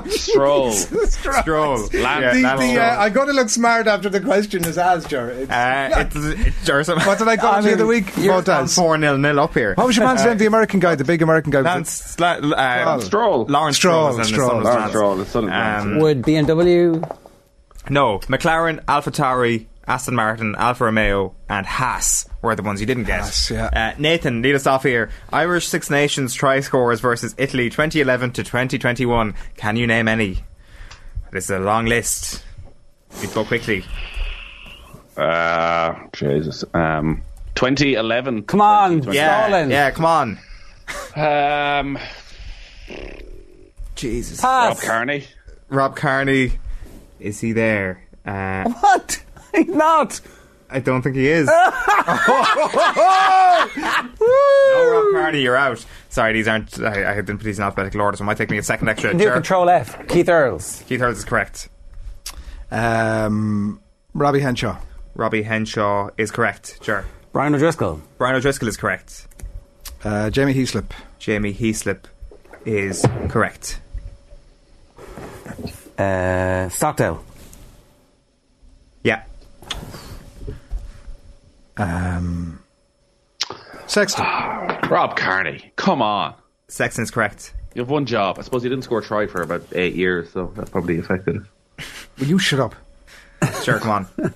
Stroll. 0.11 0.72
Stroll. 0.72 0.72
Stroll. 0.72 1.77
Lance 1.77 1.89
The, 1.89 2.01
Lance 2.03 2.34
the, 2.61 2.68
Stroll. 2.69 2.80
uh, 2.80 2.95
I 2.99 3.10
got 3.10 3.26
to 3.26 3.34
look 3.34 3.49
smart 3.49 3.88
after 3.88 4.10
the 4.10 4.22
question 4.22 4.64
is 4.64 4.77
asked, 4.77 5.10
Jar. 5.10 5.31
It's- 5.31 5.49
Uh, 5.49 6.01
it's, 6.01 6.15
it's, 6.47 6.65
Jer, 6.65 6.84
what 6.84 7.18
did 7.18 7.27
I 7.27 7.35
call 7.38 7.55
I 7.55 7.61
the 7.61 7.73
other 7.73 7.88
week? 7.88 8.05
Bottas. 8.05 8.76
4 8.76 8.97
nil 8.99 9.18
nil 9.18 9.39
up 9.39 9.53
here. 9.55 9.73
What 9.76 9.88
was 9.88 9.97
your 9.97 10.05
man's 10.05 10.22
Uh, 10.22 10.27
name? 10.30 10.38
The 10.38 10.45
American 10.45 10.80
guy, 10.80 10.93
the 10.95 11.03
big 11.03 11.22
American 11.23 11.51
guy. 11.51 11.61
Lance 11.61 12.15
Sla- 12.15 12.53
uh, 12.53 12.99
Stroll. 12.99 13.45
Lawrence 13.49 13.77
Stroll, 13.77 14.11
Stroll. 14.11 14.22
is 14.22 14.27
Stroll. 14.27 14.61
Lawrence 14.61 15.30
Stroll. 15.30 15.49
Um, 15.51 15.99
Would 15.99 16.22
BMW. 16.22 17.18
No, 17.89 18.19
McLaren, 18.19 18.81
AlphaTauri, 18.85 19.65
Aston 19.88 20.15
Martin, 20.15 20.55
Alfa 20.57 20.85
Romeo, 20.85 21.35
and 21.49 21.65
Haas 21.65 22.26
were 22.41 22.55
the 22.55 22.64
ones 22.64 22.80
you 22.80 22.85
didn't 22.88 23.03
get. 23.03 23.19
Haas, 23.22 23.51
yeah. 23.51 23.65
uh, 23.65 23.99
Nathan, 23.99 24.41
lead 24.41 24.55
us 24.55 24.65
off 24.65 24.84
here. 24.84 25.10
Irish 25.31 25.68
Six 25.68 25.89
Nations 25.89 26.34
try 26.34 26.60
scores 26.61 27.01
versus 27.01 27.35
Italy 27.38 27.69
2011 27.69 28.31
to 28.34 28.43
2021. 28.43 29.34
Can 29.57 29.76
you 29.76 29.85
name 29.88 30.07
any? 30.07 30.43
This 31.31 31.45
is 31.45 31.49
a 31.51 31.60
long 31.60 31.85
list. 31.85 32.43
You 33.22 33.27
go 33.30 33.43
quickly. 33.43 33.84
Uh, 35.18 35.93
Jesus. 36.14 36.64
Um, 36.73 37.22
2011. 37.55 38.43
Come 38.43 38.61
on, 38.61 39.03
Yeah, 39.11 39.47
Stalin. 39.47 39.69
yeah, 39.69 39.91
come 39.91 40.05
on. 40.05 40.39
Um, 41.15 41.99
Jesus. 43.95 44.43
Rob 44.43 44.76
Pass. 44.77 44.85
Kearney. 44.85 45.26
Rob 45.69 45.95
Kearney, 45.95 46.53
is 47.19 47.39
he 47.39 47.51
there? 47.51 48.03
Uh, 48.26 48.64
What? 48.69 49.22
He's 49.56 49.68
not. 49.68 50.20
I 50.70 50.80
don't 50.80 51.02
think 51.04 51.16
he 51.16 51.28
is. 51.28 51.46
no, 51.48 51.54
Rob 53.78 55.14
Kearney, 55.14 55.42
you're 55.42 55.56
out. 55.56 55.86
Sorry, 56.10 56.34
these 56.34 56.48
aren't. 56.48 56.80
I, 56.82 57.12
I 57.12 57.14
have 57.14 57.26
been 57.26 57.38
put 57.38 57.44
these 57.46 57.60
in 57.60 57.64
alphabetical 57.64 58.02
order, 58.02 58.18
so 58.18 58.24
it 58.24 58.26
might 58.26 58.38
take 58.38 58.50
me 58.50 58.58
a 58.58 58.64
second 58.64 58.90
extra. 58.90 59.14
Do 59.14 59.20
Ger- 59.24 59.34
Control 59.34 59.70
F. 59.70 60.08
Keith 60.08 60.30
Earls. 60.30 60.84
Keith 60.88 61.02
Earls 61.02 61.20
is 61.20 61.26
correct. 61.26 61.70
Um, 62.72 63.80
Robbie 64.14 64.40
Henshaw. 64.40 64.80
Robbie 65.16 65.44
Henshaw 65.44 66.10
is 66.18 66.32
correct. 66.32 66.80
Sure. 66.82 67.06
Brian 67.32 67.54
O'Driscoll. 67.54 68.02
Brian 68.18 68.36
O'Driscoll 68.36 68.68
is 68.68 68.78
correct. 68.78 69.28
Uh, 70.04 70.30
Jamie 70.32 70.54
Heaslip. 70.56 70.92
Jamie 71.20 71.54
Heaslip 71.54 72.06
is 72.66 73.06
correct. 73.30 73.80
Uh, 75.98 76.70
Stockdale. 76.70 77.24
Yeah. 81.77 82.18
Um, 82.18 82.64
Sexton. 83.88 84.26
Rob 84.90 85.15
Kearney. 85.18 85.72
Come 85.76 86.02
on. 86.02 86.35
Sexton 86.68 87.03
is 87.03 87.11
correct. 87.11 87.53
You 87.76 87.81
have 87.81 87.90
one 87.90 88.06
job. 88.06 88.38
I 88.40 88.41
suppose 88.44 88.64
you 88.64 88.69
didn't 88.69 88.84
score 88.84 88.99
a 88.99 89.03
try 89.03 89.27
for 89.27 89.41
about 89.41 89.64
eight 89.73 89.95
years, 89.95 90.31
so 90.31 90.52
that 90.56 90.72
probably 90.72 90.99
affected 90.99 91.38
it. 91.38 91.85
Will 92.19 92.27
you 92.27 92.40
shut 92.40 92.60
up? 92.60 92.76
Sure, 93.64 93.80
come 93.80 93.91
on. 93.91 94.07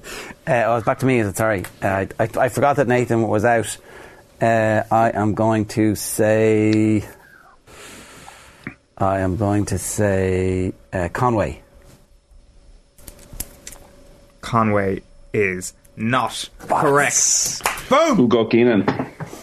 Uh, 0.48 0.64
oh, 0.68 0.78
it's 0.78 0.86
back 0.86 1.00
to 1.00 1.06
me, 1.06 1.20
is 1.20 1.28
it? 1.28 1.36
Sorry. 1.36 1.66
Uh, 1.84 1.88
I, 1.88 2.08
I, 2.22 2.30
I 2.38 2.48
forgot 2.48 2.78
that 2.78 2.88
Nathan 2.88 3.28
was 3.28 3.44
out. 3.44 3.76
Uh, 4.42 4.84
I 4.90 5.12
am 5.14 5.34
going 5.34 5.66
to 5.66 5.94
say. 5.96 7.06
I 8.98 9.20
am 9.20 9.36
going 9.36 9.66
to 9.66 9.78
say 9.78 10.72
uh, 10.94 11.10
Conway. 11.12 11.62
Conway 14.40 15.02
is 15.38 15.74
not 15.96 16.50
correct. 16.60 17.62
Boom! 17.90 18.18
Hugo 18.18 18.46
Keenan. 18.46 18.86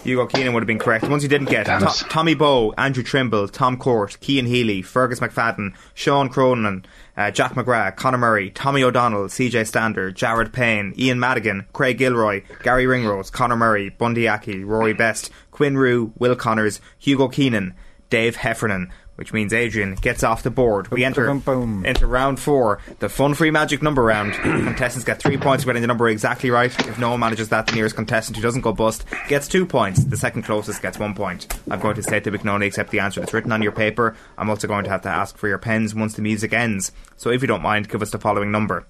Hugo 0.02 0.26
Keenan 0.26 0.52
would 0.52 0.62
have 0.62 0.66
been 0.66 0.78
correct. 0.78 1.04
The 1.04 1.10
ones 1.10 1.22
you 1.22 1.28
didn't 1.28 1.48
get 1.48 1.66
Damn 1.66 1.80
To- 1.80 2.04
Tommy 2.10 2.34
Bowe, 2.34 2.74
Andrew 2.76 3.02
Trimble, 3.02 3.48
Tom 3.48 3.76
Court, 3.78 4.18
Cian 4.20 4.44
Healy, 4.46 4.82
Fergus 4.82 5.20
McFadden, 5.20 5.74
Sean 5.94 6.28
Cronin, 6.28 6.84
uh, 7.16 7.30
Jack 7.30 7.54
McGrath, 7.54 7.96
Conor 7.96 8.18
Murray, 8.18 8.50
Tommy 8.50 8.82
O'Donnell, 8.82 9.26
CJ 9.28 9.66
Stander, 9.66 10.10
Jared 10.10 10.52
Payne, 10.52 10.92
Ian 10.98 11.18
Madigan, 11.20 11.66
Craig 11.72 11.96
Gilroy, 11.96 12.42
Garry 12.62 12.86
Ringrose, 12.86 13.30
Conor 13.30 13.56
Murray, 13.56 13.88
Bundee 13.88 14.28
Aki, 14.28 14.64
Rory 14.64 14.92
Best, 14.92 15.30
Quinn 15.52 15.78
Roux, 15.78 16.12
Will 16.18 16.36
Connors, 16.36 16.80
Hugo 16.98 17.28
Keenan, 17.28 17.74
Dave 18.10 18.36
Heffernan, 18.36 18.90
which 19.16 19.32
means 19.32 19.52
Adrian 19.52 19.94
gets 19.94 20.22
off 20.22 20.42
the 20.42 20.50
board. 20.50 20.88
We 20.88 21.04
enter 21.04 21.26
boom, 21.26 21.40
boom. 21.40 21.86
into 21.86 22.06
round 22.06 22.40
four, 22.40 22.80
the 22.98 23.08
fun 23.08 23.34
free 23.34 23.50
magic 23.50 23.82
number 23.82 24.02
round. 24.02 24.32
Contestants 24.42 25.04
get 25.04 25.20
three 25.20 25.36
points 25.36 25.64
for 25.64 25.68
getting 25.68 25.82
the 25.82 25.88
number 25.88 26.08
exactly 26.08 26.50
right. 26.50 26.72
If 26.86 26.98
no 26.98 27.10
one 27.10 27.20
manages 27.20 27.48
that, 27.50 27.66
the 27.66 27.74
nearest 27.74 27.96
contestant 27.96 28.36
who 28.36 28.42
doesn't 28.42 28.62
go 28.62 28.72
bust 28.72 29.04
gets 29.28 29.48
two 29.48 29.66
points. 29.66 30.04
The 30.04 30.16
second 30.16 30.42
closest 30.42 30.82
gets 30.82 30.98
one 30.98 31.14
point. 31.14 31.46
I'm 31.70 31.80
going 31.80 31.96
to 31.96 32.02
say 32.02 32.20
can 32.20 32.48
only 32.48 32.66
accept 32.66 32.90
the 32.90 33.00
answer 33.00 33.20
that's 33.20 33.32
written 33.32 33.52
on 33.52 33.62
your 33.62 33.72
paper. 33.72 34.16
I'm 34.36 34.50
also 34.50 34.66
going 34.66 34.84
to 34.84 34.90
have 34.90 35.02
to 35.02 35.08
ask 35.08 35.36
for 35.36 35.48
your 35.48 35.58
pens 35.58 35.94
once 35.94 36.14
the 36.14 36.22
music 36.22 36.52
ends. 36.52 36.92
So 37.16 37.30
if 37.30 37.40
you 37.40 37.48
don't 37.48 37.62
mind, 37.62 37.88
give 37.88 38.02
us 38.02 38.10
the 38.10 38.18
following 38.18 38.50
number. 38.50 38.86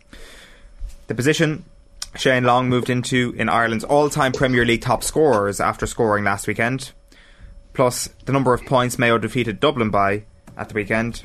The 1.07 1.15
position 1.15 1.65
Shane 2.17 2.45
Long 2.45 2.69
moved 2.69 2.91
into 2.91 3.35
in 3.37 3.49
Ireland's 3.49 3.85
all 3.85 4.09
time 4.09 4.33
Premier 4.33 4.65
League 4.65 4.83
top 4.83 5.03
scorers 5.03 5.61
after 5.61 5.87
scoring 5.87 6.25
last 6.25 6.47
weekend, 6.47 6.93
plus 7.75 8.09
the 8.25 8.33
number 8.33 8.55
of 8.55 8.65
points 8.65 8.99
Mayo 8.99 9.19
defeated 9.19 9.61
Dublin 9.61 9.91
by 9.91 10.25
at 10.57 10.69
the 10.69 10.75
weekend, 10.75 11.25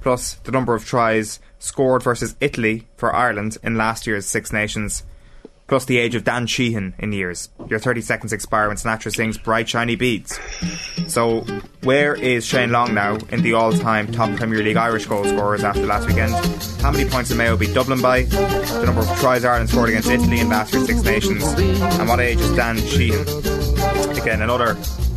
plus 0.00 0.34
the 0.34 0.50
number 0.50 0.74
of 0.74 0.84
tries 0.84 1.38
scored 1.58 2.02
versus 2.02 2.34
Italy 2.40 2.88
for 2.96 3.14
Ireland 3.14 3.58
in 3.62 3.76
last 3.76 4.06
year's 4.06 4.26
Six 4.26 4.52
Nations, 4.52 5.04
plus 5.72 5.86
the 5.86 5.96
age 5.96 6.14
of 6.14 6.22
Dan 6.22 6.46
Sheehan 6.46 6.92
in 6.98 7.12
years. 7.12 7.48
Your 7.66 7.78
30 7.78 8.02
seconds 8.02 8.34
expire 8.34 8.68
when 8.68 8.76
Sinatra 8.76 9.10
sings 9.10 9.38
Bright 9.38 9.70
Shiny 9.70 9.96
Beads. 9.96 10.38
So, 11.06 11.46
where 11.82 12.14
is 12.14 12.44
Shane 12.44 12.70
Long 12.70 12.92
now 12.92 13.16
in 13.30 13.40
the 13.40 13.54
all 13.54 13.72
time 13.72 14.12
top 14.12 14.36
Premier 14.36 14.62
League 14.62 14.76
Irish 14.76 15.06
goal 15.06 15.24
scorers 15.24 15.64
after 15.64 15.86
last 15.86 16.06
weekend? 16.06 16.34
How 16.82 16.90
many 16.90 17.08
points 17.08 17.30
did 17.30 17.38
Mayo 17.38 17.56
beat 17.56 17.72
Dublin 17.72 18.02
by? 18.02 18.24
The 18.24 18.82
number 18.84 19.00
of 19.00 19.06
tries 19.18 19.46
Ireland 19.46 19.70
scored 19.70 19.88
against 19.88 20.10
Italy 20.10 20.40
in 20.40 20.50
last 20.50 20.74
year's 20.74 20.88
Six 20.88 21.02
Nations? 21.04 21.42
And 21.42 22.06
what 22.06 22.20
age 22.20 22.38
is 22.38 22.54
Dan 22.54 22.76
Sheehan? 22.76 23.22
Again, 24.20 24.42
another 24.42 24.76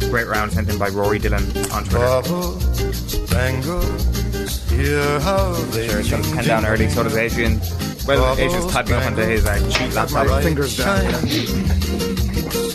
great 0.10 0.28
round 0.28 0.54
sent 0.54 0.70
in 0.70 0.78
by 0.78 0.88
Rory 0.88 1.20
Dillon 1.20 1.44
on 1.74 1.84
Twitter. 1.84 3.28
Bangles, 3.28 4.70
hear 4.70 5.20
how 5.20 5.52
they 5.72 5.90
Sure, 5.90 6.00
it's 6.00 6.10
got 6.10 6.24
his 6.24 6.34
pen 6.34 6.46
down 6.46 6.66
early, 6.66 6.88
so 6.88 7.04
does 7.04 7.18
Adrian. 7.18 7.60
Well, 8.08 8.38
Adrian's 8.38 8.72
typing 8.72 8.94
up 8.94 9.04
onto 9.04 9.24
his 9.24 9.48
uh, 9.48 9.58
cheat 9.72 9.94
laptop. 9.94 10.28
My 10.28 10.42
fingers 10.44 10.78
down. 10.78 11.04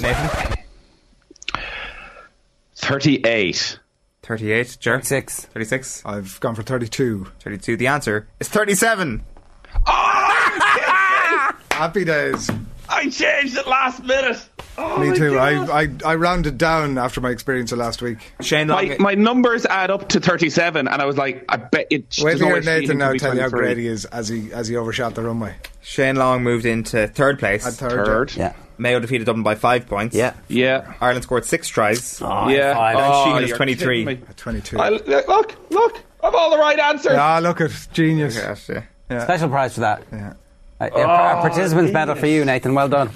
Nathan? 0.00 0.56
38. 2.74 3.78
38. 4.22 4.76
Jer? 4.80 5.00
6. 5.00 5.40
36. 5.44 6.02
I've 6.04 6.40
gone 6.40 6.56
for 6.56 6.64
32. 6.64 7.26
32. 7.38 7.76
The 7.76 7.86
answer 7.86 8.26
is 8.40 8.48
37. 8.48 9.22
Happy 11.70 12.04
days. 12.04 12.50
I 12.88 13.08
changed 13.08 13.56
it 13.56 13.68
last 13.68 14.02
minute. 14.02 14.48
Oh 14.78 14.98
Me 14.98 15.16
too. 15.16 15.38
I, 15.38 15.82
I 15.82 15.88
I 16.04 16.14
rounded 16.14 16.56
down 16.56 16.96
after 16.98 17.20
my 17.20 17.30
experience 17.30 17.72
of 17.72 17.78
last 17.78 18.00
week. 18.02 18.18
Shane 18.40 18.68
Long. 18.68 18.88
My, 18.88 18.96
my 18.98 19.14
numbers 19.14 19.66
add 19.66 19.90
up 19.90 20.08
to 20.10 20.20
37, 20.20 20.88
and 20.88 21.02
I 21.02 21.04
was 21.04 21.16
like, 21.16 21.44
I 21.48 21.56
bet 21.56 21.88
it. 21.90 22.16
Wait 22.20 22.38
there's 22.38 22.38
till 22.38 22.48
no 22.48 22.54
you 22.54 22.60
way 22.60 22.62
hear 22.62 22.80
Nathan 22.80 22.98
now 22.98 23.12
tell 23.14 23.34
you 23.34 23.40
how 23.42 23.48
great 23.48 23.76
he 23.78 23.86
is 23.86 24.04
as 24.06 24.28
he 24.28 24.52
as 24.52 24.68
he 24.68 24.76
overshot 24.76 25.14
the 25.14 25.22
runway. 25.22 25.54
Shane 25.82 26.16
Long 26.16 26.42
moved 26.42 26.64
into 26.66 27.08
third 27.08 27.38
place. 27.38 27.66
At 27.66 27.74
third. 27.74 28.06
Third. 28.06 28.36
Yeah. 28.36 28.54
Mayo 28.78 28.98
defeated 28.98 29.26
Dublin 29.26 29.42
by 29.42 29.56
five 29.56 29.86
points. 29.86 30.16
Yeah. 30.16 30.32
Yeah. 30.48 30.94
Ireland 31.02 31.24
scored 31.24 31.44
six 31.44 31.68
tries. 31.68 32.20
Oh, 32.22 32.48
yeah. 32.48 32.72
five. 32.72 32.96
Dan 32.96 33.10
Oh, 33.12 33.24
Sheehan 33.26 33.44
is 33.44 33.52
23. 33.52 34.04
kidding 34.04 34.20
me. 34.20 34.26
At 34.26 34.36
22. 34.38 34.78
I, 34.78 34.88
look, 34.88 35.54
look, 35.70 36.00
I've 36.22 36.34
all 36.34 36.50
the 36.50 36.56
right 36.56 36.78
answers. 36.78 37.12
Ah, 37.14 37.40
look 37.42 37.60
at 37.60 37.88
genius. 37.92 38.36
Yes, 38.36 38.70
yeah. 38.70 38.84
Yeah. 39.10 39.24
Special 39.24 39.50
prize 39.50 39.74
for 39.74 39.80
that. 39.80 40.02
Yeah. 40.10 40.32
Uh, 40.80 40.88
yeah, 40.96 41.04
our 41.04 41.40
participants 41.42 41.92
medal 41.92 42.14
for 42.14 42.26
you, 42.26 42.42
Nathan. 42.46 42.72
Well 42.72 42.88
done. 42.88 43.10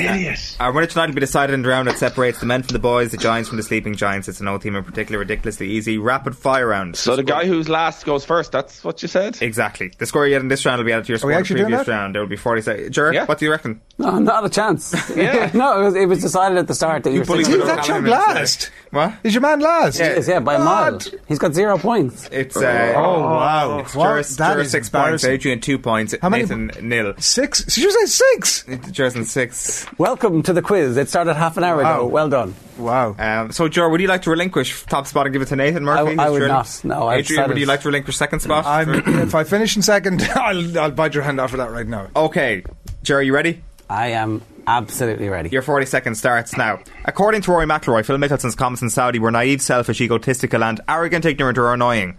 Idiot. 0.00 0.56
Our 0.60 0.72
winner 0.72 0.86
tonight 0.86 1.06
will 1.06 1.14
be 1.14 1.20
decided 1.20 1.54
in 1.54 1.62
the 1.62 1.68
round 1.68 1.88
that 1.88 1.98
separates 1.98 2.40
the 2.40 2.46
men 2.46 2.62
from 2.62 2.72
the 2.72 2.78
boys, 2.78 3.10
the 3.10 3.16
giants 3.16 3.48
from 3.48 3.56
the 3.56 3.62
sleeping 3.62 3.94
giants. 3.94 4.28
It's 4.28 4.40
an 4.40 4.48
old 4.48 4.62
team 4.62 4.74
in 4.76 4.84
particular, 4.84 5.18
ridiculously 5.18 5.68
easy. 5.70 5.98
Rapid 5.98 6.36
fire 6.36 6.66
round. 6.66 6.96
So 6.96 7.16
the 7.16 7.22
guy 7.22 7.46
who's 7.46 7.68
last 7.68 8.04
goes 8.06 8.24
first. 8.24 8.52
That's 8.52 8.82
what 8.84 9.02
you 9.02 9.08
said. 9.08 9.38
Exactly. 9.42 9.92
The 9.98 10.06
score 10.06 10.26
you 10.26 10.34
get 10.34 10.42
in 10.42 10.48
this 10.48 10.64
round 10.64 10.78
will 10.78 10.84
be 10.86 10.92
added 10.92 11.06
to 11.06 11.12
your 11.12 11.18
score 11.18 11.28
we 11.28 11.34
in 11.34 11.38
the 11.38 11.40
actually 11.40 11.56
doing 11.56 11.66
previous 11.70 11.86
that? 11.86 11.92
round. 11.92 12.14
There 12.14 12.22
will 12.22 12.28
be 12.28 12.36
40 12.36 12.62
seconds. 12.62 12.90
Jer, 12.94 13.24
what 13.26 13.38
do 13.38 13.44
you 13.44 13.50
reckon? 13.50 13.80
No, 13.98 14.18
not 14.18 14.44
a 14.44 14.48
chance. 14.48 14.94
Yeah. 15.18 15.50
no, 15.54 15.80
it 15.80 15.84
was, 15.84 15.94
it 15.96 16.06
was 16.08 16.20
decided 16.20 16.58
at 16.58 16.68
the 16.68 16.74
start 16.74 17.02
that 17.04 17.12
you, 17.12 17.20
were 17.20 17.24
bullied 17.24 17.46
saying- 17.46 17.58
me 17.58 17.64
Is 17.64 17.68
that 17.70 17.88
your 17.88 18.00
last? 18.02 18.70
What? 18.90 19.14
Is 19.24 19.34
your 19.34 19.40
man 19.42 19.58
last? 19.60 19.98
He 19.98 20.04
is, 20.04 20.28
yeah, 20.28 20.38
by 20.40 20.54
a 20.54 20.58
mile. 20.58 21.00
He's 21.26 21.38
got 21.38 21.54
zero 21.54 21.76
points. 21.76 22.28
It's 22.30 22.56
uh, 22.56 22.92
Oh, 22.96 23.20
wow. 23.20 23.78
It's 23.80 23.94
What? 23.94 24.04
Jer's, 24.14 24.36
That 24.36 24.54
Jer's 24.54 24.66
is 24.66 24.72
six 24.72 24.88
points. 24.88 25.24
Adrian 25.24 25.60
two 25.60 25.78
points, 25.78 26.14
How 26.22 26.28
many- 26.28 26.44
Nathan 26.44 26.70
nil. 26.88 27.14
Six? 27.18 27.64
Did 27.64 27.78
you 27.78 27.90
say 27.90 28.06
six? 28.06 28.64
Jer's 28.92 29.16
in 29.16 29.24
six. 29.24 29.86
Welcome 29.96 30.42
to 30.44 30.52
the 30.52 30.62
quiz. 30.62 30.96
It 30.96 31.08
started 31.08 31.34
half 31.34 31.56
an 31.56 31.64
hour 31.64 31.82
Wow. 31.82 31.94
ago. 32.00 32.06
Well 32.06 32.28
done. 32.28 32.54
Wow. 32.76 33.16
Um, 33.18 33.50
so, 33.52 33.68
Jer, 33.68 33.88
would 33.88 34.00
you 34.00 34.06
like 34.06 34.22
to 34.22 34.30
relinquish 34.30 34.84
top 34.84 35.06
spot 35.06 35.26
and 35.26 35.32
give 35.32 35.42
it 35.42 35.46
to 35.48 35.56
Nathan 35.56 35.84
Murphy? 35.84 36.16
I 36.18 36.24
who's 36.26 36.32
would 36.32 36.38
drilling? 36.38 36.48
not. 36.48 36.80
No, 36.84 37.08
I've 37.08 37.20
Adrian, 37.20 37.42
would 37.42 37.46
decided- 37.46 37.60
you 37.60 37.66
like 37.66 37.80
to 37.82 37.88
relinquish 37.88 38.16
second 38.16 38.40
spot? 38.40 38.66
I'm, 38.66 38.94
if 39.20 39.34
I 39.34 39.44
finish 39.44 39.74
in 39.76 39.82
second, 39.82 40.22
I'll, 40.34 40.78
I'll 40.78 40.90
bite 40.90 41.14
your 41.14 41.22
hand 41.24 41.40
off 41.40 41.50
for 41.50 41.56
that 41.56 41.70
right 41.70 41.86
now. 41.86 42.08
Okay, 42.14 42.62
Jer, 43.02 43.16
are 43.16 43.22
you 43.22 43.34
ready? 43.34 43.62
I 43.90 44.08
am 44.08 44.42
absolutely 44.66 45.28
ready. 45.30 45.48
Your 45.48 45.62
40 45.62 45.86
seconds 45.86 46.18
starts 46.18 46.56
now. 46.56 46.80
According 47.06 47.40
to 47.42 47.50
Rory 47.50 47.66
McIlroy, 47.66 48.04
Phil 48.04 48.18
Mickelson's 48.18 48.54
comments 48.54 48.82
in 48.82 48.90
Saudi 48.90 49.18
were 49.18 49.30
naive, 49.30 49.62
selfish, 49.62 50.00
egotistical, 50.00 50.62
and 50.62 50.80
arrogant, 50.86 51.24
ignorant, 51.24 51.56
or 51.58 51.72
annoying. 51.72 52.18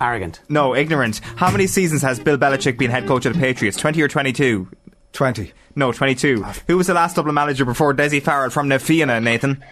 Arrogant. 0.00 0.40
No, 0.48 0.74
ignorant. 0.74 1.20
How 1.36 1.50
many 1.50 1.66
seasons 1.66 2.02
has 2.02 2.18
Bill 2.20 2.36
Belichick 2.38 2.76
been 2.78 2.90
head 2.90 3.06
coach 3.06 3.24
of 3.26 3.34
the 3.34 3.38
Patriots? 3.40 3.76
20 3.76 4.02
or 4.02 4.08
22? 4.08 4.68
20. 5.12 5.52
No, 5.76 5.92
22. 5.92 6.44
Who 6.66 6.76
was 6.76 6.86
the 6.88 6.94
last 6.94 7.16
Dublin 7.16 7.34
manager 7.34 7.64
before 7.64 7.92
Dessie 7.94 8.20
Farrell 8.20 8.50
from 8.50 8.68
Na 8.68 8.78
Fianna, 8.78 9.20
Nathan? 9.20 9.62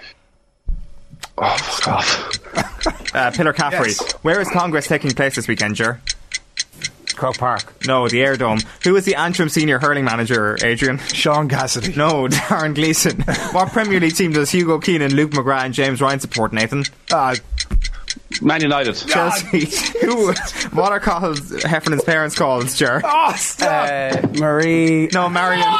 Oh, 1.38 1.80
God. 1.84 2.04
Uh, 3.14 3.30
Pillar 3.30 3.54
Caffrey. 3.54 3.88
Yes. 3.88 4.12
Where 4.22 4.40
is 4.42 4.48
Congress 4.50 4.86
taking 4.86 5.10
place 5.10 5.36
this 5.36 5.48
weekend, 5.48 5.74
Jer? 5.74 6.02
Croke 7.14 7.38
Park. 7.38 7.74
No, 7.86 8.08
the 8.08 8.20
Air 8.22 8.36
Dome. 8.36 8.58
Who 8.84 8.94
is 8.96 9.06
the 9.06 9.14
Antrim 9.14 9.48
senior 9.48 9.78
hurling 9.78 10.04
manager, 10.04 10.58
Adrian? 10.62 10.98
Sean 10.98 11.48
Cassidy. 11.48 11.94
No, 11.96 12.26
Darren 12.28 12.74
Gleeson. 12.74 13.22
what 13.52 13.72
Premier 13.72 14.00
League 14.00 14.14
team 14.16 14.32
does 14.32 14.50
Hugo 14.50 14.78
Keenan, 14.78 15.14
Luke 15.14 15.30
McGrath, 15.30 15.64
and 15.64 15.74
James 15.74 16.02
Ryan 16.02 16.20
support, 16.20 16.52
Nathan? 16.52 16.84
Uh, 17.10 17.36
Man 18.42 18.60
United. 18.60 18.94
Chelsea. 18.94 19.66
Who? 20.04 20.32
What 20.72 20.92
are 20.92 21.00
called 21.00 21.38
Heffernan's 21.62 22.04
parents 22.04 22.34
called, 22.36 22.68
Jer? 22.68 23.00
oh, 23.04 23.32
stop. 23.36 23.88
Uh, 23.88 24.26
Marie. 24.38 25.08
No, 25.12 25.28
Marion. 25.28 25.64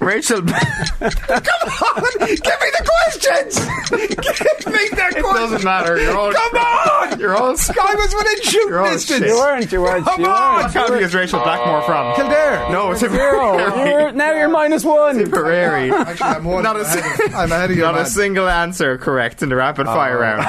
Rachel. 0.00 0.40
Come 0.42 0.48
on! 0.50 2.02
Give 2.18 2.58
me 2.60 2.70
the 2.76 2.90
questions! 2.90 3.58
Give 3.90 4.00
me 4.00 4.06
the 4.06 4.96
questions! 4.96 5.16
It 5.16 5.22
doesn't 5.22 5.64
matter. 5.64 6.00
You're 6.00 6.16
all. 6.16 6.32
Come 6.32 6.56
on! 6.56 7.20
You're 7.20 7.36
all. 7.36 7.48
I 7.50 7.94
was 7.94 8.14
within 8.14 8.42
shooting 8.42 8.68
You're 8.68 8.80
all 8.80 8.90
distance. 8.92 9.20
shit. 9.20 9.28
You 9.28 9.34
weren't, 9.36 9.72
you 9.72 9.80
weren't, 9.82 10.04
Come 10.04 10.20
you 10.20 10.26
on! 10.26 10.54
weren't. 10.62 10.74
What 10.74 10.86
county 10.88 11.04
is 11.04 11.14
Rachel 11.14 11.40
Blackmore 11.42 11.82
from? 11.82 12.14
Kildare. 12.16 12.70
No, 12.70 12.94
Zero. 12.94 13.10
Tipperary. 13.58 13.88
You're, 13.90 14.12
now 14.12 14.32
you're 14.32 14.48
minus 14.48 14.84
one. 14.84 15.18
Tipperary. 15.18 15.90
Actually, 15.92 16.26
I'm 16.26 16.44
one. 16.44 16.62
Not 16.64 16.76
a 16.76 16.80
ahead 16.80 17.20
of, 17.28 17.34
I'm 17.34 17.52
ahead 17.52 17.70
of 17.70 17.76
you, 17.76 17.82
Not 17.82 17.94
man. 17.94 18.02
a 18.04 18.06
single 18.08 18.48
answer 18.48 18.98
correct 18.98 19.42
in 19.42 19.48
the 19.48 19.56
rapid 19.56 19.86
fire 19.86 20.18
round. 20.18 20.39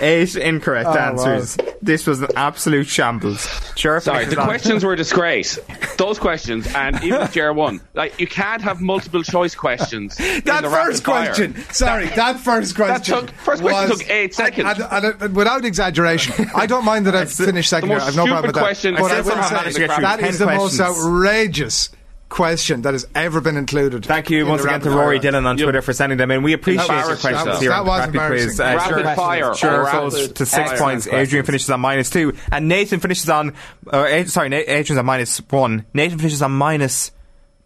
Eight 0.00 0.36
incorrect 0.36 0.88
Oh, 0.88 0.96
answers. 0.98 1.56
This 1.80 2.06
was 2.06 2.20
an 2.22 2.28
absolute 2.36 2.86
shambles. 2.86 3.46
Sure. 3.76 4.00
Sorry, 4.00 4.24
the 4.24 4.38
on. 4.40 4.46
questions 4.46 4.84
were 4.84 4.92
a 4.92 4.96
disgrace. 4.96 5.58
Those 5.98 6.18
questions, 6.18 6.66
and 6.74 7.02
even 7.02 7.22
if 7.22 7.32
Jer 7.32 7.52
won, 7.52 7.80
like 7.94 8.18
you 8.20 8.26
can't 8.26 8.62
have 8.62 8.80
multiple 8.80 9.22
choice 9.22 9.54
questions. 9.54 10.18
in 10.20 10.42
That 10.44 10.62
the 10.62 10.70
first 10.70 11.04
rapid 11.04 11.04
fire. 11.04 11.24
question, 11.26 11.72
sorry, 11.72 12.06
that 12.06 12.38
first 12.38 12.74
question. 12.76 13.16
took- 13.16 13.30
first 13.32 13.62
question 13.62 13.90
was- 13.90 13.98
took 14.00 14.10
eight 14.10 14.34
seconds. 14.34 14.78
And, 14.80 15.04
and- 15.04 15.22
and 15.22 15.36
without 15.36 15.64
exaggeration, 15.64 16.46
I 16.54 16.66
don't 16.66 16.84
mind 16.84 17.06
that 17.06 17.14
I've 17.16 17.32
finished 17.32 17.70
second 17.70 17.88
the 17.88 17.94
here. 17.96 17.98
most 18.00 18.08
I've 18.08 18.16
no 18.16 18.24
problem 18.26 18.46
with 18.46 18.54
that. 18.54 18.60
question 18.60 18.94
but 18.94 19.10
I 19.12 19.18
I've 19.18 19.24
will 19.26 19.42
say 19.42 19.54
managed 19.54 19.74
to 19.76 19.80
get 19.86 19.92
through 19.94 20.02
that 20.02 20.20
10 20.20 20.28
is 20.28 20.38
the 20.38 20.46
most 20.46 20.80
outrageous 20.80 21.90
question 22.32 22.82
that 22.82 22.94
has 22.94 23.06
ever 23.14 23.40
been 23.40 23.56
included. 23.56 24.04
Thank 24.04 24.30
you 24.30 24.46
once 24.46 24.64
again 24.64 24.80
to 24.80 24.90
Rory 24.90 25.18
fire. 25.18 25.22
Dillon 25.30 25.46
on 25.46 25.58
You- 25.58 25.64
Twitter 25.66 25.82
for 25.82 25.92
sending 25.92 26.16
them 26.18 26.30
in. 26.30 26.42
We 26.42 26.54
appreciate 26.54 26.86
your 26.88 26.96
Embarrassing. 26.96 27.20
questions 27.20 27.44
That 27.44 27.50
was- 27.50 27.60
here 27.60 27.70
that 27.70 27.84
was 27.84 28.00
Rapid 28.00 28.14
embarrassing. 28.14 28.48
Quiz. 28.48 28.60
Uh, 28.60 28.64
Rapid 28.64 28.88
sure, 29.04 29.14
fire. 29.14 29.54
Sure 29.54 29.82
or 29.82 29.86
falls 29.90 30.14
rapid 30.18 30.36
to 30.36 30.46
six 30.46 30.68
fire. 30.70 30.78
points. 30.78 31.06
Adrian 31.06 31.44
finishes 31.44 31.70
on 31.70 31.80
minus 31.80 32.10
two, 32.10 32.32
and 32.50 32.68
Nathan 32.68 33.00
finishes 33.00 33.28
on. 33.28 33.52
Uh, 33.90 34.24
sorry, 34.24 34.48
Na- 34.48 34.56
Adrian's 34.56 34.98
on 34.98 35.04
minus 35.06 35.38
one. 35.50 35.84
Nathan 35.94 36.18
finishes 36.18 36.40
on 36.42 36.50
minus 36.52 37.10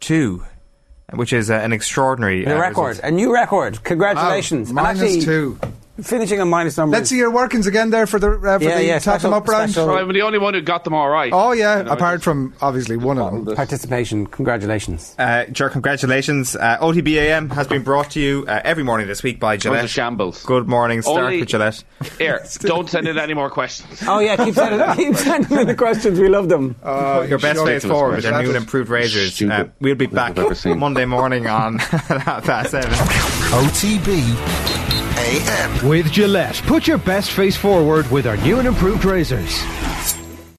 two, 0.00 0.42
which 1.14 1.32
is 1.32 1.50
uh, 1.50 1.54
an 1.54 1.72
extraordinary 1.72 2.44
The 2.44 2.56
uh, 2.56 2.60
record. 2.60 2.88
result. 2.88 3.06
A 3.06 3.10
new 3.12 3.32
record. 3.32 3.82
Congratulations. 3.84 4.72
Wow, 4.72 4.82
minus 4.82 5.02
actually, 5.02 5.20
two. 5.22 5.58
Finishing 6.02 6.40
on 6.40 6.48
minus 6.50 6.76
numbers. 6.76 6.98
Let's 6.98 7.08
see 7.10 7.16
your 7.16 7.30
workings 7.30 7.66
again 7.66 7.88
there 7.90 8.06
for 8.06 8.18
the, 8.18 8.32
uh, 8.32 8.58
for 8.58 8.64
Yeah, 8.64 8.76
the 8.76 8.84
yeah, 8.84 8.98
top 8.98 9.20
them 9.22 9.32
special- 9.32 9.34
up 9.34 9.48
round. 9.48 9.74
Well, 9.76 9.90
I'm 9.98 10.12
the 10.12 10.22
only 10.22 10.38
one 10.38 10.52
who 10.52 10.60
got 10.60 10.84
them 10.84 10.92
all 10.92 11.08
right. 11.08 11.32
Oh 11.32 11.52
yeah, 11.52 11.78
You 11.78 11.84
know, 11.84 11.92
apart 11.92 12.22
from 12.22 12.52
obviously 12.60 12.96
one 12.98 13.18
of 13.18 13.44
them. 13.46 13.56
Participation. 13.56 14.26
Congratulations. 14.26 15.14
Uh, 15.18 15.46
Jer, 15.50 15.70
congratulations. 15.70 16.54
Uh, 16.54 16.76
OTBAM 16.80 17.50
has 17.52 17.66
been 17.66 17.82
brought 17.82 18.10
to 18.10 18.20
you 18.20 18.44
uh, 18.46 18.60
every 18.62 18.82
morning 18.82 19.06
this 19.06 19.22
week 19.22 19.40
by 19.40 19.54
It 19.54 19.62
Gillette. 19.62 19.88
shambles. 19.88 20.44
Good 20.44 20.68
morning, 20.68 21.00
start 21.00 21.18
Only- 21.24 21.40
with 21.40 21.48
Gillette. 21.48 21.82
Here, 22.18 22.44
don't 22.60 22.90
send 22.90 23.08
in 23.08 23.18
any 23.18 23.32
more 23.32 23.48
questions. 23.48 24.02
Oh 24.06 24.18
yeah, 24.18 24.36
keep 24.36 24.54
sending, 24.54 24.96
keep 24.96 25.14
sending 25.16 25.56
me 25.56 25.64
the 25.64 25.74
questions. 25.74 26.20
We 26.20 26.28
love 26.28 26.48
them. 26.50 26.76
Uh, 26.82 27.24
Your 27.28 27.38
best 27.38 27.56
sure. 27.56 27.66
face 27.66 27.84
forward 27.86 28.16
with 28.16 28.22
their 28.24 28.32
That 28.32 28.42
new 28.42 28.48
and 28.48 28.56
improved 28.58 28.90
razors. 28.90 29.40
Uh, 29.40 29.68
we'll 29.80 29.94
be 29.94 30.06
back 30.06 30.32
I've 30.32 30.44
ever 30.44 30.54
seen. 30.54 30.78
Monday 30.78 31.06
morning 31.06 31.46
on 31.46 31.78
half 31.78 32.44
past 32.44 32.70
seven. 32.72 32.90
OTB 33.50 34.95
AM. 35.18 35.88
With 35.88 36.10
Gillette, 36.12 36.62
put 36.66 36.86
your 36.86 36.98
best 36.98 37.30
face 37.32 37.56
forward 37.56 38.10
with 38.10 38.26
our 38.26 38.36
new 38.38 38.58
and 38.58 38.68
improved 38.68 39.04
razors. 39.04 39.62